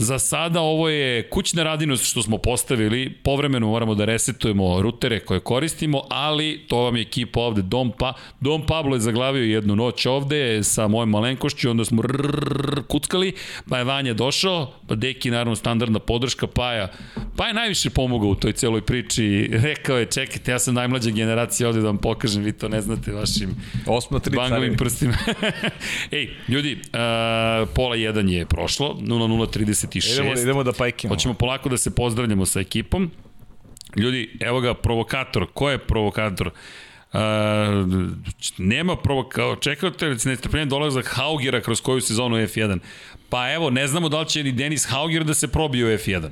Za 0.00 0.18
sada 0.18 0.60
ovo 0.60 0.88
je 0.88 1.28
kućna 1.28 1.62
radinost 1.62 2.04
što 2.04 2.22
smo 2.22 2.38
postavili, 2.38 3.12
povremeno 3.22 3.66
moramo 3.66 3.94
da 3.94 4.04
resetujemo 4.04 4.82
rutere 4.82 5.20
koje 5.20 5.40
koristimo, 5.40 6.02
ali 6.08 6.64
to 6.68 6.78
vam 6.78 6.96
je 6.96 7.02
ekipa 7.02 7.40
ovde, 7.40 7.62
Dom, 7.62 7.92
pa, 7.98 8.12
Dom 8.40 8.66
Pablo 8.66 8.96
je 8.96 9.00
zaglavio 9.00 9.44
jednu 9.44 9.76
noć 9.76 10.06
ovde 10.06 10.62
sa 10.62 10.88
mojom 10.88 11.10
malenkošću, 11.10 11.70
onda 11.70 11.84
smo 11.84 12.02
rrrr, 12.02 12.82
kuckali, 12.88 13.32
pa 13.68 13.78
je 13.78 13.84
Vanja 13.84 14.14
došao, 14.14 14.72
pa 14.88 14.94
Deki 14.94 15.30
naravno 15.30 15.56
standardna 15.56 15.98
podrška, 15.98 16.46
Paja, 16.46 16.88
pa 17.36 17.46
je 17.46 17.54
najviše 17.54 17.90
pomogao 17.90 18.28
u 18.28 18.34
toj 18.34 18.52
celoj 18.52 18.80
priči, 18.80 19.48
rekao 19.52 19.98
je 19.98 20.06
čekajte, 20.06 20.52
ja 20.52 20.58
sam 20.58 20.74
najmlađa 20.74 21.10
generacija 21.10 21.68
ovde 21.68 21.80
da 21.80 21.86
vam 21.86 21.98
pokažem, 21.98 22.42
vi 22.42 22.52
to 22.52 22.68
ne 22.68 22.80
znate 22.80 23.12
vašim 23.12 23.50
carevi. 24.60 24.76
prstima. 24.76 25.14
Ej, 26.10 26.30
ljudi, 26.48 26.72
uh, 26.72 27.68
pola 27.74 27.96
1 27.96 28.28
je 28.28 28.46
prošlo, 28.46 28.98
0036. 29.98 30.12
Idemo, 30.12 30.32
idemo 30.32 30.62
da 30.62 30.72
pajkimo. 30.72 31.14
Hoćemo 31.14 31.34
polako 31.34 31.68
da 31.68 31.76
se 31.76 31.94
pozdravljamo 31.94 32.46
sa 32.46 32.60
ekipom. 32.60 33.10
Ljudi, 33.96 34.38
evo 34.40 34.60
ga 34.60 34.74
provokator. 34.74 35.46
Ko 35.54 35.70
je 35.70 35.78
provokator? 35.78 36.50
Uh, 37.12 37.20
nema 38.58 38.96
provokator. 38.96 39.58
Čekate 39.60 40.18
s 40.18 40.24
nestrpljenjem 40.24 40.68
dolazak 40.68 41.06
Haugera 41.06 41.60
kroz 41.60 41.80
koju 41.80 42.00
sezonu 42.00 42.36
F1. 42.36 42.78
Pa 43.28 43.52
evo, 43.52 43.70
ne 43.70 43.86
znamo 43.86 44.08
da 44.08 44.20
li 44.20 44.28
će 44.28 44.44
ni 44.44 44.52
Denis 44.52 44.86
Hauger 44.90 45.24
da 45.24 45.34
se 45.34 45.48
probije 45.48 45.84
u 45.84 45.88
F1. 45.88 46.28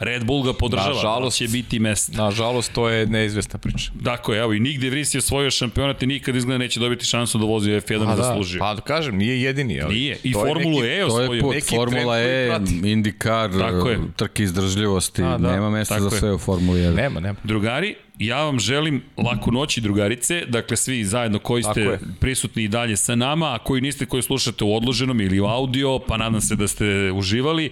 Red 0.00 0.24
Bull 0.24 0.42
ga 0.42 0.52
podržava, 0.52 0.88
Nažalost. 0.88 1.40
da 1.40 1.46
će 1.46 1.52
biti 1.52 1.78
mesta. 1.78 2.12
Nažalost, 2.18 2.72
to 2.72 2.88
je 2.88 3.06
neizvesna 3.06 3.58
priča. 3.58 3.90
Tako 4.04 4.32
je, 4.32 4.40
evo 4.40 4.52
i 4.52 4.60
nigde 4.60 4.90
Vris 4.90 5.14
je 5.14 5.18
osvojio 5.18 5.50
šampionat 5.50 6.02
i 6.02 6.06
nikad 6.06 6.36
izgleda 6.36 6.58
neće 6.58 6.80
dobiti 6.80 7.04
šansu 7.04 7.38
da 7.38 7.44
vozi 7.44 7.70
F1 7.70 7.98
Pa 8.00 8.04
da, 8.06 8.16
zaslužio. 8.18 8.58
Pa 8.60 8.74
da 8.74 8.80
kažem, 8.80 9.16
nije 9.16 9.42
jedini. 9.42 9.80
Ali 9.82 9.94
Nije, 9.94 10.18
i 10.24 10.32
to 10.32 10.38
je 10.38 10.46
Formulu 10.46 10.74
neki- 10.74 10.86
E 10.88 10.90
To 10.90 10.96
je 10.98 11.04
osvojio. 11.04 11.42
put, 11.42 11.54
neki 11.54 11.76
Formula 11.76 12.18
E. 12.18 12.58
IndyCar, 12.84 13.58
Tako 13.60 13.88
je. 13.88 13.98
trke 14.16 14.42
izdržljivosti, 14.42 15.22
A, 15.22 15.38
da, 15.38 15.52
nema 15.52 15.70
mesta 15.70 16.00
za 16.00 16.06
je. 16.06 16.10
sve 16.12 16.32
u 16.32 16.38
Formuli 16.38 16.80
1. 16.80 16.94
Nema, 16.94 17.20
nema. 17.20 17.38
Drugari, 17.44 17.94
ja 18.18 18.38
vam 18.38 18.58
želim 18.58 19.02
laku 19.18 19.52
noć 19.52 19.76
i 19.76 19.80
drugarice, 19.80 20.42
dakle 20.48 20.76
svi 20.76 21.04
zajedno 21.04 21.38
koji 21.38 21.62
ste 21.62 21.98
prisutni 22.20 22.62
i 22.62 22.68
dalje 22.68 22.96
sa 22.96 23.14
nama, 23.14 23.46
a 23.46 23.58
koji 23.58 23.80
niste 23.80 24.06
koji 24.06 24.22
slušate 24.22 24.64
u 24.64 24.76
odloženom 24.76 25.20
ili 25.20 25.40
u 25.40 25.46
audio, 25.46 25.98
pa 25.98 26.16
nadam 26.16 26.40
se 26.40 26.56
da 26.56 26.68
ste 26.68 26.84
uživali. 27.12 27.66
E, 27.66 27.70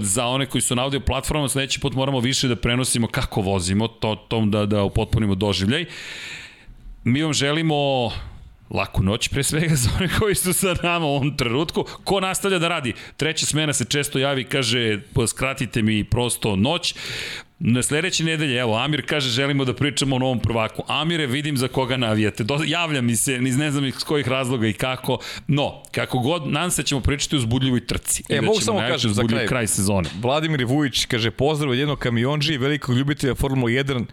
Za 0.00 0.26
one 0.26 0.46
koji 0.46 0.62
su 0.62 0.74
na 0.74 0.82
audio 0.82 1.00
platformama, 1.00 1.48
sledeći 1.64 1.80
put 1.80 1.94
moramo 1.94 2.20
više 2.20 2.48
da 2.48 2.56
prenosimo 2.56 3.06
kako 3.06 3.40
vozimo, 3.40 3.88
to, 3.88 4.16
tom 4.28 4.50
da, 4.50 4.66
da 4.66 4.82
upotpunimo 4.82 5.34
doživljaj. 5.34 5.84
Mi 7.04 7.22
vam 7.22 7.32
želimo 7.32 8.10
laku 8.70 9.02
noć 9.02 9.28
pre 9.28 9.42
svega 9.42 9.74
za 9.82 9.90
one 9.98 10.08
koji 10.18 10.34
su 10.34 10.52
sa 10.52 10.74
nama 10.82 11.06
u 11.06 11.08
ovom 11.08 11.36
trenutku. 11.36 11.84
Ko 12.04 12.20
nastavlja 12.20 12.58
da 12.58 12.68
radi? 12.68 12.92
Treća 13.16 13.46
smena 13.46 13.72
se 13.72 13.84
često 13.84 14.18
javi 14.18 14.40
i 14.42 14.44
kaže 14.44 15.00
"Pa 15.14 15.26
skratite 15.26 15.82
mi 15.82 16.04
prosto 16.04 16.56
noć. 16.56 16.94
Na 17.66 17.82
sledeće 17.82 18.24
nedelje, 18.24 18.60
evo, 18.60 18.76
Amir 18.76 19.06
kaže 19.06 19.28
želimo 19.28 19.64
da 19.64 19.74
pričamo 19.74 20.16
o 20.16 20.18
novom 20.18 20.40
prvaku. 20.40 20.82
Amire, 20.86 21.26
vidim 21.26 21.56
za 21.56 21.68
koga 21.68 21.96
navijate. 21.96 22.44
Do, 22.44 22.58
javlja 22.66 23.00
mi 23.00 23.16
se, 23.16 23.38
niz 23.38 23.56
ne 23.56 23.70
znam 23.70 23.84
iz 23.84 24.04
kojih 24.04 24.28
razloga 24.28 24.66
i 24.66 24.72
kako. 24.72 25.18
No, 25.46 25.82
kako 25.92 26.18
god, 26.18 26.46
nadam 26.46 26.70
se 26.70 26.82
ćemo 26.82 27.00
pričati 27.00 27.36
o 27.36 27.38
uzbudljivoj 27.38 27.86
trci. 27.86 28.22
E, 28.28 28.34
da 28.34 28.42
mogu 28.42 28.60
samo 28.60 28.78
kažem 28.78 29.10
za 29.10 29.26
kraj. 29.26 29.46
kraj 29.46 29.66
sezone. 29.66 30.08
Vladimir 30.22 30.64
Vujić 30.64 31.04
kaže 31.04 31.30
pozdrav 31.30 31.70
od 31.70 31.78
jednog 31.78 31.98
kamionđi 31.98 32.54
i 32.54 32.58
velikog 32.58 32.96
ljubitelja 32.96 33.34
Formula 33.34 33.70
1 33.70 34.04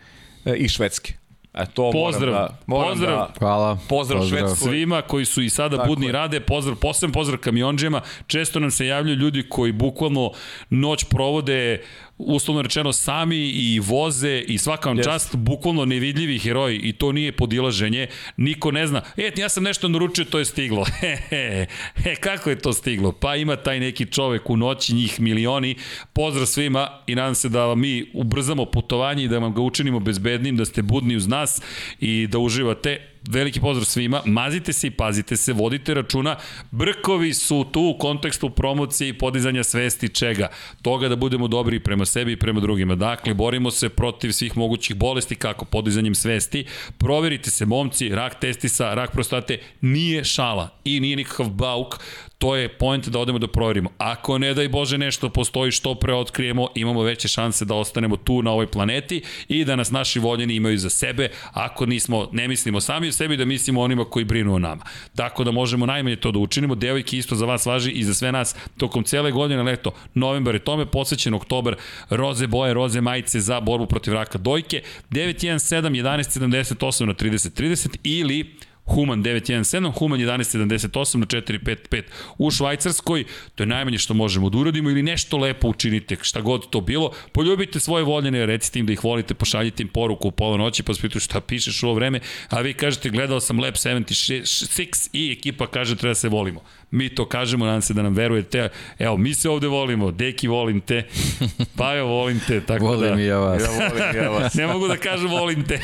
e, 0.45 0.55
i 0.55 0.69
Švedske. 0.69 1.13
E, 1.53 1.65
to 1.65 1.91
Pozdrav, 1.91 2.33
moram 2.33 2.47
da, 2.47 2.57
moram 2.65 2.89
pozdrav. 2.89 3.17
Da, 3.17 3.33
Hvala. 3.39 3.77
Pozdrav 3.89 4.27
Švedskoj. 4.27 4.55
svima 4.55 5.01
koji 5.01 5.25
su 5.25 5.41
i 5.41 5.49
sada 5.49 5.77
Tako 5.77 5.87
budni 5.87 6.05
je. 6.05 6.11
rade, 6.11 6.39
pozdrav, 6.39 6.75
posebno 6.75 7.13
pozdrav 7.13 7.39
kamionđima, 7.39 8.01
često 8.27 8.59
nam 8.59 8.71
se 8.71 8.85
javljaju 8.85 9.17
ljudi 9.17 9.43
koji 9.49 9.71
bukvalno 9.71 10.31
noć 10.69 11.03
provode 11.03 11.81
uslovno 12.27 12.61
rečeno 12.61 12.93
sami 12.93 13.37
i 13.37 13.79
voze 13.79 14.43
i 14.47 14.57
svaka 14.57 14.89
vam 14.89 14.97
Yes. 14.97 15.03
čast, 15.03 15.35
bukvalno 15.35 15.85
nevidljivi 15.85 16.39
heroji 16.39 16.77
i 16.77 16.93
to 16.93 17.11
nije 17.11 17.31
podilaženje, 17.31 18.07
niko 18.37 18.71
ne 18.71 18.87
zna, 18.87 19.01
e, 19.17 19.31
ja 19.37 19.49
sam 19.49 19.63
nešto 19.63 19.87
naručio, 19.87 20.25
to 20.25 20.39
je 20.39 20.45
stiglo. 20.45 20.85
He, 21.01 21.17
he, 21.29 21.65
he, 21.95 22.15
kako 22.15 22.49
je 22.49 22.59
to 22.59 22.73
stiglo? 22.73 23.11
Pa 23.11 23.35
ima 23.35 23.55
taj 23.55 23.79
neki 23.79 24.05
čovek 24.05 24.49
u 24.49 24.57
noći, 24.57 24.93
njih 24.93 25.19
milioni, 25.19 25.75
pozdrav 26.13 26.45
svima 26.45 26.87
i 27.07 27.15
nadam 27.15 27.35
se 27.35 27.49
da 27.49 27.75
mi 27.75 28.11
ubrzamo 28.13 28.65
putovanje 28.65 29.23
i 29.23 29.27
da 29.27 29.39
vam 29.39 29.53
ga 29.53 29.61
učinimo 29.61 29.99
bezbednim, 29.99 30.57
da 30.57 30.65
ste 30.65 30.81
budni 30.81 31.15
uz 31.15 31.27
nas 31.27 31.61
i 31.99 32.27
da 32.27 32.39
uživate 32.39 33.11
veliki 33.29 33.59
pozdrav 33.59 33.85
svima, 33.85 34.21
mazite 34.25 34.73
se 34.73 34.87
i 34.87 34.91
pazite 34.91 35.37
se, 35.37 35.53
vodite 35.53 35.93
računa, 35.93 36.35
brkovi 36.71 37.33
su 37.33 37.65
tu 37.71 37.81
u 37.95 37.97
kontekstu 37.97 38.49
promocije 38.49 39.09
i 39.09 39.17
podizanja 39.17 39.63
svesti 39.63 40.09
čega, 40.09 40.47
toga 40.81 41.09
da 41.09 41.15
budemo 41.15 41.47
dobri 41.47 41.79
prema 41.79 42.05
sebi 42.05 42.31
i 42.31 42.39
prema 42.39 42.59
drugima. 42.59 42.95
Dakle, 42.95 43.33
borimo 43.33 43.71
se 43.71 43.89
protiv 43.89 44.31
svih 44.31 44.57
mogućih 44.57 44.95
bolesti 44.95 45.35
kako 45.35 45.65
podizanjem 45.65 46.15
svesti, 46.15 46.65
proverite 46.97 47.51
se 47.51 47.65
momci, 47.65 48.09
rak 48.09 48.39
testisa, 48.39 48.93
rak 48.93 49.11
prostate, 49.11 49.59
nije 49.81 50.23
šala 50.23 50.69
i 50.83 50.99
nije 50.99 51.15
nikakav 51.15 51.49
bauk, 51.49 51.99
to 52.41 52.55
je 52.55 52.69
point 52.69 53.09
da 53.09 53.19
odemo 53.19 53.39
da 53.39 53.47
proverimo. 53.47 53.89
Ako 53.97 54.37
ne 54.37 54.53
daj 54.53 54.69
Bože 54.69 54.97
nešto 54.97 55.29
postoji 55.29 55.71
što 55.71 55.95
pre 55.95 56.13
otkrijemo, 56.13 56.67
imamo 56.75 57.03
veće 57.03 57.27
šanse 57.27 57.65
da 57.65 57.75
ostanemo 57.75 58.17
tu 58.17 58.41
na 58.41 58.51
ovoj 58.51 58.67
planeti 58.67 59.21
i 59.47 59.65
da 59.65 59.75
nas 59.75 59.91
naši 59.91 60.19
voljeni 60.19 60.55
imaju 60.55 60.77
za 60.77 60.89
sebe, 60.89 61.29
ako 61.53 61.85
nismo, 61.85 62.29
ne 62.31 62.47
mislimo 62.47 62.81
sami 62.81 63.07
o 63.07 63.11
sebi, 63.11 63.37
da 63.37 63.45
mislimo 63.45 63.81
onima 63.81 64.05
koji 64.05 64.25
brinu 64.25 64.53
o 64.53 64.59
nama. 64.59 64.83
Tako 65.15 65.43
da 65.43 65.51
možemo 65.51 65.85
najmanje 65.85 66.15
to 66.15 66.31
da 66.31 66.39
učinimo. 66.39 66.75
Devojke 66.75 67.17
isto 67.17 67.35
za 67.35 67.45
vas 67.45 67.65
važi 67.65 67.91
i 67.91 68.03
za 68.03 68.13
sve 68.13 68.31
nas 68.31 68.55
tokom 68.77 69.03
cele 69.03 69.31
godine, 69.31 69.63
leto, 69.63 69.91
novembar 70.13 70.55
je 70.55 70.59
tome 70.59 70.85
posvećen, 70.85 71.33
oktobar, 71.33 71.75
roze 72.09 72.47
boje, 72.47 72.73
roze 72.73 73.01
majice 73.01 73.39
za 73.39 73.59
borbu 73.59 73.85
protiv 73.85 74.13
raka 74.13 74.37
dojke, 74.37 74.81
917 75.11 75.91
1178 75.91 77.05
na 77.05 77.13
3030 77.13 77.97
ili 78.03 78.55
Human 78.95 79.23
917, 79.23 79.91
Human 79.99 80.19
1178 80.19 81.17
na 81.17 81.25
455 81.25 82.03
u 82.37 82.51
Švajcarskoj, 82.51 83.23
to 83.55 83.63
je 83.63 83.67
najmanje 83.67 83.97
što 83.97 84.13
možemo 84.13 84.49
da 84.49 84.57
uradimo 84.57 84.89
ili 84.89 85.03
nešto 85.03 85.37
lepo 85.37 85.67
učinite, 85.67 86.17
šta 86.21 86.41
god 86.41 86.69
to 86.69 86.81
bilo, 86.81 87.11
poljubite 87.31 87.79
svoje 87.79 88.03
voljene, 88.03 88.45
recite 88.45 88.79
im 88.79 88.85
da 88.85 88.93
ih 88.93 89.03
volite, 89.03 89.33
pošaljite 89.33 89.83
im 89.83 89.89
poruku 89.89 90.27
u 90.27 90.31
pola 90.31 90.57
noći, 90.57 90.83
pa 90.83 90.93
spitaju 90.93 91.21
šta 91.21 91.41
pišeš 91.41 91.83
u 91.83 91.87
ovo 91.87 91.95
vreme, 91.95 92.19
a 92.49 92.61
vi 92.61 92.73
kažete 92.73 93.09
gledao 93.09 93.39
sam 93.39 93.59
Lab 93.59 93.73
76 93.73 95.09
i 95.13 95.31
ekipa 95.31 95.67
kaže 95.67 95.95
treba 95.95 96.11
da 96.11 96.15
se 96.15 96.29
volimo. 96.29 96.61
Mi 96.91 97.09
to 97.09 97.25
kažemo, 97.25 97.65
nadam 97.65 97.81
se 97.81 97.93
da 97.93 98.01
nam 98.01 98.13
verujete. 98.13 98.69
Evo, 98.99 99.17
mi 99.17 99.33
se 99.33 99.49
ovde 99.49 99.67
volimo, 99.67 100.11
Deki 100.11 100.47
volim 100.47 100.81
te, 100.81 101.07
Pajo 101.77 102.05
volim 102.05 102.39
te, 102.47 102.61
tako 102.61 102.95
da... 102.95 103.07
Volim 103.07 103.19
i 103.19 103.25
ja 103.25 103.37
vas. 103.37 103.61
Ja 103.61 103.69
volim 103.69 104.23
ja 104.23 104.29
vas. 104.29 104.53
ne 104.59 104.67
mogu 104.67 104.87
da 104.87 104.97
kažem 104.97 105.29
volim 105.29 105.67
te. 105.67 105.79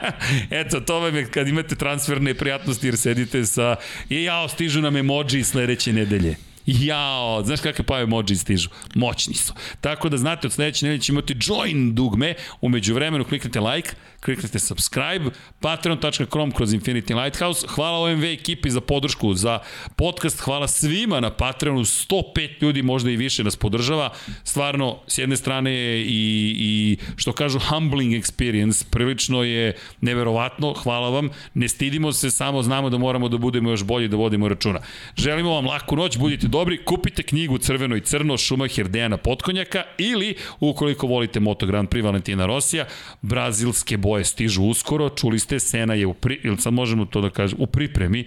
Eto, 0.60 0.80
to 0.80 1.00
vam 1.00 1.16
je 1.16 1.26
kad 1.30 1.48
imate 1.48 1.74
transferne 1.74 2.34
prijatnosti 2.34 2.86
jer 2.86 2.96
sedite 2.96 3.44
sa... 3.44 3.76
I 4.10 4.22
jao, 4.22 4.48
stižu 4.48 4.80
nam 4.80 4.96
emoji 4.96 5.44
sledeće 5.44 5.92
nedelje. 5.92 6.36
Jao, 6.66 7.42
znaš 7.44 7.60
kakve 7.60 7.84
pa 7.84 8.00
emoji 8.00 8.36
stižu? 8.36 8.68
Moćni 8.94 9.34
su. 9.34 9.52
Tako 9.80 10.08
da 10.08 10.16
znate, 10.16 10.46
od 10.46 10.52
sledeće 10.52 10.86
nedelje 10.86 11.00
će 11.00 11.12
imati 11.12 11.36
join 11.40 11.94
dugme, 11.94 12.34
umeđu 12.60 12.94
vremenu 12.94 13.24
kliknite 13.24 13.60
like, 13.60 13.90
kliknite 14.24 14.58
subscribe, 14.58 15.30
patreon.com 15.60 16.52
kroz 16.52 16.72
Infinity 16.72 17.22
Lighthouse. 17.22 17.66
Hvala 17.68 17.98
OMV 17.98 18.24
ekipi 18.24 18.70
za 18.70 18.80
podršku, 18.80 19.34
za 19.34 19.58
podcast, 19.96 20.40
hvala 20.40 20.68
svima 20.68 21.20
na 21.20 21.30
Patreonu, 21.30 21.80
105 21.80 22.62
ljudi, 22.62 22.82
možda 22.82 23.10
i 23.10 23.16
više 23.16 23.44
nas 23.44 23.56
podržava. 23.56 24.10
Stvarno, 24.44 24.98
s 25.06 25.18
jedne 25.18 25.36
strane 25.36 25.74
je 25.74 26.00
i, 26.00 26.56
i 26.58 26.96
što 27.16 27.32
kažu 27.32 27.58
humbling 27.58 28.12
experience, 28.14 28.84
prilično 28.90 29.42
je 29.42 29.76
neverovatno, 30.00 30.72
hvala 30.72 31.10
vam, 31.10 31.28
ne 31.54 31.68
stidimo 31.68 32.12
se, 32.12 32.30
samo 32.30 32.62
znamo 32.62 32.90
da 32.90 32.98
moramo 32.98 33.28
da 33.28 33.38
budemo 33.38 33.70
još 33.70 33.82
bolji, 33.82 34.08
da 34.08 34.16
vodimo 34.16 34.48
računa. 34.48 34.80
Želimo 35.16 35.50
vam 35.50 35.66
laku 35.66 35.96
noć, 35.96 36.18
budite 36.18 36.48
dobri, 36.48 36.84
kupite 36.84 37.22
knjigu 37.22 37.58
Crveno 37.58 37.96
i 37.96 38.00
crno 38.00 38.36
Šumacher 38.36 38.88
Dejana 38.88 39.16
Potkonjaka 39.16 39.82
ili, 39.98 40.34
ukoliko 40.60 41.06
volite 41.06 41.40
Moto 41.40 41.66
Grand 41.66 41.88
Prix 41.88 42.04
Valentina 42.04 42.46
Rosija, 42.46 42.86
brazilske 43.22 43.96
boje 43.96 44.13
stižu 44.22 44.62
uskoro, 44.62 45.08
čuli 45.08 45.38
ste, 45.38 45.60
Sena 45.60 45.94
je 45.94 46.06
u, 46.06 46.14
pri, 46.14 46.40
ili 46.44 46.56
sad 46.56 46.72
možemo 46.72 47.04
to 47.04 47.20
da 47.20 47.30
kažem, 47.30 47.58
u 47.60 47.66
pripremi, 47.66 48.26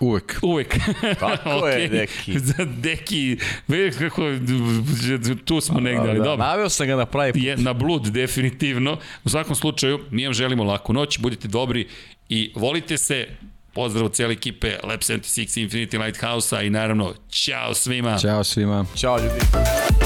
Uvek. 0.00 0.38
Uvek. 0.42 0.78
Tako 1.20 1.68
je, 1.68 1.88
Deki. 1.98 2.38
Za 2.48 2.64
Deki, 2.64 3.36
vidiš 3.68 3.94
kako, 3.98 4.22
tu 5.44 5.60
smo 5.60 5.80
negde, 5.80 6.08
ali 6.08 6.18
da, 6.18 6.24
dobro. 6.24 6.46
Naveo 6.46 6.68
sam 6.68 6.86
ga 6.86 6.96
na 6.96 7.06
pravi 7.06 7.32
put. 7.32 7.42
Je, 7.42 7.56
na 7.56 7.72
blud, 7.72 8.02
definitivno. 8.02 8.98
U 9.24 9.28
svakom 9.28 9.54
slučaju, 9.54 10.00
mi 10.10 10.24
vam 10.24 10.34
želimo 10.34 10.64
laku 10.64 10.92
noć, 10.92 11.18
budite 11.18 11.48
dobri 11.48 11.88
i 12.28 12.52
volite 12.54 12.98
se. 12.98 13.26
Pozdrav 13.72 14.06
od 14.06 14.12
cijele 14.14 14.32
ekipe 14.32 14.76
Lab 14.84 15.00
76 15.00 15.68
Infinity 15.68 16.04
Lighthouse-a 16.04 16.62
i 16.62 16.70
naravno, 16.70 17.14
čao 17.30 17.74
svima. 17.74 18.18
Ćao 18.18 18.44
svima. 18.44 18.86
Ćao 18.96 19.18
ljudi. 19.18 20.03